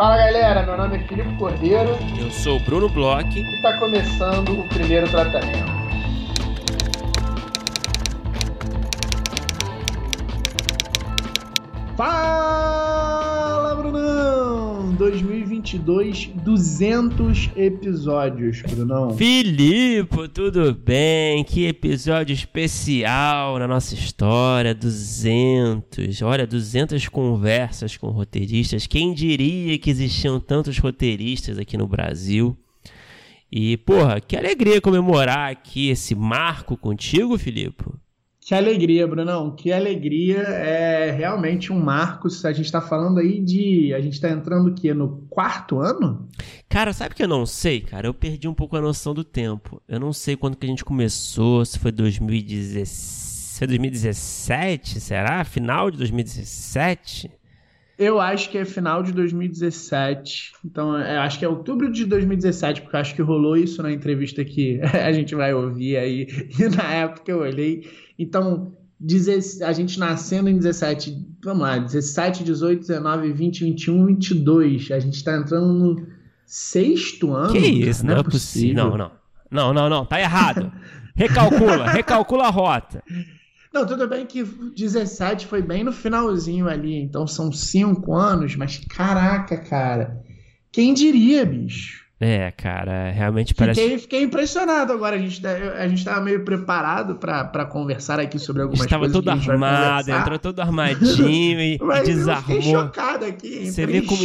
Fala 0.00 0.16
galera, 0.16 0.62
meu 0.62 0.78
nome 0.78 0.96
é 0.96 1.00
Filipe 1.00 1.30
Cordeiro. 1.36 1.90
Eu 2.18 2.30
sou 2.30 2.56
o 2.56 2.60
Bruno 2.60 2.88
Bloch. 2.88 3.38
E 3.38 3.56
está 3.56 3.76
começando 3.76 4.58
o 4.58 4.64
primeiro 4.66 5.06
tratamento. 5.10 5.79
2022, 15.10 16.30
200 16.44 17.50
episódios, 17.56 18.62
Brunão. 18.62 19.10
Filipe, 19.16 20.28
tudo 20.28 20.72
bem? 20.72 21.42
Que 21.42 21.66
episódio 21.66 22.32
especial 22.32 23.58
na 23.58 23.66
nossa 23.66 23.92
história, 23.94 24.72
200. 24.72 26.22
Olha, 26.22 26.46
200 26.46 27.08
conversas 27.08 27.96
com 27.96 28.06
roteiristas. 28.10 28.86
Quem 28.86 29.12
diria 29.12 29.76
que 29.78 29.90
existiam 29.90 30.38
tantos 30.38 30.78
roteiristas 30.78 31.58
aqui 31.58 31.76
no 31.76 31.88
Brasil? 31.88 32.56
E, 33.50 33.76
porra, 33.78 34.20
que 34.20 34.36
alegria 34.36 34.80
comemorar 34.80 35.50
aqui 35.50 35.88
esse 35.88 36.14
marco 36.14 36.76
contigo, 36.76 37.36
Filipe. 37.36 37.84
Que 38.50 38.54
alegria, 38.56 39.06
Brunão. 39.06 39.54
Que 39.54 39.72
alegria. 39.72 40.38
É 40.38 41.12
realmente 41.12 41.72
um 41.72 41.78
marco. 41.78 42.26
A 42.26 42.52
gente 42.52 42.64
está 42.64 42.80
falando 42.80 43.20
aí 43.20 43.40
de. 43.40 43.94
A 43.94 44.00
gente 44.00 44.14
está 44.14 44.28
entrando 44.28 44.70
aqui 44.70 44.92
no 44.92 45.24
quarto 45.30 45.78
ano? 45.78 46.28
Cara, 46.68 46.92
sabe 46.92 47.14
que 47.14 47.22
eu 47.22 47.28
não 47.28 47.46
sei, 47.46 47.80
cara? 47.80 48.08
Eu 48.08 48.12
perdi 48.12 48.48
um 48.48 48.54
pouco 48.54 48.76
a 48.76 48.80
noção 48.80 49.14
do 49.14 49.22
tempo. 49.22 49.80
Eu 49.86 50.00
não 50.00 50.12
sei 50.12 50.34
quando 50.34 50.56
que 50.56 50.66
a 50.66 50.68
gente 50.68 50.84
começou, 50.84 51.64
se 51.64 51.78
foi 51.78 51.92
2017. 51.92 53.56
Foi 53.56 53.68
2017, 53.68 54.98
será? 54.98 55.44
Final 55.44 55.88
de 55.88 55.98
2017? 55.98 57.30
Eu 58.00 58.18
acho 58.18 58.48
que 58.48 58.56
é 58.56 58.64
final 58.64 59.02
de 59.02 59.12
2017. 59.12 60.54
Então, 60.64 60.96
é, 60.96 61.18
acho 61.18 61.38
que 61.38 61.44
é 61.44 61.48
outubro 61.48 61.92
de 61.92 62.06
2017, 62.06 62.80
porque 62.80 62.96
acho 62.96 63.14
que 63.14 63.20
rolou 63.20 63.58
isso 63.58 63.82
na 63.82 63.92
entrevista 63.92 64.42
que 64.42 64.80
a 65.06 65.12
gente 65.12 65.34
vai 65.34 65.52
ouvir 65.52 65.98
aí. 65.98 66.26
E 66.58 66.68
na 66.74 66.94
época 66.94 67.30
eu 67.30 67.40
olhei. 67.40 67.86
Então, 68.20 68.76
a 69.66 69.72
gente 69.72 69.98
nascendo 69.98 70.50
em 70.50 70.58
17, 70.58 71.26
vamos 71.42 71.62
lá, 71.62 71.78
17, 71.78 72.44
18, 72.44 72.80
19, 72.80 73.32
20, 73.32 73.64
21, 73.64 74.06
22. 74.06 74.90
A 74.90 75.00
gente 75.00 75.14
está 75.14 75.38
entrando 75.38 75.72
no 75.72 76.06
sexto 76.44 77.32
ano. 77.32 77.52
Que 77.52 77.66
isso, 77.66 78.04
não, 78.04 78.12
não 78.12 78.20
é 78.20 78.24
possível. 78.24 78.90
Não, 78.90 78.98
não. 78.98 79.10
Não, 79.50 79.72
não, 79.72 79.88
não, 79.88 80.04
tá 80.04 80.20
errado. 80.20 80.70
Recalcula, 81.16 81.88
recalcula 81.90 82.44
a 82.44 82.50
rota. 82.50 83.02
Não, 83.72 83.86
tudo 83.86 84.06
bem 84.06 84.26
que 84.26 84.44
17 84.44 85.46
foi 85.46 85.62
bem 85.62 85.82
no 85.82 85.92
finalzinho 85.92 86.68
ali, 86.68 86.94
então 86.94 87.26
são 87.26 87.50
cinco 87.50 88.14
anos, 88.14 88.54
mas 88.54 88.76
caraca, 88.86 89.56
cara. 89.56 90.22
Quem 90.70 90.92
diria, 90.92 91.46
bicho? 91.46 92.04
É, 92.22 92.50
cara, 92.50 93.10
realmente 93.10 93.54
parece. 93.54 93.80
Fiquei, 93.80 93.98
fiquei 93.98 94.22
impressionado 94.22 94.92
agora. 94.92 95.16
A 95.16 95.18
gente, 95.18 95.40
tá, 95.40 95.48
a 95.78 95.88
gente 95.88 96.04
tava 96.04 96.20
meio 96.20 96.44
preparado 96.44 97.14
para 97.14 97.64
conversar 97.64 98.20
aqui 98.20 98.38
sobre 98.38 98.60
algumas 98.60 98.84
Estava 98.84 99.04
coisas. 99.04 99.18
Estava 99.18 99.40
todo 99.40 99.50
armado, 99.50 100.10
entrou 100.10 100.38
todo 100.38 100.60
armadinho 100.60 101.58
e, 101.58 101.78
Mas 101.82 102.06
desarmou. 102.06 102.56
Eu 102.56 102.62
chocado 102.62 103.24
aqui. 103.24 103.72
Você 103.72 103.86
vê 103.86 104.02
como 104.02 104.20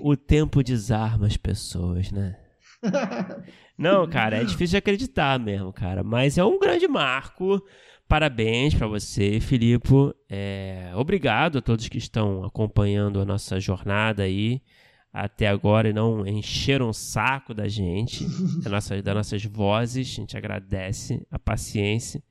o 0.00 0.16
tempo 0.16 0.60
desarma 0.60 1.28
as 1.28 1.36
pessoas, 1.36 2.10
né? 2.10 2.36
Não, 3.78 4.08
cara, 4.08 4.38
é 4.38 4.44
difícil 4.44 4.72
de 4.72 4.76
acreditar 4.78 5.38
mesmo, 5.38 5.72
cara. 5.72 6.02
Mas 6.02 6.36
é 6.36 6.44
um 6.44 6.58
grande 6.58 6.88
marco. 6.88 7.64
Parabéns 8.08 8.74
para 8.74 8.88
você, 8.88 9.38
Filipe. 9.38 9.88
É, 10.28 10.90
obrigado 10.96 11.58
a 11.58 11.62
todos 11.62 11.88
que 11.88 11.96
estão 11.96 12.42
acompanhando 12.44 13.20
a 13.20 13.24
nossa 13.24 13.60
jornada 13.60 14.24
aí 14.24 14.60
até 15.12 15.48
agora 15.48 15.88
e 15.88 15.92
não 15.92 16.26
encheram 16.26 16.88
o 16.88 16.94
saco 16.94 17.52
da 17.52 17.66
gente, 17.68 18.24
da 18.62 18.70
nossa, 18.70 19.02
das 19.02 19.14
nossas 19.14 19.44
vozes. 19.44 20.08
A 20.08 20.20
gente 20.20 20.36
agradece 20.36 21.26
a 21.30 21.38
paciência. 21.38 22.22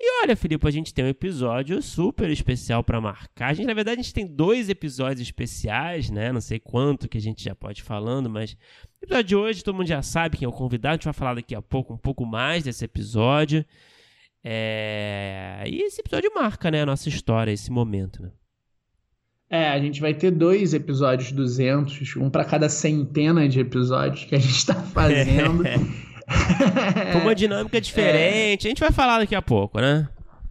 E 0.00 0.22
olha, 0.22 0.36
Filipe, 0.36 0.66
a 0.66 0.70
gente 0.70 0.94
tem 0.94 1.04
um 1.04 1.08
episódio 1.08 1.82
super 1.82 2.30
especial 2.30 2.84
para 2.84 3.00
marcar. 3.00 3.48
A 3.48 3.52
gente, 3.52 3.66
na 3.66 3.74
verdade, 3.74 3.98
a 3.98 4.02
gente 4.02 4.14
tem 4.14 4.26
dois 4.26 4.68
episódios 4.68 5.20
especiais, 5.20 6.08
né? 6.08 6.30
Não 6.30 6.40
sei 6.40 6.60
quanto 6.60 7.08
que 7.08 7.18
a 7.18 7.20
gente 7.20 7.42
já 7.42 7.52
pode 7.52 7.80
ir 7.80 7.84
falando, 7.84 8.30
mas 8.30 8.52
o 8.52 9.04
episódio 9.04 9.24
de 9.24 9.36
hoje 9.36 9.64
todo 9.64 9.74
mundo 9.74 9.88
já 9.88 10.00
sabe 10.00 10.36
quem 10.36 10.46
é 10.46 10.48
o 10.48 10.52
convidado. 10.52 10.92
A 10.92 10.96
gente 10.96 11.04
vai 11.04 11.12
falar 11.12 11.34
daqui 11.34 11.52
a 11.52 11.60
pouco 11.60 11.94
um 11.94 11.98
pouco 11.98 12.24
mais 12.24 12.62
desse 12.62 12.84
episódio. 12.84 13.64
É... 14.44 15.64
E 15.66 15.82
esse 15.82 16.00
episódio 16.00 16.30
marca 16.32 16.70
né, 16.70 16.82
a 16.82 16.86
nossa 16.86 17.08
história, 17.08 17.50
esse 17.50 17.72
momento. 17.72 18.22
Né? 18.22 18.30
É, 19.50 19.70
a 19.70 19.78
gente 19.78 20.00
vai 20.00 20.12
ter 20.12 20.30
dois 20.30 20.74
episódios 20.74 21.32
200, 21.32 22.16
um 22.16 22.28
para 22.28 22.44
cada 22.44 22.68
centena 22.68 23.48
de 23.48 23.60
episódios 23.60 24.24
que 24.24 24.34
a 24.34 24.38
gente 24.38 24.56
está 24.56 24.74
fazendo. 24.92 25.64
Com 27.12 27.18
uma 27.20 27.34
dinâmica 27.34 27.80
diferente. 27.80 28.66
É... 28.66 28.68
A 28.68 28.70
gente 28.70 28.80
vai 28.80 28.92
falar 28.92 29.20
daqui 29.20 29.34
a 29.34 29.40
pouco, 29.40 29.80
né? 29.80 30.06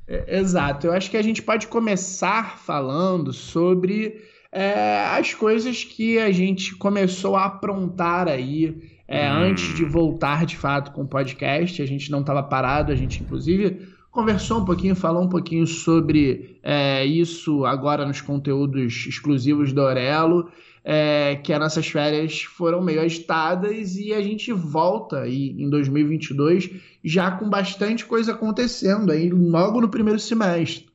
É, 0.07 0.39
exato. 0.39 0.87
Eu 0.87 0.93
acho 0.93 1.11
que 1.11 1.17
a 1.17 1.21
gente 1.21 1.43
pode 1.43 1.67
começar 1.67 2.57
falando 2.57 3.31
sobre 3.31 4.19
é, 4.51 5.05
as 5.11 5.33
coisas 5.33 5.83
que 5.83 6.17
a 6.17 6.31
gente 6.31 6.75
começou 6.75 7.35
a 7.35 7.45
aprontar 7.45 8.27
aí 8.27 8.97
é, 9.07 9.31
hum. 9.31 9.35
antes 9.43 9.75
de 9.75 9.85
voltar 9.85 10.45
de 10.45 10.57
fato 10.57 10.91
com 10.91 11.03
o 11.03 11.07
podcast. 11.07 11.81
A 11.81 11.85
gente 11.85 12.09
não 12.09 12.21
estava 12.21 12.41
parado, 12.41 12.91
a 12.91 12.95
gente 12.95 13.21
inclusive 13.21 13.95
conversou 14.17 14.61
um 14.61 14.65
pouquinho, 14.65 14.95
falou 14.95 15.21
um 15.21 15.29
pouquinho 15.29 15.67
sobre 15.67 16.59
é, 16.63 17.05
isso 17.05 17.63
agora 17.65 18.03
nos 18.03 18.19
conteúdos 18.19 19.05
exclusivos 19.07 19.71
do 19.71 19.81
Aurelo. 19.81 20.49
É, 20.89 21.35
que 21.35 21.51
as 21.51 21.59
nossas 21.59 21.85
férias 21.85 22.43
foram 22.43 22.81
meio 22.81 23.01
agitadas 23.01 23.97
e 23.97 24.13
a 24.13 24.21
gente 24.21 24.53
volta 24.53 25.19
aí 25.19 25.49
em 25.49 25.69
2022 25.69 26.69
já 27.03 27.29
com 27.29 27.49
bastante 27.49 28.05
coisa 28.05 28.31
acontecendo 28.31 29.11
aí 29.11 29.29
logo 29.29 29.81
no 29.81 29.89
primeiro 29.89 30.17
semestre. 30.17 30.87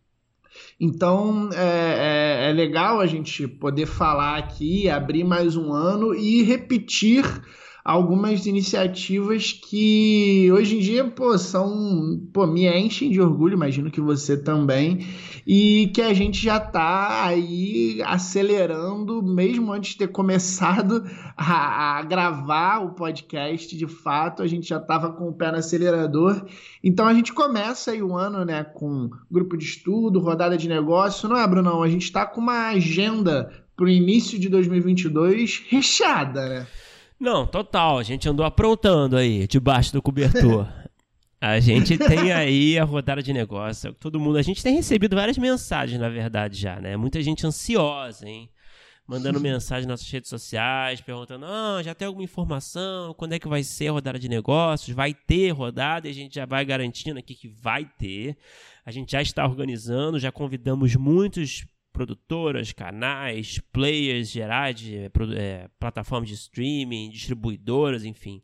Então 0.80 1.50
é, 1.52 2.46
é, 2.46 2.50
é 2.50 2.52
legal 2.54 3.00
a 3.00 3.06
gente 3.06 3.46
poder 3.46 3.84
falar 3.84 4.38
aqui, 4.38 4.88
abrir 4.88 5.24
mais 5.24 5.56
um 5.56 5.74
ano 5.74 6.14
e 6.14 6.42
repetir 6.42 7.22
algumas 7.84 8.46
iniciativas 8.46 9.52
que 9.52 10.48
hoje 10.52 10.76
em 10.76 10.80
dia, 10.80 11.04
pô, 11.04 11.36
são, 11.36 12.20
pô, 12.32 12.46
me 12.46 12.66
enchem 12.66 13.10
de 13.10 13.20
orgulho, 13.20 13.54
imagino 13.54 13.90
que 13.90 14.00
você 14.00 14.36
também, 14.36 15.06
e 15.46 15.90
que 15.92 16.00
a 16.00 16.14
gente 16.14 16.40
já 16.40 16.58
está 16.58 17.24
aí 17.24 18.00
acelerando, 18.04 19.22
mesmo 19.22 19.72
antes 19.72 19.92
de 19.92 19.98
ter 19.98 20.08
começado 20.08 21.04
a, 21.36 21.98
a 21.98 22.02
gravar 22.02 22.78
o 22.78 22.94
podcast, 22.94 23.76
de 23.76 23.86
fato, 23.88 24.42
a 24.42 24.46
gente 24.46 24.68
já 24.68 24.76
estava 24.76 25.12
com 25.12 25.28
o 25.28 25.32
pé 25.32 25.50
no 25.50 25.58
acelerador. 25.58 26.46
Então 26.84 27.06
a 27.06 27.14
gente 27.14 27.32
começa 27.32 27.90
aí 27.90 28.02
o 28.02 28.16
ano, 28.16 28.44
né, 28.44 28.62
com 28.62 29.10
grupo 29.30 29.56
de 29.56 29.64
estudo, 29.64 30.20
rodada 30.20 30.56
de 30.56 30.68
negócio, 30.68 31.28
não 31.28 31.36
é, 31.36 31.46
Brunão? 31.46 31.82
A 31.82 31.88
gente 31.88 32.04
está 32.04 32.24
com 32.24 32.40
uma 32.40 32.68
agenda 32.68 33.50
para 33.76 33.86
o 33.86 33.88
início 33.88 34.38
de 34.38 34.48
2022 34.48 35.64
recheada, 35.68 36.48
né? 36.48 36.66
Não, 37.22 37.46
total. 37.46 38.00
A 38.00 38.02
gente 38.02 38.28
andou 38.28 38.44
aprontando 38.44 39.16
aí, 39.16 39.46
debaixo 39.46 39.92
do 39.92 40.02
cobertor. 40.02 40.66
A 41.40 41.58
gente 41.58 41.98
tem 41.98 42.32
aí 42.32 42.78
a 42.78 42.84
rodada 42.84 43.20
de 43.20 43.32
negócio. 43.32 43.92
Todo 43.94 44.18
mundo. 44.20 44.38
A 44.38 44.42
gente 44.42 44.62
tem 44.62 44.76
recebido 44.76 45.16
várias 45.16 45.36
mensagens, 45.36 46.00
na 46.00 46.08
verdade, 46.08 46.56
já, 46.56 46.80
né? 46.80 46.96
Muita 46.96 47.20
gente 47.20 47.44
ansiosa, 47.44 48.28
hein? 48.28 48.48
Mandando 49.08 49.40
mensagem 49.40 49.88
nas 49.88 50.00
nossas 50.00 50.12
redes 50.12 50.30
sociais, 50.30 51.00
perguntando: 51.00 51.44
ah, 51.44 51.80
já 51.82 51.96
tem 51.96 52.06
alguma 52.06 52.24
informação? 52.24 53.12
Quando 53.14 53.32
é 53.32 53.40
que 53.40 53.48
vai 53.48 53.64
ser 53.64 53.88
a 53.88 53.92
rodada 53.92 54.20
de 54.20 54.28
negócios? 54.28 54.94
Vai 54.94 55.12
ter 55.14 55.50
rodada? 55.50 56.06
E 56.06 56.12
a 56.12 56.14
gente 56.14 56.36
já 56.36 56.46
vai 56.46 56.64
garantindo 56.64 57.18
aqui 57.18 57.34
que 57.34 57.48
vai 57.48 57.84
ter. 57.98 58.36
A 58.86 58.92
gente 58.92 59.10
já 59.10 59.20
está 59.20 59.44
organizando, 59.44 60.20
já 60.20 60.30
convidamos 60.30 60.94
muitos 60.94 61.66
produtoras, 61.92 62.72
canais, 62.72 63.60
players 63.72 64.30
gerais, 64.30 64.76
de, 64.76 65.10
é, 65.36 65.68
plataformas 65.78 66.28
de 66.28 66.34
streaming, 66.34 67.10
distribuidoras, 67.10 68.04
enfim. 68.04 68.42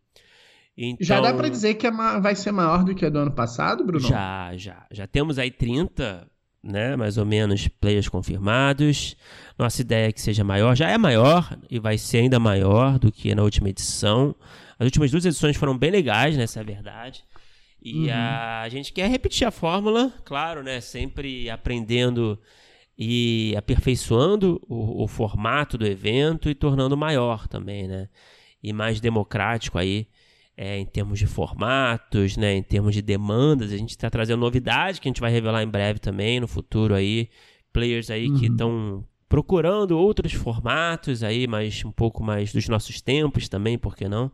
Então, 0.76 1.04
já 1.04 1.20
dá 1.20 1.34
para 1.34 1.48
dizer 1.48 1.74
que 1.74 1.86
é 1.86 1.90
vai 1.90 2.36
ser 2.36 2.52
maior 2.52 2.84
do 2.84 2.94
que 2.94 3.04
a 3.04 3.10
do 3.10 3.18
ano 3.18 3.32
passado, 3.32 3.84
Bruno? 3.84 4.06
Já, 4.06 4.56
já. 4.56 4.86
Já 4.92 5.08
temos 5.08 5.36
aí 5.36 5.50
30, 5.50 6.24
né, 6.62 6.94
mais 6.94 7.18
ou 7.18 7.26
menos, 7.26 7.66
players 7.66 8.08
confirmados. 8.08 9.16
Nossa 9.58 9.80
ideia 9.80 10.08
é 10.08 10.12
que 10.12 10.20
seja 10.20 10.44
maior. 10.44 10.76
Já 10.76 10.88
é 10.88 10.96
maior 10.96 11.58
e 11.68 11.80
vai 11.80 11.98
ser 11.98 12.18
ainda 12.18 12.38
maior 12.38 12.96
do 12.96 13.10
que 13.10 13.34
na 13.34 13.42
última 13.42 13.68
edição. 13.68 14.36
As 14.78 14.84
últimas 14.84 15.10
duas 15.10 15.24
edições 15.24 15.56
foram 15.56 15.76
bem 15.76 15.90
legais, 15.90 16.36
né, 16.36 16.44
essa 16.44 16.60
é 16.60 16.62
a 16.62 16.66
verdade. 16.66 17.24
E 17.82 18.06
uhum. 18.06 18.12
a, 18.12 18.62
a 18.62 18.68
gente 18.68 18.92
quer 18.92 19.08
repetir 19.10 19.46
a 19.46 19.50
fórmula, 19.50 20.12
claro, 20.24 20.62
né, 20.62 20.80
sempre 20.80 21.50
aprendendo 21.50 22.38
e 22.98 23.54
aperfeiçoando 23.56 24.60
o, 24.68 25.04
o, 25.04 25.06
formato 25.06 25.78
do 25.78 25.86
evento 25.86 26.50
e 26.50 26.54
tornando 26.54 26.96
maior 26.96 27.46
também, 27.46 27.86
né? 27.86 28.08
E 28.60 28.72
mais 28.72 29.00
democrático 29.00 29.78
aí 29.78 30.08
é, 30.56 30.76
em 30.76 30.84
termos 30.84 31.20
de 31.20 31.26
formatos, 31.26 32.36
né? 32.36 32.56
Em 32.56 32.62
termos 32.62 32.92
de 32.92 33.00
demandas, 33.00 33.72
a 33.72 33.76
gente 33.76 33.90
está 33.90 34.10
trazendo 34.10 34.40
novidade 34.40 35.00
que 35.00 35.06
a 35.06 35.10
gente 35.10 35.20
vai 35.20 35.30
revelar 35.30 35.62
em 35.62 35.68
breve 35.68 36.00
também 36.00 36.40
no 36.40 36.48
futuro 36.48 36.92
aí, 36.92 37.28
players 37.72 38.10
aí 38.10 38.28
uhum. 38.28 38.36
que 38.36 38.46
estão 38.46 39.04
procurando 39.28 39.96
outros 39.96 40.32
formatos 40.32 41.22
aí, 41.22 41.46
mas 41.46 41.84
um 41.84 41.92
pouco 41.92 42.24
mais 42.24 42.52
dos 42.52 42.68
nossos 42.68 43.00
tempos 43.00 43.48
também, 43.48 43.78
por 43.78 43.94
que 43.94 44.08
não? 44.08 44.32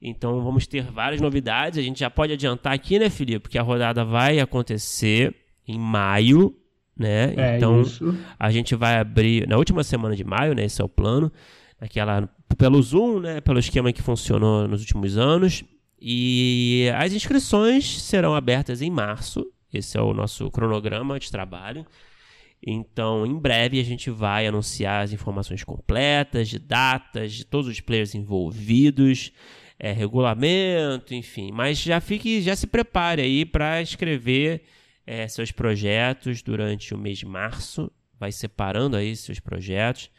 Então 0.00 0.42
vamos 0.42 0.66
ter 0.66 0.84
várias 0.84 1.20
novidades. 1.20 1.78
A 1.78 1.82
gente 1.82 2.00
já 2.00 2.08
pode 2.08 2.32
adiantar 2.32 2.72
aqui, 2.72 2.98
né, 2.98 3.10
Felipe? 3.10 3.50
Que 3.50 3.58
a 3.58 3.62
rodada 3.62 4.06
vai 4.06 4.40
acontecer 4.40 5.34
em 5.68 5.78
maio, 5.78 6.56
né? 7.00 7.34
É 7.36 7.56
então 7.56 7.80
isso. 7.80 8.14
a 8.38 8.50
gente 8.50 8.74
vai 8.74 8.98
abrir 8.98 9.48
na 9.48 9.56
última 9.56 9.82
semana 9.82 10.14
de 10.14 10.22
maio, 10.22 10.54
né? 10.54 10.64
Esse 10.64 10.80
é 10.80 10.84
o 10.84 10.88
plano. 10.88 11.32
Aquela, 11.80 12.28
pelo 12.58 12.80
Zoom, 12.82 13.20
né? 13.20 13.40
Pelo 13.40 13.58
esquema 13.58 13.92
que 13.92 14.02
funcionou 14.02 14.68
nos 14.68 14.80
últimos 14.80 15.16
anos. 15.16 15.64
E 16.00 16.90
as 16.96 17.12
inscrições 17.12 18.02
serão 18.02 18.34
abertas 18.34 18.82
em 18.82 18.90
março. 18.90 19.46
Esse 19.72 19.96
é 19.96 20.02
o 20.02 20.12
nosso 20.12 20.50
cronograma 20.50 21.18
de 21.18 21.30
trabalho. 21.30 21.86
Então, 22.64 23.24
em 23.24 23.38
breve 23.38 23.80
a 23.80 23.84
gente 23.84 24.10
vai 24.10 24.46
anunciar 24.46 25.02
as 25.02 25.12
informações 25.12 25.64
completas 25.64 26.48
de 26.48 26.58
datas, 26.58 27.32
de 27.32 27.44
todos 27.46 27.68
os 27.68 27.80
players 27.80 28.14
envolvidos, 28.14 29.32
é, 29.78 29.92
regulamento, 29.92 31.14
enfim. 31.14 31.50
Mas 31.50 31.78
já 31.78 32.00
fique, 32.00 32.42
já 32.42 32.54
se 32.54 32.66
prepare 32.66 33.22
aí 33.22 33.46
para 33.46 33.80
escrever 33.80 34.62
é, 35.06 35.26
seus 35.28 35.50
projetos 35.50 36.42
durante 36.42 36.94
o 36.94 36.98
mês 36.98 37.18
de 37.18 37.26
março. 37.26 37.90
Vai 38.18 38.32
separando 38.32 38.96
aí 38.96 39.16
seus 39.16 39.40
projetos. 39.40 40.10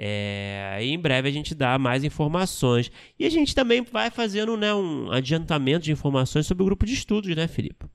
É, 0.00 0.78
e 0.80 0.92
em 0.92 0.98
breve 0.98 1.28
a 1.28 1.32
gente 1.32 1.54
dá 1.54 1.76
mais 1.78 2.04
informações. 2.04 2.90
E 3.18 3.24
a 3.24 3.30
gente 3.30 3.54
também 3.54 3.82
vai 3.82 4.10
fazendo 4.10 4.56
né, 4.56 4.72
um 4.72 5.10
adiantamento 5.10 5.84
de 5.84 5.92
informações 5.92 6.46
sobre 6.46 6.62
o 6.62 6.66
grupo 6.66 6.86
de 6.86 6.94
estudos, 6.94 7.34
né, 7.34 7.48
Felipe? 7.48 7.86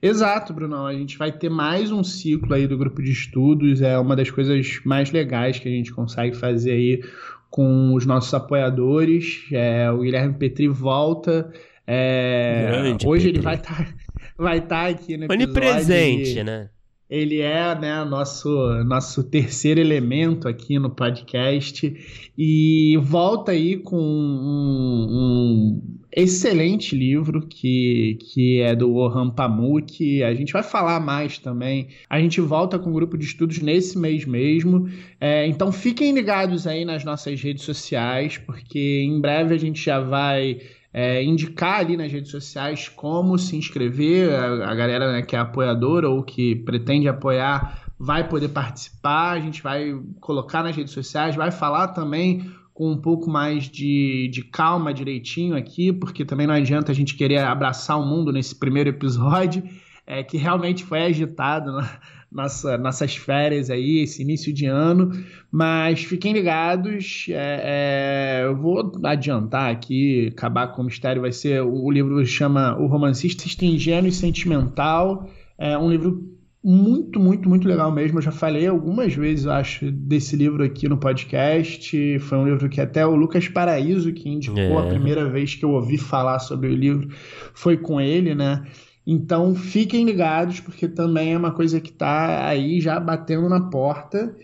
Exato, 0.00 0.52
Brunão. 0.52 0.86
A 0.86 0.92
gente 0.92 1.16
vai 1.16 1.32
ter 1.32 1.48
mais 1.48 1.90
um 1.90 2.04
ciclo 2.04 2.52
aí 2.54 2.66
do 2.66 2.76
grupo 2.76 3.02
de 3.02 3.10
estudos. 3.10 3.80
É 3.80 3.98
uma 3.98 4.14
das 4.14 4.30
coisas 4.30 4.80
mais 4.84 5.10
legais 5.10 5.58
que 5.58 5.68
a 5.68 5.72
gente 5.72 5.92
consegue 5.92 6.36
fazer 6.36 6.72
aí 6.72 7.02
com 7.50 7.94
os 7.94 8.04
nossos 8.04 8.32
apoiadores. 8.34 9.44
É, 9.50 9.90
o 9.90 10.00
Guilherme 10.00 10.34
Petri 10.34 10.68
volta. 10.68 11.50
É, 11.86 12.96
hoje 13.06 13.24
Petri. 13.24 13.38
ele 13.38 13.40
vai 13.40 13.54
estar 13.54 13.76
tá, 13.76 13.94
vai 14.38 14.60
tá 14.60 14.86
aqui 14.86 15.16
no 15.16 15.24
episódio. 15.24 15.46
Onipresente, 15.46 16.42
né? 16.44 16.70
Ele 17.10 17.40
é 17.40 17.74
né, 17.74 18.04
nosso, 18.04 18.50
nosso 18.84 19.24
terceiro 19.24 19.80
elemento 19.80 20.46
aqui 20.46 20.78
no 20.78 20.90
podcast 20.90 21.96
e 22.36 22.98
volta 23.00 23.52
aí 23.52 23.78
com 23.78 23.96
um, 23.96 25.06
um 25.10 25.82
excelente 26.14 26.94
livro 26.94 27.46
que, 27.46 28.18
que 28.20 28.60
é 28.60 28.76
do 28.76 28.94
Orhan 28.94 29.30
Pamuk. 29.30 30.22
A 30.22 30.34
gente 30.34 30.52
vai 30.52 30.62
falar 30.62 31.00
mais 31.00 31.38
também. 31.38 31.88
A 32.10 32.20
gente 32.20 32.42
volta 32.42 32.78
com 32.78 32.90
um 32.90 32.92
grupo 32.92 33.16
de 33.16 33.24
estudos 33.24 33.58
nesse 33.60 33.98
mês 33.98 34.26
mesmo. 34.26 34.86
É, 35.18 35.46
então 35.46 35.72
fiquem 35.72 36.12
ligados 36.12 36.66
aí 36.66 36.84
nas 36.84 37.04
nossas 37.04 37.40
redes 37.40 37.64
sociais, 37.64 38.36
porque 38.36 39.02
em 39.02 39.18
breve 39.18 39.54
a 39.54 39.58
gente 39.58 39.82
já 39.82 39.98
vai 39.98 40.60
é, 40.92 41.22
indicar 41.22 41.80
ali 41.80 41.96
nas 41.96 42.10
redes 42.10 42.30
sociais 42.30 42.88
como 42.88 43.38
se 43.38 43.56
inscrever. 43.56 44.34
A, 44.34 44.70
a 44.70 44.74
galera 44.74 45.12
né, 45.12 45.22
que 45.22 45.36
é 45.36 45.38
apoiadora 45.38 46.08
ou 46.08 46.22
que 46.22 46.56
pretende 46.56 47.08
apoiar 47.08 47.92
vai 47.98 48.28
poder 48.28 48.48
participar. 48.48 49.32
A 49.32 49.40
gente 49.40 49.62
vai 49.62 49.98
colocar 50.20 50.62
nas 50.62 50.76
redes 50.76 50.92
sociais, 50.92 51.36
vai 51.36 51.50
falar 51.50 51.88
também 51.88 52.50
com 52.72 52.92
um 52.92 52.96
pouco 52.96 53.28
mais 53.28 53.64
de, 53.64 54.28
de 54.32 54.42
calma 54.44 54.94
direitinho 54.94 55.56
aqui, 55.56 55.92
porque 55.92 56.24
também 56.24 56.46
não 56.46 56.54
adianta 56.54 56.92
a 56.92 56.94
gente 56.94 57.16
querer 57.16 57.38
abraçar 57.38 57.98
o 57.98 58.06
mundo 58.06 58.30
nesse 58.30 58.54
primeiro 58.54 58.88
episódio, 58.88 59.64
é, 60.06 60.22
que 60.22 60.36
realmente 60.36 60.84
foi 60.84 61.02
agitado. 61.02 61.72
Né? 61.72 61.88
Nossa, 62.30 62.76
nossas 62.76 63.16
férias 63.16 63.70
aí, 63.70 64.00
esse 64.00 64.22
início 64.22 64.52
de 64.52 64.66
ano. 64.66 65.10
Mas 65.50 66.04
fiquem 66.04 66.32
ligados. 66.32 67.26
É, 67.30 68.40
é, 68.40 68.44
eu 68.44 68.56
vou 68.56 68.92
adiantar 69.04 69.70
aqui, 69.70 70.28
acabar 70.32 70.68
com 70.68 70.82
o 70.82 70.84
mistério. 70.84 71.22
Vai 71.22 71.32
ser 71.32 71.62
o, 71.62 71.90
livro 71.90 72.24
chama 72.26 72.78
O 72.78 72.86
Romancista 72.86 73.64
Ingênuo 73.64 74.08
e 74.08 74.12
Sentimental. 74.12 75.28
É 75.56 75.76
um 75.76 75.90
livro 75.90 76.38
muito, 76.62 77.18
muito, 77.18 77.48
muito 77.48 77.66
legal 77.66 77.90
mesmo. 77.90 78.18
Eu 78.18 78.22
já 78.22 78.32
falei 78.32 78.66
algumas 78.66 79.14
vezes, 79.14 79.46
eu 79.46 79.52
acho, 79.52 79.90
desse 79.90 80.36
livro 80.36 80.62
aqui 80.62 80.86
no 80.88 80.98
podcast. 80.98 82.18
Foi 82.18 82.36
um 82.36 82.44
livro 82.44 82.68
que 82.68 82.80
até 82.80 83.06
o 83.06 83.14
Lucas 83.14 83.48
Paraíso, 83.48 84.12
que 84.12 84.28
indicou 84.28 84.80
é. 84.80 84.86
a 84.86 84.86
primeira 84.88 85.28
vez 85.30 85.54
que 85.54 85.64
eu 85.64 85.70
ouvi 85.70 85.96
falar 85.96 86.40
sobre 86.40 86.68
o 86.68 86.74
livro, 86.74 87.08
foi 87.54 87.78
com 87.78 87.98
ele, 87.98 88.34
né? 88.34 88.62
Então 89.10 89.54
fiquem 89.54 90.04
ligados, 90.04 90.60
porque 90.60 90.86
também 90.86 91.32
é 91.32 91.38
uma 91.38 91.50
coisa 91.50 91.80
que 91.80 91.88
está 91.88 92.46
aí 92.46 92.78
já 92.78 93.00
batendo 93.00 93.48
na 93.48 93.58
porta. 93.58 94.36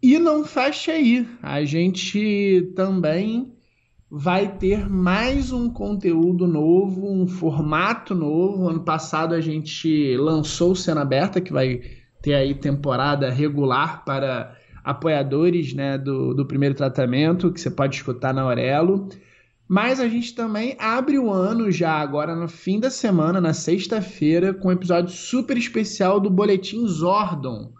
E 0.00 0.16
não 0.16 0.44
fecha 0.44 0.92
aí. 0.92 1.26
A 1.42 1.64
gente 1.64 2.72
também 2.76 3.52
vai 4.08 4.56
ter 4.58 4.88
mais 4.88 5.50
um 5.50 5.68
conteúdo 5.68 6.46
novo, 6.46 7.12
um 7.12 7.26
formato 7.26 8.14
novo. 8.14 8.68
Ano 8.68 8.84
passado 8.84 9.34
a 9.34 9.40
gente 9.40 10.16
lançou 10.16 10.70
o 10.70 10.76
Cena 10.76 11.00
Aberta, 11.02 11.40
que 11.40 11.52
vai 11.52 11.80
ter 12.22 12.34
aí 12.34 12.54
temporada 12.54 13.28
regular 13.28 14.04
para 14.04 14.56
apoiadores 14.84 15.74
né, 15.74 15.98
do, 15.98 16.32
do 16.32 16.46
primeiro 16.46 16.76
tratamento, 16.76 17.50
que 17.50 17.60
você 17.60 17.72
pode 17.72 17.96
escutar 17.96 18.32
na 18.32 18.42
Aurelo. 18.42 19.08
Mas 19.68 20.00
a 20.00 20.08
gente 20.08 20.34
também 20.34 20.76
abre 20.78 21.18
o 21.18 21.30
ano 21.30 21.70
já 21.70 21.92
agora 21.92 22.34
no 22.34 22.48
fim 22.48 22.78
da 22.78 22.90
semana, 22.90 23.40
na 23.40 23.54
sexta-feira, 23.54 24.52
com 24.52 24.68
um 24.68 24.72
episódio 24.72 25.14
super 25.14 25.56
especial 25.56 26.20
do 26.20 26.28
Boletim 26.28 26.86
Zordon. 26.86 27.72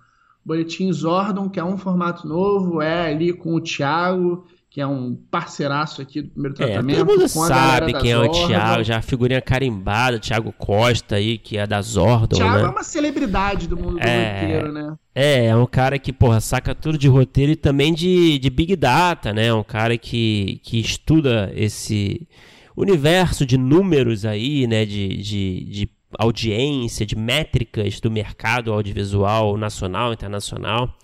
Boletim 0.44 0.92
Zordon, 0.92 1.48
que 1.48 1.60
é 1.60 1.64
um 1.64 1.76
formato 1.76 2.26
novo, 2.26 2.80
é 2.80 3.10
ali 3.10 3.32
com 3.32 3.54
o 3.54 3.60
Thiago 3.60 4.46
que 4.72 4.80
é 4.80 4.86
um 4.86 5.14
parceiraço 5.30 6.00
aqui 6.00 6.22
do 6.22 6.30
primeiro 6.30 6.54
tratamento. 6.56 6.96
É, 6.96 7.04
todo 7.04 7.18
mundo 7.18 7.28
sabe 7.28 7.92
quem 7.92 8.10
é 8.10 8.16
o 8.16 8.26
Thiago, 8.26 8.82
já 8.82 8.96
a 8.96 9.02
figurinha 9.02 9.42
carimbada, 9.42 10.18
Thiago 10.18 10.50
Costa 10.50 11.16
aí, 11.16 11.36
que 11.36 11.58
é 11.58 11.66
da 11.66 11.82
Zordon, 11.82 12.36
Thiago 12.36 12.56
né? 12.56 12.64
é 12.64 12.68
uma 12.70 12.82
celebridade 12.82 13.68
do 13.68 13.76
mundo 13.76 13.98
é, 14.00 14.30
do 14.30 14.40
roteiro, 14.40 14.72
né? 14.72 14.96
É, 15.14 15.44
é 15.44 15.56
um 15.56 15.66
cara 15.66 15.98
que, 15.98 16.10
porra, 16.10 16.40
saca 16.40 16.74
tudo 16.74 16.96
de 16.96 17.06
roteiro 17.06 17.52
e 17.52 17.56
também 17.56 17.92
de, 17.92 18.38
de 18.38 18.48
Big 18.48 18.74
Data, 18.74 19.30
né? 19.30 19.48
É 19.48 19.54
um 19.54 19.62
cara 19.62 19.98
que, 19.98 20.58
que 20.62 20.80
estuda 20.80 21.52
esse 21.54 22.26
universo 22.74 23.44
de 23.44 23.58
números 23.58 24.24
aí, 24.24 24.66
né? 24.66 24.86
De, 24.86 25.18
de, 25.18 25.64
de 25.64 25.90
audiência, 26.18 27.04
de 27.04 27.14
métricas 27.14 28.00
do 28.00 28.10
mercado 28.10 28.72
audiovisual 28.72 29.58
nacional, 29.58 30.14
internacional. 30.14 30.96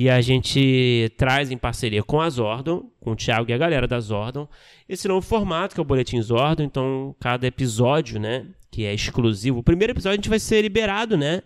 E 0.00 0.08
a 0.08 0.20
gente 0.20 1.12
traz 1.16 1.50
em 1.50 1.56
parceria 1.56 2.04
com 2.04 2.20
a 2.20 2.30
Zordon, 2.30 2.88
com 3.00 3.10
o 3.10 3.16
Thiago 3.16 3.50
e 3.50 3.52
a 3.52 3.58
galera 3.58 3.84
da 3.84 3.98
Zordon, 3.98 4.46
esse 4.88 5.08
novo 5.08 5.26
formato 5.26 5.74
que 5.74 5.80
é 5.80 5.82
o 5.82 5.84
Boletim 5.84 6.22
Zordon. 6.22 6.62
Então, 6.62 7.16
cada 7.18 7.48
episódio, 7.48 8.20
né, 8.20 8.46
que 8.70 8.84
é 8.84 8.94
exclusivo. 8.94 9.58
O 9.58 9.62
primeiro 9.64 9.92
episódio 9.92 10.12
a 10.12 10.16
gente 10.18 10.28
vai 10.28 10.38
ser 10.38 10.62
liberado, 10.62 11.16
né, 11.16 11.42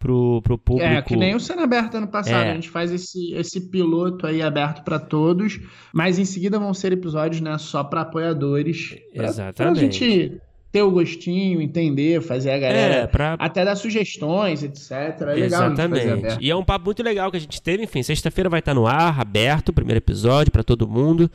pro, 0.00 0.42
pro 0.42 0.58
público. 0.58 0.92
É, 0.92 1.00
que 1.00 1.14
nem 1.14 1.36
o 1.36 1.38
Cena 1.38 1.62
Aberta 1.62 1.98
ano 1.98 2.08
passado. 2.08 2.44
É. 2.44 2.50
A 2.50 2.54
gente 2.54 2.70
faz 2.70 2.90
esse, 2.90 3.34
esse 3.34 3.70
piloto 3.70 4.26
aí 4.26 4.42
aberto 4.42 4.82
para 4.82 4.98
todos, 4.98 5.60
mas 5.94 6.18
em 6.18 6.24
seguida 6.24 6.58
vão 6.58 6.74
ser 6.74 6.90
episódios, 6.90 7.40
né, 7.40 7.56
só 7.56 7.84
para 7.84 8.00
apoiadores. 8.00 8.96
Pra, 9.14 9.26
Exatamente. 9.26 9.74
Pra 9.74 9.74
gente 9.80 10.40
ter 10.72 10.82
o 10.82 10.90
gostinho, 10.90 11.60
entender, 11.60 12.22
fazer 12.22 12.50
a 12.52 12.58
galera. 12.58 12.94
É, 12.94 13.06
pra... 13.06 13.34
Até 13.34 13.62
dar 13.62 13.76
sugestões, 13.76 14.62
etc. 14.62 14.90
É 14.90 15.24
legal 15.26 15.44
Exatamente. 15.44 16.38
E 16.40 16.50
é 16.50 16.56
um 16.56 16.64
papo 16.64 16.86
muito 16.86 17.02
legal 17.02 17.30
que 17.30 17.36
a 17.36 17.40
gente 17.40 17.60
teve. 17.60 17.84
Enfim, 17.84 18.02
sexta-feira 18.02 18.48
vai 18.48 18.60
estar 18.60 18.72
no 18.72 18.86
ar, 18.86 19.20
aberto, 19.20 19.68
o 19.68 19.72
primeiro 19.74 19.98
episódio 19.98 20.50
para 20.50 20.64
todo 20.64 20.88
mundo. 20.88 21.30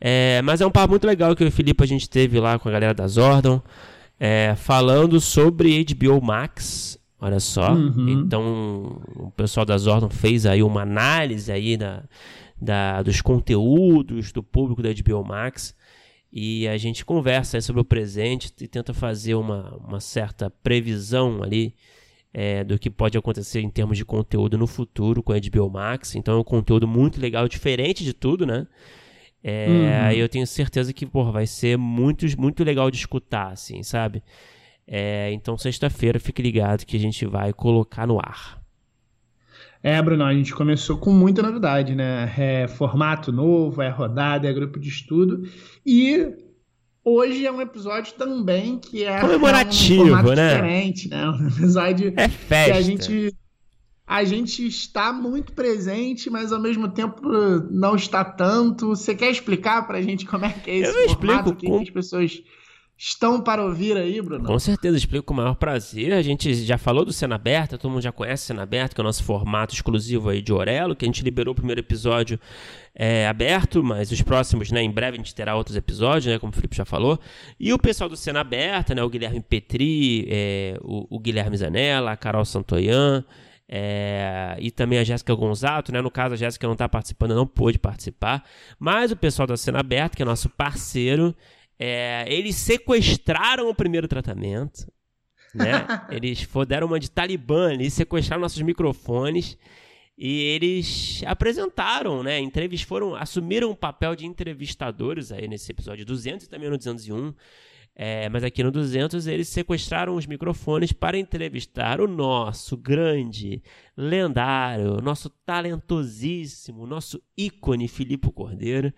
É, 0.00 0.42
mas 0.42 0.60
é 0.60 0.66
um 0.66 0.70
papo 0.72 0.90
muito 0.90 1.06
legal 1.06 1.36
que 1.36 1.44
e 1.44 1.46
o 1.46 1.52
Felipe 1.52 1.84
a 1.84 1.86
gente 1.86 2.10
teve 2.10 2.40
lá 2.40 2.58
com 2.58 2.68
a 2.68 2.72
galera 2.72 2.92
da 2.92 3.06
Zordon, 3.06 3.62
é, 4.18 4.54
falando 4.56 5.20
sobre 5.20 5.84
HBO 5.84 6.20
Max. 6.20 6.98
Olha 7.20 7.38
só. 7.38 7.72
Uhum. 7.72 8.08
Então, 8.08 9.00
o 9.14 9.30
pessoal 9.30 9.64
da 9.64 9.78
Zordon 9.78 10.10
fez 10.10 10.46
aí 10.46 10.64
uma 10.64 10.82
análise 10.82 11.52
aí 11.52 11.76
da, 11.76 12.02
da, 12.60 13.02
dos 13.02 13.20
conteúdos 13.20 14.32
do 14.32 14.42
público 14.42 14.82
da 14.82 14.88
HBO 14.88 15.24
Max 15.24 15.76
e 16.32 16.68
a 16.68 16.76
gente 16.76 17.04
conversa 17.04 17.60
sobre 17.60 17.82
o 17.82 17.84
presente 17.84 18.52
e 18.60 18.68
tenta 18.68 18.94
fazer 18.94 19.34
uma, 19.34 19.76
uma 19.76 20.00
certa 20.00 20.48
previsão 20.48 21.42
ali 21.42 21.74
é, 22.32 22.62
do 22.62 22.78
que 22.78 22.88
pode 22.88 23.18
acontecer 23.18 23.60
em 23.60 23.70
termos 23.70 23.96
de 23.96 24.04
conteúdo 24.04 24.56
no 24.56 24.66
futuro 24.66 25.22
com 25.22 25.32
a 25.32 25.38
HBO 25.40 25.68
Max. 25.68 26.14
Então 26.14 26.34
é 26.34 26.40
um 26.40 26.44
conteúdo 26.44 26.86
muito 26.86 27.20
legal, 27.20 27.48
diferente 27.48 28.04
de 28.04 28.12
tudo, 28.12 28.46
né? 28.46 28.66
É, 29.42 29.66
uhum. 29.68 30.10
Eu 30.12 30.28
tenho 30.28 30.46
certeza 30.46 30.92
que 30.92 31.06
porra, 31.06 31.32
vai 31.32 31.46
ser 31.46 31.76
muito, 31.76 32.24
muito 32.38 32.62
legal 32.62 32.90
de 32.90 32.98
escutar, 32.98 33.52
assim, 33.52 33.82
sabe? 33.82 34.22
É, 34.86 35.32
então, 35.32 35.56
sexta-feira, 35.56 36.18
fique 36.18 36.42
ligado 36.42 36.84
que 36.84 36.96
a 36.96 37.00
gente 37.00 37.24
vai 37.24 37.52
colocar 37.52 38.06
no 38.06 38.18
ar. 38.18 38.59
É, 39.82 40.00
Bruno, 40.02 40.24
a 40.24 40.34
gente 40.34 40.54
começou 40.54 40.98
com 40.98 41.10
muita 41.10 41.42
novidade, 41.42 41.94
né? 41.94 42.32
É 42.36 42.68
formato 42.68 43.32
novo, 43.32 43.80
é 43.80 43.88
rodada, 43.88 44.46
é 44.48 44.52
grupo 44.52 44.78
de 44.78 44.88
estudo. 44.88 45.48
E 45.86 46.34
hoje 47.02 47.46
é 47.46 47.52
um 47.52 47.62
episódio 47.62 48.12
também 48.14 48.78
que 48.78 49.04
é 49.04 49.20
comemorativo, 49.20 50.04
um 50.04 50.34
né? 50.34 50.54
diferente, 50.54 51.08
né? 51.08 51.30
Um 51.30 51.48
episódio 51.48 52.12
é 52.16 52.28
festa. 52.28 52.72
que 52.72 52.78
a 52.78 52.82
gente 52.82 53.34
a 54.06 54.24
gente 54.24 54.66
está 54.66 55.12
muito 55.12 55.52
presente, 55.52 56.28
mas 56.28 56.52
ao 56.52 56.60
mesmo 56.60 56.88
tempo 56.88 57.22
não 57.70 57.94
está 57.94 58.24
tanto. 58.24 58.88
Você 58.88 59.14
quer 59.14 59.30
explicar 59.30 59.86
para 59.86 59.98
a 59.98 60.02
gente 60.02 60.26
como 60.26 60.44
é 60.44 60.52
que 60.52 60.68
é 60.68 60.76
esse 60.78 60.90
Eu 60.90 61.10
formato? 61.10 61.50
explico. 61.50 61.76
que 61.76 61.82
as 61.84 61.90
pessoas 61.90 62.42
estão 63.02 63.40
para 63.40 63.64
ouvir 63.64 63.96
aí, 63.96 64.20
Bruno? 64.20 64.44
Com 64.44 64.58
certeza, 64.58 64.94
explico 64.94 65.24
com 65.24 65.32
o 65.32 65.36
maior 65.38 65.54
prazer. 65.54 66.12
A 66.12 66.20
gente 66.20 66.52
já 66.52 66.76
falou 66.76 67.02
do 67.02 67.14
Cena 67.14 67.36
Aberta, 67.36 67.78
todo 67.78 67.90
mundo 67.90 68.02
já 68.02 68.12
conhece 68.12 68.44
Cena 68.44 68.62
Aberta, 68.62 68.94
que 68.94 69.00
é 69.00 69.02
o 69.02 69.04
nosso 69.04 69.24
formato 69.24 69.74
exclusivo 69.74 70.28
aí 70.28 70.42
de 70.42 70.52
Orelo, 70.52 70.94
que 70.94 71.06
a 71.06 71.08
gente 71.08 71.24
liberou 71.24 71.52
o 71.52 71.54
primeiro 71.54 71.80
episódio 71.80 72.38
é, 72.94 73.26
aberto, 73.26 73.82
mas 73.82 74.12
os 74.12 74.20
próximos, 74.20 74.70
né, 74.70 74.82
em 74.82 74.90
breve 74.90 75.16
a 75.16 75.18
gente 75.18 75.34
terá 75.34 75.56
outros 75.56 75.76
episódios, 75.76 76.26
né, 76.26 76.38
como 76.38 76.52
o 76.52 76.54
Felipe 76.54 76.76
já 76.76 76.84
falou. 76.84 77.18
E 77.58 77.72
o 77.72 77.78
pessoal 77.78 78.10
do 78.10 78.18
Cena 78.18 78.40
Aberta, 78.40 78.94
né, 78.94 79.02
o 79.02 79.08
Guilherme 79.08 79.40
Petri, 79.40 80.26
é, 80.28 80.78
o, 80.82 81.16
o, 81.16 81.18
Guilherme 81.18 81.56
Zanella, 81.56 82.12
a 82.12 82.16
Carol 82.18 82.44
Santoyan, 82.44 83.24
é, 83.66 84.56
e 84.58 84.70
também 84.70 84.98
a 84.98 85.04
Jéssica 85.04 85.32
Gonzato, 85.32 85.92
né? 85.92 86.02
No 86.02 86.10
caso, 86.10 86.34
a 86.34 86.36
Jéssica 86.36 86.66
não 86.66 86.72
está 86.72 86.88
participando, 86.88 87.36
não 87.36 87.46
pôde 87.46 87.78
participar. 87.78 88.44
Mas 88.78 89.12
o 89.12 89.16
pessoal 89.16 89.46
da 89.46 89.56
Cena 89.56 89.78
Aberta, 89.78 90.16
que 90.16 90.22
é 90.22 90.26
nosso 90.26 90.48
parceiro, 90.48 91.34
é, 91.82 92.26
eles 92.28 92.56
sequestraram 92.56 93.70
o 93.70 93.74
primeiro 93.74 94.06
tratamento. 94.06 94.86
Né? 95.54 95.86
eles 96.12 96.46
deram 96.68 96.86
uma 96.86 97.00
de 97.00 97.10
Talibã 97.10 97.70
ali, 97.70 97.90
sequestraram 97.90 98.42
nossos 98.42 98.60
microfones 98.60 99.56
e 100.16 100.42
eles 100.42 101.22
apresentaram, 101.24 102.22
né? 102.22 102.38
Entrevistas 102.38 102.86
foram, 102.86 103.14
assumiram 103.14 103.70
o 103.70 103.74
papel 103.74 104.14
de 104.14 104.26
entrevistadores 104.26 105.32
aí 105.32 105.48
nesse 105.48 105.72
episódio 105.72 106.04
200 106.04 106.44
e 106.44 106.50
também 106.50 106.68
no 106.68 106.76
201. 106.76 107.32
É, 108.02 108.30
mas 108.30 108.42
aqui 108.42 108.62
no 108.62 108.70
200 108.70 109.26
eles 109.26 109.46
sequestraram 109.48 110.14
os 110.14 110.24
microfones 110.24 110.90
para 110.90 111.18
entrevistar 111.18 112.00
o 112.00 112.08
nosso 112.08 112.74
grande, 112.74 113.62
lendário, 113.94 115.02
nosso 115.02 115.28
talentosíssimo, 115.28 116.86
nosso 116.86 117.22
ícone 117.36 117.86
Filipe 117.88 118.32
Cordeiro. 118.32 118.90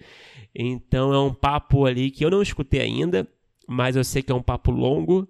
Então 0.54 1.12
é 1.12 1.18
um 1.18 1.35
papo 1.35 1.85
ali 1.85 2.12
que 2.12 2.25
eu 2.25 2.30
não 2.30 2.40
escutei 2.40 2.80
ainda, 2.80 3.26
mas 3.66 3.97
eu 3.97 4.04
sei 4.04 4.23
que 4.23 4.30
é 4.30 4.35
um 4.37 4.40
papo 4.40 4.71
longo, 4.71 5.28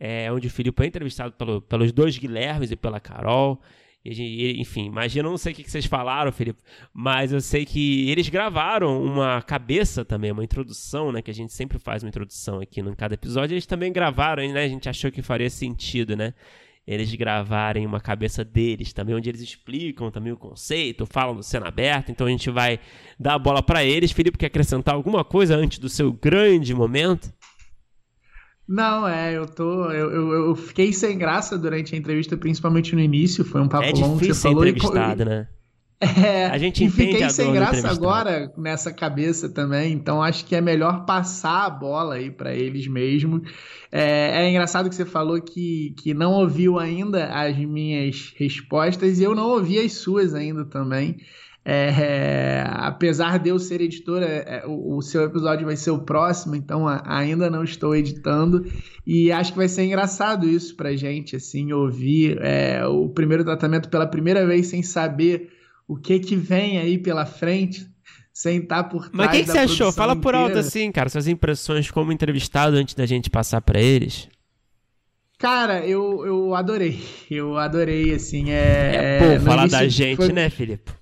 é, 0.00 0.32
onde 0.32 0.48
o 0.48 0.50
Filipe 0.50 0.82
é 0.82 0.86
entrevistado 0.86 1.32
pelo, 1.34 1.62
pelos 1.62 1.92
dois 1.92 2.18
Guilhermes 2.18 2.72
e 2.72 2.76
pela 2.76 2.98
Carol. 2.98 3.62
Enfim, 4.04 4.86
imagina, 4.86 5.28
não 5.28 5.38
sei 5.38 5.52
o 5.52 5.54
que 5.54 5.70
vocês 5.70 5.86
falaram, 5.86 6.32
Felipe, 6.32 6.60
mas 6.92 7.32
eu 7.32 7.40
sei 7.40 7.64
que 7.64 8.10
eles 8.10 8.28
gravaram 8.28 9.00
uma 9.00 9.40
cabeça 9.42 10.04
também, 10.04 10.32
uma 10.32 10.42
introdução, 10.42 11.12
né? 11.12 11.22
Que 11.22 11.30
a 11.30 11.34
gente 11.34 11.52
sempre 11.52 11.78
faz 11.78 12.02
uma 12.02 12.08
introdução 12.08 12.60
aqui 12.60 12.80
em 12.80 12.94
cada 12.94 13.14
episódio. 13.14 13.54
Eles 13.54 13.66
também 13.66 13.92
gravaram, 13.92 14.42
né? 14.52 14.64
A 14.64 14.68
gente 14.68 14.88
achou 14.88 15.12
que 15.12 15.22
faria 15.22 15.48
sentido, 15.48 16.16
né? 16.16 16.34
Eles 16.84 17.14
gravarem 17.14 17.86
uma 17.86 18.00
cabeça 18.00 18.44
deles 18.44 18.92
também, 18.92 19.14
onde 19.14 19.28
eles 19.28 19.40
explicam 19.40 20.10
também 20.10 20.32
o 20.32 20.36
conceito, 20.36 21.06
falam 21.06 21.36
do 21.36 21.42
cena 21.42 21.68
aberta. 21.68 22.10
Então 22.10 22.26
a 22.26 22.30
gente 22.30 22.50
vai 22.50 22.80
dar 23.16 23.34
a 23.34 23.38
bola 23.38 23.62
para 23.62 23.84
eles. 23.84 24.10
Felipe, 24.10 24.36
quer 24.36 24.46
acrescentar 24.46 24.96
alguma 24.96 25.22
coisa 25.24 25.54
antes 25.54 25.78
do 25.78 25.88
seu 25.88 26.12
grande 26.12 26.74
momento? 26.74 27.32
Não, 28.72 29.06
é, 29.06 29.36
eu 29.36 29.44
tô. 29.44 29.90
Eu, 29.90 30.10
eu, 30.10 30.32
eu, 30.46 30.56
fiquei 30.56 30.94
sem 30.94 31.18
graça 31.18 31.58
durante 31.58 31.94
a 31.94 31.98
entrevista, 31.98 32.38
principalmente 32.38 32.94
no 32.94 33.02
início. 33.02 33.44
Foi 33.44 33.60
um 33.60 33.68
papo 33.68 33.84
é 33.84 33.92
longo 33.92 34.18
que 34.18 34.32
você 34.32 34.40
falou. 34.48 34.66
entrevistado, 34.66 35.22
e, 35.22 35.24
né? 35.26 35.48
É, 36.02 36.46
a 36.46 36.58
gente 36.58 36.84
e 36.84 36.90
fiquei 36.90 37.30
sem 37.30 37.52
graça 37.52 37.88
agora 37.88 38.52
nessa 38.56 38.92
cabeça 38.92 39.48
também, 39.48 39.92
então 39.92 40.20
acho 40.20 40.44
que 40.44 40.56
é 40.56 40.60
melhor 40.60 41.04
passar 41.04 41.66
a 41.66 41.70
bola 41.70 42.16
aí 42.16 42.28
para 42.28 42.52
eles 42.52 42.88
mesmo. 42.88 43.40
É, 43.92 44.42
é, 44.42 44.50
engraçado 44.50 44.88
que 44.88 44.96
você 44.96 45.04
falou 45.04 45.40
que, 45.40 45.94
que 46.02 46.12
não 46.12 46.32
ouviu 46.32 46.76
ainda 46.76 47.26
as 47.26 47.56
minhas 47.56 48.34
respostas 48.36 49.20
e 49.20 49.22
eu 49.22 49.32
não 49.32 49.50
ouvi 49.50 49.78
as 49.78 49.92
suas 49.92 50.34
ainda 50.34 50.64
também. 50.64 51.18
É, 51.64 52.64
apesar 52.66 53.38
de 53.38 53.48
eu 53.50 53.58
ser 53.58 53.80
editora, 53.80 54.26
é, 54.26 54.64
o, 54.66 54.96
o, 54.96 55.02
seu 55.02 55.22
episódio 55.22 55.64
vai 55.64 55.76
ser 55.76 55.92
o 55.92 56.00
próximo, 56.00 56.56
então 56.56 56.88
a, 56.88 57.02
ainda 57.06 57.48
não 57.48 57.62
estou 57.62 57.94
editando. 57.94 58.66
E 59.06 59.30
acho 59.30 59.52
que 59.52 59.58
vai 59.58 59.68
ser 59.68 59.84
engraçado 59.84 60.48
isso 60.48 60.76
pra 60.76 60.96
gente, 60.96 61.36
assim, 61.36 61.72
ouvir 61.72 62.38
é, 62.42 62.84
o 62.84 63.08
primeiro 63.08 63.44
tratamento 63.44 63.88
pela 63.88 64.06
primeira 64.06 64.44
vez 64.44 64.66
sem 64.66 64.82
saber 64.82 65.50
o 65.86 65.96
que 65.96 66.18
que 66.18 66.34
vem 66.34 66.78
aí 66.78 66.98
pela 66.98 67.24
frente, 67.24 67.86
sem 68.32 68.58
estar 68.58 68.84
por 68.84 69.08
trás 69.08 69.14
Mas 69.14 69.28
o 69.28 69.30
que, 69.30 69.44
que 69.44 69.50
você 69.50 69.58
achou? 69.58 69.92
Fala 69.92 70.16
por 70.16 70.34
alto 70.34 70.58
assim, 70.58 70.90
cara, 70.90 71.08
suas 71.08 71.28
impressões 71.28 71.90
como 71.90 72.10
entrevistado 72.10 72.76
antes 72.76 72.94
da 72.94 73.06
gente 73.06 73.30
passar 73.30 73.60
para 73.60 73.80
eles. 73.80 74.28
Cara, 75.38 75.84
eu, 75.86 76.24
eu 76.24 76.54
adorei. 76.54 77.02
Eu 77.30 77.56
adorei, 77.56 78.14
assim. 78.14 78.50
É, 78.50 79.18
é 79.18 79.38
pô, 79.38 79.44
falar 79.44 79.68
da 79.68 79.86
gente, 79.88 80.16
foi... 80.16 80.32
né, 80.32 80.48
Felipe? 80.48 81.01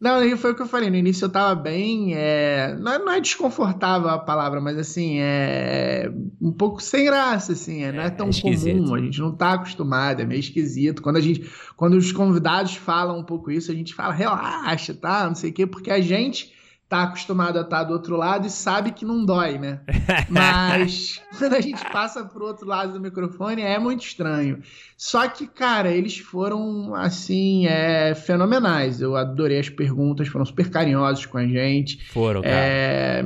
Não, 0.00 0.36
foi 0.36 0.52
o 0.52 0.54
que 0.54 0.62
eu 0.62 0.66
falei. 0.66 0.90
No 0.90 0.96
início 0.96 1.24
eu 1.24 1.30
tava 1.30 1.54
bem. 1.54 2.14
É... 2.14 2.76
Não, 2.78 2.92
é, 2.92 2.98
não, 2.98 3.12
é, 3.12 3.20
desconfortável 3.20 4.08
a 4.08 4.18
palavra, 4.18 4.60
mas 4.60 4.76
assim, 4.76 5.18
é 5.18 6.12
um 6.40 6.52
pouco 6.52 6.82
sem 6.82 7.04
graça, 7.04 7.52
assim. 7.52 7.84
É, 7.84 7.92
não 7.92 8.02
é, 8.02 8.06
é 8.06 8.10
tão 8.10 8.28
é 8.28 8.40
comum, 8.40 8.94
a 8.94 9.00
gente 9.00 9.20
não 9.20 9.34
tá 9.34 9.54
acostumado, 9.54 10.20
é 10.20 10.24
meio 10.26 10.40
esquisito. 10.40 11.00
Quando 11.00 11.16
a 11.16 11.20
gente. 11.20 11.48
Quando 11.76 11.94
os 11.94 12.12
convidados 12.12 12.76
falam 12.76 13.18
um 13.18 13.24
pouco 13.24 13.50
isso, 13.50 13.70
a 13.70 13.74
gente 13.74 13.94
fala, 13.94 14.12
relaxa, 14.12 14.94
tá? 14.94 15.26
Não 15.26 15.34
sei 15.34 15.50
o 15.50 15.52
quê, 15.52 15.66
porque 15.66 15.90
a 15.90 16.00
gente 16.00 16.52
tá 16.88 17.04
acostumado 17.04 17.58
a 17.58 17.62
estar 17.62 17.84
do 17.84 17.92
outro 17.92 18.16
lado 18.16 18.46
e 18.46 18.50
sabe 18.50 18.92
que 18.92 19.04
não 19.04 19.24
dói, 19.24 19.58
né? 19.58 19.80
Mas 20.28 21.20
quando 21.38 21.54
a 21.54 21.60
gente 21.60 21.82
passa 21.90 22.24
pro 22.24 22.46
outro 22.46 22.66
lado 22.66 22.92
do 22.92 23.00
microfone 23.00 23.62
é 23.62 23.78
muito 23.78 24.04
estranho. 24.04 24.62
Só 24.96 25.26
que, 25.28 25.46
cara, 25.46 25.90
eles 25.90 26.18
foram, 26.18 26.94
assim, 26.94 27.66
é, 27.66 28.14
fenomenais. 28.14 29.00
Eu 29.00 29.16
adorei 29.16 29.58
as 29.58 29.68
perguntas, 29.68 30.28
foram 30.28 30.44
super 30.44 30.70
carinhosos 30.70 31.26
com 31.26 31.38
a 31.38 31.46
gente. 31.46 32.04
Foram, 32.12 32.42
cara. 32.42 32.54
É, 32.54 33.24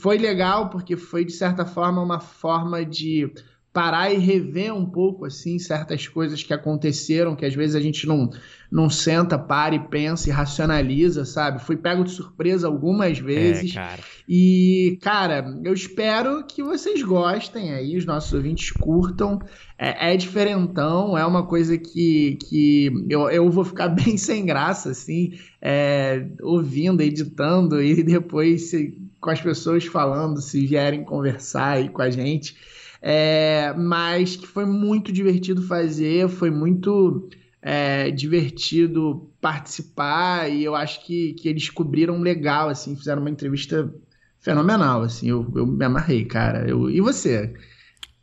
foi 0.00 0.18
legal 0.18 0.70
porque 0.70 0.96
foi, 0.96 1.24
de 1.24 1.32
certa 1.32 1.64
forma, 1.64 2.02
uma 2.02 2.20
forma 2.20 2.84
de 2.84 3.30
parar 3.78 4.12
e 4.12 4.18
rever 4.18 4.74
um 4.74 4.84
pouco 4.84 5.24
assim 5.24 5.56
certas 5.56 6.08
coisas 6.08 6.42
que 6.42 6.52
aconteceram, 6.52 7.36
que 7.36 7.46
às 7.46 7.54
vezes 7.54 7.76
a 7.76 7.80
gente 7.80 8.08
não, 8.08 8.28
não 8.68 8.90
senta, 8.90 9.38
para 9.38 9.76
e 9.76 9.78
pensa 9.78 10.28
e 10.28 10.32
racionaliza, 10.32 11.24
sabe? 11.24 11.62
Fui 11.62 11.76
pego 11.76 12.02
de 12.02 12.10
surpresa 12.10 12.66
algumas 12.66 13.20
vezes. 13.20 13.70
É, 13.70 13.74
cara. 13.74 14.02
E, 14.28 14.98
cara, 15.00 15.60
eu 15.62 15.72
espero 15.72 16.44
que 16.44 16.60
vocês 16.60 17.00
gostem 17.04 17.72
aí, 17.72 17.96
os 17.96 18.04
nossos 18.04 18.32
ouvintes 18.32 18.72
curtam. 18.72 19.38
É, 19.78 20.12
é 20.12 20.16
diferentão, 20.16 21.16
é 21.16 21.24
uma 21.24 21.46
coisa 21.46 21.78
que, 21.78 22.36
que 22.48 22.90
eu, 23.08 23.30
eu 23.30 23.48
vou 23.48 23.62
ficar 23.62 23.86
bem 23.94 24.16
sem 24.16 24.44
graça, 24.44 24.90
assim, 24.90 25.38
é, 25.62 26.26
ouvindo, 26.42 27.00
editando 27.00 27.80
e 27.80 28.02
depois 28.02 28.70
se, 28.70 29.00
com 29.20 29.30
as 29.30 29.40
pessoas 29.40 29.84
falando, 29.84 30.40
se 30.40 30.66
vierem 30.66 31.04
conversar 31.04 31.76
aí 31.76 31.88
com 31.88 32.02
a 32.02 32.10
gente. 32.10 32.56
É, 33.00 33.72
mas 33.76 34.36
que 34.36 34.46
foi 34.46 34.66
muito 34.66 35.12
divertido 35.12 35.62
fazer, 35.62 36.28
foi 36.28 36.50
muito 36.50 37.28
é, 37.62 38.10
divertido 38.10 39.30
participar 39.40 40.50
e 40.50 40.64
eu 40.64 40.74
acho 40.74 41.04
que, 41.06 41.34
que 41.34 41.48
eles 41.48 41.70
cobriram 41.70 42.20
legal, 42.20 42.68
assim, 42.68 42.96
fizeram 42.96 43.20
uma 43.20 43.30
entrevista 43.30 43.92
fenomenal, 44.40 45.02
assim, 45.02 45.28
eu, 45.28 45.46
eu 45.54 45.66
me 45.66 45.84
amarrei, 45.84 46.24
cara. 46.24 46.68
Eu, 46.68 46.90
e 46.90 47.00
você? 47.00 47.54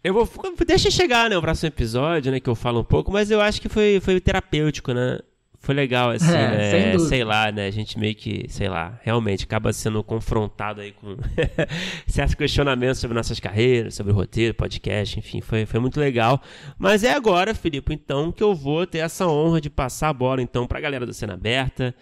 Eu 0.03 0.13
vou. 0.13 0.29
Deixa 0.65 0.91
chegar, 0.91 1.29
né, 1.29 1.37
o 1.37 1.41
próximo 1.41 1.67
episódio, 1.67 2.31
né, 2.31 2.39
que 2.39 2.49
eu 2.49 2.55
falo 2.55 2.81
um 2.81 2.83
pouco, 2.83 3.11
mas 3.11 3.31
eu 3.31 3.41
acho 3.41 3.61
que 3.61 3.69
foi, 3.69 3.99
foi 3.99 4.19
terapêutico, 4.19 4.93
né? 4.93 5.19
Foi 5.65 5.73
legal, 5.73 6.11
assim, 6.11 6.31
é, 6.31 6.93
né? 6.93 6.99
Sei 6.99 7.23
lá, 7.23 7.51
né? 7.51 7.65
A 7.65 7.71
gente 7.71 7.97
meio 7.97 8.13
que, 8.13 8.45
sei 8.49 8.69
lá, 8.69 8.99
realmente 9.01 9.45
acaba 9.45 9.73
sendo 9.73 10.03
confrontado 10.03 10.79
aí 10.79 10.91
com 10.91 11.17
certos 12.05 12.35
questionamentos 12.35 12.99
sobre 12.99 13.15
nossas 13.15 13.39
carreiras, 13.39 13.95
sobre 13.95 14.13
o 14.13 14.15
roteiro, 14.15 14.53
podcast, 14.53 15.17
enfim, 15.17 15.41
foi, 15.41 15.65
foi 15.65 15.79
muito 15.79 15.99
legal. 15.99 16.39
Mas 16.77 17.03
é 17.03 17.13
agora, 17.13 17.55
Filipe, 17.55 17.91
então, 17.91 18.31
que 18.31 18.43
eu 18.43 18.53
vou 18.53 18.85
ter 18.85 18.99
essa 18.99 19.27
honra 19.27 19.59
de 19.59 19.71
passar 19.71 20.09
a 20.09 20.13
bola, 20.13 20.39
então, 20.39 20.67
pra 20.67 20.79
galera 20.79 21.03
do 21.03 21.13
Cena 21.13 21.33
Aberta, 21.33 21.95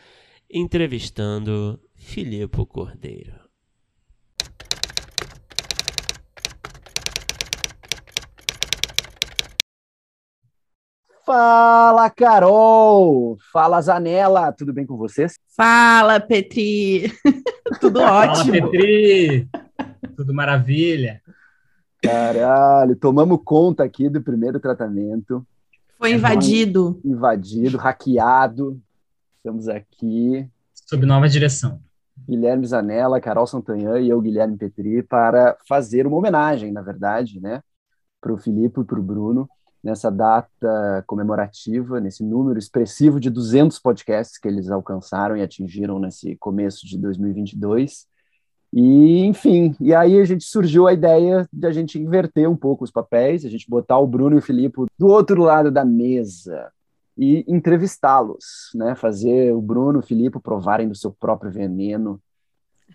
entrevistando 0.52 1.80
Filipe 1.96 2.66
Cordeiro. 2.66 3.43
Fala, 11.26 12.10
Carol! 12.10 13.38
Fala, 13.54 13.82
Zanella! 13.82 14.52
Tudo 14.52 14.74
bem 14.74 14.86
com 14.86 14.98
vocês? 14.98 15.40
Fala, 15.56 16.20
Petri! 16.20 17.14
Tudo 17.80 18.02
ótimo! 18.02 18.54
Fala, 18.54 18.70
Petri! 18.72 19.48
Tudo 20.18 20.34
maravilha! 20.34 21.22
Caralho, 22.04 22.98
tomamos 22.98 23.40
conta 23.46 23.86
aqui 23.86 24.10
do 24.10 24.22
primeiro 24.22 24.60
tratamento. 24.60 25.48
Foi 25.98 26.12
invadido. 26.12 27.00
Invadido, 27.06 27.78
hackeado. 27.78 28.82
Estamos 29.38 29.70
aqui. 29.70 30.46
Sob 30.74 31.06
nova 31.06 31.30
direção. 31.30 31.80
Guilherme 32.28 32.66
Zanella, 32.66 33.22
Carol 33.22 33.48
Santanhan 33.48 34.02
e 34.02 34.10
eu, 34.10 34.20
Guilherme 34.20 34.58
Petri, 34.58 35.02
para 35.02 35.56
fazer 35.66 36.06
uma 36.06 36.18
homenagem, 36.18 36.74
na 36.74 36.82
verdade, 36.82 37.40
né, 37.40 37.62
para 38.20 38.34
o 38.34 38.38
Filipe 38.38 38.82
e 38.82 38.84
para 38.84 39.00
o 39.00 39.04
Bruno, 39.04 39.50
nessa 39.84 40.10
data 40.10 41.04
comemorativa, 41.06 42.00
nesse 42.00 42.24
número 42.24 42.58
expressivo 42.58 43.20
de 43.20 43.30
200 43.30 43.78
podcasts 43.80 44.38
que 44.38 44.48
eles 44.48 44.72
alcançaram 44.72 45.36
e 45.36 45.42
atingiram 45.42 46.00
nesse 46.00 46.36
começo 46.38 46.88
de 46.88 46.98
2022. 46.98 48.08
E, 48.72 49.26
enfim, 49.26 49.76
e 49.80 49.94
aí 49.94 50.20
a 50.20 50.26
gente 50.26 50.46
surgiu 50.46 50.88
a 50.88 50.94
ideia 50.94 51.48
de 51.52 51.68
a 51.68 51.72
gente 51.72 52.00
inverter 52.00 52.50
um 52.50 52.56
pouco 52.56 52.84
os 52.84 52.90
papéis, 52.90 53.46
a 53.46 53.50
gente 53.50 53.70
botar 53.70 54.00
o 54.00 54.08
Bruno 54.08 54.36
e 54.36 54.40
o 54.40 54.42
Filipe 54.42 54.86
do 54.98 55.08
outro 55.08 55.44
lado 55.44 55.70
da 55.70 55.86
mesa 55.86 56.72
e 57.16 57.46
entrevistá-los, 57.48 58.72
né? 58.74 58.96
Fazer 58.96 59.54
o 59.54 59.62
Bruno 59.62 60.00
e 60.00 60.02
o 60.02 60.06
Filipe 60.06 60.40
provarem 60.40 60.88
do 60.88 60.96
seu 60.96 61.12
próprio 61.12 61.52
veneno, 61.52 62.20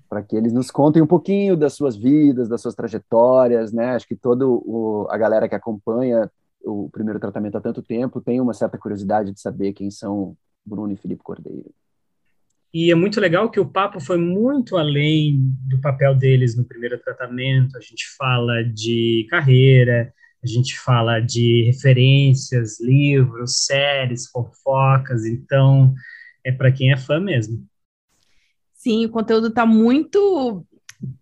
para 0.09 0.23
que 0.23 0.35
eles 0.35 0.53
nos 0.53 0.71
contem 0.71 1.01
um 1.01 1.07
pouquinho 1.07 1.57
das 1.57 1.75
suas 1.75 1.97
vidas, 1.97 2.49
das 2.49 2.61
suas 2.61 2.75
trajetórias, 2.75 3.73
né? 3.73 3.91
Acho 3.91 4.09
que 4.09 4.17
toda 4.17 4.45
a 5.11 5.17
galera 5.17 5.49
que 5.49 5.55
acompanha 5.55 6.29
o 6.65 6.89
primeiro 6.91 7.21
tratamento 7.21 7.57
há 7.57 7.61
tanto 7.61 7.83
tempo 7.83 8.21
tem 8.21 8.41
uma 8.41 8.55
certa 8.55 8.79
curiosidade 8.79 9.33
de 9.33 9.41
saber 9.41 9.73
quem 9.73 9.91
são 9.91 10.37
Bruno 10.65 10.93
e 10.93 10.97
Felipe 10.97 11.23
Cordeiro. 11.23 11.73
E 12.73 12.91
é 12.91 12.95
muito 12.95 13.19
legal 13.19 13.51
que 13.51 13.59
o 13.59 13.69
papo 13.69 13.99
foi 13.99 14.19
muito 14.19 14.77
além 14.77 15.39
do 15.67 15.81
papel 15.81 16.15
deles 16.15 16.55
no 16.55 16.65
primeiro 16.65 16.99
tratamento. 16.99 17.77
A 17.79 17.81
gente 17.81 18.07
fala 18.17 18.63
de 18.63 19.27
carreira, 19.31 20.13
a 20.43 20.47
gente 20.47 20.79
fala 20.79 21.19
de 21.19 21.65
referências, 21.65 22.79
livros, 22.79 23.65
séries, 23.65 24.29
fofocas. 24.29 25.25
Então, 25.25 25.95
é 26.45 26.53
para 26.53 26.71
quem 26.71 26.93
é 26.93 26.97
fã 26.97 27.19
mesmo. 27.19 27.67
Sim, 28.75 29.07
o 29.07 29.11
conteúdo 29.11 29.49
está 29.49 29.65
muito 29.65 30.65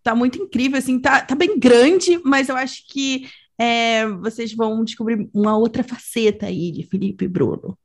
tá 0.03 0.15
muito 0.15 0.39
incrível, 0.39 0.79
assim, 0.79 0.99
tá, 0.99 1.21
tá 1.21 1.35
bem 1.35 1.59
grande, 1.59 2.19
mas 2.25 2.49
eu 2.49 2.57
acho 2.57 2.87
que 2.89 3.29
é, 3.59 4.07
vocês 4.07 4.55
vão 4.55 4.85
descobrir 4.85 5.29
uma 5.33 5.57
outra 5.57 5.83
faceta 5.83 6.47
aí 6.47 6.71
de 6.71 6.83
Felipe 6.85 7.25
e 7.25 7.29
Bruno. 7.29 7.77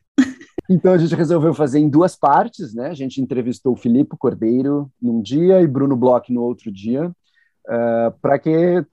Então 0.69 0.93
a 0.93 0.97
gente 0.97 1.15
resolveu 1.15 1.53
fazer 1.53 1.79
em 1.79 1.89
duas 1.89 2.15
partes, 2.15 2.73
né? 2.73 2.87
A 2.87 2.93
gente 2.93 3.21
entrevistou 3.21 3.73
o 3.73 3.77
Filipe 3.77 4.15
Cordeiro 4.17 4.89
num 5.01 5.21
dia 5.21 5.61
e 5.61 5.67
Bruno 5.67 5.97
Bloch 5.97 6.31
no 6.31 6.41
outro 6.41 6.71
dia, 6.71 7.09
uh, 7.09 7.13
eh, 7.69 8.13
para 8.21 8.39
que 8.39 8.85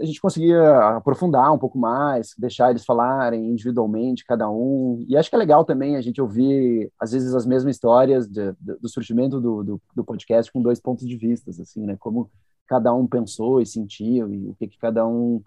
a 0.00 0.04
gente 0.04 0.20
conseguia 0.20 0.96
aprofundar 0.96 1.52
um 1.52 1.58
pouco 1.58 1.78
mais, 1.78 2.34
deixar 2.36 2.70
eles 2.70 2.84
falarem 2.84 3.48
individualmente, 3.48 4.24
cada 4.24 4.50
um. 4.50 5.04
E 5.08 5.16
acho 5.16 5.30
que 5.30 5.36
é 5.36 5.38
legal 5.38 5.64
também 5.64 5.96
a 5.96 6.00
gente 6.02 6.20
ouvir, 6.20 6.92
às 7.00 7.12
vezes, 7.12 7.34
as 7.34 7.46
mesmas 7.46 7.76
histórias 7.76 8.28
de, 8.28 8.52
de, 8.60 8.74
do 8.80 8.88
surgimento 8.88 9.40
do, 9.40 9.62
do, 9.62 9.82
do, 9.94 10.04
podcast 10.04 10.52
com 10.52 10.60
dois 10.60 10.80
pontos 10.80 11.06
de 11.06 11.16
vista, 11.16 11.50
assim, 11.50 11.86
né? 11.86 11.96
Como 11.98 12.30
cada 12.66 12.92
um 12.92 13.06
pensou 13.06 13.60
e 13.60 13.66
sentiu 13.66 14.32
e 14.32 14.48
o 14.48 14.54
que, 14.54 14.68
que 14.68 14.78
cada 14.78 15.06
um 15.06 15.42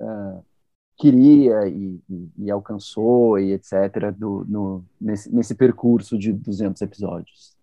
uh, 0.00 0.44
queria 0.96 1.68
e, 1.68 2.00
e, 2.08 2.30
e, 2.38 2.50
alcançou 2.50 3.38
e 3.38 3.52
etc. 3.52 4.12
Do, 4.16 4.44
no, 4.48 4.84
nesse, 5.00 5.34
nesse 5.34 5.54
percurso 5.54 6.18
de 6.18 6.32
200 6.32 6.80
episódios. 6.82 7.55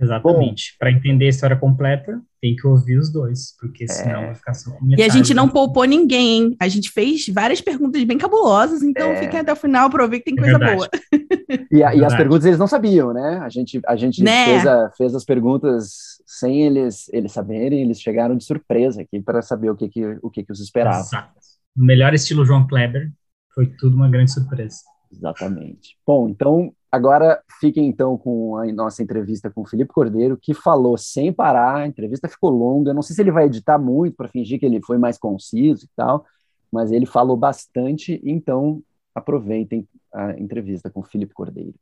Exatamente. 0.00 0.76
Para 0.78 0.92
entender 0.92 1.26
a 1.26 1.30
história 1.30 1.56
completa, 1.56 2.20
tem 2.40 2.54
que 2.54 2.66
ouvir 2.66 2.98
os 2.98 3.10
dois, 3.10 3.56
porque 3.58 3.84
é. 3.84 3.88
senão 3.88 4.26
vai 4.26 4.34
ficar 4.34 4.54
só 4.54 4.76
E 4.96 5.02
a 5.02 5.08
gente 5.08 5.32
não 5.32 5.48
poupou 5.48 5.84
ninguém, 5.84 6.36
hein? 6.36 6.56
A 6.60 6.68
gente 6.68 6.90
fez 6.90 7.26
várias 7.28 7.60
perguntas 7.60 8.02
bem 8.04 8.18
cabulosas, 8.18 8.82
então 8.82 9.08
é. 9.10 9.16
fiquem 9.16 9.40
até 9.40 9.52
o 9.52 9.56
final 9.56 9.88
para 9.88 10.02
ouvir 10.02 10.20
que 10.20 10.32
tem 10.32 10.34
é 10.38 10.42
coisa 10.42 10.58
boa. 10.58 10.88
E, 11.70 11.82
a, 11.82 11.94
e, 11.94 12.04
as 12.04 12.14
perguntas 12.14 12.44
eles 12.44 12.58
não 12.58 12.66
sabiam, 12.66 13.12
né? 13.12 13.38
A 13.40 13.48
gente, 13.48 13.80
a 13.86 13.94
gente 13.94 14.22
né? 14.22 14.46
fez, 14.46 14.66
a, 14.66 14.90
fez 14.96 15.14
as 15.14 15.24
perguntas 15.24 16.16
sem 16.26 16.62
eles, 16.62 17.08
eles 17.12 17.30
saberem, 17.30 17.82
eles 17.82 18.00
chegaram 18.00 18.36
de 18.36 18.44
surpresa 18.44 19.02
aqui 19.02 19.20
para 19.20 19.40
saber 19.42 19.70
o 19.70 19.76
que, 19.76 19.88
que, 19.88 20.18
o 20.22 20.28
que, 20.28 20.42
que 20.42 20.52
os 20.52 20.60
esperava. 20.60 21.00
Exato 21.00 21.36
no 21.76 21.84
melhor 21.84 22.14
estilo 22.14 22.44
João 22.44 22.66
Kleber, 22.66 23.12
foi 23.54 23.66
tudo 23.66 23.96
uma 23.96 24.08
grande 24.08 24.32
surpresa. 24.32 24.78
Exatamente. 25.12 25.96
Bom, 26.06 26.28
então 26.28 26.72
agora 26.90 27.42
fiquem 27.60 27.86
então 27.86 28.16
com 28.16 28.56
a 28.56 28.66
nossa 28.72 29.02
entrevista 29.02 29.50
com 29.50 29.62
o 29.62 29.66
Felipe 29.66 29.92
Cordeiro, 29.92 30.36
que 30.36 30.54
falou 30.54 30.96
sem 30.96 31.32
parar, 31.32 31.76
a 31.76 31.86
entrevista 31.86 32.28
ficou 32.28 32.50
longa, 32.50 32.94
não 32.94 33.02
sei 33.02 33.14
se 33.14 33.22
ele 33.22 33.32
vai 33.32 33.46
editar 33.46 33.78
muito 33.78 34.16
para 34.16 34.28
fingir 34.28 34.58
que 34.58 34.66
ele 34.66 34.80
foi 34.82 34.98
mais 34.98 35.18
conciso 35.18 35.84
e 35.84 35.88
tal, 35.96 36.24
mas 36.72 36.92
ele 36.92 37.06
falou 37.06 37.36
bastante, 37.36 38.20
então 38.24 38.82
aproveitem 39.14 39.88
a 40.12 40.38
entrevista 40.38 40.90
com 40.90 41.00
o 41.00 41.04
Felipe 41.04 41.34
Cordeiro. 41.34 41.74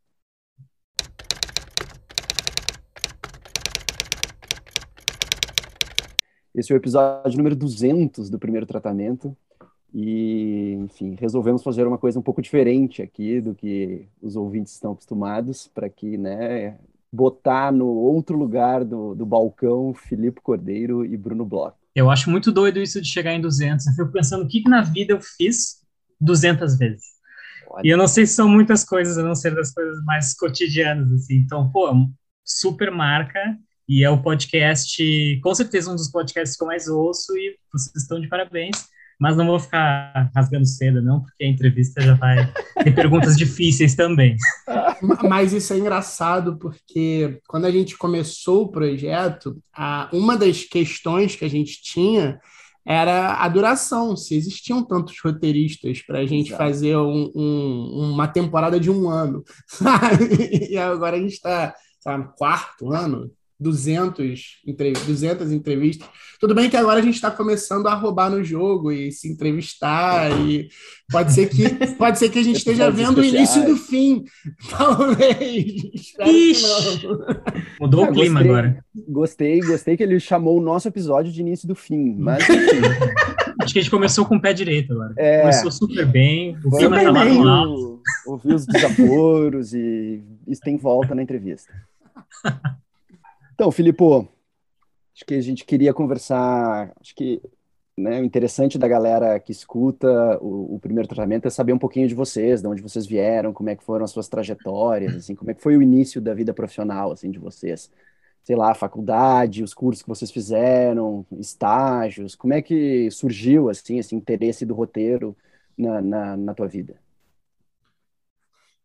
Esse 6.55 6.73
é 6.73 6.77
o 6.77 6.79
episódio 6.79 7.37
número 7.37 7.57
200 7.57 8.31
do 8.31 8.39
primeiro 8.39 8.65
tratamento. 8.65 9.37
E, 9.95 10.73
enfim, 10.81 11.17
resolvemos 11.21 11.63
fazer 11.63 11.87
uma 11.87 11.97
coisa 11.97 12.19
um 12.19 12.23
pouco 12.23 12.43
diferente 12.43 13.01
aqui 13.01 13.41
do 13.41 13.55
que 13.55 14.09
os 14.21 14.35
ouvintes 14.35 14.73
estão 14.73 14.91
acostumados, 14.91 15.69
para 15.73 15.89
que, 15.89 16.19
né, 16.19 16.77
botar 17.13 17.71
no 17.71 17.87
outro 17.87 18.37
lugar 18.37 18.85
do, 18.85 19.15
do 19.15 19.25
balcão 19.25 19.95
Filipe 19.95 20.41
Cordeiro 20.41 21.05
e 21.05 21.17
Bruno 21.17 21.45
Bloch. 21.45 21.77
Eu 21.95 22.11
acho 22.11 22.29
muito 22.29 22.51
doido 22.51 22.81
isso 22.81 23.01
de 23.01 23.07
chegar 23.07 23.35
em 23.35 23.41
200. 23.41 23.87
Eu 23.87 23.93
fico 23.93 24.11
pensando 24.11 24.43
o 24.43 24.49
que, 24.49 24.63
que 24.63 24.69
na 24.69 24.83
vida 24.83 25.13
eu 25.13 25.21
fiz 25.21 25.85
200 26.21 26.77
vezes. 26.77 27.05
Olha. 27.71 27.83
E 27.87 27.89
eu 27.89 27.97
não 27.97 28.09
sei 28.09 28.27
se 28.27 28.35
são 28.35 28.49
muitas 28.49 28.85
coisas, 28.85 29.17
a 29.17 29.23
não 29.23 29.37
ser 29.37 29.55
das 29.55 29.73
coisas 29.73 30.05
mais 30.05 30.35
cotidianas, 30.35 31.13
assim. 31.13 31.37
Então, 31.37 31.71
pô, 31.71 31.89
super 32.45 32.91
marca. 32.91 33.41
E 33.89 34.03
é 34.03 34.11
o 34.11 34.21
podcast, 34.21 35.41
com 35.41 35.55
certeza 35.55 35.93
um 35.93 35.95
dos 35.95 36.11
podcasts 36.11 36.57
que 36.57 36.65
eu 36.65 36.67
mais 36.67 36.89
ouço 36.89 37.37
e 37.37 37.57
vocês 37.73 37.95
estão 37.95 38.19
de 38.19 38.27
parabéns 38.29 38.93
mas 39.21 39.37
não 39.37 39.47
vou 39.47 39.59
ficar 39.59 40.31
rasgando 40.35 40.67
seda, 40.67 41.01
não, 41.01 41.23
porque 41.23 41.45
a 41.45 41.49
entrevista 41.49 42.01
já 42.01 42.15
vai 42.15 42.53
ter 42.83 42.95
perguntas 42.95 43.37
difíceis 43.37 43.95
também. 43.95 44.37
Mas 45.23 45.53
isso 45.53 45.73
é 45.73 45.79
engraçado, 45.79 46.57
porque 46.59 47.41
quando 47.49 47.67
a 47.67 47.71
gente 47.71 47.97
começou 47.97 48.65
o 48.65 48.69
projeto, 48.71 49.59
a, 49.73 50.09
uma 50.13 50.37
das 50.37 50.65
questões 50.65 51.37
que 51.37 51.45
a 51.45 51.51
gente 51.51 51.83
tinha 51.83 52.39
era 52.87 53.43
a 53.43 53.49
duração, 53.49 54.15
se 54.15 54.37
existiam 54.37 54.83
tantos 54.83 55.19
roteiristas 55.19 56.03
para 56.03 56.19
a 56.19 56.27
gente 56.27 56.49
Exato. 56.49 56.63
fazer 56.63 56.97
um, 56.99 57.33
um, 57.35 58.13
uma 58.13 58.29
temporada 58.29 58.79
de 58.79 58.91
um 58.91 59.09
ano? 59.09 59.43
E 60.71 60.77
agora 60.77 61.17
a 61.17 61.21
gente 61.21 61.35
está 61.35 61.75
no 62.07 62.33
quarto 62.37 62.93
ano, 62.93 63.31
200, 63.59 64.63
entre, 64.67 64.93
200 64.93 65.53
entrevistas. 65.53 66.09
Tudo 66.41 66.55
bem 66.55 66.69
que 66.69 66.77
agora 66.77 67.01
a 67.01 67.03
gente 67.03 67.15
está 67.15 67.31
começando 67.31 67.87
a 67.87 67.95
roubar 67.95 68.31
no 68.31 68.43
jogo 68.43 68.91
e 68.93 69.11
se 69.13 69.31
entrevistar 69.31 70.31
e 70.41 70.69
pode 71.11 71.33
ser 71.33 71.49
que 71.49 71.69
pode 71.97 72.19
ser 72.19 72.29
que 72.29 72.39
a 72.39 72.43
gente 72.43 72.59
esteja 72.59 72.91
vendo 72.91 73.19
o 73.19 73.25
início 73.25 73.65
do 73.65 73.77
fim, 73.77 74.25
talvez. 74.71 76.13
Mudou 77.81 78.05
o 78.05 78.13
clima 78.13 78.41
gostei, 78.41 78.51
agora. 78.51 78.85
Gostei, 79.09 79.61
gostei 79.61 79.97
que 79.97 80.03
ele 80.03 80.19
chamou 80.21 80.59
o 80.59 80.63
nosso 80.63 80.89
episódio 80.89 81.33
de 81.33 81.41
início 81.41 81.67
do 81.67 81.75
fim, 81.75 82.15
mas 82.19 82.45
Acho 83.61 83.73
que 83.73 83.79
a 83.79 83.83
gente 83.83 83.91
começou 83.91 84.27
com 84.27 84.37
o 84.37 84.41
pé 84.41 84.53
direito 84.53 84.93
agora. 84.93 85.15
É, 85.17 85.41
começou 85.43 85.71
super 85.71 86.07
bem, 86.07 86.59
o 86.65 86.71
clima 86.77 87.01
tá 87.01 87.11
lá 87.11 87.25
no. 87.25 88.03
Ouviu 88.27 88.57
os 88.57 88.67
desaforos 88.67 89.73
e 89.73 90.23
isso 90.47 90.61
tem 90.61 90.77
volta 90.77 91.15
na 91.15 91.23
entrevista. 91.23 91.73
Então, 93.55 93.71
Filipe, 93.71 94.03
acho 95.15 95.25
que 95.25 95.35
a 95.35 95.41
gente 95.41 95.65
queria 95.65 95.95
conversar, 95.95 96.93
acho 97.01 97.15
que 97.15 97.41
né, 97.97 98.21
o 98.21 98.25
interessante 98.25 98.77
da 98.77 98.89
galera 98.89 99.39
que 99.39 99.53
escuta 99.53 100.09
o, 100.41 100.75
o, 100.75 100.79
primeiro 100.81 101.09
tratamento 101.09 101.47
é 101.47 101.51
saber 101.51 101.73
um 101.73 101.79
pouquinho 101.79 102.09
de 102.09 102.17
vocês, 102.17 102.61
de 102.61 102.67
onde 102.67 102.83
vocês 102.83 103.07
vieram, 103.07 103.53
como 103.53 103.71
é 103.71 103.77
que 103.77 103.85
foram 103.85 104.05
as 104.05 104.11
suas 104.11 104.27
trajetórias, 104.27 105.15
assim, 105.15 105.37
como 105.37 105.53
é 105.53 105.55
que 105.55 105.63
foi 105.63 105.77
o 105.77 105.83
início 105.83 106.21
da 106.21 106.35
vida 106.35 106.53
profissional, 106.53 107.13
assim, 107.13 107.31
de 107.31 107.39
vocês. 107.39 107.89
Sei 108.43 108.57
lá, 108.57 108.75
faculdade, 108.75 109.63
os 109.63 109.73
cursos 109.73 110.03
que 110.03 110.09
vocês 110.09 110.33
fizeram, 110.33 111.25
estágios, 111.39 112.35
como 112.35 112.55
é 112.55 112.61
que 112.61 113.09
surgiu, 113.13 113.69
assim, 113.69 113.99
esse 113.99 114.17
interesse 114.17 114.67
do 114.67 114.75
roteiro 114.75 115.37
na, 115.79 116.03
na, 116.03 116.37
na 116.37 116.55
tua 116.55 116.67
vida? 116.67 116.99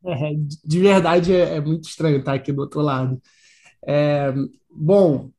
É, 0.06 0.32
de 0.64 0.80
verdade, 0.80 1.34
é, 1.34 1.56
é 1.56 1.60
muito 1.60 1.90
estranho 1.90 2.20
estar 2.20 2.36
aqui 2.36 2.52
do 2.52 2.62
outro 2.62 2.82
lado. 2.82 3.20
É, 3.86 4.32
bom, 4.70 5.32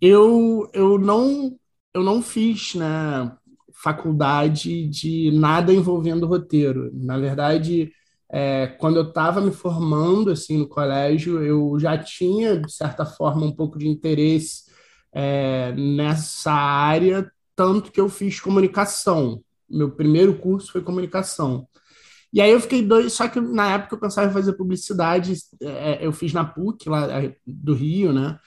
eu, 0.00 0.68
eu, 0.72 0.98
não, 0.98 1.56
eu 1.94 2.02
não 2.02 2.22
fiz 2.22 2.74
né, 2.74 3.32
faculdade 3.72 4.88
de 4.88 5.30
nada 5.32 5.72
envolvendo 5.72 6.26
roteiro. 6.26 6.90
Na 6.92 7.18
verdade, 7.18 7.92
é, 8.30 8.66
quando 8.66 8.96
eu 8.96 9.08
estava 9.08 9.40
me 9.40 9.52
formando 9.52 10.30
assim 10.30 10.58
no 10.58 10.68
colégio, 10.68 11.42
eu 11.42 11.78
já 11.78 11.98
tinha, 11.98 12.58
de 12.58 12.72
certa 12.72 13.04
forma, 13.04 13.44
um 13.46 13.52
pouco 13.52 13.78
de 13.78 13.88
interesse 13.88 14.64
é, 15.12 15.72
nessa 15.72 16.52
área, 16.52 17.30
tanto 17.54 17.92
que 17.92 18.00
eu 18.00 18.08
fiz 18.08 18.40
comunicação. 18.40 19.42
Meu 19.68 19.90
primeiro 19.90 20.34
curso 20.38 20.72
foi 20.72 20.82
comunicação. 20.82 21.66
E 22.32 22.40
aí 22.40 22.50
eu 22.50 22.60
fiquei 22.60 22.82
dois, 22.82 23.12
só 23.12 23.28
que 23.28 23.38
na 23.40 23.74
época 23.74 23.94
eu 23.94 24.00
pensava 24.00 24.30
em 24.30 24.32
fazer 24.32 24.54
publicidade, 24.54 25.34
é, 25.60 26.04
eu 26.04 26.12
fiz 26.12 26.32
na 26.32 26.44
PUC, 26.44 26.88
lá 26.88 27.06
do 27.46 27.74
Rio, 27.74 28.12
né? 28.12 28.38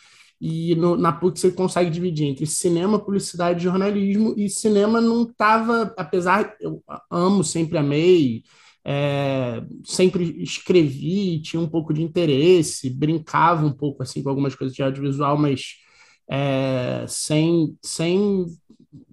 E 0.48 0.76
no, 0.76 0.96
na 0.96 1.12
PUC 1.12 1.40
você 1.40 1.52
consegue 1.52 1.90
dividir 1.90 2.28
entre 2.28 2.46
cinema, 2.46 3.00
publicidade 3.00 3.60
e 3.60 3.64
jornalismo, 3.64 4.36
e 4.38 4.48
cinema 4.48 5.02
não 5.02 5.24
estava, 5.24 5.92
apesar, 5.98 6.56
eu 6.62 6.84
amo, 7.10 7.44
sempre 7.44 7.80
amei, 7.80 8.44
é, 8.86 9.64
sempre 9.84 10.40
escrevi, 10.44 11.42
tinha 11.42 11.60
um 11.60 11.68
pouco 11.68 11.92
de 11.92 12.04
interesse, 12.04 12.92
brincava 12.92 13.66
um 13.66 13.72
pouco 13.72 14.04
assim 14.04 14.22
com 14.22 14.30
algumas 14.30 14.54
coisas 14.54 14.76
de 14.76 14.84
audiovisual, 14.84 15.36
mas 15.36 15.78
é, 16.30 17.06
sem, 17.08 17.76
sem 17.82 18.46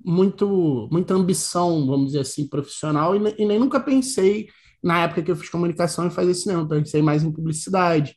muito, 0.04 0.86
muita 0.92 1.14
ambição, 1.14 1.86
vamos 1.86 2.08
dizer 2.08 2.20
assim, 2.20 2.46
profissional, 2.46 3.16
e, 3.16 3.34
e, 3.38 3.46
nem 3.46 3.58
nunca 3.58 3.80
pensei, 3.80 4.48
na 4.82 5.04
época 5.04 5.22
que 5.22 5.30
eu 5.30 5.36
fiz 5.36 5.48
comunicação, 5.48 6.06
em 6.06 6.10
fazer 6.10 6.34
cinema, 6.34 6.68
pensei 6.68 7.00
mais 7.00 7.24
em 7.24 7.32
publicidade. 7.32 8.14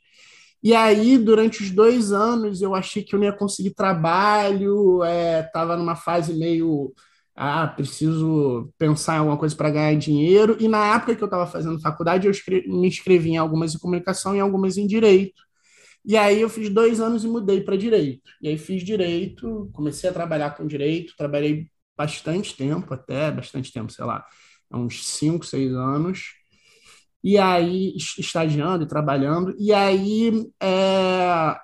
E 0.63 0.73
aí, 0.73 1.17
durante 1.17 1.61
os 1.63 1.71
dois 1.71 2.11
anos, 2.11 2.61
eu 2.61 2.73
achei 2.75 3.03
que 3.03 3.13
eu 3.15 3.19
não 3.19 3.25
ia 3.27 3.33
conseguir 3.33 3.73
trabalho, 3.75 5.01
estava 5.45 5.73
é, 5.73 5.77
numa 5.77 5.95
fase 5.95 6.33
meio 6.33 6.93
ah, 7.35 7.67
preciso 7.67 8.71
pensar 8.77 9.15
em 9.15 9.19
alguma 9.19 9.37
coisa 9.37 9.55
para 9.55 9.69
ganhar 9.69 9.95
dinheiro. 9.97 10.57
E 10.59 10.67
na 10.67 10.95
época 10.95 11.15
que 11.15 11.21
eu 11.23 11.25
estava 11.25 11.45
fazendo 11.47 11.79
faculdade, 11.81 12.27
eu 12.27 12.33
me 12.67 12.87
inscrevi 12.87 13.31
em 13.31 13.37
algumas 13.37 13.75
em 13.75 13.79
comunicação 13.79 14.35
e 14.35 14.39
algumas 14.39 14.77
em 14.77 14.87
direito. 14.87 15.41
E 16.05 16.15
aí 16.17 16.41
eu 16.41 16.49
fiz 16.49 16.69
dois 16.69 16.99
anos 16.99 17.23
e 17.23 17.27
mudei 17.27 17.61
para 17.61 17.75
direito. 17.77 18.21
E 18.41 18.47
aí 18.49 18.57
fiz 18.57 18.83
direito, 18.83 19.69
comecei 19.73 20.09
a 20.09 20.13
trabalhar 20.13 20.51
com 20.55 20.67
direito, 20.67 21.15
trabalhei 21.17 21.67
bastante 21.97 22.55
tempo, 22.55 22.93
até 22.93 23.31
bastante 23.31 23.71
tempo, 23.71 23.91
sei 23.91 24.05
lá, 24.05 24.25
uns 24.71 25.07
cinco, 25.07 25.45
seis 25.45 25.73
anos. 25.73 26.33
E 27.25 27.39
aí, 27.39 27.95
estagiando 28.19 28.83
e 28.83 28.87
trabalhando. 28.87 29.55
E 29.57 29.73
aí, 29.73 30.45
é, 30.61 31.57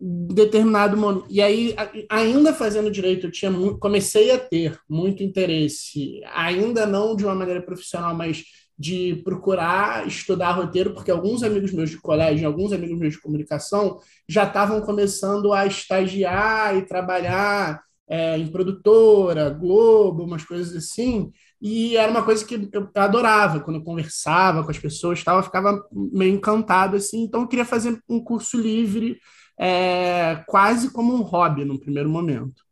determinado 0.00 0.96
momento. 0.96 1.26
E 1.28 1.42
aí, 1.42 1.76
ainda 2.08 2.54
fazendo 2.54 2.90
direito, 2.90 3.26
eu 3.26 3.30
tinha 3.30 3.52
comecei 3.78 4.30
a 4.30 4.38
ter 4.38 4.78
muito 4.88 5.22
interesse, 5.22 6.22
ainda 6.32 6.86
não 6.86 7.14
de 7.14 7.24
uma 7.26 7.34
maneira 7.34 7.60
profissional, 7.60 8.14
mas 8.14 8.42
de 8.78 9.16
procurar 9.22 10.08
estudar 10.08 10.52
roteiro, 10.52 10.94
porque 10.94 11.10
alguns 11.10 11.42
amigos 11.42 11.72
meus 11.72 11.90
de 11.90 12.00
colégio, 12.00 12.46
alguns 12.48 12.72
amigos 12.72 12.98
meus 12.98 13.12
de 13.12 13.20
comunicação 13.20 13.98
já 14.26 14.44
estavam 14.44 14.80
começando 14.80 15.52
a 15.52 15.66
estagiar 15.66 16.74
e 16.76 16.86
trabalhar 16.86 17.82
é, 18.08 18.36
em 18.38 18.48
produtora, 18.48 19.50
Globo, 19.50 20.24
umas 20.24 20.44
coisas 20.44 20.74
assim. 20.74 21.30
E 21.62 21.96
era 21.96 22.10
uma 22.10 22.24
coisa 22.24 22.44
que 22.44 22.68
eu 22.72 22.90
adorava 22.96 23.60
quando 23.60 23.76
eu 23.76 23.84
conversava 23.84 24.64
com 24.64 24.70
as 24.70 24.78
pessoas, 24.78 25.22
tal, 25.22 25.38
eu 25.38 25.44
ficava 25.44 25.80
meio 25.92 26.34
encantado 26.34 26.96
assim. 26.96 27.22
Então 27.22 27.42
eu 27.42 27.48
queria 27.48 27.64
fazer 27.64 28.02
um 28.08 28.22
curso 28.22 28.60
livre 28.60 29.18
é, 29.58 30.42
quase 30.48 30.90
como 30.92 31.14
um 31.14 31.22
hobby 31.22 31.64
no 31.64 31.78
primeiro 31.78 32.10
momento. 32.10 32.62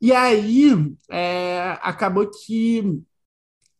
E 0.00 0.12
aí 0.12 0.70
é, 1.10 1.78
acabou 1.82 2.30
que 2.30 3.02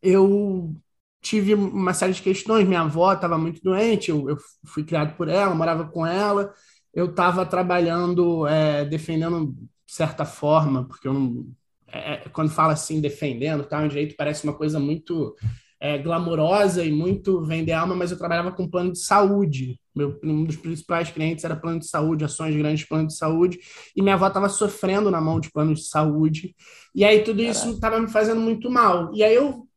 eu 0.01 0.75
tive 1.21 1.55
uma 1.55 1.93
série 1.93 2.13
de 2.13 2.21
questões. 2.21 2.67
Minha 2.67 2.81
avó 2.81 3.13
estava 3.13 3.37
muito 3.37 3.61
doente, 3.63 4.11
eu, 4.11 4.29
eu, 4.29 4.37
fui 4.65 4.83
criado 4.83 5.15
por 5.17 5.27
ela, 5.29 5.55
morava 5.55 5.85
com 5.87 6.05
ela. 6.05 6.53
Eu 6.93 7.07
estava 7.07 7.45
trabalhando, 7.45 8.45
é, 8.47 8.85
defendendo 8.85 9.53
de 9.85 9.93
certa 9.93 10.25
forma, 10.25 10.85
porque 10.87 11.07
eu 11.07 11.13
não. 11.13 11.47
É, 11.93 12.13
é 12.13 12.17
quando 12.31 12.49
fala 12.49 12.73
assim, 12.73 12.99
defendendo, 12.99 13.63
tá, 13.63 13.79
um 13.79 13.87
direito 13.87 14.15
parece 14.17 14.43
uma 14.43 14.53
coisa 14.53 14.79
muito 14.79 15.35
é, 15.83 15.97
glamourosa 15.97 16.85
e 16.85 16.91
muito 16.91 17.43
vender 17.43 17.73
alma, 17.73 17.93
mas 17.93 18.09
eu 18.09 18.17
trabalhava 18.17 18.53
com 18.53 18.69
plano 18.69 18.93
de 18.93 18.99
saúde. 18.99 19.77
Meu, 19.93 20.17
um 20.23 20.45
dos 20.45 20.55
principais 20.55 21.11
clientes 21.11 21.43
era 21.43 21.57
plano 21.57 21.79
de 21.79 21.87
saúde, 21.87 22.23
ações 22.23 22.55
grandes 22.55 22.79
de 22.79 22.87
plano 22.87 23.07
de 23.07 23.17
saúde, 23.17 23.59
e 23.95 24.01
minha 24.01 24.15
avó 24.15 24.27
estava 24.27 24.47
sofrendo 24.47 25.11
na 25.11 25.19
mão 25.19 25.41
de 25.41 25.51
plano 25.51 25.73
de 25.73 25.83
saúde. 25.83 26.55
E 26.95 27.03
aí 27.03 27.21
tudo 27.21 27.41
isso 27.41 27.71
estava 27.71 27.99
me 27.99 28.07
fazendo 28.07 28.39
muito 28.39 28.71
mal. 28.71 29.11
E 29.13 29.23
aí 29.23 29.35
eu 29.35 29.67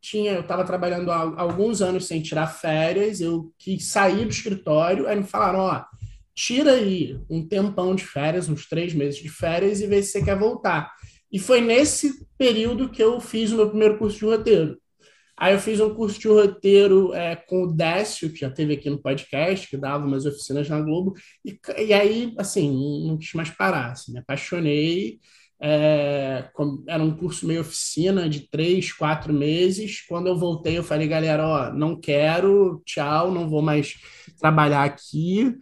tinha, 0.00 0.32
eu 0.32 0.40
estava 0.40 0.64
trabalhando 0.64 1.10
há 1.10 1.40
alguns 1.40 1.80
anos 1.80 2.06
sem 2.06 2.20
tirar 2.20 2.48
férias, 2.48 3.20
eu 3.20 3.52
quis 3.56 3.86
sair 3.86 4.24
do 4.24 4.32
escritório, 4.32 5.06
aí 5.06 5.16
me 5.16 5.22
falaram, 5.22 5.60
ó, 5.60 5.84
tira 6.34 6.72
aí 6.72 7.18
um 7.30 7.46
tempão 7.46 7.94
de 7.94 8.04
férias, 8.04 8.48
uns 8.48 8.68
três 8.68 8.92
meses 8.92 9.22
de 9.22 9.28
férias, 9.28 9.80
e 9.80 9.86
vê 9.86 10.02
se 10.02 10.10
você 10.10 10.24
quer 10.24 10.38
voltar. 10.38 10.90
E 11.34 11.38
foi 11.40 11.60
nesse 11.60 12.24
período 12.38 12.88
que 12.88 13.02
eu 13.02 13.18
fiz 13.18 13.50
o 13.50 13.56
meu 13.56 13.68
primeiro 13.68 13.98
curso 13.98 14.18
de 14.20 14.24
roteiro. 14.24 14.78
Aí 15.36 15.52
eu 15.52 15.58
fiz 15.58 15.80
um 15.80 15.92
curso 15.92 16.16
de 16.20 16.28
roteiro 16.28 17.12
é, 17.12 17.34
com 17.34 17.64
o 17.64 17.72
Décio, 17.72 18.32
que 18.32 18.38
já 18.38 18.48
teve 18.48 18.74
aqui 18.74 18.88
no 18.88 19.02
podcast, 19.02 19.66
que 19.68 19.76
dava 19.76 20.06
umas 20.06 20.24
oficinas 20.24 20.68
na 20.68 20.80
Globo, 20.80 21.12
e, 21.44 21.58
e 21.76 21.92
aí, 21.92 22.32
assim, 22.38 22.70
não 23.04 23.18
quis 23.18 23.32
mais 23.32 23.50
parar, 23.50 23.90
assim, 23.90 24.12
me 24.12 24.20
apaixonei, 24.20 25.18
é, 25.60 26.48
era 26.86 27.02
um 27.02 27.16
curso 27.16 27.48
meio 27.48 27.62
oficina 27.62 28.28
de 28.28 28.48
três, 28.48 28.92
quatro 28.92 29.32
meses, 29.32 30.02
quando 30.06 30.28
eu 30.28 30.38
voltei 30.38 30.78
eu 30.78 30.84
falei, 30.84 31.08
galera, 31.08 31.44
ó, 31.44 31.72
não 31.72 31.98
quero, 31.98 32.80
tchau, 32.86 33.32
não 33.32 33.48
vou 33.48 33.60
mais 33.60 33.94
trabalhar 34.38 34.84
aqui, 34.84 35.52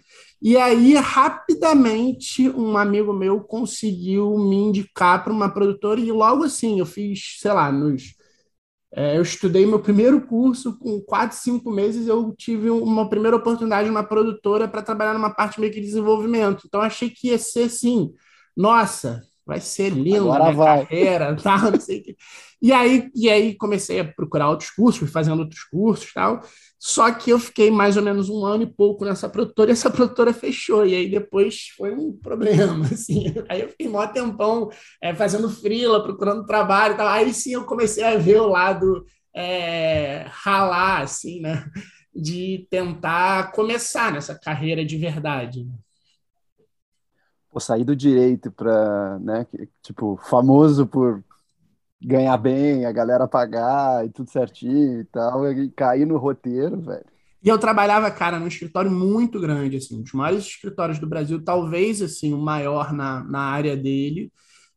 e 0.42 0.56
aí, 0.56 0.94
rapidamente, 0.96 2.48
um 2.50 2.76
amigo 2.76 3.12
meu 3.12 3.40
conseguiu 3.42 4.36
me 4.38 4.56
indicar 4.56 5.22
para 5.22 5.32
uma 5.32 5.48
produtora, 5.48 6.00
e 6.00 6.10
logo 6.12 6.44
assim, 6.44 6.80
eu 6.80 6.86
fiz, 6.86 7.38
sei 7.40 7.52
lá, 7.52 7.70
nos 7.70 8.14
é, 8.94 9.16
eu 9.16 9.22
estudei 9.22 9.64
meu 9.64 9.80
primeiro 9.80 10.20
curso, 10.26 10.78
com 10.78 11.00
quatro, 11.00 11.36
cinco 11.38 11.70
meses 11.70 12.06
eu 12.08 12.34
tive 12.36 12.68
uma 12.70 13.08
primeira 13.08 13.36
oportunidade 13.36 13.88
numa 13.88 14.04
produtora 14.04 14.68
para 14.68 14.82
trabalhar 14.82 15.14
numa 15.14 15.30
parte 15.34 15.58
meio 15.60 15.72
que 15.72 15.80
de 15.80 15.86
desenvolvimento. 15.86 16.64
Então 16.66 16.80
achei 16.80 17.08
que 17.08 17.28
ia 17.28 17.38
ser 17.38 17.64
assim, 17.64 18.12
nossa, 18.54 19.22
vai 19.46 19.60
ser 19.60 19.90
lindo 19.90 20.30
Agora 20.30 20.44
minha 20.44 20.56
vai. 20.56 20.84
carreira, 20.84 21.36
tal, 21.42 21.70
não 21.72 21.80
sei 21.80 22.00
o 22.00 22.02
quê. 22.04 22.16
E 22.60 22.70
aí, 22.72 23.10
e 23.14 23.30
aí 23.30 23.56
comecei 23.56 23.98
a 24.00 24.04
procurar 24.04 24.50
outros 24.50 24.70
cursos, 24.70 24.98
fui 24.98 25.08
fazendo 25.08 25.40
outros 25.40 25.64
cursos 25.64 26.12
tal. 26.12 26.42
Só 26.84 27.12
que 27.12 27.30
eu 27.30 27.38
fiquei 27.38 27.70
mais 27.70 27.96
ou 27.96 28.02
menos 28.02 28.28
um 28.28 28.44
ano 28.44 28.64
e 28.64 28.66
pouco 28.66 29.04
nessa 29.04 29.28
produtora 29.28 29.70
e 29.70 29.72
essa 29.72 29.88
produtora 29.88 30.34
fechou. 30.34 30.84
E 30.84 30.96
aí 30.96 31.08
depois 31.08 31.68
foi 31.76 31.94
um 31.94 32.12
problema, 32.12 32.86
assim. 32.90 33.32
Aí 33.48 33.60
eu 33.60 33.68
fiquei 33.68 33.88
mó 33.88 34.04
tempão 34.08 34.68
é, 35.00 35.14
fazendo 35.14 35.48
frila, 35.48 36.02
procurando 36.02 36.44
trabalho 36.44 36.94
e 36.94 36.96
tal. 36.96 37.06
Aí 37.06 37.32
sim 37.32 37.52
eu 37.52 37.64
comecei 37.64 38.02
a 38.02 38.16
ver 38.16 38.40
o 38.40 38.48
lado 38.48 39.06
é, 39.32 40.26
ralar, 40.28 41.02
assim, 41.02 41.40
né? 41.40 41.64
De 42.12 42.66
tentar 42.68 43.52
começar 43.52 44.10
nessa 44.10 44.36
carreira 44.36 44.84
de 44.84 44.96
verdade. 44.96 45.64
Pô, 47.48 47.60
sair 47.60 47.84
do 47.84 47.94
direito 47.94 48.50
para, 48.50 49.20
né, 49.20 49.46
tipo, 49.84 50.18
famoso 50.20 50.84
por 50.84 51.22
ganhar 52.04 52.36
bem, 52.36 52.84
a 52.84 52.92
galera 52.92 53.28
pagar 53.28 54.04
e 54.06 54.10
tudo 54.10 54.30
certinho 54.30 55.00
e 55.00 55.04
tal, 55.04 55.50
e 55.52 55.70
cair 55.70 56.06
no 56.06 56.16
roteiro, 56.18 56.80
velho. 56.80 57.04
E 57.42 57.48
eu 57.48 57.58
trabalhava, 57.58 58.10
cara, 58.10 58.38
num 58.38 58.46
escritório 58.46 58.90
muito 58.90 59.40
grande, 59.40 59.76
assim, 59.76 59.98
um 59.98 60.02
dos 60.02 60.12
maiores 60.12 60.44
escritórios 60.44 60.98
do 60.98 61.08
Brasil, 61.08 61.42
talvez, 61.42 62.00
assim, 62.00 62.32
o 62.32 62.38
maior 62.38 62.92
na, 62.92 63.24
na 63.24 63.40
área 63.40 63.76
dele. 63.76 64.32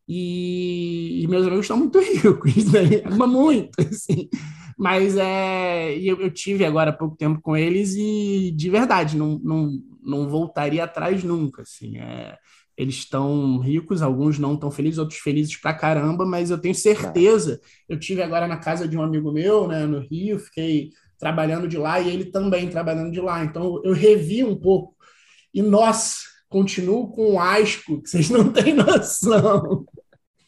E, 0.07 1.23
e 1.23 1.27
meus 1.27 1.45
amigos 1.45 1.65
estão 1.65 1.77
muito 1.77 1.99
ricos, 2.01 2.71
né? 2.71 3.03
muito, 3.27 3.79
assim. 3.81 4.29
Mas 4.77 5.15
é, 5.15 5.95
eu, 5.97 6.19
eu 6.19 6.31
tive 6.31 6.65
agora 6.65 6.89
há 6.89 6.93
pouco 6.93 7.15
tempo 7.15 7.39
com 7.41 7.55
eles 7.55 7.95
e, 7.95 8.51
de 8.55 8.69
verdade, 8.69 9.15
não, 9.15 9.39
não, 9.43 9.71
não 10.03 10.29
voltaria 10.29 10.83
atrás 10.83 11.23
nunca, 11.23 11.61
assim. 11.61 11.97
É, 11.97 12.37
eles 12.77 12.95
estão 12.95 13.57
ricos, 13.59 14.01
alguns 14.01 14.37
não 14.37 14.55
estão 14.55 14.69
felizes, 14.69 14.99
outros 14.99 15.19
felizes 15.19 15.55
pra 15.55 15.73
caramba, 15.73 16.25
mas 16.25 16.49
eu 16.49 16.57
tenho 16.57 16.75
certeza. 16.75 17.59
Eu 17.87 17.97
tive 17.97 18.21
agora 18.21 18.47
na 18.47 18.57
casa 18.57 18.87
de 18.87 18.97
um 18.97 19.01
amigo 19.01 19.31
meu, 19.31 19.67
né, 19.67 19.85
no 19.85 19.99
Rio, 19.99 20.39
fiquei 20.39 20.89
trabalhando 21.17 21.67
de 21.67 21.77
lá 21.77 21.99
e 21.99 22.09
ele 22.09 22.25
também 22.25 22.69
trabalhando 22.69 23.11
de 23.11 23.21
lá. 23.21 23.43
Então 23.43 23.81
eu 23.83 23.93
revi 23.93 24.43
um 24.43 24.55
pouco. 24.55 24.95
E 25.53 25.61
nossa, 25.61 26.17
continuo 26.49 27.11
com 27.11 27.33
um 27.33 27.39
asco 27.39 28.01
que 28.01 28.09
vocês 28.09 28.29
não 28.29 28.51
têm 28.51 28.73
noção. 28.73 29.85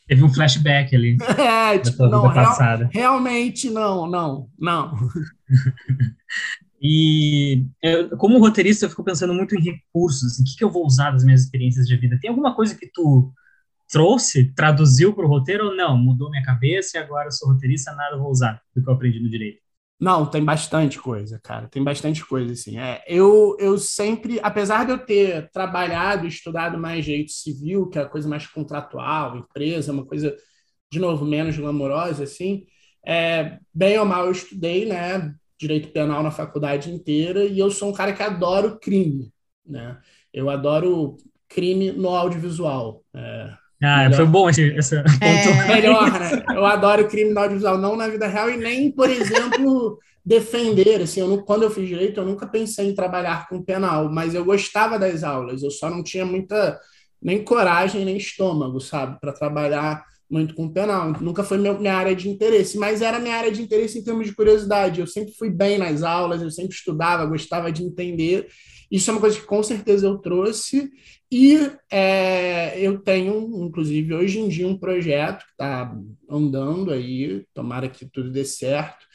Teve 0.05 0.23
um 0.23 0.33
flashback 0.33 0.95
ali. 0.95 1.17
É, 1.37 1.79
tipo, 1.79 2.07
não, 2.07 2.27
real, 2.27 2.55
realmente 2.91 3.69
não, 3.69 4.09
não, 4.09 4.49
não. 4.57 4.93
E 6.81 7.65
eu, 7.81 8.15
como 8.17 8.39
roteirista, 8.39 8.85
eu 8.85 8.89
fico 8.89 9.03
pensando 9.03 9.33
muito 9.33 9.55
em 9.55 9.61
recursos, 9.61 10.33
assim, 10.33 10.43
o 10.43 10.45
que, 10.45 10.55
que 10.57 10.63
eu 10.63 10.71
vou 10.71 10.85
usar 10.85 11.11
das 11.11 11.23
minhas 11.23 11.41
experiências 11.41 11.87
de 11.87 11.97
vida. 11.97 12.19
Tem 12.21 12.29
alguma 12.29 12.55
coisa 12.55 12.75
que 12.75 12.87
tu 12.91 13.31
trouxe, 13.89 14.53
traduziu 14.53 15.13
para 15.13 15.25
o 15.25 15.29
roteiro 15.29 15.67
ou 15.67 15.75
não? 15.75 15.97
Mudou 15.97 16.29
minha 16.29 16.43
cabeça 16.43 16.97
e 16.97 17.01
agora 17.01 17.27
eu 17.27 17.31
sou 17.31 17.49
roteirista, 17.49 17.93
nada 17.93 18.17
vou 18.17 18.29
usar 18.29 18.61
do 18.75 18.83
que 18.83 18.89
eu 18.89 18.93
aprendi 18.93 19.19
no 19.19 19.29
direito. 19.29 19.61
Não, 19.99 20.27
tem 20.27 20.43
bastante 20.43 20.99
coisa, 20.99 21.39
cara. 21.43 21.67
Tem 21.67 21.83
bastante 21.83 22.23
coisa, 22.23 22.53
assim. 22.53 22.77
É, 22.77 23.03
eu, 23.07 23.57
eu 23.59 23.79
sempre, 23.79 24.39
apesar 24.43 24.85
de 24.85 24.91
eu 24.91 24.99
ter 24.99 25.49
trabalhado 25.51 26.27
estudado 26.27 26.77
mais 26.77 27.03
direito 27.03 27.31
civil, 27.31 27.89
que 27.89 27.97
é 27.97 28.03
a 28.03 28.09
coisa 28.09 28.29
mais 28.29 28.45
contratual, 28.45 29.37
empresa, 29.37 29.91
uma 29.91 30.05
coisa, 30.05 30.35
de 30.91 30.99
novo, 30.99 31.25
menos 31.25 31.57
glamourosa, 31.57 32.23
assim, 32.25 32.65
é, 33.05 33.57
bem 33.73 33.97
ou 33.97 34.05
mal 34.05 34.25
eu 34.25 34.31
estudei, 34.31 34.85
né? 34.85 35.33
Direito 35.59 35.89
penal 35.89 36.21
na 36.21 36.31
faculdade 36.31 36.91
inteira 36.91 37.43
e 37.43 37.57
eu 37.57 37.71
sou 37.71 37.89
um 37.89 37.93
cara 37.93 38.13
que 38.13 38.23
adoro 38.23 38.79
crime, 38.79 39.31
né? 39.65 39.97
Eu 40.33 40.49
adoro 40.49 41.17
crime 41.49 41.91
no 41.91 42.09
audiovisual. 42.09 43.03
É, 43.15 43.53
ah, 43.81 44.03
melhor. 44.03 44.15
foi 44.15 44.25
bom 44.25 44.49
esse, 44.49 44.63
esse 44.75 44.95
é. 44.95 45.03
Melhor, 45.67 46.11
né? 46.11 46.43
Eu 46.49 46.65
adoro 46.65 47.07
crime 47.07 47.31
no 47.31 47.39
audiovisual, 47.39 47.77
não 47.77 47.95
na 47.95 48.07
vida 48.07 48.27
real 48.27 48.49
e 48.49 48.57
nem, 48.57 48.91
por 48.91 49.09
exemplo, 49.09 49.99
defender, 50.25 51.01
assim, 51.01 51.21
eu 51.21 51.27
não, 51.27 51.37
quando 51.37 51.63
eu 51.63 51.71
fiz 51.71 51.87
direito, 51.87 52.19
eu 52.19 52.25
nunca 52.25 52.45
pensei 52.47 52.89
em 52.89 52.95
trabalhar 52.95 53.47
com 53.47 53.63
penal, 53.63 54.11
mas 54.11 54.35
eu 54.35 54.43
gostava 54.43 54.99
das 54.99 55.23
aulas, 55.23 55.63
eu 55.63 55.71
só 55.71 55.89
não 55.89 56.03
tinha 56.03 56.25
muita 56.25 56.79
nem 57.21 57.43
coragem 57.43 58.03
nem 58.03 58.17
estômago, 58.17 58.79
sabe, 58.79 59.19
para 59.19 59.31
trabalhar 59.31 60.03
muito 60.29 60.53
com 60.53 60.69
penal. 60.69 61.13
Nunca 61.21 61.43
foi 61.43 61.57
meu, 61.57 61.79
minha 61.79 61.93
área 61.93 62.15
de 62.15 62.29
interesse, 62.29 62.77
mas 62.77 63.01
era 63.01 63.19
minha 63.19 63.35
área 63.35 63.51
de 63.51 63.61
interesse 63.61 63.97
em 63.97 64.03
termos 64.03 64.27
de 64.27 64.35
curiosidade. 64.35 64.99
Eu 64.99 65.07
sempre 65.07 65.33
fui 65.33 65.49
bem 65.49 65.77
nas 65.77 66.03
aulas, 66.03 66.41
eu 66.41 66.51
sempre 66.51 66.75
estudava, 66.75 67.25
gostava 67.25 67.71
de 67.71 67.83
entender. 67.83 68.47
Isso 68.91 69.09
é 69.09 69.13
uma 69.13 69.19
coisa 69.19 69.39
que 69.39 69.45
com 69.45 69.61
certeza 69.63 70.07
eu 70.07 70.17
trouxe. 70.17 70.89
E 71.31 71.57
é, 71.91 72.79
eu 72.79 72.99
tenho, 72.99 73.65
inclusive, 73.65 74.13
hoje 74.13 74.39
em 74.39 74.47
dia, 74.47 74.67
um 74.67 74.77
projeto 74.77 75.43
que 75.45 75.51
está 75.51 75.93
andando 76.29 76.91
aí, 76.91 77.45
tomara 77.53 77.89
que 77.89 78.05
tudo 78.05 78.31
dê 78.31 78.45
certo, 78.45 79.05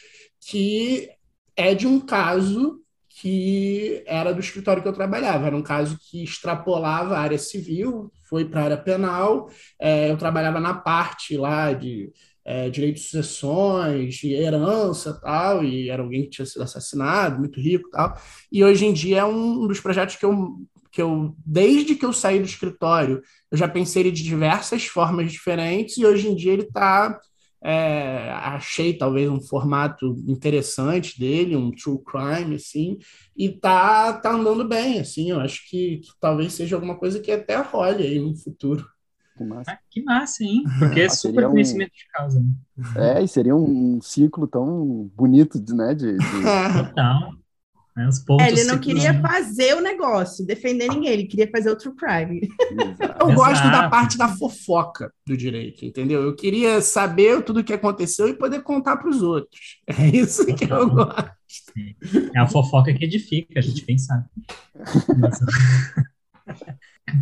que 0.46 1.08
é 1.56 1.74
de 1.74 1.86
um 1.86 2.00
caso 2.00 2.81
que 3.22 4.02
era 4.04 4.34
do 4.34 4.40
escritório 4.40 4.82
que 4.82 4.88
eu 4.88 4.92
trabalhava. 4.92 5.46
Era 5.46 5.56
um 5.56 5.62
caso 5.62 5.96
que 5.96 6.24
extrapolava 6.24 7.16
a 7.16 7.20
área 7.20 7.38
civil, 7.38 8.12
foi 8.24 8.44
para 8.44 8.62
a 8.62 8.64
área 8.64 8.76
penal. 8.76 9.48
É, 9.80 10.10
eu 10.10 10.16
trabalhava 10.16 10.58
na 10.58 10.74
parte 10.74 11.36
lá 11.36 11.72
de 11.72 12.12
é, 12.44 12.68
direito 12.68 12.96
de 12.96 13.02
sucessões, 13.02 14.16
de 14.16 14.32
herança 14.32 15.20
tal, 15.22 15.62
e 15.62 15.88
era 15.88 16.02
alguém 16.02 16.24
que 16.24 16.30
tinha 16.30 16.46
sido 16.46 16.62
assassinado, 16.62 17.38
muito 17.38 17.60
rico 17.60 17.88
tal. 17.90 18.20
E 18.50 18.64
hoje 18.64 18.86
em 18.86 18.92
dia 18.92 19.18
é 19.18 19.24
um 19.24 19.68
dos 19.68 19.78
projetos 19.78 20.16
que 20.16 20.24
eu, 20.24 20.56
que 20.90 21.00
eu 21.00 21.32
desde 21.46 21.94
que 21.94 22.04
eu 22.04 22.12
saí 22.12 22.40
do 22.40 22.44
escritório, 22.44 23.22
eu 23.52 23.56
já 23.56 23.68
pensei 23.68 24.10
de 24.10 24.24
diversas 24.24 24.84
formas 24.84 25.30
diferentes, 25.30 25.96
e 25.96 26.04
hoje 26.04 26.26
em 26.26 26.34
dia 26.34 26.52
ele 26.52 26.62
está 26.62 27.20
é, 27.62 28.30
achei 28.30 28.92
talvez 28.92 29.30
um 29.30 29.40
formato 29.40 30.16
interessante 30.26 31.18
dele, 31.18 31.56
um 31.56 31.70
true 31.70 32.00
crime, 32.04 32.56
assim, 32.56 32.98
e 33.36 33.48
tá, 33.48 34.12
tá 34.14 34.32
andando 34.32 34.66
bem, 34.66 34.98
assim, 35.00 35.30
eu 35.30 35.40
acho 35.40 35.68
que, 35.68 35.98
que 35.98 36.10
talvez 36.20 36.52
seja 36.52 36.76
alguma 36.76 36.96
coisa 36.96 37.20
que 37.20 37.30
até 37.30 37.56
role 37.56 38.02
aí 38.02 38.18
no 38.18 38.36
futuro. 38.36 38.84
Que 39.36 39.44
massa. 39.44 39.70
Ah, 39.72 39.78
que 39.88 40.02
massa, 40.02 40.44
hein? 40.44 40.62
Porque 40.78 41.00
é 41.00 41.08
super 41.08 41.48
conhecimento 41.48 41.92
de 41.92 42.06
causa. 42.12 42.40
Né? 42.40 43.16
É, 43.16 43.22
e 43.22 43.28
seria 43.28 43.56
um 43.56 44.00
ciclo 44.02 44.46
tão 44.46 45.10
bonito, 45.14 45.58
né? 45.74 45.94
De, 45.94 46.16
de... 46.16 46.18
Total. 46.88 47.32
Né? 47.94 48.08
É, 48.40 48.48
ele 48.48 48.64
não 48.64 48.78
queria 48.78 49.20
fazer 49.20 49.74
o 49.74 49.80
negócio, 49.82 50.46
defender 50.46 50.88
ninguém, 50.88 51.10
ele 51.10 51.26
queria 51.26 51.50
fazer 51.50 51.68
outro 51.68 51.94
crime. 51.94 52.48
Eu 53.20 53.34
gosto 53.34 53.64
da 53.64 53.88
parte 53.88 54.16
da 54.16 54.28
fofoca 54.28 55.12
do 55.26 55.36
direito, 55.36 55.84
entendeu? 55.84 56.22
Eu 56.22 56.34
queria 56.34 56.80
saber 56.80 57.42
tudo 57.42 57.60
o 57.60 57.64
que 57.64 57.72
aconteceu 57.72 58.28
e 58.28 58.34
poder 58.34 58.62
contar 58.62 58.96
para 58.96 59.10
os 59.10 59.22
outros. 59.22 59.80
É 59.86 60.06
isso 60.06 60.46
que 60.54 60.64
eu 60.64 60.88
gosto. 60.88 61.32
É 62.34 62.40
a 62.40 62.48
fofoca 62.48 62.94
que 62.94 63.04
edifica, 63.04 63.58
a 63.58 63.62
gente 63.62 63.84
pensa. 63.84 64.24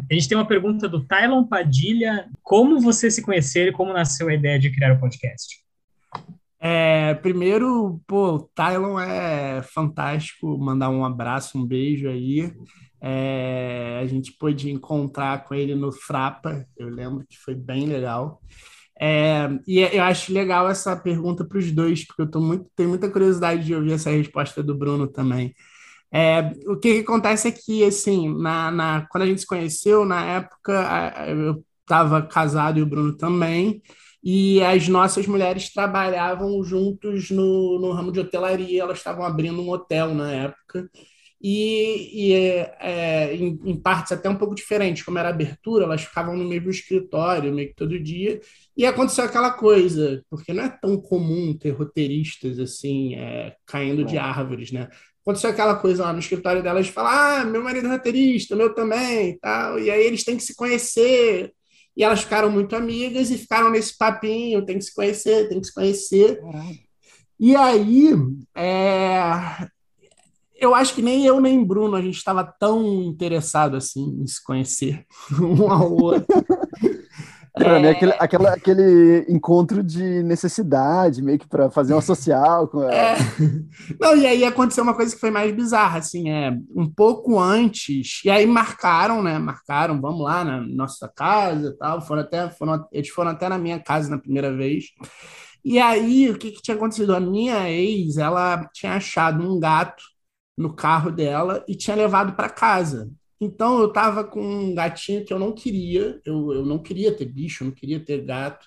A 0.08 0.14
gente 0.14 0.28
tem 0.28 0.36
uma 0.36 0.46
pergunta 0.46 0.88
do 0.88 1.04
Tylon 1.04 1.44
Padilha. 1.44 2.28
Como 2.42 2.80
você 2.80 3.10
se 3.10 3.22
conheceu 3.22 3.66
e 3.66 3.72
como 3.72 3.92
nasceu 3.92 4.28
a 4.28 4.34
ideia 4.34 4.58
de 4.58 4.70
criar 4.70 4.92
o 4.92 5.00
podcast? 5.00 5.59
É, 6.62 7.14
primeiro, 7.14 8.00
pô, 8.06 8.34
o 8.34 8.40
Tylon 8.54 9.00
é 9.00 9.62
fantástico, 9.62 10.58
mandar 10.58 10.90
um 10.90 11.04
abraço, 11.04 11.58
um 11.58 11.64
beijo 11.66 12.06
aí. 12.08 12.52
É, 13.00 13.98
a 14.02 14.06
gente 14.06 14.32
pôde 14.32 14.70
encontrar 14.70 15.44
com 15.44 15.54
ele 15.54 15.74
no 15.74 15.90
Frapa, 15.90 16.66
eu 16.76 16.88
lembro 16.90 17.24
que 17.26 17.38
foi 17.38 17.54
bem 17.54 17.86
legal. 17.86 18.40
É, 19.00 19.48
e 19.66 19.78
eu 19.80 20.02
acho 20.02 20.30
legal 20.30 20.68
essa 20.68 20.94
pergunta 20.94 21.42
para 21.42 21.56
os 21.56 21.72
dois, 21.72 22.06
porque 22.06 22.20
eu 22.20 22.30
tô 22.30 22.38
muito, 22.38 22.66
tenho 22.76 22.90
muita 22.90 23.10
curiosidade 23.10 23.64
de 23.64 23.74
ouvir 23.74 23.92
essa 23.92 24.10
resposta 24.10 24.62
do 24.62 24.76
Bruno 24.76 25.08
também. 25.08 25.54
É, 26.12 26.52
o 26.66 26.76
que, 26.76 26.94
que, 26.96 27.00
acontece 27.00 27.48
é 27.48 27.52
que, 27.52 27.84
assim, 27.84 28.28
na, 28.38 28.70
na, 28.70 29.06
quando 29.10 29.22
a 29.22 29.26
gente 29.26 29.40
se 29.40 29.46
conheceu, 29.46 30.04
na 30.04 30.24
época, 30.24 31.14
eu 31.28 31.64
estava 31.80 32.20
casado 32.22 32.78
e 32.78 32.82
o 32.82 32.86
Bruno 32.86 33.16
também, 33.16 33.80
e 34.22 34.62
as 34.62 34.88
nossas 34.88 35.26
mulheres 35.26 35.72
trabalhavam 35.72 36.62
juntos 36.62 37.30
no, 37.30 37.78
no 37.80 37.92
ramo 37.92 38.12
de 38.12 38.20
hotelaria, 38.20 38.82
elas 38.82 38.98
estavam 38.98 39.24
abrindo 39.24 39.60
um 39.60 39.70
hotel 39.70 40.14
na 40.14 40.32
época, 40.32 40.90
e, 41.42 42.28
e 42.28 42.34
é, 42.34 43.34
em, 43.34 43.58
em, 43.64 43.76
partes 43.80 44.12
até 44.12 44.28
um 44.28 44.36
pouco 44.36 44.54
diferentes, 44.54 45.02
como 45.02 45.18
era 45.18 45.30
abertura, 45.30 45.84
elas 45.84 46.02
ficavam 46.04 46.36
no 46.36 46.46
mesmo 46.46 46.68
escritório, 46.70 47.52
meio 47.52 47.68
que 47.68 47.74
todo 47.74 47.98
dia, 47.98 48.40
e 48.76 48.84
aconteceu 48.84 49.24
aquela 49.24 49.50
coisa, 49.50 50.22
porque 50.28 50.52
não 50.52 50.64
é 50.64 50.68
tão 50.68 51.00
comum 51.00 51.56
ter 51.56 51.70
roteiristas 51.70 52.58
assim, 52.58 53.14
é, 53.14 53.56
caindo 53.64 54.04
de 54.04 54.18
árvores, 54.18 54.70
né? 54.70 54.88
Aconteceu 55.22 55.50
aquela 55.50 55.76
coisa 55.76 56.02
lá 56.04 56.12
no 56.12 56.18
escritório 56.18 56.62
delas 56.62 56.86
de 56.86 56.92
falar: 56.92 57.40
ah, 57.40 57.44
meu 57.44 57.62
marido 57.62 57.86
é 57.86 57.90
roteirista, 57.90 58.56
meu 58.56 58.74
também, 58.74 59.38
tal, 59.38 59.78
e 59.78 59.90
aí 59.90 60.04
eles 60.04 60.24
têm 60.24 60.36
que 60.36 60.42
se 60.42 60.54
conhecer. 60.54 61.52
E 62.00 62.02
elas 62.02 62.22
ficaram 62.22 62.50
muito 62.50 62.74
amigas 62.74 63.30
e 63.30 63.36
ficaram 63.36 63.70
nesse 63.70 63.94
papinho, 63.98 64.64
tem 64.64 64.78
que 64.78 64.84
se 64.86 64.94
conhecer, 64.94 65.50
tem 65.50 65.60
que 65.60 65.66
se 65.66 65.74
conhecer. 65.74 66.40
E 67.38 67.54
aí, 67.54 68.14
é... 68.56 69.68
eu 70.58 70.74
acho 70.74 70.94
que 70.94 71.02
nem 71.02 71.26
eu 71.26 71.42
nem 71.42 71.62
Bruno 71.62 71.94
a 71.96 72.00
gente 72.00 72.16
estava 72.16 72.42
tão 72.42 73.02
interessado 73.02 73.76
assim 73.76 74.18
em 74.18 74.26
se 74.26 74.42
conhecer 74.42 75.04
um 75.38 75.70
ao 75.70 75.92
outro. 75.92 76.42
Pra 77.52 77.80
mim, 77.80 77.86
é 77.86 77.90
aquele, 77.90 78.12
aquele, 78.18 78.46
aquele 78.46 79.26
encontro 79.28 79.82
de 79.82 80.22
necessidade, 80.22 81.22
meio 81.22 81.38
que 81.38 81.48
para 81.48 81.70
fazer 81.70 81.92
uma 81.92 82.02
social 82.02 82.68
com 82.68 82.82
ela. 82.82 82.94
É. 82.94 83.16
Não, 84.00 84.16
e 84.16 84.26
aí 84.26 84.44
aconteceu 84.44 84.84
uma 84.84 84.94
coisa 84.94 85.14
que 85.14 85.20
foi 85.20 85.30
mais 85.30 85.52
bizarra, 85.52 85.98
assim, 85.98 86.30
é 86.30 86.56
um 86.74 86.88
pouco 86.88 87.38
antes, 87.38 88.22
e 88.24 88.30
aí 88.30 88.46
marcaram, 88.46 89.22
né? 89.22 89.38
Marcaram, 89.38 90.00
vamos 90.00 90.22
lá 90.22 90.44
na 90.44 90.60
nossa 90.60 91.08
casa 91.08 91.68
e 91.68 91.76
tal. 91.76 92.00
Foram 92.00 92.22
até, 92.22 92.48
foram, 92.50 92.86
eles 92.92 93.08
foram 93.08 93.32
até 93.32 93.48
na 93.48 93.58
minha 93.58 93.80
casa 93.80 94.08
na 94.08 94.18
primeira 94.18 94.54
vez. 94.54 94.84
E 95.64 95.78
aí, 95.78 96.30
o 96.30 96.38
que, 96.38 96.52
que 96.52 96.62
tinha 96.62 96.76
acontecido? 96.76 97.14
A 97.14 97.20
minha 97.20 97.68
ex, 97.70 98.16
ela 98.16 98.66
tinha 98.72 98.94
achado 98.94 99.42
um 99.42 99.58
gato 99.58 100.02
no 100.56 100.74
carro 100.74 101.10
dela 101.10 101.64
e 101.66 101.74
tinha 101.74 101.96
levado 101.96 102.34
para 102.34 102.48
casa. 102.48 103.10
Então 103.40 103.80
eu 103.80 103.88
estava 103.88 104.22
com 104.22 104.42
um 104.42 104.74
gatinho 104.74 105.24
que 105.24 105.32
eu 105.32 105.38
não 105.38 105.52
queria, 105.52 106.20
eu, 106.24 106.52
eu 106.52 106.66
não 106.66 106.78
queria 106.78 107.12
ter 107.16 107.24
bicho, 107.24 107.64
eu 107.64 107.68
não 107.68 107.74
queria 107.74 107.98
ter 107.98 108.22
gato, 108.22 108.66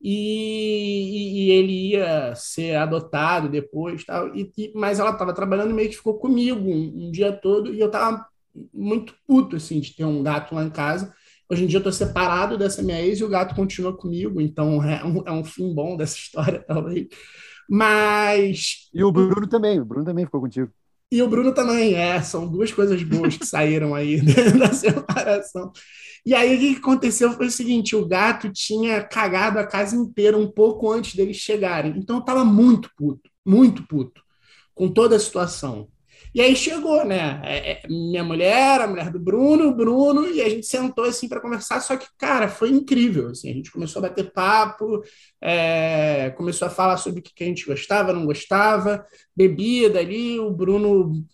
e, 0.00 1.48
e 1.48 1.50
ele 1.50 1.90
ia 1.90 2.34
ser 2.34 2.76
adotado 2.76 3.48
depois, 3.48 4.04
tal, 4.04 4.34
e, 4.34 4.50
e 4.56 4.72
mas 4.74 4.98
ela 4.98 5.10
estava 5.10 5.34
trabalhando 5.34 5.70
e 5.70 5.74
meio 5.74 5.90
que 5.90 5.96
ficou 5.96 6.18
comigo 6.18 6.60
um, 6.60 7.08
um 7.08 7.10
dia 7.10 7.32
todo, 7.32 7.74
e 7.74 7.80
eu 7.80 7.86
estava 7.86 8.26
muito 8.72 9.14
puto 9.26 9.56
assim, 9.56 9.80
de 9.80 9.94
ter 9.94 10.04
um 10.04 10.22
gato 10.22 10.54
lá 10.54 10.64
em 10.64 10.70
casa. 10.70 11.12
Hoje 11.48 11.64
em 11.64 11.66
dia 11.66 11.76
eu 11.76 11.80
estou 11.80 11.92
separado 11.92 12.58
dessa 12.58 12.82
minha 12.82 13.00
ex 13.00 13.20
e 13.20 13.24
o 13.24 13.28
gato 13.28 13.54
continua 13.54 13.96
comigo, 13.96 14.40
então 14.40 14.82
é 14.82 15.04
um, 15.04 15.22
é 15.26 15.30
um 15.30 15.44
fim 15.44 15.74
bom 15.74 15.96
dessa 15.96 16.16
história, 16.18 16.64
talvez. 16.66 17.06
Mas. 17.68 18.88
E 18.94 19.02
o 19.04 19.12
Bruno 19.12 19.46
também, 19.46 19.80
o 19.80 19.84
Bruno 19.84 20.04
também 20.04 20.24
ficou 20.24 20.40
contigo. 20.40 20.72
E 21.10 21.22
o 21.22 21.28
Bruno 21.28 21.54
também, 21.54 21.94
é, 21.94 22.20
são 22.20 22.48
duas 22.48 22.72
coisas 22.72 23.02
boas 23.02 23.36
que 23.36 23.46
saíram 23.46 23.94
aí 23.94 24.20
da 24.58 24.72
separação. 24.72 25.72
E 26.24 26.34
aí 26.34 26.56
o 26.56 26.58
que 26.58 26.80
aconteceu 26.80 27.32
foi 27.32 27.46
o 27.46 27.50
seguinte: 27.50 27.94
o 27.94 28.06
gato 28.06 28.50
tinha 28.52 29.02
cagado 29.02 29.58
a 29.58 29.66
casa 29.66 29.94
inteira 29.94 30.36
um 30.36 30.50
pouco 30.50 30.90
antes 30.90 31.14
deles 31.14 31.36
chegarem. 31.36 31.96
Então 31.96 32.16
eu 32.16 32.22
tava 32.22 32.44
muito 32.44 32.90
puto, 32.96 33.30
muito 33.44 33.86
puto 33.86 34.20
com 34.74 34.92
toda 34.92 35.16
a 35.16 35.20
situação. 35.20 35.88
E 36.36 36.40
aí 36.42 36.54
chegou, 36.54 37.02
né? 37.02 37.40
É, 37.46 37.72
é, 37.72 37.88
minha 37.88 38.22
mulher, 38.22 38.82
a 38.82 38.86
mulher 38.86 39.10
do 39.10 39.18
Bruno, 39.18 39.68
o 39.68 39.74
Bruno, 39.74 40.28
e 40.28 40.42
a 40.42 40.48
gente 40.50 40.66
sentou 40.66 41.04
assim 41.06 41.30
para 41.30 41.40
conversar. 41.40 41.80
Só 41.80 41.96
que, 41.96 42.06
cara, 42.18 42.46
foi 42.46 42.68
incrível. 42.68 43.28
Assim, 43.30 43.50
a 43.50 43.54
gente 43.54 43.72
começou 43.72 44.00
a 44.04 44.08
bater 44.10 44.30
papo, 44.34 45.02
é, 45.40 46.28
começou 46.36 46.68
a 46.68 46.70
falar 46.70 46.98
sobre 46.98 47.20
o 47.20 47.22
que 47.22 47.42
a 47.42 47.46
gente 47.46 47.64
gostava, 47.64 48.12
não 48.12 48.26
gostava, 48.26 49.06
bebida 49.34 49.98
ali. 49.98 50.38
O 50.38 50.50
Bruno 50.50 51.24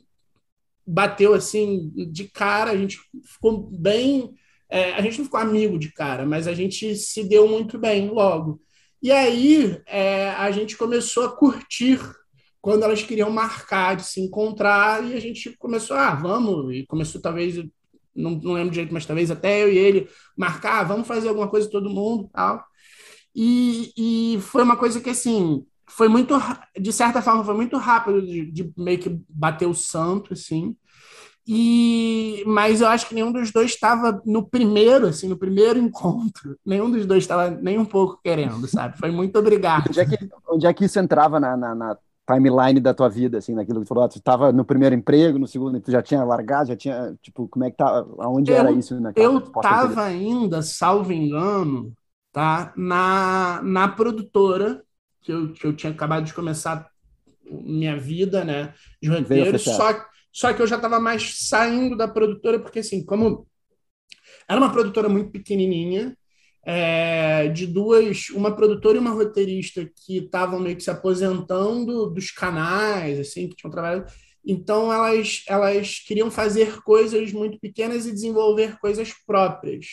bateu 0.86 1.34
assim 1.34 1.90
de 2.12 2.28
cara, 2.28 2.70
a 2.70 2.76
gente 2.76 3.00
ficou 3.24 3.68
bem. 3.72 4.32
É, 4.70 4.92
a 4.92 5.02
gente 5.02 5.18
não 5.18 5.24
ficou 5.24 5.40
amigo 5.40 5.80
de 5.80 5.92
cara, 5.92 6.24
mas 6.24 6.46
a 6.46 6.54
gente 6.54 6.94
se 6.94 7.24
deu 7.24 7.48
muito 7.48 7.76
bem 7.76 8.08
logo. 8.08 8.62
E 9.02 9.10
aí 9.10 9.82
é, 9.84 10.30
a 10.30 10.48
gente 10.52 10.76
começou 10.76 11.24
a 11.24 11.36
curtir 11.36 11.98
quando 12.62 12.85
elas 12.85 13.03
queriam 13.03 13.29
marcar 13.29 13.96
de 13.96 14.05
se 14.05 14.20
encontrar, 14.20 15.05
e 15.05 15.14
a 15.14 15.20
gente 15.20 15.55
começou, 15.59 15.96
ah, 15.96 16.14
vamos, 16.14 16.72
e 16.72 16.87
começou 16.87 17.20
talvez, 17.20 17.57
não, 18.14 18.31
não 18.31 18.53
lembro 18.53 18.70
direito, 18.70 18.94
mas 18.94 19.05
talvez 19.05 19.33
até 19.33 19.64
eu 19.64 19.72
e 19.72 19.77
ele 19.77 20.09
marcar, 20.37 20.81
ah, 20.81 20.85
vamos 20.85 21.09
fazer 21.09 21.29
alguma 21.29 21.48
coisa 21.48 21.68
todo 21.68 21.90
mundo, 21.90 22.31
tal. 22.33 22.64
E, 23.35 23.92
e 24.37 24.40
foi 24.42 24.62
uma 24.62 24.77
coisa 24.77 25.01
que, 25.01 25.11
assim, 25.11 25.66
foi 25.88 26.07
muito, 26.07 26.35
de 26.81 26.92
certa 26.92 27.20
forma, 27.20 27.44
foi 27.44 27.55
muito 27.55 27.77
rápido 27.77 28.22
de, 28.25 28.46
de 28.53 28.72
meio 28.79 28.98
que 29.01 29.20
bater 29.29 29.66
o 29.66 29.75
santo, 29.75 30.33
assim, 30.33 30.77
e 31.44 32.44
mas 32.46 32.81
eu 32.81 32.87
acho 32.87 33.09
que 33.09 33.14
nenhum 33.16 33.33
dos 33.33 33.51
dois 33.51 33.72
estava 33.72 34.22
no 34.25 34.46
primeiro, 34.46 35.09
assim, 35.09 35.27
no 35.27 35.37
primeiro 35.37 35.77
encontro. 35.77 36.57
Nenhum 36.64 36.88
dos 36.88 37.05
dois 37.05 37.25
estava 37.25 37.51
nem 37.51 37.81
um 37.81 37.85
pouco 37.85 38.20
querendo, 38.22 38.68
sabe? 38.68 38.96
Foi 38.96 39.11
muito 39.11 39.37
obrigado. 39.37 39.88
Onde 39.88 39.98
é 39.98 40.07
que, 40.07 40.31
onde 40.48 40.66
é 40.68 40.72
que 40.72 40.85
isso 40.85 41.01
entrava 41.01 41.40
na, 41.40 41.57
na, 41.57 41.75
na 41.75 41.96
timeline 42.32 42.80
da 42.80 42.94
tua 42.94 43.08
vida, 43.08 43.38
assim, 43.38 43.54
naquilo 43.54 43.80
que 43.80 43.86
tu 43.86 43.88
falou, 43.88 44.04
ah, 44.04 44.08
tu 44.08 44.18
estava 44.18 44.52
no 44.52 44.64
primeiro 44.64 44.94
emprego, 44.94 45.38
no 45.38 45.46
segundo, 45.46 45.80
tu 45.80 45.90
já 45.90 46.02
tinha 46.02 46.24
largado, 46.24 46.68
já 46.68 46.76
tinha, 46.76 47.14
tipo, 47.20 47.48
como 47.48 47.64
é 47.64 47.70
que 47.70 47.76
tá, 47.76 48.04
aonde 48.18 48.50
eu, 48.50 48.56
era 48.56 48.72
isso 48.72 48.98
naquela 49.00 49.26
Eu 49.26 49.38
estava 49.38 50.02
ainda, 50.02 50.62
salvo 50.62 51.12
engano, 51.12 51.92
tá, 52.32 52.72
na, 52.76 53.60
na 53.62 53.88
produtora, 53.88 54.82
que 55.20 55.32
eu, 55.32 55.52
que 55.52 55.66
eu 55.66 55.74
tinha 55.74 55.92
acabado 55.92 56.24
de 56.24 56.34
começar 56.34 56.88
minha 57.44 57.98
vida, 57.98 58.44
né, 58.44 58.72
de 59.00 59.08
roteiro, 59.08 59.58
só, 59.58 60.04
só 60.32 60.52
que 60.52 60.62
eu 60.62 60.66
já 60.66 60.76
estava 60.76 60.98
mais 60.98 61.46
saindo 61.48 61.96
da 61.96 62.08
produtora, 62.08 62.58
porque, 62.58 62.78
assim, 62.78 63.04
como 63.04 63.46
era 64.48 64.58
uma 64.58 64.72
produtora 64.72 65.08
muito 65.08 65.30
pequenininha, 65.30 66.16
é, 66.64 67.48
de 67.48 67.66
duas, 67.66 68.31
uma 68.31 68.55
produtora 68.55 68.96
e 68.96 69.01
uma 69.01 69.11
roteirista 69.11 69.85
que 70.07 70.18
estavam 70.18 70.61
meio 70.61 70.77
que 70.77 70.83
se 70.83 70.90
aposentando 70.90 72.09
dos 72.11 72.31
canais, 72.31 73.18
assim, 73.18 73.48
que 73.48 73.57
tinham 73.57 73.70
trabalhado. 73.70 74.11
Então 74.44 74.92
elas, 74.92 75.44
elas 75.48 75.98
queriam 76.01 76.31
fazer 76.31 76.83
coisas 76.83 77.33
muito 77.33 77.59
pequenas 77.61 78.07
e 78.07 78.12
desenvolver 78.12 78.79
coisas 78.79 79.12
próprias. 79.27 79.87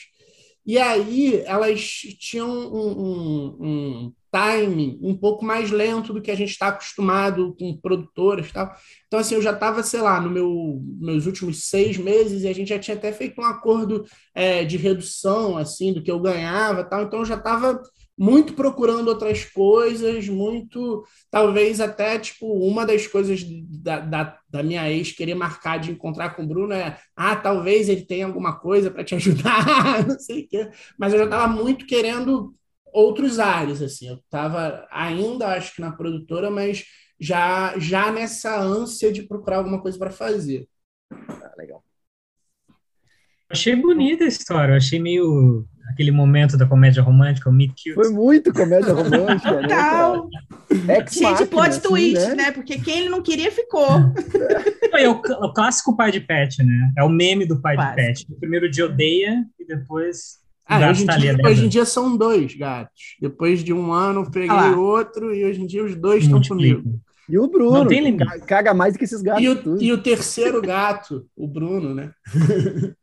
E 0.66 0.78
aí 0.78 1.42
elas 1.46 1.82
tinham 2.20 2.50
um, 2.50 3.00
um, 3.00 3.58
um 3.60 4.14
timing 4.32 5.00
um 5.02 5.16
pouco 5.16 5.44
mais 5.44 5.72
lento 5.72 6.14
do 6.14 6.22
que 6.22 6.32
a 6.32 6.36
gente 6.36 6.52
está 6.52 6.68
acostumado 6.68 7.56
com 7.60 7.78
produtoras 7.78 8.48
e 8.48 8.54
tal. 8.54 8.76
Então, 9.08 9.20
assim, 9.20 9.36
eu 9.36 9.42
já 9.42 9.52
estava, 9.52 9.82
sei 9.84 10.02
lá, 10.02 10.20
no 10.22 10.30
meu 10.30 10.82
meus 11.00 11.26
últimos 11.26 11.70
seis 11.70 11.98
meses 11.98 12.44
e 12.44 12.48
a 12.48 12.54
gente 12.54 12.70
já 12.70 12.80
tinha 12.80 12.96
até 12.96 13.12
feito 13.12 13.42
um 13.42 13.46
acordo 13.46 14.06
é, 14.34 14.64
de 14.64 14.78
redução, 14.78 15.58
assim, 15.58 15.94
do 15.94 16.02
que 16.02 16.12
eu 16.12 16.20
ganhava 16.20 16.84
tal. 16.84 17.04
Então, 17.04 17.20
eu 17.20 17.26
já 17.26 17.36
estava 17.36 17.82
muito 18.20 18.54
procurando 18.54 19.08
outras 19.08 19.46
coisas, 19.46 20.28
muito, 20.28 21.06
talvez 21.32 21.80
até, 21.80 22.20
tipo, 22.20 22.46
uma 22.52 22.86
das 22.86 23.08
coisas 23.08 23.42
da, 23.46 24.02
da, 24.02 24.38
da, 24.50 24.62
minha 24.62 24.92
ex 24.92 25.14
querer 25.14 25.36
marcar 25.36 25.80
de 25.80 25.90
encontrar 25.90 26.32
com 26.32 26.44
o 26.44 26.48
Bruno 26.48 26.74
é, 26.74 27.00
ah, 27.16 27.38
talvez 27.38 27.88
ele 27.88 28.02
tenha 28.02 28.26
alguma 28.26 28.60
coisa 28.60 28.92
para 28.92 29.06
te 29.06 29.16
ajudar, 29.16 30.06
não 30.06 30.20
sei 30.20 30.42
o 30.42 30.48
quê, 30.50 30.70
mas 30.98 31.14
eu 31.14 31.20
já 31.20 31.26
estava 31.26 31.48
muito 31.48 31.86
querendo 31.86 32.54
outros 32.94 33.40
ares, 33.40 33.82
assim. 33.82 34.08
Eu 34.08 34.16
estava 34.16 34.88
ainda, 34.92 35.48
acho 35.48 35.76
que 35.76 35.82
na 35.82 35.92
produtora, 35.92 36.50
mas 36.50 36.86
já, 37.20 37.78
já 37.78 38.12
nessa 38.12 38.60
ânsia 38.60 39.12
de 39.12 39.24
procurar 39.24 39.58
alguma 39.58 39.82
coisa 39.82 39.98
para 39.98 40.12
fazer. 40.12 40.68
Ah, 41.12 41.54
legal. 41.58 41.84
Achei 43.50 43.76
bonita 43.76 44.24
a 44.24 44.28
história, 44.28 44.78
achei 44.78 45.00
meio 45.00 45.68
aquele 45.92 46.12
momento 46.12 46.56
da 46.56 46.68
comédia 46.68 47.02
romântica, 47.02 47.50
o 47.50 47.54
Meet 47.54 47.72
Cute. 47.72 47.94
Foi 47.96 48.10
muito 48.12 48.54
comédia 48.54 48.94
romântica, 48.94 49.62
né? 49.62 51.08
Cheio 51.08 51.36
de 51.36 51.46
plot 51.46 51.70
assim, 51.70 51.82
twist, 51.82 52.28
né? 52.28 52.36
né? 52.36 52.52
Porque 52.52 52.80
quem 52.80 53.00
ele 53.00 53.10
não 53.10 53.22
queria 53.22 53.52
ficou. 53.52 53.88
É 54.92 55.08
o, 55.08 55.12
o, 55.12 55.54
clássico 55.54 55.96
pai 55.96 56.12
de 56.12 56.20
pet, 56.20 56.64
né? 56.64 56.92
É 56.98 57.04
o 57.04 57.10
meme 57.10 57.46
do 57.46 57.62
pai 57.62 57.76
Quase. 57.76 57.90
de 57.90 57.96
pet. 57.96 58.26
No 58.28 58.38
primeiro 58.38 58.70
dia 58.70 58.86
odeia 58.86 59.46
e 59.58 59.64
depois 59.64 60.40
ah, 60.70 60.92
hoje, 60.92 61.04
em 61.04 61.18
dia, 61.18 61.38
hoje, 61.44 61.66
em 61.66 61.68
dia, 61.68 61.84
são 61.84 62.16
dois 62.16 62.56
gatos. 62.56 63.16
Depois 63.20 63.64
de 63.64 63.74
um 63.74 63.92
ano, 63.92 64.30
peguei 64.30 64.50
ah 64.50 64.78
outro 64.78 65.34
e 65.34 65.44
hoje 65.44 65.62
em 65.62 65.66
dia 65.66 65.84
os 65.84 65.96
dois 65.96 66.24
estão 66.24 66.40
comigo. 66.42 67.02
E 67.28 67.40
o 67.40 67.48
Bruno, 67.48 67.80
Não 67.80 67.88
tem 67.88 68.18
caga 68.46 68.74
mais 68.74 68.94
do 68.94 69.00
que 69.00 69.06
esses 69.06 69.22
gatos. 69.22 69.44
E 69.44 69.50
o, 69.50 69.82
e 69.82 69.92
o 69.92 70.02
terceiro 70.02 70.62
gato, 70.62 71.28
o 71.36 71.48
Bruno, 71.48 71.94
né? 71.94 72.12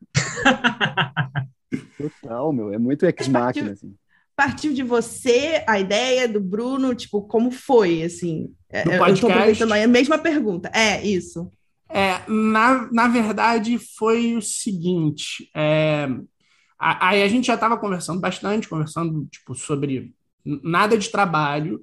Total, 1.98 2.52
meu. 2.52 2.72
É 2.72 2.78
muito 2.78 3.04
ex-máquina, 3.04 3.72
assim. 3.72 3.94
Partiu 4.36 4.72
de 4.72 4.82
você 4.82 5.64
a 5.66 5.80
ideia 5.80 6.28
do 6.28 6.40
Bruno, 6.40 6.94
tipo, 6.94 7.22
como 7.22 7.50
foi, 7.50 8.02
assim? 8.02 8.52
É, 8.68 8.84
do 8.84 8.90
podcast? 8.90 9.22
Eu 9.22 9.28
tô 9.28 9.32
aproveitando 9.32 9.72
aí 9.72 9.82
a 9.82 9.88
mesma 9.88 10.18
pergunta. 10.18 10.70
É, 10.74 11.04
isso. 11.04 11.50
É, 11.88 12.20
na, 12.28 12.88
na 12.92 13.08
verdade, 13.08 13.78
foi 13.78 14.34
o 14.34 14.42
seguinte. 14.42 15.48
É, 15.54 16.08
Aí 16.78 17.22
a 17.22 17.28
gente 17.28 17.46
já 17.46 17.54
estava 17.54 17.78
conversando 17.78 18.20
bastante, 18.20 18.68
conversando 18.68 19.26
tipo, 19.26 19.54
sobre 19.54 20.14
nada 20.44 20.96
de 20.96 21.10
trabalho, 21.10 21.80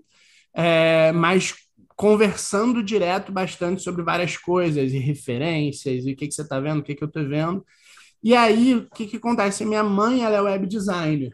é, 0.53 1.11
mas 1.11 1.55
conversando 1.95 2.83
direto 2.83 3.31
bastante 3.31 3.81
sobre 3.81 4.03
várias 4.03 4.37
coisas 4.37 4.93
e 4.93 4.97
referências, 4.97 6.05
e 6.05 6.13
o 6.13 6.15
que, 6.15 6.27
que 6.27 6.33
você 6.33 6.41
está 6.41 6.59
vendo, 6.59 6.79
o 6.79 6.83
que, 6.83 6.95
que 6.95 7.03
eu 7.03 7.07
estou 7.07 7.27
vendo. 7.27 7.65
E 8.21 8.35
aí, 8.35 8.75
o 8.75 8.89
que, 8.89 9.05
que 9.07 9.17
acontece? 9.17 9.65
Minha 9.65 9.83
mãe 9.83 10.23
ela 10.23 10.37
é 10.37 10.41
web 10.41 10.65
designer. 10.67 11.31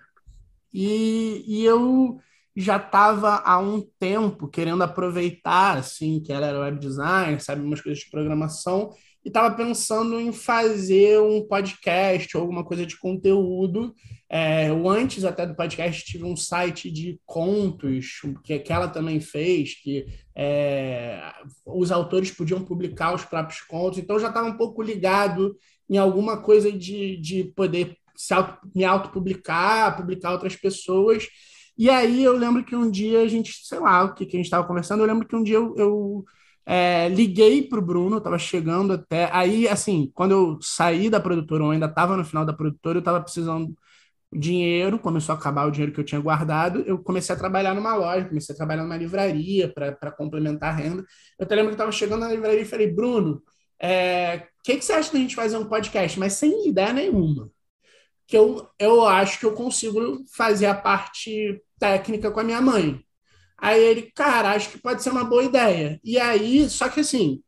E, 0.74 1.44
e 1.48 1.66
eu 1.66 2.20
já 2.56 2.78
estava 2.78 3.38
há 3.38 3.60
um 3.60 3.82
tempo 4.00 4.48
querendo 4.48 4.84
aproveitar, 4.84 5.78
assim, 5.78 6.22
que 6.22 6.32
ela 6.32 6.48
era 6.48 6.60
web 6.60 6.80
designer, 6.80 7.42
sabe, 7.42 7.62
umas 7.62 7.82
coisas 7.82 8.04
de 8.04 8.10
programação, 8.10 8.94
e 9.24 9.28
estava 9.28 9.56
pensando 9.56 10.20
em 10.20 10.32
fazer 10.32 11.20
um 11.20 11.46
podcast 11.46 12.36
ou 12.38 12.42
alguma 12.42 12.64
coisa 12.64 12.86
de 12.86 12.98
conteúdo. 12.98 13.94
É, 14.30 14.70
eu, 14.70 14.88
antes 14.88 15.26
até 15.26 15.46
do 15.46 15.56
podcast, 15.56 16.06
tive 16.06 16.24
um 16.24 16.36
site 16.36 16.90
de 16.90 17.20
contos 17.26 18.22
que, 18.44 18.60
que 18.60 18.72
ela 18.72 18.88
também 18.88 19.20
fez, 19.20 19.76
que 19.82 20.06
é, 20.36 21.34
os 21.66 21.92
autores 21.92 22.32
podiam 22.32 22.64
publicar 22.64 23.14
os 23.14 23.26
próprios 23.26 23.62
contos, 23.62 24.00
então 24.00 24.16
eu 24.16 24.22
já 24.22 24.30
estava 24.30 24.48
um 24.48 24.56
pouco 24.56 24.82
ligado 24.82 25.58
em 25.90 25.98
alguma 25.98 26.42
coisa 26.42 26.72
de, 26.72 27.18
de 27.18 27.46
poder 27.56 27.98
se 28.16 28.34
auto, 28.34 28.58
me 28.76 28.84
autopublicar, 28.84 29.98
publicar 29.98 30.32
outras 30.32 30.56
pessoas. 30.56 31.28
E 31.78 31.90
aí 31.90 32.24
eu 32.24 32.38
lembro 32.38 32.64
que 32.64 32.76
um 32.76 32.92
dia 32.92 33.22
a 33.22 33.28
gente, 33.28 33.54
sei 33.64 33.80
lá 33.80 34.04
o 34.04 34.14
que, 34.14 34.26
que 34.26 34.36
a 34.36 34.40
gente 34.40 34.46
estava 34.46 34.68
conversando, 34.68 35.02
eu 35.02 35.08
lembro 35.08 35.28
que 35.28 35.36
um 35.36 35.44
dia 35.44 35.56
eu, 35.56 35.74
eu 35.78 36.26
é, 36.72 37.10
liguei 37.10 37.64
para 37.64 37.80
o 37.80 37.82
Bruno, 37.82 38.18
estava 38.20 38.38
chegando 38.38 38.94
até. 38.94 39.28
Aí, 39.34 39.68
assim, 39.68 40.12
quando 40.14 40.32
eu 40.34 40.60
saí 40.62 41.10
da 41.10 41.20
produtora, 41.20 41.64
eu 41.64 41.72
ainda 41.72 41.88
estava 41.88 42.16
no 42.16 42.24
final 42.24 42.46
da 42.46 42.54
produtora, 42.54 42.98
eu 42.98 43.00
estava 43.00 43.20
precisando 43.20 43.76
dinheiro, 44.32 45.00
começou 45.00 45.34
a 45.34 45.38
acabar 45.38 45.68
o 45.68 45.72
dinheiro 45.72 45.92
que 45.92 46.00
eu 46.00 46.06
tinha 46.06 46.22
guardado, 46.22 46.82
eu 46.82 47.00
comecei 47.00 47.34
a 47.34 47.38
trabalhar 47.40 47.74
numa 47.74 47.96
loja, 47.96 48.28
comecei 48.28 48.54
a 48.54 48.58
trabalhar 48.58 48.84
numa 48.84 48.98
livraria 48.98 49.74
para 49.74 50.12
complementar 50.12 50.70
a 50.70 50.76
renda. 50.76 51.04
Eu 51.40 51.46
até 51.46 51.56
lembro 51.56 51.72
que 51.72 51.74
estava 51.76 51.92
chegando 51.92 52.20
na 52.20 52.32
livraria 52.32 52.62
e 52.62 52.66
falei, 52.66 52.86
Bruno, 52.92 53.38
o 53.38 53.42
é, 53.80 54.48
que, 54.64 54.78
que 54.78 54.86
você 54.86 54.94
acha 54.94 55.12
da 55.12 55.18
gente 55.18 55.36
fazer 55.36 55.58
um 55.58 55.66
podcast? 55.66 56.20
Mas 56.20 56.34
sem 56.34 56.68
ideia 56.70 56.94
nenhuma. 56.94 57.50
Que 58.28 58.38
eu, 58.38 58.70
eu 58.78 59.08
acho 59.08 59.40
que 59.40 59.46
eu 59.48 59.54
consigo 59.54 60.24
fazer 60.36 60.68
a 60.68 60.76
parte 60.76 61.60
técnica 61.80 62.30
com 62.30 62.40
a 62.40 62.44
minha 62.44 62.62
mãe. 62.62 63.04
Aí 63.62 63.82
ele, 63.82 64.12
cara, 64.16 64.52
acho 64.52 64.70
que 64.70 64.78
pode 64.78 65.04
ser 65.04 65.10
uma 65.10 65.24
boa 65.24 65.44
ideia. 65.44 66.00
E 66.04 66.18
aí, 66.18 66.70
só 66.70 66.90
que 66.90 67.02
assim, 67.02 67.42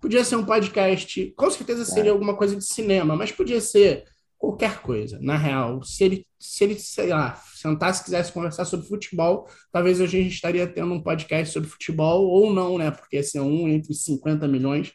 podia 0.00 0.24
ser 0.24 0.36
um 0.36 0.44
podcast, 0.44 1.32
com 1.36 1.50
certeza 1.50 1.84
seria 1.84 2.10
é. 2.10 2.12
alguma 2.12 2.36
coisa 2.36 2.54
de 2.54 2.64
cinema, 2.64 3.16
mas 3.16 3.32
podia 3.32 3.60
ser 3.60 4.04
qualquer 4.38 4.80
coisa, 4.80 5.18
na 5.20 5.36
real. 5.36 5.82
Se 5.82 6.04
ele, 6.04 6.26
se 6.38 6.64
ele, 6.64 6.78
sei 6.78 7.08
lá, 7.08 7.40
sentasse 7.54 8.02
e 8.02 8.04
quisesse 8.04 8.32
conversar 8.32 8.64
sobre 8.66 8.86
futebol, 8.86 9.48
talvez 9.72 10.00
hoje 10.00 10.18
a 10.18 10.22
gente 10.22 10.34
estaria 10.34 10.66
tendo 10.66 10.92
um 10.92 11.02
podcast 11.02 11.52
sobre 11.52 11.68
futebol, 11.68 12.26
ou 12.26 12.52
não, 12.52 12.76
né? 12.76 12.90
Porque 12.90 13.16
esse 13.16 13.38
é 13.38 13.42
um 13.42 13.66
entre 13.68 13.94
50 13.94 14.46
milhões. 14.46 14.92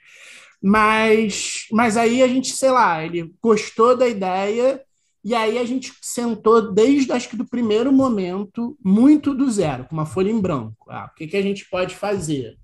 Mas, 0.61 1.65
mas 1.71 1.97
aí 1.97 2.21
a 2.21 2.27
gente, 2.27 2.51
sei 2.51 2.69
lá, 2.69 3.03
ele 3.03 3.33
gostou 3.41 3.95
da 3.97 4.07
ideia 4.07 4.81
e 5.23 5.35
aí 5.35 5.57
a 5.57 5.65
gente 5.65 5.93
sentou 6.01 6.73
desde 6.73 7.11
acho 7.11 7.29
que 7.29 7.35
do 7.35 7.47
primeiro 7.47 7.91
momento, 7.91 8.77
muito 8.83 9.33
do 9.33 9.49
zero, 9.51 9.85
com 9.85 9.93
uma 9.93 10.05
folha 10.05 10.29
em 10.29 10.39
branco. 10.39 10.89
Ah, 10.89 11.09
o 11.11 11.15
que, 11.15 11.27
que 11.27 11.37
a 11.37 11.41
gente 11.41 11.69
pode 11.69 11.95
fazer? 11.95 12.57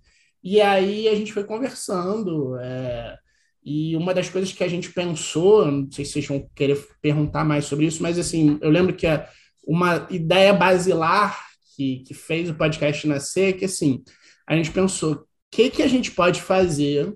E 0.44 0.62
aí 0.62 1.08
a 1.08 1.16
gente 1.16 1.34
foi 1.34 1.44
conversando. 1.44 2.58
É, 2.58 3.18
e 3.64 3.98
uma 3.98 4.14
das 4.14 4.30
coisas 4.30 4.54
que 4.54 4.64
a 4.64 4.68
gente 4.68 4.92
pensou, 4.92 5.70
não 5.70 5.92
sei 5.92 6.06
se 6.06 6.14
vocês 6.14 6.28
vão 6.28 6.48
querer 6.56 6.78
perguntar 7.02 7.44
mais 7.44 7.66
sobre 7.66 7.88
isso, 7.88 8.02
mas 8.02 8.18
assim, 8.18 8.58
eu 8.62 8.70
lembro 8.70 8.96
que 8.96 9.08
uma 9.68 10.08
ideia 10.10 10.54
basilar 10.54 11.44
que, 11.76 12.04
que 12.08 12.14
fez 12.14 12.50
o 12.50 12.56
podcast 12.56 13.08
nascer 13.08 13.50
é 13.50 13.54
que 13.54 13.66
assim, 13.66 14.04
a 14.48 14.56
gente 14.56 14.72
pensou 14.72 15.14
o 15.14 15.26
que, 15.52 15.70
que 15.70 15.84
a 15.84 15.88
gente 15.88 16.12
pode 16.12 16.42
fazer 16.42 17.14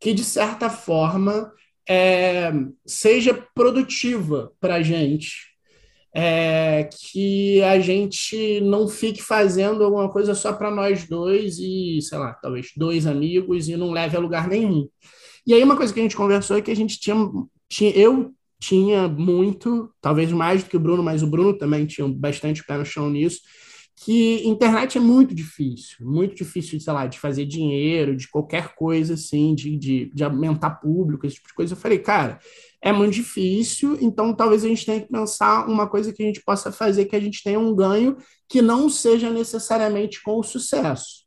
que, 0.00 0.12
de 0.12 0.24
certa 0.24 0.68
forma, 0.68 1.50
é, 1.88 2.52
seja 2.86 3.34
produtiva 3.54 4.52
para 4.60 4.76
a 4.76 4.82
gente. 4.82 5.52
É, 6.16 6.88
que 6.92 7.60
a 7.62 7.80
gente 7.80 8.60
não 8.60 8.86
fique 8.86 9.20
fazendo 9.20 9.82
alguma 9.82 10.08
coisa 10.08 10.32
só 10.32 10.52
para 10.52 10.70
nós 10.70 11.08
dois 11.08 11.58
e, 11.58 11.98
sei 12.02 12.18
lá, 12.18 12.32
talvez 12.34 12.68
dois 12.76 13.04
amigos 13.04 13.68
e 13.68 13.76
não 13.76 13.90
leve 13.90 14.16
a 14.16 14.20
lugar 14.20 14.46
nenhum. 14.46 14.88
E 15.44 15.52
aí 15.52 15.60
uma 15.64 15.76
coisa 15.76 15.92
que 15.92 15.98
a 15.98 16.02
gente 16.04 16.14
conversou 16.14 16.56
é 16.56 16.62
que 16.62 16.70
a 16.70 16.76
gente 16.76 17.00
tinha, 17.00 17.16
tinha 17.68 17.90
eu 17.90 18.32
tinha 18.60 19.08
muito, 19.08 19.92
talvez 20.00 20.32
mais 20.32 20.62
do 20.62 20.70
que 20.70 20.76
o 20.76 20.80
Bruno, 20.80 21.02
mas 21.02 21.22
o 21.22 21.26
Bruno 21.26 21.52
também 21.52 21.84
tinha 21.84 22.08
bastante 22.08 22.64
pé 22.64 22.78
no 22.78 22.84
chão 22.84 23.10
nisso, 23.10 23.40
que 23.96 24.46
internet 24.46 24.98
é 24.98 25.00
muito 25.00 25.34
difícil, 25.34 26.04
muito 26.04 26.34
difícil, 26.34 26.80
sei 26.80 26.92
lá, 26.92 27.06
de 27.06 27.18
fazer 27.18 27.46
dinheiro, 27.46 28.16
de 28.16 28.28
qualquer 28.28 28.74
coisa 28.74 29.14
assim, 29.14 29.54
de, 29.54 29.76
de, 29.76 30.10
de 30.12 30.24
aumentar 30.24 30.70
público, 30.70 31.26
esse 31.26 31.36
tipo 31.36 31.48
de 31.48 31.54
coisa. 31.54 31.72
Eu 31.74 31.78
falei, 31.78 31.98
cara, 31.98 32.38
é 32.82 32.92
muito 32.92 33.14
difícil, 33.14 33.96
então 34.00 34.34
talvez 34.34 34.64
a 34.64 34.68
gente 34.68 34.84
tenha 34.84 35.00
que 35.00 35.10
pensar 35.10 35.66
uma 35.68 35.88
coisa 35.88 36.12
que 36.12 36.22
a 36.22 36.26
gente 36.26 36.42
possa 36.42 36.72
fazer 36.72 37.06
que 37.06 37.16
a 37.16 37.20
gente 37.20 37.42
tenha 37.42 37.58
um 37.58 37.74
ganho 37.74 38.16
que 38.48 38.60
não 38.60 38.90
seja 38.90 39.30
necessariamente 39.30 40.22
com 40.22 40.38
o 40.38 40.42
sucesso. 40.42 41.24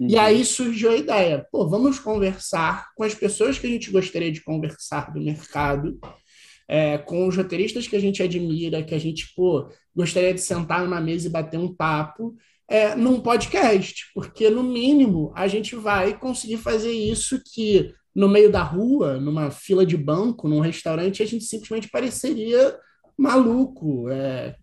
Uhum. 0.00 0.08
E 0.08 0.18
aí 0.18 0.44
surgiu 0.44 0.90
a 0.90 0.96
ideia, 0.96 1.46
pô, 1.52 1.68
vamos 1.68 1.98
conversar 1.98 2.88
com 2.96 3.04
as 3.04 3.14
pessoas 3.14 3.58
que 3.58 3.66
a 3.66 3.70
gente 3.70 3.90
gostaria 3.90 4.32
de 4.32 4.42
conversar 4.42 5.12
do 5.12 5.20
mercado, 5.20 5.98
é, 6.68 6.98
com 6.98 7.28
os 7.28 7.36
roteiristas 7.36 7.86
que 7.86 7.96
a 7.96 8.00
gente 8.00 8.22
admira, 8.22 8.82
que 8.82 8.94
a 8.94 8.98
gente, 8.98 9.32
pô, 9.34 9.68
gostaria 9.94 10.34
de 10.34 10.40
sentar 10.40 10.82
numa 10.84 11.00
mesa 11.00 11.26
e 11.26 11.30
bater 11.30 11.58
um 11.58 11.72
papo, 11.74 12.34
é, 12.68 12.94
num 12.96 13.20
podcast, 13.20 14.10
porque 14.14 14.50
no 14.50 14.62
mínimo 14.62 15.32
a 15.36 15.46
gente 15.46 15.76
vai 15.76 16.18
conseguir 16.18 16.56
fazer 16.56 16.90
isso 16.90 17.40
que 17.54 17.92
no 18.14 18.28
meio 18.28 18.50
da 18.50 18.62
rua, 18.62 19.20
numa 19.20 19.50
fila 19.50 19.84
de 19.84 19.96
banco, 19.96 20.48
num 20.48 20.60
restaurante, 20.60 21.22
a 21.22 21.26
gente 21.26 21.44
simplesmente 21.44 21.88
pareceria 21.88 22.76
maluco, 23.16 24.08
é, 24.08 24.56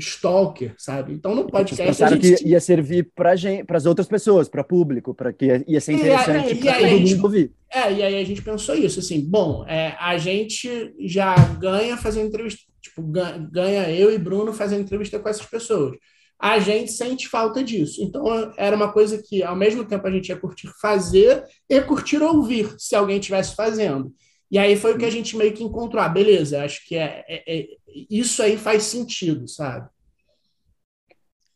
stalker, 0.00 0.74
sabe? 0.76 1.12
Então 1.12 1.34
no 1.34 1.46
podcast. 1.46 1.84
Pensaram 1.84 2.20
gente... 2.20 2.42
que 2.42 2.48
ia 2.48 2.60
servir 2.60 3.10
para 3.14 3.32
as 3.32 3.86
outras 3.86 4.08
pessoas, 4.08 4.48
para 4.48 4.64
público, 4.64 5.14
para 5.14 5.32
que 5.32 5.64
ia 5.66 5.80
ser 5.80 5.92
interessante 5.92 6.56
para 6.56 6.72
todo 6.74 6.88
gente, 6.88 7.14
mundo 7.14 7.24
ouvir. 7.24 7.52
É, 7.72 7.92
e 7.92 8.02
aí 8.02 8.20
a 8.20 8.24
gente 8.24 8.42
pensou 8.42 8.74
isso, 8.74 9.00
assim, 9.00 9.20
bom, 9.20 9.64
é, 9.68 9.96
a 10.00 10.18
gente 10.18 10.94
já 11.00 11.34
ganha 11.60 11.96
fazendo 11.96 12.26
entrevista, 12.26 12.62
tipo, 12.80 13.02
ganha 13.02 13.90
eu 13.90 14.12
e 14.12 14.18
Bruno 14.18 14.52
fazendo 14.52 14.82
entrevista 14.82 15.18
com 15.18 15.28
essas 15.28 15.46
pessoas 15.46 15.96
a 16.40 16.58
gente 16.58 16.90
sente 16.90 17.28
falta 17.28 17.62
disso. 17.62 18.02
Então, 18.02 18.24
era 18.56 18.74
uma 18.74 18.90
coisa 18.90 19.22
que, 19.22 19.42
ao 19.42 19.54
mesmo 19.54 19.84
tempo, 19.84 20.06
a 20.06 20.10
gente 20.10 20.30
ia 20.30 20.36
curtir 20.36 20.70
fazer 20.80 21.44
e 21.68 21.80
curtir 21.82 22.22
ouvir, 22.22 22.74
se 22.78 22.96
alguém 22.96 23.18
estivesse 23.18 23.54
fazendo. 23.54 24.10
E 24.50 24.58
aí 24.58 24.76
foi 24.76 24.94
o 24.94 24.98
que 24.98 25.04
a 25.04 25.10
gente 25.10 25.36
meio 25.36 25.54
que 25.54 25.62
encontrou. 25.62 26.02
Ah, 26.02 26.08
beleza, 26.08 26.64
acho 26.64 26.84
que 26.86 26.96
é, 26.96 27.24
é, 27.28 27.60
é 27.60 27.68
isso 28.10 28.42
aí 28.42 28.58
faz 28.58 28.82
sentido, 28.82 29.46
sabe? 29.46 29.88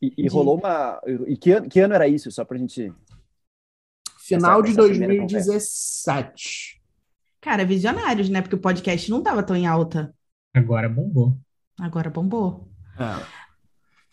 E, 0.01 0.13
e 0.17 0.27
rolou 0.27 0.57
uma. 0.57 1.01
E 1.27 1.35
que 1.35 1.51
ano, 1.51 1.69
que 1.69 1.79
ano 1.79 1.93
era 1.93 2.07
isso, 2.07 2.31
só 2.31 2.45
para 2.45 2.57
a 2.57 2.59
gente. 2.59 2.93
Final 4.19 4.61
essa, 4.61 4.69
de 4.69 4.75
2017. 4.75 6.81
Cara, 7.41 7.65
visionários, 7.65 8.29
né? 8.29 8.41
Porque 8.41 8.55
o 8.55 8.61
podcast 8.61 9.11
não 9.11 9.19
estava 9.19 9.43
tão 9.43 9.55
em 9.55 9.67
alta. 9.67 10.13
Agora 10.53 10.87
bombou. 10.87 11.37
Agora 11.79 12.09
bombou. 12.09 12.69
É. 12.97 13.44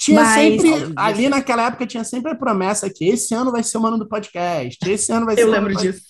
Tinha 0.03 0.21
Mas... 0.21 0.35
sempre, 0.35 0.93
ali 0.97 1.29
naquela 1.29 1.69
época, 1.69 1.87
tinha 1.87 2.03
sempre 2.03 2.33
a 2.33 2.35
promessa 2.35 2.91
que 2.91 3.05
esse 3.05 3.33
ano 3.37 3.53
vai 3.53 3.63
ser 3.63 3.79
o 3.79 3.87
ano 3.87 3.97
do 3.97 4.09
podcast, 4.09 4.77
esse 4.91 5.13
ano 5.13 5.25
vai 5.25 5.37
ser 5.37 5.43
Eu 5.43 5.51
lembro 5.51 5.77
disso. 5.77 6.03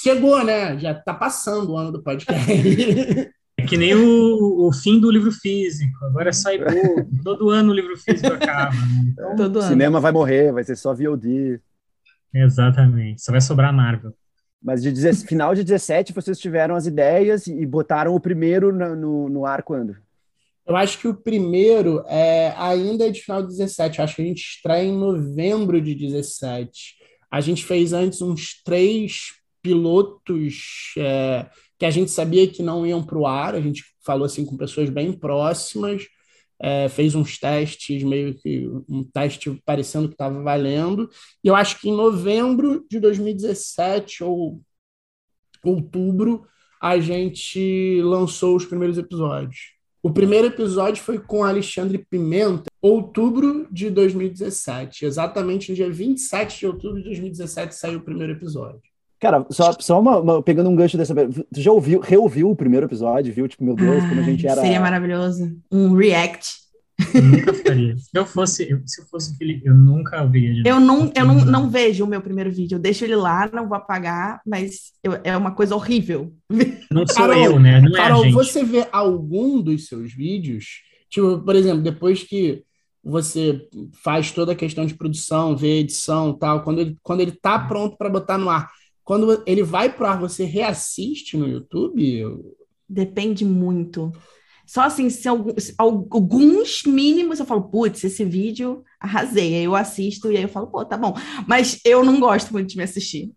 Chegou, 0.00 0.44
né? 0.44 0.78
Já 0.78 0.94
tá 0.94 1.12
passando 1.12 1.72
o 1.72 1.76
ano 1.76 1.90
do 1.90 2.02
podcast. 2.02 2.46
É 3.58 3.66
que 3.66 3.76
nem 3.76 3.94
o, 3.94 4.66
o 4.66 4.72
fim 4.72 4.98
do 4.98 5.10
livro 5.10 5.30
físico, 5.30 5.92
agora 6.06 6.30
é 6.30 6.32
só 6.32 6.50
e-book, 6.50 7.06
todo 7.22 7.50
ano 7.50 7.70
o 7.70 7.74
livro 7.74 7.94
físico 7.98 8.32
acaba. 8.32 8.74
Né? 8.74 9.12
Então, 9.12 9.36
todo 9.36 9.58
o 9.58 9.62
cinema 9.62 10.00
vai 10.00 10.10
morrer, 10.10 10.50
vai 10.52 10.64
ser 10.64 10.74
só 10.74 10.94
VOD. 10.94 11.60
Exatamente, 12.34 13.22
só 13.22 13.30
vai 13.30 13.42
sobrar 13.42 13.70
Marvel. 13.70 14.14
Mas 14.60 14.82
de 14.82 15.12
final 15.26 15.54
de 15.54 15.62
17 15.62 16.14
vocês 16.14 16.38
tiveram 16.38 16.74
as 16.74 16.86
ideias 16.86 17.46
e 17.46 17.66
botaram 17.66 18.14
o 18.14 18.20
primeiro 18.20 18.72
no, 18.72 18.96
no, 18.96 19.28
no 19.28 19.46
ar 19.46 19.62
quando? 19.62 19.98
Eu 20.66 20.76
acho 20.76 20.98
que 20.98 21.08
o 21.08 21.14
primeiro 21.14 22.04
é 22.06 22.54
ainda 22.56 23.06
é 23.06 23.10
de 23.10 23.20
final 23.20 23.42
de 23.42 23.48
17. 23.48 23.98
Eu 23.98 24.04
acho 24.04 24.16
que 24.16 24.22
a 24.22 24.24
gente 24.24 24.42
estreia 24.42 24.84
em 24.84 24.96
novembro 24.96 25.80
de 25.80 25.94
17. 25.94 26.96
A 27.30 27.40
gente 27.40 27.64
fez 27.64 27.92
antes 27.92 28.22
uns 28.22 28.62
três 28.62 29.32
pilotos 29.60 30.92
é, 30.98 31.48
que 31.78 31.86
a 31.86 31.90
gente 31.90 32.10
sabia 32.10 32.46
que 32.46 32.62
não 32.62 32.86
iam 32.86 33.02
para 33.02 33.18
o 33.18 33.26
ar. 33.26 33.54
A 33.54 33.60
gente 33.60 33.82
falou 34.04 34.24
assim 34.24 34.44
com 34.44 34.56
pessoas 34.56 34.88
bem 34.88 35.12
próximas. 35.12 36.06
É, 36.60 36.88
fez 36.88 37.16
uns 37.16 37.38
testes, 37.38 38.04
meio 38.04 38.34
que 38.34 38.68
um 38.88 39.02
teste 39.02 39.50
parecendo 39.64 40.06
que 40.06 40.14
estava 40.14 40.40
valendo. 40.42 41.10
E 41.42 41.48
eu 41.48 41.56
acho 41.56 41.80
que 41.80 41.88
em 41.88 41.96
novembro 41.96 42.86
de 42.88 43.00
2017 43.00 44.22
ou 44.22 44.60
outubro 45.64 46.46
a 46.80 46.98
gente 47.00 48.00
lançou 48.02 48.56
os 48.56 48.64
primeiros 48.64 48.96
episódios. 48.98 49.71
O 50.02 50.10
primeiro 50.10 50.48
episódio 50.48 51.00
foi 51.00 51.20
com 51.20 51.44
Alexandre 51.44 51.96
Pimenta, 51.96 52.64
outubro 52.80 53.68
de 53.70 53.88
2017. 53.88 55.04
Exatamente 55.04 55.70
no 55.70 55.76
dia 55.76 55.88
27 55.88 56.58
de 56.58 56.66
outubro 56.66 56.98
de 56.98 57.04
2017 57.04 57.72
saiu 57.72 58.00
o 58.00 58.02
primeiro 58.02 58.32
episódio. 58.32 58.80
Cara, 59.20 59.46
só, 59.50 59.72
só 59.78 60.00
uma, 60.00 60.18
uma, 60.18 60.42
pegando 60.42 60.68
um 60.68 60.74
gancho 60.74 60.98
dessa. 60.98 61.14
Tu 61.14 61.60
já 61.60 61.70
ouviu, 61.70 62.00
reouviu 62.00 62.50
o 62.50 62.56
primeiro 62.56 62.86
episódio, 62.86 63.32
viu? 63.32 63.46
Tipo, 63.46 63.62
meu 63.62 63.76
Deus, 63.76 64.02
como 64.08 64.20
a 64.20 64.24
gente 64.24 64.44
era. 64.44 64.60
Seria 64.60 64.80
maravilhoso. 64.80 65.56
Um 65.70 65.94
react. 65.94 66.61
Eu 67.14 67.22
nunca 67.22 67.54
faria. 67.54 67.96
Se 67.96 68.10
eu 68.14 68.26
fosse, 68.26 68.70
eu, 68.70 68.80
se 68.86 69.00
eu 69.00 69.06
fosse 69.06 69.36
Felipe, 69.36 69.66
eu 69.66 69.74
nunca 69.74 70.22
ouviria. 70.22 70.62
Eu 70.66 70.80
não, 70.80 71.12
eu 71.14 71.24
não, 71.24 71.44
não 71.44 71.70
vejo 71.70 72.04
o 72.04 72.06
meu 72.06 72.20
primeiro 72.20 72.50
vídeo. 72.50 72.76
Eu 72.76 72.80
deixo 72.80 73.04
ele 73.04 73.16
lá, 73.16 73.50
não 73.52 73.68
vou 73.68 73.76
apagar, 73.76 74.40
mas 74.46 74.92
eu, 75.02 75.18
é 75.24 75.36
uma 75.36 75.52
coisa 75.52 75.74
horrível. 75.74 76.32
Não 76.90 77.06
sou 77.08 77.16
Carol, 77.16 77.36
eu, 77.36 77.60
né? 77.60 77.80
Não 77.80 77.92
Carol, 77.92 78.24
é 78.24 78.30
você 78.30 78.64
vê 78.64 78.86
algum 78.92 79.60
dos 79.60 79.86
seus 79.86 80.12
vídeos, 80.12 80.82
tipo, 81.08 81.38
por 81.38 81.56
exemplo, 81.56 81.82
depois 81.82 82.22
que 82.22 82.62
você 83.04 83.68
faz 84.02 84.30
toda 84.30 84.52
a 84.52 84.56
questão 84.56 84.86
de 84.86 84.94
produção, 84.94 85.56
vê 85.56 85.80
edição 85.80 86.32
tal, 86.32 86.62
quando 86.62 86.80
ele, 86.80 86.96
quando 87.02 87.20
ele 87.20 87.32
tá 87.32 87.58
pronto 87.58 87.96
para 87.96 88.08
botar 88.08 88.38
no 88.38 88.48
ar, 88.48 88.70
quando 89.04 89.42
ele 89.46 89.62
vai 89.62 89.92
pro 89.92 90.06
ar, 90.06 90.18
você 90.20 90.44
reassiste 90.44 91.36
no 91.36 91.48
YouTube? 91.48 92.24
Depende 92.88 93.44
muito. 93.44 94.12
Só 94.66 94.82
assim, 94.82 95.10
se 95.10 95.28
alguns, 95.28 95.72
alguns 95.78 96.82
mínimos 96.84 97.40
eu 97.40 97.46
falo, 97.46 97.62
putz, 97.62 98.04
esse 98.04 98.24
vídeo 98.24 98.82
arrasei. 99.00 99.54
Aí 99.54 99.64
eu 99.64 99.74
assisto 99.74 100.30
e 100.30 100.36
aí 100.36 100.42
eu 100.42 100.48
falo, 100.48 100.68
pô, 100.68 100.84
tá 100.84 100.96
bom. 100.96 101.14
Mas 101.46 101.80
eu 101.84 102.04
não 102.04 102.20
gosto 102.20 102.52
muito 102.52 102.68
de 102.68 102.76
me 102.76 102.84
assistir. 102.84 103.32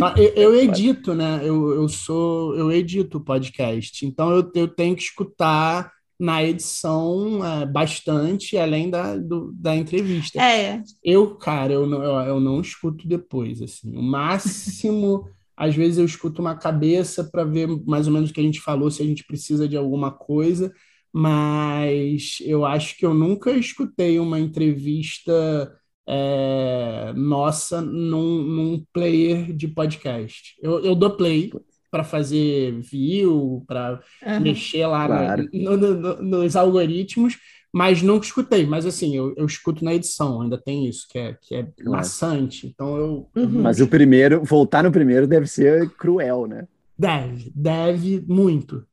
Ah, 0.00 0.14
eu, 0.16 0.52
eu 0.52 0.54
edito, 0.60 1.14
né? 1.14 1.40
Eu, 1.42 1.74
eu 1.74 1.88
sou, 1.88 2.56
eu 2.56 2.70
edito 2.70 3.18
o 3.18 3.24
podcast. 3.24 4.06
Então 4.06 4.30
eu, 4.30 4.50
eu 4.54 4.68
tenho 4.68 4.94
que 4.94 5.02
escutar 5.02 5.92
na 6.18 6.42
edição 6.42 7.44
é, 7.44 7.64
bastante, 7.64 8.58
além 8.58 8.90
da, 8.90 9.16
do, 9.16 9.52
da 9.52 9.76
entrevista. 9.76 10.42
É. 10.42 10.82
Eu, 11.02 11.36
cara, 11.36 11.72
eu 11.72 11.86
não, 11.86 12.02
eu, 12.02 12.14
eu 12.26 12.40
não 12.40 12.60
escuto 12.60 13.06
depois, 13.06 13.62
assim. 13.62 13.96
O 13.96 14.02
máximo 14.02 15.28
às 15.58 15.74
vezes 15.74 15.98
eu 15.98 16.04
escuto 16.04 16.40
uma 16.40 16.56
cabeça 16.56 17.24
para 17.24 17.42
ver 17.44 17.66
mais 17.84 18.06
ou 18.06 18.12
menos 18.12 18.30
o 18.30 18.32
que 18.32 18.40
a 18.40 18.44
gente 18.44 18.60
falou, 18.60 18.90
se 18.90 19.02
a 19.02 19.04
gente 19.04 19.24
precisa 19.24 19.68
de 19.68 19.76
alguma 19.76 20.12
coisa, 20.12 20.72
mas 21.12 22.38
eu 22.42 22.64
acho 22.64 22.96
que 22.96 23.04
eu 23.04 23.12
nunca 23.12 23.50
escutei 23.50 24.20
uma 24.20 24.38
entrevista 24.38 25.74
é, 26.06 27.12
nossa 27.16 27.80
num, 27.82 28.42
num, 28.42 28.84
player 28.92 29.52
de 29.52 29.68
podcast. 29.68 30.54
Eu, 30.62 30.84
eu 30.84 30.94
dou 30.94 31.16
play 31.16 31.50
para 31.90 32.04
fazer 32.04 32.80
view, 32.80 33.64
para 33.66 34.00
uhum. 34.24 34.40
mexer 34.40 34.86
lá 34.86 35.06
claro. 35.06 35.48
no, 35.52 35.76
no, 35.76 35.94
no, 35.94 36.22
nos 36.22 36.54
algoritmos, 36.54 37.36
mas 37.72 38.02
nunca 38.02 38.26
escutei. 38.26 38.66
Mas 38.66 38.86
assim, 38.86 39.16
eu, 39.16 39.34
eu 39.36 39.46
escuto 39.46 39.84
na 39.84 39.94
edição, 39.94 40.42
ainda 40.42 40.58
tem 40.58 40.86
isso, 40.86 41.06
que 41.08 41.18
é, 41.18 41.36
que 41.40 41.54
é 41.54 41.62
claro. 41.62 41.90
maçante. 41.90 42.66
Então 42.66 42.96
eu. 42.96 43.28
Uhum. 43.36 43.62
Mas 43.62 43.80
o 43.80 43.86
primeiro, 43.86 44.42
voltar 44.44 44.82
no 44.82 44.92
primeiro 44.92 45.26
deve 45.26 45.46
ser 45.46 45.90
cruel, 45.90 46.46
né? 46.46 46.66
Deve, 46.98 47.52
deve 47.54 48.24
muito. 48.26 48.84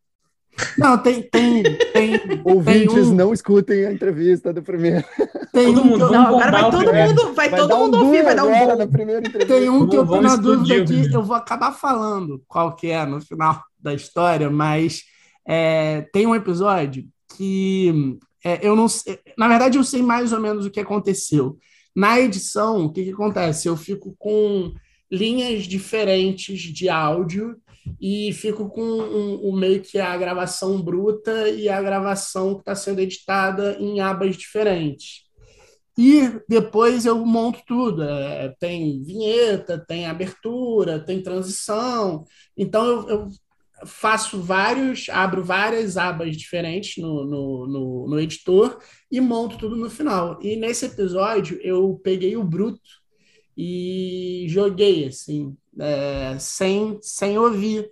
Não, 0.78 0.98
tem. 0.98 1.22
tem, 1.24 1.64
tem 1.64 2.22
Ouvintes, 2.44 2.94
tem 2.94 3.04
um... 3.04 3.14
não 3.14 3.34
escutem 3.34 3.86
a 3.86 3.92
entrevista 3.92 4.54
do 4.54 4.62
primeiro. 4.62 5.04
Tem 5.52 5.74
todo 5.74 5.82
um 5.82 5.86
mundo, 5.86 6.12
não, 6.12 6.28
agora 6.28 6.52
vai 6.52 6.72
todo 6.72 6.94
mundo, 6.94 7.34
vai, 7.34 7.50
vai 7.50 7.60
todo 7.60 7.78
mundo 7.78 7.98
um 7.98 8.06
ouvir, 8.06 8.24
vai 8.24 8.36
dar 8.36 8.44
um 8.44 8.52
bom. 8.52 8.76
Na 8.76 8.88
primeira 8.88 9.22
entrevista. 9.26 9.54
Tem 9.54 9.70
um 9.70 9.88
que 9.88 9.96
eu 9.96 10.06
tô 10.06 10.22
na 10.22 10.36
dúvida 10.36 10.82
aqui, 10.82 11.14
eu 11.14 11.24
vou 11.24 11.36
acabar 11.36 11.72
falando 11.72 12.44
qual 12.48 12.76
que 12.76 12.88
é 12.88 13.06
no 13.06 13.22
final 13.22 13.64
da 13.80 13.94
história, 13.94 14.50
mas 14.50 15.04
é, 15.48 16.08
tem 16.12 16.28
um 16.28 16.36
episódio 16.36 17.06
que 17.38 18.18
é, 18.46 18.60
eu 18.62 18.76
não 18.76 18.88
sei, 18.88 19.20
na 19.36 19.48
verdade, 19.48 19.80
eu 19.80 19.84
sei 19.84 20.04
mais 20.04 20.32
ou 20.32 20.40
menos 20.40 20.68
o 20.68 20.70
que 20.70 20.80
aconteceu. 20.80 21.58
Na 21.96 22.20
edição, 22.20 22.86
o 22.86 22.94
que, 22.94 23.04
que 23.04 23.12
acontece? 23.12 23.68
Eu 23.68 23.76
fico 23.76 24.16
com 24.20 24.72
linhas 25.12 25.64
diferentes 25.64 26.60
de 26.62 26.88
áudio 26.88 27.56
e 28.00 28.32
fico 28.34 28.70
com 28.70 28.82
o 28.82 29.48
um, 29.48 29.50
um, 29.50 29.56
meio 29.56 29.82
que 29.82 29.98
a 29.98 30.16
gravação 30.16 30.80
bruta 30.80 31.50
e 31.50 31.68
a 31.68 31.82
gravação 31.82 32.54
que 32.54 32.60
está 32.60 32.76
sendo 32.76 33.00
editada 33.00 33.78
em 33.80 34.00
abas 34.00 34.38
diferentes. 34.38 35.24
E 35.98 36.40
depois 36.48 37.06
eu 37.06 37.26
monto 37.26 37.62
tudo. 37.66 38.04
É, 38.04 38.54
tem 38.60 39.02
vinheta, 39.04 39.84
tem 39.88 40.06
abertura, 40.06 41.00
tem 41.00 41.24
transição. 41.24 42.26
Então 42.56 42.86
eu, 42.86 43.10
eu 43.10 43.30
faço 43.86 44.42
vários, 44.42 45.10
abro 45.10 45.44
várias 45.44 45.98
abas 45.98 46.38
diferentes 46.38 47.02
no, 47.02 47.26
no, 47.26 47.68
no, 47.68 48.08
no, 48.10 48.20
editor 48.20 48.80
e 49.12 49.20
monto 49.20 49.58
tudo 49.58 49.76
no 49.76 49.90
final. 49.90 50.40
E 50.42 50.56
nesse 50.56 50.86
episódio 50.86 51.60
eu 51.62 52.00
peguei 52.04 52.38
o 52.38 52.44
bruto 52.44 52.80
e 53.58 54.46
joguei 54.50 55.06
assim, 55.06 55.56
é, 55.80 56.38
sem, 56.40 56.98
sem 57.02 57.38
ouvir. 57.38 57.90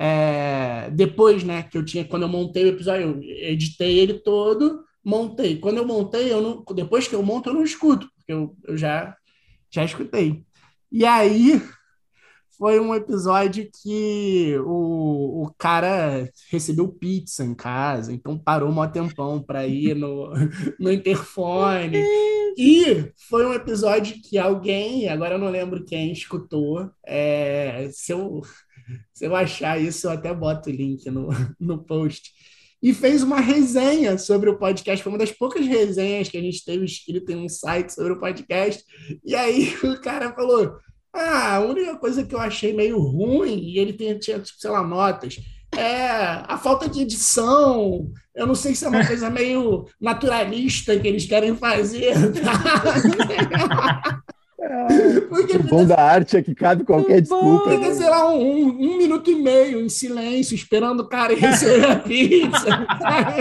É, 0.00 0.90
depois, 0.92 1.42
né, 1.42 1.64
que 1.64 1.76
eu 1.76 1.84
tinha, 1.84 2.04
quando 2.04 2.22
eu 2.22 2.28
montei 2.28 2.64
o 2.64 2.68
episódio, 2.68 3.20
eu 3.20 3.50
editei 3.50 3.98
ele 3.98 4.14
todo, 4.14 4.84
montei. 5.04 5.58
Quando 5.58 5.78
eu 5.78 5.86
montei, 5.86 6.32
eu 6.32 6.40
não, 6.40 6.64
depois 6.74 7.08
que 7.08 7.14
eu 7.14 7.22
monto, 7.22 7.50
eu 7.50 7.54
não 7.54 7.64
escuto, 7.64 8.08
porque 8.16 8.32
eu, 8.32 8.56
eu 8.66 8.76
já 8.76 9.16
Já 9.70 9.84
escutei. 9.84 10.44
E 10.90 11.04
aí 11.04 11.60
foi 12.58 12.80
um 12.80 12.92
episódio 12.92 13.70
que 13.82 14.58
o, 14.66 15.44
o 15.44 15.54
cara 15.56 16.28
recebeu 16.50 16.88
pizza 16.88 17.44
em 17.44 17.54
casa, 17.54 18.12
então 18.12 18.36
parou 18.36 18.68
um 18.68 18.88
tempão 18.88 19.40
para 19.40 19.64
ir 19.64 19.94
no, 19.94 20.32
no 20.78 20.90
interfone. 20.90 22.02
E 22.58 23.12
foi 23.28 23.46
um 23.46 23.54
episódio 23.54 24.20
que 24.20 24.36
alguém, 24.36 25.08
agora 25.08 25.36
eu 25.36 25.38
não 25.38 25.50
lembro 25.50 25.84
quem, 25.84 26.10
escutou. 26.10 26.90
É, 27.06 27.88
se, 27.92 28.12
eu, 28.12 28.42
se 29.14 29.24
eu 29.24 29.36
achar 29.36 29.80
isso, 29.80 30.08
eu 30.08 30.10
até 30.10 30.34
boto 30.34 30.68
o 30.68 30.72
link 30.72 31.08
no, 31.08 31.28
no 31.60 31.84
post. 31.84 32.32
E 32.82 32.92
fez 32.92 33.22
uma 33.22 33.40
resenha 33.40 34.18
sobre 34.18 34.50
o 34.50 34.58
podcast. 34.58 35.02
Foi 35.02 35.12
uma 35.12 35.18
das 35.18 35.32
poucas 35.32 35.64
resenhas 35.64 36.28
que 36.28 36.36
a 36.36 36.42
gente 36.42 36.64
teve 36.64 36.84
escrito 36.84 37.30
em 37.30 37.36
um 37.36 37.48
site 37.48 37.92
sobre 37.92 38.12
o 38.12 38.20
podcast. 38.20 38.84
E 39.24 39.34
aí 39.36 39.76
o 39.84 40.00
cara 40.00 40.32
falou 40.32 40.76
ah, 41.18 41.56
a 41.56 41.60
única 41.60 41.96
coisa 41.96 42.24
que 42.24 42.34
eu 42.34 42.40
achei 42.40 42.72
meio 42.72 42.98
ruim, 42.98 43.58
e 43.58 43.78
ele 43.78 43.92
tinha, 43.92 44.18
tinha 44.18 44.38
tipo, 44.38 44.60
sei 44.60 44.70
lá, 44.70 44.82
notas, 44.82 45.38
é 45.76 46.08
a 46.46 46.58
falta 46.58 46.88
de 46.88 47.02
edição. 47.02 48.10
Eu 48.34 48.46
não 48.46 48.54
sei 48.54 48.74
se 48.74 48.84
é 48.84 48.88
uma 48.88 49.06
coisa 49.06 49.28
meio 49.28 49.86
naturalista 50.00 50.98
que 50.98 51.08
eles 51.08 51.26
querem 51.26 51.56
fazer. 51.56 52.14
Tá? 52.42 54.22
Porque 55.28 55.56
o 55.56 55.62
bom 55.62 55.84
da 55.84 55.98
arte 55.98 56.36
é 56.36 56.42
que 56.42 56.54
cabe 56.54 56.84
qualquer 56.84 57.20
desculpa. 57.20 57.70
Fica, 57.70 57.88
né? 57.88 57.94
sei 57.94 58.08
lá, 58.08 58.30
um, 58.30 58.68
um, 58.68 58.96
minuto 58.98 59.30
e 59.30 59.34
meio 59.34 59.80
em 59.80 59.88
silêncio, 59.88 60.54
esperando 60.54 61.00
o 61.00 61.08
cara 61.08 61.34
receber 61.34 61.90
a 61.90 61.96
pizza. 62.00 62.86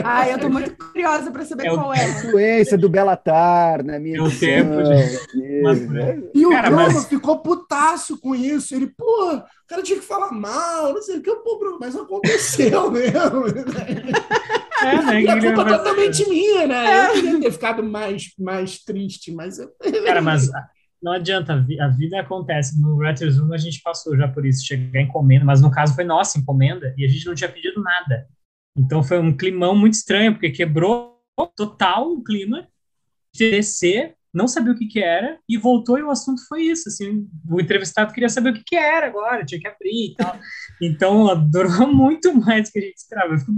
Ai, 0.03 0.33
eu 0.33 0.39
tô 0.39 0.49
muito 0.49 0.75
curiosa 0.77 1.31
para 1.31 1.45
saber 1.45 1.67
é 1.67 1.69
qual 1.73 1.93
é. 1.93 2.03
A 2.03 2.09
influência 2.09 2.77
do 2.77 2.89
Belatar, 2.89 3.83
né? 3.83 3.99
Minha 3.99 4.19
é 4.19 4.21
o 4.21 4.31
tempo 4.31 4.83
de... 4.83 6.29
E 6.33 6.45
o 6.45 6.49
cara, 6.49 6.71
mas... 6.71 7.05
ficou 7.07 7.39
putaço 7.39 8.19
com 8.19 8.35
isso. 8.35 8.75
Ele, 8.75 8.87
pô, 8.87 9.33
o 9.33 9.43
cara 9.67 9.83
tinha 9.83 9.99
que 9.99 10.05
falar 10.05 10.31
mal, 10.31 10.93
não 10.93 11.01
sei 11.01 11.17
o 11.17 11.21
que. 11.21 11.35
Pô, 11.35 11.59
Bruno, 11.59 11.77
mas 11.79 11.95
aconteceu 11.95 12.89
mesmo. 12.91 13.47
É, 14.81 15.01
né? 15.01 15.21
E 15.21 15.27
a 15.27 15.39
culpa 15.39 15.61
é 15.61 15.77
totalmente 15.77 16.29
minha, 16.29 16.67
né? 16.67 16.85
É. 16.85 17.09
Eu 17.09 17.13
queria 17.13 17.39
ter 17.39 17.51
ficado 17.51 17.83
mais, 17.83 18.31
mais 18.39 18.79
triste, 18.79 19.31
mas... 19.31 19.57
Cara, 20.05 20.21
mas 20.21 20.49
não 21.07 21.13
adianta, 21.13 21.53
a 21.53 21.87
vida 21.87 22.19
acontece. 22.19 22.79
No 22.81 22.97
Writers 22.97 23.37
Room 23.37 23.53
a 23.53 23.57
gente 23.57 23.81
passou 23.81 24.17
já 24.17 24.27
por 24.27 24.45
isso, 24.45 24.65
chegar 24.65 25.01
encomenda, 25.01 25.45
mas 25.45 25.61
no 25.61 25.71
caso 25.71 25.95
foi 25.95 26.03
nossa 26.03 26.37
encomenda 26.37 26.93
e 26.97 27.05
a 27.05 27.07
gente 27.07 27.25
não 27.25 27.33
tinha 27.33 27.49
pedido 27.49 27.81
nada. 27.81 28.27
Então 28.77 29.01
foi 29.01 29.17
um 29.17 29.35
climão 29.35 29.73
muito 29.73 29.93
estranho, 29.93 30.33
porque 30.33 30.49
quebrou 30.49 31.17
total 31.55 32.11
o 32.11 32.21
clima, 32.21 32.67
descer, 33.33 34.15
não 34.33 34.49
sabia 34.49 34.73
o 34.73 34.77
que 34.77 34.85
que 34.85 34.99
era, 34.99 35.39
e 35.47 35.57
voltou 35.57 35.97
e 35.97 36.03
o 36.03 36.11
assunto 36.11 36.45
foi 36.45 36.63
isso, 36.63 36.89
assim, 36.89 37.25
o 37.49 37.61
entrevistado 37.61 38.11
queria 38.13 38.27
saber 38.27 38.49
o 38.49 38.53
que 38.53 38.63
que 38.65 38.75
era 38.75 39.07
agora, 39.07 39.45
tinha 39.45 39.61
que 39.61 39.67
abrir 39.67 40.11
e 40.11 40.15
tal. 40.15 40.37
Então, 40.81 41.49
durou 41.49 41.87
muito 41.87 42.33
mais 42.33 42.69
que 42.69 42.79
a 42.79 42.81
gente 42.81 42.97
esperava. 42.97 43.33
Eu 43.33 43.39
fico, 43.39 43.51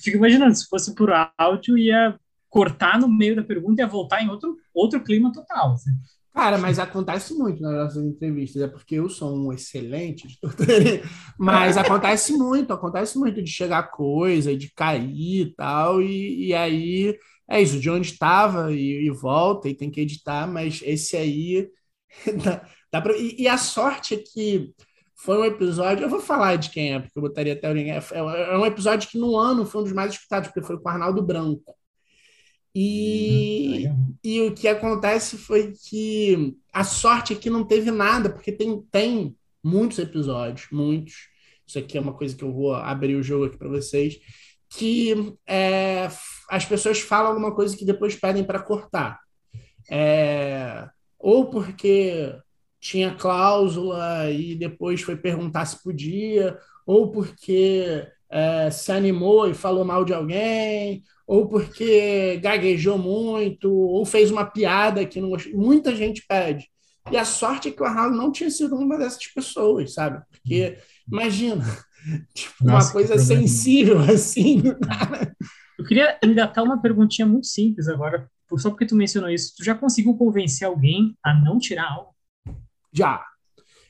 fico 0.00 0.16
imaginando, 0.16 0.56
se 0.56 0.66
fosse 0.66 0.92
por 0.94 1.10
áudio, 1.38 1.78
ia 1.78 2.18
cortar 2.50 2.98
no 2.98 3.08
meio 3.08 3.36
da 3.36 3.44
pergunta 3.44 3.80
e 3.80 3.84
ia 3.84 3.88
voltar 3.88 4.22
em 4.22 4.28
outro, 4.28 4.56
outro 4.74 5.02
clima 5.04 5.32
total, 5.32 5.72
assim. 5.72 5.92
Cara, 6.36 6.58
mas 6.58 6.78
acontece 6.78 7.32
muito 7.32 7.62
nas 7.62 7.72
nossas 7.72 8.04
entrevistas, 8.04 8.60
é 8.60 8.68
porque 8.68 8.96
eu 8.96 9.08
sou 9.08 9.34
um 9.34 9.54
excelente 9.54 10.26
editor, 10.26 10.52
mas 11.40 11.78
acontece 11.78 12.34
muito, 12.34 12.74
acontece 12.74 13.18
muito 13.18 13.42
de 13.42 13.50
chegar 13.50 13.90
coisa, 13.90 14.54
de 14.54 14.70
cair 14.70 15.46
e 15.46 15.54
tal, 15.54 16.02
e, 16.02 16.48
e 16.48 16.54
aí 16.54 17.18
é 17.48 17.62
isso, 17.62 17.80
de 17.80 17.88
onde 17.88 18.12
estava 18.12 18.70
e, 18.70 19.06
e, 19.06 19.10
volta 19.10 19.66
e 19.66 19.74
tem 19.74 19.90
que 19.90 19.98
editar, 20.02 20.46
mas 20.46 20.82
esse 20.84 21.16
aí 21.16 21.70
dá, 22.44 22.68
dá 22.92 23.00
pra, 23.00 23.16
e, 23.16 23.36
e, 23.38 23.48
a 23.48 23.56
sorte 23.56 24.12
é 24.14 24.18
que 24.18 24.74
foi 25.14 25.38
um 25.38 25.44
episódio, 25.46 26.04
eu 26.04 26.10
vou 26.10 26.20
falar 26.20 26.56
de 26.56 26.68
quem 26.68 26.92
é, 26.92 27.00
porque 27.00 27.18
eu 27.18 27.22
botaria 27.22 27.54
até 27.54 27.70
o 27.70 27.72
link, 27.72 27.88
é, 27.88 28.02
é 28.14 28.58
um 28.58 28.66
episódio 28.66 29.08
que 29.08 29.16
no 29.18 29.38
ano 29.38 29.64
foi 29.64 29.80
um 29.80 29.84
dos 29.84 29.92
mais 29.94 30.12
escutados, 30.12 30.48
porque 30.50 30.66
foi 30.66 30.78
com 30.78 30.86
o 30.86 30.92
Arnaldo 30.92 31.22
Branco. 31.22 31.74
E, 32.78 33.86
uhum. 33.86 34.14
e 34.22 34.42
o 34.42 34.54
que 34.54 34.68
acontece 34.68 35.38
foi 35.38 35.72
que 35.88 36.54
a 36.70 36.84
sorte 36.84 37.32
é 37.32 37.36
que 37.36 37.48
não 37.48 37.64
teve 37.64 37.90
nada, 37.90 38.28
porque 38.28 38.52
tem, 38.52 38.82
tem 38.90 39.34
muitos 39.64 39.98
episódios, 39.98 40.68
muitos. 40.70 41.30
Isso 41.66 41.78
aqui 41.78 41.96
é 41.96 42.00
uma 42.02 42.12
coisa 42.12 42.36
que 42.36 42.44
eu 42.44 42.52
vou 42.52 42.74
abrir 42.74 43.14
o 43.14 43.22
jogo 43.22 43.46
aqui 43.46 43.56
para 43.56 43.70
vocês. 43.70 44.18
Que 44.68 45.34
é, 45.46 46.10
as 46.50 46.66
pessoas 46.66 47.00
falam 47.00 47.28
alguma 47.28 47.54
coisa 47.54 47.74
que 47.74 47.84
depois 47.86 48.14
pedem 48.14 48.44
para 48.44 48.62
cortar. 48.62 49.20
É, 49.90 50.86
ou 51.18 51.48
porque 51.48 52.30
tinha 52.78 53.14
cláusula 53.14 54.30
e 54.30 54.54
depois 54.54 55.00
foi 55.00 55.16
perguntar 55.16 55.64
se 55.64 55.82
podia, 55.82 56.58
ou 56.84 57.10
porque 57.10 58.06
é, 58.28 58.70
se 58.70 58.92
animou 58.92 59.48
e 59.48 59.54
falou 59.54 59.82
mal 59.82 60.04
de 60.04 60.12
alguém, 60.12 61.02
ou 61.26 61.48
porque 61.48 62.36
gaguejou 62.36 62.96
muito, 62.96 63.72
ou 63.72 64.06
fez 64.06 64.30
uma 64.30 64.44
piada 64.44 65.04
que 65.04 65.20
não 65.20 65.32
Muita 65.52 65.94
gente 65.94 66.24
pede. 66.26 66.68
E 67.10 67.16
a 67.16 67.24
sorte 67.24 67.68
é 67.68 67.70
que 67.72 67.82
o 67.82 67.84
Arnaldo 67.84 68.16
não 68.16 68.32
tinha 68.32 68.50
sido 68.50 68.76
uma 68.76 68.98
dessas 68.98 69.26
pessoas, 69.28 69.94
sabe? 69.94 70.22
Porque, 70.30 70.78
imagina, 71.10 71.64
tipo, 72.34 72.64
Nossa, 72.64 72.88
uma 72.88 72.92
coisa 72.92 73.18
sensível 73.18 73.98
assim. 74.00 74.62
Eu 75.78 75.84
queria 75.84 76.18
engatar 76.24 76.64
uma 76.64 76.80
perguntinha 76.80 77.26
muito 77.26 77.46
simples 77.46 77.88
agora, 77.88 78.30
só 78.56 78.70
porque 78.70 78.86
tu 78.86 78.96
mencionou 78.96 79.30
isso. 79.30 79.54
Tu 79.56 79.64
já 79.64 79.74
conseguiu 79.74 80.14
convencer 80.14 80.66
alguém 80.66 81.16
a 81.22 81.34
não 81.34 81.58
tirar 81.58 81.90
algo? 81.90 82.14
Já. 82.92 83.22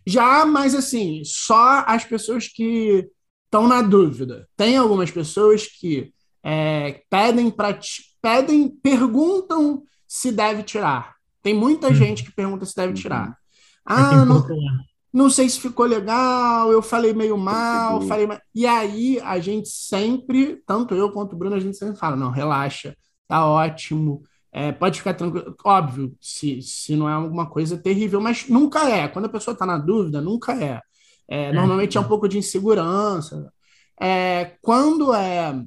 Já, 0.07 0.45
mas 0.45 0.75
assim, 0.75 1.23
só 1.25 1.85
as 1.87 2.05
pessoas 2.05 2.49
que 2.49 3.09
estão 3.45 3.67
na 3.67 3.83
dúvida. 3.83 4.49
Tem 4.57 4.77
algumas 4.77 5.11
pessoas 5.11 5.67
que 5.67 6.13
é, 6.49 7.03
pedem 7.11 7.51
para 7.51 7.77
pedem, 8.23 8.69
perguntam 8.69 9.83
se 10.07 10.31
deve 10.31 10.63
tirar. 10.63 11.17
Tem 11.43 11.53
muita 11.53 11.89
hum. 11.89 11.95
gente 11.95 12.23
que 12.23 12.31
pergunta 12.31 12.65
se 12.65 12.77
deve 12.77 12.95
tirar. 12.95 13.27
Uhum. 13.27 13.35
Ah, 13.85 14.25
não, 14.25 14.47
não 15.13 15.29
sei 15.29 15.49
se 15.49 15.59
ficou 15.59 15.85
legal, 15.85 16.71
eu 16.71 16.81
falei 16.81 17.13
meio 17.13 17.37
mal, 17.37 18.01
falei 18.03 18.29
mal. 18.29 18.39
E 18.55 18.65
aí 18.65 19.19
a 19.21 19.41
gente 19.41 19.69
sempre, 19.69 20.63
tanto 20.65 20.95
eu 20.95 21.11
quanto 21.11 21.33
o 21.33 21.37
Bruno, 21.37 21.57
a 21.57 21.61
gente 21.61 21.77
sempre 21.77 21.99
fala: 21.99 22.15
não, 22.15 22.31
relaxa, 22.31 22.97
tá 23.27 23.45
ótimo. 23.45 24.23
É, 24.53 24.71
pode 24.71 24.99
ficar 24.99 25.15
tranquilo. 25.15 25.53
Óbvio, 25.65 26.17
se, 26.21 26.63
se 26.63 26.95
não 26.95 27.09
é 27.09 27.13
alguma 27.13 27.51
coisa 27.51 27.77
terrível, 27.77 28.21
mas 28.21 28.49
nunca 28.49 28.89
é. 28.89 29.09
Quando 29.09 29.25
a 29.25 29.31
pessoa 29.31 29.53
está 29.53 29.67
na 29.67 29.79
dúvida, 29.79 30.21
nunca 30.21 30.53
é. 30.53 30.81
é, 31.29 31.47
é 31.47 31.53
normalmente 31.53 31.97
é 31.99 32.01
um 32.01 32.05
é. 32.05 32.09
pouco 32.09 32.29
de 32.29 32.39
insegurança. 32.39 33.53
É, 34.01 34.53
quando 34.63 35.13
é 35.13 35.61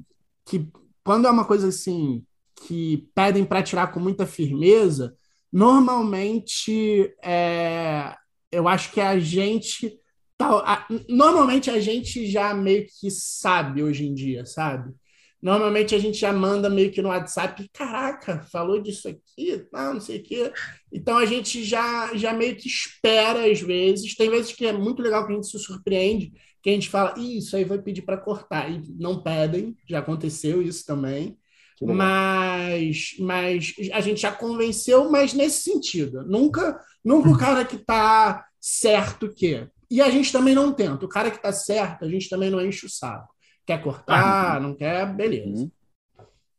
que 0.50 0.68
quando 1.04 1.28
é 1.28 1.30
uma 1.30 1.44
coisa 1.44 1.68
assim 1.68 2.24
que 2.66 3.08
pedem 3.14 3.44
para 3.44 3.62
tirar 3.62 3.92
com 3.92 4.00
muita 4.00 4.26
firmeza, 4.26 5.16
normalmente 5.52 7.14
é, 7.22 8.16
eu 8.50 8.66
acho 8.66 8.90
que 8.90 9.00
a 9.00 9.16
gente 9.20 9.96
tá, 10.36 10.88
normalmente 11.08 11.70
a 11.70 11.78
gente 11.78 12.26
já 12.26 12.52
meio 12.52 12.84
que 12.84 13.10
sabe 13.12 13.80
hoje 13.80 14.04
em 14.04 14.12
dia, 14.12 14.44
sabe? 14.44 14.92
Normalmente 15.40 15.94
a 15.94 15.98
gente 15.98 16.18
já 16.18 16.32
manda 16.32 16.68
meio 16.68 16.90
que 16.90 17.00
no 17.00 17.08
WhatsApp, 17.08 17.70
caraca, 17.72 18.42
falou 18.52 18.82
disso 18.82 19.08
aqui, 19.08 19.64
não, 19.72 19.94
não 19.94 20.00
sei 20.00 20.18
o 20.18 20.22
quê. 20.22 20.52
Então 20.92 21.16
a 21.16 21.24
gente 21.24 21.64
já, 21.64 22.14
já 22.14 22.34
meio 22.34 22.56
que 22.56 22.68
espera 22.68 23.50
às 23.50 23.60
vezes. 23.60 24.16
Tem 24.16 24.28
vezes 24.28 24.52
que 24.52 24.66
é 24.66 24.72
muito 24.72 25.00
legal 25.00 25.24
que 25.24 25.32
a 25.32 25.36
gente 25.36 25.46
se 25.46 25.58
surpreende 25.58 26.32
que 26.62 26.70
a 26.70 26.72
gente 26.72 26.88
fala, 26.88 27.14
isso 27.18 27.56
aí 27.56 27.64
vai 27.64 27.78
pedir 27.78 28.02
para 28.02 28.16
cortar, 28.16 28.70
e 28.70 28.82
não 28.98 29.22
pedem, 29.22 29.76
já 29.88 30.00
aconteceu 30.00 30.62
isso 30.62 30.84
também. 30.84 31.38
Mas, 31.82 33.14
mas 33.18 33.74
a 33.92 34.00
gente 34.00 34.20
já 34.20 34.30
convenceu, 34.30 35.10
mas 35.10 35.32
nesse 35.32 35.62
sentido. 35.62 36.22
Nunca, 36.26 36.78
nunca 37.02 37.30
o 37.30 37.38
cara 37.38 37.64
que 37.64 37.76
está 37.76 38.44
certo 38.60 39.32
que. 39.32 39.66
E 39.90 40.02
a 40.02 40.10
gente 40.10 40.30
também 40.30 40.54
não 40.54 40.72
tenta. 40.72 41.06
O 41.06 41.08
cara 41.08 41.30
que 41.30 41.38
está 41.38 41.52
certo, 41.52 42.04
a 42.04 42.08
gente 42.08 42.28
também 42.28 42.50
não 42.50 42.60
enche 42.60 42.84
o 42.84 42.90
saco. 42.90 43.34
Quer 43.66 43.82
cortar, 43.82 44.56
ah, 44.56 44.60
não 44.60 44.74
quer, 44.74 45.06
beleza. 45.14 45.62
Uhum. 45.62 45.70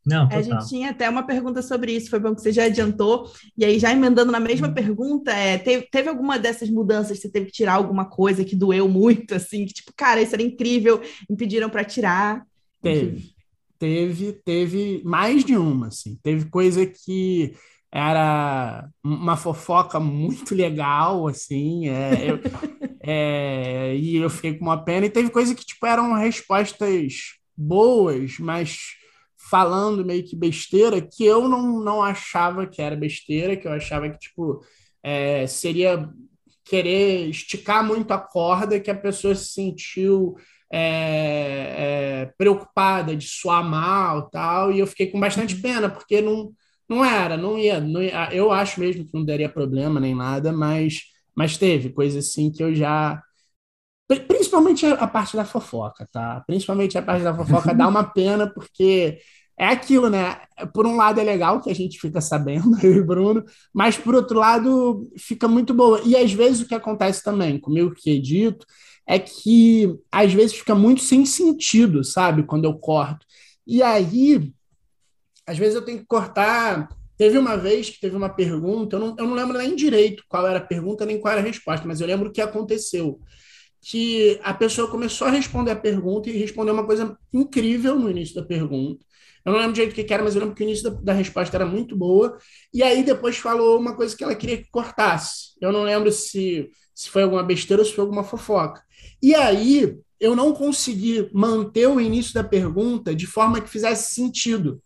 Não, 0.05 0.27
a 0.31 0.41
gente 0.41 0.67
tinha 0.67 0.89
até 0.89 1.07
uma 1.07 1.23
pergunta 1.23 1.61
sobre 1.61 1.91
isso, 1.91 2.09
foi 2.09 2.19
bom 2.19 2.33
que 2.33 2.41
você 2.41 2.51
já 2.51 2.65
adiantou. 2.65 3.31
E 3.55 3.63
aí, 3.63 3.77
já 3.77 3.91
emendando 3.91 4.31
na 4.31 4.39
mesma 4.39 4.67
uhum. 4.67 4.73
pergunta, 4.73 5.31
é, 5.31 5.59
teve, 5.59 5.87
teve 5.91 6.09
alguma 6.09 6.39
dessas 6.39 6.69
mudanças 6.69 7.19
você 7.19 7.29
teve 7.29 7.47
que 7.47 7.51
tirar 7.51 7.73
alguma 7.73 8.05
coisa 8.05 8.43
que 8.43 8.55
doeu 8.55 8.87
muito, 8.89 9.35
assim, 9.35 9.65
que 9.65 9.73
tipo, 9.73 9.93
cara, 9.95 10.21
isso 10.21 10.33
era 10.33 10.41
incrível, 10.41 10.99
me 11.29 11.37
pediram 11.37 11.69
para 11.69 11.83
tirar? 11.83 12.43
Teve, 12.81 13.31
teve, 13.77 14.33
teve 14.43 15.01
mais 15.05 15.45
de 15.45 15.55
uma, 15.55 15.87
assim. 15.87 16.17
Teve 16.23 16.49
coisa 16.49 16.83
que 16.83 17.53
era 17.91 18.89
uma 19.03 19.37
fofoca 19.37 19.99
muito 19.99 20.55
legal, 20.55 21.27
assim, 21.27 21.89
é, 21.89 22.31
eu, 22.31 22.39
é, 23.01 23.95
e 23.95 24.15
eu 24.15 24.29
fiquei 24.31 24.55
com 24.55 24.65
uma 24.65 24.83
pena. 24.83 25.05
E 25.05 25.11
teve 25.11 25.29
coisa 25.29 25.53
que, 25.53 25.63
tipo, 25.63 25.85
eram 25.85 26.13
respostas 26.15 27.35
boas, 27.55 28.39
mas 28.39 28.99
falando 29.51 30.05
meio 30.05 30.23
que 30.23 30.33
besteira 30.33 31.01
que 31.01 31.25
eu 31.25 31.49
não, 31.49 31.83
não 31.83 32.01
achava 32.01 32.65
que 32.65 32.81
era 32.81 32.95
besteira, 32.95 33.57
que 33.57 33.67
eu 33.67 33.73
achava 33.73 34.09
que, 34.09 34.17
tipo, 34.17 34.63
é, 35.03 35.45
seria 35.45 36.09
querer 36.63 37.27
esticar 37.27 37.85
muito 37.85 38.11
a 38.11 38.17
corda 38.17 38.79
que 38.79 38.89
a 38.89 38.95
pessoa 38.95 39.35
se 39.35 39.49
sentiu 39.49 40.37
é, 40.71 42.21
é, 42.29 42.33
preocupada 42.37 43.13
de 43.13 43.27
suar 43.27 43.61
mal 43.61 44.29
tal, 44.29 44.71
e 44.71 44.79
eu 44.79 44.87
fiquei 44.87 45.07
com 45.07 45.19
bastante 45.19 45.55
uhum. 45.55 45.61
pena, 45.61 45.89
porque 45.89 46.21
não, 46.21 46.53
não 46.87 47.03
era, 47.03 47.35
não 47.35 47.59
ia, 47.59 47.81
não 47.81 48.01
ia, 48.01 48.33
eu 48.33 48.51
acho 48.53 48.79
mesmo 48.79 49.05
que 49.05 49.13
não 49.13 49.25
daria 49.25 49.49
problema 49.49 49.99
nem 49.99 50.15
nada, 50.15 50.53
mas, 50.53 51.01
mas 51.35 51.57
teve 51.57 51.89
coisa 51.89 52.19
assim 52.19 52.49
que 52.49 52.63
eu 52.63 52.73
já. 52.73 53.21
Principalmente 54.27 54.85
a 54.85 55.07
parte 55.07 55.37
da 55.37 55.45
fofoca, 55.45 56.05
tá? 56.11 56.43
Principalmente 56.45 56.97
a 56.97 57.01
parte 57.01 57.23
da 57.23 57.33
fofoca 57.33 57.73
dá 57.73 57.87
uma 57.87 58.03
pena, 58.11 58.45
porque 58.45 59.19
é 59.61 59.67
aquilo, 59.67 60.09
né? 60.09 60.41
Por 60.73 60.87
um 60.87 60.95
lado 60.95 61.19
é 61.19 61.23
legal 61.23 61.61
que 61.61 61.69
a 61.69 61.75
gente 61.75 61.99
fica 61.99 62.19
sabendo, 62.19 62.75
eu 62.83 62.95
e 62.95 63.03
Bruno, 63.03 63.45
mas 63.71 63.95
por 63.95 64.15
outro 64.15 64.39
lado 64.39 65.07
fica 65.15 65.47
muito 65.47 65.71
boa. 65.71 66.01
E 66.03 66.15
às 66.15 66.33
vezes 66.33 66.61
o 66.61 66.67
que 66.67 66.73
acontece 66.73 67.23
também, 67.23 67.59
comigo 67.59 67.93
que 67.93 68.09
edito, 68.09 68.65
é 69.05 69.19
que 69.19 69.95
às 70.11 70.33
vezes 70.33 70.55
fica 70.55 70.73
muito 70.73 71.01
sem 71.01 71.27
sentido, 71.27 72.03
sabe? 72.03 72.41
Quando 72.41 72.65
eu 72.65 72.73
corto. 72.73 73.23
E 73.67 73.83
aí, 73.83 74.51
às 75.45 75.59
vezes 75.59 75.75
eu 75.75 75.85
tenho 75.85 75.99
que 75.99 76.05
cortar. 76.05 76.89
Teve 77.15 77.37
uma 77.37 77.55
vez 77.55 77.87
que 77.87 77.99
teve 77.99 78.15
uma 78.15 78.29
pergunta, 78.29 78.95
eu 78.95 78.99
não, 78.99 79.15
eu 79.15 79.27
não 79.27 79.35
lembro 79.35 79.59
nem 79.59 79.75
direito 79.75 80.23
qual 80.27 80.47
era 80.47 80.57
a 80.57 80.65
pergunta 80.65 81.05
nem 81.05 81.19
qual 81.19 81.33
era 81.33 81.41
a 81.41 81.45
resposta, 81.45 81.87
mas 81.87 82.01
eu 82.01 82.07
lembro 82.07 82.29
o 82.29 82.31
que 82.31 82.41
aconteceu. 82.41 83.19
Que 83.79 84.39
a 84.41 84.55
pessoa 84.55 84.89
começou 84.89 85.27
a 85.27 85.31
responder 85.31 85.69
a 85.69 85.75
pergunta 85.75 86.31
e 86.31 86.37
respondeu 86.37 86.73
uma 86.73 86.85
coisa 86.85 87.15
incrível 87.31 87.95
no 87.99 88.09
início 88.09 88.33
da 88.33 88.43
pergunta. 88.43 89.05
Eu 89.45 89.51
não 89.51 89.59
lembro 89.59 89.73
direito 89.73 89.91
o 89.91 90.05
que 90.05 90.13
era, 90.13 90.23
mas 90.23 90.35
eu 90.35 90.41
lembro 90.41 90.55
que 90.55 90.63
o 90.63 90.65
início 90.65 90.89
da, 90.89 91.01
da, 91.01 91.13
resposta 91.13 91.55
era 91.55 91.65
muito 91.65 91.95
boa. 91.95 92.37
E 92.73 92.83
aí 92.83 93.03
depois 93.03 93.37
falou 93.37 93.79
uma 93.79 93.95
coisa 93.95 94.15
que 94.15 94.23
ela 94.23 94.35
queria 94.35 94.57
que 94.57 94.69
cortasse. 94.69 95.53
Eu 95.59 95.71
não 95.71 95.83
lembro 95.83 96.11
se, 96.11 96.69
se 96.93 97.09
foi 97.09 97.23
alguma 97.23 97.43
besteira 97.43 97.81
ou 97.81 97.85
se 97.85 97.93
foi 97.93 98.03
alguma 98.03 98.23
fofoca. 98.23 98.81
E 99.21 99.33
aí 99.33 99.97
eu 100.19 100.35
não 100.35 100.53
consegui 100.53 101.29
manter 101.33 101.87
o 101.87 101.99
início 101.99 102.33
da 102.33 102.43
pergunta 102.43 103.15
de 103.15 103.25
forma 103.25 103.59
que 103.59 103.69
fizesse 103.69 104.13
sentido. 104.13 104.81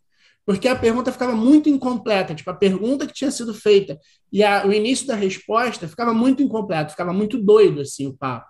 Porque 0.45 0.67
a 0.67 0.75
pergunta 0.75 1.11
ficava 1.11 1.35
muito 1.35 1.67
incompleta. 1.67 2.35
Tipo, 2.35 2.51
a 2.51 2.55
pergunta 2.55 3.07
que 3.07 3.13
tinha 3.13 3.31
sido 3.31 3.53
feita 3.53 3.99
e 4.31 4.43
a, 4.43 4.65
o 4.65 4.71
início 4.71 5.07
da 5.07 5.15
resposta 5.15 5.87
ficava 5.87 6.13
muito 6.13 6.43
incompleto, 6.43 6.91
ficava 6.91 7.11
muito 7.11 7.37
doido 7.37 7.81
assim 7.81 8.07
o 8.07 8.13
papo. 8.13 8.47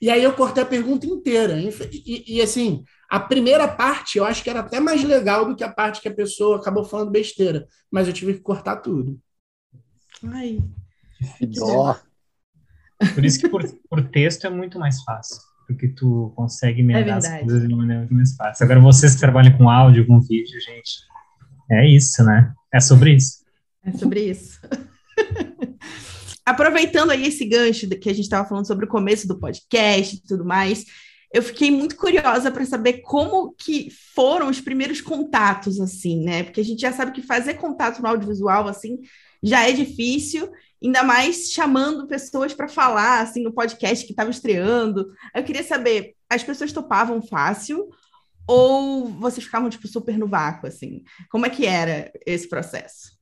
E 0.00 0.10
aí 0.10 0.22
eu 0.22 0.32
cortei 0.32 0.62
a 0.62 0.66
pergunta 0.66 1.06
inteira. 1.06 1.60
E, 1.60 1.68
e, 2.04 2.36
e, 2.36 2.42
assim, 2.42 2.82
a 3.12 3.20
primeira 3.20 3.68
parte 3.68 4.16
eu 4.16 4.24
acho 4.24 4.42
que 4.42 4.48
era 4.48 4.60
até 4.60 4.80
mais 4.80 5.04
legal 5.04 5.44
do 5.44 5.54
que 5.54 5.62
a 5.62 5.70
parte 5.70 6.00
que 6.00 6.08
a 6.08 6.14
pessoa 6.14 6.56
acabou 6.56 6.82
falando 6.82 7.10
besteira. 7.10 7.68
Mas 7.90 8.08
eu 8.08 8.14
tive 8.14 8.32
que 8.32 8.40
cortar 8.40 8.76
tudo. 8.76 9.20
Ai. 10.24 10.64
Que 11.36 11.44
dó. 11.44 11.94
Por 13.14 13.22
isso 13.22 13.38
que 13.38 13.50
por, 13.50 13.62
por 13.90 14.08
texto 14.08 14.46
é 14.46 14.50
muito 14.50 14.78
mais 14.78 15.02
fácil. 15.02 15.36
Porque 15.66 15.88
tu 15.88 16.32
consegue 16.34 16.80
emendar 16.80 17.06
é 17.06 17.12
as 17.18 17.40
coisas 17.40 17.60
de 17.60 17.68
uma 17.68 17.82
maneira 17.82 18.00
muito 18.00 18.14
mais 18.14 18.34
fácil. 18.34 18.64
Agora, 18.64 18.80
vocês 18.80 19.12
que 19.12 19.20
trabalham 19.20 19.58
com 19.58 19.68
áudio, 19.68 20.06
com 20.06 20.18
vídeo, 20.18 20.58
gente, 20.58 21.02
é 21.70 21.86
isso, 21.86 22.24
né? 22.24 22.54
É 22.72 22.80
sobre 22.80 23.14
isso. 23.14 23.44
É 23.84 23.92
sobre 23.92 24.20
isso. 24.30 24.58
aproveitando 26.46 27.10
aí 27.10 27.26
esse 27.26 27.44
gancho 27.44 27.86
que 27.88 28.08
a 28.08 28.14
gente 28.14 28.24
estava 28.24 28.48
falando 28.48 28.66
sobre 28.66 28.86
o 28.86 28.88
começo 28.88 29.28
do 29.28 29.38
podcast 29.38 30.16
e 30.16 30.22
tudo 30.22 30.46
mais, 30.46 30.86
eu 31.32 31.42
fiquei 31.42 31.70
muito 31.70 31.96
curiosa 31.96 32.50
para 32.50 32.64
saber 32.66 33.00
como 33.00 33.54
que 33.54 33.88
foram 34.14 34.50
os 34.50 34.60
primeiros 34.60 35.00
contatos, 35.00 35.80
assim, 35.80 36.22
né? 36.22 36.42
Porque 36.42 36.60
a 36.60 36.64
gente 36.64 36.80
já 36.80 36.92
sabe 36.92 37.12
que 37.12 37.22
fazer 37.22 37.54
contato 37.54 38.02
no 38.02 38.08
audiovisual, 38.08 38.68
assim, 38.68 39.00
já 39.42 39.66
é 39.66 39.72
difícil, 39.72 40.52
ainda 40.82 41.02
mais 41.02 41.50
chamando 41.50 42.06
pessoas 42.06 42.52
para 42.52 42.68
falar, 42.68 43.20
assim, 43.20 43.42
no 43.42 43.52
podcast 43.52 44.04
que 44.04 44.12
estava 44.12 44.30
estreando. 44.30 45.10
Eu 45.34 45.42
queria 45.42 45.62
saber, 45.62 46.14
as 46.28 46.42
pessoas 46.42 46.70
topavam 46.70 47.22
fácil 47.22 47.88
ou 48.46 49.06
vocês 49.06 49.46
ficavam, 49.46 49.70
tipo, 49.70 49.88
super 49.88 50.18
no 50.18 50.26
vácuo, 50.26 50.66
assim? 50.66 51.02
Como 51.30 51.46
é 51.46 51.50
que 51.50 51.64
era 51.64 52.12
esse 52.26 52.46
processo? 52.46 53.12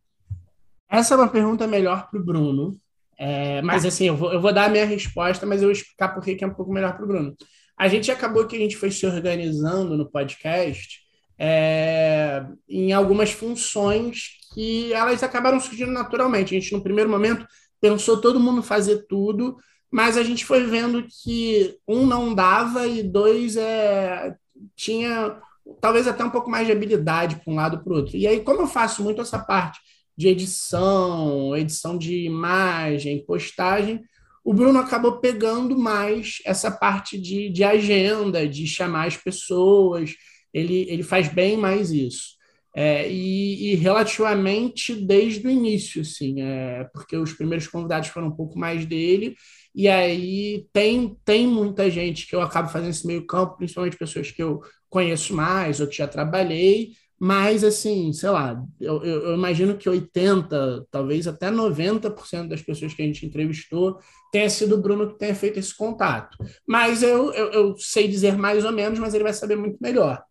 Essa 0.88 1.14
é 1.14 1.16
uma 1.16 1.28
pergunta 1.28 1.66
melhor 1.68 2.10
para 2.10 2.18
o 2.18 2.24
Bruno, 2.24 2.76
é, 3.22 3.60
mas 3.60 3.84
assim, 3.84 4.06
eu 4.06 4.16
vou, 4.16 4.32
eu 4.32 4.40
vou 4.40 4.50
dar 4.50 4.64
a 4.64 4.68
minha 4.70 4.86
resposta, 4.86 5.44
mas 5.44 5.60
eu 5.60 5.68
vou 5.68 5.72
explicar 5.72 6.08
por 6.08 6.24
que 6.24 6.42
é 6.42 6.46
um 6.46 6.54
pouco 6.54 6.72
melhor 6.72 6.96
para 6.96 7.04
o 7.04 7.06
Bruno. 7.06 7.36
A 7.80 7.88
gente 7.88 8.12
acabou 8.12 8.46
que 8.46 8.54
a 8.54 8.58
gente 8.58 8.76
foi 8.76 8.90
se 8.90 9.06
organizando 9.06 9.96
no 9.96 10.04
podcast 10.04 11.00
é, 11.38 12.44
em 12.68 12.92
algumas 12.92 13.30
funções 13.30 14.32
que 14.52 14.92
elas 14.92 15.22
acabaram 15.22 15.58
surgindo 15.58 15.90
naturalmente. 15.90 16.54
A 16.54 16.60
gente, 16.60 16.74
no 16.74 16.82
primeiro 16.82 17.08
momento, 17.08 17.46
pensou 17.80 18.20
todo 18.20 18.38
mundo 18.38 18.62
fazer 18.62 19.06
tudo, 19.08 19.56
mas 19.90 20.18
a 20.18 20.22
gente 20.22 20.44
foi 20.44 20.66
vendo 20.66 21.06
que 21.22 21.74
um 21.88 22.04
não 22.04 22.34
dava 22.34 22.86
e 22.86 23.02
dois 23.02 23.56
é, 23.56 24.36
tinha 24.76 25.40
talvez 25.80 26.06
até 26.06 26.22
um 26.22 26.28
pouco 26.28 26.50
mais 26.50 26.66
de 26.66 26.72
habilidade 26.72 27.36
para 27.36 27.50
um 27.50 27.56
lado 27.56 27.82
para 27.82 27.94
o 27.94 27.96
outro. 27.96 28.14
E 28.14 28.26
aí, 28.26 28.40
como 28.40 28.60
eu 28.60 28.66
faço 28.66 29.02
muito 29.02 29.22
essa 29.22 29.38
parte 29.38 29.80
de 30.14 30.28
edição, 30.28 31.56
edição 31.56 31.96
de 31.96 32.26
imagem, 32.26 33.24
postagem, 33.24 34.02
o 34.44 34.54
Bruno 34.54 34.78
acabou 34.78 35.20
pegando 35.20 35.78
mais 35.78 36.38
essa 36.44 36.70
parte 36.70 37.18
de, 37.18 37.50
de 37.50 37.62
agenda, 37.62 38.48
de 38.48 38.66
chamar 38.66 39.06
as 39.06 39.16
pessoas, 39.16 40.14
ele, 40.52 40.86
ele 40.88 41.02
faz 41.02 41.28
bem 41.28 41.56
mais 41.56 41.90
isso. 41.90 42.40
É, 42.74 43.10
e, 43.10 43.72
e, 43.72 43.74
relativamente 43.74 44.94
desde 44.94 45.44
o 45.44 45.50
início, 45.50 46.02
assim, 46.02 46.40
é, 46.40 46.84
porque 46.94 47.16
os 47.16 47.32
primeiros 47.32 47.66
convidados 47.66 48.08
foram 48.10 48.28
um 48.28 48.36
pouco 48.36 48.56
mais 48.56 48.86
dele, 48.86 49.34
e 49.74 49.88
aí 49.88 50.66
tem, 50.72 51.16
tem 51.24 51.48
muita 51.48 51.90
gente 51.90 52.28
que 52.28 52.34
eu 52.34 52.40
acabo 52.40 52.68
fazendo 52.68 52.90
esse 52.90 53.06
meio 53.06 53.26
campo, 53.26 53.56
principalmente 53.56 53.96
pessoas 53.96 54.30
que 54.30 54.42
eu 54.42 54.60
conheço 54.88 55.34
mais 55.34 55.80
ou 55.80 55.88
que 55.88 55.96
já 55.96 56.06
trabalhei, 56.06 56.92
mas, 57.22 57.62
assim, 57.62 58.14
sei 58.14 58.30
lá, 58.30 58.64
eu, 58.80 59.04
eu, 59.04 59.34
imagino 59.34 59.76
que 59.76 59.90
80%, 59.90 60.86
talvez 60.90 61.28
até 61.28 61.50
90% 61.50 62.48
das 62.48 62.62
pessoas 62.62 62.94
que 62.94 63.02
a 63.02 63.04
gente 63.04 63.26
entrevistou 63.26 63.98
tenha 64.32 64.48
sido 64.48 64.76
o 64.76 64.80
Bruno 64.80 65.06
que 65.06 65.18
tenha 65.18 65.34
feito 65.34 65.58
esse 65.58 65.76
contato. 65.76 66.38
Mas 66.66 67.02
eu, 67.02 67.30
eu, 67.34 67.52
eu 67.52 67.76
sei 67.76 68.08
dizer 68.08 68.38
mais 68.38 68.64
ou 68.64 68.72
menos, 68.72 68.98
mas 68.98 69.12
ele 69.12 69.24
vai 69.24 69.34
saber 69.34 69.54
muito 69.54 69.76
melhor. 69.82 70.22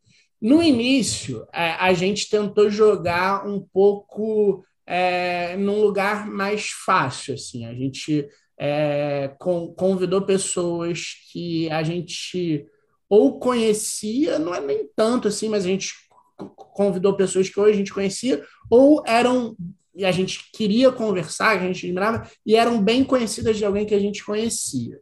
No 0.42 0.64
início, 0.64 1.46
é, 1.54 1.74
a 1.74 1.94
gente 1.94 2.28
tentou 2.28 2.72
jogar 2.72 3.48
um 3.48 3.64
pouco 3.72 4.66
é, 4.84 5.56
num 5.58 5.82
lugar 5.82 6.26
mais 6.26 6.70
fácil. 6.70 7.36
Assim. 7.36 7.68
A 7.68 7.74
gente 7.76 8.28
é, 8.58 9.32
com, 9.38 9.76
convidou 9.76 10.24
pessoas 10.24 11.14
que 11.32 11.70
a 11.70 11.84
gente 11.84 12.66
ou 13.08 13.40
conhecia, 13.40 14.40
não 14.40 14.56
é 14.56 14.62
nem 14.62 14.88
tanto 14.96 15.28
assim, 15.28 15.50
mas 15.50 15.66
a 15.66 15.68
gente 15.68 16.09
convidou 16.56 17.16
pessoas 17.16 17.50
que 17.50 17.60
hoje 17.60 17.74
a 17.74 17.78
gente 17.78 17.94
conhecia, 17.94 18.44
ou 18.70 19.04
eram, 19.06 19.56
e 19.96 20.06
a 20.06 20.12
gente 20.12 20.50
queria 20.54 20.92
conversar, 20.92 21.58
a 21.58 21.68
gente 21.68 21.88
lembrava, 21.88 22.30
e 22.46 22.56
eram 22.56 22.82
bem 22.82 23.04
conhecidas 23.04 23.58
de 23.58 23.66
alguém 23.66 23.86
que 23.86 23.96
a 23.96 24.00
gente 24.00 24.24
conhecia. 24.24 25.00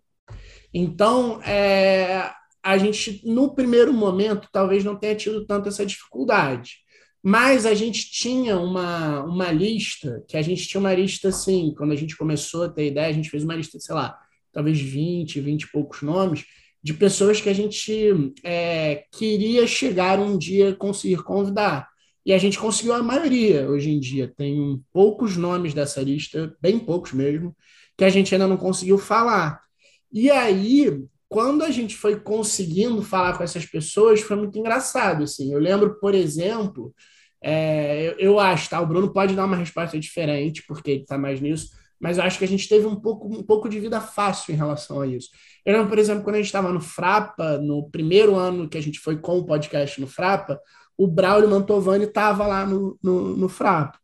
Então, 0.73 1.41
é, 1.43 2.31
a 2.63 2.77
gente, 2.77 3.21
no 3.25 3.53
primeiro 3.53 3.93
momento, 3.93 4.49
talvez 4.51 4.83
não 4.83 4.95
tenha 4.95 5.15
tido 5.15 5.45
tanto 5.45 5.69
essa 5.69 5.85
dificuldade. 5.85 6.79
Mas 7.23 7.65
a 7.65 7.73
gente 7.73 8.09
tinha 8.11 8.57
uma, 8.57 9.23
uma 9.23 9.51
lista, 9.51 10.23
que 10.27 10.37
a 10.37 10.41
gente 10.41 10.67
tinha 10.67 10.79
uma 10.79 10.93
lista 10.93 11.29
assim, 11.29 11.73
quando 11.77 11.91
a 11.91 11.95
gente 11.95 12.15
começou 12.15 12.63
a 12.63 12.69
ter 12.69 12.87
ideia, 12.87 13.07
a 13.07 13.13
gente 13.13 13.29
fez 13.29 13.43
uma 13.43 13.55
lista, 13.55 13.79
sei 13.79 13.95
lá, 13.95 14.17
talvez 14.51 14.79
20, 14.79 15.39
20 15.41 15.63
e 15.63 15.71
poucos 15.71 16.01
nomes, 16.01 16.45
de 16.83 16.93
pessoas 16.93 17.41
que 17.41 17.49
a 17.49 17.53
gente 17.53 18.33
é, 18.43 19.05
queria 19.11 19.65
chegar 19.67 20.19
um 20.19 20.37
dia 20.37 20.75
conseguir 20.75 21.23
convidar. 21.23 21.87
E 22.25 22.33
a 22.33 22.37
gente 22.37 22.59
conseguiu 22.59 22.93
a 22.93 23.01
maioria 23.01 23.69
hoje 23.69 23.89
em 23.89 23.99
dia. 23.99 24.31
Tem 24.35 24.81
poucos 24.91 25.37
nomes 25.37 25.73
dessa 25.73 26.01
lista, 26.01 26.55
bem 26.61 26.77
poucos 26.77 27.13
mesmo, 27.13 27.55
que 27.97 28.03
a 28.03 28.09
gente 28.09 28.33
ainda 28.35 28.47
não 28.47 28.57
conseguiu 28.57 28.97
falar. 28.97 29.61
E 30.11 30.29
aí, 30.29 31.03
quando 31.29 31.63
a 31.63 31.71
gente 31.71 31.95
foi 31.95 32.19
conseguindo 32.19 33.01
falar 33.01 33.37
com 33.37 33.43
essas 33.43 33.65
pessoas, 33.65 34.21
foi 34.21 34.35
muito 34.35 34.57
engraçado. 34.57 35.23
Assim. 35.23 35.53
Eu 35.53 35.59
lembro, 35.59 35.99
por 35.99 36.13
exemplo, 36.13 36.93
é, 37.41 38.09
eu, 38.09 38.19
eu 38.19 38.39
acho, 38.39 38.69
tá? 38.69 38.81
O 38.81 38.85
Bruno 38.85 39.13
pode 39.13 39.35
dar 39.35 39.45
uma 39.45 39.55
resposta 39.55 39.99
diferente, 39.99 40.63
porque 40.67 40.91
ele 40.91 41.01
está 41.01 41.17
mais 41.17 41.39
nisso, 41.39 41.69
mas 41.99 42.19
acho 42.19 42.37
que 42.37 42.45
a 42.45 42.47
gente 42.47 42.67
teve 42.67 42.85
um 42.85 42.95
pouco, 42.95 43.27
um 43.27 43.43
pouco 43.43 43.67
de 43.67 43.79
vida 43.79 43.99
fácil 43.99 44.53
em 44.53 44.57
relação 44.57 45.01
a 45.01 45.07
isso. 45.07 45.29
Eu 45.65 45.73
lembro, 45.73 45.89
por 45.89 45.99
exemplo, 45.99 46.23
quando 46.23 46.35
a 46.35 46.39
gente 46.39 46.47
estava 46.47 46.71
no 46.71 46.79
Frapa, 46.79 47.57
no 47.57 47.89
primeiro 47.89 48.35
ano 48.35 48.69
que 48.69 48.77
a 48.77 48.81
gente 48.81 48.99
foi 48.99 49.17
com 49.17 49.39
o 49.39 49.45
podcast 49.45 49.99
no 49.99 50.07
Frapa, 50.07 50.59
o 50.97 51.07
Braulio 51.07 51.49
Mantovani 51.49 52.05
estava 52.05 52.45
lá 52.47 52.65
no, 52.65 52.97
no, 53.01 53.37
no, 53.37 53.49
Frapa. 53.49 53.99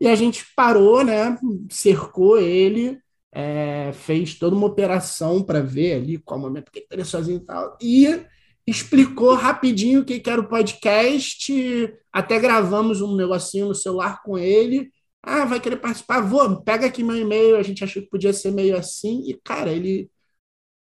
E 0.00 0.06
a 0.06 0.14
gente 0.14 0.44
parou, 0.56 1.04
né, 1.04 1.38
cercou 1.70 2.38
ele, 2.38 2.98
é, 3.32 3.92
fez 3.92 4.34
toda 4.34 4.56
uma 4.56 4.66
operação 4.66 5.42
para 5.42 5.60
ver 5.60 5.94
ali 5.94 6.18
qual 6.18 6.40
momento 6.40 6.70
que 6.70 6.78
ele 6.78 6.84
estaria 6.84 7.04
sozinho 7.04 7.38
e 7.38 7.44
tal, 7.44 7.76
e 7.82 8.24
explicou 8.66 9.34
rapidinho 9.34 10.00
o 10.00 10.04
que 10.04 10.22
era 10.28 10.40
o 10.40 10.48
podcast, 10.48 11.52
até 12.12 12.38
gravamos 12.38 13.00
um 13.00 13.16
negocinho 13.16 13.68
no 13.68 13.74
celular 13.74 14.22
com 14.22 14.38
ele, 14.38 14.90
Ah, 15.22 15.44
vai 15.44 15.60
querer 15.60 15.76
participar? 15.76 16.20
Vou, 16.20 16.62
pega 16.62 16.86
aqui 16.86 17.02
meu 17.02 17.16
e-mail. 17.16 17.56
A 17.56 17.62
gente 17.62 17.84
achou 17.84 18.02
que 18.02 18.08
podia 18.08 18.32
ser 18.32 18.50
meio 18.52 18.76
assim. 18.76 19.22
E, 19.28 19.38
cara, 19.44 19.70
ele 19.70 20.10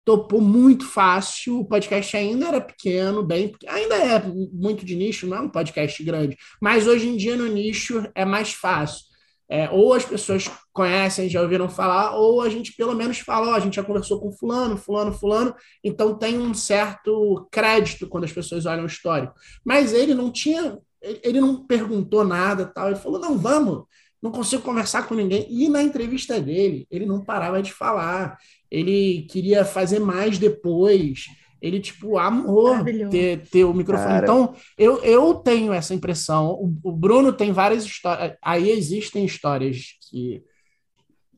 topou 0.07 0.39
muito 0.39 0.85
fácil. 0.87 1.59
O 1.59 1.65
podcast 1.65 2.15
ainda 2.15 2.47
era 2.47 2.61
pequeno, 2.61 3.21
bem, 3.21 3.53
ainda 3.67 3.95
é 3.95 4.23
muito 4.53 4.85
de 4.85 4.95
nicho, 4.95 5.27
não 5.27 5.37
é 5.37 5.41
um 5.41 5.49
podcast 5.49 6.01
grande, 6.01 6.37
mas 6.61 6.87
hoje 6.87 7.09
em 7.09 7.17
dia 7.17 7.35
no 7.35 7.45
nicho 7.45 8.09
é 8.15 8.23
mais 8.23 8.53
fácil. 8.53 9.05
É, 9.49 9.69
ou 9.69 9.93
as 9.93 10.05
pessoas 10.05 10.49
conhecem, 10.73 11.29
já 11.29 11.41
ouviram 11.41 11.69
falar, 11.69 12.15
ou 12.15 12.41
a 12.41 12.49
gente 12.49 12.73
pelo 12.75 12.95
menos 12.95 13.19
fala, 13.19 13.49
ó, 13.49 13.55
a 13.55 13.59
gente 13.59 13.75
já 13.75 13.83
conversou 13.83 14.19
com 14.19 14.31
fulano, 14.31 14.77
fulano, 14.77 15.11
fulano, 15.13 15.53
então 15.83 16.17
tem 16.17 16.37
um 16.39 16.53
certo 16.53 17.47
crédito 17.51 18.07
quando 18.07 18.25
as 18.25 18.31
pessoas 18.31 18.65
olham 18.65 18.83
o 18.83 18.87
histórico. 18.87 19.33
Mas 19.65 19.93
ele 19.93 20.13
não 20.13 20.31
tinha, 20.31 20.77
ele 21.01 21.39
não 21.41 21.65
perguntou 21.65 22.25
nada, 22.25 22.65
tal, 22.65 22.87
ele 22.87 22.97
falou, 22.97 23.19
não, 23.19 23.37
vamos, 23.37 23.85
não 24.21 24.31
consigo 24.31 24.63
conversar 24.63 25.07
com 25.07 25.15
ninguém. 25.15 25.45
E 25.49 25.69
na 25.69 25.81
entrevista 25.81 26.39
dele, 26.39 26.87
ele 26.89 27.05
não 27.05 27.23
parava 27.23 27.61
de 27.61 27.71
falar 27.71 28.37
ele 28.69 29.23
queria 29.29 29.65
fazer 29.65 29.99
mais 29.99 30.37
depois. 30.37 31.25
Ele, 31.61 31.79
tipo, 31.79 32.17
amou 32.17 32.83
ter, 33.09 33.41
ter 33.49 33.63
o 33.63 33.73
microfone. 33.73 34.09
Cara. 34.09 34.23
Então, 34.23 34.53
eu, 34.77 35.03
eu 35.03 35.33
tenho 35.35 35.73
essa 35.73 35.93
impressão. 35.93 36.51
O, 36.51 36.75
o 36.83 36.91
Bruno 36.91 37.33
tem 37.33 37.51
várias 37.51 37.83
histórias. 37.83 38.35
Aí 38.43 38.69
existem 38.69 39.25
histórias 39.25 39.97
que 40.09 40.43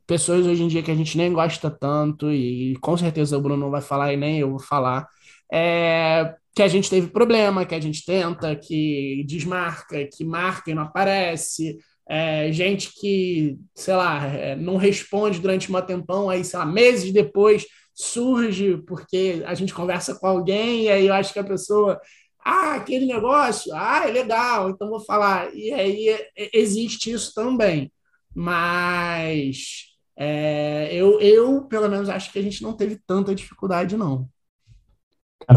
pessoas 0.05 0.45
hoje 0.45 0.63
em 0.63 0.67
dia 0.67 0.81
que 0.81 0.91
a 0.91 0.95
gente 0.95 1.15
nem 1.17 1.31
gosta 1.31 1.69
tanto, 1.69 2.31
e 2.31 2.75
com 2.81 2.97
certeza 2.97 3.37
o 3.37 3.41
Bruno 3.41 3.65
não 3.65 3.69
vai 3.69 3.81
falar 3.81 4.11
e 4.11 4.17
nem 4.17 4.39
eu 4.39 4.49
vou 4.49 4.59
falar, 4.59 5.07
é, 5.53 6.33
que 6.55 6.63
a 6.63 6.67
gente 6.67 6.89
teve 6.89 7.07
problema, 7.09 7.63
que 7.63 7.75
a 7.75 7.79
gente 7.79 8.03
tenta, 8.03 8.55
que 8.55 9.23
desmarca, 9.27 10.03
que 10.11 10.25
marca 10.25 10.71
e 10.71 10.73
não 10.73 10.81
aparece, 10.81 11.77
é, 12.09 12.51
gente 12.51 12.91
que, 12.99 13.59
sei 13.75 13.93
lá, 13.93 14.25
é, 14.25 14.55
não 14.55 14.77
responde 14.77 15.39
durante 15.39 15.71
um 15.71 15.81
tempão, 15.81 16.27
aí, 16.27 16.43
sei 16.43 16.57
lá, 16.57 16.65
meses 16.65 17.13
depois 17.13 17.67
surge 17.93 18.77
porque 18.87 19.43
a 19.45 19.53
gente 19.53 19.73
conversa 19.73 20.15
com 20.15 20.25
alguém 20.25 20.85
e 20.85 20.89
aí 20.89 21.05
eu 21.05 21.13
acho 21.13 21.31
que 21.31 21.39
a 21.39 21.43
pessoa, 21.43 22.01
ah, 22.43 22.75
aquele 22.75 23.05
negócio, 23.05 23.71
ah, 23.75 24.07
é 24.07 24.11
legal, 24.11 24.71
então 24.71 24.89
vou 24.89 25.01
falar. 25.01 25.53
E 25.53 25.71
aí 25.71 26.09
é, 26.09 26.49
existe 26.51 27.11
isso 27.11 27.31
também. 27.33 27.91
Mas 28.33 29.85
é, 30.17 30.89
eu, 30.91 31.21
eu, 31.21 31.65
pelo 31.65 31.89
menos, 31.89 32.09
acho 32.09 32.31
que 32.31 32.39
a 32.39 32.41
gente 32.41 32.63
não 32.63 32.73
teve 32.73 32.99
tanta 33.05 33.35
dificuldade, 33.35 33.95
não. 33.95 34.27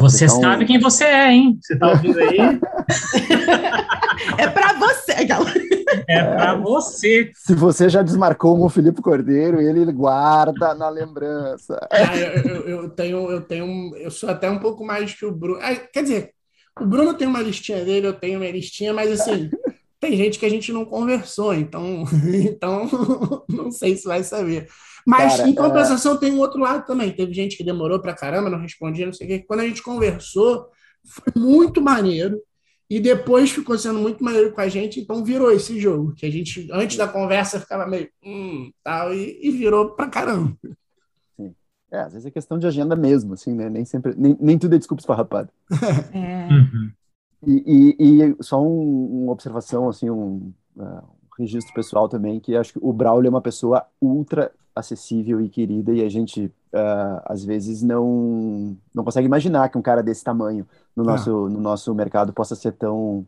Você 0.01 0.27
então... 0.27 0.41
sabe 0.41 0.65
quem 0.65 0.79
você 0.79 1.05
é, 1.05 1.33
hein? 1.33 1.59
Você 1.61 1.79
tá 1.79 1.89
ouvindo 1.89 2.19
aí? 2.19 2.39
é 4.39 4.49
para 4.49 4.75
você, 4.75 5.25
galera. 5.25 5.62
É 6.09 6.23
para 6.23 6.55
você. 6.55 7.31
Se 7.35 7.55
você 7.55 7.89
já 7.89 8.03
desmarcou 8.03 8.63
o 8.63 8.69
Felipe 8.69 9.03
Cordeiro, 9.03 9.61
ele 9.61 9.91
guarda 9.93 10.75
na 10.75 10.89
lembrança. 10.89 11.79
Ah, 11.91 12.17
eu, 12.17 12.43
eu, 12.43 12.69
eu, 12.69 12.91
tenho, 12.91 13.31
eu 13.31 13.41
tenho, 13.41 13.95
eu 13.97 14.11
sou 14.11 14.31
até 14.31 14.51
um 14.51 14.59
pouco 14.59 14.85
mais 14.85 15.15
que 15.15 15.25
o 15.25 15.33
Bruno. 15.33 15.59
Ah, 15.63 15.75
quer 15.75 16.03
dizer, 16.03 16.33
o 16.81 16.87
Bruno 16.87 17.15
tem 17.15 17.27
uma 17.27 17.43
listinha 17.43 17.85
dele, 17.85 18.07
eu 18.07 18.15
tenho 18.15 18.39
uma 18.39 18.51
listinha, 18.51 18.93
mas 18.93 19.11
assim, 19.21 19.51
tem 20.01 20.17
gente 20.17 20.39
que 20.39 20.47
a 20.47 20.51
gente 20.51 20.73
não 20.73 20.85
conversou, 20.85 21.55
então, 21.55 22.05
então 22.35 22.89
não 23.49 23.71
sei 23.71 23.97
se 23.97 24.05
vai 24.05 24.25
saber. 24.25 24.69
Mas, 25.07 25.37
Cara, 25.37 25.49
em 25.49 25.55
compensação, 25.55 26.15
é... 26.15 26.19
tem 26.19 26.33
um 26.33 26.39
outro 26.39 26.61
lado 26.61 26.87
também. 26.87 27.13
Teve 27.13 27.33
gente 27.33 27.57
que 27.57 27.65
demorou 27.65 28.01
pra 28.01 28.15
caramba, 28.15 28.51
não 28.51 28.59
respondia, 28.59 29.07
não 29.07 29.13
sei 29.13 29.27
o 29.27 29.31
quê. 29.31 29.45
Quando 29.47 29.61
a 29.61 29.67
gente 29.67 29.83
conversou, 29.83 30.67
foi 31.05 31.33
muito 31.37 31.81
maneiro. 31.81 32.41
E 32.93 33.01
depois 33.01 33.51
ficou 33.51 33.79
sendo 33.79 33.99
muito 33.99 34.23
maneiro 34.23 34.53
com 34.53 34.61
a 34.61 34.69
gente, 34.69 35.01
então 35.01 35.25
virou 35.25 35.51
esse 35.51 35.81
jogo. 35.81 36.13
Que 36.13 36.27
a 36.27 36.31
gente, 36.31 36.69
antes 36.71 36.99
da 36.99 37.09
conversa, 37.09 37.59
ficava 37.59 37.87
meio, 37.87 38.07
hum, 38.23 38.71
tal, 38.85 39.15
e, 39.15 39.39
e 39.43 39.51
virou 39.51 39.93
pra 39.93 40.11
caramba. 40.11 40.55
Sim. 41.35 41.55
É, 41.91 42.01
às 42.01 42.13
vezes 42.13 42.27
é 42.27 42.31
questão 42.31 42.59
de 42.59 42.67
agenda 42.67 42.95
mesmo, 42.95 43.33
assim, 43.33 43.55
né? 43.55 43.71
Nem 43.71 43.87
sempre, 43.87 44.15
nem, 44.15 44.37
nem 44.39 44.59
tudo 44.59 44.75
é 44.75 44.79
desculpa 44.79 45.01
esfarrapada. 45.01 45.49
é. 46.13 46.49
Uhum. 46.53 46.91
E, 47.47 47.97
e, 47.99 48.23
e, 48.25 48.37
só 48.43 48.63
um, 48.63 49.23
uma 49.23 49.33
observação, 49.33 49.89
assim, 49.89 50.11
um, 50.11 50.53
uh, 50.77 50.83
um 50.83 51.03
registro 51.39 51.73
pessoal 51.73 52.11
também, 52.11 52.41
que 52.41 52.55
acho 52.55 52.75
que 52.75 52.79
o 52.83 52.93
Braulio 52.93 53.29
é 53.29 53.31
uma 53.31 53.41
pessoa 53.41 53.87
ultra 54.03 54.53
acessível 54.77 55.41
e 55.41 55.49
querida 55.49 55.93
e 55.93 56.03
a 56.05 56.09
gente 56.09 56.47
uh, 56.47 57.23
às 57.25 57.45
vezes 57.45 57.83
não 57.83 58.77
não 58.95 59.05
consegue 59.05 59.27
imaginar 59.27 59.69
que 59.69 59.77
um 59.77 59.83
cara 59.83 60.03
desse 60.03 60.25
tamanho 60.25 60.67
no 60.97 61.03
ah. 61.05 61.13
nosso 61.13 61.49
no 61.49 61.61
nosso 61.61 61.95
mercado 61.95 62.33
possa 62.33 62.55
ser 62.55 62.73
tão 62.73 63.27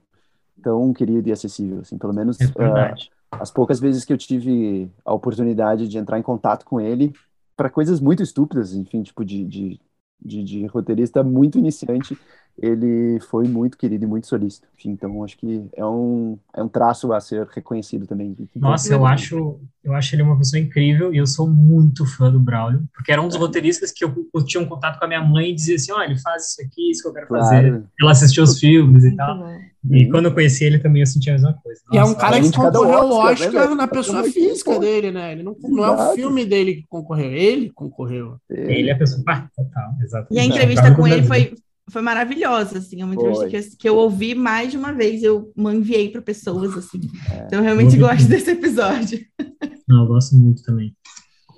tão 0.63 0.93
querido 0.93 1.29
e 1.29 1.33
acessível 1.33 1.81
assim 1.81 1.99
pelo 1.99 2.13
menos 2.13 2.41
é 2.41 2.47
uh, 2.47 2.95
as 3.31 3.51
poucas 3.51 3.81
vezes 3.81 4.05
que 4.05 4.13
eu 4.13 4.19
tive 4.19 4.91
a 5.05 5.13
oportunidade 5.13 5.89
de 5.89 5.99
entrar 5.99 6.19
em 6.19 6.23
contato 6.23 6.65
com 6.65 6.81
ele 6.81 7.13
para 7.57 7.71
coisas 7.71 8.01
muito 8.01 8.23
estúpidas 8.23 8.75
enfim 8.75 9.03
tipo 9.03 9.25
de, 9.25 9.45
de, 9.45 9.81
de, 10.21 10.45
de 10.45 10.67
roteirista 10.67 11.23
muito 11.23 11.59
iniciante 11.59 12.19
ele 12.57 13.19
foi 13.21 13.49
muito 13.49 13.77
querido 13.77 14.05
e 14.05 14.07
muito 14.07 14.27
solícito. 14.27 14.69
Então, 14.85 15.25
acho 15.25 15.37
que 15.37 15.67
é 15.75 15.85
um, 15.85 16.39
é 16.55 16.63
um 16.63 16.69
traço 16.69 17.13
a 17.13 17.21
ser 17.21 17.47
reconhecido 17.49 18.07
também. 18.07 18.37
Nossa, 18.57 18.93
eu 18.93 19.05
acho, 19.07 19.59
eu 19.83 19.95
acho 19.95 20.15
ele 20.15 20.23
uma 20.23 20.39
pessoa 20.39 20.61
incrível 20.61 21.13
e 21.13 21.17
eu 21.17 21.27
sou 21.27 21.49
muito 21.49 22.07
fã 22.07 22.31
do 22.31 22.39
Braulio, 22.39 22.87
porque 22.95 23.11
era 23.11 23.21
um 23.21 23.29
dos 23.29 23.37
roteiristas 23.37 23.91
que 23.91 24.05
eu, 24.05 24.15
eu, 24.33 24.45
tinha 24.45 24.63
um 24.63 24.67
contato 24.67 24.99
com 24.99 25.05
a 25.05 25.09
minha 25.09 25.23
mãe 25.23 25.51
e 25.51 25.55
dizia 25.55 25.77
assim, 25.77 25.93
olha, 25.93 26.11
ele 26.11 26.19
faz 26.21 26.51
isso 26.51 26.63
aqui, 26.63 26.91
isso 26.91 27.03
que 27.03 27.09
eu 27.09 27.13
quero 27.15 27.27
claro. 27.27 27.45
fazer. 27.45 27.85
Ela 28.01 28.11
assistiu 28.11 28.45
os 28.45 28.59
filmes 28.59 29.05
e 29.05 29.17
tal. 29.17 29.49
E 29.91 30.09
quando 30.09 30.27
eu 30.27 30.35
conheci 30.35 30.65
ele 30.65 30.79
também 30.79 31.01
eu 31.01 31.07
senti 31.07 31.31
a 31.31 31.33
mesma 31.33 31.55
coisa. 31.55 31.81
Nossa, 31.87 31.97
e 31.97 31.99
é 31.99 32.05
um 32.05 32.15
cara 32.15 32.41
que 32.41 32.53
concorreu 32.53 32.99
ao 32.99 33.11
Oscar, 33.11 33.49
Oscar 33.49 33.69
né, 33.71 33.75
na 33.75 33.89
pessoa 33.89 34.25
física 34.25 34.79
dele, 34.79 35.11
né? 35.11 35.33
Ele 35.33 35.43
não, 35.43 35.57
não 35.63 35.85
é 35.85 35.91
o 35.91 36.15
filme 36.15 36.45
dele 36.45 36.77
que 36.77 36.85
concorreu, 36.89 37.31
ele 37.31 37.71
concorreu. 37.71 38.37
Ele 38.49 38.91
é 38.91 38.93
a 38.93 38.99
pessoa, 38.99 39.23
ah, 39.29 39.47
total, 39.55 39.93
exatamente. 40.03 40.35
E 40.35 40.39
a 40.39 40.45
entrevista 40.45 40.95
com 40.95 41.07
ele 41.07 41.27
foi 41.27 41.55
foi 41.91 42.03
maravilhosa, 42.03 42.79
assim, 42.79 43.03
é 43.03 43.05
uma 43.05 43.15
entrevista 43.15 43.49
que 43.49 43.57
eu, 43.57 43.63
que 43.79 43.89
eu, 43.89 43.97
ouvi 43.97 44.35
mais 44.35 44.71
de 44.71 44.77
uma 44.77 44.93
vez, 44.93 45.23
eu 45.23 45.53
enviei 45.57 46.11
para 46.11 46.23
pessoas, 46.23 46.77
assim. 46.77 47.01
É. 47.31 47.45
Então 47.45 47.59
eu 47.59 47.65
realmente 47.65 47.97
gosto 47.97 48.27
desse 48.27 48.51
episódio. 48.51 49.21
Não, 49.87 50.03
eu 50.03 50.07
gosto 50.07 50.35
muito 50.35 50.63
também. 50.63 50.97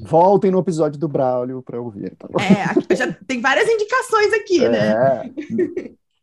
Voltem 0.00 0.50
no 0.50 0.58
episódio 0.58 0.98
do 0.98 1.08
Braulio 1.08 1.62
para 1.62 1.80
ouvir. 1.80 2.14
Tá 2.16 2.28
é, 2.42 2.96
já 2.96 3.10
tem 3.26 3.40
várias 3.40 3.68
indicações 3.68 4.32
aqui, 4.34 4.64
é. 4.64 4.68
né? 4.68 5.32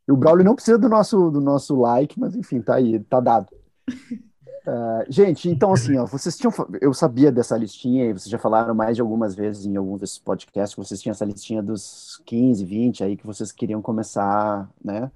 o 0.08 0.18
Braulio 0.18 0.46
não 0.46 0.54
precisa 0.54 0.78
do 0.78 0.90
nosso, 0.90 1.32
do 1.32 1.42
nosso 1.42 1.76
like, 1.80 2.20
mas 2.20 2.36
enfim, 2.36 2.62
tá 2.62 2.76
aí, 2.76 3.00
tá 3.00 3.20
dado. 3.20 3.48
Uh, 4.66 5.04
gente, 5.10 5.50
então 5.50 5.74
assim, 5.74 5.98
ó, 5.98 6.06
vocês 6.06 6.38
tinham, 6.38 6.54
eu 6.80 6.94
sabia 6.94 7.32
dessa 7.32 7.58
listinha 7.58 8.06
e 8.06 8.14
vocês 8.14 8.30
já 8.30 8.38
falaram 8.38 8.74
mais 8.74 8.96
de 8.96 9.02
algumas 9.02 9.36
vezes 9.36 9.66
em 9.66 9.76
alguns 9.76 10.00
desses 10.00 10.18
podcasts 10.18 10.74
que 10.74 10.82
vocês 10.82 11.02
tinham 11.02 11.12
essa 11.12 11.26
listinha 11.26 11.62
dos 11.62 12.22
15, 12.26 12.64
20 12.64 13.04
aí 13.04 13.18
que 13.18 13.26
vocês 13.26 13.52
queriam 13.52 13.82
começar, 13.82 14.70
né? 14.84 15.12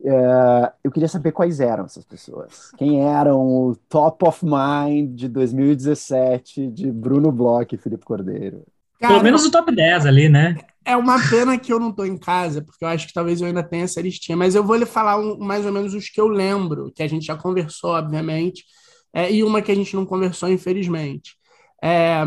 Uh, 0.00 0.70
eu 0.84 0.90
queria 0.92 1.08
saber 1.08 1.32
quais 1.32 1.58
eram 1.58 1.86
essas 1.86 2.04
pessoas. 2.04 2.70
Quem 2.76 3.02
eram 3.02 3.40
o 3.40 3.76
top 3.88 4.24
of 4.26 4.44
mind 4.44 5.14
de 5.14 5.28
2017 5.28 6.68
de 6.68 6.92
Bruno 6.92 7.32
Bloch 7.32 7.74
e 7.74 7.78
Felipe 7.78 8.04
Cordeiro? 8.04 8.62
Cara, 9.00 9.14
Pelo 9.14 9.24
menos 9.24 9.44
o 9.44 9.50
top 9.50 9.74
10 9.74 10.06
ali, 10.06 10.28
né? 10.28 10.58
É 10.86 10.96
uma 10.96 11.18
pena 11.28 11.58
que 11.58 11.72
eu 11.72 11.80
não 11.80 11.90
estou 11.90 12.06
em 12.06 12.16
casa, 12.16 12.62
porque 12.62 12.84
eu 12.84 12.88
acho 12.88 13.08
que 13.08 13.12
talvez 13.12 13.40
eu 13.40 13.48
ainda 13.48 13.62
tenha 13.62 13.82
essa 13.82 14.00
listinha, 14.00 14.36
mas 14.36 14.54
eu 14.54 14.62
vou 14.62 14.76
lhe 14.76 14.86
falar 14.86 15.18
um, 15.18 15.36
mais 15.36 15.66
ou 15.66 15.72
menos 15.72 15.92
os 15.94 16.08
que 16.08 16.20
eu 16.20 16.28
lembro, 16.28 16.92
que 16.94 17.02
a 17.02 17.08
gente 17.08 17.26
já 17.26 17.36
conversou, 17.36 17.90
obviamente, 17.90 18.64
é, 19.12 19.32
e 19.32 19.42
uma 19.42 19.60
que 19.60 19.72
a 19.72 19.74
gente 19.74 19.96
não 19.96 20.06
conversou, 20.06 20.48
infelizmente. 20.48 21.36
É, 21.82 22.22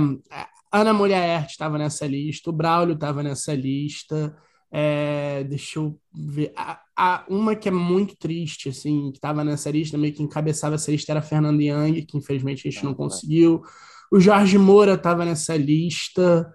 Ana 0.70 0.93
Mulher 0.93 1.45
estava 1.45 1.78
nessa 1.78 2.05
lista, 2.05 2.49
o 2.49 2.53
Braulio 2.53 2.95
estava 2.95 3.24
nessa 3.24 3.53
lista. 3.55 4.36
É, 4.70 5.43
deixa 5.45 5.80
eu 5.80 5.97
ver. 6.14 6.51
A, 6.55 6.82
a, 6.97 7.26
uma 7.30 7.55
que 7.55 7.70
é 7.70 7.72
muito 7.72 8.18
triste, 8.18 8.68
assim, 8.68 9.10
que 9.12 9.20
estava 9.20 9.41
nessa 9.41 9.72
lista, 9.72 9.97
meio 9.97 10.14
que 10.14 10.22
encabeçava 10.22 10.76
essa 10.76 10.91
lista, 10.91 11.14
era 11.14 11.22
a 11.22 11.24
Fernanda 11.24 11.64
Young, 11.64 12.01
que 12.03 12.18
infelizmente 12.18 12.68
a 12.68 12.72
gente 12.72 12.84
não 12.84 12.93
conseguiu. 12.93 13.62
O 14.12 14.20
Jorge 14.20 14.57
Moura 14.57 14.95
estava 14.95 15.24
nessa 15.24 15.55
lista. 15.55 16.53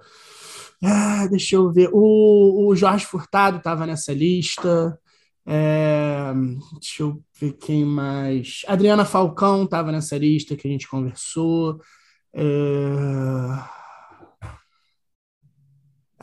Ah, 0.82 1.26
deixa 1.28 1.56
eu 1.56 1.70
ver. 1.72 1.90
O, 1.92 2.68
o 2.68 2.76
Jorge 2.76 3.06
Furtado 3.06 3.58
estava 3.58 3.86
nessa 3.86 4.12
lista. 4.12 4.98
É, 5.46 6.32
deixa 6.74 7.02
eu 7.02 7.22
ver 7.38 7.52
quem 7.54 7.84
mais. 7.84 8.62
Adriana 8.66 9.04
Falcão 9.04 9.64
estava 9.64 9.92
nessa 9.92 10.16
lista 10.16 10.56
que 10.56 10.66
a 10.66 10.70
gente 10.70 10.88
conversou. 10.88 11.80
É... 12.34 12.44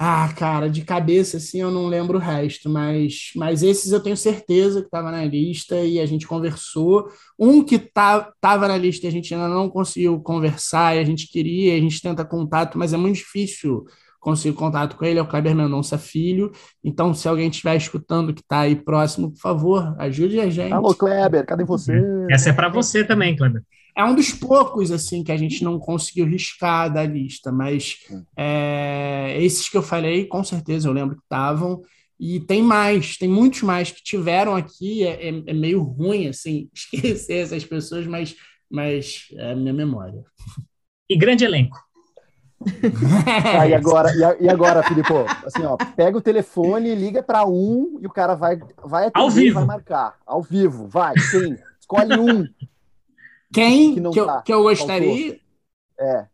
Ah, 0.04 0.34
cara, 0.34 0.68
de 0.68 0.84
cabeça 0.84 1.38
assim 1.38 1.62
eu 1.62 1.70
não 1.70 1.86
lembro 1.88 2.18
o 2.18 2.22
resto, 2.22 2.68
mas, 2.68 3.32
mas 3.36 3.62
esses 3.62 3.92
eu 3.92 4.02
tenho 4.02 4.18
certeza 4.18 4.80
que 4.82 4.88
estava 4.88 5.12
na 5.12 5.24
lista 5.24 5.80
e 5.86 6.00
a 6.00 6.06
gente 6.08 6.26
conversou. 6.26 7.08
Um 7.38 7.64
que 7.64 7.78
tá, 7.78 8.34
na 8.42 8.78
lista 8.78 9.06
e 9.06 9.10
a 9.10 9.12
gente 9.12 9.32
ainda 9.34 9.48
não 9.48 9.70
conseguiu 9.70 10.20
conversar 10.22 10.96
e 10.96 11.00
a 11.00 11.04
gente 11.04 11.28
queria, 11.28 11.76
a 11.76 11.80
gente 11.80 12.02
tenta 12.02 12.26
contato, 12.26 12.80
mas 12.80 12.94
é 12.94 12.98
muito 12.98 13.18
difícil 13.18 13.86
conseguir 14.22 14.56
contato 14.56 14.96
com 14.96 15.04
ele, 15.04 15.20
é 15.20 15.22
o 15.22 15.28
Kleber 15.28 15.56
Mendonça 15.56 15.98
Filho. 15.98 16.52
Então, 16.84 17.14
se 17.14 17.28
alguém 17.28 17.50
estiver 17.50 17.76
escutando 17.76 18.34
que 18.34 18.42
está 18.42 18.60
aí 18.60 18.76
próximo, 18.76 19.32
por 19.32 19.40
favor, 19.40 19.96
ajude 20.00 20.40
a 20.40 20.50
gente. 20.50 20.72
Alô, 20.72 20.94
Kleber, 20.94 21.46
cadê 21.46 21.66
você? 21.66 22.00
Essa 22.30 22.52
é 22.52 22.54
para 22.54 22.70
você 22.70 23.04
também, 23.04 23.36
Kleber. 23.36 23.64
é 23.98 24.06
um 24.06 24.16
dos 24.16 24.32
poucos 24.32 24.92
assim 24.92 25.24
que 25.24 25.32
a 25.32 25.38
gente 25.38 25.64
não 25.64 25.80
conseguiu 25.80 26.28
riscar 26.28 26.94
da 26.94 27.04
lista, 27.04 27.52
mas 27.52 27.98
é, 28.38 29.36
esses 29.42 29.68
que 29.68 29.76
eu 29.76 29.82
falei, 29.82 30.28
com 30.28 30.44
certeza 30.44 30.88
eu 30.88 30.94
lembro 30.94 31.16
que 31.16 31.24
estavam. 31.24 31.82
E 32.20 32.40
tem 32.40 32.62
mais, 32.62 33.18
tem 33.18 33.28
muitos 33.28 33.64
mais 33.64 33.90
que 33.90 34.04
tiveram 34.04 34.56
aqui. 34.56 35.04
É, 35.04 35.30
é, 35.30 35.44
é 35.48 35.54
meio 35.54 35.82
ruim 35.82 36.28
assim 36.28 36.70
esquecer 36.76 37.38
essas 37.38 37.66
pessoas, 37.66 38.06
mas, 38.06 38.36
mas 38.70 39.26
é 39.34 39.54
a 39.54 39.56
minha 39.56 39.74
memória. 39.74 40.24
E 41.10 41.18
grande 41.18 41.44
elenco. 41.44 41.76
Ah, 43.58 43.68
e 43.68 43.74
agora, 43.74 44.12
e, 44.40 44.48
agora, 44.50 44.84
Filipe? 44.84 45.14
Assim, 45.46 45.64
ó, 45.64 45.78
pega 45.96 46.18
o 46.18 46.22
telefone, 46.22 46.96
liga 46.96 47.24
para 47.24 47.46
um 47.46 47.98
e 48.02 48.08
o 48.08 48.10
cara 48.10 48.36
vai, 48.36 48.60
vai 48.84 49.08
atender, 49.08 49.24
ao 49.24 49.30
vivo. 49.30 49.56
vai 49.56 49.66
marcar. 49.66 50.16
Ao 50.26 50.42
vivo, 50.42 50.88
vai, 50.88 51.18
sim. 51.18 51.56
Escolhe 51.80 52.20
um. 52.20 52.46
Quem 53.54 53.96
que, 53.96 54.02
que, 54.02 54.20
eu, 54.20 54.26
tá, 54.26 54.42
que 54.42 54.54
eu 54.54 54.64
gostaria? 54.64 55.40
É. 56.00 56.26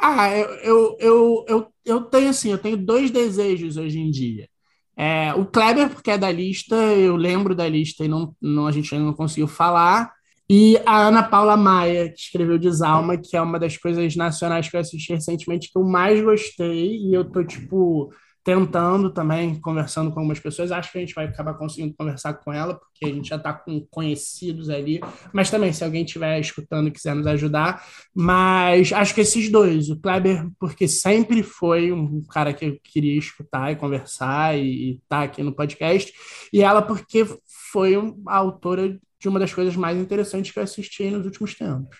Ah, 0.00 0.30
eu, 0.30 0.48
eu, 0.60 0.96
eu, 0.98 1.44
eu, 1.48 1.66
eu 1.84 2.02
tenho 2.02 2.30
assim, 2.30 2.50
eu 2.50 2.58
tenho 2.58 2.76
dois 2.76 3.10
desejos 3.10 3.76
hoje 3.76 3.98
em 3.98 4.10
dia. 4.10 4.48
É, 4.96 5.32
o 5.34 5.46
Kleber, 5.46 5.90
porque 5.90 6.10
é 6.10 6.18
da 6.18 6.30
lista, 6.30 6.74
eu 6.74 7.14
lembro 7.14 7.54
da 7.54 7.68
lista 7.68 8.04
e 8.04 8.08
não, 8.08 8.34
não, 8.40 8.66
a 8.66 8.72
gente 8.72 8.92
ainda 8.92 9.06
não 9.06 9.14
conseguiu 9.14 9.46
falar. 9.46 10.12
E 10.50 10.78
a 10.86 11.08
Ana 11.08 11.22
Paula 11.22 11.56
Maia, 11.56 12.08
que 12.08 12.18
escreveu 12.20 12.58
Desalma, 12.58 13.18
que 13.18 13.36
é 13.36 13.42
uma 13.42 13.58
das 13.58 13.76
coisas 13.76 14.16
nacionais 14.16 14.68
que 14.68 14.76
eu 14.76 14.80
assisti 14.80 15.12
recentemente 15.12 15.70
que 15.70 15.78
eu 15.78 15.84
mais 15.84 16.22
gostei, 16.22 16.96
e 16.96 17.12
eu 17.12 17.22
tô, 17.22 17.44
tipo, 17.44 18.10
tentando 18.48 19.10
também, 19.10 19.60
conversando 19.60 20.10
com 20.10 20.20
algumas 20.20 20.40
pessoas. 20.40 20.72
Acho 20.72 20.90
que 20.90 20.96
a 20.96 21.00
gente 21.02 21.14
vai 21.14 21.26
acabar 21.26 21.52
conseguindo 21.52 21.94
conversar 21.94 22.32
com 22.32 22.50
ela, 22.50 22.76
porque 22.76 23.04
a 23.04 23.14
gente 23.14 23.28
já 23.28 23.36
está 23.36 23.52
com 23.52 23.86
conhecidos 23.90 24.70
ali. 24.70 25.00
Mas 25.34 25.50
também, 25.50 25.70
se 25.70 25.84
alguém 25.84 26.02
estiver 26.02 26.40
escutando 26.40 26.88
e 26.88 26.90
quiser 26.90 27.14
nos 27.14 27.26
ajudar. 27.26 27.84
Mas 28.14 28.90
acho 28.90 29.14
que 29.14 29.20
esses 29.20 29.50
dois, 29.50 29.90
o 29.90 30.00
Kleber, 30.00 30.48
porque 30.58 30.88
sempre 30.88 31.42
foi 31.42 31.92
um 31.92 32.22
cara 32.22 32.54
que 32.54 32.64
eu 32.64 32.78
queria 32.82 33.18
escutar 33.18 33.70
e 33.70 33.76
conversar 33.76 34.58
e 34.58 34.94
estar 34.94 35.18
tá 35.18 35.22
aqui 35.24 35.42
no 35.42 35.52
podcast. 35.52 36.10
E 36.50 36.62
ela, 36.62 36.80
porque 36.80 37.26
foi 37.70 37.96
a 38.26 38.36
autora 38.36 38.98
de 39.20 39.28
uma 39.28 39.38
das 39.38 39.52
coisas 39.52 39.76
mais 39.76 39.98
interessantes 39.98 40.50
que 40.50 40.58
eu 40.58 40.62
assisti 40.62 41.10
nos 41.10 41.24
últimos 41.24 41.54
tempos. 41.54 41.98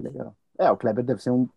Legal. 0.00 0.36
É, 0.58 0.70
o 0.70 0.76
Kleber 0.76 1.04
deve 1.04 1.22
ser 1.22 1.30
um, 1.30 1.48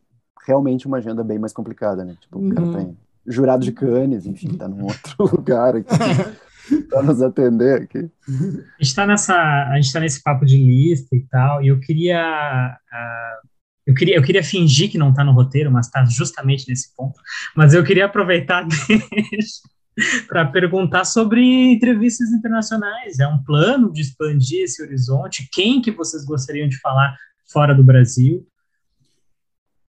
realmente 0.46 0.88
uma 0.88 0.98
agenda 0.98 1.24
bem 1.24 1.40
mais 1.40 1.54
complicada, 1.54 2.04
né? 2.04 2.16
Tipo, 2.20 2.40
o 2.40 2.50
cara 2.54 2.66
uhum. 2.66 2.74
tem 2.74 2.98
jurado 3.28 3.64
de 3.64 3.72
Cannes, 3.72 4.26
enfim, 4.26 4.54
está 4.54 4.68
num 4.68 4.84
outro 4.84 5.16
lugar 5.36 5.76
aqui 5.76 5.90
para 6.90 7.04
nos 7.04 7.22
atender 7.22 7.84
aqui. 7.84 8.10
A 8.28 8.32
gente 8.32 8.82
está 8.82 9.06
nessa, 9.06 9.36
a 9.36 9.76
gente 9.76 9.92
tá 9.92 10.00
nesse 10.00 10.22
papo 10.22 10.46
de 10.46 10.58
lista 10.58 11.16
e 11.16 11.22
tal, 11.22 11.64
e 11.64 11.68
eu 11.68 11.80
queria 11.80 12.78
uh, 12.92 13.48
eu 13.86 13.94
queria, 13.94 14.16
eu 14.16 14.24
queria 14.24 14.44
fingir 14.44 14.90
que 14.90 14.98
não 14.98 15.12
está 15.12 15.24
no 15.24 15.32
roteiro, 15.32 15.72
mas 15.72 15.86
está 15.86 16.04
justamente 16.06 16.68
nesse 16.68 16.94
ponto. 16.96 17.20
Mas 17.56 17.74
eu 17.74 17.84
queria 17.84 18.06
aproveitar 18.06 18.66
para 20.28 20.46
perguntar 20.46 21.06
sobre 21.06 21.42
entrevistas 21.74 22.30
internacionais. 22.32 23.20
É 23.20 23.28
um 23.28 23.44
plano 23.44 23.92
de 23.92 24.02
expandir 24.02 24.64
esse 24.64 24.82
horizonte? 24.84 25.48
Quem 25.52 25.82
que 25.82 25.92
vocês 25.92 26.26
gostariam 26.26 26.68
de 26.68 26.80
falar 26.80 27.16
fora 27.52 27.74
do 27.74 27.84
Brasil? 27.84 28.46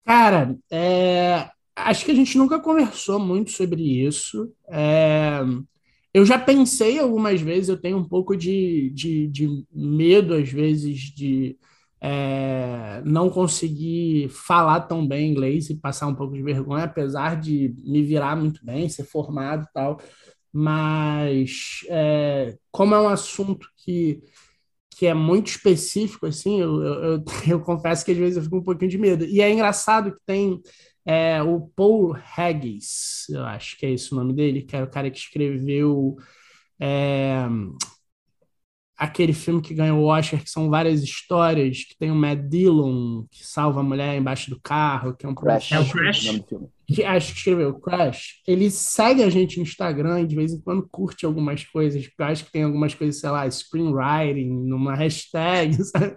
Cara, 0.06 0.56
é, 0.72 1.50
acho 1.76 2.06
que 2.06 2.12
a 2.12 2.16
gente 2.16 2.38
nunca 2.38 2.60
conversou 2.60 3.20
muito 3.20 3.52
sobre 3.52 4.06
isso. 4.06 4.54
É, 4.70 5.40
eu 6.14 6.26
já 6.26 6.38
pensei 6.38 7.00
algumas 7.00 7.42
vezes, 7.42 7.70
eu 7.70 7.78
tenho 7.78 7.98
um 7.98 8.08
pouco 8.08 8.38
de, 8.38 8.92
de, 8.94 9.28
de 9.28 9.66
medo, 9.74 10.34
às 10.34 10.50
vezes, 10.50 11.00
de 11.00 11.58
é, 12.02 13.02
não 13.06 13.30
conseguir 13.30 14.30
falar 14.30 14.82
tão 14.82 15.08
bem 15.08 15.32
inglês 15.32 15.70
e 15.70 15.76
passar 15.76 16.08
um 16.08 16.16
pouco 16.16 16.36
de 16.36 16.44
vergonha, 16.44 16.86
apesar 16.86 17.40
de 17.40 17.74
me 17.84 18.04
virar 18.04 18.36
muito 18.36 18.66
bem, 18.66 18.90
ser 18.90 19.04
formado 19.06 19.64
e 19.64 19.74
tal. 19.74 20.00
Mas, 20.54 21.82
é, 21.90 22.58
como 22.72 22.96
é 22.96 23.02
um 23.02 23.10
assunto 23.10 23.68
que 23.78 24.22
que 24.98 25.06
é 25.06 25.14
muito 25.14 25.48
específico, 25.48 26.26
assim, 26.26 26.62
eu, 26.62 26.82
eu, 26.82 27.04
eu, 27.04 27.24
eu, 27.48 27.60
confesso 27.62 28.06
que 28.06 28.12
às 28.12 28.18
vezes 28.18 28.38
eu 28.38 28.44
fico 28.44 28.58
um 28.58 28.64
pouquinho 28.64 28.90
de 28.90 28.98
medo. 28.98 29.26
E 29.26 29.42
é 29.42 29.52
engraçado 29.52 30.14
que 30.14 30.22
tem 30.26 30.62
é, 31.06 31.42
o 31.44 31.70
Paul 31.76 32.16
Haggis, 32.16 33.26
eu 33.30 33.44
acho 33.44 33.78
que 33.78 33.86
é 33.86 33.92
esse 33.92 34.14
o 34.14 34.16
nome 34.16 34.34
dele, 34.34 34.62
que 34.64 34.76
é 34.76 34.82
o 34.82 34.90
cara 34.90 35.12
que 35.12 35.20
escreveu 35.20 36.16
é, 36.80 37.46
aquele 38.98 39.34
filme 39.34 39.62
que 39.62 39.74
ganhou 39.74 40.00
o 40.00 40.06
Oscar, 40.06 40.42
que 40.42 40.50
são 40.50 40.70
várias 40.70 41.04
histórias, 41.04 41.84
que 41.84 41.98
tem 41.98 42.12
o 42.12 42.16
Matt 42.16 42.40
Dillon, 42.48 43.26
que 43.30 43.46
salva 43.46 43.82
a 43.82 43.84
mulher 43.84 44.18
embaixo 44.18 44.50
do 44.50 44.60
carro, 44.60 45.14
que 45.14 45.26
é 45.26 45.30
um 45.30 45.36
Crash. 45.36 45.72
É 45.72 45.80
o 45.80 45.90
Crash? 45.90 46.42
Que, 46.88 47.04
acho 47.04 47.34
que 47.34 47.38
escreveu 47.40 47.80
Crash. 47.80 48.42
Ele 48.48 48.70
segue 48.72 49.24
a 49.24 49.30
gente 49.30 49.58
no 49.58 49.64
Instagram 49.64 50.22
e 50.22 50.28
de 50.28 50.36
vez 50.36 50.54
em 50.54 50.62
quando 50.62 50.88
curte 50.90 51.26
algumas 51.26 51.64
coisas, 51.66 52.08
porque 52.08 52.22
eu 52.22 52.26
acho 52.26 52.46
que 52.46 52.52
tem 52.52 52.64
algumas 52.64 52.94
coisas, 52.94 53.20
sei 53.20 53.30
lá, 53.30 53.50
screenwriting, 53.50 54.50
numa 54.50 54.96
hashtag, 54.96 55.76
sabe? 55.84 56.16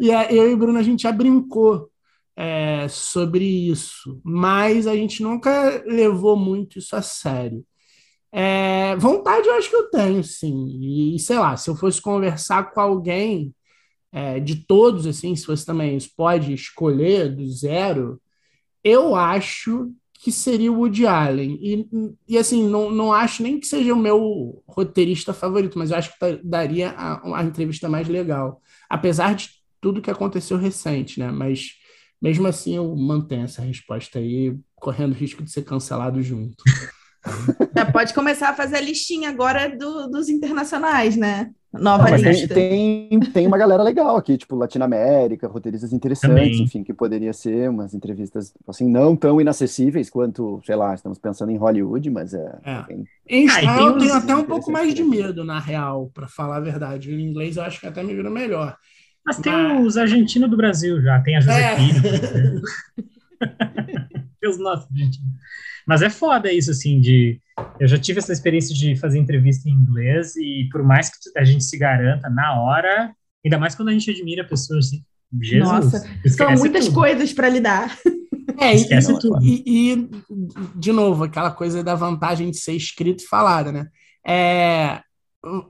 E 0.00 0.08
eu 0.34 0.50
e 0.50 0.54
o 0.54 0.56
Bruno, 0.56 0.78
a 0.78 0.82
gente 0.82 1.02
já 1.02 1.12
brincou 1.12 1.90
é, 2.34 2.86
sobre 2.88 3.44
isso, 3.44 4.18
mas 4.24 4.86
a 4.86 4.94
gente 4.94 5.22
nunca 5.22 5.82
levou 5.86 6.36
muito 6.36 6.78
isso 6.78 6.96
a 6.96 7.02
sério. 7.02 7.62
É, 8.32 8.96
vontade 8.96 9.46
eu 9.46 9.54
acho 9.54 9.68
que 9.68 9.76
eu 9.76 9.90
tenho, 9.90 10.24
sim. 10.24 11.14
E 11.14 11.18
sei 11.18 11.38
lá, 11.38 11.56
se 11.56 11.68
eu 11.68 11.76
fosse 11.76 12.00
conversar 12.00 12.72
com 12.72 12.80
alguém 12.80 13.54
é, 14.12 14.40
de 14.40 14.56
todos, 14.66 15.06
assim, 15.06 15.36
se 15.36 15.46
você 15.46 15.64
também 15.64 15.98
pode 16.16 16.52
escolher 16.54 17.34
do 17.34 17.50
zero, 17.50 18.20
eu 18.84 19.14
acho 19.14 19.92
que 20.14 20.30
seria 20.32 20.72
o 20.72 20.76
Woody 20.76 21.06
Allen. 21.06 21.58
E, 21.60 21.88
e 22.28 22.38
assim, 22.38 22.68
não, 22.68 22.90
não 22.90 23.12
acho 23.12 23.42
nem 23.42 23.58
que 23.58 23.66
seja 23.66 23.92
o 23.92 23.96
meu 23.96 24.62
roteirista 24.68 25.32
favorito, 25.34 25.78
mas 25.78 25.90
eu 25.90 25.96
acho 25.98 26.12
que 26.12 26.40
daria 26.44 26.90
a, 26.90 27.40
a 27.40 27.44
entrevista 27.44 27.88
mais 27.88 28.08
legal. 28.08 28.62
Apesar 28.88 29.34
de 29.34 29.50
tudo 29.80 30.00
que 30.02 30.10
aconteceu 30.10 30.56
recente, 30.56 31.18
né? 31.18 31.30
Mas 31.30 31.72
mesmo 32.20 32.46
assim, 32.46 32.76
eu 32.76 32.94
mantenho 32.96 33.44
essa 33.44 33.62
resposta 33.62 34.20
aí, 34.20 34.56
correndo 34.76 35.12
risco 35.12 35.42
de 35.42 35.50
ser 35.50 35.64
cancelado 35.64 36.22
junto. 36.22 36.62
Já 37.76 37.86
pode 37.86 38.12
começar 38.14 38.50
a 38.50 38.54
fazer 38.54 38.76
a 38.76 38.80
listinha 38.80 39.30
agora 39.30 39.68
do, 39.76 40.08
dos 40.08 40.28
internacionais, 40.28 41.16
né? 41.16 41.50
Nova 41.72 42.10
Não, 42.10 42.16
lista. 42.16 42.54
Tem, 42.54 43.08
tem, 43.08 43.20
tem, 43.20 43.46
uma 43.46 43.56
galera 43.56 43.82
legal 43.82 44.14
aqui, 44.16 44.36
tipo 44.36 44.54
Latinoamérica, 44.54 45.48
roteiristas 45.48 45.92
interessantes, 45.92 46.34
Também. 46.34 46.62
enfim, 46.62 46.84
que 46.84 46.92
poderia 46.92 47.32
ser 47.32 47.70
umas 47.70 47.94
entrevistas, 47.94 48.52
assim, 48.68 48.86
não 48.86 49.16
tão 49.16 49.40
inacessíveis 49.40 50.10
quanto, 50.10 50.60
sei 50.66 50.76
lá, 50.76 50.94
estamos 50.94 51.18
pensando 51.18 51.50
em 51.50 51.56
Hollywood, 51.56 52.10
mas 52.10 52.34
é. 52.34 52.58
é. 52.62 52.84
Em 53.26 53.48
ah, 53.48 53.80
eu 53.80 53.96
tenho 53.96 54.14
até 54.14 54.36
um 54.36 54.44
pouco 54.44 54.70
mais 54.70 54.92
de 54.92 55.02
medo, 55.02 55.44
na 55.44 55.58
real, 55.58 56.10
para 56.12 56.28
falar 56.28 56.56
a 56.56 56.60
verdade. 56.60 57.10
Em 57.10 57.22
inglês 57.22 57.56
eu 57.56 57.62
acho 57.62 57.80
que 57.80 57.86
até 57.86 58.02
me 58.02 58.14
vira 58.14 58.28
melhor. 58.28 58.76
Mas 59.24 59.38
tem 59.38 59.52
Mas... 59.52 59.86
os 59.86 59.96
argentinos 59.96 60.50
do 60.50 60.56
Brasil 60.56 61.00
já, 61.00 61.20
tem 61.20 61.36
a 61.36 61.40
Josefina. 61.40 62.60
É. 63.42 64.01
tem 64.42 64.50
os 64.50 64.58
nossos 64.58 64.86
argentinos. 64.90 65.30
Mas 65.86 66.02
é 66.02 66.10
foda 66.10 66.52
isso, 66.52 66.70
assim, 66.70 67.00
de. 67.00 67.40
Eu 67.78 67.88
já 67.88 67.98
tive 67.98 68.18
essa 68.18 68.32
experiência 68.32 68.74
de 68.74 68.96
fazer 68.96 69.18
entrevista 69.18 69.68
em 69.68 69.72
inglês 69.72 70.36
e 70.36 70.68
por 70.70 70.82
mais 70.82 71.08
que 71.08 71.16
a 71.38 71.44
gente 71.44 71.64
se 71.64 71.78
garanta 71.78 72.28
na 72.28 72.60
hora, 72.60 73.14
ainda 73.44 73.58
mais 73.58 73.74
quando 73.74 73.88
a 73.88 73.92
gente 73.92 74.10
admira 74.10 74.46
pessoas 74.46 74.86
assim, 74.86 75.04
Jesus, 75.40 75.68
Nossa, 75.68 76.04
são 76.28 76.52
muitas 76.52 76.86
tudo. 76.86 76.94
coisas 76.94 77.32
para 77.32 77.48
lidar. 77.48 77.96
É, 78.58 78.74
esquece 78.74 79.12
e, 79.12 79.18
tudo. 79.18 79.38
E, 79.42 79.62
e, 79.66 80.10
de 80.76 80.92
novo, 80.92 81.24
aquela 81.24 81.50
coisa 81.50 81.82
da 81.82 81.94
vantagem 81.94 82.50
de 82.50 82.58
ser 82.58 82.74
escrito 82.74 83.24
e 83.24 83.26
falada, 83.26 83.72
né? 83.72 83.88
É, 84.26 85.00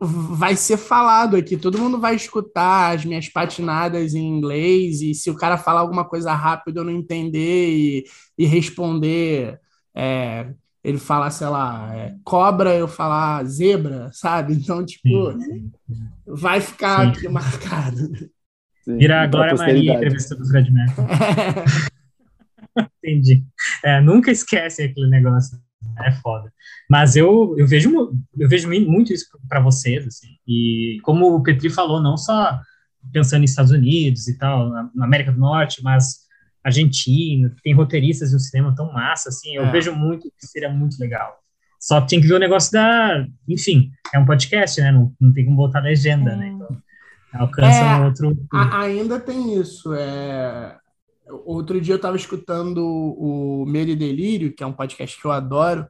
vai 0.01 0.55
ser 0.55 0.77
falado 0.77 1.37
aqui, 1.37 1.57
todo 1.57 1.79
mundo 1.79 1.99
vai 1.99 2.15
escutar 2.15 2.95
as 2.95 3.05
minhas 3.05 3.29
patinadas 3.29 4.15
em 4.15 4.23
inglês, 4.23 5.01
e 5.01 5.15
se 5.15 5.31
o 5.31 5.37
cara 5.37 5.57
falar 5.57 5.81
alguma 5.81 6.05
coisa 6.05 6.35
rápido 6.35 6.79
eu 6.79 6.85
não 6.85 6.93
entender 6.93 7.71
e, 7.71 8.05
e 8.37 8.45
responder, 8.45 9.59
é, 9.95 10.53
ele 10.85 10.99
falar, 10.99 11.31
sei 11.31 11.47
lá, 11.47 11.95
é, 11.95 12.15
cobra, 12.25 12.75
eu 12.75 12.87
falar 12.87 13.45
zebra, 13.45 14.11
sabe? 14.13 14.53
Então, 14.53 14.85
tipo, 14.85 15.33
sim, 15.33 15.71
sim. 15.89 16.05
vai 16.27 16.61
ficar 16.61 17.09
aqui 17.09 17.29
marcado. 17.29 18.13
Vira 18.87 19.23
a 19.23 19.27
Glória 19.27 19.55
Maria 19.55 19.95
entrevista 19.95 20.35
do 20.35 20.45
Fred 20.47 20.71
Mercury. 20.71 21.07
Entendi. 23.03 23.45
É, 23.85 24.01
nunca 24.01 24.31
esquece 24.31 24.83
aquele 24.83 25.09
negócio. 25.09 25.59
É 25.99 26.13
foda. 26.13 26.53
Mas 26.89 27.17
eu, 27.17 27.55
eu, 27.59 27.67
vejo, 27.67 27.91
eu 28.39 28.49
vejo 28.49 28.69
muito 28.69 29.13
isso 29.13 29.27
para 29.49 29.61
vocês, 29.61 30.07
assim. 30.07 30.29
E 30.47 30.99
como 31.03 31.35
o 31.35 31.43
Petri 31.43 31.71
falou, 31.71 32.01
não 32.01 32.17
só 32.17 32.61
pensando 33.13 33.43
nos 33.43 33.51
Estados 33.51 33.73
Unidos 33.73 34.29
e 34.29 34.39
tal, 34.39 34.69
na, 34.69 34.91
América 35.01 35.33
do 35.33 35.39
Norte, 35.39 35.83
mas 35.83 36.21
Argentina, 36.65 37.55
tem 37.63 37.75
roteiristas 37.75 38.33
no 38.33 38.39
cinema 38.39 38.75
tão 38.75 38.93
massa, 38.93 39.29
assim, 39.29 39.57
eu 39.57 39.65
é. 39.65 39.73
vejo 39.73 39.93
muito 39.95 40.31
que 40.39 40.47
seria 40.47 40.71
muito 40.71 40.99
legal. 41.01 41.37
Só 41.81 42.01
tem 42.01 42.21
que 42.21 42.29
ver 42.29 42.35
o 42.35 42.39
negócio 42.39 42.71
da. 42.71 43.27
Enfim, 43.49 43.91
é 44.15 44.19
um 44.19 44.25
podcast, 44.25 44.81
né? 44.81 44.93
Não, 44.93 45.13
não 45.21 45.33
tem 45.33 45.45
como 45.45 45.57
botar 45.57 45.81
legenda, 45.81 46.37
né? 46.37 46.49
Então, 46.49 46.81
Alcança 47.35 47.81
é, 47.81 47.97
um 47.97 48.05
outro. 48.05 48.37
A, 48.53 48.83
ainda 48.83 49.19
tem 49.19 49.59
isso. 49.59 49.93
É... 49.95 50.77
Outro 51.45 51.81
dia 51.81 51.95
eu 51.95 51.97
estava 51.97 52.17
escutando 52.17 52.85
o 52.85 53.65
Medo 53.67 53.91
e 53.91 53.97
Delírio, 53.97 54.55
que 54.55 54.63
é 54.63 54.67
um 54.67 54.73
podcast 54.73 55.21
que 55.21 55.25
eu 55.27 55.33
adoro. 55.33 55.87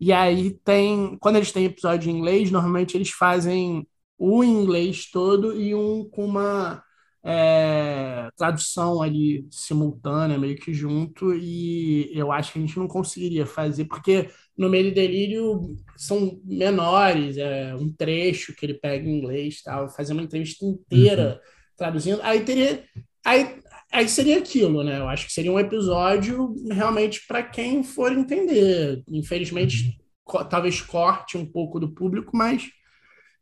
E 0.00 0.12
aí 0.12 0.58
tem. 0.64 1.16
Quando 1.20 1.36
eles 1.36 1.52
têm 1.52 1.66
episódio 1.66 2.10
em 2.10 2.16
inglês, 2.16 2.50
normalmente 2.50 2.96
eles 2.96 3.10
fazem 3.10 3.86
o 4.18 4.42
inglês 4.44 5.10
todo 5.10 5.60
e 5.60 5.74
um 5.74 6.08
com 6.08 6.24
uma 6.24 6.82
é, 7.24 8.28
tradução 8.36 9.00
ali 9.00 9.46
simultânea, 9.50 10.38
meio 10.38 10.56
que 10.56 10.74
junto, 10.74 11.34
e 11.34 12.10
eu 12.12 12.32
acho 12.32 12.52
que 12.52 12.58
a 12.58 12.62
gente 12.62 12.78
não 12.78 12.88
conseguiria 12.88 13.46
fazer, 13.46 13.84
porque 13.84 14.28
no 14.56 14.68
meio 14.68 14.90
do 14.90 14.94
delírio 14.94 15.76
são 15.96 16.40
menores, 16.44 17.36
é 17.36 17.74
um 17.76 17.92
trecho 17.92 18.54
que 18.54 18.66
ele 18.66 18.74
pega 18.74 19.08
em 19.08 19.18
inglês, 19.18 19.62
tal, 19.62 19.88
fazer 19.88 20.12
uma 20.12 20.22
entrevista 20.22 20.64
inteira 20.64 21.34
uhum. 21.34 21.50
traduzindo, 21.76 22.20
aí 22.22 22.44
teria. 22.44 22.84
Aí, 23.24 23.60
aí 23.92 24.08
seria 24.08 24.38
aquilo, 24.38 24.82
né? 24.82 24.98
Eu 24.98 25.08
acho 25.08 25.26
que 25.26 25.32
seria 25.32 25.52
um 25.52 25.60
episódio 25.60 26.54
realmente 26.70 27.24
para 27.28 27.42
quem 27.42 27.84
for 27.84 28.10
entender. 28.10 29.02
Infelizmente, 29.08 29.84
uhum. 29.84 29.92
co 30.24 30.44
talvez 30.44 30.80
corte 30.80 31.36
um 31.36 31.44
pouco 31.44 31.78
do 31.78 31.92
público, 31.92 32.36
mas 32.36 32.70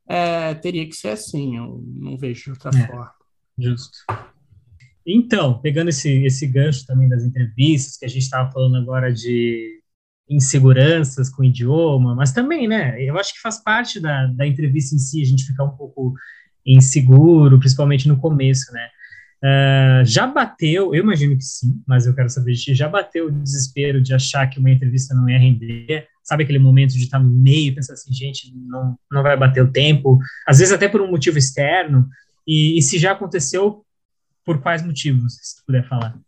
é, 0.09 0.55
teria 0.55 0.87
que 0.87 0.97
ser 0.97 1.11
assim, 1.11 1.57
eu 1.57 1.83
não 1.97 2.19
vejo 2.19 2.45
de 2.45 2.51
outra 2.51 2.71
é. 2.77 2.87
forma. 2.87 3.13
Justo. 3.57 3.99
Então, 5.07 5.61
pegando 5.61 5.89
esse, 5.89 6.25
esse 6.25 6.47
gancho 6.47 6.85
também 6.87 7.09
das 7.09 7.25
entrevistas, 7.25 7.97
que 7.97 8.05
a 8.05 8.09
gente 8.09 8.23
estava 8.23 8.51
falando 8.51 8.77
agora 8.77 9.13
de 9.13 9.81
inseguranças 10.29 11.29
com 11.29 11.43
o 11.43 11.45
idioma, 11.45 12.15
mas 12.15 12.33
também, 12.33 12.69
né, 12.69 13.03
eu 13.03 13.19
acho 13.19 13.35
que 13.35 13.41
faz 13.41 13.63
parte 13.63 13.99
da, 13.99 14.27
da 14.27 14.47
entrevista 14.47 14.95
em 14.95 14.99
si 14.99 15.23
a 15.23 15.25
gente 15.25 15.45
ficar 15.45 15.65
um 15.65 15.77
pouco 15.77 16.15
inseguro, 16.65 17.59
principalmente 17.59 18.07
no 18.07 18.21
começo, 18.21 18.73
né. 18.73 18.89
Uh, 19.43 20.05
já 20.05 20.27
bateu, 20.27 20.95
eu 20.95 21.03
imagino 21.03 21.35
que 21.37 21.45
sim, 21.45 21.83
mas 21.87 22.07
eu 22.07 22.15
quero 22.15 22.29
saber 22.29 22.53
de 22.53 22.63
ti, 22.63 22.75
já 22.75 22.89
bateu 22.89 23.29
o 23.29 23.31
desespero 23.31 24.01
de 24.01 24.13
achar 24.13 24.47
que 24.49 24.59
uma 24.59 24.71
entrevista 24.71 25.15
não 25.15 25.29
ia 25.29 25.39
render? 25.39 26.07
Sabe 26.23 26.45
aquele 26.45 26.59
momento 26.59 26.93
de 26.93 27.05
estar 27.05 27.19
no 27.19 27.31
meio, 27.31 27.75
pensar 27.75 27.95
assim, 27.95 28.13
gente, 28.13 28.53
não, 28.55 28.99
não 29.11 29.23
vai 29.23 29.37
bater 29.37 29.63
o 29.63 29.73
tempo, 29.73 30.19
às 30.47 30.59
vezes 30.59 30.73
até 30.73 30.89
por 30.89 31.01
um 31.01 31.11
motivo 31.11 31.39
externo, 31.39 32.07
e, 32.47 32.79
e 32.79 32.83
se 32.83 32.99
já 32.99 33.13
aconteceu, 33.13 33.85
por 34.45 34.61
quais 34.61 34.83
motivos, 34.85 35.35
se 35.41 35.57
tu 35.57 35.63
puder 35.67 35.89
falar? 35.89 36.19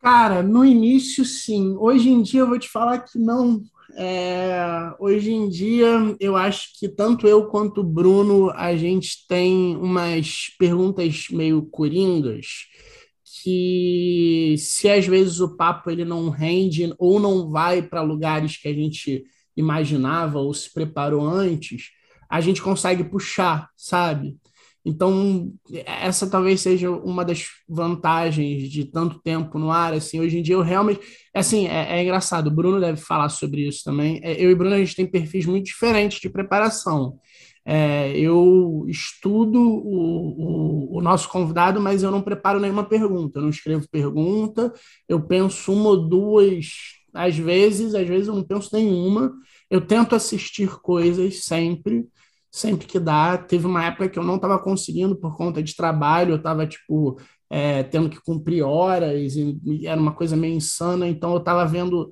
Cara, 0.00 0.42
no 0.42 0.64
início, 0.64 1.24
sim. 1.24 1.76
Hoje 1.76 2.08
em 2.08 2.22
dia, 2.22 2.40
eu 2.40 2.48
vou 2.48 2.58
te 2.58 2.68
falar 2.68 3.00
que 3.00 3.18
não. 3.18 3.62
É, 3.96 4.92
hoje 4.98 5.32
em 5.32 5.48
dia, 5.48 6.14
eu 6.20 6.36
acho 6.36 6.78
que 6.78 6.88
tanto 6.88 7.26
eu 7.26 7.46
quanto 7.46 7.80
o 7.80 7.84
Bruno, 7.84 8.50
a 8.50 8.76
gente 8.76 9.26
tem 9.26 9.76
umas 9.76 10.54
perguntas 10.58 11.28
meio 11.30 11.62
coringas 11.62 12.66
que 13.42 14.54
se 14.58 14.88
às 14.88 15.06
vezes 15.06 15.40
o 15.40 15.56
papo 15.56 15.90
ele 15.90 16.04
não 16.04 16.28
rende 16.28 16.92
ou 16.98 17.20
não 17.20 17.50
vai 17.50 17.82
para 17.82 18.02
lugares 18.02 18.56
que 18.56 18.68
a 18.68 18.72
gente 18.72 19.24
imaginava 19.56 20.38
ou 20.38 20.52
se 20.52 20.72
preparou 20.72 21.26
antes, 21.26 21.90
a 22.28 22.40
gente 22.40 22.62
consegue 22.62 23.04
puxar, 23.04 23.70
sabe? 23.76 24.36
Então, 24.88 25.52
essa 25.84 26.28
talvez 26.30 26.62
seja 26.62 26.90
uma 26.90 27.22
das 27.22 27.46
vantagens 27.68 28.70
de 28.70 28.86
tanto 28.86 29.20
tempo 29.20 29.58
no 29.58 29.70
ar. 29.70 29.92
Assim, 29.92 30.18
hoje 30.18 30.38
em 30.38 30.42
dia 30.42 30.54
eu 30.54 30.62
realmente. 30.62 31.00
Assim, 31.34 31.66
é, 31.66 31.98
é 31.98 32.02
engraçado, 32.02 32.46
o 32.46 32.50
Bruno 32.50 32.80
deve 32.80 32.98
falar 32.98 33.28
sobre 33.28 33.68
isso 33.68 33.84
também. 33.84 34.18
É, 34.22 34.42
eu 34.42 34.50
e 34.50 34.54
Bruno, 34.54 34.74
a 34.74 34.78
gente 34.78 34.96
tem 34.96 35.06
perfis 35.06 35.44
muito 35.44 35.66
diferentes 35.66 36.20
de 36.20 36.30
preparação. 36.30 37.18
É, 37.66 38.18
eu 38.18 38.86
estudo 38.88 39.60
o, 39.60 40.94
o, 40.94 40.98
o, 40.98 41.02
nosso 41.02 41.28
convidado, 41.28 41.78
mas 41.78 42.02
eu 42.02 42.10
não 42.10 42.22
preparo 42.22 42.58
nenhuma 42.58 42.82
pergunta, 42.84 43.38
eu 43.38 43.42
não 43.42 43.50
escrevo 43.50 43.86
pergunta, 43.90 44.72
eu 45.06 45.20
penso 45.20 45.70
uma 45.70 45.90
ou 45.90 46.08
duas, 46.08 46.66
às 47.12 47.36
vezes, 47.36 47.94
às 47.94 48.08
vezes 48.08 48.28
eu 48.28 48.34
não 48.34 48.42
penso 48.42 48.70
nenhuma. 48.72 49.34
Eu 49.70 49.82
tento 49.82 50.14
assistir 50.14 50.80
coisas 50.80 51.44
sempre 51.44 52.06
sempre 52.50 52.86
que 52.86 52.98
dá. 52.98 53.36
Teve 53.38 53.66
uma 53.66 53.84
época 53.84 54.08
que 54.08 54.18
eu 54.18 54.24
não 54.24 54.36
estava 54.36 54.58
conseguindo 54.58 55.16
por 55.16 55.36
conta 55.36 55.62
de 55.62 55.74
trabalho, 55.76 56.32
eu 56.32 56.36
estava, 56.36 56.66
tipo, 56.66 57.18
é, 57.50 57.82
tendo 57.84 58.10
que 58.10 58.20
cumprir 58.20 58.62
horas, 58.62 59.36
e, 59.36 59.86
era 59.86 60.00
uma 60.00 60.12
coisa 60.12 60.36
meio 60.36 60.54
insana, 60.54 61.08
então 61.08 61.32
eu 61.32 61.38
estava 61.38 61.64
vendo. 61.66 62.10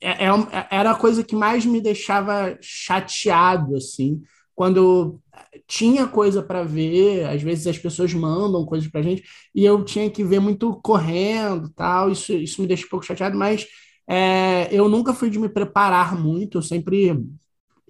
É, 0.00 0.26
é, 0.26 0.66
era 0.70 0.92
a 0.92 0.94
coisa 0.94 1.24
que 1.24 1.34
mais 1.34 1.66
me 1.66 1.80
deixava 1.80 2.56
chateado, 2.60 3.76
assim, 3.76 4.22
quando 4.54 5.20
tinha 5.66 6.06
coisa 6.06 6.42
para 6.42 6.62
ver, 6.62 7.26
às 7.26 7.42
vezes 7.42 7.66
as 7.66 7.78
pessoas 7.78 8.12
mandam 8.14 8.64
coisas 8.66 8.88
para 8.88 9.02
gente, 9.02 9.22
e 9.54 9.64
eu 9.64 9.84
tinha 9.84 10.10
que 10.10 10.24
ver 10.24 10.40
muito 10.40 10.74
correndo, 10.82 11.70
tal, 11.70 12.10
isso, 12.10 12.32
isso 12.32 12.60
me 12.60 12.68
deixa 12.68 12.86
um 12.86 12.88
pouco 12.88 13.04
chateado, 13.06 13.36
mas 13.36 13.66
é, 14.08 14.68
eu 14.72 14.88
nunca 14.88 15.14
fui 15.14 15.30
de 15.30 15.38
me 15.38 15.48
preparar 15.48 16.18
muito, 16.18 16.58
eu 16.58 16.62
sempre. 16.62 17.18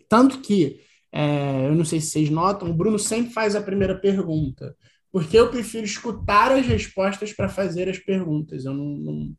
Tanto 0.08 0.40
que 0.40 0.80
é, 1.12 1.66
eu 1.66 1.74
não 1.74 1.84
sei 1.84 2.00
se 2.00 2.08
vocês 2.10 2.30
notam, 2.30 2.70
o 2.70 2.74
Bruno 2.74 2.98
sempre 2.98 3.32
faz 3.32 3.54
a 3.54 3.62
primeira 3.62 3.98
pergunta, 3.98 4.74
porque 5.10 5.38
eu 5.38 5.50
prefiro 5.50 5.84
escutar 5.84 6.50
as 6.52 6.66
respostas 6.66 7.32
para 7.32 7.48
fazer 7.48 7.88
as 7.88 7.98
perguntas, 7.98 8.64
eu 8.64 8.72
não, 8.72 8.84
não, 8.84 9.36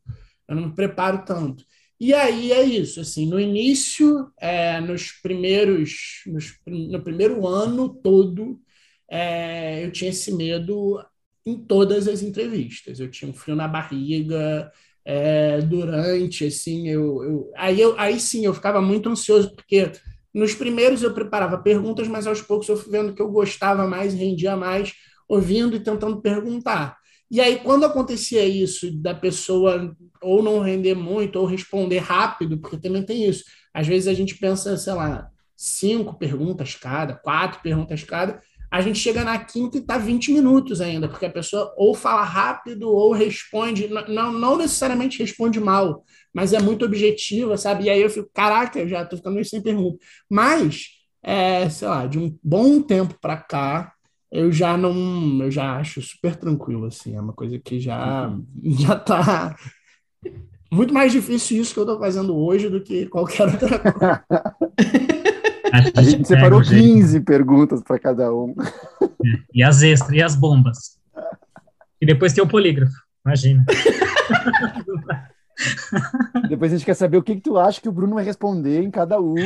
eu 0.48 0.56
não 0.56 0.68
me 0.68 0.74
preparo 0.74 1.24
tanto. 1.24 1.64
E 1.98 2.12
aí 2.12 2.52
é 2.52 2.62
isso, 2.62 3.00
assim, 3.00 3.26
no 3.26 3.40
início, 3.40 4.30
é, 4.40 4.80
nos 4.80 5.12
primeiros, 5.12 6.22
nos, 6.26 6.58
no 6.66 7.02
primeiro 7.02 7.46
ano 7.46 7.88
todo, 7.88 8.60
é, 9.08 9.84
eu 9.84 9.90
tinha 9.92 10.10
esse 10.10 10.32
medo 10.32 11.02
em 11.46 11.56
todas 11.56 12.08
as 12.08 12.22
entrevistas. 12.22 13.00
Eu 13.00 13.10
tinha 13.10 13.30
um 13.30 13.34
frio 13.34 13.56
na 13.56 13.68
barriga 13.68 14.70
é, 15.04 15.60
durante, 15.60 16.46
assim, 16.46 16.88
eu, 16.88 17.22
eu, 17.22 17.52
aí, 17.56 17.80
eu, 17.80 17.98
aí 17.98 18.18
sim 18.18 18.44
eu 18.44 18.54
ficava 18.54 18.80
muito 18.80 19.08
ansioso, 19.08 19.54
porque 19.54 19.92
nos 20.34 20.54
primeiros 20.54 21.02
eu 21.02 21.14
preparava 21.14 21.58
perguntas, 21.58 22.08
mas 22.08 22.26
aos 22.26 22.42
poucos 22.42 22.68
eu 22.68 22.76
fui 22.76 22.90
vendo 22.90 23.14
que 23.14 23.22
eu 23.22 23.30
gostava 23.30 23.86
mais, 23.86 24.12
rendia 24.12 24.56
mais, 24.56 24.92
ouvindo 25.28 25.76
e 25.76 25.80
tentando 25.80 26.20
perguntar. 26.20 26.96
E 27.30 27.40
aí, 27.40 27.58
quando 27.60 27.84
acontecia 27.84 28.44
isso, 28.44 28.90
da 29.00 29.14
pessoa 29.14 29.96
ou 30.20 30.42
não 30.42 30.60
render 30.60 30.94
muito, 30.94 31.36
ou 31.36 31.46
responder 31.46 31.98
rápido, 31.98 32.58
porque 32.58 32.76
também 32.76 33.02
tem 33.02 33.28
isso. 33.28 33.44
Às 33.72 33.86
vezes 33.86 34.08
a 34.08 34.14
gente 34.14 34.36
pensa, 34.36 34.76
sei 34.76 34.92
lá, 34.92 35.28
cinco 35.56 36.18
perguntas 36.18 36.74
cada, 36.74 37.14
quatro 37.14 37.60
perguntas 37.62 38.02
cada, 38.02 38.40
a 38.74 38.80
gente 38.80 38.98
chega 38.98 39.22
na 39.22 39.38
quinta 39.38 39.76
e 39.76 39.80
está 39.80 39.96
20 39.96 40.32
minutos 40.32 40.80
ainda, 40.80 41.08
porque 41.08 41.26
a 41.26 41.30
pessoa 41.30 41.72
ou 41.76 41.94
fala 41.94 42.24
rápido 42.24 42.90
ou 42.90 43.12
responde, 43.12 43.88
não, 44.08 44.32
não 44.32 44.58
necessariamente 44.58 45.20
responde 45.20 45.60
mal, 45.60 46.04
mas 46.34 46.52
é 46.52 46.60
muito 46.60 46.84
objetiva, 46.84 47.56
sabe? 47.56 47.84
E 47.84 47.90
aí 47.90 48.02
eu 48.02 48.10
fico, 48.10 48.28
caraca, 48.34 48.80
eu 48.80 48.88
já 48.88 49.04
estou 49.04 49.16
ficando 49.16 49.34
meio 49.34 49.46
sem 49.46 49.62
pergunta. 49.62 49.96
Mas, 50.28 50.88
é, 51.22 51.70
sei 51.70 51.86
lá, 51.86 52.04
de 52.08 52.18
um 52.18 52.36
bom 52.42 52.82
tempo 52.82 53.14
para 53.20 53.36
cá, 53.36 53.92
eu 54.28 54.50
já 54.50 54.76
não, 54.76 55.40
eu 55.40 55.52
já 55.52 55.76
acho 55.76 56.02
super 56.02 56.34
tranquilo, 56.34 56.86
assim, 56.86 57.14
é 57.14 57.20
uma 57.20 57.32
coisa 57.32 57.56
que 57.60 57.78
já, 57.78 58.26
uhum. 58.26 58.44
já 58.64 58.98
tá 58.98 59.54
muito 60.68 60.92
mais 60.92 61.12
difícil 61.12 61.62
isso 61.62 61.72
que 61.72 61.78
eu 61.78 61.84
estou 61.84 62.00
fazendo 62.00 62.36
hoje 62.36 62.68
do 62.68 62.82
que 62.82 63.06
qualquer 63.06 63.46
outra 63.46 63.78
coisa. 63.78 64.24
A 65.96 66.02
gente 66.02 66.28
separou 66.28 66.62
15 66.62 67.20
perguntas 67.20 67.82
para 67.82 67.98
cada 67.98 68.32
um. 68.32 68.54
É, 69.02 69.06
e 69.52 69.62
as 69.62 69.82
extras, 69.82 70.12
e 70.12 70.22
as 70.22 70.36
bombas. 70.36 70.98
E 72.00 72.06
depois 72.06 72.32
tem 72.32 72.44
o 72.44 72.48
polígrafo, 72.48 72.94
imagina. 73.24 73.64
Depois 76.48 76.72
a 76.72 76.76
gente 76.76 76.84
quer 76.84 76.94
saber 76.94 77.16
o 77.16 77.22
que, 77.22 77.36
que 77.36 77.40
tu 77.40 77.56
acha 77.56 77.80
que 77.80 77.88
o 77.88 77.92
Bruno 77.92 78.14
vai 78.14 78.24
responder 78.24 78.82
em 78.82 78.90
cada 78.90 79.20
uma. 79.20 79.38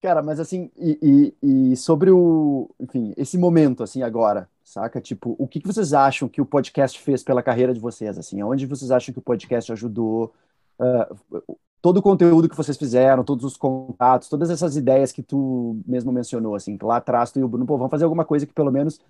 Cara, 0.00 0.22
mas 0.22 0.40
assim, 0.40 0.70
e, 0.76 1.34
e, 1.42 1.72
e, 1.72 1.76
sobre 1.76 2.10
o, 2.10 2.70
enfim, 2.80 3.12
esse 3.16 3.36
momento, 3.36 3.82
assim, 3.82 4.02
agora, 4.02 4.48
saca? 4.64 5.00
Tipo, 5.00 5.34
o 5.38 5.46
que, 5.46 5.60
que 5.60 5.66
vocês 5.66 5.92
acham 5.92 6.28
que 6.28 6.40
o 6.40 6.46
podcast 6.46 7.00
fez 7.00 7.22
pela 7.22 7.42
carreira 7.42 7.74
de 7.74 7.80
vocês, 7.80 8.16
assim? 8.16 8.42
Onde 8.42 8.66
vocês 8.66 8.90
acham 8.90 9.12
que 9.12 9.18
o 9.18 9.22
podcast 9.22 9.72
ajudou? 9.72 10.32
Uh, 10.78 11.56
todo 11.86 11.98
o 11.98 12.02
conteúdo 12.02 12.48
que 12.48 12.56
vocês 12.56 12.76
fizeram, 12.76 13.22
todos 13.22 13.44
os 13.44 13.56
contatos, 13.56 14.28
todas 14.28 14.50
essas 14.50 14.76
ideias 14.76 15.12
que 15.12 15.22
tu 15.22 15.80
mesmo 15.86 16.10
mencionou, 16.10 16.56
assim, 16.56 16.76
lá 16.82 16.96
atrás 16.96 17.30
tu 17.30 17.38
e 17.38 17.44
o 17.44 17.48
Bruno, 17.48 17.64
pô, 17.64 17.78
vamos 17.78 17.92
fazer 17.92 18.02
alguma 18.02 18.24
coisa 18.24 18.44
que 18.44 18.52
pelo 18.52 18.72
menos 18.72 19.00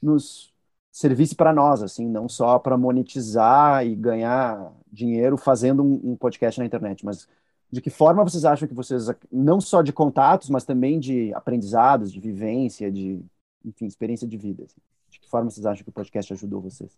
nos 0.00 0.50
servisse 0.90 1.34
para 1.34 1.52
nós, 1.52 1.82
assim, 1.82 2.08
não 2.08 2.30
só 2.30 2.58
para 2.58 2.74
monetizar 2.78 3.86
e 3.86 3.94
ganhar 3.94 4.72
dinheiro 4.90 5.36
fazendo 5.36 5.82
um, 5.82 6.12
um, 6.12 6.16
podcast 6.16 6.58
na 6.58 6.64
internet, 6.64 7.04
mas 7.04 7.28
de 7.70 7.82
que 7.82 7.90
forma 7.90 8.24
vocês 8.24 8.46
acham 8.46 8.66
que 8.66 8.72
vocês, 8.72 9.08
não 9.30 9.60
só 9.60 9.82
de 9.82 9.92
contatos, 9.92 10.48
mas 10.48 10.64
também 10.64 10.98
de 10.98 11.34
aprendizados, 11.34 12.10
de 12.10 12.18
vivência, 12.18 12.90
de, 12.90 13.20
enfim, 13.62 13.84
experiência 13.84 14.26
de 14.26 14.38
vida, 14.38 14.64
assim, 14.64 14.80
de 15.10 15.20
que 15.20 15.28
forma 15.28 15.50
vocês 15.50 15.66
acham 15.66 15.84
que 15.84 15.90
o 15.90 15.92
podcast 15.92 16.32
ajudou 16.32 16.62
vocês? 16.62 16.96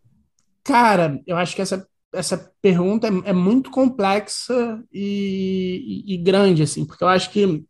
Cara, 0.62 1.20
eu 1.26 1.36
acho 1.36 1.56
que 1.56 1.62
essa 1.62 1.84
essa 2.14 2.52
pergunta 2.62 3.08
é, 3.08 3.30
é 3.30 3.32
muito 3.32 3.70
complexa 3.70 4.82
e, 4.92 6.04
e, 6.06 6.14
e, 6.14 6.16
grande, 6.18 6.62
assim, 6.62 6.84
porque 6.84 7.04
eu 7.04 7.08
acho 7.08 7.30
que 7.30 7.64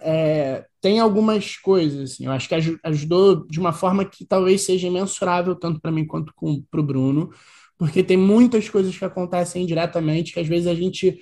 é, 0.00 0.64
tem 0.80 1.00
algumas 1.00 1.56
coisas, 1.56 2.12
assim, 2.12 2.26
eu 2.26 2.32
acho 2.32 2.48
que 2.48 2.54
ajudou 2.84 3.46
de 3.46 3.58
uma 3.58 3.72
forma 3.72 4.04
que 4.04 4.24
talvez 4.24 4.62
seja 4.62 4.86
imensurável 4.86 5.54
tanto 5.56 5.80
para 5.80 5.90
mim 5.92 6.06
quanto 6.06 6.32
para 6.70 6.80
o 6.80 6.84
Bruno, 6.84 7.30
porque 7.78 8.02
tem 8.02 8.16
muitas 8.16 8.68
coisas 8.68 8.96
que 8.96 9.04
acontecem 9.04 9.66
diretamente 9.66 10.32
que 10.32 10.40
às 10.40 10.46
vezes 10.46 10.66
a 10.66 10.74
gente 10.74 11.20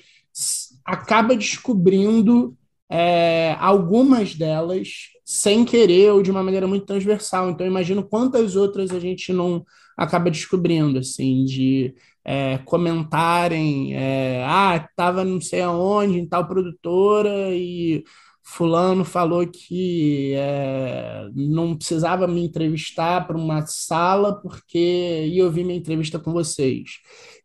acaba 0.84 1.36
descobrindo 1.36 2.56
é, 2.90 3.56
algumas 3.58 4.34
delas 4.34 5.14
sem 5.24 5.64
querer 5.64 6.12
ou 6.12 6.22
de 6.22 6.30
uma 6.30 6.42
maneira 6.42 6.66
muito 6.66 6.86
transversal. 6.86 7.50
Então, 7.50 7.66
imagino 7.66 8.04
quantas 8.04 8.56
outras 8.56 8.90
a 8.90 9.00
gente 9.00 9.32
não 9.32 9.64
acaba 9.96 10.30
descobrindo, 10.30 10.98
assim, 10.98 11.44
de 11.44 11.94
é, 12.24 12.58
comentarem, 12.58 13.94
é, 13.94 14.44
ah, 14.46 14.76
estava 14.76 15.24
não 15.24 15.40
sei 15.40 15.60
aonde, 15.60 16.18
em 16.18 16.26
tal 16.26 16.46
produtora, 16.46 17.54
e 17.54 18.02
fulano 18.44 19.04
falou 19.04 19.46
que 19.46 20.34
é, 20.36 21.28
não 21.34 21.76
precisava 21.76 22.26
me 22.26 22.44
entrevistar 22.44 23.26
para 23.26 23.36
uma 23.36 23.64
sala 23.66 24.40
porque 24.40 25.26
ia 25.26 25.44
ouvir 25.44 25.64
minha 25.64 25.78
entrevista 25.78 26.18
com 26.18 26.32
vocês. 26.32 26.98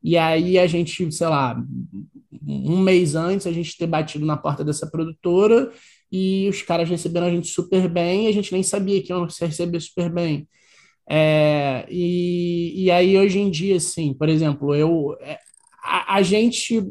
E 0.03 0.17
aí 0.17 0.59
a 0.59 0.67
gente, 0.67 1.11
sei 1.11 1.27
lá, 1.27 1.61
um 2.45 2.79
mês 2.79 3.15
antes, 3.15 3.47
a 3.47 3.51
gente 3.51 3.77
ter 3.77 3.87
batido 3.87 4.25
na 4.25 4.37
porta 4.37 4.63
dessa 4.63 4.89
produtora 4.89 5.71
e 6.11 6.47
os 6.49 6.61
caras 6.61 6.89
receberam 6.89 7.27
a 7.27 7.31
gente 7.31 7.47
super 7.47 7.87
bem 7.87 8.27
a 8.27 8.31
gente 8.31 8.51
nem 8.51 8.63
sabia 8.63 9.01
que 9.01 9.11
iam 9.11 9.25
receber 9.25 9.79
super 9.79 10.11
bem. 10.11 10.47
É, 11.09 11.87
e, 11.89 12.85
e 12.85 12.91
aí, 12.91 13.17
hoje 13.17 13.39
em 13.39 13.49
dia, 13.49 13.77
assim, 13.77 14.13
por 14.13 14.29
exemplo, 14.29 14.75
eu, 14.75 15.17
é, 15.21 15.39
a, 15.83 16.15
a 16.17 16.21
gente, 16.21 16.85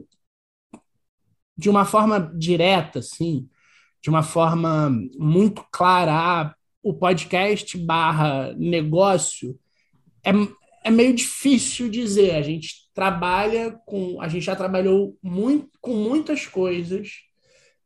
de 1.56 1.70
uma 1.70 1.84
forma 1.84 2.32
direta, 2.36 2.98
assim, 2.98 3.48
de 4.02 4.10
uma 4.10 4.22
forma 4.22 4.90
muito 5.16 5.64
clara, 5.70 6.12
ah, 6.12 6.54
o 6.82 6.94
podcast 6.94 7.76
barra 7.78 8.54
negócio 8.54 9.58
é, 10.24 10.30
é 10.84 10.90
meio 10.90 11.14
difícil 11.14 11.88
dizer. 11.88 12.34
A 12.34 12.42
gente 12.42 12.88
trabalha 12.94 13.72
com. 13.86 14.20
A 14.20 14.28
gente 14.28 14.44
já 14.44 14.56
trabalhou 14.56 15.16
muito, 15.22 15.70
com 15.80 15.94
muitas 15.94 16.46
coisas 16.46 17.10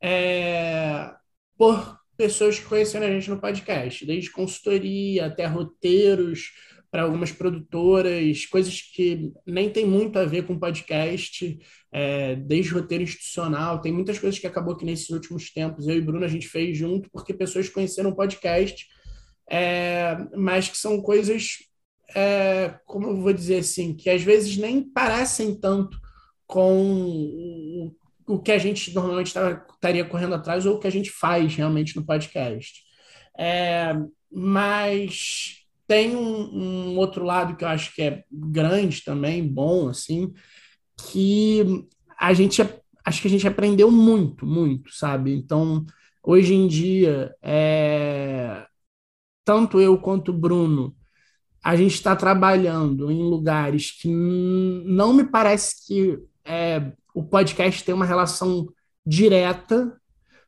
é, 0.01 1.13
por 1.57 2.02
pessoas 2.23 2.57
que 2.57 2.67
conheceram 2.67 3.05
a 3.05 3.11
gente 3.11 3.29
no 3.29 3.41
podcast, 3.41 4.07
desde 4.07 4.31
consultoria 4.31 5.27
até 5.27 5.45
roteiros 5.45 6.53
para 6.89 7.03
algumas 7.03 7.33
produtoras, 7.33 8.47
coisas 8.47 8.81
que 8.81 9.33
nem 9.45 9.69
tem 9.69 9.85
muito 9.85 10.21
a 10.21 10.25
ver 10.25 10.47
com 10.47 10.57
podcast, 10.57 11.59
é, 11.91 12.37
desde 12.37 12.75
roteiro 12.75 13.03
institucional, 13.03 13.81
tem 13.81 13.91
muitas 13.91 14.21
coisas 14.21 14.39
que 14.39 14.47
acabou 14.47 14.77
que 14.77 14.85
nesses 14.85 15.11
últimos 15.11 15.53
tempos 15.53 15.89
eu 15.89 15.97
e 15.97 16.01
Bruno 16.01 16.25
a 16.25 16.29
gente 16.29 16.47
fez 16.47 16.79
junto, 16.79 17.11
porque 17.11 17.35
pessoas 17.35 17.69
conheceram 17.69 18.11
o 18.11 18.15
podcast, 18.15 18.87
é, 19.51 20.17
mas 20.37 20.69
que 20.69 20.79
são 20.79 21.03
coisas, 21.03 21.57
é, 22.15 22.79
como 22.87 23.09
eu 23.09 23.17
vou 23.17 23.33
dizer 23.33 23.59
assim, 23.59 23.97
que 23.97 24.09
às 24.09 24.23
vezes 24.23 24.57
nem 24.57 24.81
parecem 24.81 25.57
tanto 25.59 25.99
com 26.47 27.93
o 28.27 28.39
que 28.39 28.53
a 28.53 28.59
gente 28.59 28.95
normalmente 28.95 29.29
estaria 29.29 30.05
correndo 30.05 30.35
atrás 30.35 30.67
ou 30.67 30.77
o 30.77 30.79
que 30.79 30.87
a 30.87 30.93
gente 30.93 31.11
faz 31.11 31.55
realmente 31.55 31.97
no 31.97 32.05
podcast. 32.05 32.83
É, 33.39 33.95
mas 34.31 35.63
tem 35.87 36.17
um, 36.17 36.93
um, 36.93 36.97
outro 36.99 37.25
lado 37.25 37.57
que 37.57 37.65
eu 37.65 37.69
acho 37.69 37.95
que 37.95 38.03
é 38.03 38.25
grande 38.31 39.03
também, 39.05 39.47
bom, 39.47 39.89
assim, 39.89 40.33
que 40.97 41.87
a 42.19 42.33
gente 42.33 42.63
acho 43.05 43.21
que 43.21 43.29
a 43.29 43.31
gente 43.31 43.49
aprendeu 43.49 43.91
muito, 43.91 44.47
muito, 44.47 44.93
sabe? 44.93 45.35
Então, 45.35 45.85
hoje 46.23 46.55
em 46.55 46.69
dia, 46.69 47.35
é, 47.43 48.65
tanto 49.45 49.81
eu 49.81 49.99
quanto 49.99 50.31
o 50.31 50.39
Bruno, 50.39 50.95
a 51.63 51.77
gente 51.77 51.95
está 51.95 52.17
trabalhando 52.17 53.11
em 53.11 53.23
lugares 53.23 53.91
que 53.91 54.09
não 54.09 55.13
me 55.13 55.25
parece 55.25 55.87
que 55.87 56.19
o 57.15 57.23
podcast 57.23 57.85
tem 57.85 57.95
uma 57.95 58.05
relação 58.05 58.69
direta, 59.05 59.97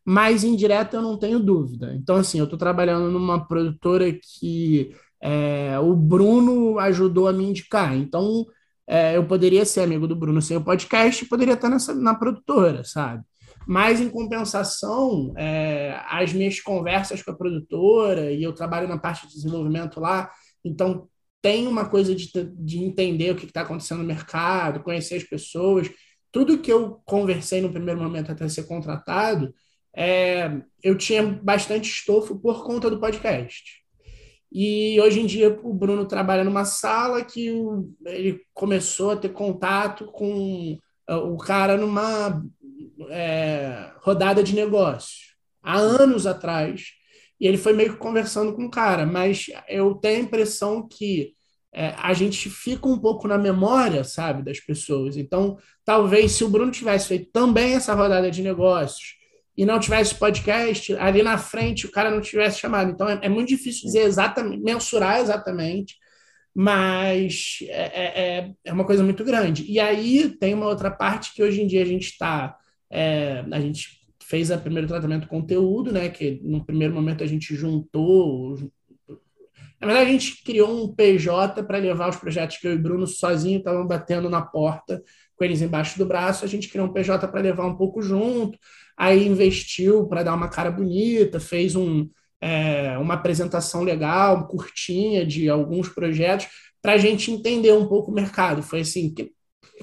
mas 0.05 0.45
indireta 0.45 0.97
eu 0.97 1.03
não 1.03 1.19
tenho 1.19 1.41
dúvida. 1.41 1.95
Então, 1.95 2.17
assim, 2.17 2.39
eu 2.39 2.45
estou 2.45 2.59
trabalhando 2.59 3.11
numa 3.11 3.47
produtora 3.47 4.13
que 4.13 4.95
é, 5.21 5.79
o 5.79 5.97
Bruno 5.97 6.79
ajudou 6.79 7.27
a 7.27 7.33
me 7.33 7.45
indicar. 7.45 7.97
Então, 7.97 8.45
é, 8.87 9.17
eu 9.17 9.27
poderia 9.27 9.65
ser 9.65 9.81
amigo 9.81 10.07
do 10.07 10.15
Bruno 10.15 10.43
sem 10.43 10.57
o 10.57 10.65
podcast 10.65 11.25
e 11.25 11.29
poderia 11.29 11.55
estar 11.55 11.71
nessa, 11.71 11.95
na 11.95 12.15
produtora, 12.15 12.85
sabe? 12.85 13.25
Mas, 13.67 13.99
em 13.99 14.11
compensação, 14.11 15.33
é, 15.39 15.99
as 16.09 16.33
minhas 16.35 16.61
conversas 16.61 17.23
com 17.23 17.31
a 17.31 17.37
produtora, 17.37 18.31
e 18.31 18.43
eu 18.43 18.53
trabalho 18.53 18.87
na 18.87 18.99
parte 18.99 19.27
de 19.27 19.33
desenvolvimento 19.33 19.99
lá, 19.99 20.31
então 20.63 21.09
tem 21.41 21.67
uma 21.67 21.89
coisa 21.89 22.15
de, 22.15 22.31
de 22.57 22.79
entender 22.85 23.31
o 23.31 23.37
que 23.37 23.47
está 23.47 23.63
acontecendo 23.63 23.99
no 23.99 24.05
mercado, 24.05 24.83
conhecer 24.83 25.17
as 25.17 25.25
pessoas 25.25 25.91
tudo 26.35 26.59
que 26.59 26.73
eu 26.73 27.01
conversei 27.05 27.61
no 27.61 27.71
primeiro 27.71 28.01
momento 28.03 28.33
até 28.33 28.49
ser 28.49 28.65
contratado, 28.65 29.55
é, 29.97 30.51
eu 30.83 30.99
tinha 30.99 31.23
bastante 31.23 31.89
estofo 31.89 32.37
por 32.41 32.65
conta 32.65 32.91
do 32.91 32.99
podcast. 32.99 33.85
E 34.51 35.01
hoje 35.01 35.21
em 35.21 35.27
dia 35.27 35.57
o 35.63 35.73
Bruno 35.73 36.05
trabalha 36.09 36.43
numa 36.43 36.65
sala 36.65 37.25
que 37.25 37.53
ele 38.05 38.41
começou 38.53 39.13
a 39.13 39.17
ter 39.17 39.29
contato 39.29 40.07
com 40.07 40.77
é, 41.09 41.15
o 41.15 41.37
cara 41.37 41.77
numa 41.77 42.45
é, 43.11 43.93
rodada 43.99 44.43
de 44.43 44.57
negócio, 44.57 45.37
há 45.63 45.77
anos 45.77 46.27
atrás. 46.27 46.95
E 47.41 47.47
ele 47.47 47.59
foi 47.59 47.75
meio 47.75 47.93
que 47.93 47.99
conversando 47.99 48.53
com 48.55 48.65
o 48.65 48.71
cara, 48.71 49.07
mas 49.07 49.47
eu 49.69 49.95
tenho 49.95 50.17
a 50.17 50.25
impressão 50.25 50.89
que 50.89 51.33
é, 51.75 51.93
a 51.99 52.15
gente 52.15 52.49
fica 52.49 52.87
um 52.89 52.97
pouco 52.97 53.27
na 53.27 53.37
memória, 53.37 54.05
sabe, 54.05 54.45
das 54.45 54.61
pessoas. 54.61 55.17
Então, 55.17 55.59
talvez 55.85 56.33
se 56.33 56.45
o 56.45 56.49
Bruno 56.49 56.71
tivesse 56.71 57.09
feito 57.09 57.31
também 57.33 57.75
essa 57.75 57.95
rodada 57.95 58.31
de 58.31 58.43
negócios 58.43 59.17
e 59.57 59.67
não 59.67 59.81
tivesse 59.81 60.15
podcast, 60.15 60.95
ali 60.95 61.23
na 61.23 61.37
frente 61.37 61.87
o 61.87 61.91
cara 61.91 62.11
não 62.11 62.21
tivesse 62.21 62.61
chamado. 62.61 62.93
Então, 62.93 63.09
é, 63.09 63.19
é 63.23 63.29
muito 63.29 63.49
difícil 63.49 63.87
dizer 63.87 64.03
exatamente, 64.03 64.63
mensurar 64.63 65.21
exatamente, 65.21 65.97
mas 66.55 67.59
é, 67.63 67.83
é, 68.05 68.55
é, 68.65 68.73
uma 68.73 68.85
coisa 68.87 69.03
muito 69.03 69.25
grande. 69.25 69.65
E 69.69 69.81
aí 69.81 70.29
tem 70.39 70.55
uma 70.55 70.67
outra 70.67 70.93
parte 70.93 71.35
que 71.35 71.43
hoje 71.43 71.61
em 71.61 71.67
dia 71.67 71.83
a 71.83 71.87
gente 71.87 72.05
está. 72.05 72.57
É, 72.89 73.45
a 73.51 73.61
gente 73.61 74.05
fez 74.23 74.51
o 74.51 74.59
primeiro 74.59 74.87
tratamento 74.87 75.27
conteúdo, 75.27 75.91
né? 75.91 76.09
Que 76.09 76.41
no 76.45 76.65
primeiro 76.65 76.95
momento 76.95 77.25
a 77.25 77.27
gente 77.27 77.57
juntou 77.57 78.57
na 79.85 79.93
verdade, 79.93 80.11
a 80.11 80.13
gente 80.13 80.43
criou 80.45 80.85
um 80.85 80.95
PJ 80.95 81.63
para 81.65 81.79
levar 81.79 82.09
os 82.09 82.17
projetos 82.17 82.57
que 82.59 82.67
eu 82.67 82.75
e 82.75 82.79
Bruno 82.79 83.07
sozinho 83.07 83.59
estavam 83.59 83.87
batendo 83.87 84.31
na 84.31 84.43
porta, 84.43 85.03
com 85.37 85.45
eles 85.45 85.61
embaixo 85.61 85.99
do 85.99 86.07
braço. 86.07 86.45
A 86.45 86.49
gente 86.49 86.69
criou 86.69 86.87
um 86.87 86.93
PJ 86.93 87.27
para 87.29 87.41
levar 87.41 87.67
um 87.67 87.77
pouco 87.77 88.01
junto, 88.03 88.59
aí 88.97 89.27
investiu 89.27 90.07
para 90.07 90.23
dar 90.23 90.35
uma 90.35 90.49
cara 90.49 90.71
bonita, 90.71 91.41
fez 91.41 91.75
um, 91.75 92.09
é, 92.41 92.97
uma 92.99 93.15
apresentação 93.15 93.83
legal, 93.83 94.47
curtinha 94.47 95.27
de 95.27 95.49
alguns 95.49 95.89
projetos, 95.89 96.47
para 96.81 96.93
a 96.93 96.99
gente 96.99 97.31
entender 97.31 97.73
um 97.73 97.87
pouco 97.87 98.11
o 98.11 98.15
mercado. 98.15 98.63
Foi 98.63 98.81
assim: 98.81 99.13
que, 99.13 99.33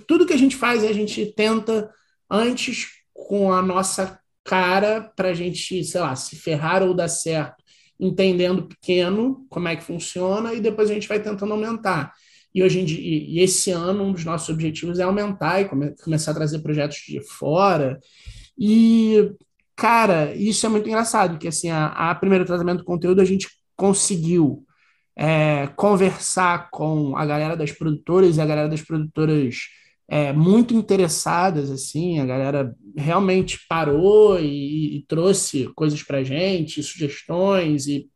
tudo 0.08 0.26
que 0.26 0.34
a 0.34 0.38
gente 0.38 0.56
faz, 0.56 0.84
a 0.84 0.94
gente 0.94 1.26
tenta 1.36 1.90
antes 2.30 2.88
com 3.14 3.52
a 3.52 3.62
nossa 3.62 4.20
cara 4.44 5.12
para 5.16 5.30
a 5.30 5.34
gente, 5.34 5.84
sei 5.84 6.02
lá, 6.02 6.16
se 6.16 6.36
ferrar 6.36 6.82
ou 6.82 6.94
dar 6.94 7.08
certo 7.08 7.61
entendendo 8.02 8.64
pequeno 8.64 9.46
como 9.48 9.68
é 9.68 9.76
que 9.76 9.84
funciona 9.84 10.54
e 10.56 10.60
depois 10.60 10.90
a 10.90 10.94
gente 10.94 11.08
vai 11.08 11.20
tentando 11.20 11.54
aumentar. 11.54 12.12
E 12.54 12.64
hoje 12.64 12.80
em 12.80 12.86
dia, 12.86 13.00
e 13.00 13.40
esse 13.40 13.72
ano, 13.72 14.04
um 14.04 14.12
dos 14.12 14.26
nossos 14.26 14.50
objetivos 14.50 15.00
é 15.00 15.04
aumentar 15.04 15.62
e 15.62 15.66
come, 15.66 15.96
começar 16.04 16.32
a 16.32 16.36
trazer 16.36 16.60
projetos 16.60 16.98
de 17.08 17.22
fora. 17.22 18.00
E, 18.58 19.32
cara, 19.76 20.34
isso 20.36 20.66
é 20.66 20.70
muito 20.70 20.90
engraçado, 20.90 21.38
que 21.38 21.48
assim, 21.48 21.70
a, 21.70 21.88
a 21.88 22.16
primeiro 22.16 22.44
tratamento 22.44 22.80
do 22.80 22.84
conteúdo 22.84 23.22
a 23.22 23.26
gente 23.26 23.48
conseguiu 23.76 24.66
é, 25.16 25.68
conversar 25.76 26.70
com 26.72 27.16
a 27.16 27.26
galera 27.26 27.56
das 27.56 27.72
produtoras 27.72 28.36
e 28.36 28.42
a 28.42 28.46
galera 28.46 28.68
das 28.68 28.82
produtoras 28.82 29.68
é, 30.12 30.34
muito 30.34 30.74
interessadas, 30.74 31.72
assim, 31.72 32.20
a 32.20 32.26
galera 32.26 32.76
realmente 32.98 33.58
parou 33.70 34.38
e, 34.38 34.98
e 34.98 35.06
trouxe 35.08 35.72
coisas 35.74 36.04
para 36.04 36.18
a 36.18 36.24
gente, 36.24 36.84
sugestões, 36.84 37.88
e, 37.88 38.10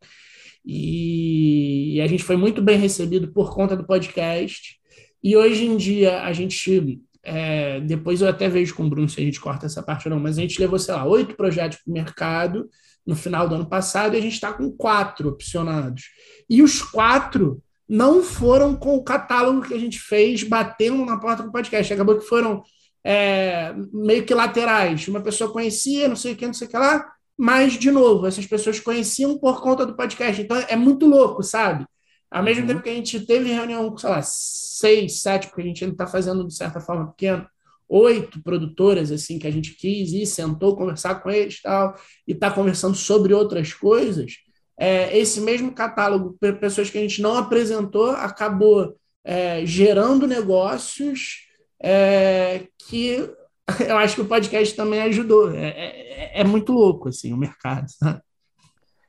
e, 0.66 1.96
e, 1.96 2.02
a 2.02 2.08
gente 2.08 2.22
foi 2.22 2.36
muito 2.36 2.62
bem 2.62 2.78
recebido 2.78 3.32
por 3.32 3.56
conta 3.56 3.78
do 3.78 3.88
podcast. 3.88 4.78
E 5.24 5.38
hoje 5.38 5.64
em 5.64 5.78
dia 5.78 6.22
a 6.24 6.34
gente, 6.34 7.02
é, 7.24 7.80
depois 7.80 8.20
eu 8.20 8.28
até 8.28 8.50
vejo 8.50 8.76
com 8.76 8.84
o 8.84 8.90
Bruno 8.90 9.08
se 9.08 9.22
a 9.22 9.24
gente 9.24 9.40
corta 9.40 9.66
essa 9.66 9.82
parte 9.82 10.10
ou 10.10 10.14
não, 10.14 10.22
mas 10.22 10.38
a 10.38 10.42
gente 10.42 10.60
levou, 10.60 10.78
sei 10.78 10.94
lá, 10.94 11.06
oito 11.06 11.38
projetos 11.38 11.78
para 11.78 11.90
o 11.90 11.94
mercado 11.94 12.70
no 13.08 13.16
final 13.16 13.48
do 13.48 13.56
ano 13.56 13.70
passado 13.70 14.16
e 14.16 14.18
a 14.18 14.22
gente 14.22 14.34
está 14.34 14.52
com 14.52 14.70
quatro 14.70 15.30
opcionados. 15.30 16.10
E 16.50 16.62
os 16.62 16.82
quatro 16.82 17.64
não 17.88 18.24
foram 18.24 18.76
com 18.76 18.96
o 18.96 19.04
catálogo 19.04 19.62
que 19.68 19.74
a 19.74 19.80
gente 19.80 20.00
fez 20.00 20.44
batendo 20.44 21.06
na 21.06 21.20
porta 21.20 21.44
do 21.44 21.52
podcast. 21.52 21.94
Acabou 21.94 22.18
que 22.18 22.26
foram 22.26 22.64
é, 23.04 23.74
meio 23.94 24.26
que 24.26 24.34
laterais. 24.34 25.08
Uma 25.08 25.22
pessoa 25.22 25.52
conhecia, 25.52 26.08
não 26.08 26.16
sei 26.16 26.34
o 26.34 26.36
que, 26.36 26.48
não 26.48 26.54
sei 26.54 26.68
o 26.68 26.70
que 26.70 26.78
lá, 26.78 27.06
mas, 27.38 27.74
de 27.74 27.92
novo, 27.92 28.26
essas 28.26 28.46
pessoas 28.46 28.80
conheciam 28.80 29.38
por 29.38 29.62
conta 29.62 29.86
do 29.86 29.96
podcast. 29.96 30.42
Então, 30.42 30.58
é 30.58 30.76
muito 30.76 31.06
louco, 31.06 31.44
sabe? 31.44 31.86
Ao 32.32 32.42
mesmo 32.42 32.62
uhum. 32.64 32.68
tempo 32.68 32.82
que 32.82 32.90
a 32.90 32.94
gente 32.94 33.20
teve 33.26 33.52
reunião 33.52 33.90
com, 33.90 33.98
sei 33.98 34.10
lá, 34.10 34.22
seis, 34.24 35.22
sete, 35.22 35.48
porque 35.48 35.62
a 35.62 35.66
gente 35.66 35.84
ainda 35.84 35.94
está 35.94 36.08
fazendo 36.08 36.48
de 36.48 36.56
certa 36.56 36.80
forma 36.80 37.12
pequeno, 37.12 37.48
oito 37.88 38.42
produtoras 38.42 39.12
assim 39.12 39.38
que 39.38 39.48
a 39.48 39.52
gente 39.52 39.76
quis 39.76 40.12
ir, 40.12 40.26
sentou 40.26 40.76
conversar 40.76 41.16
com 41.22 41.30
eles 41.30 41.62
tal, 41.62 41.96
e 42.28 42.32
está 42.32 42.50
conversando 42.50 42.96
sobre 42.96 43.34
outras 43.34 43.74
coisas. 43.74 44.34
É, 44.78 45.18
esse 45.18 45.40
mesmo 45.40 45.72
catálogo, 45.72 46.38
pessoas 46.60 46.90
que 46.90 46.98
a 46.98 47.02
gente 47.02 47.22
não 47.22 47.36
apresentou, 47.36 48.12
acabou 48.12 48.96
é, 49.24 49.66
gerando 49.66 50.28
negócios 50.28 51.48
é, 51.82 52.68
que 52.78 53.30
eu 53.88 53.98
acho 53.98 54.16
que 54.16 54.22
o 54.22 54.28
podcast 54.28 54.76
também 54.76 55.02
ajudou. 55.02 55.52
É, 55.52 55.68
é, 55.68 56.42
é 56.42 56.44
muito 56.44 56.72
louco 56.72 57.10
assim 57.10 57.34
o 57.34 57.38
mercado. 57.38 57.88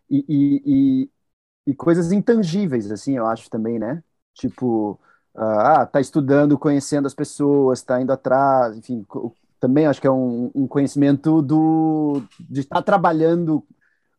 E, 0.08 0.24
e, 0.28 0.62
e, 0.64 1.10
e, 1.66 1.74
coisas 1.74 2.12
intangíveis, 2.12 2.90
assim, 2.92 3.16
eu 3.16 3.26
acho 3.26 3.50
também, 3.50 3.78
né? 3.78 4.02
Tipo, 4.34 5.00
ah, 5.34 5.84
tá 5.84 6.00
estudando, 6.00 6.58
conhecendo 6.58 7.06
as 7.06 7.14
pessoas, 7.14 7.82
tá 7.82 8.00
indo 8.00 8.12
atrás, 8.12 8.76
enfim, 8.76 9.04
também 9.58 9.86
acho 9.86 10.00
que 10.00 10.06
é 10.06 10.10
um, 10.10 10.50
um 10.54 10.66
conhecimento 10.68 11.42
do 11.42 12.22
de 12.38 12.60
estar 12.60 12.76
tá 12.76 12.82
trabalhando 12.82 13.64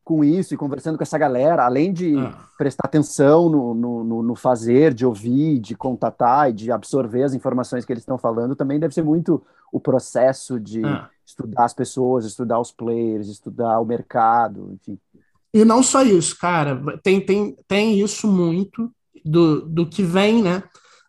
com 0.08 0.24
isso 0.24 0.54
e 0.54 0.58
conversando 0.58 0.96
com 0.96 1.04
essa 1.04 1.18
galera, 1.18 1.66
além 1.66 1.92
de 1.92 2.18
ah. 2.18 2.34
prestar 2.58 2.84
atenção 2.86 3.50
no, 3.50 3.74
no, 3.74 4.24
no, 4.24 4.36
fazer, 4.36 4.94
de 4.94 5.06
ouvir, 5.06 5.60
de 5.60 5.76
contatar 5.76 6.50
e 6.50 6.54
de 6.54 6.72
absorver 6.72 7.24
as 7.24 7.34
informações 7.34 7.84
que 7.84 7.92
eles 7.92 8.04
estão 8.04 8.18
falando, 8.18 8.56
também 8.56 8.80
deve 8.80 8.94
ser 8.94 9.04
muito 9.04 9.46
o 9.70 9.82
processo 9.82 10.62
de 10.62 10.82
ah. 10.86 11.10
estudar 11.26 11.66
as 11.66 11.74
pessoas, 11.74 12.24
estudar 12.24 12.58
os 12.58 12.72
players, 12.72 13.28
estudar 13.28 13.82
o 13.82 13.86
mercado, 13.86 14.72
enfim. 14.72 14.98
E 15.54 15.66
não 15.66 15.84
só 15.84 16.04
isso, 16.04 16.38
cara, 16.40 16.82
tem, 17.04 17.20
tem, 17.20 17.58
tem 17.68 18.00
isso 18.00 18.32
muito 18.32 18.90
do, 19.26 19.60
do 19.68 19.86
que 19.86 20.04
vem, 20.04 20.42
né, 20.42 20.64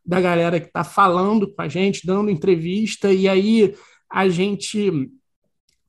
da 0.04 0.20
galera 0.20 0.58
que 0.58 0.66
está 0.66 0.82
falando 0.82 1.46
com 1.54 1.62
a 1.62 1.68
gente, 1.68 2.04
dando 2.04 2.30
entrevista, 2.30 3.12
e 3.12 3.28
aí 3.28 3.76
a 4.10 4.28
gente 4.28 5.08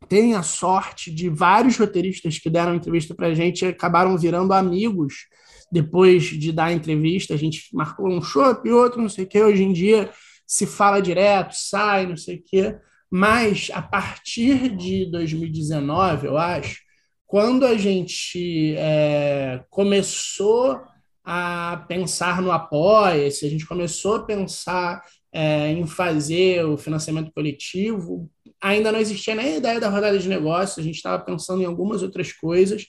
tem 0.10 0.34
a 0.34 0.42
sorte 0.42 1.12
de 1.12 1.30
vários 1.30 1.78
roteiristas 1.78 2.40
que 2.40 2.50
deram 2.50 2.76
entrevista 2.76 3.14
para 3.14 3.28
a 3.28 3.34
gente 3.34 3.66
acabaram 3.66 4.18
virando 4.18 4.54
amigos 4.54 5.28
depois 5.72 6.24
de 6.24 6.52
dar 6.52 6.74
entrevista. 6.74 7.36
A 7.36 7.38
gente 7.38 7.70
marcou 7.74 8.10
um 8.10 8.22
show 8.22 8.60
e 8.66 8.72
outro, 8.72 9.02
não 9.02 9.08
sei 9.08 9.26
o 9.26 9.28
que. 9.28 9.42
Hoje 9.42 9.64
em 9.64 9.72
dia 9.72 10.10
se 10.48 10.66
fala 10.66 11.00
direto, 11.00 11.54
sai, 11.54 12.08
não 12.08 12.18
sei 12.18 12.38
o 12.38 12.44
que. 12.44 12.76
Mas 13.12 13.70
a 13.72 13.82
partir 13.82 14.76
de 14.76 15.06
2019, 15.12 16.28
eu 16.28 16.38
acho, 16.38 16.80
quando 17.26 17.66
a 17.66 17.78
gente 17.78 18.76
é, 18.78 19.64
começou 19.70 20.82
a 21.24 21.86
pensar 21.88 22.42
no 22.42 22.52
Apoia-se, 22.52 23.46
a 23.46 23.50
gente 23.50 23.68
começou 23.68 24.16
a 24.16 24.26
pensar 24.26 25.04
é, 25.32 25.72
em 25.72 25.86
fazer 25.86 26.66
o 26.66 26.78
financiamento 26.78 27.32
coletivo, 27.32 28.30
ainda 28.62 28.92
não 28.92 29.00
existia 29.00 29.36
nem 29.36 29.54
a 29.54 29.58
ideia 29.58 29.80
da 29.80 29.90
rodada 29.90 30.18
de 30.18 30.28
negócios, 30.28 30.80
a 30.80 30.82
gente 30.82 30.96
estava 30.96 31.24
pensando 31.24 31.62
em 31.62 31.66
algumas 31.66 32.02
outras 32.04 32.32
coisas. 32.34 32.86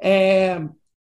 É, 0.00 0.60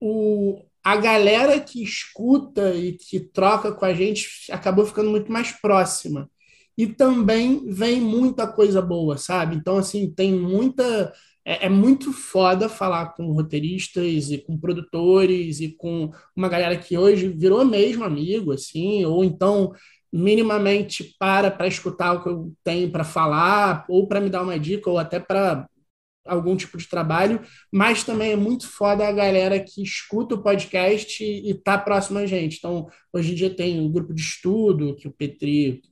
o, 0.00 0.60
a 0.82 0.96
galera 0.96 1.60
que 1.60 1.82
escuta 1.82 2.74
e 2.74 2.92
que 2.92 3.20
troca 3.20 3.72
com 3.72 3.84
a 3.84 3.94
gente 3.94 4.50
acabou 4.50 4.84
ficando 4.86 5.10
muito 5.10 5.30
mais 5.30 5.52
próxima. 5.52 6.30
E 6.76 6.86
também 6.86 7.70
vem 7.70 8.00
muita 8.00 8.46
coisa 8.46 8.80
boa, 8.80 9.18
sabe? 9.18 9.56
Então, 9.56 9.76
assim, 9.78 10.10
tem 10.12 10.32
muita. 10.32 11.12
É, 11.44 11.66
é, 11.66 11.68
muito 11.68 12.12
foda 12.12 12.68
falar 12.68 13.14
com 13.14 13.32
roteiristas 13.32 14.30
e 14.30 14.38
com 14.38 14.56
produtores 14.56 15.60
e 15.60 15.70
com 15.76 16.10
uma 16.36 16.48
galera 16.48 16.76
que 16.76 16.96
hoje 16.96 17.28
virou 17.28 17.64
mesmo 17.64 18.04
amigo, 18.04 18.52
assim, 18.52 19.04
ou 19.04 19.24
então 19.24 19.72
minimamente 20.12 21.14
para 21.18 21.50
para 21.50 21.66
escutar 21.66 22.12
o 22.12 22.22
que 22.22 22.28
eu 22.28 22.52
tenho 22.62 22.90
para 22.90 23.04
falar, 23.04 23.84
ou 23.88 24.06
para 24.06 24.20
me 24.20 24.28
dar 24.28 24.42
uma 24.42 24.58
dica, 24.58 24.90
ou 24.90 24.98
até 24.98 25.18
para 25.18 25.66
algum 26.24 26.56
tipo 26.56 26.78
de 26.78 26.88
trabalho, 26.88 27.40
mas 27.72 28.04
também 28.04 28.32
é 28.32 28.36
muito 28.36 28.68
foda 28.68 29.06
a 29.06 29.12
galera 29.12 29.58
que 29.58 29.82
escuta 29.82 30.34
o 30.34 30.42
podcast 30.42 31.22
e 31.24 31.50
está 31.50 31.76
próximo 31.76 32.18
a 32.18 32.26
gente. 32.26 32.58
Então, 32.58 32.86
hoje 33.12 33.32
em 33.32 33.34
dia 33.34 33.50
tem 33.50 33.80
um 33.80 33.90
grupo 33.90 34.14
de 34.14 34.20
estudo 34.20 34.94
que 34.94 35.08
o 35.08 35.12
Petri 35.12 35.82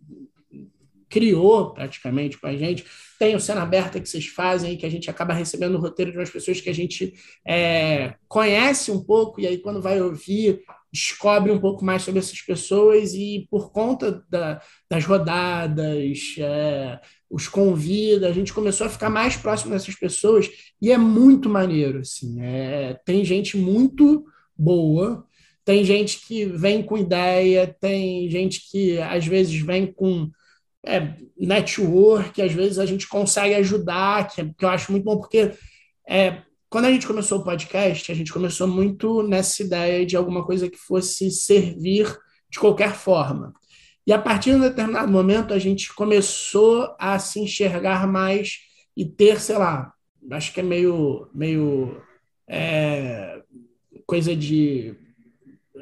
criou 1.08 1.74
praticamente 1.74 2.38
com 2.38 2.46
a 2.46 2.56
gente. 2.56 2.84
Tem 3.18 3.34
o 3.34 3.40
Cena 3.40 3.62
Aberta 3.62 4.00
que 4.00 4.08
vocês 4.08 4.26
fazem, 4.28 4.76
que 4.76 4.86
a 4.86 4.90
gente 4.90 5.10
acaba 5.10 5.34
recebendo 5.34 5.74
o 5.74 5.80
roteiro 5.80 6.12
de 6.12 6.18
umas 6.18 6.30
pessoas 6.30 6.60
que 6.60 6.70
a 6.70 6.74
gente 6.74 7.12
é, 7.44 8.14
conhece 8.28 8.92
um 8.92 9.02
pouco, 9.02 9.40
e 9.40 9.46
aí 9.46 9.58
quando 9.58 9.82
vai 9.82 10.00
ouvir, 10.00 10.62
descobre 10.92 11.52
um 11.52 11.58
pouco 11.58 11.84
mais 11.84 12.02
sobre 12.02 12.18
essas 12.18 12.40
pessoas 12.40 13.14
e 13.14 13.46
por 13.50 13.70
conta 13.70 14.24
da, 14.28 14.60
das 14.90 15.04
rodadas, 15.04 16.34
é, 16.38 17.00
os 17.30 17.46
convida, 17.46 18.28
a 18.28 18.32
gente 18.32 18.52
começou 18.52 18.86
a 18.86 18.90
ficar 18.90 19.08
mais 19.08 19.36
próximo 19.36 19.70
dessas 19.70 19.94
pessoas 19.94 20.50
e 20.82 20.90
é 20.90 20.98
muito 20.98 21.48
maneiro, 21.48 22.00
assim, 22.00 22.40
é, 22.42 22.98
tem 23.04 23.24
gente 23.24 23.56
muito 23.56 24.24
boa, 24.56 25.24
tem 25.64 25.84
gente 25.84 26.26
que 26.26 26.44
vem 26.44 26.82
com 26.82 26.98
ideia, 26.98 27.76
tem 27.80 28.28
gente 28.28 28.68
que 28.70 28.98
às 28.98 29.24
vezes 29.26 29.54
vem 29.60 29.92
com 29.92 30.28
é, 30.84 31.14
network, 31.36 32.40
às 32.42 32.52
vezes 32.52 32.78
a 32.78 32.86
gente 32.86 33.08
consegue 33.08 33.54
ajudar, 33.54 34.28
que, 34.28 34.42
que 34.54 34.64
eu 34.64 34.68
acho 34.68 34.90
muito 34.90 35.04
bom, 35.04 35.18
porque 35.18 35.52
é, 36.08 36.42
quando 36.70 36.84
a 36.84 36.92
gente 36.92 37.06
começou 37.06 37.40
o 37.40 37.44
podcast, 37.44 38.12
a 38.12 38.14
gente 38.14 38.32
começou 38.32 38.68
muito 38.68 39.24
nessa 39.24 39.60
ideia 39.62 40.06
de 40.06 40.16
alguma 40.16 40.46
coisa 40.46 40.70
que 40.70 40.78
fosse 40.78 41.28
servir 41.28 42.16
de 42.48 42.60
qualquer 42.60 42.94
forma. 42.94 43.52
E 44.06 44.12
a 44.12 44.18
partir 44.18 44.50
de 44.50 44.56
um 44.56 44.60
determinado 44.60 45.10
momento, 45.10 45.52
a 45.52 45.58
gente 45.58 45.92
começou 45.92 46.94
a 46.98 47.18
se 47.18 47.40
enxergar 47.40 48.06
mais 48.06 48.60
e 48.96 49.04
ter, 49.04 49.40
sei 49.40 49.58
lá, 49.58 49.92
acho 50.30 50.54
que 50.54 50.60
é 50.60 50.62
meio, 50.62 51.28
meio 51.34 52.00
é, 52.48 53.42
coisa 54.06 54.34
de 54.34 54.94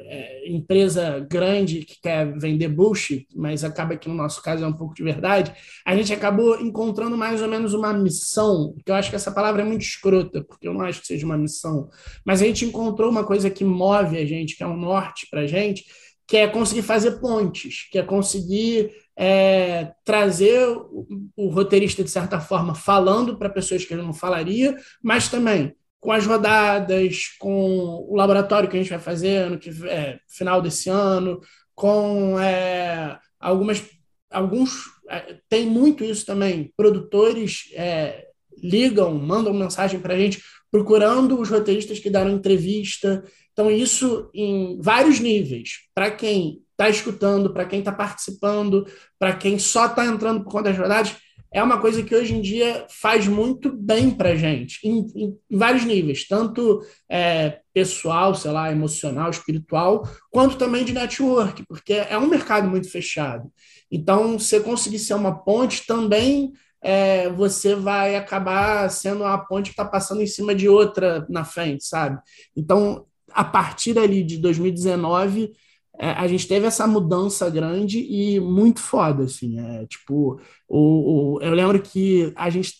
é, 0.09 0.49
empresa 0.49 1.25
grande 1.29 1.85
que 1.85 2.01
quer 2.01 2.35
vender 2.37 2.67
bullshit, 2.67 3.27
mas 3.35 3.63
acaba 3.63 3.95
que 3.95 4.09
no 4.09 4.15
nosso 4.15 4.41
caso 4.41 4.63
é 4.63 4.67
um 4.67 4.73
pouco 4.73 4.95
de 4.95 5.03
verdade, 5.03 5.53
a 5.85 5.95
gente 5.95 6.11
acabou 6.11 6.59
encontrando 6.59 7.15
mais 7.15 7.41
ou 7.41 7.47
menos 7.47 7.75
uma 7.75 7.93
missão, 7.93 8.75
que 8.83 8.91
eu 8.91 8.95
acho 8.95 9.11
que 9.11 9.15
essa 9.15 9.31
palavra 9.31 9.61
é 9.61 9.65
muito 9.65 9.83
escrota, 9.83 10.43
porque 10.43 10.67
eu 10.67 10.73
não 10.73 10.81
acho 10.81 11.01
que 11.01 11.07
seja 11.07 11.25
uma 11.25 11.37
missão, 11.37 11.89
mas 12.25 12.41
a 12.41 12.45
gente 12.45 12.65
encontrou 12.65 13.11
uma 13.11 13.23
coisa 13.23 13.49
que 13.51 13.63
move 13.63 14.17
a 14.17 14.25
gente, 14.25 14.57
que 14.57 14.63
é 14.63 14.67
um 14.67 14.77
norte 14.77 15.27
para 15.29 15.41
a 15.41 15.47
gente, 15.47 15.85
que 16.27 16.37
é 16.37 16.47
conseguir 16.47 16.81
fazer 16.81 17.19
pontes, 17.19 17.87
que 17.91 17.97
é 17.97 18.03
conseguir 18.03 18.91
é, 19.17 19.91
trazer 20.05 20.67
o, 20.69 21.07
o, 21.35 21.49
roteirista, 21.49 22.03
de 22.03 22.09
certa 22.09 22.39
forma, 22.39 22.73
falando 22.73 23.37
para 23.37 23.49
pessoas 23.49 23.83
que 23.83 23.93
ele 23.93 24.01
não 24.01 24.13
falaria, 24.13 24.77
mas 25.03 25.27
também 25.27 25.75
com 25.99 26.11
as 26.11 26.25
rodadas, 26.25 27.35
com 27.39 28.05
o 28.09 28.15
laboratório 28.15 28.69
que 28.69 28.77
a 28.77 28.79
gente 28.79 28.89
vai 28.89 28.99
fazer 28.99 29.49
no 29.49 29.59
é, 29.87 30.19
final 30.27 30.61
desse 30.61 30.89
ano, 30.89 31.41
com 31.75 32.39
é, 32.39 33.17
algumas. 33.39 33.83
Alguns. 34.31 34.85
É, 35.09 35.37
tem 35.49 35.65
muito 35.65 36.03
isso 36.03 36.25
também. 36.25 36.71
Produtores 36.77 37.69
é, 37.73 38.27
ligam, 38.61 39.13
mandam 39.15 39.53
mensagem 39.53 39.99
para 39.99 40.13
a 40.13 40.17
gente 40.17 40.41
procurando 40.71 41.39
os 41.39 41.49
roteiristas 41.49 41.99
que 41.99 42.09
deram 42.09 42.31
entrevista. 42.31 43.23
Então, 43.51 43.71
isso 43.71 44.29
em 44.33 44.79
vários 44.81 45.19
níveis. 45.19 45.79
Para 45.93 46.11
quem 46.11 46.61
está 46.71 46.89
escutando, 46.89 47.51
para 47.51 47.65
quem 47.65 47.79
está 47.79 47.91
participando, 47.91 48.85
para 49.17 49.35
quem 49.35 49.59
só 49.59 49.87
está 49.87 50.05
entrando 50.05 50.43
por 50.43 50.51
conta 50.51 50.69
das 50.69 50.77
rodadas 50.77 51.15
é 51.51 51.63
uma 51.63 51.79
coisa 51.79 52.03
que 52.03 52.13
hoje 52.13 52.35
em 52.35 52.41
dia 52.41 52.85
faz 52.89 53.27
muito 53.27 53.71
bem 53.71 54.11
para 54.11 54.29
a 54.29 54.35
gente, 54.35 54.79
em, 54.87 54.99
em, 55.15 55.37
em, 55.49 55.57
vários 55.57 55.83
níveis, 55.83 56.27
tanto 56.27 56.81
é, 57.09 57.59
pessoal, 57.73 58.35
sei 58.35 58.51
lá, 58.51 58.71
emocional, 58.71 59.29
espiritual, 59.29 60.07
quanto 60.29 60.57
também 60.57 60.85
de 60.85 60.93
network, 60.93 61.63
porque 61.67 61.93
é 61.93 62.17
um 62.17 62.27
mercado 62.27 62.69
muito 62.69 62.89
fechado. 62.89 63.51
Então, 63.91 64.37
você 64.37 64.59
conseguir 64.59 64.99
ser 64.99 65.15
uma 65.15 65.43
ponte 65.43 65.85
também. 65.85 66.53
É, 66.81 67.29
você 67.31 67.75
vai 67.75 68.15
acabar 68.15 68.89
sendo 68.89 69.25
a 69.25 69.37
ponte 69.37 69.65
que 69.65 69.73
está 69.73 69.83
passando 69.83 70.21
em 70.21 70.27
cima 70.27 70.55
de 70.55 70.69
outra 70.69 71.25
na 71.27 71.43
frente, 71.43 71.83
sabe? 71.83 72.17
Então, 72.55 73.05
a 73.31 73.43
partir 73.43 73.99
ali 73.99 74.23
de 74.23 74.37
2019, 74.37 75.51
é, 75.99 76.11
a 76.11 76.27
gente 76.27 76.47
teve 76.47 76.65
essa 76.65 76.87
mudança 76.87 77.49
grande 77.49 77.99
e 77.99 78.39
muito 78.39 78.79
foda, 78.79 79.25
assim. 79.25 79.59
É, 79.59 79.85
tipo, 79.85 80.39
o, 80.67 81.35
o, 81.37 81.41
eu 81.41 81.53
lembro 81.53 81.81
que 81.81 82.31
a 82.37 82.49
gente 82.49 82.73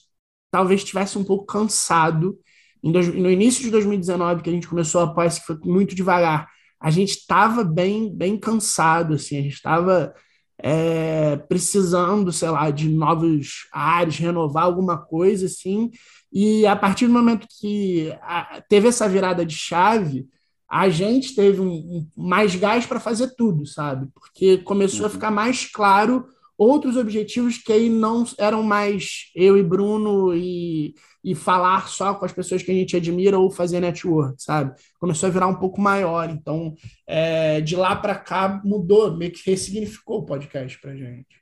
talvez 0.49 0.81
estivesse 0.81 1.17
um 1.17 1.23
pouco 1.23 1.45
cansado. 1.45 2.39
Dois, 2.81 3.13
no 3.13 3.29
início 3.29 3.61
de 3.61 3.71
2019, 3.71 4.41
que 4.41 4.49
a 4.49 4.53
gente 4.53 4.69
começou 4.69 5.01
a 5.01 5.03
apoiar, 5.03 5.29
que 5.29 5.45
foi 5.45 5.57
muito 5.65 5.93
devagar, 5.93 6.47
a 6.79 6.89
gente 6.89 7.09
estava 7.09 7.63
bem, 7.63 8.15
bem 8.15 8.37
cansado, 8.37 9.15
assim, 9.15 9.37
a 9.37 9.41
gente 9.41 9.55
estava 9.55 10.13
é, 10.57 11.35
precisando, 11.35 12.31
sei 12.31 12.49
lá, 12.49 12.71
de 12.71 12.87
novos 12.87 13.67
ares, 13.73 14.17
renovar 14.17 14.63
alguma 14.63 14.97
coisa 14.97 15.45
assim. 15.45 15.91
E 16.31 16.65
a 16.65 16.75
partir 16.75 17.07
do 17.07 17.13
momento 17.13 17.47
que 17.59 18.11
a, 18.21 18.63
teve 18.69 18.87
essa 18.87 19.09
virada 19.09 19.45
de 19.45 19.55
chave, 19.55 20.25
a 20.69 20.87
gente 20.89 21.35
teve 21.35 21.59
um, 21.59 21.71
um 21.71 22.07
mais 22.15 22.55
gás 22.55 22.85
para 22.85 22.99
fazer 22.99 23.33
tudo, 23.35 23.65
sabe? 23.65 24.07
Porque 24.13 24.59
começou 24.59 25.01
uhum. 25.01 25.07
a 25.07 25.09
ficar 25.09 25.31
mais 25.31 25.65
claro 25.65 26.27
outros 26.55 26.97
objetivos 26.97 27.57
que 27.57 27.71
aí 27.71 27.89
não 27.89 28.25
eram 28.37 28.61
mais 28.61 29.31
eu 29.33 29.57
e 29.57 29.63
Bruno 29.63 30.35
e, 30.35 30.93
e 31.23 31.33
falar 31.33 31.87
só 31.87 32.13
com 32.13 32.25
as 32.25 32.33
pessoas 32.33 32.61
que 32.61 32.69
a 32.69 32.73
gente 32.73 32.97
admira 32.97 33.39
ou 33.39 33.49
fazer 33.49 33.79
network, 33.79 34.43
sabe? 34.43 34.75
Começou 34.99 35.27
a 35.27 35.31
virar 35.31 35.47
um 35.47 35.55
pouco 35.55 35.79
maior. 35.79 36.29
Então, 36.29 36.75
é, 37.07 37.61
de 37.61 37.75
lá 37.75 37.95
para 37.95 38.13
cá, 38.15 38.61
mudou, 38.63 39.15
meio 39.15 39.31
que 39.31 39.49
ressignificou 39.49 40.19
o 40.19 40.25
podcast 40.25 40.79
para 40.81 40.95
gente. 40.95 41.39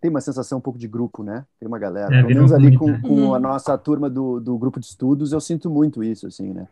Tem 0.00 0.10
uma 0.10 0.20
sensação 0.20 0.58
um 0.58 0.60
pouco 0.60 0.78
de 0.78 0.88
grupo, 0.88 1.22
né? 1.22 1.46
Tem 1.58 1.66
uma 1.66 1.78
galera. 1.78 2.14
É, 2.14 2.22
Pelo 2.22 2.34
menos 2.34 2.52
ali 2.52 2.76
com, 2.76 3.00
com, 3.00 3.34
a 3.34 3.38
nossa 3.38 3.78
turma 3.78 4.10
do, 4.10 4.40
do 4.40 4.58
grupo 4.58 4.78
de 4.78 4.86
estudos, 4.86 5.32
eu 5.32 5.40
sinto 5.40 5.70
muito 5.70 6.04
isso, 6.04 6.26
assim, 6.26 6.52
né? 6.52 6.68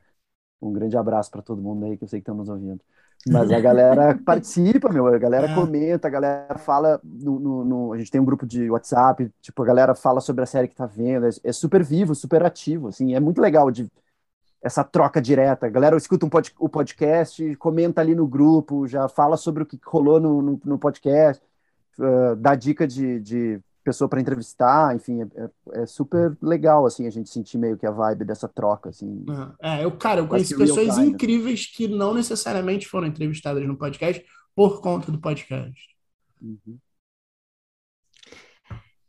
Um 0.67 0.73
grande 0.73 0.97
abraço 0.97 1.31
para 1.31 1.43
todo 1.43 1.63
mundo 1.63 1.85
aí 1.85 1.97
que 1.97 2.05
eu 2.05 2.09
sei 2.09 2.21
que 2.21 2.23
estão 2.23 2.35
nos 2.35 2.49
ouvindo. 2.49 2.81
Mas 3.27 3.51
a 3.51 3.61
galera 3.61 4.19
participa, 4.25 4.93
meu, 4.93 5.07
a 5.07 5.19
galera 5.19 5.51
é. 5.51 5.55
comenta, 5.55 6.09
a 6.09 6.11
galera 6.11 6.59
fala 6.59 7.01
no, 7.03 7.39
no, 7.41 7.65
no, 7.65 7.93
A 7.93 7.99
gente 7.99 8.11
tem 8.11 8.21
um 8.21 8.25
grupo 8.25 8.47
de 8.47 8.71
WhatsApp, 8.71 9.31
tipo, 9.41 9.63
a 9.63 9.67
galera 9.67 9.95
fala 9.95 10.21
sobre 10.21 10.43
a 10.43 10.47
série 10.47 10.69
que 10.69 10.75
tá 10.75 10.87
vendo, 10.87 11.27
é, 11.27 11.31
é 11.43 11.53
super 11.53 11.83
vivo, 11.83 12.15
super 12.15 12.45
ativo, 12.45 12.89
assim, 12.89 13.15
é 13.15 13.21
muito 13.21 13.41
legal 13.41 13.71
de 13.71 13.91
essa 14.63 14.83
troca 14.83 15.21
direta. 15.21 15.67
A 15.67 15.71
galera 15.71 15.97
escuta 15.97 16.25
um 16.27 16.29
pod, 16.29 16.53
o 16.59 16.69
podcast, 16.69 17.55
comenta 17.57 18.01
ali 18.01 18.15
no 18.15 18.27
grupo, 18.27 18.87
já 18.87 19.09
fala 19.09 19.37
sobre 19.37 19.63
o 19.63 19.67
que 19.67 19.79
rolou 19.85 20.21
no, 20.21 20.43
no, 20.43 20.61
no 20.65 20.79
podcast, 20.79 21.43
uh, 21.99 22.37
dá 22.37 22.55
dica 22.55 22.87
de, 22.87 23.21
de 23.21 23.61
pessoa 23.85 24.09
para 24.09 24.21
entrevistar, 24.21 24.97
enfim, 24.97 25.23
é, 25.23 25.27
é, 25.37 25.83
é, 25.83 25.87
super 25.87 26.37
legal, 26.41 26.87
assim, 26.87 27.07
a 27.07 27.11
gente 27.11 27.29
sentir 27.29 27.59
meio 27.59 27.77
que 27.77 27.87
a 27.87 27.91
vibe 27.91 28.25
dessa 28.25 28.49
troca, 28.49 28.89
assim. 28.89 29.25
É, 29.63 29.85
eu, 29.85 29.93
cara, 29.93 30.21
eu 30.21 30.27
conheci 30.27 30.57
pessoas 30.57 30.97
incríveis 30.99 31.67
que 31.67 31.87
não 31.87 32.15
necessariamente 32.15 32.89
foram 32.89 33.07
entrevistadas 33.07 33.65
no 33.67 33.77
podcast 33.77 34.25
por 34.55 34.81
conta 34.81 35.13
do 35.13 35.21
podcast. 35.21 35.89
Uhum. 36.41 36.79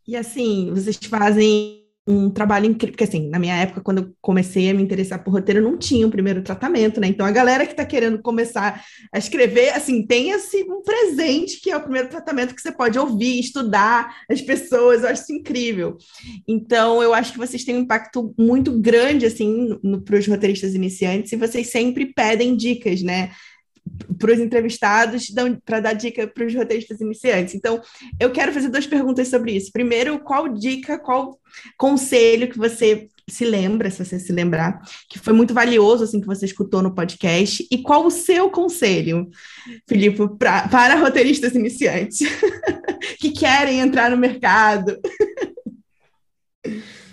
E 0.07 0.15
assim, 0.15 0.72
vocês 0.73 0.97
fazem 0.97 1.85
um 2.07 2.30
trabalho 2.30 2.68
incrível, 2.68 2.91
porque 2.91 3.03
assim, 3.03 3.27
na 3.30 3.40
minha 3.40 3.56
época, 3.56 3.82
quando 3.82 3.98
eu 3.99 4.15
comecei 4.22 4.69
a 4.69 4.73
me 4.73 4.84
interessar 4.84 5.23
por 5.23 5.32
roteiro, 5.32 5.61
não 5.61 5.76
tinha 5.76 6.06
o 6.06 6.07
um 6.07 6.11
primeiro 6.11 6.44
tratamento, 6.44 7.02
né? 7.02 7.07
Então, 7.07 7.26
a 7.26 7.32
galera 7.32 7.65
que 7.65 7.72
está 7.72 7.84
querendo 7.84 8.22
começar 8.22 8.84
a 9.11 9.18
escrever, 9.18 9.69
assim, 9.69 10.06
tenha-se 10.06 10.64
um 10.69 10.84
presente, 10.84 11.60
que 11.60 11.72
é 11.72 11.77
o 11.77 11.82
primeiro 11.82 12.10
tratamento 12.10 12.53
que 12.53 12.61
você 12.61 12.72
pode 12.72 12.99
ouvir, 12.99 13.40
estudar 13.40 14.18
as 14.30 14.40
pessoas, 14.40 15.02
eu 15.02 15.10
acho 15.10 15.23
isso 15.23 15.34
incrível. 15.34 15.98
Então, 16.48 17.02
eu 17.02 17.14
acho 17.14 17.32
que 17.32 17.40
vocês 17.40 17.64
têm 17.64 17.76
um 17.76 17.82
impacto 17.82 18.34
muito 18.38 18.80
grande, 18.80 19.26
assim, 19.26 19.80
para 20.06 20.18
os 20.18 20.27
roteiristas 20.27 20.76
iniciantes, 20.76 21.32
e 21.32 21.38
vocês 21.38 21.72
sempre 21.72 22.14
pedem 22.14 22.56
dicas, 22.56 23.02
né? 23.02 23.32
Para 24.17 24.34
os 24.34 24.39
entrevistados 24.39 25.27
para 25.63 25.80
dar 25.80 25.93
dica 25.93 26.27
para 26.27 26.45
os 26.45 26.55
roteiristas 26.55 27.01
iniciantes. 27.01 27.55
Então, 27.55 27.81
eu 28.19 28.31
quero 28.31 28.51
fazer 28.51 28.69
duas 28.69 28.88
perguntas 28.88 29.27
sobre 29.27 29.53
isso. 29.53 29.72
Primeiro, 29.72 30.19
qual 30.19 30.47
dica, 30.49 30.97
qual 30.97 31.39
conselho 31.77 32.49
que 32.49 32.57
você 32.57 33.07
se 33.27 33.43
lembra, 33.43 33.89
se 33.89 34.03
você 34.03 34.19
se 34.19 34.31
lembrar, 34.31 34.81
que 35.09 35.17
foi 35.17 35.34
muito 35.34 35.53
valioso, 35.53 36.03
assim, 36.03 36.22
que 36.22 36.27
você 36.27 36.45
escutou 36.45 36.81
no 36.81 36.93
podcast, 36.93 37.65
e 37.72 37.81
qual 37.81 38.05
o 38.05 38.11
seu 38.11 38.51
conselho, 38.51 39.27
Filipe, 39.88 40.19
para 40.38 40.95
roteiristas 40.95 41.55
iniciantes 41.55 42.19
que 43.19 43.31
querem 43.31 43.80
entrar 43.80 44.11
no 44.11 44.17
mercado? 44.17 44.99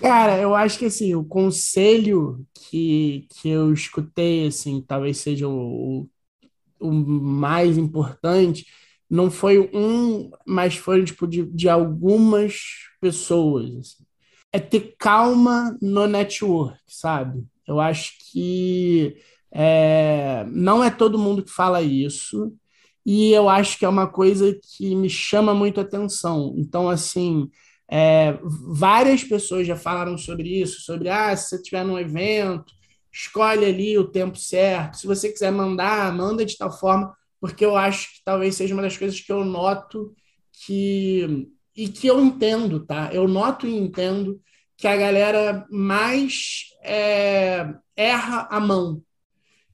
Cara, 0.01 0.39
eu 0.39 0.55
acho 0.55 0.79
que, 0.79 0.87
assim, 0.87 1.15
o 1.15 1.25
conselho 1.25 2.45
que, 2.53 3.27
que 3.31 3.49
eu 3.49 3.73
escutei, 3.73 4.49
assim, 4.49 4.85
talvez 4.87 5.19
seja 5.19 5.47
o, 5.47 6.01
o 6.01 6.09
mais 6.91 7.77
importante, 7.79 8.67
não 9.09 9.31
foi 9.31 9.71
um, 9.75 10.31
mas 10.47 10.75
foi 10.75 11.05
tipo 11.05 11.27
de, 11.27 11.45
de 11.45 11.69
algumas 11.69 12.61
pessoas. 13.01 13.71
Assim. 13.77 14.05
É 14.53 14.59
ter 14.59 14.95
calma 14.99 15.77
no 15.83 16.07
network, 16.07 16.79
sabe? 16.87 17.45
Eu 17.67 17.79
acho 17.79 18.13
que 18.31 19.17
é, 19.53 20.45
não 20.49 20.83
é 20.83 20.91
todo 20.91 21.19
mundo 21.19 21.43
que 21.43 21.51
fala 21.51 21.83
isso, 21.83 22.55
e 23.05 23.33
eu 23.33 23.49
acho 23.49 23.79
que 23.79 23.85
é 23.85 23.89
uma 23.89 24.07
coisa 24.07 24.59
que 24.77 24.95
me 24.95 25.11
chama 25.11 25.55
muito 25.55 25.81
atenção. 25.81 26.55
Então, 26.57 26.89
assim, 26.89 27.51
é, 27.91 28.39
várias 28.43 29.25
pessoas 29.25 29.67
já 29.67 29.77
falaram 29.77 30.17
sobre 30.17 30.49
isso, 30.61 30.81
sobre 30.81 31.09
ah, 31.09 31.37
se 31.37 31.51
você 31.51 31.57
estiver 31.57 31.85
num 31.85 31.99
evento 31.99 32.73
escolhe 33.13 33.65
ali 33.65 33.99
o 33.99 34.09
tempo 34.09 34.39
certo. 34.39 34.99
Se 34.99 35.07
você 35.07 35.31
quiser 35.31 35.53
mandar, 35.53 36.13
manda 36.15 36.45
de 36.45 36.57
tal 36.57 36.71
forma, 36.73 37.15
porque 37.41 37.65
eu 37.65 37.77
acho 37.77 38.09
que 38.15 38.25
talvez 38.25 38.55
seja 38.55 38.75
uma 38.75 38.83
das 38.83 38.97
coisas 38.97 39.21
que 39.21 39.33
eu 39.33 39.45
noto 39.45 40.15
que 40.65 41.49
e 41.75 41.89
que 41.89 42.07
eu 42.07 42.21
entendo, 42.21 42.85
tá? 42.85 43.11
Eu 43.13 43.27
noto 43.27 43.67
e 43.67 43.75
entendo 43.75 44.41
que 44.77 44.87
a 44.87 44.97
galera 44.97 45.67
mais 45.71 46.65
é, 46.83 47.75
erra 47.97 48.47
a 48.51 48.61
mão. 48.61 49.03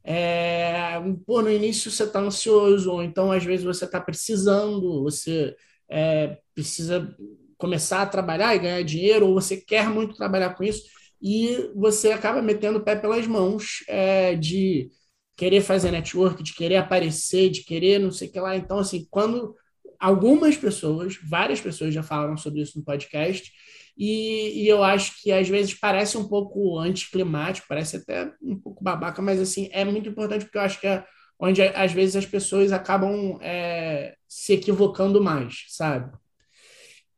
É, 0.04 0.94
pô, 1.26 1.42
no 1.42 1.50
início 1.50 1.90
você 1.90 2.04
está 2.04 2.20
ansioso, 2.20 2.90
ou 2.92 3.02
então 3.02 3.32
às 3.32 3.44
vezes 3.44 3.64
você 3.64 3.84
está 3.84 4.00
precisando, 4.00 5.02
você 5.02 5.54
é, 5.88 6.38
precisa 6.54 7.14
começar 7.58 8.02
a 8.02 8.06
trabalhar 8.06 8.54
e 8.54 8.58
ganhar 8.60 8.82
dinheiro, 8.82 9.26
ou 9.26 9.34
você 9.34 9.56
quer 9.56 9.88
muito 9.88 10.14
trabalhar 10.14 10.54
com 10.54 10.62
isso, 10.62 10.84
e 11.20 11.70
você 11.74 12.12
acaba 12.12 12.40
metendo 12.42 12.78
o 12.78 12.82
pé 12.82 12.96
pelas 12.96 13.26
mãos 13.26 13.84
é, 13.88 14.34
de 14.34 14.90
querer 15.36 15.60
fazer 15.60 15.90
network, 15.90 16.42
de 16.42 16.54
querer 16.54 16.76
aparecer, 16.76 17.50
de 17.50 17.62
querer 17.64 17.98
não 18.00 18.10
sei 18.10 18.28
o 18.28 18.32
que 18.32 18.40
lá. 18.40 18.56
Então, 18.56 18.78
assim, 18.78 19.06
quando 19.10 19.54
algumas 19.98 20.56
pessoas, 20.56 21.18
várias 21.22 21.60
pessoas 21.60 21.94
já 21.94 22.02
falaram 22.02 22.36
sobre 22.36 22.60
isso 22.60 22.78
no 22.78 22.84
podcast, 22.84 23.52
e, 23.96 24.62
e 24.62 24.68
eu 24.68 24.84
acho 24.84 25.20
que 25.20 25.32
às 25.32 25.48
vezes 25.48 25.74
parece 25.74 26.16
um 26.16 26.28
pouco 26.28 26.78
anticlimático, 26.78 27.66
parece 27.68 27.96
até 27.96 28.32
um 28.40 28.56
pouco 28.56 28.82
babaca, 28.82 29.20
mas 29.20 29.40
assim, 29.40 29.68
é 29.72 29.84
muito 29.84 30.08
importante 30.08 30.44
porque 30.44 30.58
eu 30.58 30.62
acho 30.62 30.80
que 30.80 30.86
é 30.86 31.04
onde 31.40 31.62
às 31.62 31.92
vezes 31.92 32.16
as 32.16 32.26
pessoas 32.26 32.72
acabam 32.72 33.38
é, 33.40 34.14
se 34.28 34.54
equivocando 34.54 35.22
mais, 35.22 35.64
sabe? 35.68 36.12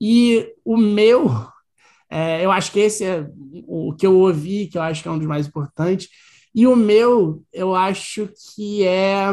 E 0.00 0.54
o 0.64 0.76
meu 0.76 1.30
é, 2.10 2.44
eu 2.44 2.50
acho 2.50 2.72
que 2.72 2.80
esse 2.80 3.04
é 3.04 3.30
o 3.66 3.94
que 3.94 4.04
eu 4.04 4.18
ouvi, 4.18 4.66
que 4.66 4.76
eu 4.76 4.82
acho 4.82 5.02
que 5.02 5.08
é 5.08 5.10
um 5.12 5.18
dos 5.18 5.28
mais 5.28 5.46
importantes. 5.46 6.08
E 6.52 6.66
o 6.66 6.74
meu, 6.74 7.44
eu 7.52 7.74
acho 7.76 8.28
que 8.54 8.84
é. 8.84 9.26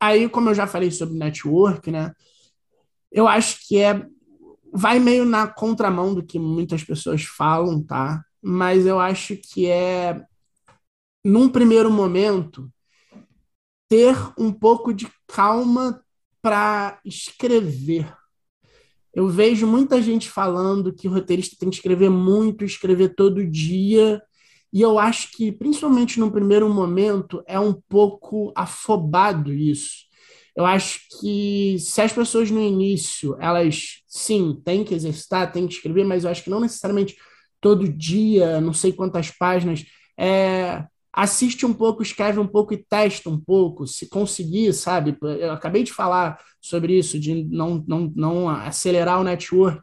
Aí, 0.00 0.28
como 0.28 0.50
eu 0.50 0.54
já 0.54 0.66
falei 0.66 0.90
sobre 0.90 1.18
network, 1.18 1.90
né? 1.90 2.12
Eu 3.10 3.26
acho 3.26 3.66
que 3.66 3.78
é. 3.78 4.06
Vai 4.72 4.98
meio 4.98 5.24
na 5.24 5.48
contramão 5.48 6.14
do 6.14 6.24
que 6.24 6.38
muitas 6.38 6.84
pessoas 6.84 7.24
falam, 7.24 7.82
tá? 7.82 8.22
Mas 8.42 8.86
eu 8.86 9.00
acho 9.00 9.36
que 9.36 9.66
é, 9.66 10.22
num 11.24 11.48
primeiro 11.48 11.90
momento, 11.90 12.70
ter 13.88 14.14
um 14.38 14.52
pouco 14.52 14.92
de 14.92 15.10
calma 15.26 16.04
para 16.42 17.00
escrever 17.04 18.15
eu 19.16 19.28
vejo 19.28 19.66
muita 19.66 20.02
gente 20.02 20.28
falando 20.28 20.92
que 20.92 21.08
o 21.08 21.10
roteirista 21.10 21.56
tem 21.58 21.70
que 21.70 21.76
escrever 21.76 22.10
muito, 22.10 22.66
escrever 22.66 23.14
todo 23.14 23.46
dia, 23.46 24.22
e 24.70 24.82
eu 24.82 24.98
acho 24.98 25.32
que, 25.32 25.50
principalmente 25.50 26.20
no 26.20 26.30
primeiro 26.30 26.68
momento, 26.68 27.42
é 27.46 27.58
um 27.58 27.72
pouco 27.72 28.52
afobado 28.54 29.54
isso. 29.54 30.04
Eu 30.54 30.66
acho 30.66 31.00
que 31.18 31.78
se 31.78 32.02
as 32.02 32.12
pessoas 32.12 32.50
no 32.50 32.60
início, 32.60 33.34
elas, 33.40 34.02
sim, 34.06 34.60
têm 34.62 34.84
que 34.84 34.94
exercitar, 34.94 35.50
têm 35.50 35.66
que 35.66 35.72
escrever, 35.72 36.04
mas 36.04 36.24
eu 36.24 36.30
acho 36.30 36.44
que 36.44 36.50
não 36.50 36.60
necessariamente 36.60 37.16
todo 37.58 37.88
dia, 37.88 38.60
não 38.60 38.74
sei 38.74 38.92
quantas 38.92 39.30
páginas, 39.30 39.82
é, 40.18 40.84
assiste 41.16 41.64
um 41.64 41.72
pouco, 41.72 42.02
escreve 42.02 42.38
um 42.38 42.46
pouco 42.46 42.74
e 42.74 42.76
testa 42.76 43.30
um 43.30 43.40
pouco, 43.40 43.86
se 43.86 44.06
conseguir, 44.06 44.74
sabe? 44.74 45.16
Eu 45.40 45.52
acabei 45.52 45.82
de 45.82 45.90
falar 45.90 46.38
sobre 46.60 46.98
isso, 46.98 47.18
de 47.18 47.42
não, 47.44 47.82
não, 47.88 48.12
não 48.14 48.48
acelerar 48.50 49.18
o 49.18 49.24
network, 49.24 49.80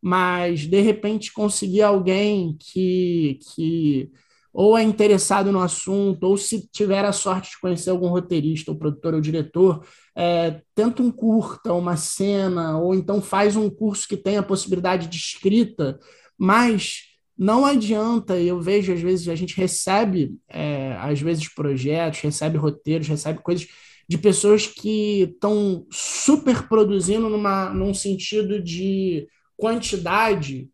mas 0.00 0.60
de 0.66 0.80
repente 0.80 1.32
conseguir 1.32 1.82
alguém 1.82 2.56
que, 2.60 3.40
que 3.52 4.12
ou 4.52 4.78
é 4.78 4.82
interessado 4.82 5.50
no 5.50 5.60
assunto, 5.60 6.22
ou 6.24 6.36
se 6.36 6.68
tiver 6.70 7.04
a 7.04 7.12
sorte 7.12 7.50
de 7.50 7.60
conhecer 7.60 7.90
algum 7.90 8.08
roteirista, 8.08 8.70
ou 8.70 8.78
produtor 8.78 9.14
ou 9.14 9.20
diretor, 9.20 9.84
é, 10.14 10.62
tenta 10.74 11.02
um 11.02 11.10
curta, 11.10 11.72
uma 11.72 11.96
cena, 11.96 12.78
ou 12.78 12.94
então 12.94 13.20
faz 13.20 13.56
um 13.56 13.68
curso 13.68 14.06
que 14.08 14.16
tenha 14.16 14.40
a 14.40 14.44
possibilidade 14.44 15.08
de 15.08 15.16
escrita, 15.16 15.98
mas 16.38 17.15
não 17.38 17.66
adianta, 17.66 18.38
eu 18.38 18.60
vejo 18.60 18.92
às 18.92 19.00
vezes, 19.00 19.28
a 19.28 19.34
gente 19.34 19.56
recebe, 19.56 20.34
é, 20.48 20.96
às 20.98 21.20
vezes, 21.20 21.48
projetos, 21.48 22.20
recebe 22.20 22.56
roteiros, 22.56 23.08
recebe 23.08 23.40
coisas 23.40 23.66
de 24.08 24.16
pessoas 24.16 24.66
que 24.66 25.22
estão 25.22 25.86
super 25.90 26.68
produzindo 26.68 27.28
numa, 27.28 27.70
num 27.70 27.92
sentido 27.92 28.62
de 28.62 29.26
quantidade, 29.56 30.68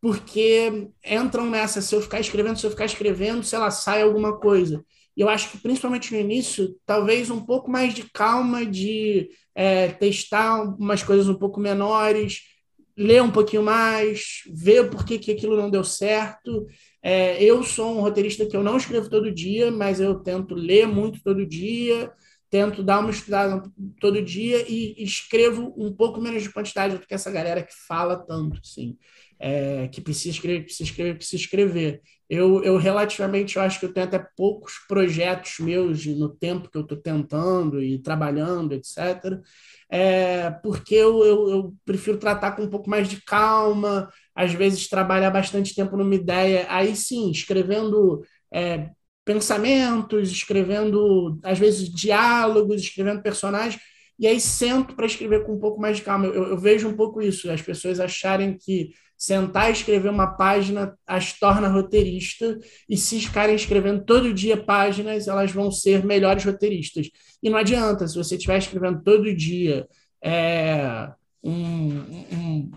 porque 0.00 0.88
entram 1.04 1.48
nessa, 1.48 1.80
se 1.80 1.94
eu 1.94 2.02
ficar 2.02 2.20
escrevendo, 2.20 2.58
se 2.58 2.66
eu 2.66 2.70
ficar 2.70 2.86
escrevendo, 2.86 3.44
sei 3.44 3.58
lá, 3.58 3.70
sai 3.70 4.02
alguma 4.02 4.36
coisa. 4.38 4.84
E 5.16 5.20
eu 5.20 5.28
acho 5.28 5.50
que, 5.50 5.58
principalmente 5.58 6.12
no 6.12 6.18
início, 6.18 6.74
talvez 6.84 7.30
um 7.30 7.40
pouco 7.44 7.70
mais 7.70 7.94
de 7.94 8.02
calma, 8.10 8.66
de 8.66 9.30
é, 9.54 9.88
testar 9.88 10.62
umas 10.62 11.02
coisas 11.02 11.28
um 11.28 11.34
pouco 11.34 11.60
menores, 11.60 12.40
ler 12.96 13.22
um 13.22 13.30
pouquinho 13.30 13.62
mais, 13.62 14.42
ver 14.52 14.90
por 14.90 15.04
que, 15.04 15.18
que 15.18 15.32
aquilo 15.32 15.56
não 15.56 15.70
deu 15.70 15.84
certo. 15.84 16.66
É, 17.02 17.42
eu 17.42 17.62
sou 17.62 17.96
um 17.96 18.00
roteirista 18.00 18.46
que 18.46 18.56
eu 18.56 18.62
não 18.62 18.76
escrevo 18.76 19.08
todo 19.08 19.32
dia, 19.32 19.70
mas 19.70 20.00
eu 20.00 20.16
tento 20.16 20.54
ler 20.54 20.86
muito 20.86 21.22
todo 21.22 21.46
dia, 21.46 22.12
tento 22.50 22.82
dar 22.82 23.00
uma 23.00 23.10
estudada 23.10 23.62
todo 24.00 24.22
dia 24.22 24.64
e 24.68 25.02
escrevo 25.02 25.74
um 25.76 25.92
pouco 25.92 26.20
menos 26.20 26.42
de 26.42 26.52
quantidade 26.52 26.98
do 26.98 27.06
que 27.06 27.14
essa 27.14 27.30
galera 27.30 27.62
que 27.62 27.72
fala 27.86 28.16
tanto, 28.16 28.60
assim 28.62 28.96
é, 29.42 29.88
que 29.88 30.00
precisa 30.00 30.30
escrever, 30.30 30.62
precisa 30.62 30.84
escrever, 30.84 31.16
precisa 31.16 31.42
escrever. 31.42 32.00
Eu, 32.34 32.64
eu 32.64 32.78
relativamente 32.78 33.56
eu 33.56 33.62
acho 33.62 33.78
que 33.78 33.84
eu 33.84 33.92
tenho 33.92 34.06
até 34.06 34.18
poucos 34.34 34.72
projetos 34.88 35.58
meus 35.58 36.06
no 36.06 36.30
tempo 36.30 36.70
que 36.70 36.78
eu 36.78 36.80
estou 36.80 36.96
tentando 36.96 37.82
e 37.82 37.98
trabalhando, 37.98 38.72
etc. 38.72 39.38
É, 39.90 40.50
porque 40.62 40.94
eu, 40.94 41.22
eu, 41.24 41.50
eu, 41.50 41.74
prefiro 41.84 42.16
tratar 42.16 42.52
com 42.52 42.62
um 42.62 42.70
pouco 42.70 42.88
mais 42.88 43.06
de 43.06 43.22
calma, 43.22 44.08
às 44.34 44.54
vezes 44.54 44.88
trabalhar 44.88 45.30
bastante 45.30 45.74
tempo 45.74 45.94
numa 45.94 46.14
ideia, 46.14 46.66
aí 46.70 46.96
sim, 46.96 47.30
escrevendo 47.30 48.22
é, 48.50 48.88
pensamentos, 49.26 50.30
escrevendo, 50.32 51.38
às 51.44 51.58
vezes, 51.58 51.90
diálogos, 51.90 52.80
escrevendo 52.80 53.22
personagens, 53.22 53.78
e 54.22 54.26
aí 54.28 54.38
sento 54.38 54.94
para 54.94 55.04
escrever 55.04 55.44
com 55.44 55.52
um 55.52 55.58
pouco 55.58 55.80
mais 55.80 55.96
de 55.96 56.04
calma. 56.04 56.26
Eu, 56.26 56.50
eu, 56.50 56.56
vejo 56.56 56.86
um 56.88 56.94
pouco 56.94 57.20
isso, 57.20 57.50
as 57.50 57.60
pessoas 57.60 57.98
acharem 57.98 58.56
que 58.56 58.92
sentar 59.18 59.68
e 59.68 59.72
escrever 59.72 60.08
uma 60.08 60.36
página 60.36 60.96
as 61.04 61.32
torna 61.32 61.66
roteirista, 61.66 62.56
e 62.88 62.96
se 62.96 63.18
ficarem 63.20 63.56
escrevendo 63.56 64.04
todo 64.04 64.32
dia 64.32 64.56
páginas, 64.56 65.26
elas 65.26 65.50
vão 65.50 65.72
ser 65.72 66.04
melhores 66.04 66.44
roteiristas. 66.44 67.10
E 67.42 67.50
não 67.50 67.58
adianta, 67.58 68.06
se 68.06 68.16
você 68.16 68.36
estiver 68.36 68.58
escrevendo 68.58 69.02
todo 69.02 69.34
dia 69.34 69.88
é, 70.22 71.10
um, 71.42 71.90
um, 72.32 72.70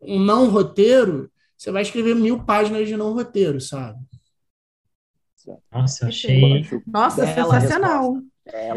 um 0.00 0.18
não 0.18 0.48
roteiro, 0.48 1.30
você 1.54 1.70
vai 1.70 1.82
escrever 1.82 2.14
mil 2.14 2.44
páginas 2.44 2.88
de 2.88 2.96
não 2.96 3.12
roteiro, 3.12 3.60
sabe? 3.60 3.98
Nossa, 5.70 6.08
achei. 6.08 6.66
Nossa, 6.86 7.26
sensacional. 7.26 8.22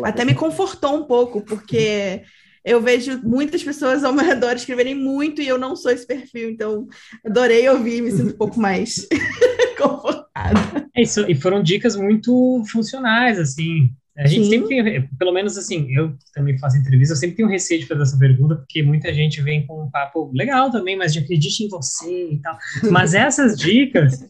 Até 0.03 0.25
me 0.25 0.35
confortou 0.35 0.95
um 0.95 1.03
pouco, 1.03 1.41
porque 1.41 2.23
eu 2.63 2.81
vejo 2.81 3.19
muitas 3.23 3.63
pessoas 3.63 4.03
ao 4.03 4.13
meu 4.13 4.25
redor 4.25 4.53
escreverem 4.53 4.95
muito 4.95 5.41
e 5.41 5.47
eu 5.47 5.57
não 5.57 5.75
sou 5.75 5.91
esse 5.91 6.05
perfil, 6.05 6.49
então 6.49 6.87
adorei 7.25 7.67
ouvir, 7.69 8.01
me 8.01 8.11
sinto 8.11 8.33
um 8.33 8.37
pouco 8.37 8.59
mais 8.59 9.07
confortada. 9.77 10.87
É 10.95 11.01
isso, 11.01 11.25
e 11.29 11.35
foram 11.35 11.63
dicas 11.63 11.95
muito 11.95 12.63
funcionais, 12.71 13.39
assim. 13.39 13.89
A 14.17 14.27
gente 14.27 14.43
Sim. 14.43 14.49
sempre 14.49 14.67
tem, 14.67 15.09
pelo 15.17 15.31
menos 15.31 15.57
assim, 15.57 15.87
eu 15.95 16.13
também 16.33 16.57
faço 16.59 16.77
entrevista, 16.77 17.13
eu 17.13 17.17
sempre 17.17 17.37
tenho 17.37 17.49
receio 17.49 17.79
de 17.79 17.87
fazer 17.87 18.03
essa 18.03 18.19
pergunta, 18.19 18.57
porque 18.57 18.83
muita 18.83 19.11
gente 19.13 19.41
vem 19.41 19.65
com 19.65 19.83
um 19.83 19.89
papo 19.89 20.29
legal 20.33 20.69
também, 20.69 20.97
mas 20.97 21.13
de 21.13 21.19
acredite 21.19 21.63
em 21.63 21.69
você 21.69 22.33
e 22.33 22.37
tal. 22.39 22.57
Mas 22.91 23.13
essas 23.13 23.57
dicas 23.57 24.23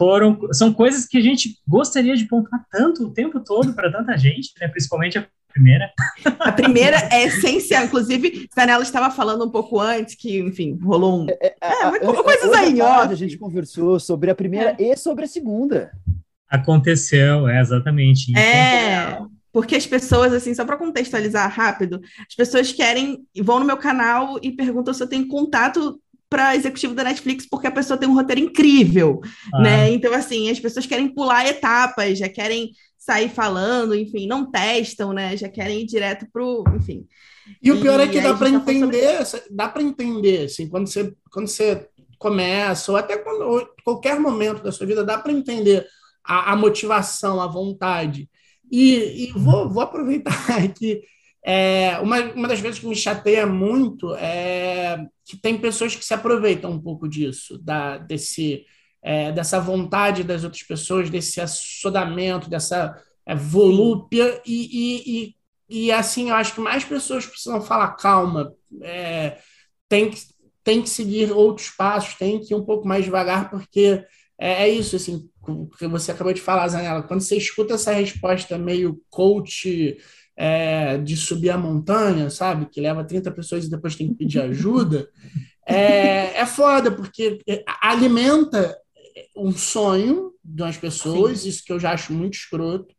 foram, 0.00 0.38
são 0.50 0.72
coisas 0.72 1.04
que 1.04 1.18
a 1.18 1.20
gente 1.20 1.58
gostaria 1.68 2.16
de 2.16 2.24
pontuar 2.24 2.64
tanto 2.70 3.04
o 3.04 3.10
tempo 3.12 3.38
todo 3.38 3.74
para 3.74 3.92
tanta 3.92 4.16
gente, 4.16 4.50
né? 4.58 4.66
principalmente 4.66 5.18
a 5.18 5.26
primeira. 5.52 5.92
A 6.38 6.50
primeira 6.50 6.96
é 7.12 7.24
essencial. 7.24 7.84
Inclusive, 7.84 8.48
Zanella 8.54 8.82
estava 8.82 9.10
falando 9.10 9.44
um 9.44 9.50
pouco 9.50 9.78
antes 9.78 10.14
que, 10.14 10.38
enfim, 10.38 10.78
rolou 10.82 11.24
um. 11.24 11.26
É, 11.28 11.48
é, 11.48 11.54
é, 11.60 12.22
coisas 12.22 12.50
aí, 12.52 12.80
ó. 12.80 13.02
A 13.02 13.14
gente 13.14 13.36
conversou 13.36 14.00
sobre 14.00 14.30
a 14.30 14.34
primeira 14.34 14.74
é. 14.78 14.84
e 14.84 14.96
sobre 14.96 15.26
a 15.26 15.28
segunda. 15.28 15.90
Aconteceu, 16.48 17.46
é 17.46 17.60
exatamente. 17.60 18.34
É. 18.38 19.18
Porque 19.52 19.76
as 19.76 19.86
pessoas, 19.86 20.32
assim, 20.32 20.54
só 20.54 20.64
para 20.64 20.78
contextualizar 20.78 21.52
rápido, 21.52 22.00
as 22.26 22.34
pessoas 22.34 22.72
querem, 22.72 23.18
vão 23.42 23.58
no 23.60 23.66
meu 23.66 23.76
canal 23.76 24.38
e 24.40 24.50
perguntam 24.50 24.94
se 24.94 25.02
eu 25.02 25.08
tenho 25.08 25.28
contato 25.28 26.00
para 26.30 26.54
executivo 26.54 26.94
da 26.94 27.02
Netflix 27.02 27.44
porque 27.44 27.66
a 27.66 27.72
pessoa 27.72 27.98
tem 27.98 28.08
um 28.08 28.14
roteiro 28.14 28.40
incrível, 28.40 29.20
ah. 29.52 29.60
né? 29.60 29.90
Então, 29.90 30.14
assim, 30.14 30.48
as 30.48 30.60
pessoas 30.60 30.86
querem 30.86 31.12
pular 31.12 31.44
etapas, 31.46 32.18
já 32.18 32.28
querem 32.28 32.70
sair 32.96 33.28
falando, 33.28 33.94
enfim, 33.94 34.28
não 34.28 34.48
testam, 34.48 35.12
né? 35.12 35.36
Já 35.36 35.48
querem 35.48 35.80
ir 35.80 35.86
direto 35.86 36.26
pro, 36.32 36.62
enfim. 36.76 37.06
E 37.60 37.72
o 37.72 37.80
pior 37.80 37.98
é 37.98 38.06
que 38.06 38.20
dá 38.20 38.34
para 38.34 38.48
entender, 38.48 39.26
sobre... 39.26 39.46
dá 39.50 39.68
para 39.68 39.82
entender, 39.82 40.44
assim, 40.44 40.68
quando 40.68 40.86
você, 40.86 41.12
quando 41.32 41.48
você 41.48 41.88
começa, 42.18 42.92
ou 42.92 42.98
até 42.98 43.16
quando, 43.16 43.40
ou 43.42 43.66
qualquer 43.82 44.20
momento 44.20 44.62
da 44.62 44.70
sua 44.70 44.86
vida, 44.86 45.02
dá 45.02 45.18
para 45.18 45.32
entender 45.32 45.86
a, 46.24 46.52
a, 46.52 46.56
motivação, 46.56 47.40
a 47.40 47.46
vontade. 47.46 48.28
E, 48.70 49.24
e 49.24 49.32
vou, 49.32 49.68
vou 49.68 49.82
aproveitar 49.82 50.32
aqui. 50.62 51.02
É, 51.42 51.98
uma, 52.00 52.20
uma 52.32 52.48
das 52.48 52.60
vezes 52.60 52.78
que 52.78 52.86
me 52.86 52.94
chateia 52.94 53.46
muito 53.46 54.14
é 54.16 54.98
que 55.24 55.36
tem 55.36 55.56
pessoas 55.56 55.94
que 55.94 56.04
se 56.04 56.12
aproveitam 56.12 56.72
um 56.72 56.80
pouco 56.80 57.08
disso, 57.08 57.58
da, 57.58 57.98
desse 57.98 58.66
é, 59.02 59.32
dessa 59.32 59.60
vontade 59.60 60.24
das 60.24 60.44
outras 60.44 60.62
pessoas, 60.62 61.10
desse 61.10 61.40
assodamento, 61.40 62.50
dessa 62.50 63.02
é, 63.26 63.34
volúpia, 63.34 64.40
e, 64.44 64.68
e, 64.72 65.34
e, 65.70 65.86
e, 65.86 65.92
assim, 65.92 66.30
eu 66.30 66.36
acho 66.36 66.54
que 66.54 66.60
mais 66.60 66.84
pessoas 66.84 67.26
precisam 67.26 67.60
falar, 67.62 67.92
calma, 67.96 68.52
é, 68.82 69.38
tem, 69.88 70.10
que, 70.10 70.20
tem 70.62 70.82
que 70.82 70.90
seguir 70.90 71.32
outros 71.32 71.70
passos, 71.70 72.14
tem 72.14 72.40
que 72.40 72.52
ir 72.52 72.56
um 72.56 72.64
pouco 72.64 72.86
mais 72.86 73.04
devagar, 73.04 73.50
porque 73.50 74.04
é, 74.38 74.64
é 74.64 74.68
isso, 74.68 74.96
assim, 74.96 75.28
que 75.78 75.86
você 75.86 76.12
acabou 76.12 76.32
de 76.32 76.40
falar, 76.40 76.68
Zanella, 76.68 77.02
quando 77.02 77.20
você 77.20 77.36
escuta 77.36 77.74
essa 77.74 77.92
resposta 77.92 78.58
meio 78.58 79.00
coach 79.08 79.96
é, 80.36 80.98
de 80.98 81.16
subir 81.16 81.50
a 81.50 81.58
montanha, 81.58 82.30
sabe, 82.30 82.66
que 82.66 82.80
leva 82.80 83.04
30 83.04 83.30
pessoas 83.30 83.64
e 83.64 83.70
depois 83.70 83.96
tem 83.96 84.08
que 84.08 84.14
pedir 84.14 84.40
ajuda, 84.40 85.08
é, 85.66 86.40
é 86.40 86.46
foda, 86.46 86.90
porque 86.90 87.40
alimenta 87.80 88.76
um 89.36 89.52
sonho 89.52 90.32
de 90.44 90.62
umas 90.62 90.76
pessoas, 90.76 91.40
Sim. 91.40 91.48
isso 91.48 91.64
que 91.64 91.72
eu 91.72 91.78
já 91.78 91.92
acho 91.92 92.12
muito 92.12 92.34
escroto, 92.34 92.94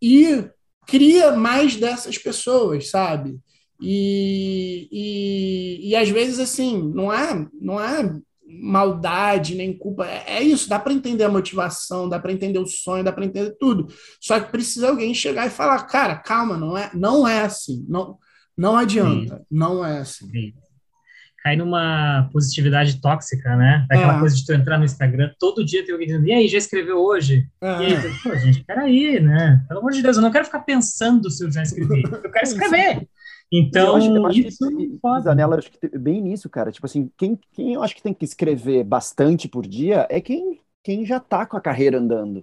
e 0.00 0.44
cria 0.86 1.32
mais 1.32 1.76
dessas 1.76 2.18
pessoas, 2.18 2.90
sabe? 2.90 3.38
E, 3.80 4.88
e, 4.92 5.90
e 5.90 5.96
às 5.96 6.08
vezes, 6.08 6.38
assim, 6.38 6.92
não 6.94 7.12
é, 7.12 7.48
não 7.60 7.80
é 7.80 8.20
maldade 8.60 9.54
nem 9.54 9.76
culpa, 9.76 10.06
é, 10.06 10.24
é 10.38 10.42
isso, 10.42 10.68
dá 10.68 10.78
para 10.78 10.92
entender 10.92 11.24
a 11.24 11.28
motivação, 11.28 12.08
dá 12.08 12.18
para 12.18 12.32
entender 12.32 12.58
o 12.58 12.66
sonho, 12.66 13.04
dá 13.04 13.12
para 13.12 13.24
entender 13.24 13.56
tudo. 13.58 13.88
Só 14.20 14.38
que 14.38 14.50
precisa 14.50 14.88
alguém 14.88 15.14
chegar 15.14 15.46
e 15.46 15.50
falar, 15.50 15.82
cara, 15.84 16.16
calma, 16.16 16.56
não 16.56 16.76
é, 16.76 16.90
não 16.94 17.26
é 17.26 17.42
assim, 17.42 17.84
não, 17.88 18.18
não 18.56 18.76
adianta, 18.76 19.36
Sim. 19.36 19.44
não 19.50 19.84
é 19.84 19.98
assim. 19.98 20.28
Sim 20.30 20.52
cai 21.42 21.56
numa 21.56 22.28
positividade 22.32 23.00
tóxica, 23.00 23.56
né? 23.56 23.84
Daquela 23.88 24.16
é. 24.16 24.20
coisa 24.20 24.36
de 24.36 24.46
tu 24.46 24.52
entrar 24.52 24.78
no 24.78 24.84
Instagram, 24.84 25.30
todo 25.40 25.64
dia 25.64 25.84
tem 25.84 25.92
alguém 25.92 26.06
dizendo, 26.06 26.26
e 26.28 26.32
aí, 26.32 26.46
já 26.46 26.58
escreveu 26.58 26.98
hoje? 26.98 27.46
É. 27.60 27.66
E 27.66 27.86
aí, 27.86 27.96
pô, 28.22 28.34
gente, 28.36 28.64
peraí, 28.64 29.20
né? 29.20 29.60
Pelo 29.66 29.80
amor 29.80 29.90
de 29.90 30.02
Deus, 30.02 30.16
eu 30.16 30.22
não 30.22 30.30
quero 30.30 30.44
ficar 30.44 30.60
pensando 30.60 31.28
se 31.30 31.44
eu 31.44 31.50
já 31.50 31.62
escrevi, 31.62 32.04
eu 32.04 32.30
quero 32.30 32.44
escrever. 32.44 33.08
Então, 33.52 33.88
eu 33.88 33.96
acho, 33.96 34.16
eu 34.16 34.26
acho 34.26 34.40
isso 34.40 34.76
que, 34.76 34.98
Zanella, 35.22 35.58
acho 35.58 35.70
que 35.70 35.98
bem 35.98 36.22
nisso, 36.22 36.48
cara. 36.48 36.72
Tipo 36.72 36.86
assim, 36.86 37.10
quem, 37.18 37.38
quem 37.52 37.74
eu 37.74 37.82
acho 37.82 37.94
que 37.94 38.02
tem 38.02 38.14
que 38.14 38.24
escrever 38.24 38.82
bastante 38.82 39.46
por 39.46 39.66
dia 39.66 40.06
é 40.08 40.22
quem, 40.22 40.58
quem 40.82 41.04
já 41.04 41.20
tá 41.20 41.44
com 41.44 41.58
a 41.58 41.60
carreira 41.60 41.98
andando. 41.98 42.42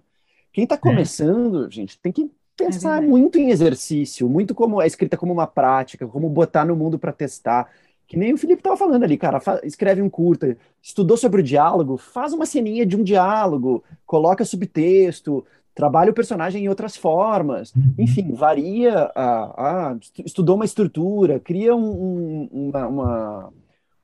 Quem 0.54 0.68
tá 0.68 0.76
é. 0.76 0.78
começando, 0.78 1.66
é. 1.66 1.72
gente, 1.72 2.00
tem 2.00 2.12
que 2.12 2.30
pensar 2.56 3.02
é 3.02 3.06
muito 3.06 3.40
em 3.40 3.50
exercício, 3.50 4.30
muito 4.30 4.54
como 4.54 4.80
a 4.80 4.86
escrita 4.86 5.18
como 5.18 5.34
uma 5.34 5.48
prática, 5.48 6.08
como 6.08 6.30
botar 6.30 6.64
no 6.64 6.76
mundo 6.76 7.00
para 7.00 7.12
testar. 7.12 7.72
Que 8.06 8.18
nem 8.18 8.34
o 8.34 8.38
Felipe 8.38 8.60
estava 8.60 8.78
falando 8.78 9.04
ali, 9.04 9.18
cara, 9.18 9.40
escreve 9.64 10.02
um 10.02 10.10
curta, 10.10 10.58
estudou 10.82 11.16
sobre 11.16 11.42
o 11.42 11.44
diálogo, 11.44 11.98
faz 11.98 12.34
uma 12.34 12.46
ceninha 12.46 12.86
de 12.86 12.96
um 12.98 13.04
diálogo, 13.04 13.84
coloca 14.06 14.44
subtexto, 14.44 15.46
trabalha 15.80 16.12
o 16.12 16.14
personagem 16.14 16.66
em 16.66 16.68
outras 16.68 16.98
formas, 16.98 17.74
uhum. 17.74 17.94
enfim, 17.98 18.34
varia, 18.34 19.10
a, 19.16 19.92
a 19.92 19.98
estudou 20.26 20.58
uma 20.58 20.66
estrutura, 20.66 21.40
cria 21.40 21.74
um, 21.74 21.90
um, 21.90 22.50
uma, 22.52 22.88
uma, 22.88 23.54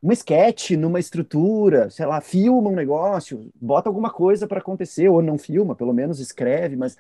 uma 0.02 0.14
sketch 0.14 0.72
numa 0.72 1.02
estrutura, 1.02 1.89
sei 1.89 2.06
lá, 2.06 2.22
filma 2.22 2.69
um 2.69 2.76
negócio, 2.76 3.52
bota 3.60 3.89
alguma 3.89 4.10
coisa 4.10 4.47
para 4.47 4.60
acontecer, 4.60 5.10
ou 5.10 5.22
não 5.22 5.38
filma, 5.38 5.76
pelo 5.76 5.91
menos 5.91 6.22
escreve, 6.22 6.77
mas 6.77 6.93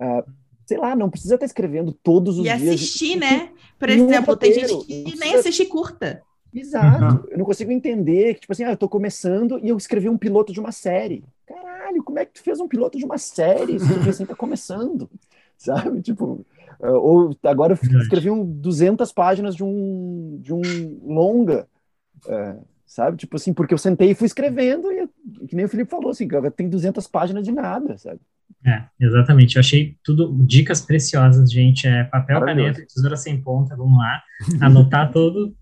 uh, 0.00 0.28
sei 0.66 0.76
lá, 0.76 0.96
não 0.96 1.08
precisa 1.08 1.34
estar 1.34 1.46
escrevendo 1.46 1.92
todos 1.92 2.36
os 2.40 2.46
e 2.46 2.48
dias. 2.48 2.62
E 2.62 2.68
assistir, 2.70 3.16
né? 3.16 3.50
Por 3.78 3.88
exemplo, 3.88 4.34
um 4.34 4.36
tem 4.36 4.52
gente 4.52 4.84
que 4.84 5.16
nem 5.16 5.36
assiste 5.36 5.66
curta. 5.66 6.20
Exato. 6.56 7.04
Uhum. 7.04 7.24
Eu 7.30 7.38
não 7.38 7.44
consigo 7.44 7.70
entender 7.70 8.34
que, 8.34 8.40
tipo 8.40 8.52
assim, 8.52 8.64
ah, 8.64 8.72
eu 8.72 8.76
tô 8.76 8.88
começando 8.88 9.58
e 9.62 9.68
eu 9.68 9.76
escrevi 9.76 10.08
um 10.08 10.16
piloto 10.16 10.52
de 10.52 10.60
uma 10.60 10.72
série. 10.72 11.22
Caralho, 11.46 12.02
como 12.02 12.18
é 12.18 12.24
que 12.24 12.32
tu 12.32 12.42
fez 12.42 12.58
um 12.60 12.68
piloto 12.68 12.98
de 12.98 13.04
uma 13.04 13.18
série 13.18 13.78
se 13.78 14.02
tu 14.02 14.08
assim 14.08 14.26
tá 14.26 14.34
começando? 14.34 15.08
Sabe? 15.56 16.02
Tipo, 16.02 16.44
Uh, 16.78 16.92
ou 16.92 17.36
agora 17.42 17.72
eu 17.72 18.00
escrevi 18.00 18.30
um 18.30 18.44
200 18.44 19.10
páginas 19.10 19.56
de 19.56 19.64
um, 19.64 20.38
de 20.42 20.52
um 20.52 20.60
longa, 21.02 21.66
uh, 22.26 22.62
sabe? 22.84 23.16
Tipo 23.16 23.36
assim, 23.36 23.54
porque 23.54 23.72
eu 23.72 23.78
sentei 23.78 24.10
e 24.10 24.14
fui 24.14 24.26
escrevendo, 24.26 24.92
e 24.92 25.08
que 25.48 25.56
nem 25.56 25.64
o 25.64 25.68
Felipe 25.70 25.90
falou, 25.90 26.10
assim, 26.10 26.28
tem 26.54 26.68
200 26.68 27.06
páginas 27.06 27.44
de 27.44 27.52
nada, 27.52 27.96
sabe? 27.96 28.20
É, 28.62 28.84
exatamente. 29.00 29.56
Eu 29.56 29.60
achei 29.60 29.96
tudo 30.04 30.36
dicas 30.44 30.82
preciosas, 30.82 31.50
gente. 31.50 31.86
É 31.86 32.04
papel, 32.04 32.40
caneta, 32.42 32.84
tesoura 32.84 33.16
sem 33.16 33.40
ponta, 33.40 33.74
vamos 33.74 33.96
lá, 33.96 34.22
anotar 34.60 35.10
tudo 35.10 35.56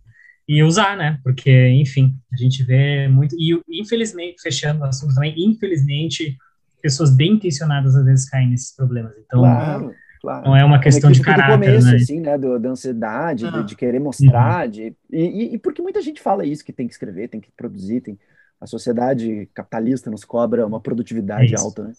e 0.46 0.62
usar, 0.62 0.96
né? 0.96 1.18
Porque, 1.22 1.68
enfim, 1.68 2.14
a 2.32 2.36
gente 2.36 2.62
vê 2.62 3.08
muito. 3.08 3.34
E, 3.38 3.58
infelizmente, 3.68 4.40
fechando 4.42 4.80
o 4.80 4.84
assunto 4.84 5.14
também, 5.14 5.34
infelizmente, 5.38 6.36
pessoas 6.82 7.14
bem 7.14 7.32
intencionadas 7.32 7.96
às 7.96 8.04
vezes 8.04 8.28
caem 8.28 8.50
nesses 8.50 8.74
problemas. 8.76 9.12
Então, 9.18 9.40
claro, 9.40 9.94
claro. 10.20 10.46
não 10.46 10.56
é 10.56 10.64
uma 10.64 10.78
questão 10.78 11.10
de 11.10 11.22
caráter, 11.22 11.58
do 11.58 11.64
começo, 11.64 11.86
né? 11.86 11.96
assim, 11.96 12.20
né? 12.20 12.36
Do, 12.36 12.58
da 12.58 12.68
ansiedade, 12.68 13.46
ah. 13.46 13.50
de, 13.50 13.64
de, 13.68 13.76
querer 13.76 13.98
mostrar, 13.98 14.66
uhum. 14.66 14.70
de, 14.70 14.96
e, 15.10 15.54
e, 15.54 15.58
porque 15.58 15.80
muita 15.80 16.02
gente 16.02 16.20
fala 16.20 16.44
isso, 16.44 16.64
que 16.64 16.72
tem 16.72 16.86
que 16.86 16.92
escrever, 16.92 17.28
tem 17.28 17.40
que 17.40 17.50
produzir, 17.56 18.00
tem. 18.00 18.18
A 18.60 18.66
sociedade 18.66 19.48
capitalista 19.52 20.10
nos 20.10 20.24
cobra 20.24 20.66
uma 20.66 20.80
produtividade 20.80 21.54
é 21.54 21.58
alta, 21.58 21.84
né? 21.84 21.92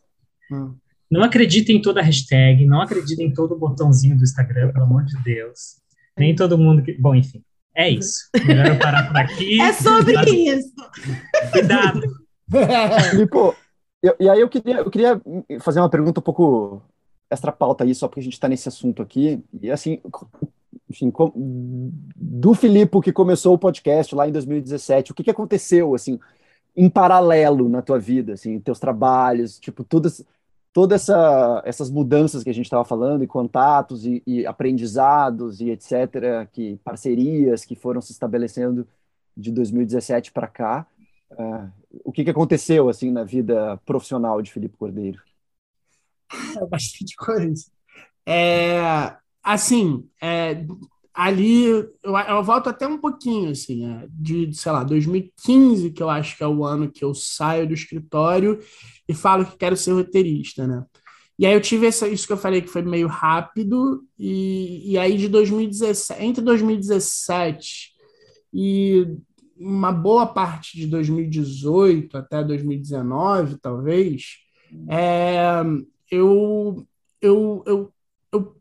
Hum. 0.51 0.73
Não 1.11 1.21
acredita 1.21 1.71
em 1.71 1.79
toda 1.79 1.99
a 1.99 2.03
hashtag, 2.03 2.65
não 2.65 2.81
acredita 2.81 3.21
em 3.21 3.31
todo 3.31 3.53
o 3.53 3.59
botãozinho 3.59 4.17
do 4.17 4.23
Instagram, 4.23 4.71
pelo 4.71 4.85
amor 4.85 5.03
de 5.03 5.15
Deus. 5.23 5.77
Nem 6.17 6.33
todo 6.33 6.57
mundo 6.57 6.81
que. 6.81 6.93
Bom, 6.93 7.13
enfim. 7.13 7.43
É 7.75 7.89
isso. 7.89 8.29
Melhor 8.45 8.67
eu 8.67 8.79
parar 8.79 9.07
por 9.07 9.17
aqui. 9.17 9.59
É 9.59 9.73
sobre 9.73 10.13
Cuidado. 10.13 10.29
isso. 10.33 10.73
Cuidado. 11.51 12.01
Filipe, 13.11 13.37
eu, 14.01 14.15
e 14.19 14.29
aí 14.29 14.39
eu 14.39 14.47
queria, 14.47 14.77
eu 14.77 14.89
queria 14.89 15.21
fazer 15.59 15.79
uma 15.79 15.89
pergunta 15.89 16.19
um 16.19 16.23
pouco 16.23 16.81
extra 17.29 17.51
pauta 17.51 17.83
aí, 17.83 17.93
só 17.93 18.07
porque 18.07 18.21
a 18.21 18.23
gente 18.23 18.33
está 18.33 18.47
nesse 18.47 18.67
assunto 18.67 19.01
aqui. 19.01 19.43
E 19.61 19.69
assim, 19.69 19.99
enfim, 20.89 21.11
com, 21.11 21.31
do 21.35 22.53
Filipe 22.53 23.01
que 23.01 23.11
começou 23.11 23.53
o 23.53 23.59
podcast 23.59 24.13
lá 24.15 24.27
em 24.27 24.31
2017, 24.31 25.11
o 25.11 25.15
que, 25.15 25.23
que 25.23 25.31
aconteceu, 25.31 25.93
assim, 25.95 26.19
em 26.75 26.89
paralelo 26.89 27.67
na 27.67 27.81
tua 27.81 27.99
vida, 27.99 28.33
assim, 28.33 28.59
teus 28.59 28.79
trabalhos, 28.79 29.59
tipo, 29.59 29.83
todas 29.83 30.23
todas 30.75 31.03
essa, 31.03 31.61
essas 31.63 31.89
mudanças 31.89 32.43
que 32.43 32.49
a 32.49 32.53
gente 32.53 32.65
estava 32.65 32.83
falando, 32.83 33.23
e 33.23 33.27
contatos, 33.27 34.05
e, 34.05 34.21
e, 34.27 34.45
aprendizados, 34.45 35.61
e 35.61 35.69
etc., 35.69 36.45
que 36.51 36.75
parcerias 36.83 37.63
que 37.63 37.75
foram 37.77 38.01
se 38.01 38.11
estabelecendo 38.11 38.85
de 39.37 39.53
2017 39.53 40.33
para 40.33 40.47
cá, 40.47 40.85
uh, 41.31 41.71
o 42.03 42.11
que, 42.11 42.25
que 42.25 42.29
aconteceu 42.29 42.89
assim 42.89 43.09
na 43.09 43.23
vida 43.23 43.77
profissional 43.85 44.41
de 44.41 44.51
Felipe 44.51 44.75
Cordeiro? 44.75 45.23
Bastante 46.69 47.15
coisa. 47.15 47.71
É, 48.25 49.15
assim, 49.41 50.05
é, 50.21 50.55
ali 51.15 51.63
eu, 51.63 51.93
eu, 52.03 52.43
volto 52.43 52.67
até 52.67 52.85
um 52.85 52.97
pouquinho, 52.97 53.51
assim, 53.51 53.85
é, 53.89 54.07
de, 54.11 54.53
sei 54.53 54.71
lá, 54.71 54.83
2015, 54.83 55.91
que 55.91 56.03
eu 56.03 56.09
acho 56.09 56.35
que 56.37 56.43
é 56.43 56.47
o 56.47 56.65
ano 56.65 56.91
que 56.91 57.03
eu 57.03 57.13
saio 57.13 57.67
do 57.67 57.73
escritório 57.73 58.59
e 59.07 59.13
falo 59.13 59.45
que 59.45 59.57
quero 59.57 59.77
ser 59.77 59.93
roteirista, 59.93 60.67
né? 60.67 60.83
E 61.37 61.45
aí 61.45 61.53
eu 61.53 61.61
tive 61.61 61.87
essa, 61.87 62.07
isso 62.07 62.27
que 62.27 62.33
eu 62.33 62.37
falei 62.37 62.61
que 62.61 62.69
foi 62.69 62.81
meio 62.81 63.07
rápido, 63.07 64.03
e, 64.17 64.91
e 64.91 64.97
aí 64.97 65.17
de 65.17 65.27
2017, 65.27 66.23
entre 66.23 66.43
2017 66.43 67.93
e 68.53 69.05
uma 69.57 69.91
boa 69.91 70.27
parte 70.27 70.77
de 70.77 70.87
2018 70.87 72.17
até 72.17 72.43
2019, 72.43 73.57
talvez, 73.57 74.37
é, 74.89 75.61
eu, 76.11 76.85
eu, 77.21 77.63
eu, 77.65 77.93
eu, 78.31 78.55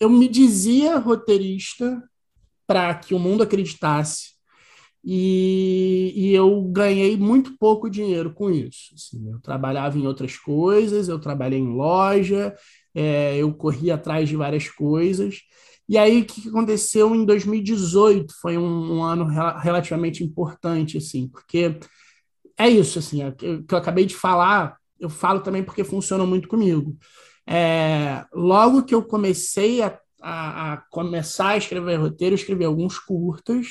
eu 0.00 0.10
me 0.10 0.28
dizia 0.28 0.98
roteirista 0.98 2.02
para 2.66 2.94
que 2.94 3.14
o 3.14 3.18
mundo 3.18 3.42
acreditasse 3.42 4.36
e, 5.08 6.12
e, 6.16 6.34
eu 6.34 6.62
ganhei 6.62 7.16
muito 7.16 7.56
pouco 7.56 7.88
dinheiro 7.88 8.32
com 8.34 8.50
isso. 8.50 8.92
Assim, 8.92 9.30
eu 9.30 9.40
trabalhava 9.40 9.96
em 9.96 10.04
outras 10.04 10.36
coisas, 10.36 11.08
eu 11.08 11.20
trabalhei 11.20 11.60
em 11.60 11.68
loja, 11.68 12.52
é, 12.92 13.36
eu 13.36 13.54
corri 13.54 13.88
atrás 13.92 14.28
de 14.28 14.34
várias 14.34 14.68
coisas. 14.68 15.42
E 15.88 15.96
aí, 15.96 16.22
o 16.22 16.24
que 16.24 16.48
aconteceu 16.48 17.14
em 17.14 17.24
2018 17.24 18.34
foi 18.40 18.58
um, 18.58 18.96
um 18.96 19.02
ano 19.04 19.24
relativamente 19.60 20.24
importante, 20.24 20.98
assim, 20.98 21.28
porque 21.28 21.78
é 22.58 22.68
isso, 22.68 22.98
assim, 22.98 23.22
é, 23.22 23.30
que 23.30 23.72
eu 23.72 23.78
acabei 23.78 24.06
de 24.06 24.16
falar, 24.16 24.76
eu 24.98 25.08
falo 25.08 25.38
também 25.38 25.62
porque 25.62 25.84
funciona 25.84 26.26
muito 26.26 26.48
comigo. 26.48 26.96
É, 27.48 28.24
logo 28.32 28.82
que 28.82 28.94
eu 28.94 29.02
comecei 29.02 29.82
a, 29.82 29.98
a, 30.20 30.72
a 30.72 30.76
começar 30.90 31.50
a 31.50 31.56
escrever 31.56 31.96
roteiro, 31.96 32.34
eu 32.34 32.38
escrevi 32.38 32.64
alguns 32.64 32.98
curtas, 32.98 33.66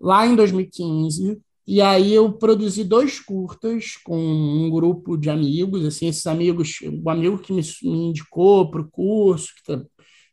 lá 0.00 0.26
em 0.26 0.36
2015. 0.36 1.40
E 1.66 1.80
aí 1.80 2.12
eu 2.12 2.30
produzi 2.32 2.84
dois 2.84 3.18
curtas 3.18 3.96
com 4.04 4.18
um 4.18 4.70
grupo 4.70 5.16
de 5.16 5.30
amigos, 5.30 5.84
assim, 5.84 6.08
esses 6.08 6.26
amigos, 6.26 6.78
o 7.02 7.08
amigo 7.08 7.38
que 7.38 7.52
me, 7.52 7.62
me 7.82 8.08
indicou 8.08 8.70
para 8.70 8.82
o 8.82 8.90
curso, 8.90 9.48
que 9.64 9.82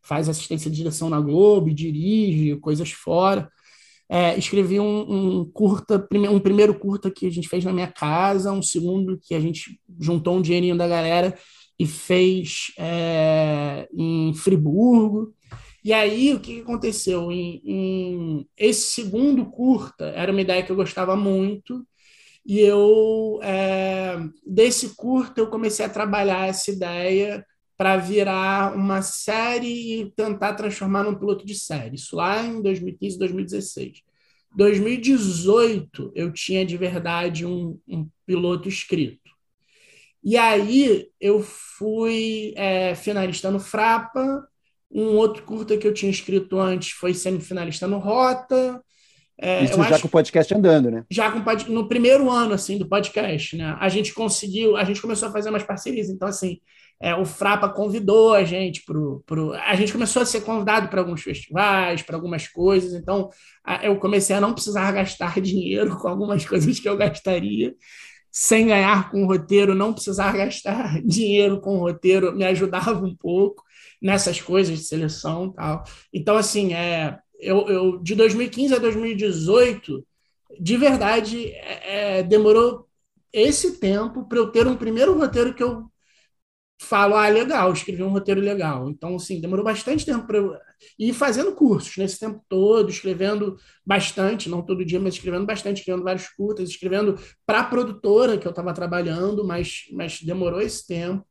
faz 0.04 0.28
assistência 0.28 0.70
de 0.70 0.76
direção 0.76 1.10
na 1.10 1.22
Globo, 1.22 1.74
dirige 1.74 2.58
coisas 2.58 2.92
fora. 2.92 3.50
É, 4.10 4.38
escrevi 4.38 4.78
um, 4.78 5.40
um, 5.40 5.46
curta, 5.46 6.06
um 6.30 6.40
primeiro 6.40 6.78
curta 6.78 7.10
que 7.10 7.26
a 7.26 7.30
gente 7.30 7.48
fez 7.48 7.64
na 7.64 7.72
minha 7.72 7.88
casa, 7.88 8.52
um 8.52 8.62
segundo 8.62 9.18
que 9.18 9.34
a 9.34 9.40
gente 9.40 9.80
juntou 10.02 10.36
um 10.36 10.42
dinheirinho 10.42 10.78
da 10.78 10.86
galera 10.86 11.34
e 11.82 11.88
fez 11.88 12.72
é, 12.78 13.90
em 13.92 14.36
Friburgo. 14.36 15.34
E 15.84 15.92
aí, 15.92 16.32
o 16.32 16.40
que 16.40 16.62
aconteceu? 16.62 17.32
Em, 17.32 17.60
em, 17.66 18.48
esse 18.56 18.92
segundo 18.92 19.48
curta, 19.48 20.06
era 20.10 20.32
uma 20.32 20.42
ideia 20.42 20.62
que 20.62 20.72
eu 20.72 20.76
gostava 20.76 21.16
muito, 21.16 21.84
e 22.46 22.60
eu, 22.60 23.40
é, 23.42 24.16
desse 24.46 24.96
curta, 24.96 25.42
eu 25.42 25.48
comecei 25.48 25.84
a 25.84 25.90
trabalhar 25.90 26.48
essa 26.48 26.70
ideia 26.70 27.44
para 27.76 27.98
virar 27.98 28.76
uma 28.76 29.02
série 29.02 30.02
e 30.02 30.12
tentar 30.12 30.54
transformar 30.54 31.04
num 31.04 31.16
piloto 31.16 31.44
de 31.44 31.56
série. 31.56 31.96
Isso 31.96 32.16
lá 32.16 32.46
em 32.46 32.62
2015, 32.62 33.18
2016. 33.18 34.04
2018, 34.56 36.12
eu 36.14 36.32
tinha 36.32 36.64
de 36.64 36.78
verdade 36.78 37.44
um, 37.44 37.80
um 37.88 38.08
piloto 38.24 38.70
escrito. 38.70 39.32
E 40.24 40.38
aí 40.38 41.08
eu 41.20 41.42
fui 41.42 42.54
é, 42.56 42.94
finalista 42.96 43.50
no 43.50 43.60
Frapa, 43.60 44.48
um 44.92 45.16
outro 45.16 45.44
curta 45.44 45.78
que 45.78 45.88
eu 45.88 45.94
tinha 45.94 46.12
escrito 46.12 46.60
antes 46.60 46.92
foi 46.92 47.14
semifinalista 47.14 47.88
no 47.88 47.98
Rota. 47.98 48.82
É, 49.40 49.64
Isso 49.64 49.82
já 49.84 50.00
com 50.00 50.08
o 50.08 50.12
podcast 50.12 50.54
andando, 50.54 50.92
né? 50.92 51.04
Já 51.10 51.32
com 51.32 51.40
no 51.72 51.88
primeiro 51.88 52.30
ano 52.30 52.54
assim 52.54 52.78
do 52.78 52.88
podcast, 52.88 53.58
né? 53.58 53.76
A 53.80 53.90
gente 53.90 54.14
conseguiu, 54.14 54.78
a 54.78 54.84
gente 54.84 55.02
começou 55.02 55.30
a 55.30 55.32
fazer 55.32 55.50
umas 55.50 55.64
parcerias. 55.64 56.10
Então 56.10 56.28
assim, 56.28 56.60
é, 57.02 57.16
o 57.16 57.26
Frapa 57.26 57.68
convidou 57.68 58.36
a 58.36 58.44
gente 58.44 58.84
pro, 58.86 59.24
pro 59.26 59.54
a 59.54 59.74
gente 59.74 59.92
começou 59.92 60.22
a 60.22 60.26
ser 60.26 60.42
convidado 60.42 60.90
para 60.90 61.02
alguns 61.02 61.24
festivais, 61.24 62.04
para 62.04 62.16
algumas 62.16 62.48
coisas. 62.48 62.94
Então 62.94 63.32
eu 63.82 63.98
comecei 63.98 64.36
a 64.36 64.42
não 64.42 64.54
precisar 64.54 64.92
gastar 64.92 65.40
dinheiro 65.42 65.98
com 65.98 66.08
algumas 66.08 66.46
coisas 66.46 66.80
que 66.80 66.88
eu 66.88 66.96
gastaria 66.96 67.74
sem 68.32 68.68
ganhar 68.68 69.12
com 69.12 69.24
o 69.24 69.28
roteiro, 69.28 69.76
não 69.76 69.94
precisar 69.94 70.32
gastar 70.32 71.02
dinheiro 71.04 71.60
com 71.60 71.76
o 71.76 71.80
roteiro 71.80 72.34
me 72.34 72.46
ajudava 72.46 73.06
um 73.06 73.16
pouco 73.16 73.64
nessas 74.02 74.40
coisas 74.42 74.80
de 74.80 74.86
seleção 74.86 75.52
tal. 75.52 75.84
Então, 76.14 76.38
assim, 76.38 76.74
é, 76.74 77.20
eu, 77.38 77.68
eu 77.68 77.98
de 77.98 78.16
2015 78.16 78.74
a 78.74 78.80
2018, 78.80 80.06
de 80.60 80.78
verdade, 80.78 81.48
é, 81.50 82.20
é, 82.20 82.24
demorou 82.24 82.88
esse 83.34 83.80
tempo 83.80 84.26
para 84.26 84.38
eu 84.38 84.52
ter 84.52 84.66
um 84.66 84.76
primeiro 84.76 85.18
roteiro 85.18 85.54
que 85.54 85.64
eu 85.64 85.91
falo, 86.82 87.16
ah, 87.16 87.28
legal, 87.30 87.72
escrevi 87.72 88.04
um 88.04 88.10
roteiro 88.10 88.42
legal. 88.42 88.90
Então, 88.90 89.16
assim, 89.16 89.40
demorou 89.40 89.64
bastante 89.64 90.06
tempo 90.06 90.26
para 90.26 90.38
eu 90.38 90.58
ir 90.98 91.14
fazendo 91.14 91.54
cursos 91.54 91.96
nesse 91.98 92.20
tempo 92.20 92.44
todo, 92.50 92.90
escrevendo 92.90 93.58
bastante, 93.86 94.50
não 94.50 94.62
todo 94.62 94.84
dia, 94.84 95.00
mas 95.00 95.14
escrevendo 95.14 95.46
bastante, 95.46 95.80
escrevendo 95.80 96.04
vários 96.04 96.28
curtas, 96.30 96.70
escrevendo 96.70 97.20
para 97.46 97.60
a 97.60 97.64
produtora 97.64 98.38
que 98.38 98.48
eu 98.48 98.50
estava 98.50 98.74
trabalhando, 98.74 99.46
mas, 99.46 99.84
mas 99.92 100.22
demorou 100.22 100.60
esse 100.60 100.86
tempo. 100.88 101.26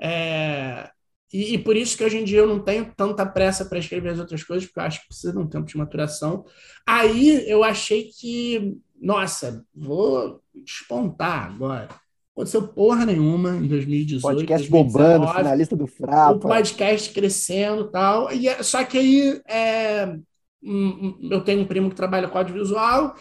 É, 0.00 0.90
e, 1.32 1.54
e, 1.54 1.58
por 1.58 1.74
isso 1.76 1.96
que 1.96 2.04
hoje 2.04 2.18
em 2.18 2.24
dia 2.24 2.40
eu 2.40 2.46
não 2.46 2.62
tenho 2.62 2.92
tanta 2.94 3.24
pressa 3.24 3.64
para 3.64 3.78
escrever 3.78 4.10
as 4.10 4.18
outras 4.18 4.44
coisas, 4.44 4.66
porque 4.66 4.80
eu 4.80 4.84
acho 4.84 5.00
que 5.00 5.08
precisa 5.08 5.32
de 5.32 5.38
um 5.38 5.48
tempo 5.48 5.66
de 5.66 5.76
maturação. 5.78 6.44
Aí 6.86 7.48
eu 7.50 7.64
achei 7.64 8.10
que, 8.10 8.76
nossa, 9.00 9.64
vou 9.74 10.42
despontar 10.54 11.50
agora. 11.50 11.88
Aconteceu 12.34 12.66
porra 12.68 13.04
nenhuma 13.04 13.56
em 13.56 13.68
2018. 13.68 14.22
Podcast 14.22 14.70
2019, 14.70 15.18
bombando, 15.18 15.36
finalista 15.36 15.76
do 15.76 15.86
Frapa. 15.86 16.32
O 16.32 16.40
podcast 16.40 17.10
crescendo 17.12 17.90
tal. 17.90 18.32
e 18.32 18.44
tal. 18.44 18.60
É, 18.60 18.62
só 18.62 18.82
que 18.84 18.98
aí 18.98 19.40
é, 19.46 20.16
eu 21.30 21.40
tenho 21.42 21.60
um 21.60 21.66
primo 21.66 21.90
que 21.90 21.96
trabalha 21.96 22.28
com 22.28 22.38
audiovisual 22.38 23.14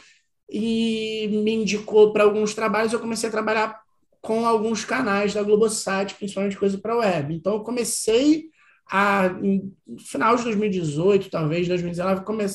e 0.49 1.27
me 1.43 1.53
indicou 1.53 2.13
para 2.13 2.23
alguns 2.23 2.53
trabalhos. 2.53 2.93
Eu 2.93 2.99
comecei 2.99 3.27
a 3.27 3.31
trabalhar 3.31 3.81
com 4.21 4.45
alguns 4.45 4.85
canais 4.85 5.33
da 5.33 5.43
Globosat, 5.43 6.13
principalmente 6.15 6.57
coisa 6.57 6.77
para 6.77 6.97
web. 6.97 7.35
Então 7.35 7.55
eu 7.55 7.63
comecei 7.63 8.45
a, 8.91 9.39
em 9.41 9.73
final 9.97 10.35
de 10.35 10.43
2018, 10.43 11.30
talvez 11.30 11.65
2019, 11.65 12.26
come, 12.26 12.45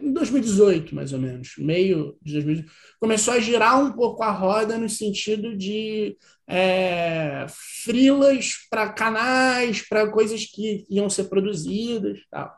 2018 0.00 0.92
é, 0.92 0.94
mais 0.94 1.12
ou 1.12 1.18
menos, 1.18 1.54
meio 1.58 2.16
de 2.22 2.34
2018, 2.34 2.72
começou 3.00 3.34
a 3.34 3.40
girar 3.40 3.82
um 3.82 3.90
pouco 3.90 4.22
a 4.22 4.30
roda 4.30 4.78
no 4.78 4.88
sentido 4.88 5.56
de 5.56 6.16
é, 6.46 7.46
frilas 7.82 8.52
para 8.70 8.92
canais, 8.92 9.82
para 9.88 10.08
coisas 10.08 10.44
que 10.44 10.86
iam 10.88 11.10
ser 11.10 11.24
produzidas, 11.24 12.20
tal. 12.30 12.52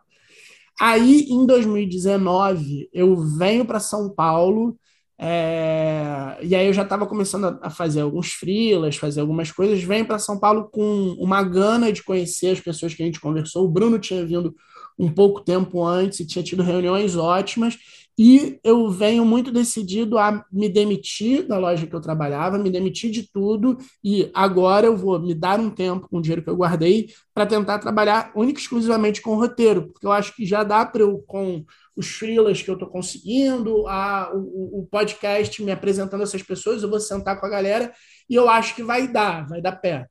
Aí, 0.79 1.27
em 1.31 1.47
2019, 1.47 2.91
eu 2.93 3.17
venho 3.17 3.65
para 3.65 3.81
São 3.81 4.11
Paulo 4.11 4.79
é, 5.19 6.39
e 6.43 6.55
aí 6.55 6.67
eu 6.67 6.73
já 6.73 6.83
estava 6.83 7.07
começando 7.07 7.59
a 7.63 7.71
fazer 7.71 8.01
alguns 8.01 8.33
freelas, 8.33 8.97
fazer 8.97 9.21
algumas 9.21 9.53
coisas. 9.53 9.83
Venho 9.83 10.07
para 10.07 10.19
São 10.19 10.39
Paulo 10.39 10.69
com 10.71 11.15
uma 11.19 11.43
gana 11.43 11.93
de 11.93 12.03
conhecer 12.03 12.49
as 12.49 12.61
pessoas 12.61 12.95
que 12.95 13.03
a 13.03 13.07
gente 13.07 13.21
conversou. 13.21 13.65
O 13.65 13.71
Bruno 13.71 13.99
tinha 13.99 14.25
vindo 14.27 14.55
um 14.99 15.11
pouco 15.11 15.41
tempo 15.41 15.85
antes 15.85 16.21
e 16.21 16.27
tinha 16.27 16.43
tido 16.43 16.63
reuniões 16.63 17.17
ótimas. 17.17 17.79
E 18.17 18.61
eu 18.63 18.89
venho 18.91 19.25
muito 19.25 19.51
decidido 19.51 20.19
a 20.19 20.45
me 20.53 20.69
demitir 20.69 21.49
da 21.49 21.59
loja 21.59 21.85
que 21.85 21.95
eu 21.95 22.01
trabalhava, 22.01 22.57
me 22.57 22.71
demitir 22.71 23.11
de 23.11 23.29
tudo, 23.29 23.77
e 24.05 24.31
agora 24.33 24.87
eu 24.87 24.97
vou 24.97 25.19
me 25.19 25.35
dar 25.35 25.59
um 25.59 25.69
tempo 25.69 26.09
com 26.09 26.19
o 26.19 26.23
dinheiro 26.23 26.43
que 26.43 26.49
eu 26.49 26.57
guardei 26.57 27.09
para 27.35 27.45
tentar 27.45 27.81
trabalhar 27.81 28.31
única 28.37 28.61
e 28.61 28.63
exclusivamente 28.63 29.21
com 29.21 29.31
o 29.33 29.41
roteiro, 29.41 29.89
porque 29.89 30.07
eu 30.07 30.13
acho 30.13 30.35
que 30.37 30.47
já 30.47 30.63
dá 30.63 30.87
para 30.87 31.03
eu, 31.03 31.25
com 31.27 31.65
os 31.97 32.09
freelas 32.09 32.61
que 32.61 32.69
eu 32.69 32.75
estou 32.75 32.89
conseguindo, 32.89 33.87
a, 33.87 34.33
o, 34.35 34.81
o, 34.81 34.89
podcast 34.91 35.63
me 35.63 35.71
apresentando 35.71 36.23
essas 36.23 36.43
pessoas, 36.43 36.83
eu 36.83 36.91
vou 36.91 37.01
sentar 37.01 37.39
com 37.39 37.47
a 37.47 37.51
galera 37.51 37.93
e 38.29 38.35
eu 38.35 38.49
acho 38.49 38.75
que 38.75 38.83
vai 38.83 39.07
dar, 39.07 39.47
vai 39.47 39.61
dar 39.63 39.73
pé. 39.73 40.07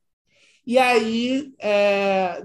E 0.66 0.78
aí, 0.78 1.52
é, 1.60 2.42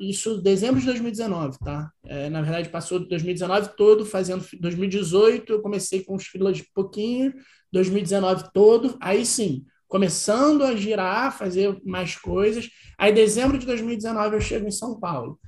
isso 0.00 0.42
dezembro 0.42 0.80
de 0.80 0.86
2019, 0.86 1.56
tá? 1.60 1.88
É, 2.04 2.28
na 2.28 2.42
verdade, 2.42 2.68
passou 2.68 2.98
2019 2.98 3.76
todo 3.76 4.04
fazendo 4.04 4.44
2018, 4.58 5.52
eu 5.52 5.62
comecei 5.62 6.02
com 6.02 6.16
os 6.16 6.26
freelas 6.26 6.56
de 6.56 6.64
pouquinho, 6.74 7.32
2019 7.72 8.52
todo, 8.52 8.96
aí 9.00 9.24
sim, 9.24 9.64
começando 9.86 10.64
a 10.64 10.74
girar, 10.74 11.36
fazer 11.36 11.80
mais 11.84 12.16
coisas. 12.16 12.68
Aí, 12.98 13.12
dezembro 13.12 13.56
de 13.56 13.66
2019, 13.66 14.34
eu 14.36 14.40
chego 14.40 14.66
em 14.66 14.72
São 14.72 14.98
Paulo. 14.98 15.38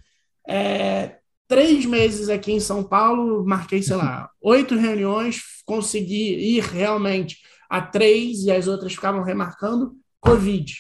É, 0.49 1.19
três 1.49 1.85
meses 1.85 2.29
aqui 2.29 2.53
em 2.53 2.61
São 2.61 2.83
Paulo, 2.83 3.45
marquei, 3.45 3.83
sei 3.83 3.97
lá, 3.97 4.31
oito 4.41 4.77
reuniões, 4.77 5.43
consegui 5.65 6.57
ir 6.57 6.63
realmente 6.63 7.39
a 7.69 7.81
três 7.81 8.45
e 8.45 8.51
as 8.51 8.69
outras 8.69 8.95
ficavam 8.95 9.23
remarcando 9.23 9.95
Covid. 10.21 10.75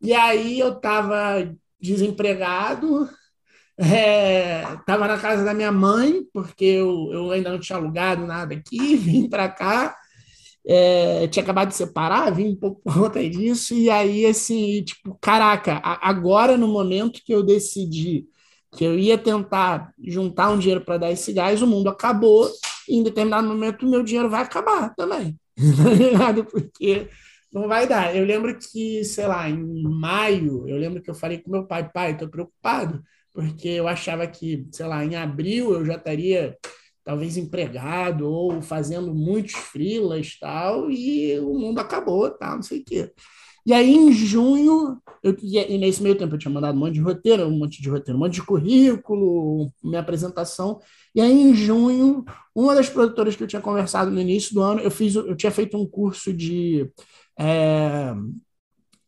E 0.00 0.12
aí 0.12 0.58
eu 0.58 0.74
estava 0.74 1.52
desempregado, 1.80 3.08
estava 3.78 5.04
é, 5.04 5.08
na 5.08 5.18
casa 5.18 5.44
da 5.44 5.54
minha 5.54 5.72
mãe, 5.72 6.22
porque 6.32 6.64
eu, 6.64 7.10
eu 7.12 7.30
ainda 7.30 7.50
não 7.50 7.58
tinha 7.58 7.78
alugado 7.78 8.26
nada 8.26 8.54
aqui, 8.54 8.96
vim 8.96 9.28
para 9.28 9.48
cá, 9.48 9.96
é, 10.66 11.28
tinha 11.28 11.42
acabado 11.42 11.68
de 11.68 11.76
separar, 11.76 12.30
vim 12.30 12.50
um 12.50 12.56
pouco 12.56 12.80
por 12.82 12.94
conta 12.94 13.28
disso, 13.28 13.74
e 13.74 13.88
aí, 13.88 14.26
assim, 14.26 14.82
tipo, 14.82 15.16
caraca, 15.20 15.80
agora 15.82 16.56
no 16.56 16.68
momento 16.68 17.22
que 17.24 17.32
eu 17.32 17.42
decidi 17.42 18.26
que 18.76 18.84
eu 18.84 18.98
ia 18.98 19.16
tentar 19.16 19.92
juntar 19.98 20.50
um 20.50 20.58
dinheiro 20.58 20.82
para 20.82 20.98
dar 20.98 21.10
esse 21.10 21.32
gás, 21.32 21.62
o 21.62 21.66
mundo 21.66 21.88
acabou, 21.88 22.48
e 22.88 22.96
em 22.96 23.02
determinado 23.02 23.48
momento 23.48 23.86
o 23.86 23.90
meu 23.90 24.02
dinheiro 24.02 24.28
vai 24.28 24.42
acabar 24.42 24.94
também. 24.94 25.38
Tá 26.18 26.44
Porque 26.44 27.08
não 27.52 27.66
vai 27.66 27.88
dar. 27.88 28.14
Eu 28.14 28.24
lembro 28.24 28.56
que, 28.58 29.02
sei 29.02 29.26
lá, 29.26 29.48
em 29.48 29.82
maio, 29.82 30.68
eu 30.68 30.76
lembro 30.76 31.02
que 31.02 31.08
eu 31.08 31.14
falei 31.14 31.38
com 31.38 31.50
meu 31.50 31.64
pai, 31.66 31.90
pai, 31.90 32.12
estou 32.12 32.28
preocupado, 32.28 33.02
porque 33.32 33.68
eu 33.68 33.88
achava 33.88 34.26
que, 34.26 34.66
sei 34.70 34.86
lá, 34.86 35.02
em 35.04 35.16
abril 35.16 35.72
eu 35.72 35.84
já 35.84 35.94
estaria 35.94 36.56
talvez 37.02 37.36
empregado 37.36 38.28
ou 38.28 38.60
fazendo 38.60 39.14
muitos 39.14 39.54
frilas 39.54 40.36
tal, 40.38 40.90
e 40.90 41.38
o 41.38 41.54
mundo 41.54 41.78
acabou, 41.78 42.28
tal, 42.30 42.56
não 42.56 42.62
sei 42.62 42.80
o 42.80 42.84
quê. 42.84 43.12
E 43.66 43.72
aí, 43.72 43.94
em 43.94 44.12
junho, 44.12 45.02
eu, 45.22 45.36
e 45.42 45.76
nesse 45.78 46.02
meio 46.02 46.16
tempo 46.16 46.34
eu 46.34 46.38
tinha 46.38 46.52
mandado 46.52 46.76
um 46.76 46.80
monte 46.80 46.94
de 46.94 47.00
roteiro, 47.00 47.46
um 47.48 47.58
monte 47.58 47.82
de 47.82 47.90
roteiro, 47.90 48.16
um 48.16 48.22
monte 48.22 48.34
de 48.34 48.42
currículo, 48.42 49.70
minha 49.82 50.00
apresentação. 50.00 50.80
E 51.14 51.20
aí, 51.20 51.32
em 51.32 51.54
junho, 51.54 52.24
uma 52.54 52.74
das 52.76 52.88
produtoras 52.88 53.34
que 53.34 53.42
eu 53.42 53.48
tinha 53.48 53.60
conversado 53.60 54.10
no 54.10 54.20
início 54.20 54.54
do 54.54 54.62
ano, 54.62 54.80
eu 54.80 54.90
fiz, 54.90 55.16
eu 55.16 55.36
tinha 55.36 55.50
feito 55.50 55.76
um 55.76 55.86
curso 55.86 56.32
de 56.32 56.88
é, 57.38 58.14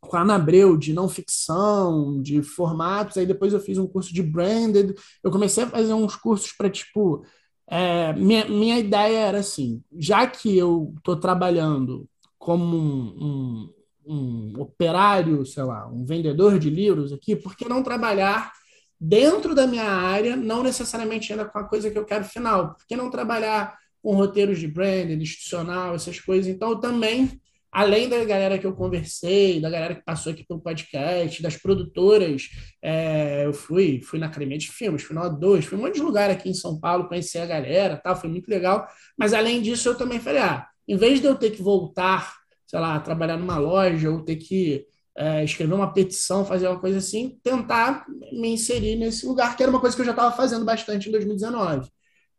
com 0.01 0.16
a 0.16 0.20
Anabreu 0.22 0.76
de 0.76 0.93
não 0.93 1.09
ficção, 1.09 2.20
de 2.22 2.43
formatos. 2.43 3.16
Aí 3.16 3.26
depois 3.26 3.52
eu 3.52 3.60
fiz 3.60 3.78
um 3.78 3.86
curso 3.86 4.12
de 4.12 4.22
branded. 4.22 4.94
Eu 5.22 5.30
comecei 5.30 5.64
a 5.64 5.68
fazer 5.68 5.93
uns 5.93 6.16
cursos 6.16 6.52
para 6.52 6.70
tipo. 6.70 7.24
É, 7.70 8.12
minha, 8.14 8.47
minha 8.47 8.78
ideia 8.78 9.18
era 9.18 9.39
assim: 9.40 9.82
já 9.98 10.26
que 10.26 10.56
eu 10.56 10.94
estou 10.98 11.16
trabalhando 11.16 12.09
como 12.39 12.76
um, 12.76 13.14
um 13.20 13.78
um 14.09 14.55
operário, 14.59 15.44
sei 15.44 15.62
lá, 15.62 15.86
um 15.86 16.05
vendedor 16.05 16.59
de 16.59 16.70
livros 16.70 17.12
aqui, 17.12 17.36
por 17.36 17.55
que 17.55 17.68
não 17.68 17.82
trabalhar 17.82 18.52
dentro 18.98 19.55
da 19.55 19.66
minha 19.66 19.85
área, 19.85 20.35
não 20.35 20.62
necessariamente 20.62 21.30
ainda 21.30 21.44
com 21.44 21.59
a 21.59 21.64
coisa 21.64 21.90
que 21.90 21.98
eu 21.98 22.06
quero 22.06 22.24
final? 22.24 22.74
Por 22.74 22.86
que 22.86 22.97
não 22.97 23.10
trabalhar 23.10 23.76
com 24.02 24.14
roteiros 24.14 24.59
de 24.59 24.66
brand, 24.66 25.10
institucional, 25.10 25.94
essas 25.94 26.18
coisas? 26.18 26.48
Então, 26.48 26.80
também, 26.80 27.39
além 27.70 28.09
da 28.09 28.24
galera 28.24 28.59
que 28.59 28.66
eu 28.66 28.74
conversei, 28.74 29.60
da 29.60 29.68
galera 29.68 29.94
que 29.94 30.05
passou 30.05 30.32
aqui 30.32 30.44
pelo 30.44 30.60
podcast, 30.60 31.43
das 31.43 31.56
produtoras, 31.56 32.48
é, 32.82 33.44
eu 33.44 33.52
fui, 33.52 34.01
fui 34.02 34.18
na 34.18 34.26
Academia 34.26 34.56
de 34.56 34.72
Filmes, 34.72 35.02
fui 35.02 35.14
na 35.14 35.30
O2, 35.30 35.62
fui 35.62 35.76
um 35.76 35.82
monte 35.82 35.97
de 35.97 36.02
lugar 36.02 36.30
aqui 36.30 36.48
em 36.48 36.55
São 36.55 36.80
Paulo, 36.80 37.09
conhecer 37.09 37.40
a 37.40 37.47
galera, 37.47 38.01
tal, 38.02 38.16
foi 38.16 38.30
muito 38.30 38.48
legal. 38.48 38.89
Mas, 39.18 39.35
além 39.35 39.60
disso, 39.60 39.90
eu 39.90 39.94
também 39.94 40.18
falei, 40.18 40.40
ah, 40.40 40.66
em 40.89 40.97
vez 40.97 41.20
de 41.20 41.26
eu 41.26 41.35
ter 41.35 41.51
que 41.51 41.62
voltar 41.62 42.39
sei 42.69 42.78
lá, 42.78 43.01
trabalhar 43.01 43.39
numa 43.39 43.57
loja 43.59 44.11
ou 44.11 44.23
ter 44.23 44.36
que 44.36 44.86
é, 45.16 45.43
escrever 45.43 45.74
uma 45.74 45.93
petição, 45.93 46.45
fazer 46.45 46.69
uma 46.69 46.78
coisa 46.78 46.99
assim, 46.99 47.40
tentar 47.43 48.07
me 48.32 48.51
inserir 48.51 48.95
nesse 48.97 49.27
lugar, 49.27 49.57
que 49.57 49.62
era 49.62 49.73
uma 49.73 49.81
coisa 49.81 49.97
que 49.97 50.03
eu 50.03 50.07
já 50.07 50.12
estava 50.12 50.36
fazendo 50.36 50.65
bastante 50.65 51.09
em 51.09 51.12
2019. 51.12 51.90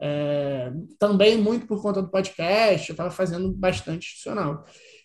É, 0.02 0.72
também 0.98 1.38
muito 1.38 1.68
por 1.68 1.82
conta 1.82 2.02
do 2.02 2.10
podcast, 2.10 2.90
eu 2.90 2.94
estava 2.94 3.12
fazendo 3.12 3.52
bastante 3.52 4.06
institucional. 4.08 4.64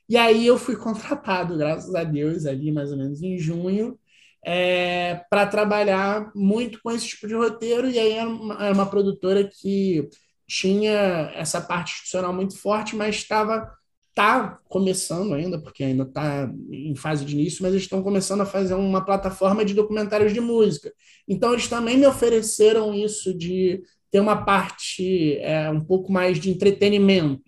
E 0.08 0.16
aí 0.16 0.46
eu 0.46 0.58
fui 0.58 0.76
contratado, 0.78 1.56
graças 1.56 1.94
a 1.94 2.04
Deus, 2.04 2.46
ali 2.46 2.70
mais 2.70 2.92
ou 2.92 2.98
menos 2.98 3.22
em 3.22 3.38
junho, 3.38 3.98
é, 4.44 5.22
para 5.30 5.46
trabalhar 5.46 6.30
muito 6.34 6.80
com 6.82 6.90
esse 6.90 7.08
tipo 7.08 7.26
de 7.26 7.34
roteiro. 7.34 7.88
E 7.88 7.98
aí 7.98 8.12
era 8.12 8.28
uma, 8.28 8.64
era 8.66 8.74
uma 8.74 8.86
produtora 8.86 9.48
que 9.48 10.08
tinha 10.46 11.32
essa 11.34 11.60
parte 11.60 11.94
institucional 11.94 12.32
muito 12.32 12.56
forte, 12.58 12.94
mas 12.94 13.16
estava 13.16 13.68
está 14.14 14.60
começando 14.68 15.34
ainda, 15.34 15.58
porque 15.58 15.82
ainda 15.82 16.04
está 16.04 16.48
em 16.70 16.94
fase 16.94 17.24
de 17.24 17.34
início, 17.34 17.62
mas 17.62 17.72
eles 17.72 17.82
estão 17.82 18.00
começando 18.00 18.42
a 18.42 18.46
fazer 18.46 18.74
uma 18.74 19.04
plataforma 19.04 19.64
de 19.64 19.74
documentários 19.74 20.32
de 20.32 20.40
música. 20.40 20.92
Então, 21.28 21.52
eles 21.52 21.66
também 21.66 21.98
me 21.98 22.06
ofereceram 22.06 22.94
isso 22.94 23.36
de 23.36 23.82
ter 24.12 24.20
uma 24.20 24.44
parte 24.44 25.36
é, 25.38 25.68
um 25.68 25.80
pouco 25.80 26.12
mais 26.12 26.38
de 26.38 26.48
entretenimento, 26.48 27.42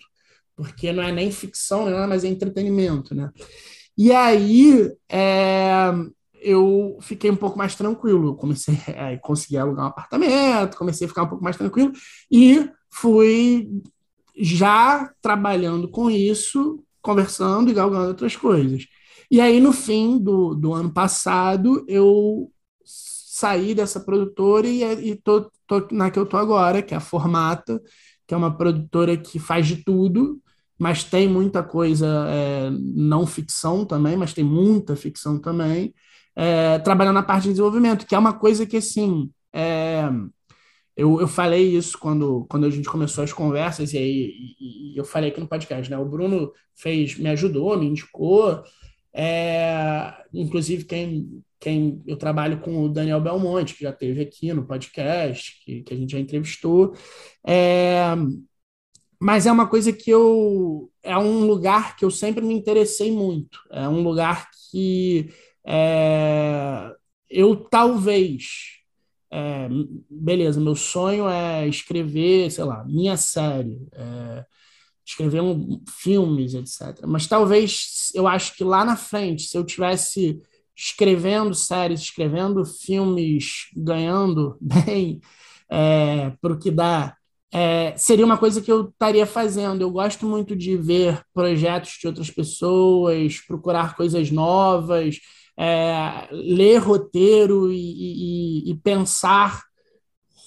porque 0.56 0.92
não 0.92 1.04
é 1.04 1.12
nem 1.12 1.30
ficção, 1.30 1.86
né, 1.86 2.04
mas 2.06 2.24
é 2.24 2.28
entretenimento. 2.28 3.14
Né? 3.14 3.30
E 3.96 4.10
aí, 4.10 4.90
é, 5.08 5.92
eu 6.40 6.98
fiquei 7.00 7.30
um 7.30 7.36
pouco 7.36 7.56
mais 7.56 7.76
tranquilo. 7.76 8.34
comecei 8.34 8.74
a 8.98 9.16
conseguir 9.18 9.58
alugar 9.58 9.84
um 9.84 9.88
apartamento, 9.88 10.76
comecei 10.76 11.06
a 11.06 11.08
ficar 11.08 11.22
um 11.22 11.28
pouco 11.28 11.44
mais 11.44 11.56
tranquilo 11.56 11.92
e 12.28 12.68
fui 12.90 13.70
já 14.36 15.12
trabalhando 15.20 15.88
com 15.88 16.10
isso, 16.10 16.82
conversando 17.00 17.70
e 17.70 17.74
galgando 17.74 18.08
outras 18.08 18.36
coisas. 18.36 18.86
E 19.30 19.40
aí, 19.40 19.60
no 19.60 19.72
fim 19.72 20.18
do, 20.18 20.54
do 20.54 20.72
ano 20.72 20.92
passado, 20.92 21.84
eu 21.88 22.50
saí 22.84 23.74
dessa 23.74 24.00
produtora 24.00 24.66
e, 24.66 24.82
e 25.10 25.16
tô, 25.16 25.50
tô 25.66 25.86
na 25.92 26.10
que 26.10 26.18
eu 26.18 26.26
tô 26.26 26.36
agora, 26.36 26.82
que 26.82 26.94
é 26.94 26.96
a 26.96 27.00
Formata, 27.00 27.80
que 28.26 28.34
é 28.34 28.36
uma 28.36 28.56
produtora 28.56 29.16
que 29.16 29.38
faz 29.38 29.66
de 29.66 29.76
tudo, 29.84 30.40
mas 30.78 31.04
tem 31.04 31.28
muita 31.28 31.62
coisa 31.62 32.06
é, 32.28 32.70
não 32.70 33.26
ficção 33.26 33.84
também, 33.84 34.16
mas 34.16 34.32
tem 34.32 34.44
muita 34.44 34.96
ficção 34.96 35.38
também, 35.38 35.94
é, 36.34 36.78
trabalhando 36.80 37.14
na 37.14 37.22
parte 37.22 37.44
de 37.44 37.50
desenvolvimento, 37.50 38.06
que 38.06 38.14
é 38.14 38.18
uma 38.18 38.32
coisa 38.34 38.66
que, 38.66 38.76
assim, 38.76 39.30
é, 39.52 40.04
eu, 40.96 41.20
eu 41.20 41.28
falei 41.28 41.76
isso 41.76 41.98
quando, 41.98 42.46
quando 42.48 42.66
a 42.66 42.70
gente 42.70 42.88
começou 42.88 43.22
as 43.22 43.32
conversas, 43.32 43.92
e 43.92 43.98
aí 43.98 44.54
e, 44.58 44.94
e 44.94 44.96
eu 44.96 45.04
falei 45.04 45.30
aqui 45.30 45.40
no 45.40 45.48
podcast, 45.48 45.90
né? 45.90 45.98
O 45.98 46.06
Bruno 46.06 46.52
fez, 46.74 47.16
me 47.18 47.28
ajudou, 47.30 47.76
me 47.78 47.86
indicou. 47.86 48.62
É, 49.12 50.14
inclusive, 50.32 50.84
quem, 50.84 51.42
quem 51.60 52.02
eu 52.06 52.16
trabalho 52.16 52.60
com 52.60 52.84
o 52.84 52.88
Daniel 52.88 53.20
Belmonte, 53.20 53.74
que 53.74 53.82
já 53.82 53.90
esteve 53.90 54.22
aqui 54.22 54.52
no 54.52 54.66
podcast, 54.66 55.62
que, 55.64 55.82
que 55.82 55.94
a 55.94 55.96
gente 55.96 56.12
já 56.12 56.18
entrevistou. 56.18 56.94
É, 57.46 58.14
mas 59.20 59.46
é 59.46 59.52
uma 59.52 59.68
coisa 59.68 59.92
que 59.92 60.10
eu. 60.10 60.90
É 61.02 61.16
um 61.16 61.46
lugar 61.46 61.96
que 61.96 62.04
eu 62.04 62.10
sempre 62.10 62.44
me 62.44 62.54
interessei 62.54 63.10
muito. 63.10 63.60
É 63.70 63.88
um 63.88 64.02
lugar 64.02 64.48
que. 64.70 65.30
É, 65.66 66.90
eu 67.28 67.56
talvez. 67.56 68.76
É, 69.30 69.68
beleza, 70.10 70.60
meu 70.60 70.74
sonho 70.76 71.28
é 71.28 71.66
escrever, 71.68 72.50
sei 72.50 72.64
lá, 72.64 72.84
minha 72.84 73.16
série, 73.16 73.76
é, 73.92 74.44
escrever 75.04 75.40
um, 75.42 75.82
filmes, 75.88 76.54
etc. 76.54 77.06
Mas 77.06 77.26
talvez 77.26 78.10
eu 78.14 78.26
acho 78.28 78.54
que 78.56 78.64
lá 78.64 78.84
na 78.84 78.96
frente, 78.96 79.42
se 79.44 79.56
eu 79.56 79.64
tivesse 79.64 80.40
escrevendo 80.76 81.54
séries, 81.54 82.00
escrevendo 82.00 82.64
filmes, 82.64 83.68
ganhando 83.76 84.56
bem 84.62 85.20
é, 85.70 86.30
para 86.40 86.52
o 86.52 86.58
que 86.58 86.70
dá, 86.70 87.16
é, 87.52 87.96
seria 87.96 88.24
uma 88.26 88.36
coisa 88.38 88.60
que 88.60 88.70
eu 88.70 88.88
estaria 88.88 89.26
fazendo. 89.26 89.80
Eu 89.80 89.90
gosto 89.90 90.26
muito 90.26 90.54
de 90.56 90.76
ver 90.76 91.22
projetos 91.32 91.96
de 92.00 92.06
outras 92.06 92.30
pessoas, 92.30 93.40
procurar 93.46 93.96
coisas 93.96 94.30
novas, 94.30 95.18
é, 95.58 96.28
ler 96.30 96.78
roteiro 96.78 97.72
e, 97.72 98.66
e, 98.66 98.70
e 98.70 98.74
pensar 98.76 99.64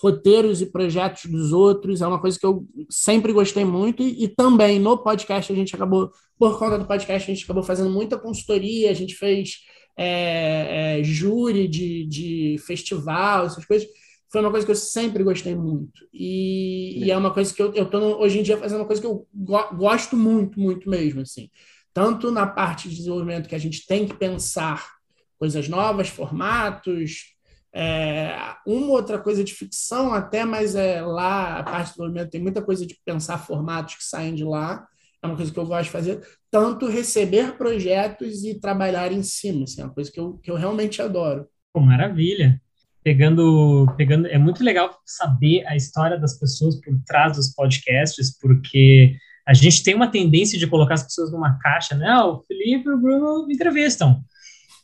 roteiros 0.01 0.61
e 0.61 0.65
projetos 0.65 1.25
dos 1.25 1.51
outros, 1.51 2.01
é 2.01 2.07
uma 2.07 2.21
coisa 2.21 2.39
que 2.39 2.45
eu 2.45 2.65
sempre 2.89 3.33
gostei 3.33 3.65
muito, 3.65 4.01
e, 4.01 4.23
e, 4.23 4.27
também 4.29 4.79
no 4.79 4.97
podcast 4.97 5.51
a 5.51 5.55
gente 5.55 5.75
acabou, 5.75 6.09
por 6.37 6.57
conta 6.57 6.77
do 6.77 6.85
podcast, 6.85 7.29
a 7.29 7.33
gente 7.33 7.43
acabou 7.43 7.63
fazendo 7.63 7.89
muita 7.89 8.17
consultoria, 8.17 8.89
a 8.89 8.93
gente 8.93 9.15
fez 9.15 9.57
é, 9.97 10.99
é, 10.99 11.03
júri 11.03 11.67
de, 11.67 12.05
de 12.05 12.57
festival, 12.65 13.45
essas 13.45 13.65
coisas. 13.65 13.87
Foi 14.31 14.39
uma 14.41 14.51
coisa 14.51 14.65
que 14.65 14.71
eu 14.71 14.75
sempre 14.75 15.23
gostei 15.23 15.55
muito. 15.55 16.07
E, 16.13 17.03
e 17.03 17.11
é 17.11 17.17
uma 17.17 17.33
coisa 17.33 17.53
que 17.53 17.61
eu 17.61 17.73
estou, 17.73 18.21
hoje 18.21 18.39
em 18.39 18.43
dia, 18.43 18.57
fazendo 18.57 18.79
uma 18.79 18.85
coisa 18.85 19.01
que 19.01 19.07
eu 19.07 19.27
go 19.33 19.75
gosto 19.75 20.15
muito, 20.15 20.59
muito 20.59 20.89
mesmo. 20.89 21.21
assim 21.21 21.49
Tanto 21.93 22.31
na 22.31 22.45
parte 22.47 22.87
de 22.87 22.95
desenvolvimento 22.95 23.49
que 23.49 23.55
a 23.55 23.59
gente 23.59 23.85
tem 23.85 24.07
que 24.07 24.13
pensar 24.13 24.98
coisas 25.39 25.67
novas, 25.69 26.09
formatos, 26.09 27.35
é, 27.73 28.35
uma 28.67 28.87
outra 28.87 29.17
coisa 29.17 29.43
de 29.43 29.53
ficção 29.53 30.13
até, 30.13 30.43
mas 30.43 30.75
é 30.75 31.01
lá 31.01 31.59
a 31.59 31.63
parte 31.63 31.87
do 31.87 31.91
desenvolvimento 31.91 32.29
tem 32.29 32.41
muita 32.41 32.61
coisa 32.61 32.85
de 32.85 32.97
pensar 33.05 33.37
formatos 33.37 33.95
que 33.95 34.03
saem 34.03 34.35
de 34.35 34.43
lá 34.43 34.85
é 35.21 35.27
uma 35.27 35.35
coisa 35.35 35.51
que 35.51 35.59
eu 35.59 35.65
gosto 35.65 35.83
de 35.83 35.89
fazer, 35.89 36.21
tanto 36.49 36.87
receber 36.87 37.57
projetos 37.57 38.43
e 38.43 38.59
trabalhar 38.59 39.11
em 39.11 39.21
cima, 39.21 39.63
assim, 39.63 39.81
é 39.81 39.83
uma 39.83 39.93
coisa 39.93 40.11
que 40.11 40.19
eu, 40.19 40.33
que 40.37 40.49
eu 40.49 40.55
realmente 40.55 41.01
adoro. 41.01 41.45
Pô, 41.73 41.81
maravilha. 41.81 42.59
Pegando, 43.03 43.87
pegando, 43.97 44.27
é 44.27 44.37
muito 44.37 44.63
legal 44.63 44.97
saber 45.05 45.65
a 45.67 45.75
história 45.75 46.17
das 46.17 46.37
pessoas 46.37 46.79
por 46.79 46.93
trás 47.05 47.35
dos 47.35 47.53
podcasts, 47.53 48.37
porque 48.39 49.15
a 49.47 49.53
gente 49.53 49.83
tem 49.83 49.95
uma 49.95 50.11
tendência 50.11 50.59
de 50.59 50.67
colocar 50.67 50.93
as 50.95 51.03
pessoas 51.03 51.31
numa 51.31 51.57
caixa, 51.59 51.95
né? 51.95 52.07
Ah, 52.07 52.25
o 52.25 52.43
Felipe 52.43 52.87
e 52.87 52.91
o 52.91 52.97
Bruno 52.97 53.47
entrevistam. 53.49 54.21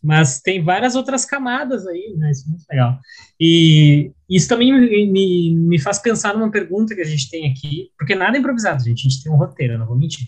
Mas 0.06 0.40
tem 0.40 0.64
várias 0.64 0.96
outras 0.96 1.26
camadas 1.26 1.88
aí, 1.88 2.14
né? 2.16 2.30
Isso 2.30 2.46
é 2.46 2.50
muito 2.50 2.66
legal. 2.70 3.00
E 3.42 4.12
isso 4.30 4.48
também 4.48 4.72
me, 4.72 5.12
me, 5.12 5.56
me, 5.56 5.80
faz 5.80 5.98
pensar 5.98 6.36
numa 6.36 6.52
pergunta 6.52 6.94
que 6.94 7.02
a 7.02 7.06
gente 7.06 7.28
tem 7.28 7.50
aqui, 7.50 7.90
porque 7.98 8.14
nada 8.14 8.38
é 8.38 8.40
improvisado, 8.40 8.84
gente. 8.84 9.00
A 9.00 9.10
gente 9.10 9.24
tem 9.24 9.32
um 9.32 9.38
roteiro, 9.38 9.74
eu 9.74 9.80
não 9.80 9.88
vou 9.88 9.98
mentir. 9.98 10.28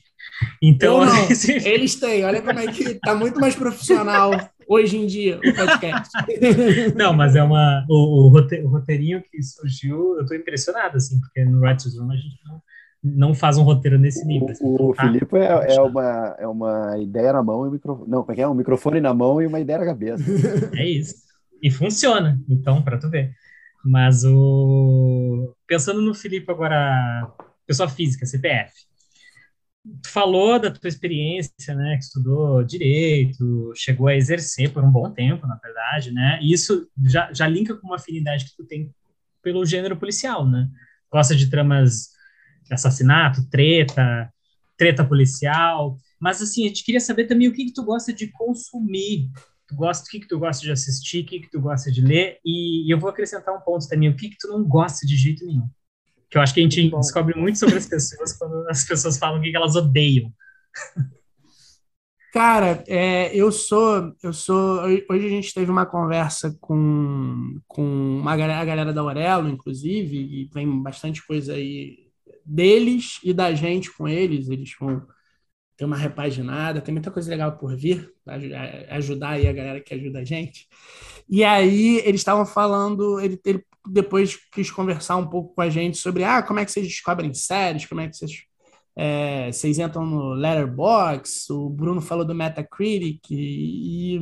Então, 0.62 1.06
não, 1.06 1.28
eles 1.64 1.96
têm, 1.96 2.26
olha 2.26 2.42
como 2.42 2.60
é 2.60 2.72
que 2.72 2.96
tá 2.96 3.14
muito 3.14 3.40
mais 3.40 3.56
profissional 3.56 4.32
hoje 4.68 4.98
em 4.98 5.06
dia 5.06 5.38
o 5.38 5.56
podcast. 5.56 6.12
Não, 6.96 7.14
mas 7.14 7.36
é 7.36 7.42
uma. 7.42 7.86
O, 7.90 8.28
o, 8.28 8.68
roteirinho 8.68 9.24
que 9.32 9.42
surgiu, 9.42 10.18
eu 10.18 10.26
tô 10.26 10.36
impressionado, 10.36 10.98
assim, 10.98 11.20
porque 11.22 11.46
no 11.46 11.62
Writers 11.62 11.98
Room 11.98 12.12
a 12.12 12.16
gente 12.16 12.38
não 12.46 12.62
não 13.04 13.34
faz 13.34 13.58
um 13.58 13.64
roteiro 13.64 13.98
nesse 13.98 14.26
nível. 14.26 14.50
Assim, 14.50 14.66
o, 14.66 14.94
tá? 14.94 15.04
Felipe 15.04 15.38
é, 15.38 15.76
é, 15.76 15.82
uma, 15.82 16.36
é 16.40 16.48
uma 16.48 16.98
ideia 17.00 17.34
na 17.34 17.44
mão 17.44 17.66
e 17.66 17.70
um 17.70 17.72
microfone. 17.72 18.10
Não, 18.10 18.26
é 18.30 18.42
é? 18.42 18.48
Um 18.48 18.54
microfone 18.54 19.00
na 19.00 19.14
mão 19.14 19.42
e 19.42 19.48
uma 19.48 19.60
ideia 19.60 19.80
na 19.80 19.86
cabeça. 19.86 20.24
É 20.76 20.86
isso. 20.86 21.16
E 21.62 21.72
funciona, 21.72 22.40
então, 22.48 22.82
para 22.82 22.98
tu 22.98 23.10
ver. 23.10 23.34
Mas 23.84 24.24
o. 24.24 25.56
Pensando 25.66 26.02
no 26.02 26.14
Felipe 26.14 26.52
agora, 26.52 27.32
pessoa 27.66 27.88
física, 27.88 28.26
CPF. 28.26 28.74
Tu 30.04 30.10
falou 30.10 30.60
da 30.60 30.70
tua 30.70 30.90
experiência, 30.90 31.74
né, 31.74 31.96
que 31.98 32.04
estudou 32.04 32.62
direito, 32.62 33.72
chegou 33.74 34.08
a 34.08 34.16
exercer 34.16 34.74
por 34.74 34.84
um 34.84 34.92
bom 34.92 35.10
tempo, 35.12 35.48
na 35.48 35.56
verdade, 35.56 36.12
né? 36.12 36.40
E 36.42 36.52
isso 36.52 36.90
já, 37.06 37.32
já 37.32 37.48
linka 37.48 37.74
com 37.76 37.88
uma 37.88 37.96
afinidade 37.96 38.44
que 38.46 38.56
tu 38.58 38.66
tem 38.66 38.94
pelo 39.42 39.66
gênero 39.66 39.96
policial, 39.96 40.46
né? 40.46 40.68
Gosta 41.10 41.34
de 41.34 41.50
tramas 41.50 42.10
assassinato, 42.72 43.48
treta, 43.50 44.32
treta 44.78 45.04
policial. 45.04 45.98
Mas 46.20 46.42
assim, 46.42 46.66
a 46.66 46.68
gente 46.68 46.84
queria 46.84 47.00
saber 47.00 47.26
também 47.26 47.48
o 47.48 47.54
que, 47.54 47.66
que 47.66 47.74
tu 47.74 47.84
gosta 47.84 48.14
de 48.14 48.28
consumir. 48.28 49.30
Tu 49.68 49.76
gosta, 49.76 50.06
o 50.06 50.10
que, 50.10 50.22
que 50.22 50.28
tu 50.28 50.40
gosta 50.40 50.64
de 50.64 50.72
assistir, 50.72 51.24
o 51.24 51.26
que, 51.26 51.40
que 51.42 51.52
tu 51.52 51.60
gosta 51.60 51.92
de 51.92 52.02
ler. 52.02 52.40
E, 52.46 52.88
e 52.88 52.92
eu 52.92 53.00
vou 53.00 53.10
acrescentar 53.10 53.54
um 53.54 53.60
ponto 53.60 53.88
também, 53.88 54.10
o 54.10 54.16
que, 54.16 54.30
que 54.30 54.38
tu 54.40 54.48
não 54.48 54.64
gosta 54.64 55.06
de 55.06 55.16
jeito 55.16 55.46
nenhum. 55.46 55.68
Que 56.30 56.38
eu 56.38 56.42
acho 56.42 56.54
que 56.54 56.60
a 56.60 56.64
gente 56.64 56.82
muito 56.82 57.00
descobre 57.00 57.38
muito 57.38 57.60
sobre 57.60 57.78
as 57.78 57.86
pessoas 57.86 58.34
quando 58.38 58.68
as 58.70 58.86
pessoas 58.86 59.18
falam 59.18 59.40
o 59.40 59.42
que, 59.42 59.52
que 59.52 59.58
elas 59.58 59.76
odeiam. 59.76 60.32
Cara, 62.34 62.84
é, 62.88 63.36
eu 63.36 63.52
sou, 63.52 64.14
eu 64.22 64.32
sou. 64.32 64.82
Hoje 64.82 65.26
a 65.26 65.30
gente 65.30 65.54
teve 65.54 65.72
uma 65.72 65.86
conversa 65.86 66.56
com, 66.60 67.60
com 67.68 67.84
uma 67.84 68.36
galera, 68.36 68.60
a 68.60 68.66
galera 68.66 68.94
da 68.94 69.02
Aurelo, 69.02 69.50
inclusive, 69.50 70.18
e 70.18 70.50
vem 70.54 70.84
bastante 70.84 71.26
coisa 71.26 71.54
aí 71.54 72.07
deles 72.48 73.20
e 73.24 73.34
da 73.34 73.54
gente 73.54 73.92
com 73.96 74.08
eles. 74.08 74.50
Eles 74.50 74.74
vão 74.80 75.06
ter 75.78 75.86
uma 75.86 75.96
repaginada, 75.96 76.82
tem 76.82 76.94
muita 76.94 77.12
coisa 77.12 77.30
legal 77.30 77.56
por 77.56 77.78
vir, 77.78 78.12
ajudar 78.90 79.32
aí 79.32 79.48
a 79.48 79.54
galera 79.54 79.80
que 79.80 79.94
ajuda 79.94 80.20
a 80.20 80.26
gente. 80.26 80.68
E 81.30 81.44
aí 81.44 81.98
eles 82.00 82.22
estavam 82.22 82.46
falando, 82.46 83.20
ele, 83.20 83.40
ele 83.46 83.64
depois 83.88 84.36
quis 84.52 84.72
conversar 84.72 85.18
um 85.18 85.28
pouco 85.28 85.54
com 85.54 85.62
a 85.62 85.70
gente 85.70 85.98
sobre 85.98 86.24
ah, 86.24 86.42
como 86.42 86.60
é 86.60 86.66
que 86.66 86.72
vocês 86.72 86.88
descobrem 86.88 87.34
séries, 87.34 87.86
como 87.86 88.02
é 88.02 88.08
que 88.08 88.18
vocês, 88.18 88.32
é, 88.96 89.52
vocês 89.52 89.78
entram 89.78 90.06
no 90.06 90.34
Letterboxd, 90.34 91.54
o 91.54 91.70
Bruno 91.70 92.02
falou 92.02 92.26
do 92.26 92.34
Metacritic, 92.34 93.22
e, 93.30 94.18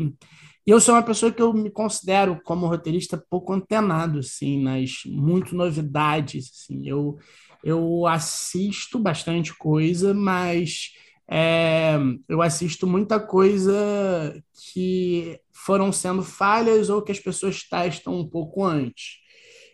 e 0.67 0.71
eu 0.71 0.81
sou 0.81 0.95
uma 0.95 1.03
pessoa 1.03 1.31
que 1.31 1.41
eu 1.41 1.53
me 1.53 1.69
considero 1.69 2.41
como 2.43 2.67
roteirista 2.67 3.23
pouco 3.29 3.53
antenado, 3.53 4.19
assim, 4.19 4.61
nas 4.61 4.91
muito 5.05 5.55
novidades, 5.55 6.49
assim, 6.51 6.87
eu 6.87 7.17
eu 7.65 8.05
assisto 8.05 8.99
bastante 8.99 9.51
coisa, 9.57 10.13
mas 10.13 10.91
é, 11.27 11.95
eu 12.29 12.43
assisto 12.43 12.85
muita 12.85 13.19
coisa 13.19 14.39
que 14.71 15.39
foram 15.51 15.91
sendo 15.91 16.21
falhas 16.21 16.91
ou 16.91 17.01
que 17.01 17.11
as 17.11 17.19
pessoas 17.19 17.63
testam 17.63 18.19
um 18.19 18.29
pouco 18.29 18.63
antes. 18.63 19.17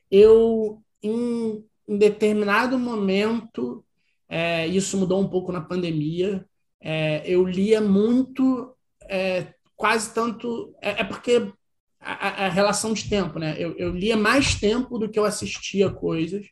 Eu, 0.09 0.81
em, 1.03 1.65
em 1.85 1.97
determinado 1.97 2.79
momento, 2.79 3.83
é, 4.29 4.65
isso 4.67 4.97
mudou 4.97 5.19
um 5.21 5.27
pouco 5.27 5.51
na 5.51 5.59
pandemia, 5.59 6.45
é, 6.79 7.21
eu 7.25 7.45
lia 7.45 7.81
muito, 7.81 8.73
é, 9.09 9.53
quase 9.75 10.13
tanto. 10.13 10.73
É, 10.81 11.01
é 11.01 11.03
porque 11.03 11.51
a, 11.99 12.45
a, 12.45 12.49
relação 12.49 12.93
de 12.93 13.09
tempo, 13.09 13.37
né? 13.37 13.55
Eu, 13.57 13.75
eu 13.77 13.91
lia 13.91 14.15
mais 14.15 14.55
tempo 14.55 14.97
do 14.97 15.09
que 15.09 15.19
eu 15.19 15.25
assistia 15.25 15.89
coisas. 15.89 16.47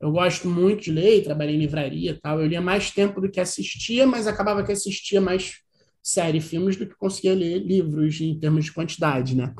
Eu 0.00 0.12
gosto 0.12 0.48
muito 0.48 0.84
de 0.84 0.92
ler, 0.92 1.24
trabalhei 1.24 1.56
em 1.56 1.58
livraria 1.58 2.18
tal. 2.22 2.40
Eu 2.40 2.46
lia 2.46 2.60
mais 2.60 2.90
tempo 2.90 3.20
do 3.20 3.30
que 3.30 3.40
assistia, 3.40 4.06
mas 4.06 4.26
acabava 4.26 4.62
que 4.62 4.72
assistia 4.72 5.20
mais 5.20 5.56
série, 6.02 6.40
filmes 6.40 6.76
do 6.76 6.86
que 6.86 6.94
conseguia 6.96 7.34
ler 7.34 7.58
livros 7.58 8.20
em 8.20 8.38
termos 8.38 8.64
de 8.66 8.72
quantidade, 8.72 9.36
né? 9.36 9.52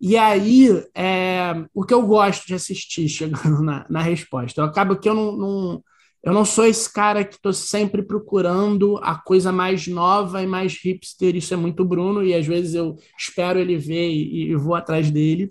E 0.00 0.16
aí, 0.16 0.68
é, 0.94 1.52
o 1.74 1.84
que 1.84 1.92
eu 1.92 2.06
gosto 2.06 2.46
de 2.46 2.54
assistir, 2.54 3.08
chegando 3.08 3.62
na, 3.62 3.86
na 3.88 4.02
resposta, 4.02 4.60
eu 4.60 4.64
acabo 4.64 4.98
que 4.98 5.08
eu 5.08 5.14
não, 5.14 5.36
não, 5.36 5.84
eu 6.22 6.32
não 6.32 6.44
sou 6.44 6.66
esse 6.66 6.92
cara 6.92 7.24
que 7.24 7.34
estou 7.34 7.52
sempre 7.52 8.02
procurando 8.02 8.98
a 8.98 9.16
coisa 9.16 9.50
mais 9.50 9.86
nova 9.88 10.42
e 10.42 10.46
mais 10.46 10.78
hipster, 10.82 11.34
isso 11.36 11.54
é 11.54 11.56
muito 11.56 11.84
Bruno, 11.84 12.22
e 12.22 12.34
às 12.34 12.46
vezes 12.46 12.74
eu 12.74 12.96
espero 13.18 13.58
ele 13.58 13.76
ver 13.76 14.08
e, 14.10 14.50
e 14.50 14.56
vou 14.56 14.74
atrás 14.74 15.10
dele, 15.10 15.50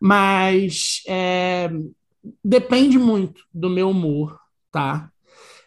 mas 0.00 1.02
é, 1.08 1.70
depende 2.44 2.98
muito 2.98 3.44
do 3.52 3.70
meu 3.70 3.90
humor, 3.90 4.38
tá? 4.70 5.10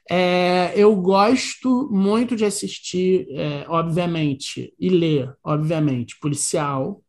É, 0.09 0.73
eu 0.75 0.95
gosto 0.95 1.89
muito 1.91 2.35
de 2.35 2.43
assistir, 2.43 3.27
é, 3.31 3.65
obviamente, 3.67 4.73
e 4.79 4.89
ler, 4.89 5.33
obviamente, 5.43 6.19
policial. 6.19 7.01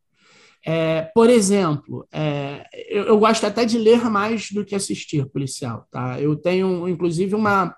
É, 0.64 1.10
por 1.14 1.28
exemplo, 1.28 2.06
é, 2.12 2.64
eu, 2.88 3.04
eu, 3.04 3.18
gosto 3.18 3.44
até 3.44 3.64
de 3.64 3.76
ler 3.78 4.04
mais 4.08 4.52
do 4.52 4.64
que 4.64 4.76
assistir 4.76 5.26
policial, 5.26 5.88
tá? 5.90 6.20
Eu 6.20 6.36
tenho, 6.36 6.88
inclusive, 6.88 7.34
uma, 7.34 7.74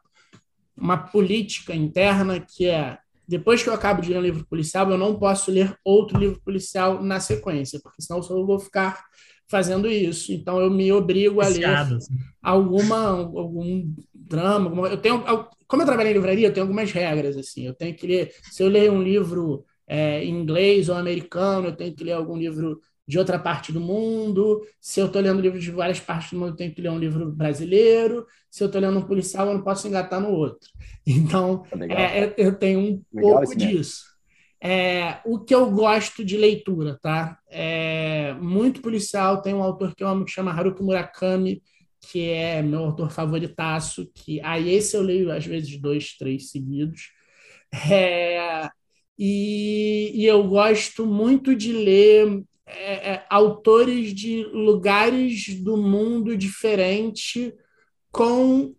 uma 0.76 0.98
política 0.98 1.74
interna 1.74 2.38
que 2.40 2.66
é 2.66 2.98
depois 3.26 3.62
que 3.62 3.70
eu 3.70 3.74
acabo 3.74 4.02
de 4.02 4.10
ler 4.10 4.18
um 4.18 4.22
livro 4.22 4.46
policial, 4.46 4.90
eu 4.90 4.98
não 4.98 5.18
posso 5.18 5.50
ler 5.50 5.74
outro 5.82 6.18
livro 6.18 6.40
policial 6.44 7.02
na 7.02 7.20
sequência, 7.20 7.80
porque 7.82 8.02
senão 8.02 8.18
eu 8.18 8.22
só 8.22 8.44
vou 8.44 8.60
ficar 8.60 9.02
fazendo 9.48 9.88
isso. 9.88 10.32
Então 10.32 10.60
eu 10.60 10.70
me 10.70 10.90
obrigo 10.92 11.40
a 11.40 11.48
ler 11.48 11.64
assim. 11.64 12.14
alguma 12.42 13.10
algum 13.10 13.92
drama, 14.12 14.66
alguma... 14.70 14.88
eu 14.88 14.98
tenho 14.98 15.22
como 15.66 15.82
eu 15.82 15.86
trabalho 15.86 16.10
em 16.10 16.12
livraria, 16.12 16.48
eu 16.48 16.52
tenho 16.52 16.64
algumas 16.64 16.92
regras 16.92 17.36
assim. 17.36 17.66
Eu 17.66 17.74
tenho 17.74 17.94
que 17.94 18.06
ler, 18.06 18.32
se 18.50 18.62
eu 18.62 18.68
ler 18.68 18.90
um 18.90 19.02
livro 19.02 19.64
é, 19.86 20.24
em 20.24 20.30
inglês 20.30 20.88
ou 20.88 20.96
americano, 20.96 21.68
eu 21.68 21.76
tenho 21.76 21.94
que 21.94 22.04
ler 22.04 22.12
algum 22.12 22.36
livro 22.36 22.80
de 23.06 23.18
outra 23.18 23.38
parte 23.38 23.72
do 23.72 23.80
mundo. 23.80 24.62
Se 24.80 25.00
eu 25.00 25.06
estou 25.06 25.20
lendo 25.20 25.40
livros 25.40 25.62
de 25.62 25.70
várias 25.70 26.00
partes 26.00 26.30
do 26.30 26.38
mundo, 26.38 26.50
eu 26.50 26.56
tenho 26.56 26.74
que 26.74 26.80
ler 26.80 26.90
um 26.90 26.98
livro 26.98 27.30
brasileiro. 27.30 28.26
Se 28.50 28.62
eu 28.62 28.66
estou 28.66 28.80
lendo 28.80 28.98
um 28.98 29.06
policial, 29.06 29.48
eu 29.48 29.54
não 29.54 29.64
posso 29.64 29.86
engatar 29.88 30.20
no 30.20 30.30
outro. 30.30 30.68
Então, 31.06 31.64
é, 31.90 32.32
eu 32.38 32.54
tenho 32.54 32.80
um 32.80 33.02
legal 33.12 33.42
pouco 33.42 33.56
disso. 33.56 34.13
É, 34.66 35.20
o 35.26 35.38
que 35.38 35.54
eu 35.54 35.70
gosto 35.70 36.24
de 36.24 36.38
leitura, 36.38 36.98
tá? 37.02 37.38
É, 37.50 38.32
muito 38.40 38.80
policial. 38.80 39.42
Tem 39.42 39.52
um 39.52 39.62
autor 39.62 39.94
que 39.94 40.02
eu 40.02 40.08
amo 40.08 40.24
que 40.24 40.30
chama 40.30 40.52
Haruki 40.52 40.82
Murakami, 40.82 41.62
que 42.00 42.30
é 42.30 42.62
meu 42.62 42.80
autor 42.80 43.10
favoritaço. 43.10 44.10
Que 44.14 44.40
aí 44.40 44.70
esse 44.70 44.96
eu 44.96 45.02
leio 45.02 45.30
às 45.30 45.44
vezes 45.44 45.78
dois, 45.78 46.16
três 46.16 46.50
seguidos. 46.50 47.10
É, 47.90 48.70
e, 49.18 50.12
e, 50.14 50.26
eu 50.26 50.46
gosto 50.48 51.04
muito 51.06 51.54
de 51.54 51.72
ler 51.72 52.42
é, 52.66 53.12
é, 53.14 53.26
autores 53.28 54.14
de 54.14 54.44
lugares 54.44 55.60
do 55.62 55.76
mundo 55.76 56.36
diferente 56.36 57.52
com 58.12 58.74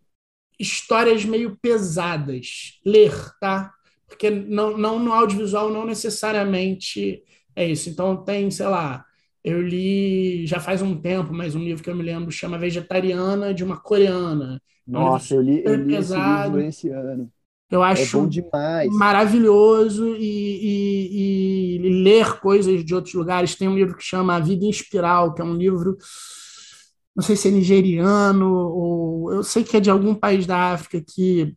histórias 0.60 1.26
meio 1.26 1.58
pesadas. 1.62 2.80
Ler, 2.86 3.14
tá? 3.40 3.75
Porque 4.16 4.30
não, 4.30 4.78
não 4.78 4.98
no 4.98 5.12
audiovisual 5.12 5.70
não 5.70 5.86
necessariamente 5.86 7.22
é 7.56 7.68
isso. 7.68 7.90
Então 7.90 8.24
tem, 8.24 8.50
sei 8.50 8.68
lá, 8.68 9.06
eu 9.44 9.62
li 9.62 10.48
já 10.48 10.60
faz 10.60 10.82
um 10.82 11.00
tempo, 11.00 11.34
mas 11.34 11.54
um 11.54 11.64
livro 11.64 11.84
que 11.84 11.90
eu 11.90 11.96
me 11.96 12.02
lembro 12.04 12.32
chama 12.32 12.58
Vegetariana 12.58 13.54
de 13.54 13.64
uma 13.64 13.78
coreana. 13.78 14.62
Nossa, 14.88 15.36
um 15.36 15.38
eu 15.38 15.42
li, 15.44 15.62
eu 15.64 15.76
li 15.76 15.96
pesado. 15.96 16.60
esse 16.60 16.88
livro 16.88 17.00
esse 17.02 17.12
ano. 17.12 17.32
Eu 17.70 17.84
é 17.84 17.92
acho 17.92 18.30
é 18.54 18.88
maravilhoso 18.90 20.16
e, 20.16 20.60
e, 20.62 21.78
e, 21.78 22.04
ler 22.04 22.40
coisas 22.40 22.86
de 22.86 22.94
outros 22.94 23.14
lugares. 23.14 23.56
Tem 23.56 23.68
um 23.68 23.76
livro 23.76 23.98
que 23.98 24.04
chama 24.04 24.36
A 24.36 24.40
Vida 24.40 24.66
em 24.66 24.70
Espiral, 24.70 25.34
que 25.34 25.42
é 25.42 25.46
um 25.46 25.56
livro, 25.56 25.98
não 27.16 27.24
sei 27.24 27.36
se 27.36 27.48
é 27.48 27.52
nigeriano, 27.52 28.54
ou 28.54 29.34
eu 29.34 29.44
sei 29.44 29.64
que 29.64 29.78
é 29.78 29.80
de 29.80 29.90
algum 29.90 30.14
país 30.14 30.46
da 30.46 30.74
África, 30.74 31.02
que 31.02 31.56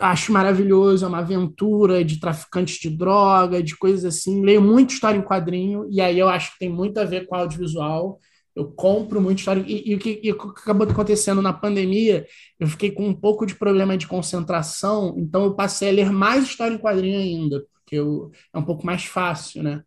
acho 0.00 0.32
maravilhoso. 0.32 1.04
É 1.04 1.08
uma 1.08 1.18
aventura 1.18 2.04
de 2.04 2.20
traficantes 2.20 2.78
de 2.78 2.90
droga, 2.90 3.62
de 3.62 3.76
coisas 3.76 4.04
assim. 4.04 4.44
Leio 4.44 4.62
muito 4.62 4.94
história 4.94 5.18
em 5.18 5.22
quadrinho, 5.22 5.86
e 5.90 6.00
aí 6.00 6.18
eu 6.18 6.28
acho 6.28 6.52
que 6.52 6.58
tem 6.60 6.68
muito 6.68 6.98
a 6.98 7.04
ver 7.04 7.26
com 7.26 7.34
audiovisual. 7.34 8.18
Eu 8.54 8.72
compro 8.72 9.20
muito 9.20 9.38
história. 9.38 9.64
E, 9.66 9.90
e, 9.90 9.94
o 9.94 9.98
que, 9.98 10.20
e, 10.22 10.30
acabou 10.30 10.88
acontecendo 10.88 11.40
na 11.40 11.52
pandemia, 11.52 12.26
eu 12.58 12.66
fiquei 12.66 12.90
com 12.90 13.06
um 13.06 13.14
pouco 13.14 13.46
de 13.46 13.54
problema 13.54 13.96
de 13.96 14.06
concentração, 14.06 15.14
então 15.16 15.44
eu 15.44 15.54
passei 15.54 15.90
a 15.90 15.92
ler 15.92 16.10
mais 16.10 16.44
história 16.44 16.74
em 16.74 16.78
quadrinho 16.78 17.20
ainda, 17.20 17.64
porque 17.72 17.94
eu, 17.96 18.32
é 18.52 18.58
um 18.58 18.64
pouco 18.64 18.84
mais 18.84 19.04
fácil, 19.04 19.62
né? 19.62 19.82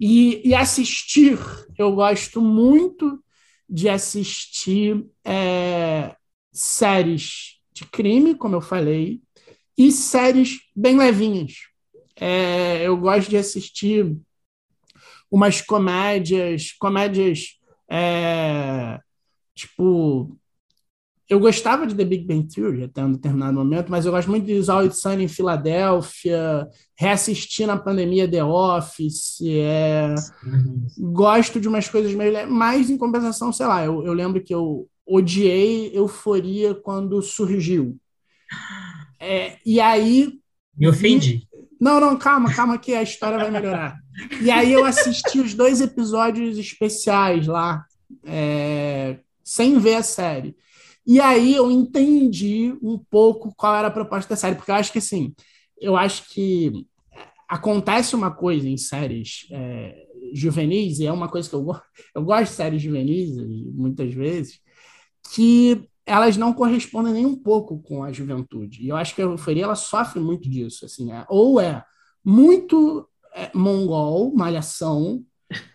E, 0.00 0.42
e 0.48 0.54
assistir, 0.54 1.38
eu 1.78 1.92
gosto 1.94 2.40
muito 2.40 3.22
de 3.68 3.88
assistir 3.88 5.06
é, 5.24 6.14
séries 6.52 7.53
de 7.74 7.84
crime, 7.84 8.34
como 8.34 8.54
eu 8.54 8.60
falei, 8.60 9.20
e 9.76 9.90
séries 9.90 10.60
bem 10.74 10.96
levinhas. 10.96 11.54
É, 12.16 12.86
eu 12.86 12.96
gosto 12.96 13.28
de 13.28 13.36
assistir 13.36 14.16
umas 15.30 15.60
comédias, 15.60 16.72
comédias 16.78 17.58
é, 17.90 19.00
tipo, 19.54 20.38
eu 21.28 21.40
gostava 21.40 21.86
de 21.86 21.94
The 21.94 22.04
Big 22.04 22.24
Bang 22.24 22.46
Theory 22.46 22.84
até 22.84 23.04
um 23.04 23.12
determinado 23.12 23.54
momento, 23.54 23.90
mas 23.90 24.06
eu 24.06 24.12
gosto 24.12 24.30
muito 24.30 24.46
de 24.46 24.70
Always 24.70 25.00
Sunny 25.00 25.24
em 25.24 25.28
Filadélfia, 25.28 26.68
reassistir 26.96 27.66
na 27.66 27.76
pandemia 27.76 28.30
The 28.30 28.44
Office, 28.44 29.40
é... 29.42 30.14
gosto 30.98 31.60
de 31.60 31.66
umas 31.66 31.88
coisas 31.88 32.14
meio... 32.14 32.48
Mas, 32.48 32.88
em 32.90 32.96
compensação, 32.96 33.52
sei 33.52 33.66
lá, 33.66 33.84
eu, 33.84 34.04
eu 34.04 34.12
lembro 34.12 34.42
que 34.42 34.54
eu 34.54 34.88
odiei 35.06 35.90
Euforia 35.94 36.74
quando 36.74 37.20
surgiu. 37.22 37.96
É, 39.18 39.58
e 39.64 39.80
aí... 39.80 40.38
Me 40.76 40.88
ofendi. 40.88 41.46
Não, 41.80 42.00
não, 42.00 42.16
calma, 42.16 42.52
calma 42.54 42.78
que 42.78 42.94
a 42.94 43.02
história 43.02 43.38
vai 43.38 43.50
melhorar. 43.50 43.98
E 44.40 44.50
aí 44.50 44.72
eu 44.72 44.84
assisti 44.84 45.40
os 45.40 45.54
dois 45.54 45.80
episódios 45.80 46.56
especiais 46.56 47.46
lá, 47.46 47.84
é, 48.24 49.18
sem 49.42 49.78
ver 49.78 49.96
a 49.96 50.02
série. 50.02 50.56
E 51.06 51.20
aí 51.20 51.54
eu 51.54 51.70
entendi 51.70 52.74
um 52.82 52.98
pouco 52.98 53.54
qual 53.54 53.76
era 53.76 53.88
a 53.88 53.90
proposta 53.90 54.30
da 54.30 54.36
série, 54.36 54.56
porque 54.56 54.70
eu 54.70 54.76
acho 54.76 54.92
que 54.92 54.98
assim, 54.98 55.34
eu 55.78 55.96
acho 55.96 56.30
que 56.30 56.86
acontece 57.48 58.14
uma 58.14 58.30
coisa 58.30 58.68
em 58.68 58.76
séries 58.76 59.46
é, 59.50 60.06
juvenis, 60.32 60.98
e 60.98 61.06
é 61.06 61.12
uma 61.12 61.28
coisa 61.28 61.48
que 61.48 61.54
eu, 61.54 61.66
eu 62.14 62.22
gosto 62.22 62.50
de 62.50 62.56
séries 62.56 62.82
juvenis 62.82 63.36
muitas 63.74 64.12
vezes, 64.14 64.60
que 65.34 65.90
elas 66.06 66.36
não 66.36 66.52
correspondem 66.52 67.12
nem 67.12 67.26
um 67.26 67.34
pouco 67.34 67.80
com 67.80 68.04
a 68.04 68.12
juventude. 68.12 68.84
E 68.84 68.88
eu 68.88 68.96
acho 68.96 69.14
que 69.16 69.20
a 69.20 69.24
euforia 69.24 69.64
ela 69.64 69.74
sofre 69.74 70.20
muito 70.20 70.48
disso. 70.48 70.84
Assim, 70.84 71.10
é, 71.10 71.26
ou 71.28 71.60
é 71.60 71.84
muito 72.24 73.08
é, 73.34 73.50
mongol, 73.52 74.32
malhação, 74.32 75.24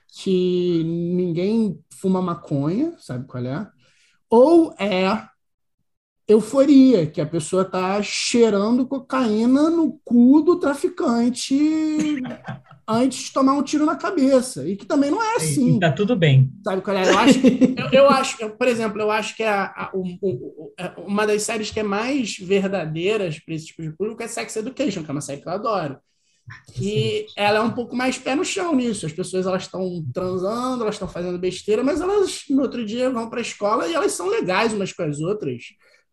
que 0.08 0.82
ninguém 0.86 1.78
fuma 1.92 2.22
maconha, 2.22 2.96
sabe 3.00 3.28
qual 3.28 3.44
é? 3.44 3.70
Ou 4.30 4.74
é 4.80 5.28
euforia, 6.26 7.06
que 7.06 7.20
a 7.20 7.26
pessoa 7.26 7.64
está 7.64 8.02
cheirando 8.02 8.88
cocaína 8.88 9.70
no 9.70 10.00
cu 10.06 10.42
do 10.42 10.58
traficante 10.58 12.22
antes 12.90 13.26
de 13.26 13.32
tomar 13.32 13.54
um 13.54 13.62
tiro 13.62 13.86
na 13.86 13.96
cabeça. 13.96 14.68
E 14.68 14.76
que 14.76 14.86
também 14.86 15.12
não 15.12 15.22
é 15.22 15.36
assim. 15.36 15.78
E 15.78 15.80
tá 15.80 15.92
tudo 15.92 16.16
bem. 16.16 16.52
Sabe 16.64 16.82
qual 16.82 16.98
é? 16.98 17.08
Eu 17.08 17.18
acho, 17.18 17.40
eu, 17.78 17.90
eu 17.92 18.10
acho 18.10 18.42
eu, 18.42 18.50
por 18.50 18.68
exemplo, 18.68 19.00
eu 19.00 19.12
acho 19.12 19.36
que 19.36 19.44
a, 19.44 19.66
a, 19.66 19.92
o, 19.94 20.04
o, 20.22 20.74
é, 20.78 20.92
uma 20.98 21.28
das 21.28 21.44
séries 21.44 21.70
que 21.70 21.80
é 21.80 21.84
mais 21.84 22.38
verdadeiras 22.38 23.40
para 23.40 23.54
esse 23.54 23.68
tipo 23.68 23.84
de 23.84 23.92
público 23.92 24.24
é 24.24 24.28
Sex 24.28 24.56
Education, 24.56 25.04
que 25.04 25.12
é 25.12 25.14
uma 25.14 25.22
série 25.22 25.42
que 25.42 25.48
eu 25.48 25.54
adoro. 25.54 25.98
Que 26.74 27.28
ela 27.38 27.60
é 27.60 27.62
um 27.62 27.70
pouco 27.70 27.96
mais 27.96 28.18
pé 28.18 28.34
no 28.34 28.44
chão 28.44 28.76
nisso. 28.76 29.06
As 29.06 29.14
pessoas 29.14 29.46
elas 29.46 29.64
estão 29.64 30.04
transando, 30.12 30.82
elas 30.82 30.96
estão 30.96 31.08
fazendo 31.08 31.38
besteira, 31.38 31.84
mas 31.84 32.02
elas 32.02 32.44
no 32.50 32.64
outro 32.64 32.84
dia 32.84 33.12
vão 33.12 33.30
para 33.30 33.40
a 33.40 33.44
escola 33.44 33.88
e 33.88 33.94
elas 33.94 34.14
são 34.14 34.28
legais 34.28 34.74
umas 34.74 34.92
com 34.92 35.04
as 35.04 35.20
outras. 35.20 35.64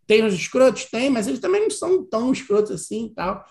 Tem 0.07 0.23
os 0.25 0.35
escrotos? 0.35 0.85
Tem, 0.85 1.09
mas 1.09 1.27
eles 1.27 1.41
também 1.41 1.63
não 1.63 1.71
são 1.71 2.05
tão 2.05 2.31
escrotos 2.33 2.71
assim 2.71 3.07
e 3.07 3.15
tal. 3.15 3.43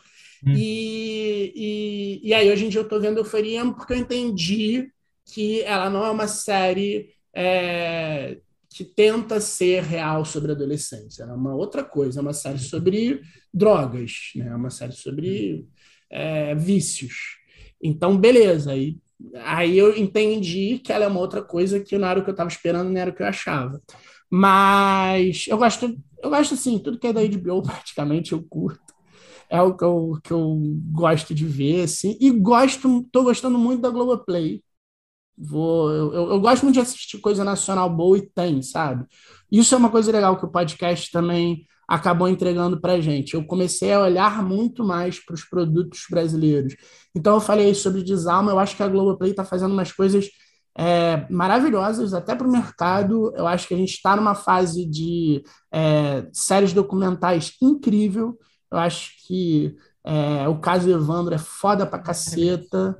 Hum. 0.45 0.53
E, 0.55 1.51
e, 1.55 2.29
e, 2.29 2.33
aí, 2.33 2.51
hoje 2.51 2.65
em 2.65 2.69
dia, 2.69 2.79
eu 2.79 2.83
estou 2.83 3.01
vendo 3.01 3.17
Euforia 3.17 3.65
porque 3.73 3.93
eu 3.93 3.97
entendi 3.97 4.91
que 5.25 5.61
ela 5.63 5.89
não 5.89 6.05
é 6.05 6.11
uma 6.11 6.27
série 6.27 7.09
é, 7.35 8.37
que 8.69 8.85
tenta 8.85 9.39
ser 9.41 9.81
real 9.83 10.23
sobre 10.23 10.51
adolescência. 10.51 11.23
Ela 11.23 11.33
é 11.33 11.35
uma 11.35 11.55
outra 11.55 11.83
coisa, 11.83 12.19
é 12.19 12.21
uma 12.21 12.33
série 12.33 12.59
sobre 12.59 13.21
drogas, 13.51 14.31
né? 14.35 14.47
é 14.47 14.55
uma 14.55 14.69
série 14.69 14.91
sobre 14.91 15.65
é, 16.11 16.53
vícios. 16.53 17.37
Então, 17.81 18.15
beleza. 18.15 18.71
Aí, 18.71 18.97
aí 19.43 19.77
eu 19.77 19.97
entendi 19.97 20.79
que 20.79 20.93
ela 20.93 21.05
é 21.05 21.07
uma 21.07 21.19
outra 21.19 21.41
coisa 21.41 21.79
que 21.79 21.97
não 21.97 22.07
era 22.07 22.19
o 22.19 22.23
que 22.23 22.29
eu 22.29 22.33
estava 22.33 22.49
esperando, 22.49 22.91
não 22.91 23.01
era 23.01 23.09
o 23.09 23.15
que 23.15 23.23
eu 23.23 23.27
achava. 23.27 23.81
Mas 24.29 25.45
eu 25.47 25.57
gosto, 25.57 25.97
eu 26.21 26.29
gosto 26.29 26.53
assim, 26.53 26.77
tudo 26.77 26.99
que 26.99 27.07
é 27.07 27.13
da 27.13 27.21
HBO 27.21 27.63
praticamente 27.65 28.33
eu 28.33 28.43
curto 28.43 28.94
é 29.49 29.61
o 29.61 29.75
que 29.75 29.83
eu, 29.83 30.19
que 30.23 30.31
eu 30.31 30.57
gosto 30.91 31.33
de 31.33 31.45
ver, 31.45 31.83
assim, 31.83 32.17
e 32.19 32.31
gosto, 32.31 33.01
estou 33.01 33.23
gostando 33.23 33.57
muito 33.57 33.81
da 33.81 33.89
Globoplay. 33.89 34.61
Vou, 35.37 35.91
eu, 35.91 36.13
eu, 36.31 36.39
gosto 36.39 36.63
muito 36.63 36.75
de 36.75 36.81
assistir 36.81 37.19
coisa 37.19 37.43
nacional 37.43 37.89
boa 37.89 38.17
e 38.17 38.29
tem, 38.29 38.61
sabe? 38.61 39.05
Isso 39.51 39.75
é 39.75 39.77
uma 39.77 39.89
coisa 39.89 40.11
legal 40.11 40.37
que 40.37 40.45
o 40.45 40.51
podcast 40.51 41.11
também 41.11 41.65
acabou 41.87 42.27
entregando 42.27 42.79
para 42.79 43.01
gente. 43.01 43.33
Eu 43.33 43.45
comecei 43.45 43.93
a 43.93 44.01
olhar 44.01 44.43
muito 44.43 44.83
mais 44.83 45.23
para 45.23 45.35
os 45.35 45.43
produtos 45.43 46.03
brasileiros. 46.09 46.75
Então 47.13 47.35
eu 47.35 47.41
falei 47.41 47.73
sobre 47.75 48.03
Desalma, 48.03 48.51
eu 48.51 48.59
acho 48.59 48.75
que 48.75 48.83
a 48.83 48.87
Globoplay 48.87 49.31
está 49.31 49.43
fazendo 49.43 49.73
umas 49.73 49.91
coisas 49.91 50.29
é, 50.77 51.25
maravilhosas 51.29 52.13
até 52.13 52.35
para 52.35 52.47
o 52.47 52.51
mercado. 52.51 53.33
Eu 53.35 53.47
acho 53.47 53.67
que 53.67 53.73
a 53.73 53.77
gente 53.77 53.93
está 53.93 54.15
numa 54.15 54.35
fase 54.35 54.85
de 54.85 55.43
é, 55.71 56.27
séries 56.33 56.73
documentais 56.73 57.53
incrível. 57.61 58.37
Eu 58.75 58.81
acho 58.81 59.11
que 59.25 59.75
é, 60.03 60.47
o 60.47 60.59
caso 60.59 60.89
Evandro 60.89 61.33
é 61.33 61.37
foda 61.37 61.85
pra 61.85 61.99
caceta. 61.99 62.97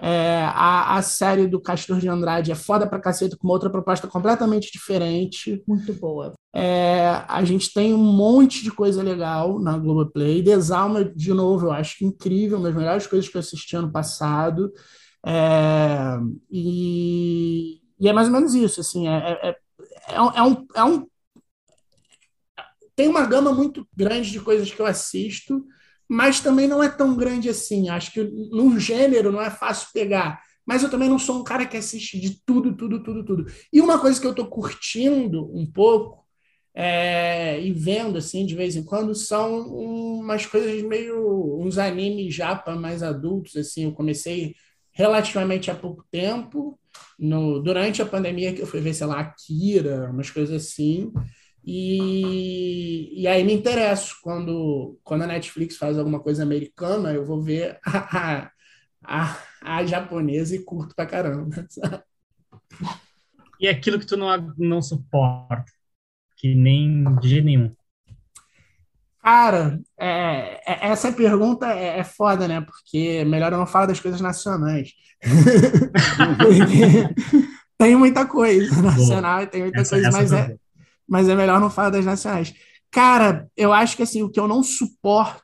É, 0.00 0.44
a, 0.52 0.96
a 0.96 1.02
série 1.02 1.46
do 1.46 1.60
Castor 1.60 1.98
de 1.98 2.08
Andrade 2.08 2.50
é 2.50 2.54
foda 2.54 2.86
pra 2.86 3.00
caceta, 3.00 3.36
com 3.36 3.46
uma 3.46 3.54
outra 3.54 3.70
proposta 3.70 4.06
completamente 4.06 4.70
diferente. 4.72 5.62
Muito 5.66 5.92
boa. 5.94 6.32
É, 6.54 7.22
a 7.28 7.42
gente 7.44 7.72
tem 7.72 7.94
um 7.94 7.98
monte 7.98 8.62
de 8.62 8.70
coisa 8.70 9.02
legal 9.02 9.58
na 9.58 9.78
Globoplay. 9.78 10.42
Desalma, 10.42 11.04
de 11.04 11.32
novo, 11.32 11.66
eu 11.66 11.72
acho 11.72 12.04
incrível, 12.04 12.58
uma 12.58 12.68
das 12.68 12.76
melhores 12.76 13.06
coisas 13.06 13.28
que 13.28 13.36
eu 13.36 13.40
assisti 13.40 13.76
ano 13.76 13.90
passado. 13.90 14.72
É, 15.26 16.18
e, 16.50 17.80
e, 17.98 18.08
é 18.08 18.12
mais 18.12 18.28
ou 18.28 18.34
menos 18.34 18.54
isso, 18.54 18.80
assim, 18.80 19.08
é, 19.08 19.38
é, 19.42 19.48
é, 19.50 19.56
é 20.12 20.42
um, 20.42 20.66
é 20.74 20.84
um 20.84 21.06
tem 22.96 23.08
uma 23.08 23.26
gama 23.26 23.52
muito 23.52 23.86
grande 23.94 24.30
de 24.30 24.40
coisas 24.40 24.70
que 24.70 24.80
eu 24.80 24.86
assisto, 24.86 25.64
mas 26.08 26.40
também 26.40 26.68
não 26.68 26.82
é 26.82 26.88
tão 26.88 27.16
grande 27.16 27.48
assim. 27.48 27.88
Acho 27.88 28.12
que 28.12 28.22
num 28.22 28.78
gênero 28.78 29.32
não 29.32 29.40
é 29.40 29.50
fácil 29.50 29.88
pegar. 29.92 30.40
mas 30.66 30.82
eu 30.82 30.90
também 30.90 31.08
não 31.08 31.18
sou 31.18 31.40
um 31.40 31.44
cara 31.44 31.66
que 31.66 31.76
assiste 31.76 32.18
de 32.18 32.40
tudo, 32.44 32.74
tudo, 32.74 33.02
tudo, 33.02 33.24
tudo. 33.24 33.46
E 33.72 33.80
uma 33.80 33.98
coisa 33.98 34.18
que 34.20 34.26
eu 34.26 34.30
estou 34.30 34.46
curtindo 34.46 35.50
um 35.54 35.66
pouco 35.66 36.24
é, 36.74 37.60
e 37.60 37.72
vendo 37.72 38.18
assim 38.18 38.46
de 38.46 38.54
vez 38.54 38.74
em 38.74 38.82
quando 38.82 39.14
são 39.14 39.68
umas 39.68 40.46
coisas 40.46 40.82
meio 40.82 41.60
uns 41.60 41.78
animes 41.78 42.34
japa 42.34 42.74
mais 42.74 43.02
adultos 43.02 43.56
assim. 43.56 43.84
Eu 43.84 43.92
comecei 43.92 44.54
relativamente 44.92 45.70
há 45.70 45.74
pouco 45.74 46.04
tempo, 46.10 46.78
no, 47.18 47.60
durante 47.60 48.00
a 48.00 48.06
pandemia 48.06 48.52
que 48.52 48.62
eu 48.62 48.66
fui 48.66 48.80
ver, 48.80 48.94
sei 48.94 49.06
lá, 49.06 49.20
Akira, 49.20 50.10
umas 50.10 50.30
coisas 50.30 50.62
assim. 50.62 51.12
E, 51.66 53.22
e 53.22 53.26
aí 53.26 53.42
me 53.42 53.54
interesso 53.54 54.16
quando, 54.22 54.98
quando 55.02 55.22
a 55.22 55.26
Netflix 55.26 55.78
faz 55.78 55.98
alguma 55.98 56.20
coisa 56.20 56.42
americana, 56.42 57.12
eu 57.12 57.24
vou 57.24 57.40
ver 57.40 57.78
a, 57.86 58.50
a, 59.02 59.38
a 59.62 59.86
japonesa 59.86 60.54
e 60.54 60.62
curto 60.62 60.94
pra 60.94 61.06
caramba. 61.06 61.66
E 63.58 63.66
aquilo 63.66 63.98
que 63.98 64.06
tu 64.06 64.16
não, 64.16 64.54
não 64.58 64.82
suporta, 64.82 65.64
que 66.36 66.54
nem 66.54 67.02
de 67.18 67.28
jeito 67.28 67.46
nenhum. 67.46 67.74
Cara, 69.22 69.80
é, 69.98 70.60
é, 70.70 70.88
essa 70.88 71.10
pergunta 71.10 71.72
é, 71.72 72.00
é 72.00 72.04
foda, 72.04 72.46
né? 72.46 72.60
Porque 72.60 73.20
é 73.20 73.24
melhor 73.24 73.50
eu 73.52 73.58
não 73.58 73.66
falar 73.66 73.86
das 73.86 73.98
coisas 73.98 74.20
nacionais. 74.20 74.92
tem 77.78 77.96
muita 77.96 78.26
coisa 78.26 78.82
nacional 78.82 79.42
e 79.42 79.46
tem 79.46 79.62
muita 79.62 79.80
essa, 79.80 79.96
coisa, 79.96 80.08
essa 80.08 80.18
mas, 80.18 80.30
é, 80.30 80.58
mas 81.08 81.28
é 81.28 81.34
melhor 81.34 81.60
não 81.60 81.70
falar 81.70 81.90
das 81.90 82.04
nacionais. 82.04 82.54
Cara, 82.90 83.48
eu 83.56 83.72
acho 83.72 83.96
que 83.96 84.02
assim, 84.02 84.22
o 84.22 84.30
que 84.30 84.38
eu 84.38 84.48
não 84.48 84.62
suporto 84.62 85.42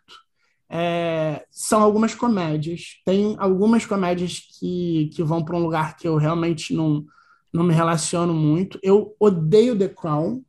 é, 0.69 1.45
são 1.51 1.83
algumas 1.83 2.15
comédias. 2.15 3.01
Tem 3.05 3.35
algumas 3.39 3.85
comédias 3.85 4.41
que, 4.59 5.11
que 5.15 5.23
vão 5.23 5.45
para 5.45 5.57
um 5.57 5.63
lugar 5.63 5.97
que 5.97 6.07
eu 6.07 6.17
realmente 6.17 6.75
não, 6.75 7.05
não 7.53 7.65
me 7.65 7.75
relaciono 7.75 8.33
muito. 8.33 8.79
Eu 8.83 9.15
odeio 9.19 9.77
The 9.77 9.89
Crown, 9.89 10.43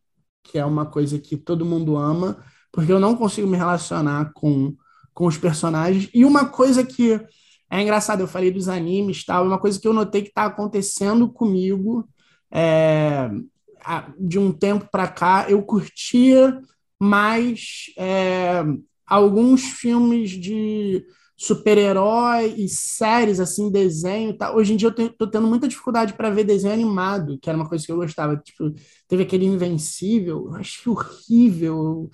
que 0.43 0.59
é 0.59 0.65
uma 0.65 0.85
coisa 0.85 1.17
que 1.17 1.35
todo 1.37 1.65
mundo 1.65 1.97
ama 1.97 2.43
porque 2.71 2.91
eu 2.91 2.99
não 2.99 3.15
consigo 3.15 3.47
me 3.47 3.57
relacionar 3.57 4.31
com, 4.33 4.75
com 5.13 5.25
os 5.25 5.37
personagens. 5.37 6.09
E 6.13 6.23
uma 6.23 6.45
coisa 6.45 6.85
que 6.85 7.19
é 7.69 7.81
engraçado, 7.81 8.21
eu 8.21 8.27
falei 8.27 8.51
dos 8.51 8.67
animes 8.67 9.25
tal, 9.25 9.45
uma 9.45 9.59
coisa 9.59 9.79
que 9.79 9.87
eu 9.87 9.93
notei 9.93 10.21
que 10.21 10.29
está 10.29 10.45
acontecendo 10.45 11.29
comigo 11.29 12.07
é, 12.51 13.29
de 14.19 14.39
um 14.39 14.51
tempo 14.51 14.87
para 14.91 15.07
cá, 15.07 15.45
eu 15.49 15.61
curtia 15.63 16.59
mais 16.99 17.85
é, 17.97 18.63
alguns 19.07 19.63
filmes 19.63 20.31
de 20.31 21.03
super-herói 21.37 22.53
e 22.57 22.69
séries, 22.69 23.39
assim, 23.39 23.71
desenho 23.71 24.37
tá? 24.37 24.53
Hoje 24.55 24.73
em 24.73 24.77
dia 24.77 24.89
eu 24.95 25.09
tô 25.13 25.27
tendo 25.27 25.47
muita 25.47 25.67
dificuldade 25.67 26.13
para 26.13 26.29
ver 26.29 26.43
desenho 26.43 26.73
animado, 26.73 27.39
que 27.41 27.49
era 27.49 27.57
uma 27.57 27.67
coisa 27.67 27.83
que 27.85 27.91
eu 27.91 27.95
gostava. 27.97 28.37
Tipo, 28.37 28.71
teve 29.07 29.23
aquele 29.23 29.45
Invencível, 29.45 30.47
eu 30.49 30.55
achei 30.55 30.91
horrível. 30.91 32.09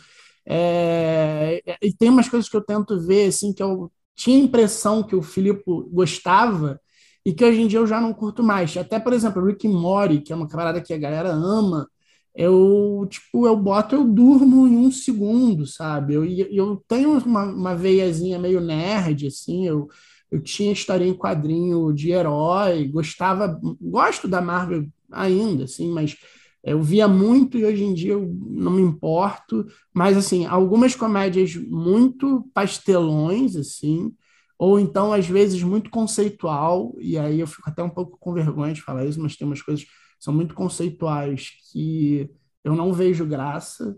É, 0.45 1.61
e 1.81 1.93
tem 1.93 2.09
umas 2.09 2.29
coisas 2.29 2.49
que 2.49 2.55
eu 2.55 2.63
tento 2.63 2.99
ver, 3.05 3.27
assim, 3.27 3.53
que 3.53 3.61
eu 3.61 3.91
tinha 4.15 4.37
impressão 4.39 5.03
que 5.03 5.15
o 5.15 5.21
Filipe 5.21 5.63
gostava 5.91 6.79
e 7.27 7.33
que 7.33 7.43
hoje 7.43 7.61
em 7.61 7.67
dia 7.67 7.79
eu 7.79 7.85
já 7.85 7.99
não 7.99 8.13
curto 8.13 8.41
mais. 8.41 8.77
Até, 8.77 8.97
por 9.01 9.11
exemplo, 9.11 9.45
Rick 9.45 9.67
Mori, 9.67 10.21
que 10.21 10.31
é 10.31 10.35
uma 10.35 10.47
camarada 10.47 10.79
que 10.79 10.93
a 10.93 10.97
galera 10.97 11.29
ama, 11.29 11.85
eu, 12.33 13.05
tipo, 13.09 13.45
eu 13.45 13.53
boto, 13.57 13.95
eu 13.95 14.05
durmo 14.05 14.65
em 14.65 14.77
um 14.77 14.89
segundo, 14.89 15.65
sabe? 15.65 16.13
Eu, 16.13 16.23
eu 16.23 16.81
tenho 16.87 17.17
uma, 17.17 17.43
uma 17.43 17.75
veiazinha 17.75 18.39
meio 18.39 18.61
nerd, 18.61 19.27
assim, 19.27 19.67
eu, 19.67 19.89
eu 20.31 20.41
tinha 20.41 20.71
história 20.71 21.03
em 21.03 21.13
quadrinho 21.13 21.91
de 21.91 22.11
herói, 22.11 22.87
gostava, 22.87 23.59
gosto 23.81 24.25
da 24.25 24.39
Marvel 24.39 24.87
ainda, 25.11 25.65
assim, 25.65 25.91
mas 25.91 26.15
eu 26.63 26.81
via 26.81 27.09
muito 27.09 27.57
e 27.57 27.65
hoje 27.65 27.83
em 27.83 27.93
dia 27.93 28.13
eu 28.13 28.33
não 28.41 28.71
me 28.71 28.81
importo, 28.81 29.65
mas 29.93 30.15
assim, 30.15 30.45
algumas 30.45 30.95
comédias 30.95 31.55
muito 31.55 32.49
pastelões 32.53 33.57
assim, 33.57 34.13
ou 34.57 34.79
então 34.79 35.13
às 35.13 35.27
vezes 35.27 35.61
muito 35.63 35.89
conceitual, 35.89 36.95
e 36.99 37.17
aí 37.17 37.39
eu 37.39 37.47
fico 37.47 37.69
até 37.69 37.83
um 37.83 37.89
pouco 37.89 38.17
com 38.19 38.33
vergonha 38.33 38.73
de 38.73 38.81
falar 38.81 39.05
isso, 39.05 39.21
mas 39.21 39.35
tem 39.35 39.47
umas 39.47 39.61
coisas 39.61 39.83
que 39.83 39.91
são 40.19 40.33
muito 40.33 40.55
conceituais 40.55 41.51
que 41.71 42.29
eu 42.63 42.75
não 42.75 42.93
vejo 42.93 43.25
graça. 43.25 43.97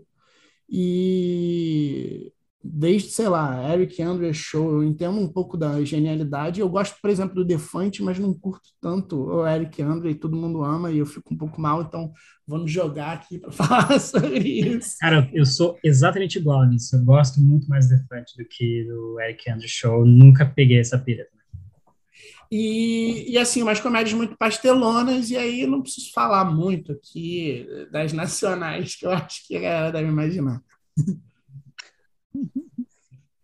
E 0.68 2.32
desde, 2.62 3.10
sei 3.10 3.28
lá, 3.28 3.72
Eric 3.72 4.02
Andrews 4.02 4.36
Show, 4.36 4.70
eu 4.70 4.84
entendo 4.84 5.18
um 5.18 5.28
pouco 5.28 5.56
da 5.56 5.82
genialidade. 5.82 6.60
Eu 6.60 6.68
gosto, 6.68 6.96
por 7.00 7.10
exemplo, 7.10 7.34
do 7.34 7.44
Defante, 7.44 8.02
mas 8.02 8.18
não 8.18 8.34
curto 8.34 8.68
tanto 8.80 9.16
o 9.16 9.46
Eric 9.46 9.80
Andrews, 9.82 10.18
todo 10.18 10.36
mundo 10.36 10.62
ama 10.62 10.90
e 10.90 10.98
eu 10.98 11.06
fico 11.06 11.32
um 11.32 11.36
pouco 11.36 11.60
mal, 11.60 11.82
então 11.82 12.12
vamos 12.46 12.70
jogar 12.70 13.12
aqui 13.12 13.38
para 13.38 13.50
falar 13.52 13.98
sobre 13.98 14.48
isso. 14.48 14.96
Cara, 15.00 15.30
eu 15.32 15.46
sou 15.46 15.78
exatamente 15.82 16.38
igual 16.38 16.66
nisso. 16.68 16.96
Eu 16.96 17.04
gosto 17.04 17.40
muito 17.40 17.66
mais 17.68 17.88
do 17.88 17.96
Defante 17.96 18.36
do 18.36 18.44
que 18.44 18.84
do 18.84 19.18
Eric 19.20 19.50
Andrews 19.50 19.70
Show. 19.70 20.00
Eu 20.00 20.06
nunca 20.06 20.44
peguei 20.44 20.78
essa 20.78 20.98
pilha. 20.98 21.26
E, 22.52 23.30
e 23.30 23.38
assim, 23.38 23.62
umas 23.62 23.78
comédias 23.78 24.12
muito 24.12 24.36
pastelonas, 24.36 25.30
e 25.30 25.36
aí 25.36 25.66
não 25.66 25.80
preciso 25.80 26.10
falar 26.12 26.44
muito 26.44 26.92
aqui 26.92 27.64
das 27.92 28.12
nacionais, 28.12 28.96
que 28.96 29.06
eu 29.06 29.12
acho 29.12 29.46
que 29.46 29.56
a 29.56 29.60
galera 29.60 29.92
deve 29.92 30.08
imaginar. 30.08 30.60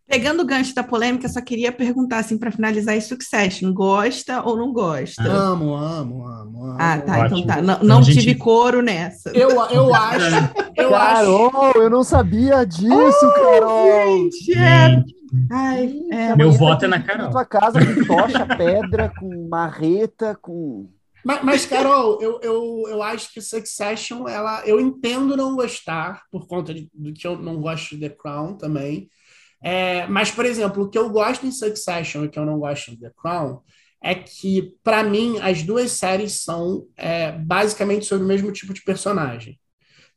Pegando 0.08 0.42
o 0.42 0.46
gancho 0.46 0.72
da 0.72 0.84
polêmica, 0.84 1.28
só 1.28 1.40
queria 1.40 1.72
perguntar 1.72 2.18
assim 2.18 2.38
para 2.38 2.52
finalizar 2.52 2.96
isso 2.96 3.08
Succession, 3.08 3.72
gosta 3.72 4.40
ou 4.42 4.56
não 4.56 4.72
gosta? 4.72 5.22
Amo, 5.22 5.74
amo, 5.74 6.24
amo, 6.24 6.64
amo. 6.64 6.76
Ah, 6.78 6.98
tá, 6.98 7.18
Ótimo. 7.24 7.38
então 7.40 7.56
tá. 7.56 7.60
Não, 7.60 7.82
não 7.82 8.02
gente... 8.02 8.20
tive 8.20 8.36
couro 8.36 8.82
nessa. 8.82 9.30
Eu, 9.30 9.50
eu 9.50 9.92
acho, 9.94 10.36
eu 10.76 10.90
Carol, 10.90 11.70
acho. 11.70 11.78
eu 11.78 11.90
não 11.90 12.04
sabia 12.04 12.64
disso, 12.64 12.92
oh, 12.92 13.32
Carol. 13.32 14.30
Gente, 14.30 14.56
é... 14.56 15.02
Ai, 15.50 15.92
é. 16.12 16.36
Meu 16.36 16.52
voto 16.52 16.84
é 16.84 16.88
na 16.88 17.02
Carol. 17.02 17.30
Tua 17.30 17.44
casa 17.44 17.84
com 17.84 18.04
tocha, 18.04 18.46
pedra, 18.46 19.12
com 19.18 19.48
marreta, 19.48 20.38
com 20.40 20.88
mas, 21.26 21.42
mas, 21.42 21.66
Carol, 21.66 22.22
eu, 22.22 22.38
eu, 22.40 22.84
eu 22.86 23.02
acho 23.02 23.34
que 23.34 23.40
Succession, 23.40 24.28
ela, 24.28 24.62
eu 24.64 24.80
entendo 24.80 25.36
não 25.36 25.56
gostar, 25.56 26.22
por 26.30 26.46
conta 26.46 26.72
de, 26.72 26.88
do 26.94 27.12
que 27.12 27.26
eu 27.26 27.36
não 27.36 27.60
gosto 27.60 27.96
de 27.96 28.08
The 28.08 28.10
Crown 28.10 28.56
também. 28.56 29.10
É, 29.62 30.06
mas, 30.06 30.30
por 30.30 30.44
exemplo, 30.44 30.84
o 30.84 30.88
que 30.88 30.98
eu 30.98 31.10
gosto 31.10 31.46
em 31.46 31.50
Succession 31.50 32.22
e 32.22 32.26
o 32.26 32.30
que 32.30 32.38
eu 32.38 32.46
não 32.46 32.58
gosto 32.58 32.90
em 32.90 32.96
The 32.96 33.10
Crown 33.16 33.60
é 34.02 34.14
que, 34.14 34.74
para 34.84 35.02
mim, 35.02 35.38
as 35.40 35.62
duas 35.62 35.92
séries 35.92 36.42
são 36.42 36.86
é, 36.96 37.32
basicamente 37.32 38.06
sobre 38.06 38.24
o 38.24 38.28
mesmo 38.28 38.52
tipo 38.52 38.72
de 38.72 38.82
personagem. 38.82 39.58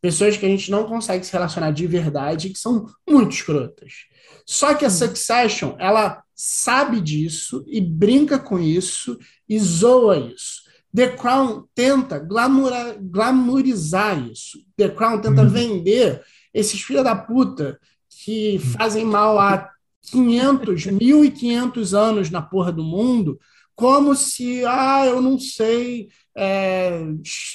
Pessoas 0.02 0.38
que 0.38 0.45
a 0.45 0.49
gente 0.49 0.72
não 0.72 0.86
consegue 0.86 1.26
se 1.26 1.34
relacionar 1.34 1.72
de 1.72 1.88
verdade 1.88 2.48
e 2.48 2.49
que 2.52 2.60
são 2.60 2.86
muito 3.10 3.34
escrotas. 3.34 4.06
Só 4.45 4.74
que 4.74 4.86
a 4.86 4.90
Succession, 4.90 5.76
ela 5.78 6.24
sabe 6.36 7.02
disso 7.02 7.66
e 7.68 7.82
brinca 7.82 8.40
com 8.40 8.57
isso 8.60 9.18
e 9.48 9.60
zoa 9.60 10.18
isso. 10.18 10.64
The 10.95 11.10
Crown 11.10 11.66
tenta 11.76 12.18
glamoura, 12.18 12.98
glamourizar 12.99 14.28
isso. 14.28 14.57
The 14.78 14.90
Crown 14.90 15.22
tenta 15.22 15.44
uhum. 15.44 15.49
vender 15.49 16.24
esses 16.53 16.82
filha 16.82 17.03
da 17.03 17.16
puta 17.16 17.80
que 18.23 18.59
fazem 18.59 19.05
mal 19.05 19.39
há 19.39 19.69
500, 20.11 20.87
1.500 20.87 21.93
anos 21.97 22.29
na 22.29 22.41
porra 22.41 22.71
do 22.71 22.83
mundo, 22.83 23.39
como 23.75 24.13
se, 24.13 24.63
ah, 24.65 25.05
eu 25.05 25.21
não 25.21 25.39
sei 25.39 26.09
é, 26.35 27.01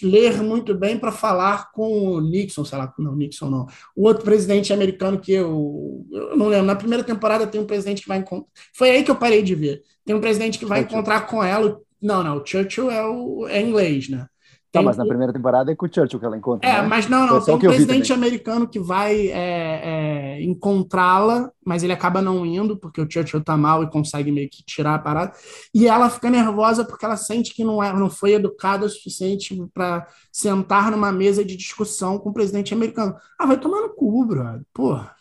ler 0.02 0.42
muito 0.42 0.74
bem 0.74 0.98
para 0.98 1.12
falar 1.12 1.70
com 1.72 2.08
o 2.08 2.20
Nixon, 2.20 2.64
sei 2.64 2.78
lá, 2.78 2.92
não, 2.98 3.14
Nixon 3.14 3.50
não, 3.50 3.66
o 3.94 4.06
outro 4.06 4.24
presidente 4.24 4.72
americano 4.72 5.20
que 5.20 5.32
eu, 5.32 6.06
eu 6.10 6.36
não 6.36 6.48
lembro, 6.48 6.66
na 6.66 6.76
primeira 6.76 7.04
temporada 7.04 7.46
tem 7.46 7.60
um 7.60 7.66
presidente 7.66 8.02
que 8.02 8.08
vai 8.08 8.18
encontrar, 8.18 8.48
foi 8.72 8.90
aí 8.90 9.04
que 9.04 9.10
eu 9.10 9.16
parei 9.16 9.42
de 9.42 9.54
ver, 9.54 9.82
tem 10.04 10.14
um 10.14 10.20
presidente 10.20 10.58
que 10.58 10.64
vai 10.64 10.80
encontrar 10.80 11.26
com 11.26 11.44
ela, 11.44 11.78
não, 12.00 12.22
não, 12.22 12.38
o 12.38 12.46
Churchill 12.46 12.90
é, 12.90 13.06
o, 13.06 13.46
é 13.46 13.60
inglês, 13.60 14.08
né? 14.08 14.26
Tá, 14.74 14.82
mas 14.82 14.96
na 14.96 15.06
primeira 15.06 15.32
temporada 15.32 15.70
é 15.70 15.76
com 15.76 15.86
o 15.86 15.88
Churchill 15.88 16.18
que 16.18 16.26
ela 16.26 16.36
encontra. 16.36 16.68
É, 16.68 16.82
né? 16.82 16.88
mas 16.88 17.08
não, 17.08 17.28
não. 17.28 17.40
Tem 17.40 17.54
um 17.54 17.58
presidente 17.60 18.12
americano 18.12 18.66
que 18.66 18.80
vai 18.80 19.28
é, 19.28 20.40
é, 20.40 20.42
encontrá-la, 20.42 21.48
mas 21.64 21.84
ele 21.84 21.92
acaba 21.92 22.20
não 22.20 22.44
indo, 22.44 22.76
porque 22.76 23.00
o 23.00 23.08
Churchill 23.08 23.44
tá 23.44 23.56
mal 23.56 23.84
e 23.84 23.90
consegue 23.90 24.32
meio 24.32 24.50
que 24.50 24.64
tirar 24.64 24.96
a 24.96 24.98
parada. 24.98 25.32
E 25.72 25.86
ela 25.86 26.10
fica 26.10 26.28
nervosa 26.28 26.84
porque 26.84 27.04
ela 27.04 27.16
sente 27.16 27.54
que 27.54 27.62
não, 27.62 27.80
é, 27.80 27.92
não 27.92 28.10
foi 28.10 28.32
educada 28.32 28.84
o 28.84 28.90
suficiente 28.90 29.56
para 29.72 30.08
sentar 30.32 30.90
numa 30.90 31.12
mesa 31.12 31.44
de 31.44 31.56
discussão 31.56 32.18
com 32.18 32.30
o 32.30 32.34
presidente 32.34 32.74
americano. 32.74 33.14
Ah, 33.38 33.46
vai 33.46 33.56
tomar 33.56 33.80
no 33.80 33.90
cu, 33.90 34.26
brother. 34.26 34.62
Porra. 34.74 35.14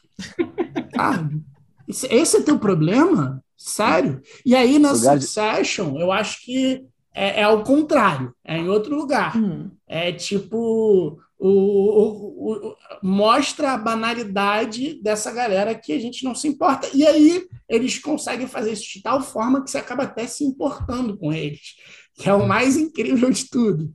Sabe? 0.95 1.43
Esse, 1.85 2.07
esse 2.07 2.37
é 2.37 2.41
teu 2.41 2.57
problema? 2.57 3.43
Sério? 3.57 4.21
E 4.45 4.55
aí, 4.55 4.79
na 4.79 4.95
Succession, 4.95 5.93
de... 5.93 6.01
eu 6.01 6.13
acho 6.13 6.43
que 6.45 6.87
é, 7.13 7.41
é 7.41 7.43
ao 7.43 7.63
contrário, 7.63 8.33
é 8.43 8.57
em 8.57 8.67
outro 8.69 8.95
lugar. 8.95 9.37
Hum. 9.37 9.69
É 9.87 10.11
tipo. 10.11 11.19
O, 11.45 11.49
o, 11.49 12.69
o, 12.69 12.75
mostra 13.03 13.73
a 13.73 13.77
banalidade 13.77 15.01
dessa 15.03 15.29
galera 15.29 15.75
que 15.75 15.91
a 15.91 15.99
gente 15.99 16.23
não 16.23 16.33
se 16.33 16.47
importa. 16.47 16.87
E 16.93 17.05
aí 17.05 17.45
eles 17.67 17.99
conseguem 17.99 18.47
fazer 18.47 18.71
isso 18.71 18.93
de 18.93 19.01
tal 19.01 19.21
forma 19.21 19.61
que 19.61 19.69
você 19.69 19.77
acaba 19.77 20.03
até 20.03 20.25
se 20.25 20.45
importando 20.45 21.17
com 21.17 21.33
eles. 21.33 21.75
que 22.15 22.29
é 22.29 22.33
o 22.33 22.47
mais 22.47 22.77
incrível 22.77 23.29
de 23.29 23.49
tudo. 23.49 23.93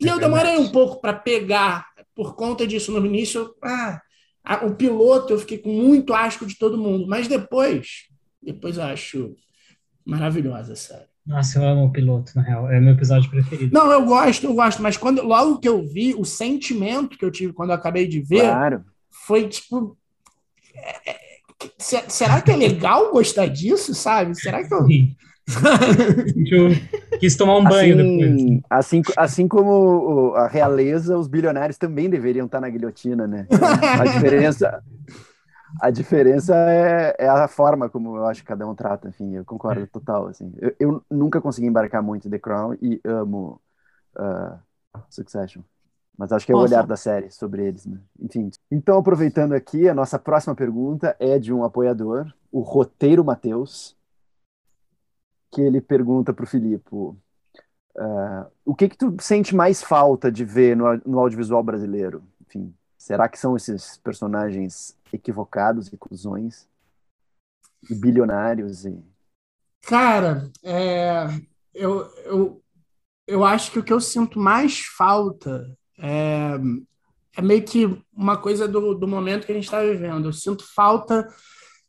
E 0.00 0.08
é 0.08 0.12
eu 0.12 0.18
demorei 0.18 0.56
um 0.56 0.68
pouco 0.68 1.00
para 1.00 1.14
pegar 1.14 1.86
por 2.14 2.34
conta 2.34 2.66
disso. 2.66 2.90
No 2.90 3.06
início, 3.06 3.54
ah, 3.62 4.00
o 4.64 4.74
piloto 4.74 5.32
eu 5.32 5.38
fiquei 5.38 5.58
com 5.58 5.70
muito 5.70 6.14
asco 6.14 6.46
de 6.46 6.58
todo 6.58 6.78
mundo, 6.78 7.06
mas 7.06 7.28
depois, 7.28 8.08
depois 8.42 8.76
eu 8.76 8.84
acho 8.84 9.36
maravilhosa 10.04 10.72
a 10.72 10.76
série. 10.76 11.15
Nossa, 11.26 11.58
eu 11.58 11.66
amo 11.66 11.86
o 11.86 11.92
piloto, 11.92 12.32
na 12.36 12.42
real. 12.42 12.70
É 12.70 12.80
meu 12.80 12.94
episódio 12.94 13.28
preferido. 13.28 13.74
Não, 13.74 13.90
eu 13.90 14.04
gosto, 14.04 14.46
eu 14.46 14.54
gosto, 14.54 14.80
mas 14.80 14.96
quando 14.96 15.22
logo 15.22 15.58
que 15.58 15.68
eu 15.68 15.82
vi, 15.82 16.14
o 16.14 16.24
sentimento 16.24 17.18
que 17.18 17.24
eu 17.24 17.30
tive 17.30 17.52
quando 17.52 17.70
eu 17.70 17.74
acabei 17.74 18.06
de 18.06 18.20
ver 18.20 18.42
claro. 18.42 18.84
foi 19.10 19.48
tipo. 19.48 19.96
É, 20.74 21.10
é, 21.10 21.18
será 21.78 22.40
que 22.40 22.52
é 22.52 22.56
legal 22.56 23.10
gostar 23.10 23.46
disso, 23.46 23.92
sabe? 23.92 24.34
Será 24.36 24.62
que 24.62 24.72
eu. 24.72 24.86
quis 27.18 27.36
tomar 27.36 27.58
um 27.58 27.64
banho 27.64 27.94
assim, 27.94 28.18
depois. 28.18 28.60
Assim, 28.70 29.02
assim 29.16 29.48
como 29.48 30.32
a 30.36 30.46
realeza, 30.46 31.18
os 31.18 31.26
bilionários 31.26 31.78
também 31.78 32.08
deveriam 32.08 32.46
estar 32.46 32.60
na 32.60 32.68
guilhotina, 32.68 33.26
né? 33.26 33.46
A 33.50 34.04
diferença, 34.04 34.82
a 35.80 35.90
diferença 35.90 36.54
é, 36.54 37.16
é, 37.18 37.28
a 37.28 37.48
forma 37.48 37.88
como 37.88 38.16
eu 38.16 38.26
acho 38.26 38.42
que 38.42 38.48
cada 38.48 38.66
um 38.66 38.74
trata, 38.74 39.08
enfim, 39.08 39.34
eu 39.34 39.44
concordo 39.44 39.86
total, 39.86 40.28
assim. 40.28 40.52
Eu, 40.58 40.74
eu 40.78 41.04
nunca 41.10 41.40
consegui 41.40 41.66
embarcar 41.66 42.02
muito 42.02 42.30
The 42.30 42.38
Crown 42.38 42.74
e 42.80 43.00
amo 43.04 43.60
uh, 44.18 44.58
Succession. 45.10 45.62
Mas 46.16 46.32
acho 46.32 46.46
que 46.46 46.52
é 46.52 46.54
o 46.54 46.58
olhar 46.60 46.86
da 46.86 46.96
série 46.96 47.30
sobre 47.30 47.66
eles, 47.66 47.84
né? 47.84 48.00
Enfim. 48.18 48.50
Então, 48.70 48.98
aproveitando 48.98 49.52
aqui, 49.52 49.86
a 49.86 49.94
nossa 49.94 50.18
próxima 50.18 50.54
pergunta 50.54 51.14
é 51.18 51.38
de 51.38 51.52
um 51.52 51.62
apoiador, 51.62 52.32
o 52.50 52.60
Roteiro 52.60 53.22
Mateus, 53.22 53.94
que 55.50 55.60
ele 55.60 55.80
pergunta 55.80 56.32
para 56.32 56.44
o 56.44 56.46
Filipe 56.46 56.88
uh, 57.96 58.46
o 58.64 58.74
que 58.74 58.88
que 58.88 58.96
tu 58.96 59.14
sente 59.20 59.54
mais 59.54 59.82
falta 59.82 60.30
de 60.30 60.44
ver 60.44 60.76
no, 60.76 60.96
no 61.04 61.18
audiovisual 61.18 61.62
brasileiro? 61.62 62.22
Enfim, 62.46 62.74
será 62.96 63.28
que 63.28 63.38
são 63.38 63.56
esses 63.56 63.96
personagens 63.98 64.96
equivocados 65.12 65.88
e 65.88 65.96
cuzões 65.96 66.66
e 67.88 67.94
bilionários 67.94 68.84
e 68.84 68.98
cara 69.82 70.50
é, 70.62 71.26
eu, 71.74 72.10
eu, 72.24 72.62
eu 73.26 73.44
acho 73.44 73.70
que 73.70 73.78
o 73.78 73.84
que 73.84 73.92
eu 73.92 74.00
sinto 74.00 74.38
mais 74.38 74.80
falta 74.96 75.76
é, 75.98 76.58
é 77.36 77.42
meio 77.42 77.64
que 77.64 78.02
uma 78.12 78.36
coisa 78.36 78.66
do, 78.66 78.94
do 78.94 79.06
momento 79.06 79.46
que 79.46 79.52
a 79.52 79.54
gente 79.54 79.64
está 79.64 79.80
vivendo 79.82 80.28
eu 80.28 80.32
sinto 80.32 80.64
falta 80.74 81.28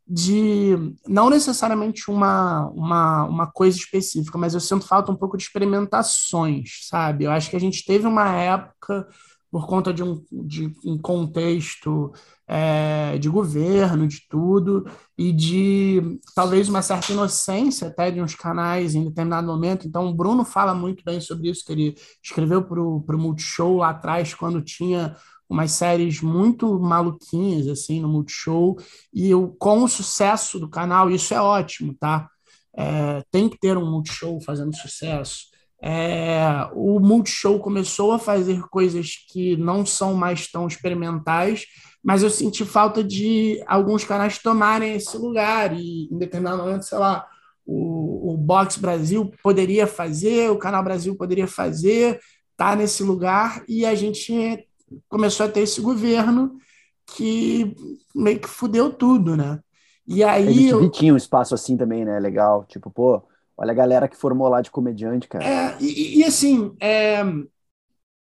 de 0.10 0.74
não 1.06 1.30
necessariamente 1.30 2.10
uma, 2.10 2.70
uma, 2.70 3.26
uma 3.26 3.48
coisa 3.52 3.78
específica, 3.78 4.38
mas 4.38 4.54
eu 4.54 4.62
sinto 4.62 4.88
falta 4.88 5.12
um 5.12 5.16
pouco 5.16 5.36
de 5.36 5.44
experimentações, 5.44 6.88
sabe? 6.88 7.26
Eu 7.26 7.32
acho 7.32 7.50
que 7.50 7.58
a 7.58 7.60
gente 7.60 7.84
teve 7.84 8.08
uma 8.08 8.34
época 8.34 9.06
por 9.52 9.66
conta 9.66 9.94
de 9.94 10.04
um, 10.04 10.24
de 10.32 10.74
um 10.86 10.98
contexto 10.98 12.12
é, 12.48 13.18
de 13.18 13.30
governo, 13.30 14.08
de 14.08 14.28
tudo, 14.30 14.86
e 15.18 15.32
de 15.32 16.20
talvez 16.36 16.68
uma 16.70 16.82
certa 16.82 17.12
inocência 17.12 17.88
até 17.88 18.12
de 18.12 18.22
uns 18.22 18.36
canais 18.36 18.94
em 18.96 19.06
determinado 19.06 19.48
momento. 19.48 19.88
Então, 19.88 20.08
o 20.08 20.14
Bruno 20.14 20.44
fala 20.44 20.74
muito 20.74 21.04
bem 21.04 21.22
sobre 21.22 21.50
isso, 21.50 21.66
que 21.66 21.72
ele 21.72 21.96
escreveu 22.24 22.64
para 22.64 22.82
o 22.82 23.18
Multishow 23.18 23.78
lá 23.78 23.90
atrás, 23.90 24.34
quando 24.34 24.62
tinha 24.62 25.16
umas 25.50 25.72
séries 25.72 26.22
muito 26.22 26.78
maluquinhas, 26.80 27.68
assim, 27.68 28.02
no 28.02 28.10
Multishow, 28.10 28.78
e 29.14 29.30
eu, 29.30 29.56
com 29.58 29.84
o 29.84 29.88
sucesso 29.88 30.60
do 30.60 30.70
canal, 30.70 31.10
isso 31.10 31.34
é 31.34 31.42
ótimo, 31.42 31.96
tá? 31.98 32.30
É, 32.76 33.24
tem 33.32 33.50
que 33.50 33.58
ter 33.58 33.78
um 33.78 33.90
Multishow 33.90 34.40
fazendo 34.42 34.76
sucesso 34.76 35.57
é, 35.82 36.68
o 36.74 37.00
Multishow 37.00 37.60
começou 37.60 38.12
a 38.12 38.20
fazer 38.20 38.62
coisas 38.70 39.12
que 39.30 39.56
não 39.58 39.86
são 39.86 40.14
mais 40.14 40.50
tão 40.52 40.68
experimentais, 40.68 41.66
mas 42.04 42.24
eu 42.24 42.30
senti 42.30 42.66
falta 42.66 43.04
de 43.04 43.62
alguns 43.68 44.04
canais 44.04 44.38
tomarem 44.40 44.94
esse 44.94 45.18
lugar 45.18 45.74
e 45.74 46.08
em 46.12 46.18
determinado 46.18 46.64
momento, 46.64 46.84
sei 46.84 46.98
lá, 46.98 47.28
o, 47.66 48.34
o 48.34 48.38
Box 48.38 48.78
Brasil 48.78 49.32
poderia 49.44 49.86
fazer, 49.86 50.50
o 50.50 50.58
Canal 50.58 50.84
Brasil 50.84 51.16
poderia 51.16 51.48
fazer, 51.48 52.20
tá 52.56 52.76
nesse 52.76 53.04
lugar 53.04 53.64
e 53.68 53.86
a 53.86 53.94
gente 53.94 54.66
começou 55.10 55.46
a 55.46 55.50
ter 55.50 55.62
esse 55.62 55.82
governo 55.82 56.58
que 57.06 57.76
meio 58.16 58.40
que 58.40 58.48
fudeu 58.48 58.92
tudo, 58.92 59.36
né? 59.36 59.60
E 60.08 60.24
aí 60.24 60.48
a 60.48 60.52
gente 60.52 60.70
eu... 60.70 60.90
tinha 60.90 61.14
um 61.14 61.18
espaço 61.18 61.54
assim 61.54 61.76
também, 61.76 62.06
né? 62.06 62.20
Legal, 62.20 62.64
tipo, 62.66 62.90
pô, 62.90 63.22
Olha 63.58 63.72
a 63.72 63.76
galera 63.76 64.08
que 64.08 64.16
formou 64.16 64.48
lá 64.48 64.62
de 64.62 64.70
comediante, 64.70 65.28
cara. 65.28 65.44
É, 65.44 65.78
e, 65.82 66.20
e 66.20 66.24
assim, 66.24 66.76
é, 66.80 67.24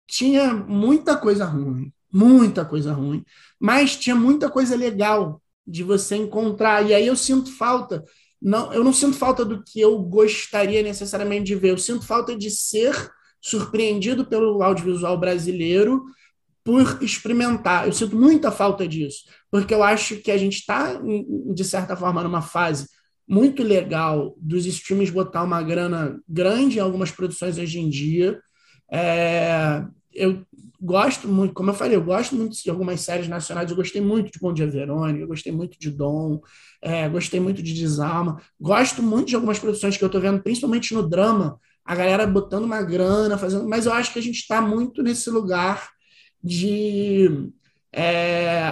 tinha 0.07 0.53
muita 0.53 1.18
coisa 1.18 1.43
ruim, 1.43 1.91
muita 2.11 2.64
coisa 2.64 2.93
ruim, 2.93 3.26
mas 3.60 3.97
tinha 3.97 4.15
muita 4.15 4.49
coisa 4.49 4.76
legal 4.76 5.41
de 5.65 5.84
você 5.84 6.15
encontrar. 6.15 6.85
E 6.88 6.93
aí 6.93 7.07
eu 7.07 7.15
sinto 7.15 7.51
falta. 7.51 8.03
Não, 8.39 8.72
eu 8.73 8.84
não 8.84 8.93
sinto 8.93 9.18
falta 9.18 9.43
do 9.43 9.64
que 9.64 9.80
eu 9.80 9.97
gostaria 9.99 10.84
necessariamente 10.84 11.45
de 11.45 11.55
ver. 11.55 11.72
Eu 11.72 11.77
sinto 11.77 12.05
falta 12.05 12.35
de 12.35 12.51
ser 12.51 12.93
surpreendido 13.41 14.26
pelo 14.26 14.61
audiovisual 14.61 15.18
brasileiro 15.19 16.03
por 16.64 17.01
experimentar. 17.01 17.88
Eu 17.88 17.93
sinto 17.93 18.15
muita 18.15 18.51
falta 18.51 18.88
disso, 18.88 19.23
porque 19.49 19.73
eu 19.73 19.81
acho 19.81 20.18
que 20.18 20.31
a 20.31 20.38
gente 20.38 20.60
está, 20.60 20.99
de 21.53 21.64
certa 21.64 21.95
forma, 21.95 22.23
numa 22.23 22.41
fase 22.41 22.88
muito 23.28 23.64
legal 23.64 24.36
dos 24.38 24.66
streams 24.66 25.12
botar 25.12 25.44
uma 25.44 25.62
grana 25.62 26.20
grande 26.28 26.78
em 26.78 26.82
algumas 26.82 27.12
produções 27.12 27.58
hoje 27.58 27.80
em 27.80 27.90
dia. 27.90 28.40
É, 28.91 29.84
eu 30.14 30.45
gosto 30.80 31.28
muito, 31.28 31.54
como 31.54 31.70
eu 31.70 31.74
falei, 31.74 31.95
eu 31.95 32.04
gosto 32.04 32.36
muito 32.36 32.62
de 32.62 32.70
algumas 32.70 33.00
séries 33.02 33.28
nacionais. 33.28 33.70
Eu 33.70 33.76
gostei 33.76 34.02
muito 34.02 34.32
de 34.32 34.40
Bom 34.40 34.54
Dia 34.54 34.68
Verônica, 34.68 35.20
eu 35.20 35.28
gostei 35.28 35.52
muito 35.52 35.80
de 35.80 35.90
Dom, 35.90 36.41
é, 36.82 37.08
gostei 37.08 37.40
muito 37.40 37.64
de 37.64 37.74
Desalma. 37.74 38.41
Gosto 38.60 39.02
muito 39.02 39.30
de 39.30 39.36
algumas 39.36 39.58
produções 39.58 39.98
que 39.98 40.04
eu 40.04 40.08
estou 40.08 40.22
vendo, 40.22 40.44
principalmente 40.44 40.94
no 40.94 41.08
drama, 41.08 41.58
a 41.86 41.95
galera 41.95 42.28
botando 42.28 42.66
uma 42.66 42.82
grana, 42.82 43.38
fazendo. 43.38 43.68
Mas 43.68 43.86
eu 43.86 43.94
acho 43.94 44.12
que 44.12 44.20
a 44.20 44.22
gente 44.22 44.40
está 44.40 44.62
muito 44.62 45.02
nesse 45.02 45.30
lugar 45.30 45.90
de 46.44 47.50
é, 47.94 48.72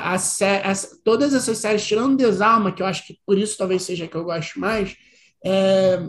todas 1.03 1.33
essas 1.33 1.59
séries, 1.59 1.85
tirando 1.85 2.17
Desalma, 2.17 2.71
que 2.71 2.81
eu 2.81 2.87
acho 2.87 3.05
que 3.05 3.19
por 3.25 3.37
isso 3.37 3.57
talvez 3.57 3.83
seja 3.83 4.07
que 4.07 4.15
eu 4.15 4.23
gosto 4.23 4.59
mais, 4.59 4.95
é, 5.45 5.99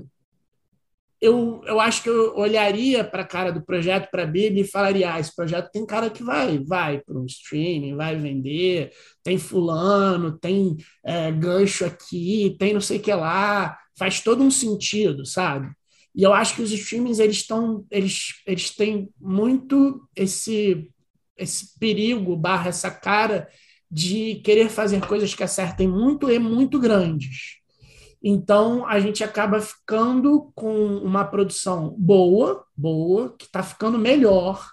eu, 1.20 1.62
eu 1.66 1.78
acho 1.78 2.02
que 2.02 2.08
eu 2.08 2.34
olharia 2.36 3.04
para 3.04 3.22
a 3.22 3.26
cara 3.26 3.52
do 3.52 3.64
projeto, 3.64 4.10
para 4.10 4.24
a 4.24 4.26
Bíblia, 4.26 4.64
e 4.64 4.66
falaria: 4.66 5.14
ah, 5.14 5.20
esse 5.20 5.34
projeto 5.34 5.70
tem 5.70 5.86
cara 5.86 6.10
que 6.10 6.22
vai, 6.22 6.58
vai 6.58 7.00
para 7.00 7.16
um 7.16 7.26
streaming, 7.26 7.94
vai 7.94 8.16
vender, 8.16 8.90
tem 9.22 9.38
fulano, 9.38 10.36
tem 10.36 10.76
é, 11.04 11.30
gancho 11.30 11.84
aqui, 11.84 12.56
tem 12.58 12.74
não 12.74 12.80
sei 12.80 12.98
o 12.98 13.00
que 13.00 13.14
lá, 13.14 13.78
faz 13.96 14.20
todo 14.20 14.42
um 14.42 14.50
sentido, 14.50 15.24
sabe? 15.24 15.70
E 16.14 16.24
eu 16.24 16.32
acho 16.32 16.56
que 16.56 16.62
os 16.62 16.72
streamings 16.72 17.20
eles 17.20 17.36
estão, 17.36 17.86
eles, 17.90 18.42
eles 18.44 18.70
têm 18.74 19.08
muito 19.20 20.06
esse 20.16 20.90
esse 21.36 21.78
perigo 21.78 22.36
barra 22.36 22.68
essa 22.68 22.90
cara 22.90 23.48
de 23.90 24.36
querer 24.36 24.70
fazer 24.70 25.06
coisas 25.06 25.34
que 25.34 25.42
acertem 25.42 25.86
muito 25.86 26.30
e 26.30 26.38
muito 26.38 26.78
grandes. 26.78 27.58
Então 28.22 28.86
a 28.86 29.00
gente 29.00 29.24
acaba 29.24 29.60
ficando 29.60 30.52
com 30.54 30.96
uma 30.98 31.24
produção 31.24 31.94
boa, 31.98 32.64
boa, 32.76 33.34
que 33.36 33.46
está 33.46 33.62
ficando 33.62 33.98
melhor, 33.98 34.64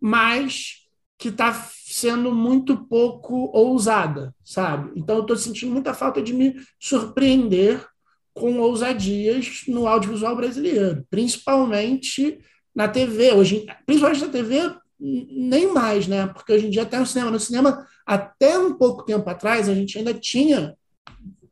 mas 0.00 0.86
que 1.18 1.28
está 1.28 1.52
sendo 1.52 2.32
muito 2.32 2.76
pouco 2.86 3.50
ousada, 3.54 4.34
sabe? 4.44 4.92
Então 4.96 5.16
eu 5.16 5.22
estou 5.22 5.36
sentindo 5.36 5.72
muita 5.72 5.94
falta 5.94 6.20
de 6.20 6.34
me 6.34 6.54
surpreender 6.78 7.86
com 8.34 8.58
ousadias 8.58 9.62
no 9.66 9.86
audiovisual 9.86 10.36
brasileiro, 10.36 11.06
principalmente 11.08 12.38
na 12.74 12.86
TV. 12.86 13.32
Hoje, 13.32 13.66
principalmente 13.86 14.26
na 14.26 14.28
TV, 14.28 14.76
nem 14.98 15.72
mais, 15.72 16.06
né? 16.06 16.26
Porque 16.26 16.52
hoje 16.52 16.66
em 16.66 16.70
dia 16.70 16.82
até 16.82 16.98
no 16.98 17.06
cinema, 17.06 17.30
no 17.30 17.40
cinema 17.40 17.86
até 18.06 18.58
um 18.58 18.74
pouco 18.74 19.04
tempo 19.04 19.28
atrás 19.28 19.68
a 19.68 19.74
gente 19.74 19.98
ainda 19.98 20.14
tinha 20.14 20.74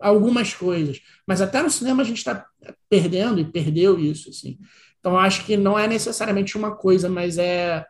algumas 0.01 0.53
coisas, 0.55 1.01
mas 1.27 1.41
até 1.41 1.63
no 1.63 1.71
cinema 1.71 2.03
a 2.03 2.07
gente 2.07 2.19
está 2.19 2.47
perdendo 2.89 3.41
e 3.41 3.45
perdeu 3.45 3.99
isso, 3.99 4.31
assim. 4.31 4.59
Então 4.99 5.19
acho 5.19 5.45
que 5.45 5.57
não 5.57 5.79
é 5.79 5.87
necessariamente 5.87 6.57
uma 6.57 6.75
coisa, 6.75 7.09
mas 7.09 7.39
é, 7.39 7.85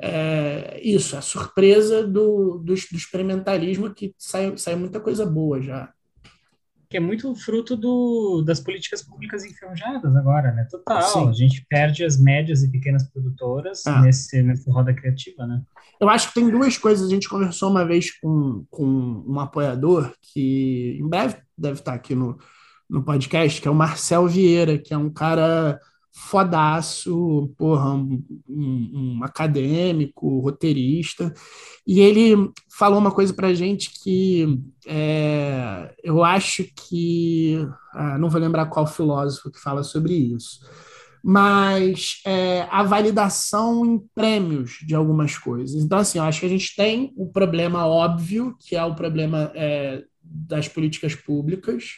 é 0.00 0.80
isso, 0.82 1.16
a 1.16 1.20
surpresa 1.20 2.04
do, 2.04 2.58
do, 2.58 2.74
do 2.74 2.96
experimentalismo 2.96 3.92
que 3.92 4.14
sai, 4.18 4.56
sai 4.56 4.76
muita 4.76 5.00
coisa 5.00 5.26
boa 5.26 5.60
já 5.60 5.92
que 6.90 6.96
é 6.96 7.00
muito 7.00 7.32
fruto 7.36 7.76
do, 7.76 8.42
das 8.42 8.58
políticas 8.58 9.00
públicas 9.00 9.44
enferrujadas 9.44 10.16
agora, 10.16 10.50
né? 10.50 10.66
Total. 10.68 11.00
Sim. 11.00 11.28
A 11.28 11.32
gente 11.32 11.64
perde 11.70 12.04
as 12.04 12.18
médias 12.18 12.64
e 12.64 12.68
pequenas 12.68 13.08
produtoras 13.08 13.86
ah. 13.86 14.02
nesse, 14.02 14.42
nessa 14.42 14.72
roda 14.72 14.92
criativa, 14.92 15.46
né? 15.46 15.62
Eu 16.00 16.08
acho 16.08 16.28
que 16.28 16.34
tem 16.34 16.50
duas 16.50 16.76
coisas. 16.76 17.06
A 17.06 17.10
gente 17.10 17.28
conversou 17.28 17.70
uma 17.70 17.84
vez 17.86 18.18
com, 18.18 18.66
com 18.68 19.24
um 19.24 19.38
apoiador 19.38 20.12
que 20.20 20.98
em 21.00 21.08
breve 21.08 21.36
deve 21.56 21.78
estar 21.78 21.94
aqui 21.94 22.16
no, 22.16 22.36
no 22.88 23.04
podcast, 23.04 23.62
que 23.62 23.68
é 23.68 23.70
o 23.70 23.74
Marcel 23.74 24.26
Vieira, 24.26 24.76
que 24.76 24.92
é 24.92 24.98
um 24.98 25.10
cara 25.10 25.78
fodaço, 26.12 27.52
porra, 27.56 27.94
um, 27.94 28.22
um, 28.48 29.20
acadêmico, 29.22 30.40
roteirista, 30.40 31.32
e 31.86 32.00
ele 32.00 32.50
falou 32.76 32.98
uma 32.98 33.12
coisa 33.12 33.32
para 33.32 33.54
gente 33.54 33.90
que 34.02 34.60
é, 34.86 35.94
eu 36.02 36.24
acho 36.24 36.64
que 36.74 37.64
ah, 37.92 38.18
não 38.18 38.28
vou 38.28 38.40
lembrar 38.40 38.66
qual 38.66 38.86
filósofo 38.86 39.50
que 39.50 39.60
fala 39.60 39.82
sobre 39.82 40.14
isso, 40.14 40.60
mas 41.22 42.20
é, 42.26 42.62
a 42.70 42.82
validação 42.82 43.84
em 43.84 43.98
prêmios 44.14 44.78
de 44.86 44.94
algumas 44.94 45.36
coisas. 45.36 45.82
Então, 45.82 45.98
assim, 45.98 46.18
eu 46.18 46.24
acho 46.24 46.40
que 46.40 46.46
a 46.46 46.50
gente 46.50 46.74
tem 46.74 47.12
o 47.16 47.30
problema 47.30 47.86
óbvio, 47.86 48.56
que 48.58 48.74
é 48.74 48.84
o 48.84 48.94
problema 48.94 49.52
é, 49.54 50.02
das 50.22 50.68
políticas 50.68 51.14
públicas, 51.14 51.96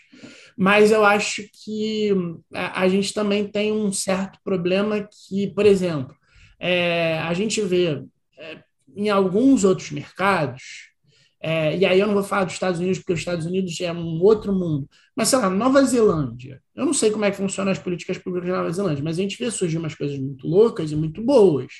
mas 0.56 0.90
eu 0.90 1.04
acho 1.04 1.42
que 1.52 2.10
a, 2.54 2.82
a, 2.82 2.88
gente 2.88 3.12
também 3.12 3.46
tem 3.46 3.72
um 3.72 3.92
certo 3.92 4.38
problema 4.44 5.08
que, 5.10 5.48
por 5.54 5.66
exemplo, 5.66 6.14
é, 6.58 7.18
a 7.18 7.32
gente 7.34 7.60
vê 7.62 8.02
é, 8.38 8.58
em 8.96 9.08
alguns 9.08 9.64
outros 9.64 9.90
mercados, 9.90 10.92
é, 11.40 11.76
e 11.76 11.84
aí 11.84 11.98
eu 11.98 12.06
não 12.06 12.14
vou 12.14 12.22
falar 12.22 12.44
dos 12.44 12.54
Estados 12.54 12.78
Unidos, 12.78 12.98
porque 12.98 13.14
os 13.14 13.18
Estados 13.18 13.46
Unidos 13.46 13.80
é 13.80 13.92
um 13.92 14.22
outro 14.22 14.52
mundo, 14.52 14.88
mas 15.16 15.28
sei 15.28 15.38
lá, 15.40 15.50
Nova 15.50 15.82
Zelândia. 15.82 16.62
Eu 16.74 16.86
não 16.86 16.94
sei 16.94 17.10
como 17.10 17.24
é 17.24 17.30
que 17.30 17.36
funcionam 17.36 17.72
as 17.72 17.80
políticas 17.80 18.16
públicas 18.16 18.48
da 18.48 18.58
Nova 18.58 18.72
Zelândia, 18.72 19.02
mas 19.02 19.18
a 19.18 19.22
gente 19.22 19.36
vê 19.36 19.50
surgir 19.50 19.78
umas 19.78 19.94
coisas 19.94 20.16
muito 20.18 20.46
loucas 20.46 20.92
e 20.92 20.96
muito 20.96 21.20
boas. 21.20 21.72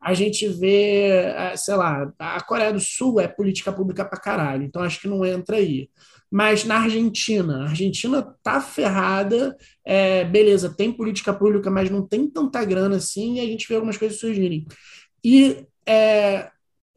A 0.00 0.14
gente 0.14 0.48
vê, 0.48 1.10
é, 1.10 1.56
sei 1.56 1.76
lá, 1.76 2.12
a 2.18 2.40
Coreia 2.42 2.72
do 2.72 2.80
Sul 2.80 3.20
é 3.20 3.28
política 3.28 3.72
pública 3.72 4.04
pra 4.04 4.18
caralho, 4.18 4.64
então 4.64 4.82
acho 4.82 5.00
que 5.00 5.06
não 5.06 5.24
entra 5.24 5.56
aí 5.56 5.88
mas 6.32 6.64
na 6.64 6.78
Argentina, 6.78 7.58
a 7.58 7.68
Argentina 7.68 8.22
tá 8.42 8.58
ferrada, 8.58 9.54
é, 9.84 10.24
beleza, 10.24 10.74
tem 10.74 10.90
política 10.90 11.30
pública, 11.30 11.70
mas 11.70 11.90
não 11.90 12.06
tem 12.06 12.26
tanta 12.26 12.64
grana 12.64 12.96
assim, 12.96 13.34
e 13.34 13.40
a 13.40 13.44
gente 13.44 13.68
vê 13.68 13.74
algumas 13.74 13.98
coisas 13.98 14.18
surgirem. 14.18 14.66
E 15.22 15.66
é, 15.86 16.50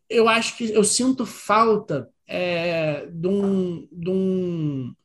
eu 0.10 0.30
acho 0.30 0.56
que 0.56 0.72
eu 0.72 0.86
sinto 0.86 1.26
falta 1.26 2.08
é, 2.26 3.08
de, 3.08 3.28
um, 3.28 3.86
de 3.92 4.10
um. 4.10 4.96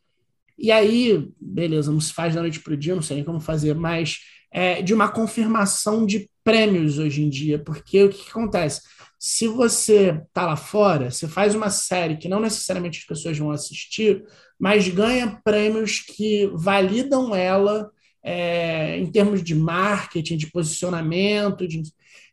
E 0.57 0.71
aí, 0.71 1.29
beleza, 1.41 1.91
não 1.91 2.01
se 2.01 2.13
faz 2.13 2.33
da 2.33 2.41
noite 2.41 2.61
para 2.61 2.75
o 2.75 2.77
dia, 2.77 2.95
não 2.95 3.03
sei 3.03 3.17
nem 3.17 3.25
como 3.25 3.41
fazer, 3.41 3.75
mas 3.75 4.21
é, 4.51 4.83
de 4.83 4.93
uma 4.93 5.09
confirmação 5.09 6.05
de 6.05 6.29
prêmios 6.43 6.99
hoje 6.99 7.23
em 7.23 7.29
dia, 7.29 7.59
porque 7.59 8.03
o 8.05 8.09
que, 8.09 8.25
que 8.25 8.31
acontece? 8.31 8.81
se 9.21 9.47
você 9.47 10.19
está 10.27 10.47
lá 10.47 10.57
fora, 10.57 11.11
você 11.11 11.29
faz 11.29 11.55
uma 11.55 11.69
série 11.69 12.17
que 12.17 12.27
não 12.27 12.41
necessariamente 12.41 13.01
as 13.01 13.05
pessoas 13.05 13.37
vão 13.37 13.51
assistir, 13.51 14.25
mas 14.59 14.89
ganha 14.89 15.39
prêmios 15.45 16.01
que 16.01 16.51
validam 16.55 17.35
ela 17.35 17.91
é, 18.23 18.99
em 18.99 19.05
termos 19.13 19.43
de 19.45 19.55
marketing, 19.55 20.39
de 20.39 20.51
posicionamento. 20.51 21.69
De... 21.69 21.83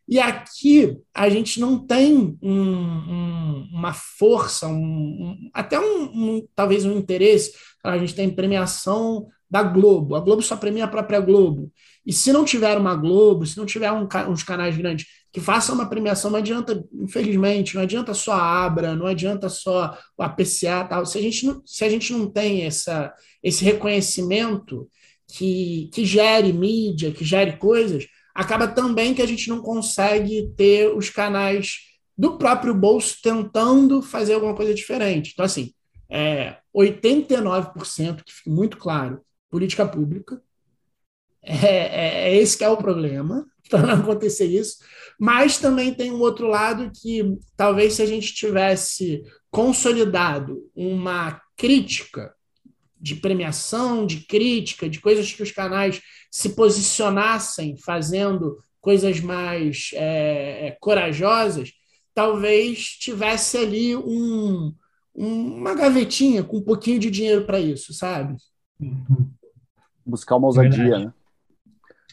E 0.08 0.18
aqui 0.18 0.96
a 1.12 1.28
gente 1.28 1.60
não 1.60 1.78
tem 1.86 2.38
um, 2.40 2.58
um, 2.58 3.68
uma 3.70 3.92
força, 3.92 4.66
um, 4.66 5.36
até 5.52 5.78
um, 5.78 6.42
talvez 6.56 6.86
um 6.86 6.96
interesse. 6.96 7.52
A 7.84 7.98
gente 7.98 8.14
tem 8.14 8.30
premiação 8.30 9.28
da 9.50 9.62
Globo. 9.62 10.14
A 10.14 10.20
Globo 10.20 10.42
só 10.42 10.56
premia 10.56 10.84
a 10.84 10.88
própria 10.88 11.20
Globo. 11.20 11.72
E 12.04 12.12
se 12.12 12.32
não 12.32 12.44
tiver 12.44 12.76
uma 12.76 12.94
Globo, 12.94 13.46
se 13.46 13.56
não 13.56 13.66
tiver 13.66 13.90
um, 13.92 14.08
uns 14.28 14.42
canais 14.42 14.76
grandes 14.76 15.06
que 15.32 15.40
façam 15.40 15.74
uma 15.74 15.88
premiação, 15.88 16.30
não 16.30 16.38
adianta, 16.38 16.84
infelizmente, 16.94 17.74
não 17.74 17.82
adianta 17.82 18.14
só 18.14 18.32
a 18.32 18.64
Abra, 18.64 18.94
não 18.94 19.06
adianta 19.06 19.48
só 19.48 19.96
o 20.16 20.22
APCA, 20.22 20.86
tal. 20.88 21.04
Se 21.04 21.18
a 21.18 21.22
gente 21.22 21.46
não, 21.46 21.62
se 21.66 21.84
a 21.84 21.88
gente 21.88 22.12
não 22.12 22.30
tem 22.30 22.62
essa, 22.64 23.12
esse 23.42 23.64
reconhecimento 23.64 24.88
que, 25.30 25.90
que 25.92 26.04
gere 26.04 26.52
mídia, 26.52 27.12
que 27.12 27.24
gere 27.24 27.56
coisas, 27.58 28.06
acaba 28.34 28.66
também 28.66 29.14
que 29.14 29.22
a 29.22 29.26
gente 29.26 29.48
não 29.48 29.60
consegue 29.60 30.50
ter 30.56 30.88
os 30.94 31.10
canais 31.10 31.80
do 32.16 32.38
próprio 32.38 32.74
bolso 32.74 33.18
tentando 33.22 34.00
fazer 34.02 34.34
alguma 34.34 34.54
coisa 34.54 34.74
diferente. 34.74 35.32
Então, 35.32 35.44
assim, 35.44 35.72
é, 36.10 36.56
89%, 36.74 38.24
que 38.24 38.32
fica 38.32 38.50
muito 38.50 38.76
claro, 38.76 39.20
política 39.50 39.86
pública, 39.86 40.42
é, 41.42 41.66
é, 41.66 42.30
é 42.30 42.36
esse 42.36 42.58
que 42.58 42.64
é 42.64 42.68
o 42.68 42.76
problema 42.76 43.46
para 43.70 43.82
não 43.82 44.02
acontecer 44.02 44.46
isso. 44.46 44.78
Mas 45.18 45.58
também 45.58 45.94
tem 45.94 46.12
um 46.12 46.20
outro 46.20 46.46
lado 46.46 46.90
que 46.94 47.36
talvez 47.56 47.94
se 47.94 48.02
a 48.02 48.06
gente 48.06 48.34
tivesse 48.34 49.22
consolidado 49.50 50.70
uma 50.74 51.40
crítica 51.56 52.34
de 53.00 53.16
premiação, 53.16 54.06
de 54.06 54.26
crítica, 54.26 54.88
de 54.88 55.00
coisas 55.00 55.32
que 55.32 55.42
os 55.42 55.52
canais 55.52 56.00
se 56.30 56.50
posicionassem 56.50 57.76
fazendo 57.76 58.58
coisas 58.80 59.20
mais 59.20 59.90
é, 59.94 60.68
é 60.68 60.76
corajosas, 60.80 61.72
talvez 62.14 62.80
tivesse 62.98 63.56
ali 63.56 63.96
um, 63.96 64.74
um, 65.14 65.54
uma 65.56 65.74
gavetinha 65.74 66.42
com 66.42 66.58
um 66.58 66.62
pouquinho 66.62 66.98
de 66.98 67.10
dinheiro 67.10 67.44
para 67.44 67.60
isso, 67.60 67.94
sabe? 67.94 68.36
Buscar 70.08 70.36
uma 70.36 70.46
ousadia, 70.46 70.98
né? 70.98 71.12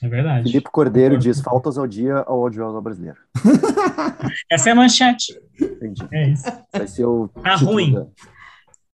É 0.02 0.10
verdade. 0.10 0.52
Felipe 0.52 0.70
Cordeiro 0.70 1.18
diz: 1.18 1.40
faltas 1.40 1.78
ao 1.78 1.88
dia 1.88 2.18
ao 2.18 2.42
audiovisual 2.44 2.82
brasileiro. 2.82 3.18
Essa 4.52 4.70
é 4.70 4.72
a 4.74 4.76
manchete. 4.76 5.40
Entendi. 5.60 6.06
É 6.12 6.30
isso. 6.30 6.44
Vai 6.72 6.88
ser 6.88 7.06
o. 7.06 7.30
Tá 7.30 7.56
ruim. 7.56 7.94
Da... 7.94 8.06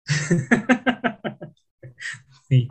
Sim. 2.48 2.66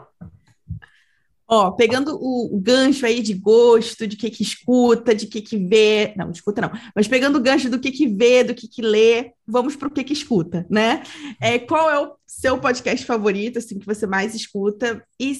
Ó, 1.50 1.72
pegando 1.72 2.18
o, 2.20 2.60
gancho 2.60 3.06
aí 3.06 3.22
de 3.22 3.34
gosto, 3.34 4.06
de 4.06 4.18
que 4.18 4.30
que 4.30 4.44
escuta, 4.44 5.16
de 5.16 5.28
que 5.28 5.40
que 5.40 5.58
vê, 5.58 6.14
não, 6.18 6.30
escuta 6.30 6.60
não, 6.60 6.70
mas 6.94 7.08
pegando 7.08 7.38
o 7.38 7.42
gancho 7.42 7.70
do 7.70 7.80
que 7.80 7.90
que 7.90 8.06
vê, 8.06 8.44
do 8.44 8.54
que 8.54 8.68
que 8.68 8.82
lê, 8.82 9.32
vamos 9.48 9.74
para 9.78 9.88
o 9.88 9.92
que 9.92 10.04
que 10.04 10.12
escuta, 10.12 10.66
né? 10.70 11.04
É, 11.40 11.58
qual 11.58 11.90
é 11.90 12.06
o 12.06 12.16
seu 12.26 12.58
podcast 12.58 13.06
favorito, 13.06 13.60
assim, 13.60 13.80
que 13.80 13.86
você 13.86 14.06
mais 14.06 14.36
escuta? 14.36 15.02
E 15.18 15.34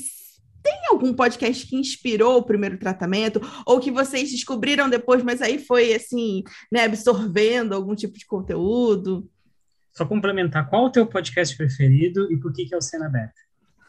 tem 0.64 0.88
algum 0.90 1.14
podcast 1.14 1.66
que 1.66 1.76
inspirou 1.76 2.38
o 2.38 2.44
primeiro 2.44 2.78
tratamento 2.78 3.42
ou 3.66 3.80
que 3.80 3.92
vocês 3.92 4.32
descobriram 4.32 4.90
depois, 4.90 5.24
mas 5.24 5.42
aí 5.42 5.60
foi 5.60 5.94
assim, 5.94 6.44
né, 6.72 6.86
absorvendo 6.86 7.74
algum 7.74 7.96
tipo 7.96 8.18
de 8.18 8.26
conteúdo? 8.26 9.30
Só 9.94 10.06
complementar, 10.06 10.70
qual 10.70 10.86
o 10.86 10.92
teu 10.92 11.08
podcast 11.08 11.56
preferido 11.56 12.32
e 12.32 12.38
por 12.38 12.54
que 12.54 12.66
que 12.66 12.74
é 12.74 12.78
o 12.78 12.82
Cena 12.82 13.08
Aberta? 13.08 13.42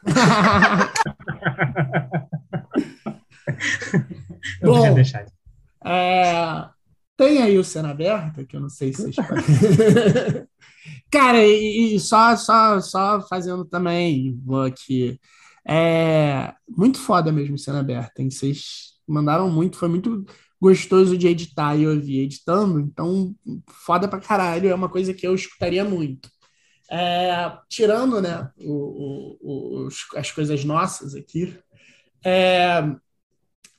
eu 4.63 4.73
Bom, 4.73 4.95
deixar. 4.95 5.27
É, 5.85 6.69
tem 7.17 7.43
aí 7.43 7.59
o 7.59 7.65
Cena 7.65 7.91
Aberta, 7.91 8.45
que 8.45 8.57
eu 8.57 8.61
não 8.61 8.71
sei 8.71 8.93
se 8.93 9.03
vocês 9.03 9.17
Cara, 11.11 11.45
e, 11.45 11.97
e, 11.97 12.01
só, 12.01 12.37
só, 12.37 12.81
só 12.81 13.21
fazendo 13.29 13.65
também, 13.65 14.41
vou 14.45 14.63
aqui 14.63 15.19
é 15.69 16.55
muito 16.69 16.99
foda 16.99 17.31
mesmo 17.31 17.59
cena 17.59 17.81
aberta, 17.81 18.23
hein? 18.23 18.31
Vocês 18.31 18.95
mandaram 19.07 19.51
muito, 19.51 19.77
foi 19.77 19.89
muito 19.89 20.25
gostoso 20.61 21.17
de 21.17 21.29
editar 21.29 21.77
e 21.77 21.87
ouvir 21.87 22.21
editando, 22.21 22.81
então 22.81 23.35
foda 23.85 24.09
pra 24.09 24.21
caralho, 24.21 24.69
é 24.69 24.75
uma 24.75 24.89
coisa 24.89 25.15
que 25.15 25.27
eu 25.27 25.35
escutaria 25.35 25.85
muito. 25.85 26.31
É, 26.91 27.53
tirando 27.69 28.21
né, 28.21 28.51
o, 28.57 29.85
o, 29.87 29.89
as 30.17 30.31
coisas 30.33 30.65
nossas 30.65 31.15
aqui, 31.15 31.55
é, 32.25 32.83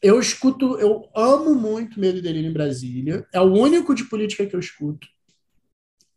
eu 0.01 0.19
escuto, 0.19 0.77
eu 0.79 1.09
amo 1.15 1.55
muito 1.55 1.99
Medo 1.99 2.19
e 2.19 2.21
Delírio 2.21 2.49
em 2.49 2.53
Brasília, 2.53 3.27
é 3.33 3.41
o 3.41 3.51
único 3.51 3.95
de 3.95 4.05
política 4.05 4.45
que 4.45 4.55
eu 4.55 4.59
escuto, 4.59 5.07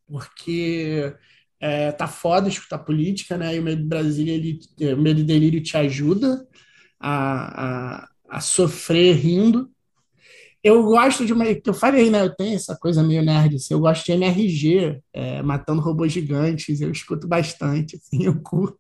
porque 0.06 1.16
é, 1.62 1.92
tá 1.92 2.08
foda 2.08 2.48
escutar 2.48 2.78
política, 2.78 3.38
né? 3.38 3.54
E 3.54 3.60
o 3.60 3.62
Medo 3.62 3.82
de 3.82 3.88
Brasília, 3.88 4.34
ele, 4.34 4.58
o 4.92 5.00
Medo 5.00 5.20
e 5.20 5.24
Delírio 5.24 5.62
te 5.62 5.76
ajuda 5.76 6.44
a, 6.98 8.00
a, 8.00 8.08
a 8.28 8.40
sofrer 8.40 9.14
rindo. 9.14 9.70
Eu 10.62 10.82
gosto 10.82 11.24
de 11.24 11.32
uma. 11.32 11.44
que 11.54 11.70
Eu 11.70 11.74
falei, 11.74 12.10
né? 12.10 12.22
Eu 12.22 12.34
tenho 12.34 12.56
essa 12.56 12.76
coisa 12.76 13.00
meio 13.00 13.22
nerd. 13.22 13.56
Assim, 13.56 13.74
eu 13.74 13.80
gosto 13.80 14.04
de 14.04 14.10
MRG, 14.10 15.00
é, 15.12 15.40
Matando 15.40 15.80
Robôs 15.80 16.12
Gigantes. 16.12 16.80
Eu 16.80 16.90
escuto 16.90 17.28
bastante, 17.28 17.94
assim, 18.02 18.24
eu 18.24 18.40
curto. 18.42 18.78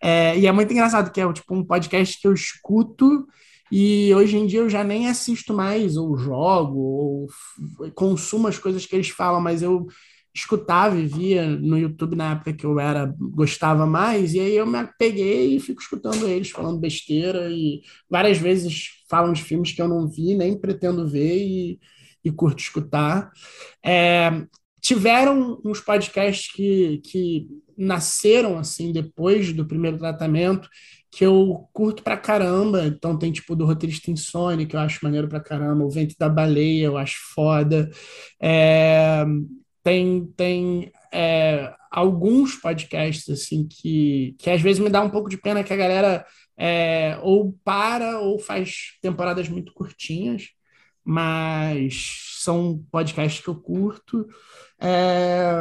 É, 0.00 0.38
e 0.38 0.46
é 0.46 0.52
muito 0.52 0.72
engraçado 0.72 1.10
que 1.10 1.20
é 1.20 1.32
tipo 1.32 1.54
um 1.54 1.64
podcast 1.64 2.20
que 2.20 2.26
eu 2.28 2.32
escuto 2.32 3.26
e 3.70 4.14
hoje 4.14 4.36
em 4.36 4.46
dia 4.46 4.60
eu 4.60 4.68
já 4.68 4.84
nem 4.84 5.08
assisto 5.08 5.54
mais, 5.54 5.96
ou 5.96 6.16
jogo, 6.16 6.78
ou 6.78 7.28
consumo 7.94 8.46
as 8.46 8.58
coisas 8.58 8.84
que 8.84 8.94
eles 8.94 9.08
falam, 9.08 9.40
mas 9.40 9.62
eu 9.62 9.86
escutava 10.34 10.98
e 10.98 11.06
via 11.06 11.46
no 11.46 11.78
YouTube 11.78 12.16
na 12.16 12.32
época 12.32 12.52
que 12.52 12.64
eu 12.64 12.80
era 12.80 13.14
gostava 13.18 13.86
mais, 13.86 14.34
e 14.34 14.40
aí 14.40 14.56
eu 14.56 14.66
me 14.66 14.78
peguei 14.98 15.56
e 15.56 15.60
fico 15.60 15.80
escutando 15.82 16.26
eles 16.26 16.50
falando 16.50 16.80
besteira 16.80 17.50
e 17.50 17.82
várias 18.08 18.38
vezes 18.38 18.90
falam 19.08 19.32
de 19.32 19.42
filmes 19.42 19.72
que 19.72 19.82
eu 19.82 19.88
não 19.88 20.08
vi, 20.08 20.34
nem 20.34 20.58
pretendo 20.58 21.06
ver 21.06 21.36
e, 21.36 21.80
e 22.24 22.30
curto 22.30 22.60
escutar. 22.60 23.30
É, 23.84 24.30
tiveram 24.80 25.60
uns 25.64 25.80
podcasts 25.80 26.50
que, 26.52 26.98
que 27.04 27.46
nasceram 27.76 28.58
assim 28.58 28.92
depois 28.92 29.52
do 29.52 29.66
primeiro 29.66 29.98
tratamento 29.98 30.68
que 31.10 31.24
eu 31.26 31.68
curto 31.74 32.02
pra 32.02 32.16
caramba. 32.16 32.86
Então 32.86 33.18
tem 33.18 33.30
tipo 33.30 33.54
do 33.54 33.66
roteirista 33.66 34.10
Insônia, 34.10 34.66
que 34.66 34.74
eu 34.74 34.80
acho 34.80 35.00
maneiro 35.02 35.28
pra 35.28 35.40
caramba, 35.40 35.84
o 35.84 35.90
Vento 35.90 36.14
da 36.18 36.28
Baleia, 36.28 36.86
eu 36.86 36.96
acho 36.96 37.16
foda. 37.34 37.90
É, 38.40 39.24
tem 39.82 40.26
tem 40.36 40.92
é, 41.12 41.74
alguns 41.90 42.56
podcasts 42.56 43.28
assim 43.28 43.66
que, 43.68 44.34
que 44.38 44.48
às 44.50 44.62
vezes 44.62 44.82
me 44.82 44.88
dá 44.88 45.02
um 45.02 45.10
pouco 45.10 45.28
de 45.28 45.36
pena 45.36 45.62
que 45.62 45.72
a 45.72 45.76
galera 45.76 46.24
é, 46.56 47.18
ou 47.22 47.52
para 47.64 48.18
ou 48.20 48.38
faz 48.38 48.96
temporadas 49.02 49.48
muito 49.48 49.72
curtinhas, 49.74 50.48
mas 51.04 52.38
são 52.40 52.84
podcasts 52.90 53.42
que 53.42 53.48
eu 53.48 53.56
curto. 53.56 54.26
É, 54.80 55.52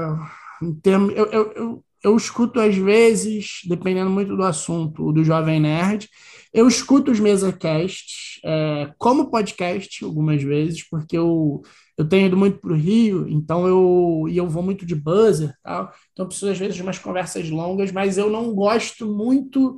termos, 0.83 1.13
eu, 1.15 1.25
eu, 1.31 1.51
eu, 1.53 1.85
eu, 2.03 2.15
escuto 2.15 2.59
às 2.59 2.75
vezes, 2.75 3.61
dependendo 3.67 4.09
muito 4.09 4.35
do 4.35 4.43
assunto, 4.43 5.11
do 5.11 5.23
Jovem 5.23 5.59
Nerd, 5.59 6.09
eu 6.53 6.67
escuto 6.67 7.11
os 7.11 7.19
mesacasts 7.19 8.39
é, 8.43 8.91
como 8.97 9.29
podcast 9.29 10.03
algumas 10.03 10.43
vezes, 10.43 10.87
porque 10.89 11.17
eu, 11.17 11.61
eu 11.97 12.07
tenho 12.07 12.27
ido 12.27 12.37
muito 12.37 12.59
para 12.59 12.73
o 12.73 12.75
Rio, 12.75 13.27
então 13.29 13.67
eu, 13.67 14.25
e 14.29 14.37
eu 14.37 14.49
vou 14.49 14.61
muito 14.63 14.85
de 14.85 14.95
buzzer, 14.95 15.53
tal, 15.63 15.93
então 16.11 16.27
preciso 16.27 16.51
às 16.51 16.57
vezes 16.57 16.75
de 16.75 16.81
umas 16.81 16.99
conversas 16.99 17.49
longas, 17.49 17.91
mas 17.91 18.17
eu 18.17 18.29
não 18.29 18.53
gosto 18.53 19.07
muito 19.07 19.77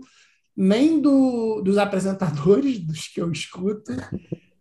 nem 0.56 1.00
do, 1.02 1.62
dos 1.62 1.78
apresentadores, 1.78 2.80
dos 2.86 3.08
que 3.08 3.22
eu 3.22 3.32
escuto, 3.32 3.92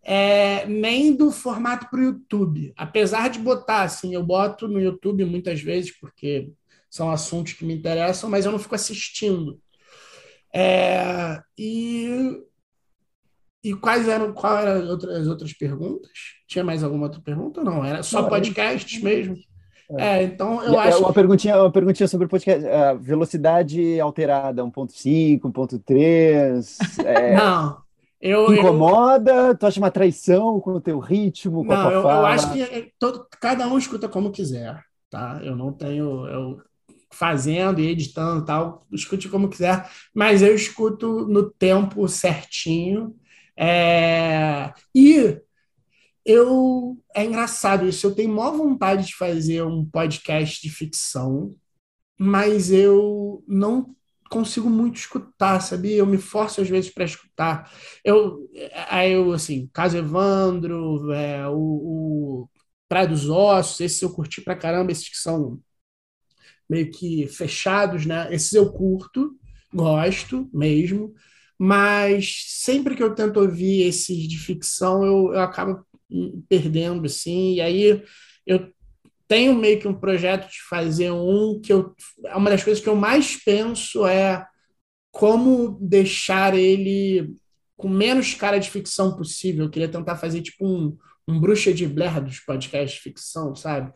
é, 0.04 0.66
nem 0.66 1.14
do 1.14 1.30
formato 1.30 1.88
para 1.88 2.00
o 2.00 2.04
YouTube. 2.04 2.72
Apesar 2.76 3.28
de 3.28 3.38
botar, 3.38 3.82
assim, 3.82 4.14
eu 4.14 4.22
boto 4.22 4.66
no 4.66 4.80
YouTube 4.80 5.24
muitas 5.24 5.60
vezes, 5.60 5.96
porque 5.98 6.50
são 6.90 7.10
assuntos 7.10 7.54
que 7.54 7.64
me 7.64 7.74
interessam, 7.74 8.28
mas 8.28 8.44
eu 8.44 8.52
não 8.52 8.58
fico 8.58 8.74
assistindo. 8.74 9.60
É, 10.54 11.40
e, 11.56 12.42
e 13.64 13.74
quais 13.74 14.06
eram 14.06 14.32
qual 14.32 14.58
eram 14.58 14.92
as 14.94 15.26
outras 15.26 15.52
perguntas? 15.52 16.10
Tinha 16.46 16.64
mais 16.64 16.82
alguma 16.82 17.04
outra 17.04 17.20
pergunta? 17.20 17.64
Não, 17.64 17.84
era 17.84 18.02
só 18.02 18.22
não, 18.22 18.28
podcasts 18.28 19.02
era... 19.02 19.04
mesmo. 19.04 19.36
É, 19.98 20.22
então 20.22 20.62
eu 20.62 20.72
e, 20.72 20.76
acho. 20.76 20.98
Uma 20.98 21.12
perguntinha, 21.12 21.56
uma 21.60 21.72
perguntinha 21.72 22.08
sobre 22.08 22.26
o 22.26 22.28
podcast. 22.28 22.64
Uh, 22.64 22.98
velocidade 22.98 24.00
alterada, 24.00 24.62
1.5, 24.62 25.40
1.3. 25.40 27.04
É... 27.04 27.36
Não, 27.36 27.78
eu, 28.20 28.54
incomoda? 28.54 29.32
Eu... 29.32 29.56
Tu 29.56 29.66
acha 29.66 29.80
uma 29.80 29.90
traição 29.90 30.60
com 30.60 30.72
o 30.72 30.80
teu 30.80 30.98
ritmo, 30.98 31.64
não, 31.64 31.90
eu, 31.90 32.00
eu 32.02 32.26
acho 32.26 32.52
que 32.52 32.62
é, 32.62 32.88
todo, 32.98 33.26
cada 33.40 33.66
um 33.66 33.76
escuta 33.76 34.08
como 34.08 34.30
quiser, 34.30 34.80
tá? 35.10 35.40
Eu 35.42 35.56
não 35.56 35.72
tenho... 35.72 36.26
Eu, 36.28 36.62
fazendo 37.12 37.80
e 37.80 37.88
editando 37.88 38.44
tal, 38.44 38.86
escute 38.92 39.28
como 39.28 39.48
quiser, 39.48 39.88
mas 40.14 40.42
eu 40.42 40.54
escuto 40.54 41.26
no 41.28 41.50
tempo 41.50 42.08
certinho. 42.08 43.14
É... 43.56 44.72
E 44.94 45.40
eu 46.24 46.98
é 47.14 47.24
engraçado 47.24 47.86
isso. 47.88 48.06
Eu 48.06 48.14
tenho 48.14 48.32
maior 48.34 48.52
vontade 48.56 49.06
de 49.06 49.14
fazer 49.16 49.62
um 49.62 49.84
podcast 49.84 50.60
de 50.62 50.70
ficção, 50.70 51.54
mas 52.18 52.70
eu 52.72 53.44
não 53.48 53.94
consigo 54.30 54.70
muito 54.70 54.96
escutar, 54.96 55.60
sabia? 55.60 55.96
Eu 55.98 56.06
me 56.06 56.18
forço 56.18 56.60
às 56.62 56.68
vezes 56.68 56.90
para 56.90 57.04
escutar. 57.04 57.70
Eu, 58.04 58.48
aí 58.88 59.12
eu 59.12 59.32
assim, 59.32 59.68
Caso 59.72 59.96
Evandro, 59.98 61.12
é, 61.12 61.46
o, 61.48 61.54
o 62.44 62.50
Praia 62.88 63.08
dos 63.08 63.28
Ossos, 63.28 63.80
esses 63.80 64.02
eu 64.02 64.12
curti 64.12 64.40
pra 64.42 64.56
caramba, 64.56 64.92
esses 64.92 65.08
que 65.08 65.16
são 65.16 65.60
meio 66.68 66.90
que 66.90 67.26
fechados, 67.28 68.06
né? 68.06 68.28
Esses 68.32 68.52
eu 68.52 68.72
curto, 68.72 69.36
gosto 69.72 70.48
mesmo, 70.52 71.14
mas 71.58 72.44
sempre 72.48 72.94
que 72.94 73.02
eu 73.02 73.14
tento 73.14 73.38
ouvir 73.40 73.82
esses 73.82 74.28
de 74.28 74.38
ficção, 74.38 75.04
eu, 75.04 75.34
eu 75.34 75.40
acabo 75.40 75.84
perdendo, 76.48 77.06
assim, 77.06 77.54
e 77.54 77.60
aí 77.60 78.02
eu 78.46 78.72
tenho 79.28 79.54
meio 79.54 79.80
que 79.80 79.88
um 79.88 79.94
projeto 79.94 80.50
de 80.50 80.60
fazer 80.68 81.10
um 81.10 81.60
que 81.60 81.72
eu. 81.72 81.94
Uma 82.34 82.50
das 82.50 82.62
coisas 82.62 82.82
que 82.82 82.88
eu 82.88 82.96
mais 82.96 83.42
penso 83.42 84.06
é 84.06 84.46
como 85.10 85.78
deixar 85.80 86.54
ele 86.54 87.34
com 87.76 87.88
menos 87.88 88.34
cara 88.34 88.58
de 88.58 88.70
ficção 88.70 89.16
possível. 89.16 89.64
Eu 89.64 89.70
queria 89.70 89.88
tentar 89.88 90.16
fazer 90.16 90.42
tipo 90.42 90.66
um, 90.66 90.96
um 91.26 91.40
bruxa 91.40 91.72
de 91.72 91.86
Blair 91.86 92.22
dos 92.22 92.40
podcasts 92.40 92.96
de 92.96 93.02
ficção, 93.02 93.54
sabe? 93.54 93.92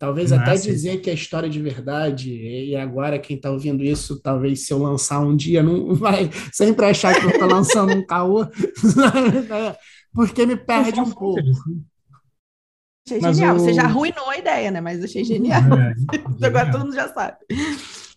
Talvez 0.00 0.30
Nossa. 0.30 0.42
até 0.42 0.54
dizer 0.54 1.02
que 1.02 1.10
é 1.10 1.12
história 1.12 1.46
de 1.46 1.60
verdade. 1.60 2.32
E 2.32 2.74
agora, 2.74 3.18
quem 3.18 3.36
está 3.36 3.50
ouvindo 3.50 3.84
isso, 3.84 4.18
talvez 4.18 4.66
se 4.66 4.72
eu 4.72 4.78
lançar 4.78 5.20
um 5.20 5.36
dia, 5.36 5.62
não 5.62 5.92
vai 5.94 6.30
sempre 6.50 6.86
achar 6.86 7.14
que 7.14 7.26
eu 7.26 7.28
estou 7.28 7.46
lançando 7.46 7.92
um 7.92 8.06
caô, 8.06 8.46
porque 10.14 10.46
me 10.46 10.56
perde 10.56 10.98
um 10.98 11.10
pouco. 11.10 11.38
Achei 13.06 13.20
Mas 13.20 13.36
genial. 13.36 13.56
O... 13.56 13.58
Você 13.58 13.74
já 13.74 13.82
arruinou 13.82 14.30
a 14.30 14.38
ideia, 14.38 14.70
né? 14.70 14.80
Mas 14.80 15.04
achei 15.04 15.22
genial. 15.22 15.60
É, 15.74 15.92
Agora 16.46 16.72
todo 16.72 16.84
mundo 16.84 16.94
já 16.94 17.12
sabe. 17.12 17.36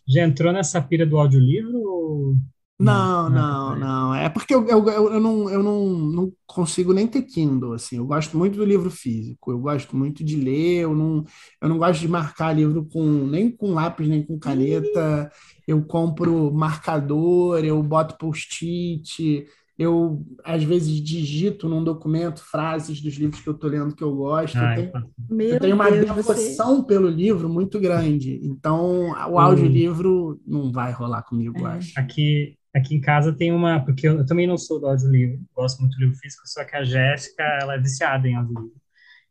Já 0.08 0.24
entrou 0.24 0.54
nessa 0.54 0.82
pira 0.82 1.06
do 1.06 1.18
audiolivro? 1.18 1.82
Ou... 1.82 2.36
Não, 2.80 3.30
não, 3.30 3.78
não. 3.78 4.16
É 4.16 4.28
porque 4.30 4.54
eu, 4.54 4.68
eu, 4.68 4.90
eu, 4.90 5.20
não, 5.20 5.50
eu 5.50 5.64
não, 5.64 5.88
não 5.88 6.34
consigo 6.46 6.92
nem 6.92 7.08
ter 7.08 7.22
Kindle, 7.22 7.74
assim. 7.74 7.98
Eu 7.98 8.06
gosto 8.06 8.38
muito 8.38 8.58
do 8.58 8.66
livro 8.66 8.90
físico. 8.90 9.52
Eu 9.52 9.60
gosto 9.60 9.96
muito 9.96 10.24
de 10.24 10.36
ler. 10.36 10.82
Eu 10.82 10.96
não, 10.96 11.24
eu 11.62 11.70
não 11.70 11.78
gosto 11.78 12.00
de 12.02 12.08
marcar 12.08 12.54
livro 12.54 12.86
com 12.86 13.04
nem 13.04 13.50
com 13.50 13.74
lápis, 13.74 14.08
nem 14.08 14.24
com 14.24 14.40
caneta. 14.40 15.32
Eu 15.68 15.84
compro 15.86 16.52
marcador, 16.54 17.64
eu 17.64 17.82
boto 17.82 18.18
post-it 18.18 19.46
eu 19.78 20.24
às 20.44 20.64
vezes 20.64 21.02
digito 21.02 21.68
num 21.68 21.84
documento 21.84 22.44
frases 22.44 23.02
dos 23.02 23.16
livros 23.16 23.42
que 23.42 23.50
eu 23.50 23.54
estou 23.54 23.70
lendo 23.70 23.96
que 23.96 24.04
eu 24.04 24.16
gosto. 24.16 24.58
Ai, 24.58 24.86
eu, 24.86 24.92
tenho, 24.92 25.54
eu 25.54 25.60
tenho 25.60 25.76
uma 25.76 25.90
Deus, 25.90 26.06
devoção 26.06 26.78
você... 26.78 26.88
pelo 26.88 27.10
livro 27.10 27.50
muito 27.50 27.80
grande. 27.80 28.40
Então, 28.44 29.12
o 29.30 29.40
audiolivro 29.40 30.40
não 30.46 30.72
vai 30.72 30.92
rolar 30.92 31.24
comigo, 31.24 31.68
é. 31.68 31.72
acho. 31.72 32.00
Aqui, 32.00 32.56
aqui 32.74 32.96
em 32.96 33.02
casa 33.02 33.32
tem 33.32 33.52
uma. 33.52 33.80
Porque 33.84 34.08
eu, 34.08 34.18
eu 34.18 34.26
também 34.26 34.48
não 34.48 34.58
sou 34.58 34.80
do 34.80 34.88
audiolivro, 34.88 35.40
gosto 35.56 35.80
muito 35.80 35.96
do 35.96 36.02
livro 36.02 36.18
físico, 36.18 36.44
só 36.46 36.64
que 36.64 36.76
a 36.76 36.84
Jéssica 36.84 37.44
ela 37.62 37.76
é 37.76 37.80
viciada 37.80 38.28
em 38.28 38.36
audiolivro. 38.36 38.82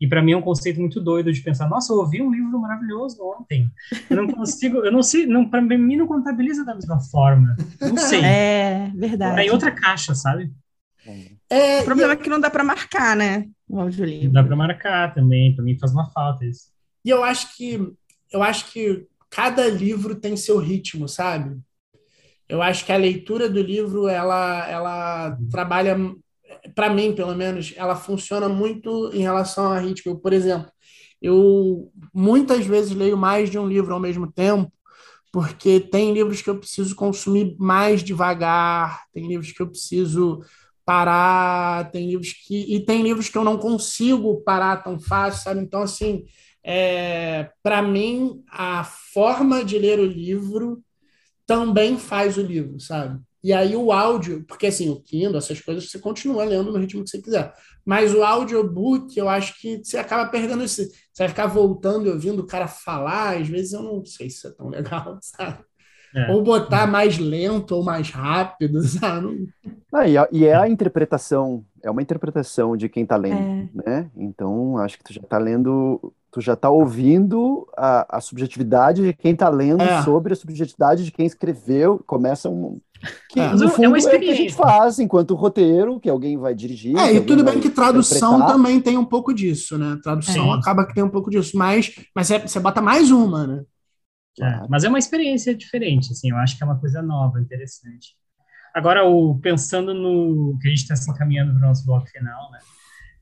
E 0.01 0.09
para 0.09 0.21
mim 0.21 0.33
é 0.33 0.37
um 0.37 0.43
conceito 0.43 0.81
muito 0.81 1.01
doido 1.01 1.33
de 1.33 1.41
pensar, 1.43 1.69
nossa, 1.69 1.93
eu 1.93 1.99
ouvi 1.99 2.21
um 2.21 2.31
livro 2.31 2.59
maravilhoso 2.61 3.23
ontem. 3.23 3.71
Eu 4.11 4.17
não 4.17 4.27
consigo, 4.27 4.79
eu 4.79 4.91
não 4.91 5.01
sei, 5.01 5.27
não, 5.27 5.49
para 5.49 5.63
mim 5.63 5.97
não 5.97 6.09
contabiliza 6.09 6.65
da 6.65 6.75
mesma 6.75 6.99
forma. 6.99 7.57
Não 7.81 7.97
sei. 7.97 8.21
É, 8.25 8.91
verdade. 8.97 9.41
É 9.41 9.47
em 9.47 9.51
outra 9.51 9.71
caixa, 9.71 10.13
sabe? 10.13 10.53
É, 11.49 11.83
o 11.83 11.85
problema 11.85 12.15
é 12.15 12.17
que 12.17 12.29
não 12.29 12.41
dá 12.41 12.51
para 12.51 12.65
marcar, 12.65 13.15
né? 13.15 13.49
O 13.69 13.79
audiolivro. 13.79 14.27
Não 14.27 14.33
dá 14.33 14.43
para 14.43 14.57
marcar 14.57 15.15
também, 15.15 15.55
para 15.55 15.65
mim 15.65 15.79
faz 15.79 15.93
uma 15.93 16.11
falta 16.11 16.45
isso. 16.45 16.73
E 17.05 17.11
eu 17.11 17.23
acho 17.23 17.57
que 17.57 17.93
eu 18.33 18.43
acho 18.43 18.73
que 18.73 19.07
cada 19.31 19.69
livro 19.69 20.17
tem 20.17 20.37
seu 20.37 20.59
ritmo, 20.59 21.09
sabe? 21.09 21.61
Eu 22.53 22.61
acho 22.61 22.85
que 22.85 22.93
a 22.93 22.99
leitura 22.99 23.49
do 23.49 23.63
livro 23.63 24.09
ela 24.09 24.69
ela 24.69 25.39
trabalha 25.51 25.97
para 26.75 26.93
mim, 26.93 27.15
pelo 27.15 27.35
menos, 27.35 27.73
ela 27.77 27.97
funciona 27.97 28.47
muito 28.47 29.11
em 29.15 29.23
relação 29.23 29.73
a 29.73 29.79
ritmo. 29.79 30.21
Por 30.21 30.35
exemplo, 30.35 30.71
eu 31.21 31.91
muitas 32.13 32.67
vezes 32.67 32.93
leio 32.95 33.17
mais 33.17 33.49
de 33.51 33.59
um 33.59 33.67
livro 33.67 33.95
ao 33.95 34.01
mesmo 34.01 34.31
tempo, 34.31 34.71
porque 35.33 35.81
tem 35.81 36.13
livros 36.13 36.43
que 36.43 36.51
eu 36.51 36.59
preciso 36.59 36.95
consumir 36.95 37.57
mais 37.59 38.03
devagar, 38.03 39.03
tem 39.15 39.27
livros 39.27 39.51
que 39.53 39.63
eu 39.63 39.69
preciso 39.69 40.41
parar, 40.85 41.91
tem 41.91 42.07
livros 42.07 42.35
que 42.35 42.75
e 42.77 42.85
tem 42.85 43.03
livros 43.03 43.31
que 43.31 43.39
eu 43.39 43.45
não 43.45 43.57
consigo 43.57 44.43
parar 44.43 44.83
tão 44.83 45.01
fácil, 45.01 45.43
sabe? 45.43 45.63
Então 45.63 45.81
assim, 45.83 46.27
é, 46.63 47.51
para 47.63 47.81
mim 47.81 48.43
a 48.51 48.85
forma 48.85 49.65
de 49.65 49.79
ler 49.79 49.99
o 49.99 50.05
livro 50.07 50.83
também 51.47 51.99
faz 51.99 52.37
o 52.37 52.43
livro, 52.43 52.79
sabe? 52.81 53.21
E 53.43 53.53
aí 53.53 53.75
o 53.75 53.91
áudio, 53.91 54.45
porque 54.47 54.69
assim, 54.69 54.89
o 54.89 55.01
Kindle, 55.01 55.37
essas 55.37 55.61
coisas, 55.61 55.91
você 55.91 55.99
continua 55.99 56.45
lendo 56.45 56.71
no 56.71 56.79
ritmo 56.79 57.03
que 57.03 57.11
você 57.11 57.21
quiser. 57.21 57.53
Mas 57.85 58.15
o 58.15 58.23
audiobook, 58.23 59.19
eu 59.19 59.29
acho 59.29 59.61
que 59.61 59.83
você 59.83 59.99
acaba 59.99 60.31
perdendo 60.31 60.63
esse. 60.63 60.87
Você 61.13 61.25
vai 61.25 61.29
ficar 61.29 61.49
voltando 61.49 62.07
e 62.07 62.11
ouvindo 62.11 62.41
o 62.41 62.47
cara 62.47 62.69
falar, 62.69 63.39
às 63.39 63.49
vezes 63.49 63.73
eu 63.73 63.83
não 63.83 64.05
sei 64.05 64.31
se 64.31 64.47
é 64.47 64.51
tão 64.51 64.69
legal, 64.69 65.19
sabe? 65.21 65.59
É. 66.15 66.31
Ou 66.31 66.43
botar 66.43 66.87
mais 66.87 67.19
lento 67.19 67.75
ou 67.75 67.83
mais 67.83 68.11
rápido, 68.11 68.81
sabe? 68.87 69.49
Ah, 69.93 70.07
e, 70.07 70.17
a, 70.17 70.29
e, 70.31 70.45
é 70.45 70.55
a 70.55 70.69
interpretação, 70.69 71.65
é 71.83 71.91
uma 71.91 72.03
interpretação 72.03 72.77
de 72.77 72.89
quem 72.89 73.03
está 73.03 73.17
lendo, 73.17 73.71
é. 73.81 73.91
né? 73.91 74.11
Então, 74.15 74.79
acho 74.79 74.99
que 74.99 75.05
tu 75.05 75.13
já 75.13 75.21
está 75.21 75.39
lendo 75.39 76.13
tu 76.33 76.41
já 76.41 76.55
está 76.55 76.71
ouvindo 76.71 77.69
a, 77.77 78.17
a, 78.17 78.21
subjetividade 78.21 79.03
de 79.03 79.13
quem 79.13 79.33
está 79.33 79.51
lendo 79.51 79.83
é. 79.83 80.03
sobre 80.03 80.33
a 80.33 80.37
subjetividade 80.37 81.05
de 81.05 81.13
quem 81.13 81.27
escreveu. 81.27 82.03
Começa 82.07 82.49
um. 82.49 82.81
Que, 83.29 83.39
é. 83.39 83.53
no 83.53 83.69
fundo, 83.69 83.85
é, 83.85 83.89
uma 83.89 83.99
experiência. 83.99 84.33
é 84.33 84.33
o 84.33 84.37
que 84.37 84.43
a 84.43 84.45
gente 84.45 84.55
faz 84.55 84.99
enquanto 84.99 85.35
roteiro, 85.35 86.01
que 86.01 86.09
alguém 86.09 86.39
vai 86.39 86.55
dirigir. 86.55 86.97
É, 86.97 87.13
e 87.13 87.21
tudo 87.21 87.45
bem 87.45 87.61
que 87.61 87.69
tradução 87.69 88.47
também 88.47 88.81
tem 88.81 88.97
um 88.97 89.05
pouco 89.05 89.35
disso, 89.35 89.77
né? 89.77 89.99
Tradução 90.03 90.55
é. 90.55 90.59
acaba 90.59 90.87
que 90.87 90.95
tem 90.95 91.05
um 91.05 91.11
pouco 91.11 91.31
disso, 91.31 91.57
mas, 91.57 91.95
mas 92.15 92.29
você, 92.29 92.39
você 92.39 92.59
bota 92.59 92.81
mais 92.81 93.11
uma, 93.11 93.47
né? 93.47 93.63
É, 94.41 94.67
mas 94.71 94.85
é 94.85 94.89
uma 94.89 94.99
experiência 94.99 95.55
diferente, 95.55 96.13
assim, 96.13 96.31
eu 96.31 96.39
acho 96.39 96.57
que 96.57 96.63
é 96.63 96.67
uma 96.67 96.81
coisa 96.81 97.03
nova, 97.03 97.39
interessante. 97.39 98.17
Agora, 98.75 99.05
o, 99.05 99.39
pensando 99.39 99.93
no 99.93 100.59
que 100.59 100.69
a 100.69 100.71
gente 100.71 100.81
está 100.81 100.97
se 100.97 101.11
encaminhando 101.11 101.53
para 101.53 101.59
o 101.59 101.69
nosso 101.69 101.85
bloco 101.85 102.07
final, 102.07 102.51
né? 102.51 102.59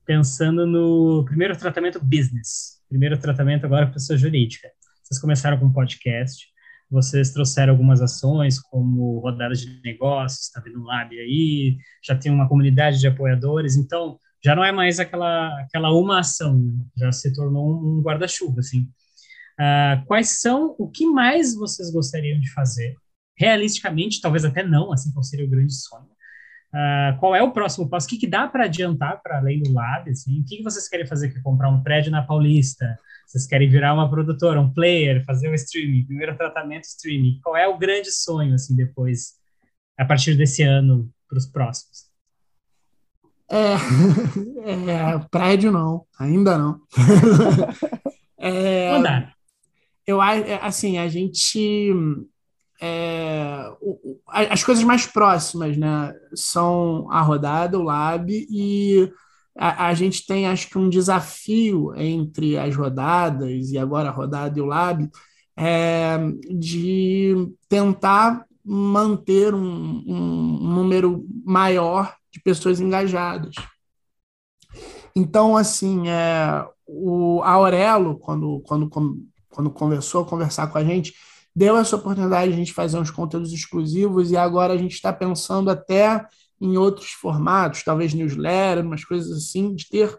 Pensando 0.06 0.64
no 0.64 1.24
primeiro 1.24 1.56
tratamento 1.56 1.98
business, 2.00 2.79
primeiro 2.90 3.16
tratamento 3.16 3.64
agora 3.64 3.86
pessoa 3.86 4.18
jurídica. 4.18 4.68
Vocês 5.02 5.20
começaram 5.20 5.58
com 5.58 5.72
podcast, 5.72 6.48
vocês 6.90 7.30
trouxeram 7.32 7.72
algumas 7.72 8.02
ações, 8.02 8.58
como 8.58 9.20
rodadas 9.20 9.60
de 9.60 9.80
negócios, 9.82 10.46
está 10.46 10.60
vindo 10.60 10.80
um 10.80 10.84
lab 10.84 11.16
aí, 11.16 11.78
já 12.04 12.16
tem 12.16 12.32
uma 12.32 12.48
comunidade 12.48 12.98
de 12.98 13.06
apoiadores, 13.06 13.76
então 13.76 14.18
já 14.44 14.56
não 14.56 14.64
é 14.64 14.72
mais 14.72 14.98
aquela, 14.98 15.48
aquela 15.60 15.92
uma 15.92 16.18
ação, 16.18 16.58
né? 16.58 16.72
já 16.96 17.12
se 17.12 17.32
tornou 17.32 17.80
um 17.80 18.02
guarda-chuva, 18.02 18.58
assim. 18.58 18.88
Uh, 19.60 20.04
quais 20.06 20.40
são, 20.40 20.74
o 20.78 20.90
que 20.90 21.06
mais 21.06 21.54
vocês 21.54 21.92
gostariam 21.92 22.40
de 22.40 22.50
fazer? 22.52 22.96
Realisticamente, 23.38 24.20
talvez 24.20 24.44
até 24.44 24.64
não, 24.64 24.92
assim 24.92 25.12
qual 25.12 25.22
seria 25.22 25.46
o 25.46 25.50
grande 25.50 25.72
sonho. 25.74 26.08
Uh, 26.72 27.18
qual 27.18 27.34
é 27.34 27.42
o 27.42 27.50
próximo 27.50 27.88
passo? 27.88 28.06
O 28.06 28.10
que, 28.10 28.18
que 28.18 28.26
dá 28.26 28.46
para 28.46 28.64
adiantar 28.64 29.20
para 29.22 29.38
além 29.38 29.62
do 29.62 29.72
lab? 29.72 30.08
Assim? 30.08 30.40
O 30.40 30.44
que, 30.44 30.58
que 30.58 30.62
vocês 30.62 30.88
querem 30.88 31.06
fazer? 31.06 31.32
Quer 31.32 31.42
comprar 31.42 31.68
um 31.68 31.82
prédio 31.82 32.12
na 32.12 32.22
Paulista? 32.22 32.96
Vocês 33.26 33.46
querem 33.46 33.68
virar 33.68 33.94
uma 33.94 34.08
produtora, 34.08 34.60
um 34.60 34.72
player, 34.72 35.24
fazer 35.24 35.48
um 35.48 35.54
streaming, 35.54 36.04
primeiro 36.04 36.36
tratamento 36.36 36.84
streaming? 36.84 37.40
Qual 37.42 37.56
é 37.56 37.66
o 37.66 37.78
grande 37.78 38.12
sonho, 38.12 38.54
assim, 38.54 38.76
depois, 38.76 39.34
a 39.98 40.04
partir 40.04 40.36
desse 40.36 40.62
ano, 40.62 41.10
para 41.28 41.38
os 41.38 41.46
próximos? 41.46 42.08
É, 43.50 43.74
é, 44.70 45.18
prédio 45.30 45.72
não, 45.72 46.06
ainda 46.18 46.56
não. 46.56 46.80
é, 48.38 48.92
Mandar 48.92 49.34
eu 50.10 50.22
é, 50.22 50.58
assim, 50.62 50.98
a 50.98 51.08
gente. 51.08 51.92
É, 52.80 53.70
as 54.26 54.64
coisas 54.64 54.82
mais 54.84 55.06
próximas 55.06 55.76
né, 55.76 56.14
são 56.34 57.10
a 57.10 57.20
rodada, 57.20 57.78
o 57.78 57.82
lab, 57.82 58.30
e 58.30 59.12
a, 59.56 59.88
a, 59.88 59.94
gente 59.94 60.26
tem, 60.26 60.46
acho 60.46 60.68
que, 60.68 60.78
um 60.78 60.88
desafio 60.88 61.94
entre 61.96 62.56
as 62.56 62.74
rodadas, 62.74 63.70
e 63.70 63.78
agora 63.78 64.08
a 64.08 64.12
rodada 64.12 64.58
e 64.58 64.62
o 64.62 64.66
lab, 64.66 65.10
é, 65.56 66.18
de 66.50 67.52
tentar 67.68 68.46
manter 68.64 69.54
um, 69.54 70.02
um, 70.06 70.58
número 70.62 71.26
maior 71.44 72.14
de 72.32 72.40
pessoas 72.40 72.80
engajadas. 72.80 73.54
Então, 75.14 75.56
assim, 75.56 76.08
é, 76.08 76.64
o 76.86 77.42
Aurelo, 77.42 78.18
quando, 78.18 78.60
quando 78.60 78.88
quando 79.50 79.68
a 79.68 80.24
conversar 80.24 80.68
com 80.68 80.78
a 80.78 80.84
gente, 80.84 81.12
deu 81.54 81.76
essa 81.76 81.96
oportunidade 81.96 82.48
de 82.48 82.54
a 82.54 82.58
gente 82.58 82.72
fazer 82.72 82.98
uns 82.98 83.10
conteúdos 83.10 83.52
exclusivos 83.52 84.30
e 84.30 84.36
agora 84.36 84.74
a 84.74 84.76
gente 84.76 84.94
está 84.94 85.12
pensando 85.12 85.70
até 85.70 86.26
em 86.60 86.76
outros 86.76 87.10
formatos, 87.10 87.82
talvez 87.82 88.12
newsletter, 88.12 88.84
umas 88.84 89.04
coisas 89.04 89.36
assim, 89.36 89.74
de 89.74 89.88
ter 89.88 90.18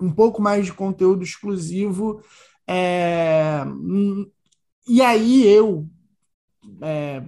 um 0.00 0.10
pouco 0.10 0.40
mais 0.40 0.66
de 0.66 0.72
conteúdo 0.72 1.22
exclusivo. 1.22 2.22
É... 2.66 3.64
E 4.86 5.02
aí 5.02 5.46
eu 5.46 5.86
é, 6.80 7.22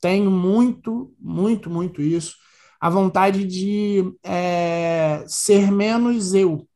tenho 0.00 0.30
muito, 0.30 1.14
muito, 1.18 1.70
muito 1.70 2.02
isso, 2.02 2.36
a 2.80 2.90
vontade 2.90 3.44
de 3.44 4.12
é, 4.22 5.24
ser 5.26 5.70
menos 5.70 6.34
eu 6.34 6.66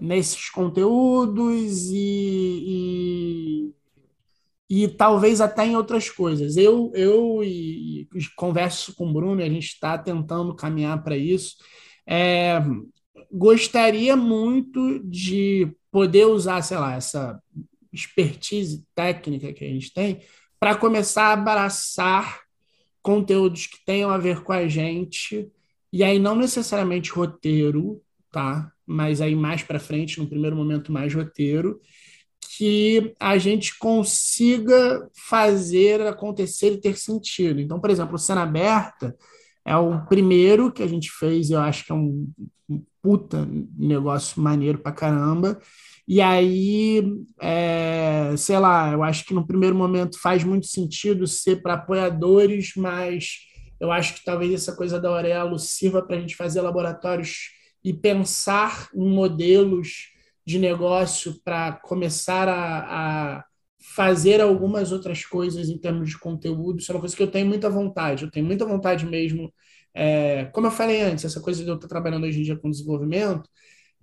nesses 0.00 0.50
conteúdos 0.50 1.86
e, 1.90 2.64
e, 2.66 3.74
e, 4.68 4.88
talvez 4.88 5.40
até 5.40 5.66
em 5.66 5.76
outras 5.76 6.10
coisas. 6.10 6.56
Eu, 6.56 6.90
eu 6.94 7.42
e, 7.42 8.02
e 8.02 8.34
converso 8.34 8.94
com 8.94 9.08
o 9.08 9.12
Bruno, 9.12 9.42
a 9.42 9.48
gente 9.48 9.66
está 9.66 9.96
tentando 9.96 10.54
caminhar 10.54 11.02
para 11.02 11.16
isso. 11.16 11.56
É, 12.06 12.60
gostaria 13.30 14.16
muito 14.16 15.00
de 15.04 15.68
poder 15.90 16.26
usar, 16.26 16.62
sei 16.62 16.78
lá, 16.78 16.94
essa 16.94 17.40
expertise 17.92 18.84
técnica 18.94 19.52
que 19.52 19.64
a 19.64 19.68
gente 19.68 19.92
tem 19.92 20.20
para 20.58 20.74
começar 20.74 21.28
a 21.28 21.32
abraçar 21.32 22.40
conteúdos 23.02 23.66
que 23.66 23.84
tenham 23.84 24.10
a 24.10 24.18
ver 24.18 24.42
com 24.42 24.52
a 24.52 24.66
gente, 24.66 25.48
e 25.92 26.02
aí 26.02 26.18
não 26.18 26.34
necessariamente 26.34 27.12
roteiro, 27.12 28.02
tá? 28.32 28.72
mas 28.86 29.20
aí 29.20 29.34
mais 29.34 29.62
para 29.62 29.80
frente, 29.80 30.18
no 30.18 30.28
primeiro 30.28 30.54
momento, 30.54 30.92
mais 30.92 31.12
roteiro, 31.12 31.80
que 32.56 33.14
a 33.20 33.36
gente 33.38 33.78
consiga 33.78 35.08
fazer 35.28 36.00
acontecer 36.02 36.72
e 36.72 36.80
ter 36.80 36.96
sentido. 36.96 37.60
Então, 37.60 37.80
por 37.80 37.90
exemplo, 37.90 38.14
o 38.14 38.18
Cena 38.18 38.42
Aberta 38.42 39.16
é 39.64 39.76
o 39.76 40.06
primeiro 40.06 40.72
que 40.72 40.82
a 40.82 40.86
gente 40.86 41.10
fez, 41.10 41.50
eu 41.50 41.60
acho 41.60 41.84
que 41.84 41.92
é 41.92 41.94
um, 41.94 42.30
um 42.68 42.82
puta 43.02 43.46
negócio 43.76 44.40
maneiro 44.40 44.78
pra 44.78 44.92
caramba. 44.92 45.58
E 46.08 46.20
aí, 46.20 47.02
é, 47.40 48.32
sei 48.36 48.58
lá, 48.58 48.92
eu 48.92 49.02
acho 49.02 49.24
que 49.24 49.34
no 49.34 49.46
primeiro 49.46 49.74
momento 49.74 50.20
faz 50.20 50.44
muito 50.44 50.68
sentido 50.68 51.26
ser 51.26 51.62
para 51.62 51.74
apoiadores, 51.74 52.72
mas 52.76 53.38
eu 53.80 53.90
acho 53.90 54.14
que 54.14 54.24
talvez 54.24 54.54
essa 54.54 54.74
coisa 54.74 55.00
da 55.00 55.08
Aurelo 55.08 55.58
sirva 55.58 56.00
para 56.00 56.16
a 56.16 56.20
gente 56.20 56.36
fazer 56.36 56.60
laboratórios 56.60 57.50
e 57.84 57.92
pensar 57.92 58.88
em 58.94 59.08
modelos 59.10 60.15
de 60.46 60.58
negócio 60.58 61.40
para 61.44 61.72
começar 61.72 62.48
a, 62.48 63.38
a, 63.38 63.44
fazer 63.94 64.40
algumas 64.40 64.92
outras 64.92 65.24
coisas 65.24 65.68
em 65.68 65.78
termos 65.78 66.10
de 66.10 66.18
conteúdo. 66.18 66.78
Isso 66.78 66.92
é 66.92 66.94
uma 66.94 67.00
coisa 67.00 67.16
que 67.16 67.22
eu 67.22 67.30
tenho 67.30 67.46
muita 67.46 67.68
vontade. 67.68 68.24
Eu 68.24 68.30
tenho 68.30 68.46
muita 68.46 68.64
vontade 68.64 69.04
mesmo. 69.04 69.52
É, 69.92 70.46
como 70.46 70.66
eu 70.66 70.70
falei 70.70 71.00
antes, 71.02 71.24
essa 71.24 71.40
coisa 71.40 71.62
de 71.64 71.68
eu 71.68 71.74
estar 71.76 71.88
trabalhando 71.88 72.24
hoje 72.24 72.40
em 72.40 72.42
dia 72.42 72.56
com 72.56 72.70
desenvolvimento, 72.70 73.48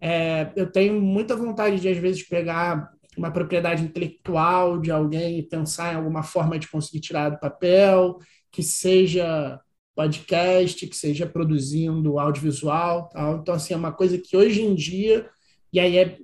é, 0.02 0.52
eu 0.56 0.70
tenho 0.72 0.99
muita 1.02 1.36
vontade 1.36 1.80
de, 1.80 1.88
às 1.88 1.98
vezes, 1.98 2.28
pegar 2.28 2.91
uma 3.18 3.32
propriedade 3.32 3.84
intelectual 3.84 4.80
de 4.80 4.91
alguém 4.91 5.40
e 5.40 5.44
pensar 5.44 5.94
em 5.94 5.98
alguma 5.98 6.24
forma 6.24 6.60
de 6.60 6.68
conseguir 6.68 6.99
tirar 6.99 7.30
do 7.30 7.40
papel, 7.40 8.18
que 8.52 8.64
seja 8.64 9.60
podcast, 9.95 10.88
que 10.88 10.95
seja 10.95 11.26
produzindo 11.28 12.20
audiovisual, 12.20 13.10
tal. 13.10 13.38
Então, 13.38 13.56
assim, 13.56 13.74
é 13.74 13.78
uma 13.78 13.91
coisa 13.94 14.18
que 14.18 14.36
hoje 14.36 14.61
em 14.61 14.76
dia, 14.76 15.30
e 15.72 15.80
aí 15.80 15.98
é 15.98 16.18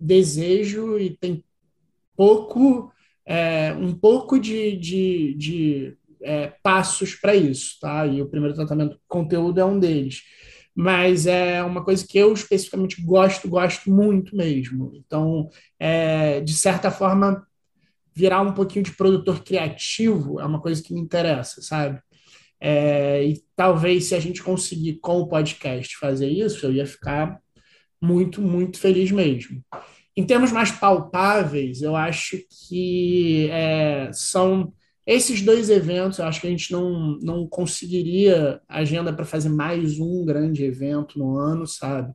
desejo 0.00 0.98
e 0.98 1.10
tem 1.10 1.44
pouco, 2.16 2.92
é, 3.26 3.72
um 3.74 3.92
pouco 3.94 4.38
de, 4.38 4.76
de, 4.76 5.34
de 5.34 5.98
é, 6.22 6.52
passos 6.62 7.14
para 7.14 7.34
isso, 7.34 7.78
tá? 7.80 8.06
E 8.06 8.22
o 8.22 8.28
primeiro 8.28 8.54
tratamento 8.54 8.98
conteúdo 9.06 9.60
é 9.60 9.64
um 9.64 9.78
deles. 9.78 10.22
Mas 10.74 11.26
é 11.26 11.62
uma 11.62 11.84
coisa 11.84 12.06
que 12.06 12.16
eu 12.16 12.32
especificamente 12.32 13.02
gosto, 13.02 13.48
gosto 13.48 13.90
muito 13.90 14.36
mesmo. 14.36 14.92
Então, 14.94 15.48
é, 15.78 16.40
de 16.40 16.54
certa 16.54 16.90
forma, 16.90 17.46
virar 18.14 18.40
um 18.40 18.52
pouquinho 18.52 18.84
de 18.84 18.92
produtor 18.92 19.42
criativo 19.42 20.40
é 20.40 20.44
uma 20.44 20.60
coisa 20.60 20.82
que 20.82 20.94
me 20.94 21.00
interessa, 21.00 21.60
sabe? 21.62 22.00
É, 22.60 23.24
e 23.24 23.42
talvez 23.56 24.04
se 24.04 24.14
a 24.14 24.20
gente 24.20 24.42
conseguir 24.42 24.98
com 25.00 25.20
o 25.20 25.28
podcast 25.28 25.96
fazer 25.96 26.28
isso, 26.28 26.66
eu 26.66 26.72
ia 26.72 26.86
ficar 26.86 27.40
muito, 28.00 28.40
muito 28.40 28.78
feliz 28.78 29.10
mesmo. 29.10 29.62
Em 30.16 30.24
termos 30.24 30.52
mais 30.52 30.70
palpáveis, 30.70 31.82
eu 31.82 31.94
acho 31.96 32.38
que 32.68 33.48
é, 33.50 34.10
são 34.12 34.72
esses 35.06 35.42
dois 35.42 35.70
eventos. 35.70 36.18
Eu 36.18 36.26
acho 36.26 36.40
que 36.40 36.46
a 36.46 36.50
gente 36.50 36.72
não, 36.72 37.18
não 37.20 37.46
conseguiria 37.46 38.60
agenda 38.68 39.12
para 39.12 39.24
fazer 39.24 39.48
mais 39.48 39.98
um 39.98 40.24
grande 40.24 40.64
evento 40.64 41.18
no 41.18 41.36
ano, 41.36 41.66
sabe? 41.66 42.12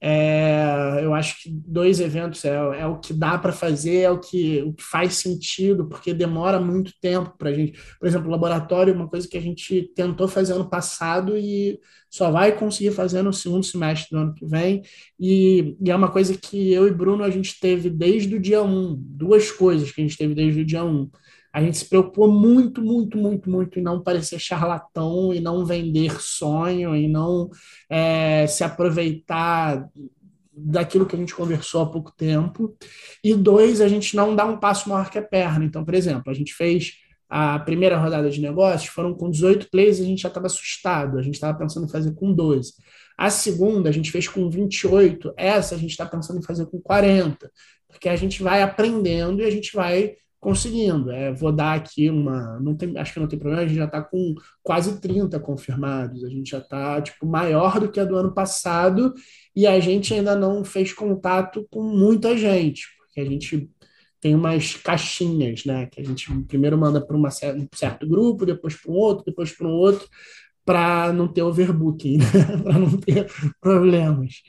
É, 0.00 1.00
eu 1.02 1.12
acho 1.12 1.42
que 1.42 1.50
dois 1.50 1.98
eventos 1.98 2.44
é, 2.44 2.54
é 2.54 2.86
o 2.86 3.00
que 3.00 3.12
dá 3.12 3.36
para 3.36 3.52
fazer, 3.52 4.02
é 4.02 4.10
o 4.10 4.20
que, 4.20 4.62
o 4.62 4.72
que 4.72 4.82
faz 4.82 5.14
sentido, 5.14 5.88
porque 5.88 6.14
demora 6.14 6.60
muito 6.60 6.92
tempo 7.00 7.34
para 7.36 7.50
a 7.50 7.52
gente. 7.52 7.78
Por 7.98 8.06
exemplo, 8.06 8.30
laboratório 8.30 8.92
é 8.92 8.96
uma 8.96 9.08
coisa 9.08 9.28
que 9.28 9.36
a 9.36 9.40
gente 9.40 9.90
tentou 9.94 10.28
fazer 10.28 10.52
ano 10.52 10.70
passado 10.70 11.36
e 11.36 11.80
só 12.08 12.30
vai 12.30 12.56
conseguir 12.56 12.92
fazer 12.92 13.22
no 13.22 13.32
segundo 13.32 13.64
semestre 13.64 14.10
do 14.10 14.18
ano 14.22 14.34
que 14.34 14.46
vem. 14.46 14.82
E, 15.18 15.76
e 15.80 15.90
é 15.90 15.96
uma 15.96 16.10
coisa 16.10 16.36
que 16.36 16.72
eu 16.72 16.86
e 16.86 16.92
Bruno 16.92 17.24
a 17.24 17.30
gente 17.30 17.58
teve 17.60 17.90
desde 17.90 18.34
o 18.36 18.40
dia 18.40 18.62
1, 18.62 18.94
duas 18.96 19.50
coisas 19.50 19.90
que 19.90 20.00
a 20.00 20.04
gente 20.04 20.16
teve 20.16 20.34
desde 20.34 20.60
o 20.60 20.64
dia 20.64 20.84
1 20.84 21.10
a 21.52 21.62
gente 21.62 21.78
se 21.78 21.88
preocupou 21.88 22.30
muito, 22.30 22.82
muito, 22.82 23.16
muito, 23.16 23.50
muito 23.50 23.78
em 23.78 23.82
não 23.82 24.02
parecer 24.02 24.38
charlatão, 24.38 25.32
e 25.32 25.40
não 25.40 25.64
vender 25.64 26.20
sonho, 26.20 26.94
e 26.94 27.08
não 27.08 27.50
é, 27.90 28.46
se 28.46 28.62
aproveitar 28.62 29.88
daquilo 30.52 31.06
que 31.06 31.14
a 31.14 31.18
gente 31.18 31.34
conversou 31.34 31.82
há 31.82 31.90
pouco 31.90 32.12
tempo. 32.16 32.76
E 33.22 33.34
dois, 33.34 33.80
a 33.80 33.88
gente 33.88 34.16
não 34.16 34.34
dá 34.34 34.44
um 34.44 34.58
passo 34.58 34.88
maior 34.88 35.10
que 35.10 35.18
a 35.18 35.22
perna. 35.22 35.64
Então, 35.64 35.84
por 35.84 35.94
exemplo, 35.94 36.30
a 36.30 36.34
gente 36.34 36.52
fez 36.52 36.94
a 37.28 37.58
primeira 37.58 37.98
rodada 37.98 38.30
de 38.30 38.40
negócios, 38.40 38.90
foram 38.90 39.14
com 39.14 39.30
18 39.30 39.68
players 39.70 39.98
e 39.98 40.02
a 40.02 40.06
gente 40.06 40.22
já 40.22 40.28
estava 40.28 40.46
assustado, 40.46 41.18
a 41.18 41.22
gente 41.22 41.34
estava 41.34 41.56
pensando 41.58 41.86
em 41.86 41.90
fazer 41.90 42.14
com 42.14 42.32
12. 42.32 42.72
A 43.16 43.30
segunda 43.30 43.90
a 43.90 43.92
gente 43.92 44.10
fez 44.10 44.26
com 44.26 44.48
28, 44.48 45.34
essa 45.36 45.74
a 45.74 45.78
gente 45.78 45.90
está 45.90 46.06
pensando 46.06 46.38
em 46.38 46.42
fazer 46.42 46.66
com 46.66 46.80
40, 46.80 47.50
porque 47.86 48.08
a 48.08 48.16
gente 48.16 48.42
vai 48.42 48.62
aprendendo 48.62 49.42
e 49.42 49.44
a 49.44 49.50
gente 49.50 49.74
vai 49.74 50.16
conseguindo. 50.40 51.10
É, 51.10 51.32
vou 51.32 51.52
dar 51.52 51.74
aqui 51.74 52.08
uma. 52.10 52.58
Não 52.60 52.74
tem, 52.74 52.96
acho 52.96 53.12
que 53.12 53.20
não 53.20 53.28
tem 53.28 53.38
problema, 53.38 53.62
a 53.62 53.66
gente 53.66 53.76
já 53.78 53.84
está 53.84 54.02
com 54.02 54.34
quase 54.62 55.00
30 55.00 55.38
confirmados. 55.40 56.24
A 56.24 56.28
gente 56.28 56.50
já 56.50 56.58
está 56.58 57.00
tipo, 57.02 57.26
maior 57.26 57.80
do 57.80 57.90
que 57.90 58.00
a 58.00 58.04
do 58.04 58.16
ano 58.16 58.32
passado 58.32 59.14
e 59.54 59.66
a 59.66 59.78
gente 59.80 60.14
ainda 60.14 60.34
não 60.36 60.64
fez 60.64 60.92
contato 60.92 61.66
com 61.70 61.82
muita 61.82 62.36
gente, 62.36 62.86
porque 62.98 63.20
a 63.20 63.24
gente 63.24 63.70
tem 64.20 64.34
umas 64.34 64.74
caixinhas, 64.74 65.64
né? 65.64 65.86
Que 65.86 66.00
a 66.00 66.04
gente 66.04 66.32
primeiro 66.44 66.76
manda 66.76 67.00
para 67.04 67.16
um 67.16 67.22
certo 67.74 68.08
grupo, 68.08 68.46
depois 68.46 68.74
para 68.74 68.92
um 68.92 68.94
outro, 68.94 69.24
depois 69.24 69.52
para 69.52 69.66
um 69.66 69.72
outro, 69.72 70.08
para 70.64 71.12
não 71.12 71.28
ter 71.28 71.42
overbooking, 71.42 72.18
né? 72.20 72.62
para 72.62 72.78
não 72.78 72.96
ter 72.98 73.26
problemas. 73.60 74.42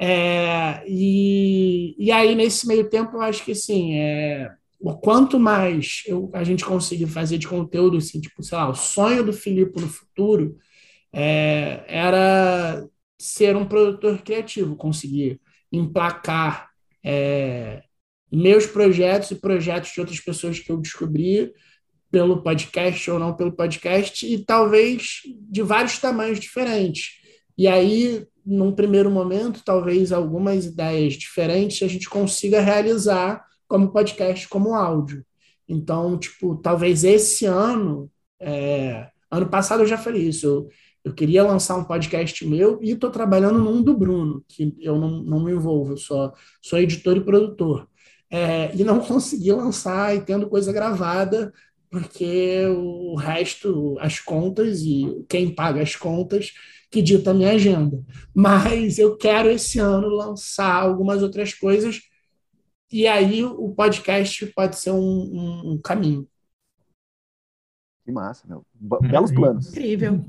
É, 0.00 0.82
e, 0.88 1.94
e 1.98 2.10
aí, 2.10 2.34
nesse 2.34 2.66
meio 2.66 2.88
tempo, 2.88 3.16
eu 3.16 3.20
acho 3.20 3.44
que 3.44 3.52
assim, 3.52 3.94
é, 3.94 4.50
quanto 4.94 5.38
mais 5.38 6.02
eu, 6.06 6.30
a 6.32 6.44
gente 6.44 6.64
conseguir 6.64 7.06
fazer 7.06 7.38
de 7.38 7.48
conteúdo, 7.48 7.96
assim, 7.96 8.20
tipo, 8.20 8.42
sei 8.42 8.56
lá, 8.56 8.68
o 8.68 8.74
sonho 8.74 9.24
do 9.24 9.32
Filipe 9.32 9.80
no 9.80 9.88
futuro 9.88 10.56
é, 11.12 11.84
era 11.88 12.86
ser 13.18 13.56
um 13.56 13.64
produtor 13.64 14.22
criativo, 14.22 14.76
conseguir 14.76 15.40
emplacar 15.72 16.68
é, 17.04 17.82
meus 18.30 18.66
projetos 18.66 19.30
e 19.30 19.36
projetos 19.36 19.92
de 19.92 20.00
outras 20.00 20.20
pessoas 20.20 20.58
que 20.58 20.70
eu 20.70 20.76
descobri 20.76 21.52
pelo 22.10 22.42
podcast 22.42 23.10
ou 23.10 23.18
não 23.18 23.34
pelo 23.34 23.52
podcast, 23.52 24.26
e 24.26 24.44
talvez 24.44 25.22
de 25.50 25.62
vários 25.62 25.98
tamanhos 25.98 26.38
diferentes. 26.38 27.16
E 27.58 27.66
aí, 27.66 28.26
num 28.44 28.72
primeiro 28.72 29.10
momento, 29.10 29.62
talvez 29.64 30.12
algumas 30.12 30.66
ideias 30.66 31.14
diferentes 31.14 31.82
a 31.82 31.90
gente 31.90 32.08
consiga 32.08 32.60
realizar 32.60 33.44
como 33.68 33.92
podcast, 33.92 34.48
como 34.48 34.74
áudio. 34.74 35.24
Então, 35.68 36.18
tipo, 36.18 36.56
talvez 36.56 37.04
esse 37.04 37.44
ano, 37.44 38.10
é, 38.40 39.08
ano 39.30 39.48
passado 39.48 39.82
eu 39.82 39.86
já 39.86 39.98
falei 39.98 40.28
isso, 40.28 40.46
eu, 40.46 40.68
eu 41.04 41.14
queria 41.14 41.42
lançar 41.42 41.76
um 41.76 41.84
podcast 41.84 42.46
meu 42.46 42.78
e 42.82 42.90
estou 42.90 43.10
trabalhando 43.10 43.58
num 43.58 43.82
do 43.82 43.96
Bruno, 43.96 44.44
que 44.48 44.76
eu 44.80 44.98
não, 44.98 45.22
não 45.22 45.44
me 45.44 45.52
envolvo, 45.52 45.92
eu 45.92 45.96
só 45.96 46.32
sou 46.62 46.78
editor 46.78 47.16
e 47.16 47.24
produtor. 47.24 47.88
É, 48.30 48.74
e 48.74 48.84
não 48.84 48.98
consegui 49.00 49.52
lançar 49.52 50.14
e 50.16 50.20
tendo 50.20 50.48
coisa 50.48 50.72
gravada, 50.72 51.52
porque 51.90 52.66
o 52.66 53.14
resto, 53.14 53.96
as 54.00 54.18
contas 54.20 54.82
e 54.82 55.24
quem 55.28 55.54
paga 55.54 55.80
as 55.82 55.96
contas, 55.96 56.52
que 56.90 57.02
dita 57.02 57.30
a 57.30 57.34
minha 57.34 57.52
agenda. 57.52 58.02
Mas 58.34 58.98
eu 58.98 59.16
quero 59.16 59.50
esse 59.50 59.78
ano 59.78 60.08
lançar 60.08 60.74
algumas 60.74 61.22
outras 61.22 61.52
coisas 61.52 62.00
e 62.90 63.06
aí 63.06 63.44
o 63.44 63.74
podcast 63.74 64.46
pode 64.46 64.76
ser 64.76 64.92
um, 64.92 64.98
um, 64.98 65.72
um 65.72 65.78
caminho. 65.78 66.28
Que 68.04 68.12
massa, 68.12 68.46
meu. 68.46 68.64
Belos 68.74 69.32
planos. 69.32 69.68
Incrível. 69.70 70.24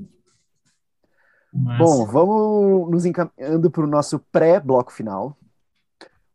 Massa. 1.53 1.83
Bom, 1.83 2.05
vamos 2.05 2.91
nos 2.91 3.05
encaminhando 3.05 3.69
para 3.69 3.83
o 3.83 3.87
nosso 3.87 4.19
pré-bloco 4.31 4.91
final, 4.91 5.37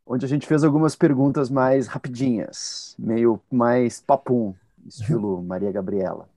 onde 0.07 0.25
a 0.25 0.29
gente 0.29 0.47
fez 0.47 0.63
algumas 0.63 0.95
perguntas 0.95 1.51
mais 1.51 1.87
rapidinhas, 1.87 2.95
meio 2.99 3.41
mais 3.51 4.01
papum, 4.01 4.55
estilo 4.87 5.43
Maria 5.45 5.73
Gabriela. 5.73 6.29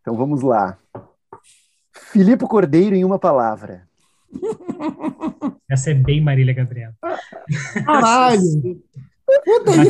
Então 0.00 0.16
vamos 0.16 0.40
lá. 0.40 0.78
Filipe 1.92 2.46
Cordeiro 2.46 2.94
em 2.94 3.04
uma 3.04 3.18
palavra. 3.18 3.88
Essa 5.68 5.90
é 5.90 5.94
bem 5.94 6.20
Marília 6.20 6.54
Gabriela. 6.54 6.94
Caralho! 7.84 8.82
Puta 9.44 9.72
aí, 9.72 9.88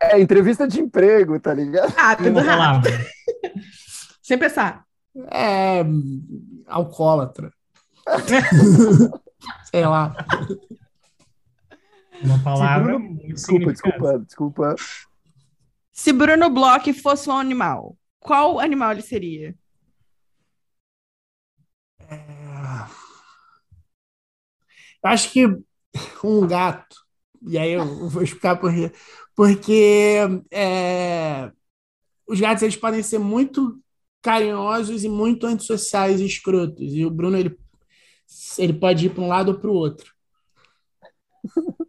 É 0.00 0.20
entrevista 0.20 0.66
de 0.66 0.80
emprego, 0.80 1.38
tá 1.38 1.52
ligado? 1.52 1.92
Ah, 1.96 2.16
tudo 2.16 2.40
rápido. 2.40 2.96
Sem 4.22 4.38
pensar. 4.38 4.84
É. 5.30 5.84
Alcoólatra. 6.66 7.52
Sei 9.70 9.84
lá. 9.86 10.16
Uma 12.22 12.42
palavra. 12.42 12.98
Bruno... 12.98 13.18
Desculpa, 13.28 13.72
desculpa, 13.72 14.18
desculpa. 14.18 14.74
Se 15.92 16.12
Bruno 16.12 16.48
Bloch 16.50 16.92
fosse 16.94 17.28
um 17.28 17.36
animal, 17.36 17.96
qual 18.18 18.58
animal 18.58 18.92
ele 18.92 19.02
seria? 19.02 19.54
Acho 25.02 25.32
que 25.32 25.46
um 26.24 26.46
gato. 26.46 26.96
E 27.46 27.58
aí 27.58 27.72
eu 27.72 28.08
vou 28.08 28.22
explicar 28.22 28.56
por 28.56 28.72
quê. 28.72 28.92
Porque 29.34 30.18
é, 30.50 31.50
os 32.26 32.40
gatos 32.40 32.62
eles 32.62 32.76
podem 32.76 33.02
ser 33.02 33.18
muito 33.18 33.80
carinhosos 34.22 35.04
e 35.04 35.08
muito 35.08 35.46
antissociais 35.46 36.20
e 36.20 36.26
escrotos. 36.26 36.92
E 36.92 37.04
o 37.04 37.10
Bruno 37.10 37.36
ele, 37.36 37.56
ele 38.58 38.72
pode 38.72 39.06
ir 39.06 39.10
para 39.10 39.22
um 39.22 39.28
lado 39.28 39.52
ou 39.52 39.58
para 39.58 39.70
o 39.70 39.74
outro. 39.74 40.12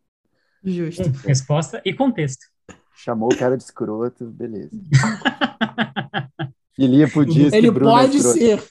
Justo. 0.63 1.09
Resposta 1.25 1.81
e 1.85 1.93
contexto. 1.93 2.45
Chamou 2.93 3.29
o 3.31 3.37
cara 3.37 3.57
de 3.57 3.63
escroto, 3.63 4.25
beleza. 4.25 4.71
Filipe 6.75 7.25
disse 7.25 7.55
Ele 7.55 7.71
Bruno 7.71 7.97
é 7.97 8.01
pode 8.01 8.17
é 8.17 8.21
ser. 8.21 8.63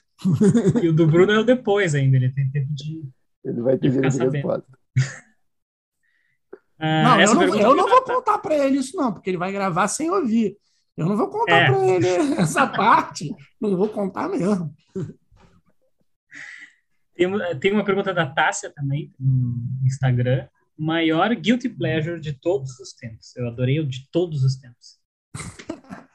E 0.82 0.88
o 0.88 0.92
do 0.92 1.06
Bruno 1.06 1.32
é 1.32 1.38
o 1.38 1.44
depois 1.44 1.94
ainda, 1.94 2.16
ele 2.16 2.30
tem 2.30 2.50
tempo 2.50 2.72
de 2.72 3.02
ele 3.46 3.60
vai 3.60 3.78
ter 3.78 3.90
direito 3.90 4.18
de 4.18 4.28
resposta. 4.28 4.78
Ah, 6.78 7.02
não, 7.02 7.20
eu 7.22 7.34
não, 7.34 7.42
eu 7.58 7.74
não 7.74 7.88
vou 7.88 8.02
contar 8.04 8.36
para 8.36 8.54
ele 8.54 8.76
isso, 8.76 8.94
não, 8.98 9.10
porque 9.10 9.30
ele 9.30 9.38
vai 9.38 9.50
gravar 9.50 9.88
sem 9.88 10.10
ouvir. 10.10 10.58
Eu 10.94 11.06
não 11.06 11.16
vou 11.16 11.30
contar 11.30 11.56
é. 11.56 11.66
para 11.70 11.86
ele 11.86 12.06
essa 12.36 12.66
parte. 12.66 13.34
Não 13.58 13.74
vou 13.78 13.88
contar 13.88 14.28
mesmo. 14.28 14.74
Tem, 17.14 17.58
tem 17.60 17.72
uma 17.72 17.82
pergunta 17.82 18.12
da 18.12 18.26
Tássia 18.26 18.70
também 18.70 19.10
no 19.18 19.86
Instagram. 19.86 20.46
Maior 20.76 21.34
guilty 21.34 21.70
pleasure 21.70 22.20
de 22.20 22.34
todos 22.34 22.78
os 22.78 22.92
tempos. 22.92 23.34
Eu 23.36 23.48
adorei 23.48 23.80
o 23.80 23.86
de 23.86 24.06
todos 24.10 24.44
os 24.44 24.56
tempos. 24.56 24.98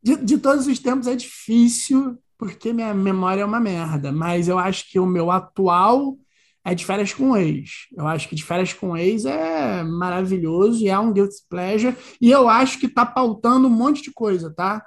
de, 0.00 0.16
de 0.24 0.38
todos 0.38 0.68
os 0.68 0.78
tempos 0.78 1.08
é 1.08 1.16
difícil, 1.16 2.16
porque 2.38 2.72
minha 2.72 2.94
memória 2.94 3.42
é 3.42 3.44
uma 3.44 3.60
merda, 3.60 4.12
mas 4.12 4.48
eu 4.48 4.58
acho 4.58 4.88
que 4.90 4.98
o 4.98 5.06
meu 5.06 5.30
atual 5.30 6.16
é 6.64 6.74
de 6.74 6.86
férias 6.86 7.12
com 7.12 7.36
ex. 7.36 7.88
Eu 7.96 8.06
acho 8.06 8.28
que 8.28 8.36
de 8.36 8.44
férias 8.44 8.72
com 8.72 8.96
ex 8.96 9.24
é 9.24 9.82
maravilhoso 9.82 10.82
e 10.82 10.88
é 10.88 10.98
um 10.98 11.12
guilty 11.12 11.36
pleasure. 11.48 11.96
E 12.20 12.30
eu 12.30 12.48
acho 12.48 12.78
que 12.78 12.88
tá 12.88 13.04
pautando 13.04 13.66
um 13.66 13.70
monte 13.70 14.02
de 14.02 14.12
coisa, 14.12 14.52
tá? 14.54 14.84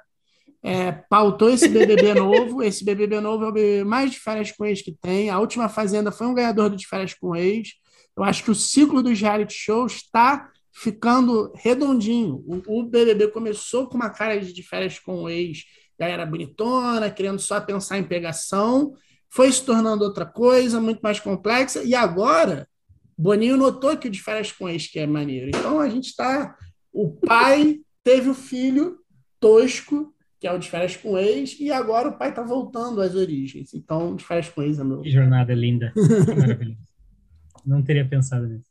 É, 0.62 0.92
pautou 0.92 1.50
esse 1.50 1.68
BBB 1.68 2.14
novo. 2.18 2.62
Esse 2.62 2.84
BBB 2.84 3.20
novo 3.20 3.44
é 3.44 3.48
o 3.48 3.52
BBB 3.52 3.84
mais 3.84 4.12
de 4.12 4.20
férias 4.20 4.52
com 4.52 4.64
ex 4.64 4.80
que 4.80 4.92
tem. 4.92 5.28
A 5.28 5.38
última 5.38 5.68
Fazenda 5.68 6.12
foi 6.12 6.26
um 6.26 6.34
ganhador 6.34 6.70
de 6.74 6.86
férias 6.86 7.14
com 7.14 7.36
ex. 7.36 7.70
Eu 8.16 8.22
acho 8.24 8.44
que 8.44 8.50
o 8.50 8.54
ciclo 8.54 9.02
dos 9.02 9.20
reality 9.20 9.54
shows 9.54 9.94
está 9.94 10.48
ficando 10.72 11.52
redondinho. 11.56 12.42
O, 12.46 12.80
o, 12.80 12.82
BBB 12.84 13.28
começou 13.28 13.88
com 13.88 13.96
uma 13.96 14.08
cara 14.08 14.40
de 14.40 14.62
férias 14.62 14.98
com 14.98 15.28
ex 15.28 15.64
galera 16.02 16.26
bonitona, 16.26 17.10
querendo 17.10 17.38
só 17.38 17.60
pensar 17.60 17.98
em 17.98 18.04
pegação, 18.04 18.94
foi 19.30 19.50
se 19.50 19.64
tornando 19.64 20.04
outra 20.04 20.26
coisa, 20.26 20.80
muito 20.80 21.00
mais 21.00 21.20
complexa, 21.20 21.82
e 21.82 21.94
agora 21.94 22.68
Boninho 23.16 23.56
notou 23.56 23.96
que 23.96 24.08
o 24.08 24.10
de 24.10 24.20
férias 24.20 24.50
com 24.50 24.68
ex 24.68 24.88
que 24.88 24.98
é 24.98 25.06
maneiro. 25.06 25.48
Então 25.48 25.80
a 25.80 25.88
gente 25.88 26.08
está. 26.08 26.56
O 26.92 27.10
pai 27.10 27.80
teve 28.02 28.28
o 28.28 28.34
filho 28.34 28.98
tosco, 29.38 30.12
que 30.40 30.46
é 30.46 30.52
o 30.52 30.58
de 30.58 30.68
férias 30.68 30.96
com 30.96 31.16
ex, 31.16 31.58
e 31.60 31.70
agora 31.70 32.08
o 32.08 32.18
pai 32.18 32.30
está 32.30 32.42
voltando 32.42 33.00
às 33.00 33.14
origens. 33.14 33.72
Então, 33.74 34.16
de 34.16 34.24
férias 34.24 34.48
com 34.48 34.62
ex 34.62 34.78
é 34.78 34.84
meu. 34.84 35.00
Que 35.00 35.10
jornada 35.10 35.54
linda. 35.54 35.92
Maravilhoso. 36.36 36.78
Não 37.64 37.80
teria 37.80 38.06
pensado 38.06 38.46
nisso. 38.48 38.68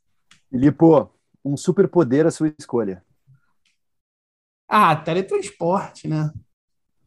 Filipe, 0.50 0.84
um 1.42 1.56
superpoder 1.56 2.26
à 2.26 2.30
sua 2.30 2.54
escolha. 2.58 3.02
Ah, 4.68 4.94
teletransporte, 4.94 6.06
né? 6.06 6.30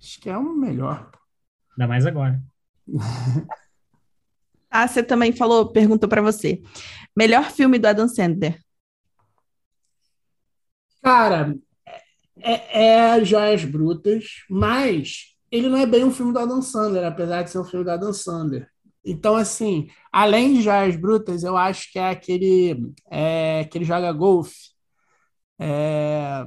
Acho 0.05 0.21
que 0.21 0.29
é 0.29 0.37
o 0.37 0.53
melhor. 0.53 1.09
Ainda 1.71 1.87
mais 1.87 2.05
agora. 2.05 2.39
ah, 4.69 4.87
você 4.87 5.01
também 5.01 5.33
falou, 5.33 5.71
perguntou 5.71 6.07
para 6.07 6.21
você. 6.21 6.61
Melhor 7.17 7.49
filme 7.49 7.79
do 7.79 7.87
Adam 7.87 8.07
Sandler? 8.07 8.61
Cara, 11.01 11.55
é, 12.37 13.15
é 13.15 13.25
Joias 13.25 13.65
Brutas, 13.65 14.25
mas 14.47 15.35
ele 15.51 15.69
não 15.69 15.77
é 15.79 15.87
bem 15.87 16.03
um 16.03 16.11
filme 16.11 16.31
do 16.31 16.37
Adam 16.37 16.61
Sandler, 16.61 17.03
apesar 17.03 17.41
de 17.41 17.49
ser 17.49 17.57
um 17.57 17.65
filme 17.65 17.83
do 17.83 17.89
Adam 17.89 18.13
Sandler. 18.13 18.69
Então, 19.03 19.35
assim, 19.35 19.89
além 20.11 20.53
de 20.53 20.61
Joias 20.61 20.95
Brutas, 20.95 21.43
eu 21.43 21.57
acho 21.57 21.91
que 21.91 21.97
é 21.97 22.11
aquele 22.11 22.93
é, 23.09 23.63
que 23.63 23.75
ele 23.75 23.85
joga 23.85 24.13
golfe. 24.13 24.69
É, 25.57 26.45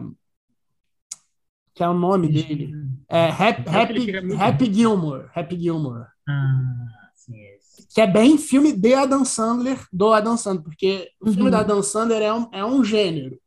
que 1.78 1.84
é 1.84 1.88
o 1.88 1.94
nome 1.94 2.26
dele. 2.28 2.74
É 3.08 3.28
Happy, 3.28 3.62
Happy, 3.68 4.34
Happy 4.36 4.74
Gilmore. 4.74 5.26
Happy 5.32 5.56
Gilmore. 5.56 6.06
Ah, 6.28 6.74
sim, 7.14 7.38
é 7.38 7.58
que 7.94 8.00
é 8.00 8.06
bem 8.06 8.36
filme 8.36 8.72
de 8.72 8.94
Adam 8.94 9.24
Sandler, 9.24 9.78
do 9.92 10.12
Adam 10.12 10.36
Sandler, 10.36 10.64
porque 10.64 11.08
o 11.20 11.26
filme 11.26 11.44
uhum. 11.44 11.50
do 11.50 11.56
Adam 11.56 11.82
Sandler 11.82 12.22
é 12.22 12.34
um, 12.34 12.48
é 12.52 12.64
um 12.64 12.82
gênero. 12.84 13.38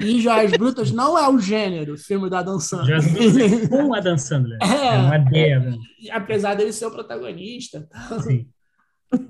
E 0.00 0.20
Joias 0.20 0.52
Brutas 0.52 0.90
não 0.90 1.18
é 1.18 1.28
o 1.28 1.38
gênero, 1.38 1.96
filme 1.98 2.28
da 2.30 2.42
Dan 2.42 2.58
Sandler. 2.58 3.00
Joias 3.00 3.12
Brutas 3.12 3.62
é 3.62 3.68
com 3.68 3.94
a 3.94 4.00
Dan 4.00 4.18
Sandler. 4.18 4.58
É, 4.64 4.86
é 4.86 4.98
uma 4.98 5.16
ideia. 5.16 5.78
É, 6.06 6.12
apesar 6.12 6.54
dele 6.54 6.72
ser 6.72 6.86
o 6.86 6.90
protagonista. 6.90 7.86
Sim. 8.22 8.48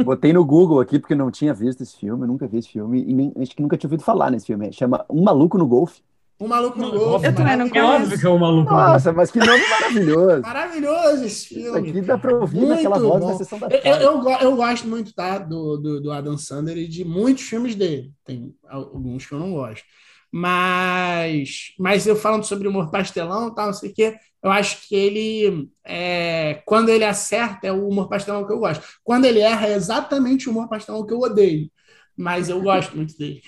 Botei 0.04 0.32
no 0.32 0.44
Google 0.44 0.80
aqui 0.80 1.00
porque 1.00 1.14
não 1.14 1.30
tinha 1.30 1.52
visto 1.52 1.82
esse 1.82 1.96
filme, 1.96 2.26
nunca 2.26 2.46
vi 2.46 2.58
esse 2.58 2.68
filme 2.68 3.04
e 3.04 3.12
nem, 3.12 3.32
acho 3.40 3.54
que 3.54 3.62
nunca 3.62 3.76
tinha 3.76 3.88
ouvido 3.88 4.02
falar 4.02 4.30
nesse 4.30 4.46
filme. 4.46 4.72
Chama 4.72 5.04
Um 5.10 5.22
Maluco 5.22 5.58
no 5.58 5.66
Golfe. 5.66 6.00
Um 6.38 6.48
Maluco 6.48 6.78
no 6.78 6.90
Golfe. 6.90 7.26
Eu 7.26 7.34
também 7.34 7.56
não 7.56 7.68
conheço. 7.68 7.92
É 7.92 7.96
óbvio 7.96 8.18
que 8.18 8.26
é 8.26 8.28
um 8.28 8.38
maluco. 8.38 8.70
Nossa, 8.70 9.10
mas 9.12 9.30
que 9.30 9.38
nome 9.38 9.68
maravilhoso. 9.68 10.42
Maravilhoso 10.42 11.24
esse 11.24 11.48
filme. 11.48 11.66
Isso 11.66 11.76
aqui 11.78 12.00
dá 12.02 12.18
pra 12.18 12.36
ouvir 12.36 12.56
muito 12.58 12.74
naquela 12.74 12.98
voz 12.98 13.20
bom. 13.20 13.30
da 13.30 13.38
sessão 13.38 13.58
da 13.58 13.68
tarde. 13.68 13.88
Eu, 13.88 13.94
eu, 13.96 14.30
eu, 14.40 14.56
gosto 14.56 14.86
muito 14.86 15.14
tá, 15.14 15.38
do, 15.38 15.78
do, 15.78 16.00
do 16.02 16.12
Adam 16.12 16.36
Sandler 16.36 16.76
e 16.76 16.88
de 16.88 17.06
muitos 17.06 17.44
filmes 17.44 17.74
dele. 17.74 18.12
Tem 18.24 18.54
alguns 18.68 19.24
que 19.24 19.32
eu 19.32 19.38
não 19.38 19.52
gosto. 19.52 19.84
Mas, 20.30 21.72
mas 21.78 22.06
eu 22.06 22.14
falando 22.14 22.44
sobre 22.44 22.68
humor 22.68 22.90
pastelão 22.90 23.54
tal, 23.54 23.66
não 23.66 23.72
sei 23.72 23.90
o 23.90 23.94
quê, 23.94 24.18
eu 24.42 24.50
acho 24.50 24.86
que 24.86 24.94
ele, 24.94 25.70
é, 25.82 26.60
quando 26.66 26.90
ele 26.90 27.04
acerta, 27.04 27.66
é 27.66 27.72
o 27.72 27.88
humor 27.88 28.08
pastelão 28.10 28.46
que 28.46 28.52
eu 28.52 28.58
gosto. 28.58 28.84
Quando 29.02 29.24
ele 29.24 29.40
erra, 29.40 29.68
é 29.68 29.74
exatamente 29.74 30.48
o 30.48 30.52
humor 30.52 30.68
pastelão 30.68 31.06
que 31.06 31.14
eu 31.14 31.20
odeio. 31.20 31.70
Mas 32.14 32.50
eu 32.50 32.60
gosto 32.60 32.94
muito 32.94 33.16
dele. 33.16 33.40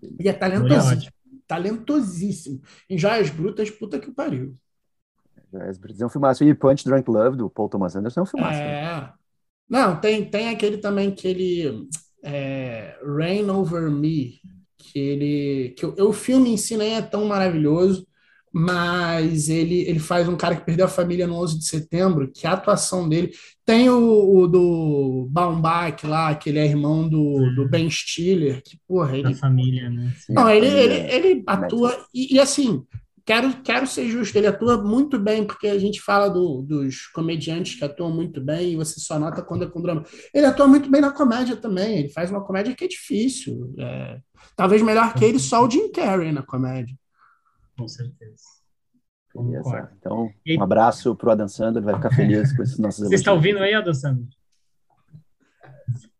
Ele 0.00 0.28
é 0.28 0.32
talentosíssimo. 0.32 1.12
Talentosíssimo. 1.52 2.62
Em 2.88 2.96
Joias 2.96 3.28
Brutas, 3.28 3.70
puta 3.70 3.98
que 3.98 4.10
pariu. 4.10 4.56
Joias 5.52 5.76
Brutas 5.76 6.00
é 6.00 6.06
um 6.06 6.08
filmaço. 6.08 6.44
E 6.44 6.54
Punch 6.54 6.84
Drunk 6.84 7.10
Love, 7.10 7.36
do 7.36 7.50
Paul 7.50 7.68
Thomas 7.68 7.94
Anderson, 7.94 8.20
é 8.20 8.22
um 8.22 8.26
filmaço. 8.26 8.58
É. 8.58 9.12
Não, 9.68 10.00
tem, 10.00 10.28
tem 10.28 10.48
aquele 10.48 10.78
também 10.78 11.14
que 11.14 11.28
ele... 11.28 11.88
É, 12.24 12.96
Rain 13.04 13.50
Over 13.50 13.90
Me, 13.90 14.40
que 14.78 14.96
ele 14.96 15.74
que 15.76 15.84
o, 15.84 16.08
o 16.08 16.12
filme 16.12 16.50
em 16.50 16.56
si 16.56 16.76
nem 16.76 16.94
é 16.94 17.02
tão 17.02 17.24
maravilhoso, 17.24 18.06
mas 18.52 19.48
ele, 19.48 19.80
ele 19.88 19.98
faz 19.98 20.28
um 20.28 20.36
cara 20.36 20.54
que 20.54 20.66
perdeu 20.66 20.84
a 20.84 20.88
família 20.88 21.26
no 21.26 21.36
11 21.36 21.58
de 21.58 21.66
setembro, 21.66 22.30
que 22.30 22.46
a 22.46 22.52
atuação 22.52 23.08
dele 23.08 23.32
tem 23.64 23.88
o, 23.88 24.36
o 24.36 24.46
do 24.46 25.28
Baumbach 25.30 26.06
lá, 26.06 26.34
que 26.34 26.50
ele 26.50 26.58
é 26.58 26.66
irmão 26.66 27.08
do, 27.08 27.54
do 27.54 27.68
Ben 27.68 27.88
Stiller, 27.88 28.62
que 28.62 28.78
porra, 28.86 29.16
ele 29.16 29.30
da 29.30 29.34
família, 29.34 29.88
né? 29.88 30.12
Não, 30.28 30.50
ele, 30.50 30.66
ele, 30.66 30.94
ele 30.94 31.42
atua 31.46 31.96
e, 32.12 32.34
e 32.34 32.40
assim, 32.40 32.84
quero, 33.24 33.62
quero 33.62 33.86
ser 33.86 34.08
justo, 34.08 34.36
ele 34.36 34.46
atua 34.46 34.82
muito 34.82 35.18
bem, 35.18 35.44
porque 35.44 35.68
a 35.68 35.78
gente 35.78 36.00
fala 36.00 36.28
do, 36.28 36.62
dos 36.62 37.06
comediantes 37.06 37.76
que 37.76 37.84
atuam 37.84 38.10
muito 38.10 38.40
bem, 38.40 38.72
e 38.72 38.76
você 38.76 39.00
só 39.00 39.18
nota 39.18 39.42
quando 39.42 39.64
é 39.64 39.68
com 39.68 39.80
drama. 39.80 40.04
Ele 40.34 40.46
atua 40.46 40.66
muito 40.66 40.90
bem 40.90 41.00
na 41.00 41.10
comédia 41.10 41.56
também, 41.56 42.00
ele 42.00 42.08
faz 42.08 42.30
uma 42.30 42.44
comédia 42.44 42.74
que 42.74 42.84
é 42.84 42.88
difícil. 42.88 43.72
É, 43.78 44.18
talvez 44.56 44.82
melhor 44.82 45.14
que 45.14 45.24
ele, 45.24 45.38
só 45.38 45.64
o 45.64 45.70
Jim 45.70 45.90
Carrey 45.90 46.32
na 46.32 46.42
comédia. 46.42 46.94
Com 47.76 47.88
certeza. 47.88 48.42
Então, 49.98 50.30
um 50.46 50.62
abraço 50.62 51.16
para 51.16 51.28
o 51.28 51.32
Adam 51.32 51.48
Sandler, 51.48 51.82
vai 51.82 51.94
ficar 51.94 52.14
feliz 52.14 52.54
com 52.54 52.62
esses 52.62 52.78
nossos 52.78 53.08
Você 53.08 53.14
está 53.14 53.32
ouvindo 53.32 53.58
aí, 53.60 53.72
Adam 53.72 53.94
Sandler? 53.94 54.28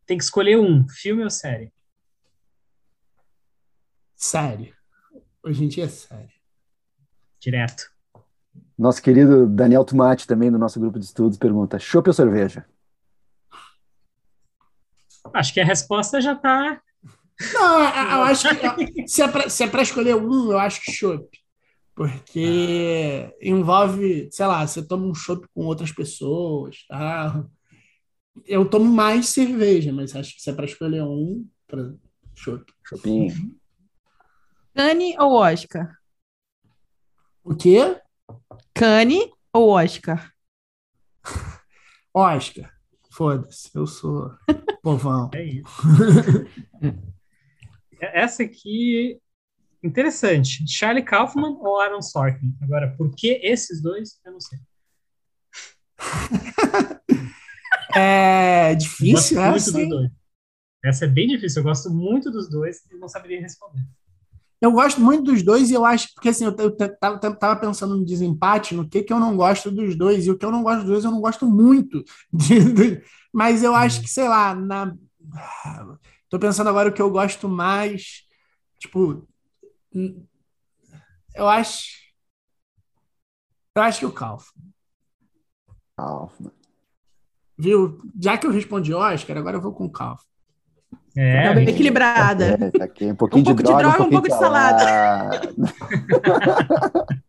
Tem 0.06 0.16
que 0.16 0.24
escolher 0.24 0.58
um, 0.58 0.88
filme 0.88 1.22
ou 1.22 1.30
série? 1.30 1.72
Série. 4.16 4.74
Hoje 5.42 5.64
em 5.64 5.68
dia 5.68 5.84
é 5.84 5.88
série 5.88 6.42
direto. 7.42 7.90
Nosso 8.78 9.02
querido 9.02 9.48
Daniel 9.48 9.84
Tomate, 9.84 10.26
também 10.26 10.50
do 10.50 10.58
nosso 10.58 10.78
grupo 10.78 10.98
de 10.98 11.04
estudos, 11.04 11.36
pergunta: 11.36 11.78
chopp 11.78 12.08
ou 12.08 12.14
cerveja? 12.14 12.64
Acho 15.34 15.52
que 15.52 15.60
a 15.60 15.64
resposta 15.64 16.20
já 16.20 16.32
está. 16.32 16.80
Não, 17.54 17.80
eu 17.80 18.22
acho 18.22 18.48
que 18.48 19.08
se 19.08 19.22
é 19.22 19.28
para 19.66 19.80
é 19.80 19.82
escolher 19.82 20.14
um, 20.14 20.52
eu 20.52 20.58
acho 20.58 20.80
que 20.80 20.92
chopp. 20.92 21.41
Porque 21.94 23.31
ah. 23.31 23.36
envolve, 23.40 24.28
sei 24.31 24.47
lá, 24.47 24.66
você 24.66 24.86
toma 24.86 25.06
um 25.06 25.14
chopp 25.14 25.47
com 25.55 25.66
outras 25.66 25.93
pessoas, 25.93 26.85
tá? 26.89 27.44
Eu 28.47 28.69
tomo 28.69 28.90
mais 28.90 29.28
cerveja, 29.28 29.93
mas 29.93 30.16
acho 30.16 30.35
que 30.35 30.43
se 30.43 30.51
é 30.51 30.55
para 30.55 30.64
escolher 30.64 31.02
um, 31.02 31.47
para 31.66 31.94
chopp. 32.35 32.64
Chopinho. 32.85 33.35
Dani 34.74 35.14
ou 35.19 35.35
Oscar? 35.35 35.98
O 37.45 37.54
quê? 37.54 38.01
Cane 38.72 39.30
ou 39.53 39.71
Oscar? 39.71 40.32
Oscar. 42.14 42.72
Foda-se, 43.11 43.71
eu 43.74 43.87
sou 43.87 44.30
povão. 44.82 45.30
É 45.35 45.45
isso. 45.45 45.66
Essa 48.01 48.43
aqui, 48.43 49.21
interessante. 49.82 50.64
Charlie 50.69 51.04
Kaufman 51.04 51.56
ou 51.61 51.80
Aaron 51.80 52.02
Sorkin? 52.02 52.54
Agora, 52.62 52.94
por 52.96 53.14
que 53.14 53.40
esses 53.43 53.82
dois, 53.82 54.20
eu 54.24 54.32
não 54.32 54.40
sei. 54.40 54.59
é 57.94 58.74
difícil 58.74 59.40
essa. 59.40 59.78
Essa 60.85 61.04
é 61.04 61.09
bem 61.09 61.28
difícil. 61.28 61.61
Eu 61.61 61.64
gosto 61.64 61.90
muito 61.90 62.30
dos 62.30 62.48
dois 62.51 62.78
e 62.90 62.96
não 62.96 63.09
saberia 63.09 63.40
responder. 63.40 63.82
Eu 64.61 64.70
gosto 64.70 65.01
muito 65.01 65.24
dos 65.24 65.43
dois 65.43 65.70
e 65.70 65.74
eu 65.74 65.85
acho, 65.85 66.14
porque 66.14 66.28
assim, 66.28 66.44
eu, 66.44 66.77
tava 67.40 67.56
pensando 67.56 67.96
no 67.96 68.04
desempate, 68.04 68.77
no 68.77 68.88
que 68.88 69.02
que 69.02 69.12
eu 69.12 69.19
não 69.19 69.36
gosto 69.36 69.72
dos 69.72 69.96
dois, 69.96 70.24
e 70.24 70.30
o 70.30 70.38
que 70.38 70.44
eu 70.44 70.52
não 70.52 70.62
gosto 70.62 70.82
dos 70.82 70.88
dois 70.88 71.04
eu 71.04 71.11
não 71.11 71.20
gosto 71.20 71.46
muito. 71.48 72.04
De, 72.32 73.02
mas 73.32 73.64
eu 73.64 73.74
acho 73.74 74.01
que, 74.01 74.09
sei 74.09 74.28
lá, 74.28 74.54
na. 74.54 74.94
Tô 76.28 76.38
pensando 76.38 76.70
agora 76.70 76.90
o 76.90 76.93
que 76.93 77.02
eu 77.02 77.11
gosto 77.11 77.48
mais. 77.48 78.22
Tipo. 78.78 79.27
Eu 81.35 81.48
acho. 81.48 82.03
Eu 83.74 83.82
acho 83.82 84.01
que 84.01 84.06
o 84.06 84.12
Kaufman. 84.12 84.64
Kaufman. 85.96 86.53
Viu? 87.59 87.98
Já 88.21 88.37
que 88.37 88.46
eu 88.46 88.51
respondi 88.51 88.93
Oscar, 88.93 89.38
agora 89.38 89.56
eu 89.56 89.61
vou 89.61 89.72
com 89.72 89.87
o 89.87 89.93
Kaufman. 89.93 90.32
É, 91.16 91.48
tá 91.48 91.54
bem 91.54 91.69
equilibrada. 91.69 92.45
É, 92.46 92.71
tá 92.71 92.85
aqui, 92.85 93.04
um 93.06 93.14
pouquinho, 93.14 93.43
um 93.43 93.45
pouco 93.45 93.62
de, 93.62 93.69
droga, 93.69 93.82
de 93.82 93.88
droga, 93.88 94.03
um, 94.03 94.06
um 94.06 94.11
pouco 94.11 94.29
de, 94.29 94.35
salada. 94.35 95.40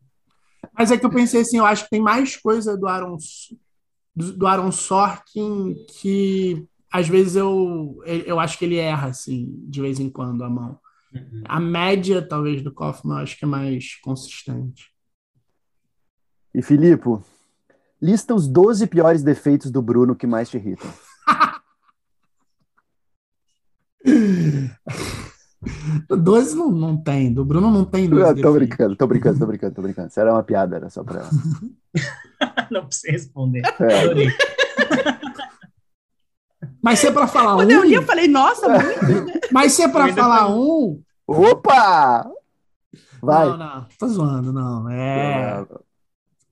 Mas 0.78 0.92
é 0.92 0.98
que 0.98 1.06
eu 1.06 1.10
pensei 1.10 1.42
assim, 1.42 1.58
eu 1.58 1.66
acho 1.66 1.84
que 1.84 1.90
tem 1.90 2.02
mais 2.02 2.38
coisa 2.38 2.78
do 2.78 2.88
Aaron, 2.88 3.18
do, 4.16 4.34
do 4.34 4.48
Aaron 4.48 4.72
Sorkin 4.72 5.76
que 6.00 6.66
às 6.92 7.08
vezes 7.08 7.36
eu, 7.36 8.02
eu 8.06 8.40
acho 8.40 8.58
que 8.58 8.66
ele 8.66 8.78
erra, 8.78 9.08
assim, 9.08 9.52
de 9.68 9.82
vez 9.82 10.00
em 10.00 10.10
quando, 10.10 10.44
a 10.44 10.50
mão. 10.50 10.80
Uhum. 11.14 11.44
A 11.46 11.60
média, 11.60 12.22
talvez, 12.22 12.62
do 12.62 12.74
Kaufman, 12.74 13.18
eu 13.18 13.24
acho 13.24 13.38
que 13.38 13.46
é 13.46 13.48
mais 13.48 13.96
consistente. 14.02 14.92
E, 16.54 16.62
Filipe, 16.62 17.20
lista 18.02 18.34
os 18.34 18.48
12 18.48 18.88
piores 18.88 19.24
defeitos 19.24 19.72
do 19.72 19.82
Bruno 19.82 20.16
que 20.16 20.28
mais 20.28 20.50
te 20.50 20.58
irritam. 20.58 20.92
Doze 26.10 26.56
não, 26.56 26.72
não 26.72 26.98
tem, 26.98 27.34
do 27.34 27.46
Bruno 27.46 27.72
não 27.72 27.86
tem 27.86 28.10
12. 28.10 28.42
tô 28.42 28.54
brincando, 28.54 28.96
tô 28.96 29.08
brincando, 29.08 29.40
tô 29.40 29.46
brincando, 29.46 29.76
tô 29.76 29.82
brincando. 29.82 30.08
Isso 30.10 30.20
era 30.20 30.34
uma 30.34 30.44
piada, 30.44 30.76
era 30.76 30.90
só 30.90 31.04
pra. 31.04 31.30
não 32.70 32.86
precisa 32.86 33.12
responder. 33.12 33.62
É. 33.80 35.24
Mas 36.84 37.00
se 37.00 37.08
é 37.08 37.12
pra 37.12 37.28
falar 37.28 37.56
Quando 37.56 37.70
um. 37.70 37.76
eu 37.76 37.84
li, 37.86 37.94
eu 37.94 38.04
falei, 38.04 38.28
nossa, 38.28 38.68
muito. 38.68 39.26
Né? 39.26 39.40
Mas 39.54 39.72
se 39.72 39.82
é 39.82 39.88
pra 39.88 40.14
falar 40.14 40.50
um. 40.54 41.02
Opa! 41.26 42.30
Vai. 43.22 43.48
Não, 43.48 43.58
não, 43.58 43.88
tô 43.98 44.08
zoando, 44.10 44.52
não. 44.52 44.90
É. 44.90 45.66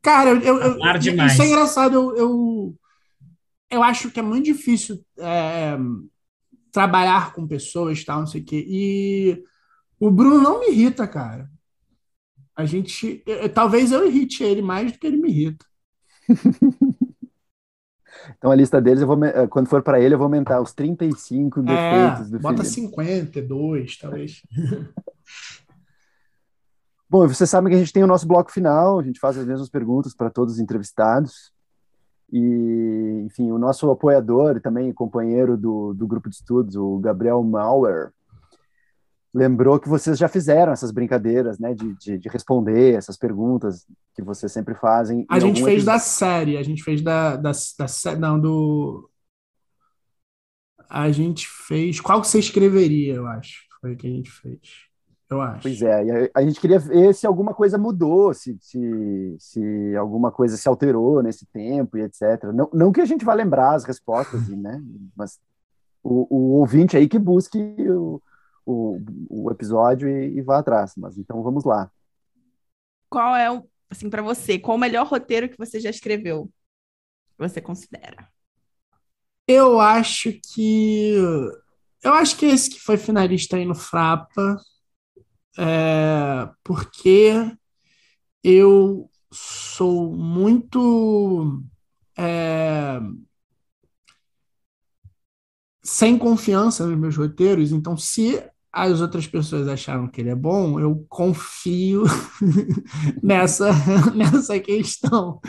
Cara, 0.02 0.30
eu, 0.30 0.40
eu, 0.40 0.58
eu 0.58 1.26
isso 1.28 1.42
é 1.42 1.48
engraçado. 1.48 1.96
Eu, 1.96 2.16
eu, 2.16 2.76
eu 3.70 3.84
acho 3.84 4.10
que 4.10 4.22
é 4.22 4.24
muito 4.24 4.46
difícil. 4.46 5.04
É, 5.20 5.78
trabalhar 6.72 7.34
com 7.34 7.46
pessoas, 7.46 8.02
tal, 8.06 8.22
não 8.22 8.28
sei 8.28 8.40
o 8.40 8.46
quê. 8.46 8.66
E 8.66 9.44
o 10.00 10.10
Bruno 10.10 10.40
não 10.40 10.62
me 10.62 10.70
irrita, 10.70 11.06
cara. 11.06 11.52
A 12.56 12.64
gente. 12.64 13.22
Eu, 13.26 13.50
talvez 13.50 13.92
eu 13.92 14.08
irrite 14.08 14.44
ele 14.44 14.62
mais 14.62 14.94
do 14.94 14.98
que 14.98 15.08
ele 15.08 15.18
me 15.18 15.30
irrita. 15.30 15.66
então 18.38 18.52
a 18.52 18.56
lista 18.56 18.82
deles, 18.82 19.02
eu 19.02 19.08
vou, 19.08 19.24
eh, 19.24 19.48
quando 19.48 19.68
for 19.68 19.82
para 19.82 20.00
ele, 20.00 20.16
eu 20.16 20.18
vou 20.18 20.26
aumentar 20.26 20.62
os 20.62 20.74
35 20.74 21.60
é, 21.60 21.64
defeitos 21.64 22.32
do 22.32 22.40
bota 22.40 22.64
Felipe. 22.64 22.76
52, 22.88 23.98
talvez. 23.98 24.42
Bom, 27.10 27.28
você 27.28 27.46
sabe 27.46 27.70
que 27.70 27.76
a 27.76 27.80
gente 27.80 27.92
tem 27.92 28.04
o 28.04 28.08
nosso 28.08 28.26
bloco 28.26 28.52
final, 28.52 28.98
a 29.00 29.04
gente 29.04 29.20
faz 29.20 29.38
as 29.38 29.46
mesmas 29.46 29.70
perguntas 29.70 30.14
para 30.14 30.30
todos 30.30 30.54
os 30.54 30.60
entrevistados. 30.60 31.52
E, 32.32 33.24
enfim, 33.26 33.52
o 33.52 33.58
nosso 33.58 33.92
apoiador 33.92 34.56
e 34.56 34.62
também 34.62 34.94
companheiro 34.94 35.58
do, 35.58 35.94
do 35.94 36.08
grupo 36.08 36.30
de 36.30 36.36
estudos, 36.36 36.78
o 36.78 36.98
Gabriel 37.00 37.44
Mauer, 37.44 38.14
lembrou 39.34 39.80
que 39.80 39.88
vocês 39.88 40.18
já 40.18 40.28
fizeram 40.28 40.74
essas 40.74 40.92
brincadeiras, 40.92 41.58
né, 41.58 41.74
de, 41.74 41.96
de, 41.96 42.18
de 42.18 42.30
responder 42.30 42.96
essas 42.96 43.18
perguntas 43.18 43.86
que 44.14 44.22
vocês 44.22 44.52
sempre 44.52 44.76
fazem. 44.76 45.26
A 45.30 45.40
gente 45.40 45.64
fez 45.64 45.78
episódio. 45.80 45.86
da 45.86 46.00
série, 46.00 46.58
a 46.58 46.64
gente 46.64 46.84
fez 46.84 47.02
da, 47.02 47.38
da, 47.38 47.52
da, 47.52 48.16
não, 48.18 48.40
do... 48.40 49.10
A 50.90 51.10
gente 51.12 51.48
fez... 51.48 52.02
Qual 52.02 52.22
que 52.22 52.28
você 52.28 52.40
escreveria, 52.40 53.16
eu 53.16 53.26
acho, 53.26 53.62
foi 53.80 53.94
o 53.94 53.98
que 53.98 54.08
a 54.08 54.10
gente 54.10 54.30
fez, 54.30 54.60
eu 55.30 55.42
acho. 55.42 55.62
Pois 55.62 55.82
é, 55.82 56.28
a, 56.34 56.40
a 56.40 56.44
gente 56.44 56.60
queria 56.60 56.80
ver 56.80 57.16
se 57.16 57.26
alguma 57.26 57.54
coisa 57.54 57.78
mudou, 57.78 58.34
se, 58.34 58.58
se, 58.60 59.36
se 59.40 59.96
alguma 59.96 60.30
coisa 60.30 60.58
se 60.58 60.68
alterou 60.68 61.24
nesse 61.24 61.46
tempo 61.46 61.98
e 61.98 62.02
etc. 62.02 62.52
Não, 62.54 62.70
não 62.74 62.92
que 62.92 63.00
a 63.00 63.06
gente 63.06 63.24
vá 63.24 63.34
lembrar 63.34 63.76
as 63.76 63.86
respostas, 63.86 64.50
né, 64.50 64.84
mas 65.16 65.40
o, 66.04 66.28
o 66.30 66.60
ouvinte 66.60 66.98
aí 66.98 67.08
que 67.08 67.18
busque 67.18 67.58
o 67.88 68.22
o, 68.66 69.00
o 69.30 69.52
episódio 69.52 70.08
e, 70.10 70.38
e 70.38 70.42
vá 70.42 70.60
atrás. 70.60 70.94
Mas 70.98 71.18
então 71.18 71.42
vamos 71.44 71.64
lá. 71.64 71.92
Qual 73.10 73.36
é 73.36 73.52
o, 73.52 73.68
assim, 73.90 74.10
para 74.10 74.22
você, 74.22 74.58
qual 74.58 74.78
o 74.78 74.80
melhor 74.80 75.06
roteiro 75.06 75.50
que 75.50 75.58
você 75.58 75.80
já 75.80 75.90
escreveu? 75.90 76.50
Que 77.32 77.40
você 77.40 77.62
considera? 77.62 78.30
Eu 79.48 79.80
acho 79.80 80.32
que. 80.54 81.14
Eu 82.04 82.14
acho 82.14 82.38
que 82.38 82.46
esse 82.46 82.70
que 82.70 82.80
foi 82.80 82.98
finalista 82.98 83.58
aí 83.58 83.66
no 83.66 83.76
Frapa, 83.76 84.58
é, 85.58 86.50
porque 86.64 87.34
eu 88.44 89.10
sou 89.32 90.16
muito. 90.16 91.62
É, 92.18 93.00
sem 95.84 96.18
confiança 96.18 96.86
nos 96.86 96.98
meus 96.98 97.18
roteiros, 97.18 97.72
então 97.72 97.98
se 97.98 98.42
as 98.74 99.02
outras 99.02 99.28
pessoas 99.28 99.68
acharam 99.68 100.08
que 100.08 100.22
ele 100.22 100.30
é 100.30 100.36
bom, 100.36 100.80
eu 100.80 101.06
confio 101.10 102.04
nessa, 103.22 103.70
nessa 104.16 104.60
questão. 104.60 105.42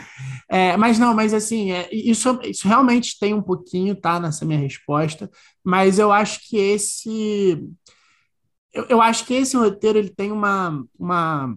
É, 0.49 0.75
mas 0.75 0.99
não, 0.99 1.13
mas 1.13 1.33
assim, 1.33 1.71
é, 1.71 1.87
isso, 1.91 2.37
isso 2.43 2.67
realmente 2.67 3.17
tem 3.17 3.33
um 3.33 3.41
pouquinho, 3.41 3.95
tá, 3.95 4.19
nessa 4.19 4.45
minha 4.45 4.59
resposta, 4.59 5.29
mas 5.63 5.99
eu 5.99 6.11
acho 6.11 6.41
que 6.49 6.57
esse. 6.57 7.65
Eu, 8.73 8.85
eu 8.89 9.01
acho 9.01 9.25
que 9.25 9.35
esse 9.35 9.55
roteiro 9.55 9.99
ele 9.99 10.09
tem 10.09 10.31
uma, 10.31 10.83
uma, 10.99 11.55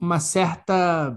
uma 0.00 0.20
certa 0.20 1.14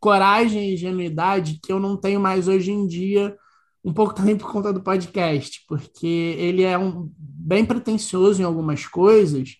coragem 0.00 0.70
e 0.70 0.74
ingenuidade 0.74 1.60
que 1.62 1.72
eu 1.72 1.78
não 1.78 1.96
tenho 1.96 2.18
mais 2.18 2.48
hoje 2.48 2.72
em 2.72 2.86
dia 2.86 3.36
um 3.84 3.92
pouco 3.92 4.14
também 4.14 4.36
por 4.36 4.50
conta 4.50 4.72
do 4.72 4.80
podcast, 4.80 5.62
porque 5.68 6.06
ele 6.06 6.62
é 6.62 6.78
um, 6.78 7.10
bem 7.18 7.64
pretencioso 7.64 8.40
em 8.40 8.44
algumas 8.44 8.86
coisas 8.86 9.56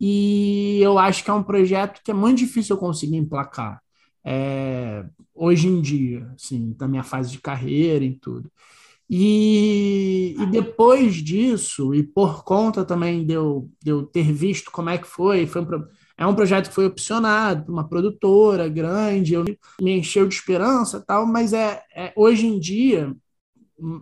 e 0.00 0.80
eu 0.80 0.98
acho 0.98 1.22
que 1.22 1.30
é 1.30 1.32
um 1.32 1.42
projeto 1.42 2.00
que 2.02 2.10
é 2.10 2.14
muito 2.14 2.38
difícil 2.38 2.74
eu 2.74 2.80
conseguir 2.80 3.16
emplacar 3.16 3.80
é, 4.24 5.04
hoje 5.34 5.68
em 5.68 5.80
dia, 5.80 6.28
assim, 6.34 6.74
da 6.76 6.88
minha 6.88 7.04
fase 7.04 7.30
de 7.30 7.38
carreira 7.38 8.04
e 8.04 8.14
tudo. 8.14 8.50
E, 9.08 10.36
e, 10.38 10.46
depois 10.46 11.16
disso, 11.16 11.92
e 11.94 12.02
por 12.02 12.44
conta 12.44 12.84
também 12.84 13.26
de 13.26 13.32
eu, 13.32 13.68
de 13.82 13.90
eu 13.90 14.04
ter 14.04 14.32
visto 14.32 14.70
como 14.70 14.88
é 14.88 14.98
que 14.98 15.06
foi, 15.06 15.46
foi 15.46 15.62
um, 15.62 15.66
é 16.16 16.26
um 16.26 16.34
projeto 16.34 16.68
que 16.68 16.74
foi 16.74 16.86
opcionado 16.86 17.64
por 17.64 17.72
uma 17.72 17.88
produtora 17.88 18.68
grande, 18.68 19.34
eu 19.34 19.44
me 19.80 19.98
encheu 19.98 20.28
de 20.28 20.34
esperança 20.34 21.02
tal, 21.04 21.26
mas 21.26 21.52
é, 21.52 21.82
é 21.94 22.12
hoje 22.16 22.46
em 22.46 22.60
dia 22.60 23.14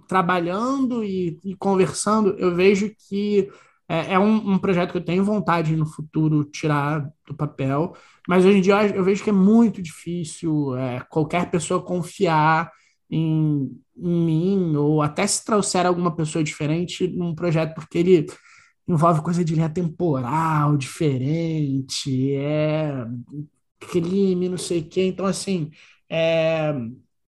trabalhando 0.06 1.04
e, 1.04 1.38
e, 1.44 1.54
conversando, 1.54 2.30
eu 2.38 2.54
vejo 2.54 2.92
que 3.08 3.48
é, 3.88 4.14
é 4.14 4.18
um, 4.18 4.52
um, 4.52 4.58
projeto 4.58 4.92
que 4.92 4.98
eu 4.98 5.04
tenho 5.04 5.24
vontade 5.24 5.74
no 5.76 5.86
futuro 5.86 6.44
tirar 6.44 7.08
do 7.26 7.34
papel, 7.34 7.94
mas 8.28 8.44
hoje 8.44 8.58
em 8.58 8.60
dia 8.60 8.86
eu, 8.88 9.02
vejo 9.02 9.24
que 9.24 9.30
é 9.30 9.32
muito 9.32 9.80
difícil 9.80 10.76
é, 10.76 11.00
qualquer 11.08 11.50
pessoa 11.50 11.82
confiar 11.82 12.70
em, 13.10 13.70
em, 13.96 14.24
mim, 14.26 14.76
ou 14.76 15.02
até 15.02 15.26
se 15.26 15.44
trouxer 15.44 15.86
alguma 15.86 16.14
pessoa 16.14 16.44
diferente 16.44 17.08
num 17.08 17.34
projeto, 17.34 17.74
porque 17.74 17.98
ele 17.98 18.26
envolve 18.86 19.22
coisa 19.22 19.44
de 19.44 19.54
linha 19.54 19.68
temporal 19.68 20.76
diferente, 20.76 22.34
é 22.34 23.06
crime, 23.80 24.48
não 24.48 24.58
sei 24.58 24.80
o 24.80 24.84
quê. 24.88 25.04
Então, 25.06 25.26
assim, 25.26 25.70
é, 26.10 26.74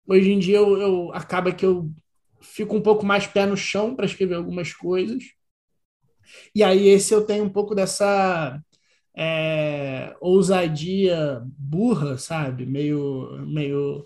hoje 0.06 0.32
em 0.32 0.38
dia 0.38 0.58
eu, 0.58 0.76
eu 0.80 1.12
acaba 1.12 1.52
que 1.52 1.64
eu 1.66 1.90
fico 2.58 2.76
um 2.76 2.82
pouco 2.82 3.06
mais 3.06 3.24
pé 3.24 3.46
no 3.46 3.56
chão 3.56 3.94
para 3.94 4.04
escrever 4.04 4.34
algumas 4.34 4.72
coisas. 4.72 5.22
E 6.52 6.64
aí 6.64 6.88
esse 6.88 7.14
eu 7.14 7.24
tenho 7.24 7.44
um 7.44 7.48
pouco 7.48 7.72
dessa 7.72 8.60
é, 9.16 10.16
ousadia 10.20 11.40
burra, 11.56 12.18
sabe? 12.18 12.66
Meio, 12.66 13.46
meio 13.46 14.04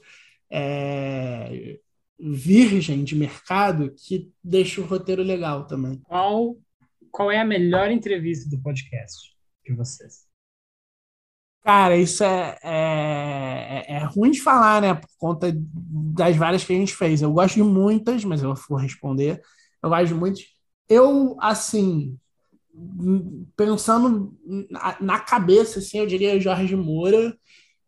é, 0.51 1.79
virgem 2.21 3.03
de 3.05 3.17
mercado 3.17 3.95
que 3.97 4.31
deixa 4.45 4.83
o 4.83 4.85
roteiro 4.85 5.23
legal 5.23 5.67
também. 5.67 5.99
Qual, 6.01 6.59
qual 7.11 7.31
é 7.31 7.41
a 7.41 7.47
melhor 7.47 7.91
entrevista 7.91 8.51
do 8.51 8.63
podcast 8.63 9.35
de 9.65 9.75
vocês? 9.75 10.27
Cara, 11.65 11.97
isso 11.97 12.25
é, 12.25 12.59
é, 12.63 13.85
é, 13.89 13.93
é, 13.97 14.05
ruim 14.05 14.33
de 14.33 14.43
falar, 14.43 14.83
né? 14.83 14.95
Por 14.95 15.09
conta 15.19 15.53
das 15.55 16.37
várias 16.37 16.65
que 16.65 16.73
a 16.73 16.77
gente 16.77 16.95
fez. 16.95 17.23
Eu 17.23 17.33
gosto 17.33 17.55
de 17.55 17.63
muitas, 17.63 18.25
mas 18.25 18.43
eu 18.43 18.53
vou 18.69 18.79
responder. 18.79 19.41
Eu 19.83 19.89
gosto 19.91 20.09
de 20.09 20.15
muitas. 20.15 20.45
Eu, 20.89 21.37
assim, 21.41 22.19
pensando 23.57 24.37
na 25.01 25.21
cabeça, 25.21 25.79
assim, 25.79 25.99
eu 25.99 26.07
diria 26.07 26.41
Jorge 26.41 26.75
Moura, 26.77 27.37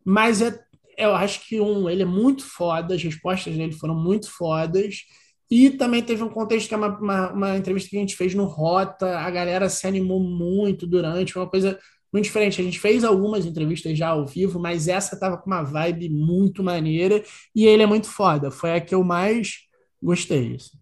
mas 0.05 0.43
é, 0.43 0.59
eu 0.97 1.15
acho 1.15 1.47
que, 1.49 1.61
um, 1.61 1.89
ele 1.89 2.03
é 2.03 2.07
muito 2.07 2.44
foda, 2.44 2.94
as 2.94 3.03
respostas 3.03 3.57
dele 3.57 3.73
foram 3.73 3.94
muito 3.94 4.31
fodas. 4.31 5.03
E 5.51 5.70
também 5.70 6.03
teve 6.03 6.23
um 6.23 6.28
contexto 6.28 6.69
que 6.69 6.75
é 6.75 6.77
uma, 6.77 6.99
uma, 6.99 7.33
uma 7.33 7.57
entrevista 7.57 7.91
que 7.91 7.97
a 7.97 8.01
gente 8.01 8.17
fez 8.17 8.35
no 8.35 8.44
Rota, 8.44 9.19
a 9.19 9.31
galera 9.31 9.69
se 9.69 9.86
animou 9.86 10.20
muito 10.20 10.86
durante, 10.86 11.36
uma 11.36 11.49
coisa 11.49 11.78
muito 12.15 12.26
diferente. 12.26 12.60
A 12.60 12.65
gente 12.65 12.78
fez 12.78 13.02
algumas 13.02 13.44
entrevistas 13.44 13.99
já 13.99 14.10
ao 14.10 14.25
vivo, 14.25 14.60
mas 14.60 14.86
essa 14.86 15.18
tava 15.18 15.36
com 15.36 15.51
uma 15.51 15.65
vibe 15.65 16.09
muito 16.09 16.62
maneira 16.62 17.20
e 17.52 17.67
ele 17.67 17.83
é 17.83 17.86
muito 17.86 18.09
foda. 18.09 18.52
Foi 18.52 18.73
a 18.73 18.81
que 18.81 18.94
eu 18.94 19.02
mais 19.02 19.65
gostei. 20.01 20.55
Assim. 20.55 20.78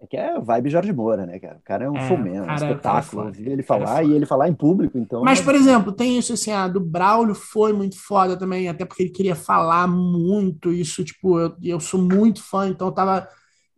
É 0.00 0.06
que 0.08 0.16
é 0.16 0.34
a 0.34 0.40
vibe 0.40 0.68
Jorge 0.68 0.92
Moura, 0.92 1.24
né, 1.24 1.38
cara? 1.38 1.58
O 1.58 1.62
cara 1.62 1.84
é 1.84 1.90
um 1.90 1.96
é, 1.96 2.12
um 2.12 2.50
é 2.50 2.54
espetáculo. 2.56 3.26
Ouvir 3.26 3.48
ele 3.48 3.62
falar 3.62 4.02
e 4.02 4.12
ele 4.12 4.26
falar 4.26 4.48
em 4.48 4.54
público, 4.54 4.98
então. 4.98 5.22
Mas, 5.22 5.40
por 5.40 5.54
exemplo, 5.54 5.92
tem 5.92 6.18
isso 6.18 6.32
assim, 6.32 6.50
a 6.50 6.66
do 6.66 6.80
Braulio 6.80 7.34
foi 7.36 7.72
muito 7.72 7.96
foda 7.96 8.36
também, 8.36 8.68
até 8.68 8.84
porque 8.84 9.04
ele 9.04 9.10
queria 9.10 9.36
falar 9.36 9.86
muito. 9.86 10.72
Isso, 10.72 11.04
tipo, 11.04 11.38
eu, 11.38 11.54
eu 11.62 11.78
sou 11.78 12.02
muito 12.02 12.42
fã, 12.42 12.68
então 12.68 12.88
eu 12.88 12.92
tava. 12.92 13.28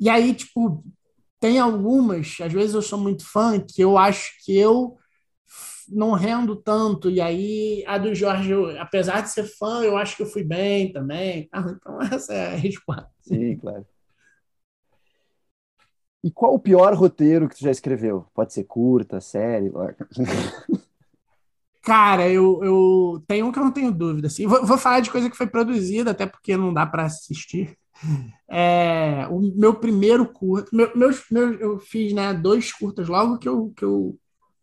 E 0.01 0.09
aí, 0.09 0.33
tipo, 0.33 0.83
tem 1.39 1.59
algumas, 1.59 2.39
às 2.41 2.53
vezes 2.53 2.75
eu 2.75 2.83
sou 2.83 2.99
muito 2.99 3.31
fã, 3.31 3.61
que 3.61 3.83
eu 3.83 3.99
acho 3.99 4.33
que 4.43 4.57
eu 4.57 4.97
não 5.91 6.13
rendo 6.13 6.57
tanto. 6.57 7.11
E 7.11 7.21
aí, 7.21 7.85
a 7.87 7.99
do 7.99 8.15
Jorge, 8.15 8.51
eu, 8.51 8.81
apesar 8.81 9.21
de 9.21 9.31
ser 9.31 9.45
fã, 9.45 9.83
eu 9.83 9.97
acho 9.97 10.17
que 10.17 10.23
eu 10.23 10.27
fui 10.27 10.45
bem 10.45 10.93
também. 10.93 11.49
Então, 11.79 12.01
essa 12.03 12.33
é 12.35 12.55
a 12.55 12.57
resposta. 12.57 13.11
Sim, 13.21 13.57
claro. 13.57 13.87
E 16.23 16.31
qual 16.31 16.55
o 16.55 16.59
pior 16.59 16.95
roteiro 16.95 17.49
que 17.49 17.57
tu 17.57 17.63
já 17.63 17.71
escreveu? 17.71 18.27
Pode 18.35 18.53
ser 18.53 18.65
curta, 18.65 19.21
série? 19.21 19.71
Cara, 21.83 22.29
eu, 22.29 22.63
eu 22.63 23.25
tenho 23.27 23.47
um 23.47 23.53
que 23.53 23.59
eu 23.59 23.65
não 23.65 23.73
tenho 23.73 23.93
dúvida. 23.93 24.27
Assim. 24.27 24.47
Vou, 24.47 24.67
vou 24.67 24.77
falar 24.77 25.01
de 25.01 25.11
coisa 25.11 25.31
que 25.31 25.37
foi 25.37 25.47
produzida, 25.47 26.11
até 26.11 26.27
porque 26.27 26.57
não 26.57 26.75
dá 26.75 26.85
para 26.85 27.05
assistir. 27.05 27.77
É, 28.49 29.27
o 29.31 29.41
meu 29.57 29.75
primeiro 29.75 30.27
curto, 30.27 30.75
meu, 30.75 30.91
meus, 30.97 31.25
meus, 31.31 31.61
eu 31.61 31.79
fiz 31.79 32.13
né, 32.13 32.33
dois 32.33 32.73
curtas 32.73 33.09
logo 33.09 33.39
que 33.39 33.49
eu, 33.49 33.73
que 33.77 33.85
eu 33.85 34.19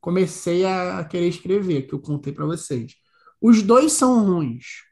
comecei 0.06 0.64
a 0.64 1.03
querer 1.03 1.30
escrever, 1.30 1.88
que 1.88 1.93
eu 1.95 2.00
contei 2.00 2.32
para 2.32 2.45
vocês. 2.45 2.93
Os 3.42 3.64
dois 3.64 3.92
são 3.92 4.24
ruins, 4.24 4.84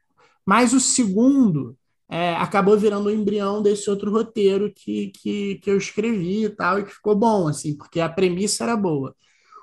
mas 0.44 0.72
o 0.72 0.80
segundo 0.80 1.78
é, 2.10 2.34
acabou 2.34 2.76
virando 2.76 3.06
o 3.06 3.12
embrião 3.12 3.62
desse 3.62 3.88
outro 3.88 4.10
roteiro 4.10 4.72
que, 4.74 5.12
que, 5.14 5.54
que 5.62 5.70
eu 5.70 5.76
escrevi 5.76 6.46
e 6.46 6.48
tal, 6.48 6.80
e 6.80 6.84
que 6.84 6.90
ficou 6.90 7.14
bom, 7.14 7.46
assim, 7.46 7.76
porque 7.76 8.00
a 8.00 8.08
premissa 8.08 8.64
era 8.64 8.76
boa. 8.76 9.14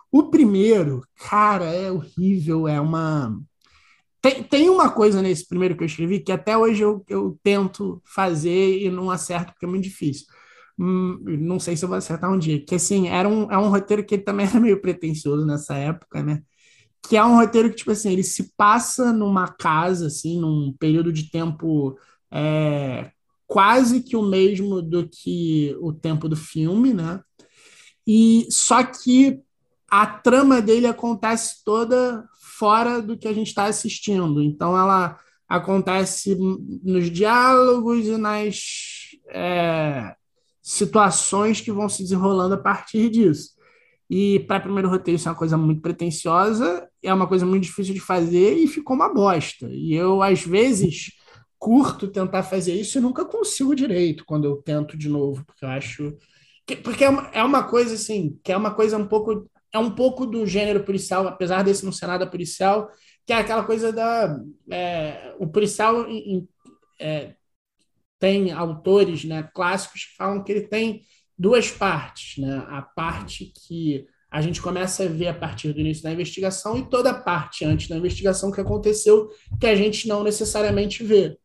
O 0.10 0.30
primeiro, 0.30 1.02
cara, 1.18 1.66
é 1.66 1.92
horrível, 1.92 2.66
é 2.66 2.80
uma. 2.80 3.38
Tem, 4.22 4.44
tem 4.44 4.70
uma 4.70 4.90
coisa 4.90 5.22
nesse 5.22 5.46
primeiro 5.46 5.76
que 5.76 5.84
eu 5.84 5.88
escrevi 5.88 6.22
que 6.22 6.32
até 6.32 6.58
hoje 6.58 6.82
eu, 6.82 7.04
eu 7.10 7.38
tento 7.44 8.02
fazer 8.06 8.80
e 8.82 8.90
não 8.90 9.12
acerto, 9.12 9.52
porque 9.52 9.66
é 9.66 9.70
muito 9.70 9.84
difícil 9.84 10.26
Hum, 10.80 11.20
não 11.40 11.60
sei 11.60 11.76
se 11.78 11.86
eu 11.86 11.90
vou 11.90 11.98
acertar 11.98 12.32
um 12.32 12.40
dia, 12.40 12.64
que 12.64 12.76
assim, 12.76 13.08
era 13.08 13.28
um, 13.28 13.52
é 13.52 13.58
um 13.58 13.70
roteiro 13.70 14.04
que 14.06 14.18
também 14.18 14.46
era 14.48 14.60
meio 14.60 14.82
pretencioso 14.82 15.46
nessa 15.46 15.76
época, 15.76 16.24
né? 16.24 16.42
Que 17.08 17.18
é 17.18 17.24
um 17.26 17.36
roteiro 17.36 17.70
que, 17.70 17.78
tipo 17.78 17.92
assim, 17.92 18.12
ele 18.12 18.24
se 18.24 18.54
passa 18.56 19.12
numa 19.14 19.48
casa, 19.48 20.08
assim, 20.08 20.40
num 20.40 20.74
período 20.80 21.12
de 21.12 21.30
tempo 21.32 21.98
é, 22.32 23.12
quase 23.48 24.02
que 24.02 24.16
o 24.16 24.22
mesmo 24.22 24.82
do 24.82 25.08
que 25.10 25.76
o 25.82 25.92
tempo 25.92 26.30
do 26.30 26.36
filme, 26.36 26.94
né? 26.94 27.22
E 28.08 28.48
só 28.50 28.84
que 28.84 29.42
a 29.90 30.08
trama 30.08 30.62
dele 30.62 30.88
acontece 30.88 31.64
toda 31.66 32.26
fora 32.58 33.02
do 33.02 33.18
que 33.18 33.28
a 33.28 33.34
gente 33.34 33.48
está 33.48 33.66
assistindo. 33.66 34.42
Então 34.42 34.78
ela 34.78 35.20
acontece 35.50 36.38
nos 36.82 37.12
diálogos 37.12 38.08
e 38.08 38.18
nas 38.18 38.62
é, 39.30 40.16
situações 40.62 41.60
que 41.62 41.72
vão 41.72 41.90
se 41.90 42.04
desenrolando 42.04 42.56
a 42.56 42.58
partir 42.58 43.10
disso. 43.10 43.52
E 44.10 44.42
para 44.42 44.60
primeiro 44.60 44.90
roteiro 44.90 45.16
isso 45.16 45.28
é 45.28 45.32
uma 45.32 45.38
coisa 45.38 45.58
muito 45.58 45.82
pretensiosa, 45.82 46.88
é 47.02 47.14
uma 47.14 47.28
coisa 47.28 47.46
muito 47.46 47.64
difícil 47.64 47.94
de 47.94 48.00
fazer 48.00 48.56
e 48.58 48.68
ficou 48.68 48.96
uma 48.96 49.14
bosta. 49.14 49.68
E 49.72 49.94
eu 49.94 50.22
às 50.22 50.44
vezes 50.44 51.12
curto 51.58 52.08
tentar 52.08 52.44
fazer 52.44 52.74
isso 52.74 52.98
e 52.98 53.02
nunca 53.02 53.24
consigo 53.24 53.76
direito 53.76 54.26
quando 54.26 54.46
eu 54.46 54.58
tento 54.58 54.98
de 54.98 55.08
novo, 55.08 55.46
porque 55.46 55.64
eu 55.64 55.70
acho 55.70 56.18
que, 56.66 56.76
porque 56.76 57.04
é 57.06 57.10
uma, 57.10 57.30
é 57.34 57.44
uma 57.44 57.64
coisa 57.64 57.96
assim, 57.96 58.38
que 58.44 58.52
é 58.52 58.58
uma 58.58 58.74
coisa 58.74 58.98
um 58.98 59.08
pouco 59.08 59.50
é 59.74 59.80
um 59.80 59.92
pouco 59.92 60.26
do 60.26 60.46
gênero 60.46 60.84
policial, 60.84 61.28
apesar 61.28 61.64
desse 61.64 61.86
não 61.86 61.92
ser 61.92 62.08
nada 62.08 62.28
policial, 62.28 62.90
que 63.26 63.32
é 63.32 63.38
aquela 63.38 63.64
coisa 63.64 63.92
da. 63.92 64.38
É, 64.70 65.34
o 65.40 65.48
policial 65.48 66.08
em, 66.10 66.48
é, 67.00 67.36
tem 68.22 68.52
autores 68.52 69.26
né, 69.26 69.50
clássicos 69.52 70.06
que 70.06 70.16
falam 70.16 70.44
que 70.44 70.52
ele 70.52 70.68
tem 70.68 71.02
duas 71.36 71.72
partes. 71.72 72.38
Né? 72.38 72.64
A 72.70 72.84
parte 72.84 73.52
que 73.68 74.06
a 74.30 74.40
gente 74.42 74.62
começa 74.62 75.04
a 75.04 75.08
ver 75.08 75.30
a 75.30 75.34
partir 75.34 75.74
do 75.74 75.80
início 75.80 76.04
da 76.04 76.12
investigação 76.12 76.78
e 76.78 76.88
toda 76.88 77.10
a 77.10 77.20
parte 77.20 77.66
antes 77.66 77.90
da 77.90 77.98
investigação 77.98 78.52
que 78.52 78.62
aconteceu 78.62 79.28
que 79.60 79.66
a 79.66 79.76
gente 79.76 80.08
não 80.08 80.24
necessariamente 80.24 81.04
vê. 81.04 81.36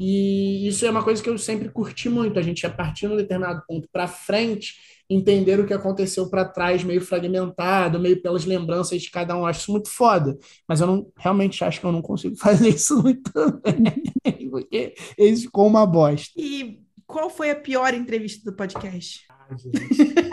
E 0.00 0.66
isso 0.66 0.84
é 0.86 0.90
uma 0.90 1.04
coisa 1.04 1.22
que 1.22 1.28
eu 1.28 1.36
sempre 1.36 1.68
curti 1.68 2.08
muito. 2.08 2.38
A 2.38 2.42
gente, 2.42 2.66
a 2.66 2.70
partir 2.70 3.06
de 3.06 3.12
um 3.12 3.16
determinado 3.16 3.62
ponto 3.68 3.86
para 3.92 4.08
frente, 4.08 4.74
entender 5.08 5.60
o 5.60 5.66
que 5.66 5.74
aconteceu 5.74 6.28
para 6.28 6.44
trás, 6.44 6.82
meio 6.82 7.00
fragmentado, 7.00 7.98
meio 7.98 8.20
pelas 8.22 8.44
lembranças 8.44 9.02
de 9.02 9.10
cada 9.10 9.36
um. 9.36 9.40
Eu 9.40 9.46
acho 9.46 9.60
isso 9.60 9.72
muito 9.72 9.90
foda. 9.90 10.36
Mas 10.66 10.80
eu 10.80 10.86
não 10.86 11.12
realmente 11.16 11.62
acho 11.64 11.80
que 11.80 11.86
eu 11.86 11.92
não 11.92 12.02
consigo 12.02 12.36
fazer 12.40 12.68
isso 12.68 13.02
muito 13.02 13.30
bem, 13.62 14.50
porque 14.50 14.94
isso 15.18 15.42
ficou 15.42 15.66
uma 15.66 15.86
bosta. 15.86 16.32
E 16.36 16.80
qual 17.06 17.28
foi 17.28 17.50
a 17.50 17.56
pior 17.56 17.92
entrevista 17.94 18.50
do 18.50 18.56
podcast? 18.56 19.24
Ah, 19.28 19.54
gente. 19.56 20.30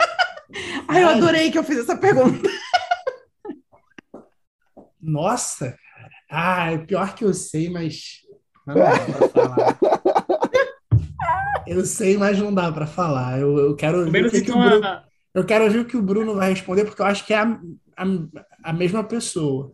Ai, 0.88 1.02
eu 1.02 1.08
adorei 1.08 1.50
que 1.50 1.58
eu 1.58 1.64
fiz 1.64 1.78
essa 1.78 1.96
pergunta. 1.96 2.48
Nossa, 5.00 5.76
ah, 6.30 6.72
é 6.72 6.78
pior 6.78 7.14
que 7.14 7.24
eu 7.24 7.34
sei, 7.34 7.68
mas 7.68 8.22
não 8.66 8.74
dá 8.74 8.98
pra 8.98 9.28
falar. 9.28 9.78
Eu 11.66 11.84
sei, 11.84 12.16
mas 12.16 12.38
não 12.38 12.52
dá 12.52 12.70
para 12.72 12.86
falar. 12.86 13.40
Eu, 13.40 13.56
eu 13.58 13.76
quero 13.76 14.10
ver 14.10 14.26
o 14.26 14.30
que, 14.30 14.40
que 14.42 14.50
o 14.50 14.54
Bruno, 14.54 15.02
eu 15.34 15.44
quero 15.44 15.70
ver 15.70 15.78
o 15.80 15.84
que 15.84 15.96
o 15.96 16.02
Bruno 16.02 16.34
vai 16.34 16.50
responder, 16.50 16.84
porque 16.84 17.00
eu 17.00 17.06
acho 17.06 17.24
que 17.26 17.32
é 17.32 17.38
a, 17.38 17.60
a, 17.96 18.04
a 18.64 18.72
mesma 18.72 19.04
pessoa. 19.04 19.72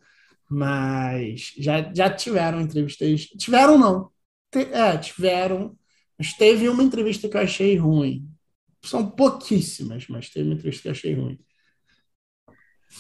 Mas 0.51 1.52
já, 1.59 1.93
já 1.93 2.10
tiveram 2.10 2.60
entrevistas. 2.60 3.27
Tiveram, 3.39 3.78
não. 3.78 4.10
É, 4.55 4.97
tiveram. 4.97 5.77
Mas 6.18 6.33
teve 6.33 6.68
uma 6.68 6.83
entrevista 6.83 7.28
que 7.28 7.36
eu 7.36 7.41
achei 7.41 7.77
ruim. 7.77 8.28
São 8.83 9.10
pouquíssimas, 9.10 10.07
mas 10.09 10.31
teve 10.31 10.49
uma 10.49 10.55
entrevista 10.55 10.83
que 10.83 10.89
eu 10.89 10.93
achei 10.93 11.15
ruim. 11.15 11.39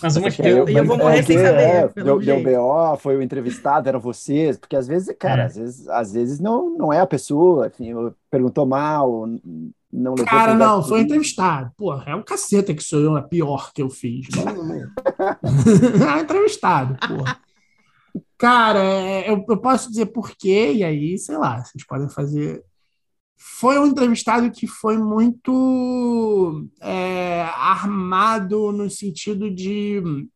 Mas 0.02 0.16
uma 0.16 0.30
que 0.30 0.42
eu, 0.42 0.68
eu 0.68 0.84
vou 0.84 0.96
morrer 0.96 1.22
sem 1.22 1.38
saber. 1.38 1.62
É, 1.62 1.88
deu, 1.88 2.20
deu 2.20 2.42
BO, 2.42 2.96
foi 2.98 3.16
o 3.16 3.22
entrevistado, 3.22 3.88
eram 3.88 3.98
vocês, 3.98 4.56
porque 4.56 4.76
às 4.76 4.86
vezes, 4.86 5.14
cara, 5.18 5.42
é. 5.42 5.46
às 5.46 5.56
vezes, 5.56 5.88
às 5.88 6.12
vezes 6.12 6.40
não, 6.40 6.70
não 6.70 6.92
é 6.92 7.00
a 7.00 7.06
pessoa, 7.06 7.66
enfim, 7.66 7.92
perguntou 8.30 8.64
mal, 8.64 9.26
não 9.92 10.12
levou 10.12 10.26
Cara, 10.26 10.54
não, 10.54 10.82
foi 10.82 11.00
entrevistado. 11.00 11.72
Porra, 11.76 12.12
é 12.12 12.14
um 12.14 12.22
caceta 12.22 12.74
que 12.74 12.82
sou 12.82 13.00
eu, 13.00 13.16
a 13.16 13.22
pior 13.22 13.72
que 13.72 13.82
eu 13.82 13.88
fiz. 13.88 14.28
é 16.16 16.20
entrevistado, 16.20 16.96
porra. 17.06 17.38
Cara, 18.36 18.78
é, 18.78 19.30
eu, 19.30 19.44
eu 19.48 19.56
posso 19.56 19.88
dizer 19.88 20.06
por 20.06 20.30
quê, 20.30 20.72
e 20.72 20.84
aí, 20.84 21.18
sei 21.18 21.36
lá, 21.36 21.64
vocês 21.64 21.84
podem 21.84 22.08
fazer 22.08 22.62
foi 23.38 23.78
um 23.78 23.86
entrevistado 23.86 24.50
que 24.50 24.66
foi 24.66 24.98
muito 24.98 26.68
é, 26.80 27.42
armado 27.54 28.72
no 28.72 28.90
sentido 28.90 29.48
de 29.48 30.28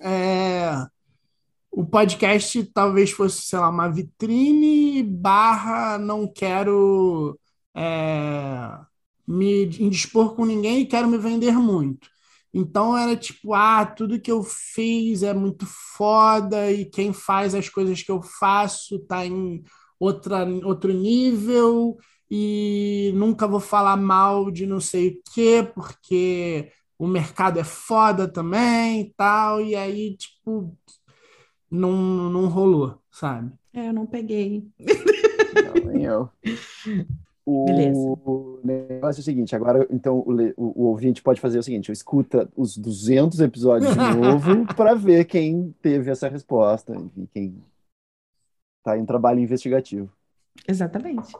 é, 0.00 0.84
o 1.70 1.86
podcast 1.86 2.64
talvez 2.74 3.12
fosse, 3.12 3.42
sei 3.42 3.58
lá, 3.58 3.68
uma 3.70 3.88
vitrine 3.88 5.02
barra 5.04 5.96
não 5.96 6.26
quero 6.26 7.38
é, 7.74 8.78
me 9.26 9.64
indispor 9.80 10.34
com 10.34 10.44
ninguém 10.44 10.80
e 10.80 10.86
quero 10.86 11.08
me 11.08 11.18
vender 11.18 11.52
muito. 11.52 12.08
Então 12.52 12.96
era 12.98 13.16
tipo, 13.16 13.54
ah, 13.54 13.86
tudo 13.86 14.20
que 14.20 14.30
eu 14.30 14.42
fiz 14.42 15.22
é 15.22 15.32
muito 15.32 15.64
foda 15.66 16.70
e 16.70 16.84
quem 16.84 17.12
faz 17.12 17.54
as 17.54 17.68
coisas 17.68 18.02
que 18.02 18.10
eu 18.10 18.20
faço 18.22 18.98
tá 19.06 19.24
em 19.24 19.62
outra, 20.02 20.44
outro 20.64 20.92
nível 20.92 21.96
e 22.28 23.12
nunca 23.14 23.46
vou 23.46 23.60
falar 23.60 23.96
mal 23.96 24.50
de 24.50 24.66
não 24.66 24.80
sei 24.80 25.08
o 25.10 25.22
quê, 25.32 25.68
porque 25.74 26.72
o 26.98 27.06
mercado 27.06 27.60
é 27.60 27.64
foda 27.64 28.26
também 28.26 29.02
e 29.02 29.14
tal, 29.16 29.60
e 29.60 29.76
aí, 29.76 30.16
tipo, 30.16 30.76
não, 31.70 31.92
não 32.30 32.48
rolou, 32.48 32.98
sabe? 33.10 33.52
É, 33.72 33.88
eu 33.88 33.92
não 33.92 34.06
peguei. 34.06 34.66
Não, 34.78 35.92
nem 35.92 36.04
eu. 36.04 36.28
O 37.44 37.64
Beleza. 37.66 37.98
negócio 38.64 39.20
é 39.20 39.22
o 39.22 39.24
seguinte, 39.24 39.54
agora 39.54 39.86
então 39.90 40.18
o, 40.18 40.32
o, 40.56 40.82
o, 40.82 40.86
ouvinte 40.86 41.22
pode 41.22 41.40
fazer 41.40 41.58
o 41.58 41.62
seguinte, 41.62 41.90
escuta 41.90 42.48
os 42.56 42.76
200 42.76 43.40
episódios 43.40 43.92
de 43.92 44.16
novo 44.16 44.64
para 44.74 44.94
ver 44.94 45.24
quem 45.24 45.74
teve 45.82 46.10
essa 46.10 46.28
resposta, 46.28 46.94
enfim, 46.94 47.28
quem 47.32 47.54
Tá 48.82 48.98
em 48.98 49.06
trabalho 49.06 49.40
investigativo. 49.40 50.12
Exatamente. 50.66 51.32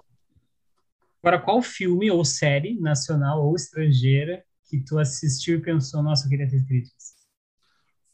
Agora, 1.22 1.40
qual 1.40 1.62
filme 1.62 2.10
ou 2.10 2.24
série, 2.24 2.78
nacional 2.80 3.44
ou 3.44 3.54
estrangeira, 3.54 4.44
que 4.68 4.80
tu 4.80 4.98
assistiu 4.98 5.58
e 5.58 5.62
pensou, 5.62 6.02
nossa, 6.02 6.26
eu 6.26 6.30
queria 6.30 6.48
ter 6.48 6.64
críticas? 6.66 7.12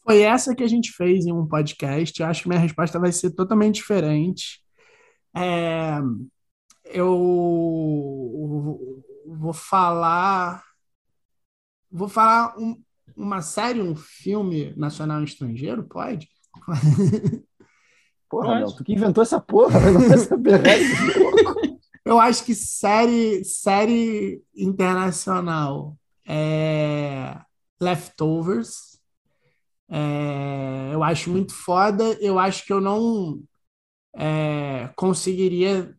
Foi 0.02 0.22
essa 0.22 0.54
que 0.54 0.62
a 0.62 0.66
gente 0.66 0.92
fez 0.92 1.26
em 1.26 1.32
um 1.32 1.46
podcast. 1.46 2.20
Eu 2.20 2.26
acho 2.26 2.42
que 2.42 2.48
minha 2.48 2.60
resposta 2.60 2.98
vai 2.98 3.12
ser 3.12 3.30
totalmente 3.30 3.76
diferente. 3.76 4.60
É, 5.36 5.98
eu 6.84 8.78
vou 9.26 9.52
falar. 9.52 10.64
Vou 11.90 12.08
falar 12.08 12.58
um, 12.58 12.82
uma 13.16 13.40
série, 13.40 13.80
um 13.80 13.94
filme 13.94 14.74
nacional 14.76 15.20
e 15.20 15.24
estrangeiro, 15.24 15.84
pode? 15.84 16.28
Porra, 18.28 18.56
meu, 18.56 18.72
tu 18.72 18.84
que 18.84 18.92
inventou 18.92 19.22
essa 19.22 19.40
porra, 19.40 19.78
essa 20.12 20.36
Eu 22.04 22.18
acho 22.18 22.44
que 22.44 22.54
série, 22.54 23.44
série 23.44 24.42
internacional 24.54 25.96
é 26.26 27.38
Leftovers. 27.80 28.98
É, 29.90 30.90
eu 30.92 31.02
acho 31.02 31.30
muito 31.30 31.54
foda. 31.54 32.04
Eu 32.20 32.38
acho 32.38 32.64
que 32.66 32.72
eu 32.72 32.80
não 32.80 33.40
é, 34.14 34.90
conseguiria 34.96 35.94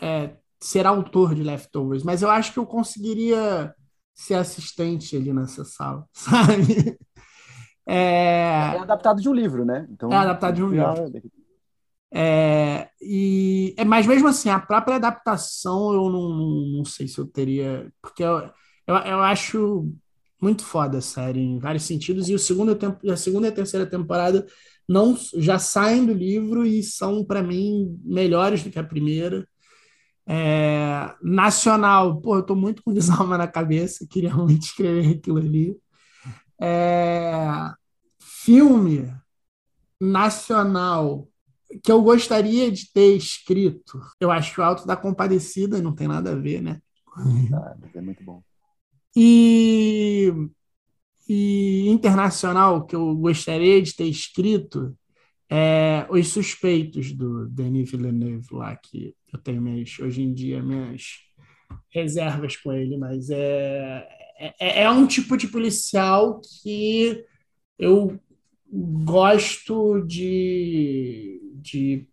é, 0.00 0.36
ser 0.60 0.86
autor 0.86 1.34
de 1.34 1.42
Leftovers, 1.42 2.02
mas 2.02 2.22
eu 2.22 2.30
acho 2.30 2.52
que 2.52 2.58
eu 2.58 2.66
conseguiria 2.66 3.74
ser 4.14 4.34
assistente 4.34 5.16
ali 5.16 5.32
nessa 5.32 5.64
sala, 5.64 6.06
sabe? 6.12 6.98
É, 7.86 8.74
é 8.74 8.78
adaptado 8.78 9.20
de 9.20 9.28
um 9.28 9.34
livro, 9.34 9.64
né? 9.64 9.86
Então, 9.90 10.10
é 10.10 10.16
adaptado 10.16 10.54
de 10.54 10.62
um 10.62 10.70
livro. 10.70 11.12
É, 12.18 12.88
e, 12.98 13.74
é, 13.76 13.84
mas 13.84 14.06
mesmo 14.06 14.26
assim, 14.26 14.48
a 14.48 14.58
própria 14.58 14.96
adaptação 14.96 15.92
eu 15.92 16.08
não, 16.08 16.30
não 16.78 16.84
sei 16.84 17.06
se 17.06 17.18
eu 17.18 17.26
teria. 17.26 17.92
Porque 18.00 18.22
eu, 18.24 18.38
eu, 18.86 18.94
eu 18.96 19.20
acho 19.20 19.92
muito 20.40 20.64
foda 20.64 20.96
a 20.98 21.02
série 21.02 21.40
em 21.40 21.58
vários 21.58 21.84
sentidos. 21.84 22.30
E 22.30 22.34
o 22.34 22.38
segundo 22.38 22.74
tempo, 22.74 23.10
a 23.10 23.16
segunda 23.18 23.48
e 23.48 23.50
a 23.50 23.54
terceira 23.54 23.84
temporada 23.84 24.46
não 24.88 25.14
já 25.34 25.58
saem 25.58 26.06
do 26.06 26.14
livro 26.14 26.64
e 26.64 26.82
são, 26.82 27.22
para 27.22 27.42
mim, 27.42 28.00
melhores 28.02 28.62
do 28.62 28.70
que 28.70 28.78
a 28.78 28.84
primeira. 28.84 29.46
É, 30.26 31.14
nacional, 31.22 32.20
pô, 32.22 32.36
eu 32.36 32.42
tô 32.42 32.54
muito 32.56 32.82
com 32.82 32.92
desalma 32.94 33.36
na 33.36 33.46
cabeça, 33.46 34.06
queria 34.08 34.34
muito 34.34 34.62
escrever 34.64 35.18
aquilo 35.18 35.38
ali. 35.38 35.76
É, 36.60 37.46
filme 38.18 39.12
nacional 40.00 41.28
que 41.82 41.90
eu 41.90 42.02
gostaria 42.02 42.70
de 42.70 42.92
ter 42.92 43.16
escrito. 43.16 44.00
Eu 44.20 44.30
acho 44.30 44.54
que 44.54 44.60
o 44.60 44.64
Alto 44.64 44.86
da 44.86 44.96
Compadecida 44.96 45.80
não 45.80 45.94
tem 45.94 46.08
nada 46.08 46.32
a 46.32 46.34
ver, 46.34 46.62
né? 46.62 46.80
Ah, 47.16 47.76
é 47.94 48.00
muito 48.00 48.22
bom. 48.22 48.42
E, 49.14 50.32
e 51.28 51.88
internacional 51.88 52.84
que 52.84 52.94
eu 52.94 53.14
gostaria 53.16 53.80
de 53.80 53.94
ter 53.94 54.04
escrito 54.04 54.96
é 55.48 56.06
Os 56.10 56.28
Suspeitos 56.28 57.12
do 57.12 57.46
Denis 57.48 57.90
Villeneuve 57.90 58.48
lá 58.50 58.76
que 58.76 59.14
eu 59.32 59.38
tenho 59.38 59.62
minhas, 59.62 59.98
hoje 59.98 60.22
em 60.22 60.34
dia 60.34 60.62
minhas 60.62 61.20
reservas 61.90 62.56
com 62.56 62.72
ele, 62.72 62.96
mas 62.96 63.30
é, 63.30 64.06
é, 64.60 64.82
é 64.82 64.90
um 64.90 65.06
tipo 65.06 65.36
de 65.36 65.48
policial 65.48 66.40
que 66.62 67.24
eu 67.78 68.20
gosto 68.70 70.02
de, 70.02 71.40
de 71.72 72.06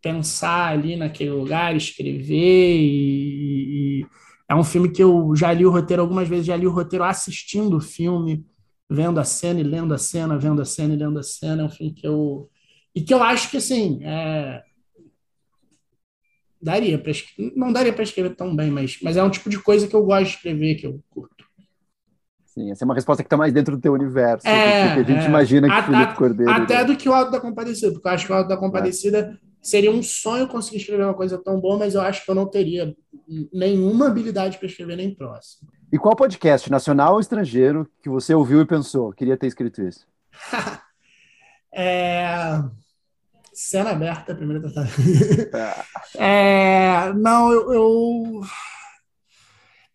pensar 0.00 0.72
ali 0.72 0.96
naquele 0.96 1.30
lugar, 1.30 1.74
escrever 1.74 2.76
e, 2.76 4.00
e, 4.00 4.06
é 4.48 4.54
um 4.54 4.64
filme 4.64 4.90
que 4.90 5.02
eu 5.02 5.34
já 5.34 5.52
li 5.52 5.64
o 5.64 5.70
roteiro 5.70 6.02
algumas 6.02 6.28
vezes, 6.28 6.46
já 6.46 6.56
li 6.56 6.66
o 6.66 6.72
roteiro 6.72 7.04
assistindo 7.04 7.76
o 7.76 7.80
filme, 7.80 8.44
vendo 8.88 9.18
a 9.18 9.24
cena 9.24 9.60
e 9.60 9.62
lendo 9.62 9.94
a 9.94 9.98
cena, 9.98 10.38
vendo 10.38 10.60
a 10.60 10.64
cena 10.64 10.92
e 10.92 10.96
lendo 10.96 11.18
a 11.18 11.22
cena, 11.22 11.62
é 11.62 11.64
um 11.64 11.70
filme 11.70 11.94
que 11.94 12.06
eu 12.06 12.50
e 12.94 13.00
que 13.00 13.12
eu 13.12 13.22
acho 13.22 13.50
que 13.50 13.56
assim 13.56 13.98
é, 14.04 14.62
daria 16.64 16.98
para 16.98 17.12
não 17.56 17.72
daria 17.72 17.92
para 17.92 18.02
escrever 18.02 18.34
tão 18.34 18.54
bem, 18.54 18.70
mas, 18.70 18.98
mas 19.02 19.16
é 19.16 19.22
um 19.22 19.30
tipo 19.30 19.50
de 19.50 19.58
coisa 19.58 19.88
que 19.88 19.94
eu 19.94 20.04
gosto 20.04 20.24
de 20.24 20.36
escrever, 20.36 20.74
que 20.76 20.86
eu 20.86 21.02
curto. 21.10 21.33
Sim, 22.54 22.70
essa 22.70 22.84
é 22.84 22.86
uma 22.86 22.94
resposta 22.94 23.20
que 23.20 23.26
está 23.26 23.36
mais 23.36 23.52
dentro 23.52 23.76
do 23.76 23.82
teu 23.82 23.92
universo, 23.92 24.46
é, 24.46 24.94
que 24.94 25.00
a 25.00 25.02
gente 25.02 25.24
é. 25.24 25.28
imagina 25.28 25.66
que 25.66 25.74
a, 25.74 25.82
Felipe 25.82 26.14
Cordeiro. 26.14 26.52
Até 26.52 26.76
né? 26.78 26.84
do 26.84 26.96
que 26.96 27.08
o 27.08 27.12
Alto 27.12 27.32
da 27.32 27.40
Compadecida, 27.40 27.90
porque 27.90 28.06
eu 28.06 28.12
acho 28.12 28.26
que 28.26 28.32
o 28.32 28.34
Alto 28.36 28.48
da 28.48 28.56
Compadecida 28.56 29.18
é. 29.18 29.36
seria 29.60 29.90
um 29.90 30.00
sonho 30.00 30.46
conseguir 30.46 30.76
escrever 30.76 31.02
uma 31.02 31.14
coisa 31.14 31.36
tão 31.36 31.60
boa, 31.60 31.76
mas 31.76 31.96
eu 31.96 32.00
acho 32.00 32.24
que 32.24 32.30
eu 32.30 32.34
não 32.34 32.46
teria 32.46 32.94
nenhuma 33.52 34.06
habilidade 34.06 34.56
para 34.56 34.68
escrever 34.68 34.96
nem 34.96 35.12
próximo. 35.12 35.68
E 35.92 35.98
qual 35.98 36.14
podcast, 36.14 36.70
nacional 36.70 37.14
ou 37.14 37.20
estrangeiro, 37.20 37.90
que 38.00 38.08
você 38.08 38.32
ouviu 38.32 38.60
e 38.60 38.66
pensou, 38.66 39.12
queria 39.12 39.36
ter 39.36 39.48
escrito 39.48 39.82
isso? 39.82 40.06
é... 41.74 42.62
Cena 43.52 43.90
aberta, 43.90 44.34
primeira 44.34 44.60
tratada. 44.60 44.88
é, 46.18 47.12
não, 47.14 47.52
eu, 47.52 47.72
eu, 47.72 48.40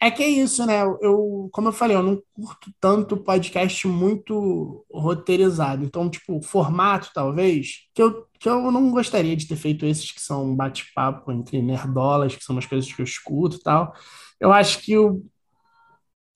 É 0.02 0.10
que 0.10 0.24
é 0.24 0.30
isso, 0.30 0.66
né? 0.66 0.82
Eu, 1.02 1.50
como 1.52 1.68
eu 1.68 1.74
falei, 1.74 1.98
eu 1.98 2.04
não 2.04 2.22
curto 2.34 2.72
tanto 2.80 3.18
podcast 3.18 3.86
muito 3.86 4.86
roteirizado. 4.90 5.84
Então, 5.84 6.10
tipo, 6.10 6.42
formato, 6.42 7.10
talvez, 7.14 7.90
que 7.94 8.02
eu, 8.02 8.26
que 8.40 8.48
eu 8.48 8.72
não 8.72 8.92
gostaria 8.92 9.36
de 9.36 9.46
ter 9.46 9.58
feito 9.58 9.86
esses 9.86 10.10
que 10.12 10.22
são 10.22 10.56
bate-papo 10.56 11.32
entre 11.34 11.62
nerdolas, 11.62 12.34
que 12.34 12.44
são 12.44 12.56
umas 12.56 12.66
coisas 12.66 12.92
que 12.92 13.02
eu 13.02 13.04
escuto 13.04 13.58
e 13.58 13.60
tal. 13.60 13.94
Eu 14.40 14.54
acho 14.54 14.80
que 14.82 14.98
o, 14.98 15.22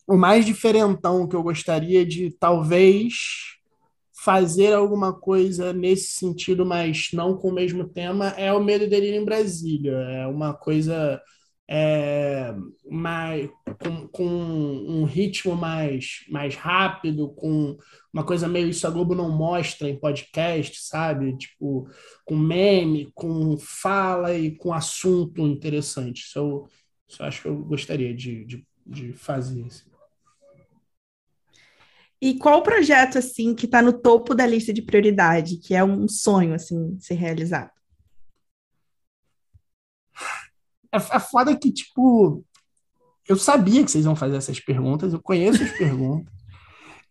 o 0.07 0.17
mais 0.17 0.45
diferentão 0.45 1.27
que 1.27 1.35
eu 1.35 1.43
gostaria 1.43 2.05
de, 2.05 2.31
talvez 2.37 3.13
fazer 4.23 4.73
alguma 4.73 5.13
coisa 5.13 5.73
nesse 5.73 6.13
sentido, 6.13 6.65
mas 6.65 7.09
não 7.13 7.37
com 7.37 7.49
o 7.49 7.53
mesmo 7.53 7.87
tema, 7.87 8.29
é 8.37 8.51
o 8.53 8.63
Medo 8.63 8.85
e 8.85 8.87
Delírio 8.87 9.21
em 9.21 9.25
Brasília. 9.25 9.91
É 9.93 10.27
uma 10.27 10.53
coisa 10.53 11.21
é, 11.75 12.53
mais, 12.87 13.49
com, 13.81 14.07
com, 14.09 14.27
um 14.27 15.05
ritmo 15.05 15.55
mais, 15.55 16.23
mais 16.29 16.53
rápido, 16.53 17.29
com 17.29 17.75
uma 18.13 18.23
coisa 18.23 18.47
meio 18.47 18.69
isso 18.69 18.85
a 18.85 18.91
Globo 18.91 19.15
não 19.15 19.35
mostra 19.35 19.89
em 19.89 19.99
podcast, 19.99 20.79
sabe? 20.83 21.35
Tipo, 21.35 21.89
com 22.23 22.37
meme, 22.37 23.11
com 23.15 23.57
fala 23.57 24.37
e 24.37 24.55
com 24.55 24.71
assunto 24.71 25.41
interessante. 25.41 26.19
Isso 26.19 26.37
eu, 26.37 26.67
isso 27.09 27.23
eu 27.23 27.25
acho 27.25 27.41
que 27.41 27.47
eu 27.47 27.57
gostaria 27.65 28.13
de, 28.13 28.45
de, 28.45 28.67
de 28.85 29.11
fazer. 29.13 29.65
Assim. 29.65 29.89
E 32.21 32.35
qual 32.35 32.61
projeto, 32.61 33.17
assim, 33.17 33.55
que 33.55 33.65
está 33.65 33.81
no 33.81 33.93
topo 33.93 34.35
da 34.35 34.45
lista 34.45 34.71
de 34.71 34.83
prioridade, 34.83 35.57
que 35.57 35.73
é 35.73 35.83
um 35.83 36.07
sonho, 36.07 36.53
assim, 36.53 36.99
ser 36.99 37.15
realizado? 37.15 37.71
É, 40.93 40.97
é 40.97 41.19
foda 41.19 41.55
que, 41.55 41.71
tipo, 41.71 42.43
eu 43.27 43.35
sabia 43.35 43.83
que 43.83 43.91
vocês 43.91 44.05
iam 44.05 44.15
fazer 44.15 44.37
essas 44.37 44.59
perguntas, 44.59 45.13
eu 45.13 45.21
conheço 45.21 45.63
as 45.63 45.71
perguntas. 45.77 46.31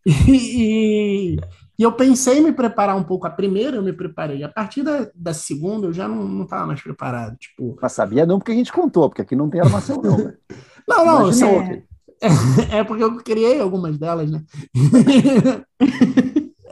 E, 0.07 1.37
e, 1.79 1.83
eu 1.83 1.93
pensei 1.93 2.39
em 2.39 2.43
me 2.43 2.53
preparar 2.53 2.97
um 2.97 3.05
pouco. 3.05 3.27
A 3.27 3.31
primeira 3.31 3.77
eu 3.77 3.83
me 3.83 3.93
preparei. 3.93 4.43
A 4.43 4.49
partir 4.49 4.83
da, 4.83 5.11
da 5.15 5.35
segunda 5.35 5.87
eu 5.87 5.93
já 5.93 6.09
não 6.09 6.43
estava 6.43 6.67
mais 6.67 6.81
preparado. 6.81 7.37
Tipo... 7.37 7.77
Mas 7.81 7.93
sabia 7.93 8.27
não 8.27 8.39
porque 8.39 8.53
a 8.53 8.55
gente 8.55 8.73
contou, 8.73 9.09
porque 9.09 9.23
aqui 9.23 9.37
não 9.37 9.49
tem 9.49 9.61
armação 9.61 10.01
não. 10.03 10.19
Né? 10.19 10.35
não, 10.89 11.05
não, 11.05 11.31
Imagina, 11.31 11.83
É 12.71 12.85
porque 12.85 13.03
eu 13.03 13.17
criei 13.17 13.61
algumas 13.61 13.99
delas, 13.99 14.31
né? 14.31 14.45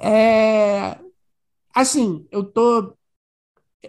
é, 0.00 0.96
assim, 1.74 2.26
eu 2.30 2.44
tô. 2.44 2.94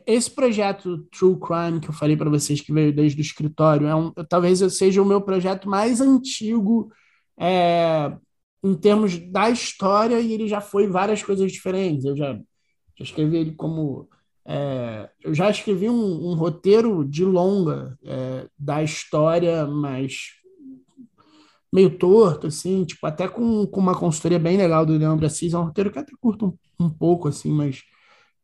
Esse 0.06 0.32
projeto 0.32 1.00
True 1.12 1.38
Crime 1.40 1.80
que 1.82 1.90
eu 1.90 1.94
falei 1.94 2.16
para 2.16 2.30
vocês 2.30 2.62
que 2.62 2.72
veio 2.72 2.94
desde 2.94 3.20
o 3.20 3.22
escritório, 3.22 3.88
é 3.88 3.96
um, 3.96 4.12
talvez 4.30 4.60
seja 4.74 5.02
o 5.02 5.06
meu 5.06 5.22
projeto 5.22 5.70
mais 5.70 6.00
antigo 6.00 6.92
é, 7.38 8.16
em 8.64 8.76
termos 8.76 9.18
da 9.18 9.50
história 9.50 10.20
e 10.20 10.32
ele 10.34 10.48
já 10.48 10.62
foi 10.62 10.88
várias 10.88 11.22
coisas 11.24 11.52
diferentes. 11.52 12.06
Eu 12.06 12.16
já, 12.16 12.34
já 12.34 13.04
escrevi 13.04 13.38
ele 13.38 13.52
como. 13.52 14.08
É, 14.46 15.10
eu 15.24 15.34
já 15.34 15.50
escrevi 15.50 15.90
um, 15.90 16.32
um 16.32 16.36
roteiro 16.36 17.06
de 17.06 17.24
longa 17.26 17.98
é, 18.04 18.48
da 18.58 18.82
história, 18.82 19.68
mas 19.68 20.42
meio 21.74 21.98
torto, 21.98 22.48
assim, 22.48 22.84
tipo, 22.84 23.06
até 23.08 23.28
com, 23.28 23.66
com 23.66 23.80
uma 23.80 23.98
consultoria 23.98 24.40
bem 24.40 24.58
legal 24.58 24.86
do 24.86 24.98
Leandro 24.98 25.26
Assis, 25.26 25.54
é 25.54 25.58
um 25.58 25.66
roteiro 25.66 25.92
que 25.92 26.00
até 26.00 26.12
curto 26.20 26.58
um, 26.80 26.86
um 26.86 26.90
pouco, 26.90 27.28
assim, 27.28 27.52
mas 27.52 27.84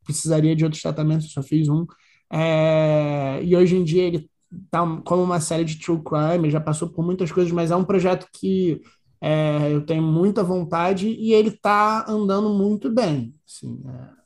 precisaria 0.08 0.56
de 0.56 0.64
outros 0.64 0.82
tratamentos, 0.82 1.30
só 1.30 1.42
fiz 1.42 1.68
um. 1.68 1.86
É, 2.32 3.40
e 3.42 3.54
hoje 3.54 3.76
em 3.76 3.84
dia 3.84 4.02
ele 4.04 4.30
tá 4.70 4.80
como 5.04 5.22
uma 5.22 5.40
série 5.40 5.64
de 5.64 5.78
true 5.78 6.02
crime, 6.02 6.50
já 6.50 6.60
passou 6.60 6.88
por 6.88 7.04
muitas 7.04 7.30
coisas, 7.30 7.52
mas 7.52 7.70
é 7.70 7.76
um 7.76 7.84
projeto 7.84 8.26
que 8.32 8.80
é, 9.20 9.70
eu 9.70 9.84
tenho 9.84 10.02
muita 10.02 10.42
vontade 10.42 11.08
e 11.08 11.34
ele 11.34 11.50
tá 11.50 12.06
andando 12.08 12.48
muito 12.50 12.90
bem, 12.90 13.34
assim, 13.46 13.82
é, 13.86 14.18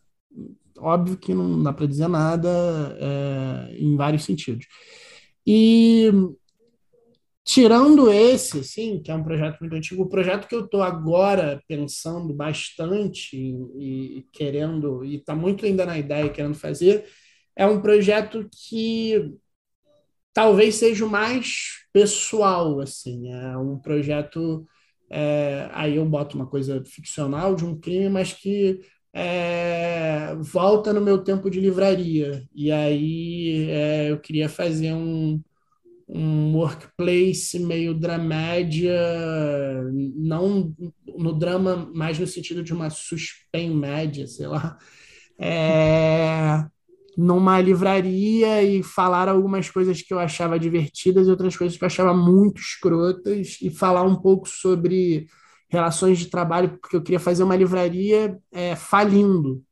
óbvio 0.78 1.16
que 1.16 1.34
não 1.34 1.62
dá 1.62 1.72
para 1.72 1.86
dizer 1.86 2.08
nada 2.08 2.48
é, 3.00 3.76
em 3.76 3.96
vários 3.96 4.24
sentidos. 4.24 4.66
E 5.44 6.12
Tirando 7.44 8.10
esse, 8.12 8.62
sim, 8.62 9.02
que 9.02 9.10
é 9.10 9.14
um 9.14 9.24
projeto 9.24 9.58
muito 9.60 9.74
antigo, 9.74 10.04
o 10.04 10.08
projeto 10.08 10.46
que 10.46 10.54
eu 10.54 10.64
estou 10.64 10.80
agora 10.82 11.60
pensando 11.66 12.32
bastante 12.32 13.36
e, 13.36 14.18
e 14.18 14.22
querendo, 14.32 15.04
e 15.04 15.16
está 15.16 15.34
muito 15.34 15.66
ainda 15.66 15.84
na 15.84 15.98
ideia 15.98 16.30
querendo 16.30 16.54
fazer, 16.54 17.04
é 17.56 17.66
um 17.66 17.80
projeto 17.82 18.48
que 18.68 19.34
talvez 20.32 20.76
seja 20.76 21.04
o 21.04 21.10
mais 21.10 21.84
pessoal, 21.92 22.80
assim, 22.80 23.32
é 23.32 23.56
um 23.58 23.78
projeto, 23.78 24.66
é, 25.10 25.68
aí 25.72 25.96
eu 25.96 26.06
boto 26.06 26.36
uma 26.36 26.46
coisa 26.46 26.82
ficcional 26.84 27.54
de 27.54 27.64
um 27.64 27.78
crime, 27.78 28.08
mas 28.08 28.32
que 28.32 28.80
é, 29.12 30.34
volta 30.36 30.92
no 30.92 31.00
meu 31.00 31.22
tempo 31.22 31.50
de 31.50 31.60
livraria, 31.60 32.46
e 32.54 32.70
aí 32.72 33.68
é, 33.70 34.10
eu 34.10 34.20
queria 34.20 34.48
fazer 34.48 34.92
um 34.94 35.42
um 36.14 36.54
workplace 36.54 37.58
meio 37.58 37.94
dramédia, 37.94 39.00
não 40.14 40.74
no 41.16 41.32
drama, 41.32 41.90
mais 41.94 42.18
no 42.18 42.26
sentido 42.26 42.62
de 42.62 42.74
uma 42.74 42.90
suspense 42.90 43.74
média, 43.74 44.26
sei 44.26 44.46
lá, 44.46 44.76
é, 45.38 46.66
numa 47.16 47.58
livraria 47.60 48.62
e 48.62 48.82
falar 48.82 49.26
algumas 49.26 49.70
coisas 49.70 50.02
que 50.02 50.12
eu 50.12 50.18
achava 50.18 50.58
divertidas 50.58 51.26
e 51.26 51.30
outras 51.30 51.56
coisas 51.56 51.78
que 51.78 51.82
eu 51.82 51.86
achava 51.86 52.12
muito 52.12 52.60
escrotas 52.60 53.56
e 53.62 53.70
falar 53.70 54.02
um 54.02 54.16
pouco 54.16 54.46
sobre 54.46 55.26
relações 55.70 56.18
de 56.18 56.26
trabalho, 56.26 56.78
porque 56.78 56.94
eu 56.94 57.02
queria 57.02 57.20
fazer 57.20 57.42
uma 57.42 57.56
livraria 57.56 58.38
é, 58.52 58.76
falindo. 58.76 59.62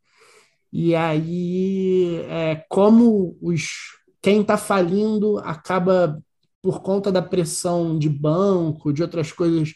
E 0.72 0.94
aí, 0.94 2.22
é, 2.28 2.64
como 2.68 3.36
os 3.42 4.00
quem 4.22 4.42
está 4.42 4.56
falindo 4.56 5.38
acaba 5.38 6.22
por 6.62 6.82
conta 6.82 7.10
da 7.10 7.22
pressão 7.22 7.98
de 7.98 8.08
banco, 8.08 8.92
de 8.92 9.02
outras 9.02 9.32
coisas, 9.32 9.74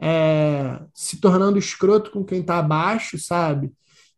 é, 0.00 0.80
se 0.94 1.20
tornando 1.20 1.58
escroto 1.58 2.10
com 2.10 2.24
quem 2.24 2.40
está 2.40 2.58
abaixo, 2.58 3.18
sabe? 3.18 3.72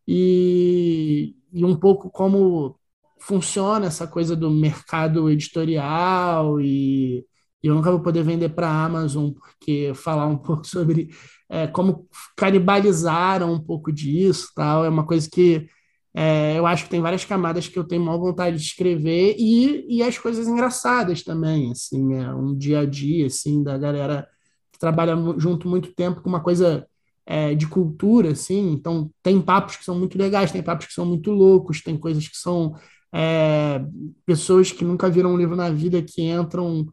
E, 0.06 1.34
e 1.52 1.64
um 1.64 1.76
pouco 1.76 2.10
como 2.10 2.78
funciona 3.20 3.86
essa 3.86 4.06
coisa 4.06 4.34
do 4.36 4.50
mercado 4.50 5.30
editorial 5.30 6.60
e, 6.60 7.24
eu 7.62 7.74
nunca 7.74 7.90
vou 7.92 8.00
poder 8.00 8.24
vender 8.24 8.48
para 8.48 8.68
a 8.68 8.84
Amazon 8.84 9.30
porque 9.30 9.92
falar 9.94 10.26
um 10.26 10.36
pouco 10.38 10.66
sobre 10.66 11.10
é, 11.48 11.66
como 11.68 12.08
canibalizaram 12.36 13.52
um 13.52 13.60
pouco 13.60 13.92
disso 13.92 14.48
tal 14.54 14.84
é 14.84 14.88
uma 14.88 15.06
coisa 15.06 15.28
que 15.30 15.68
é, 16.14 16.58
eu 16.58 16.66
acho 16.66 16.84
que 16.84 16.90
tem 16.90 17.00
várias 17.00 17.24
camadas 17.24 17.68
que 17.68 17.78
eu 17.78 17.84
tenho 17.84 18.02
maior 18.04 18.18
vontade 18.18 18.56
de 18.56 18.62
escrever 18.62 19.34
e, 19.38 19.86
e 19.88 20.02
as 20.02 20.18
coisas 20.18 20.46
engraçadas 20.46 21.22
também, 21.22 21.70
assim, 21.70 22.14
é 22.14 22.34
um 22.34 22.54
dia 22.56 22.80
a 22.80 22.86
dia, 22.86 23.26
assim, 23.26 23.62
da 23.62 23.78
galera 23.78 24.28
que 24.70 24.78
trabalha 24.78 25.16
junto 25.38 25.68
muito 25.68 25.94
tempo 25.94 26.20
com 26.20 26.28
uma 26.28 26.42
coisa 26.42 26.86
é, 27.24 27.54
de 27.54 27.66
cultura, 27.66 28.32
assim, 28.32 28.72
então 28.72 29.10
tem 29.22 29.40
papos 29.40 29.76
que 29.76 29.84
são 29.84 29.98
muito 29.98 30.18
legais, 30.18 30.52
tem 30.52 30.62
papos 30.62 30.86
que 30.86 30.92
são 30.92 31.06
muito 31.06 31.30
loucos, 31.30 31.82
tem 31.82 31.96
coisas 31.98 32.28
que 32.28 32.36
são 32.36 32.74
é, 33.12 33.84
pessoas 34.26 34.72
que 34.72 34.84
nunca 34.84 35.08
viram 35.10 35.32
um 35.32 35.36
livro 35.36 35.56
na 35.56 35.70
vida 35.70 36.02
que 36.02 36.22
entram 36.22 36.86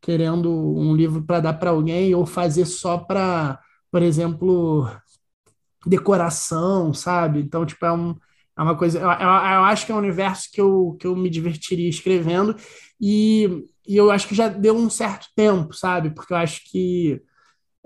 querendo 0.00 0.50
um 0.52 0.94
livro 0.94 1.22
para 1.24 1.40
dar 1.40 1.54
para 1.54 1.70
alguém 1.70 2.14
ou 2.14 2.26
fazer 2.26 2.64
só 2.66 2.98
para, 2.98 3.58
por 3.90 4.02
exemplo, 4.02 4.88
decoração, 5.86 6.92
sabe? 6.94 7.40
Então, 7.40 7.64
tipo, 7.66 7.84
é, 7.86 7.92
um, 7.92 8.14
é 8.58 8.62
uma 8.62 8.76
coisa. 8.76 8.98
Eu, 8.98 9.04
eu, 9.04 9.10
eu, 9.10 9.64
acho 9.64 9.84
que 9.84 9.92
é 9.92 9.94
um 9.94 9.98
universo 9.98 10.48
que 10.52 10.60
eu, 10.60 10.96
que 10.98 11.06
eu 11.06 11.14
me 11.14 11.28
divertiria 11.28 11.88
escrevendo 11.88 12.56
e, 13.00 13.64
e 13.86 13.96
eu 13.96 14.10
acho 14.10 14.26
que 14.26 14.34
já 14.34 14.48
deu 14.48 14.74
um 14.74 14.88
certo 14.88 15.28
tempo, 15.36 15.74
sabe? 15.74 16.10
Porque 16.10 16.32
eu 16.32 16.38
acho 16.38 16.62
que. 16.70 17.20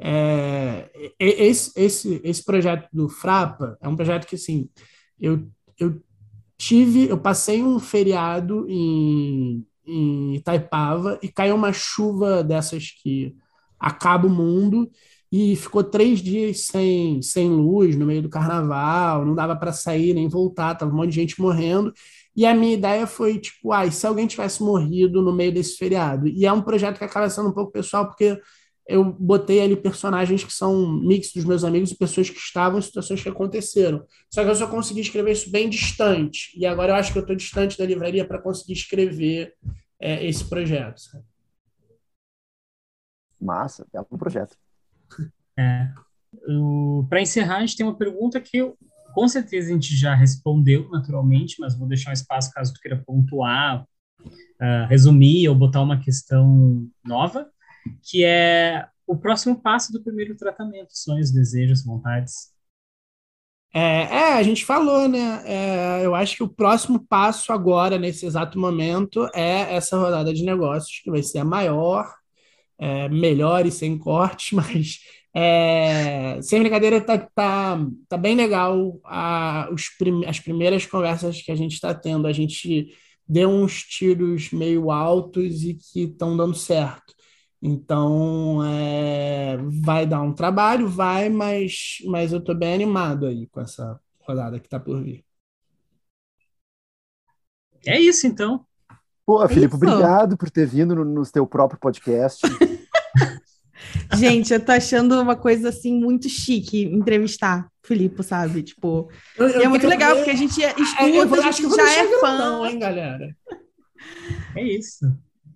É, 0.03 0.91
esse, 1.19 1.73
esse, 1.77 2.21
esse 2.25 2.43
projeto 2.43 2.89
do 2.91 3.07
Frapa 3.07 3.77
é 3.83 3.89
um 3.89 3.97
projeto 3.97 4.27
que, 4.27 4.35
assim, 4.35 4.71
eu, 5.21 5.47
eu 5.79 6.01
tive, 6.57 7.07
eu 7.09 7.19
passei 7.19 7.63
um 7.63 7.79
feriado 7.79 8.67
em, 8.67 9.67
em 9.87 10.37
Itaipava 10.37 11.19
e 11.23 11.29
caiu 11.29 11.55
uma 11.55 11.73
chuva 11.73 12.43
dessas 12.43 12.91
que 13.03 13.37
acaba 13.79 14.27
o 14.27 14.31
mundo 14.31 14.91
e 15.33 15.55
ficou 15.55 15.85
três 15.85 16.21
dias 16.21 16.67
sem, 16.67 17.23
sem 17.23 17.49
luz 17.49 17.95
no 17.95 18.05
meio 18.05 18.23
do 18.23 18.29
carnaval, 18.29 19.25
não 19.25 19.35
dava 19.35 19.55
para 19.55 19.73
sair 19.73 20.13
nem 20.13 20.29
voltar, 20.29 20.75
tava 20.75 20.93
um 20.93 20.97
monte 20.97 21.11
de 21.11 21.17
gente 21.17 21.41
morrendo. 21.41 21.93
E 22.35 22.45
a 22.45 22.55
minha 22.55 22.75
ideia 22.75 23.07
foi 23.07 23.39
tipo, 23.39 23.73
ah, 23.73 23.89
se 23.91 24.07
alguém 24.07 24.27
tivesse 24.27 24.63
morrido 24.63 25.23
no 25.23 25.33
meio 25.33 25.53
desse 25.53 25.77
feriado? 25.77 26.27
E 26.27 26.47
é 26.47 26.53
um 26.53 26.63
projeto 26.63 26.99
que 26.99 27.05
acaba 27.05 27.31
sendo 27.31 27.49
um 27.49 27.53
pouco 27.53 27.71
pessoal, 27.71 28.07
porque 28.07 28.41
eu 28.89 29.05
botei 29.05 29.61
ali 29.61 29.77
personagens 29.77 30.43
que 30.43 30.53
são 30.53 30.91
mix 31.01 31.33
dos 31.33 31.45
meus 31.45 31.63
amigos 31.63 31.93
e 31.93 31.97
pessoas 31.97 32.29
que 32.29 32.39
estavam 32.39 32.81
em 32.81 32.83
situações 32.83 33.23
que 33.23 33.29
aconteceram. 33.29 34.05
Só 34.29 34.43
que 34.43 34.51
eu 34.51 34.55
só 34.57 34.67
consegui 34.67 35.01
escrever 35.01 35.31
isso 35.31 35.51
bem 35.51 35.69
distante. 35.69 36.51
E 36.59 36.67
agora 36.67 36.93
eu 36.93 36.97
acho 36.97 37.13
que 37.13 37.19
eu 37.19 37.23
estou 37.23 37.37
distante 37.37 37.79
da 37.79 37.87
livraria 37.87 38.25
para 38.25 38.41
conseguir 38.43 38.73
escrever 38.73 39.55
é, 40.01 40.27
esse 40.27 40.45
projeto. 40.45 41.03
Massa, 43.41 43.87
é 43.95 44.01
um 44.01 44.19
projeto. 44.19 44.57
É. 45.59 45.89
Para 47.09 47.21
encerrar, 47.21 47.57
a 47.57 47.61
gente 47.61 47.77
tem 47.77 47.85
uma 47.85 47.97
pergunta 47.97 48.41
que 48.41 48.57
eu, 48.59 48.77
com 49.15 49.29
certeza 49.29 49.71
a 49.71 49.73
gente 49.73 49.97
já 49.97 50.15
respondeu 50.15 50.89
naturalmente, 50.91 51.57
mas 51.59 51.77
vou 51.77 51.89
deixar 51.89 52.11
um 52.11 52.15
espaço 52.15 52.53
caso 52.53 52.73
tu 52.73 52.81
queira 52.81 53.03
pontuar, 53.05 53.85
uh, 54.23 54.87
resumir 54.89 55.49
ou 55.49 55.55
botar 55.55 55.83
uma 55.83 56.01
questão 56.01 56.89
nova 57.05 57.51
que 58.03 58.25
é 58.25 58.87
o 59.07 59.17
próximo 59.17 59.61
passo 59.61 59.93
do 59.93 60.03
primeiro 60.03 60.37
tratamento, 60.37 60.91
sonhos, 60.93 61.31
desejos, 61.31 61.85
vontades. 61.85 62.51
É, 63.73 64.03
é 64.03 64.33
a 64.35 64.43
gente 64.43 64.65
falou, 64.65 65.09
né? 65.09 65.43
É, 65.45 66.05
eu 66.05 66.15
acho 66.15 66.37
que 66.37 66.43
o 66.43 66.49
próximo 66.49 67.05
passo 67.07 67.53
agora, 67.53 67.99
nesse 67.99 68.27
exato 68.27 68.59
momento, 68.59 69.29
é 69.35 69.75
essa 69.75 69.99
rodada 69.99 70.33
de 70.33 70.45
negócios, 70.45 71.01
que 71.03 71.11
vai 71.11 71.23
ser 71.23 71.39
a 71.39 71.45
maior, 71.45 72.13
é, 72.79 73.09
melhor 73.09 73.67
e 73.67 73.71
sem 73.71 73.99
cortes, 73.99 74.53
mas 74.55 74.99
é, 75.35 76.41
sem 76.43 76.61
brincadeira, 76.61 77.01
tá, 77.01 77.19
tá, 77.19 77.79
tá 78.09 78.17
bem 78.17 78.35
legal 78.35 78.99
a, 79.05 79.69
os 79.73 79.89
prim, 79.91 80.25
as 80.27 80.41
primeiras 80.41 80.85
conversas 80.87 81.41
que 81.41 81.53
a 81.53 81.55
gente 81.55 81.75
está 81.75 81.95
tendo. 81.95 82.27
A 82.27 82.33
gente 82.33 82.93
deu 83.27 83.49
uns 83.49 83.83
tiros 83.83 84.51
meio 84.51 84.91
altos 84.91 85.63
e 85.63 85.75
que 85.75 86.05
estão 86.05 86.37
dando 86.37 86.55
certo. 86.55 87.15
Então, 87.63 88.65
é, 88.65 89.59
vai 89.83 90.07
dar 90.07 90.23
um 90.23 90.33
trabalho, 90.33 90.89
vai, 90.89 91.29
mas, 91.29 91.99
mas 92.07 92.33
eu 92.33 92.39
estou 92.39 92.55
bem 92.55 92.73
animado 92.73 93.27
aí 93.27 93.47
com 93.49 93.61
essa 93.61 94.01
rodada 94.21 94.59
que 94.59 94.67
está 94.67 94.81
por 94.81 95.03
vir. 95.03 95.25
É 97.87 98.01
isso, 98.01 98.27
então. 98.27 98.65
Pô, 99.25 99.47
Filipe, 99.47 99.75
obrigado 99.75 100.37
por 100.37 100.51
ter 100.51 100.67
vindo 100.67 100.95
no, 100.95 101.05
no 101.05 101.23
teu 101.31 101.47
próprio 101.47 101.79
podcast. 101.79 102.43
Gente, 104.17 104.53
eu 104.53 104.61
tô 104.65 104.73
achando 104.73 105.21
uma 105.21 105.37
coisa 105.37 105.69
assim 105.69 105.99
muito 105.99 106.29
chique 106.29 106.85
entrevistar 106.85 107.69
Filipe, 107.83 108.23
sabe? 108.23 108.63
Tipo, 108.63 109.11
eu, 109.37 109.49
eu 109.49 109.63
é 109.63 109.69
muito 109.69 109.87
legal 109.87 110.11
ver... 110.11 110.17
porque 110.17 110.31
a 110.31 110.37
gente 110.37 110.63
é, 110.63 110.75
escuta, 110.79 111.37
eu, 111.37 111.45
a 111.45 111.51
gente 111.51 111.75
já 111.75 111.91
é 111.91 112.21
fã. 112.21 112.39
Não, 112.39 112.67
hein, 112.67 112.79
galera? 112.79 113.35
É 114.55 114.63
isso. 114.63 115.07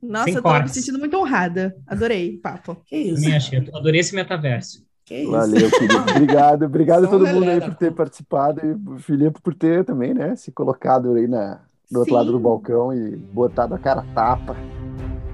Nossa, 0.02 0.24
Sem 0.24 0.34
eu 0.34 0.42
tô 0.42 0.48
cortes. 0.48 0.72
me 0.72 0.80
sentindo 0.80 0.98
muito 0.98 1.16
honrada. 1.16 1.74
Adorei, 1.86 2.36
papo. 2.38 2.76
Que 2.86 2.96
isso? 2.96 3.22
Também 3.22 3.36
achei. 3.36 3.58
Adorei 3.72 4.00
esse 4.00 4.14
metaverso. 4.14 4.84
Que 5.04 5.26
Valeu, 5.26 5.68
Felipe. 5.70 5.94
Obrigado, 6.16 6.64
obrigado 6.64 7.04
a 7.04 7.08
todo 7.08 7.26
mundo 7.26 7.48
aí 7.48 7.60
por 7.60 7.74
ter 7.74 7.92
participado 7.92 8.60
e 8.64 8.90
o 8.90 8.98
Felipe 8.98 9.40
por 9.42 9.54
ter 9.54 9.84
também, 9.84 10.14
né, 10.14 10.34
se 10.34 10.50
colocado 10.50 11.12
aí 11.14 11.28
na, 11.28 11.60
do 11.90 11.98
outro 11.98 12.14
Sim. 12.14 12.18
lado 12.18 12.32
do 12.32 12.40
balcão 12.40 12.92
e 12.92 13.14
botado 13.14 13.74
a 13.74 13.78
cara 13.78 14.02
tapa. 14.14 14.56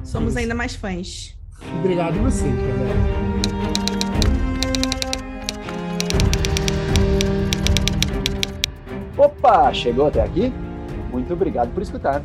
Somos 0.02 0.36
ainda 0.36 0.56
mais 0.56 0.74
fãs. 0.74 1.38
Obrigado 1.78 2.18
a 2.18 2.22
vocês, 2.22 2.54
galera. 2.54 3.30
Opa, 9.16 9.72
chegou 9.74 10.06
até 10.06 10.22
aqui? 10.22 10.52
Muito 11.10 11.32
obrigado 11.32 11.72
por 11.74 11.82
escutar. 11.82 12.22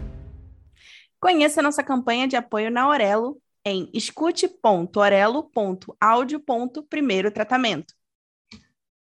Conheça 1.20 1.62
nossa 1.62 1.84
campanha 1.84 2.28
de 2.28 2.36
apoio 2.36 2.72
na 2.72 2.88
Orelo 2.88 3.38
em 3.66 3.90
escute.orelo.audio. 3.94 6.44
Primeiro 6.88 7.32
tratamento. 7.32 7.94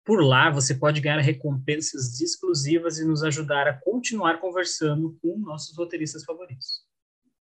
Por 0.05 0.23
lá, 0.23 0.51
você 0.51 0.75
pode 0.75 1.01
ganhar 1.01 1.21
recompensas 1.21 2.21
exclusivas 2.21 2.99
e 2.99 3.07
nos 3.07 3.23
ajudar 3.23 3.69
a 3.69 3.81
continuar 3.81 4.41
conversando 4.41 5.17
com 5.23 5.39
nossos 5.39 5.77
roteiristas 5.77 6.25
favoritos. 6.25 6.85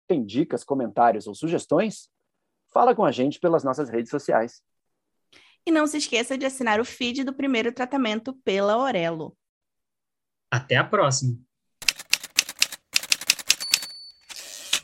Tem 0.07 0.25
dicas, 0.25 0.63
comentários 0.63 1.27
ou 1.27 1.35
sugestões? 1.35 2.09
Fala 2.71 2.95
com 2.95 3.05
a 3.05 3.11
gente 3.11 3.39
pelas 3.39 3.63
nossas 3.63 3.89
redes 3.89 4.09
sociais. 4.09 4.61
E 5.65 5.71
não 5.71 5.85
se 5.85 5.97
esqueça 5.97 6.37
de 6.37 6.45
assinar 6.45 6.79
o 6.79 6.85
feed 6.85 7.23
do 7.23 7.33
primeiro 7.33 7.71
tratamento 7.71 8.33
pela 8.43 8.77
Orelo. 8.77 9.37
Até 10.49 10.75
a 10.75 10.83
próxima! 10.83 11.37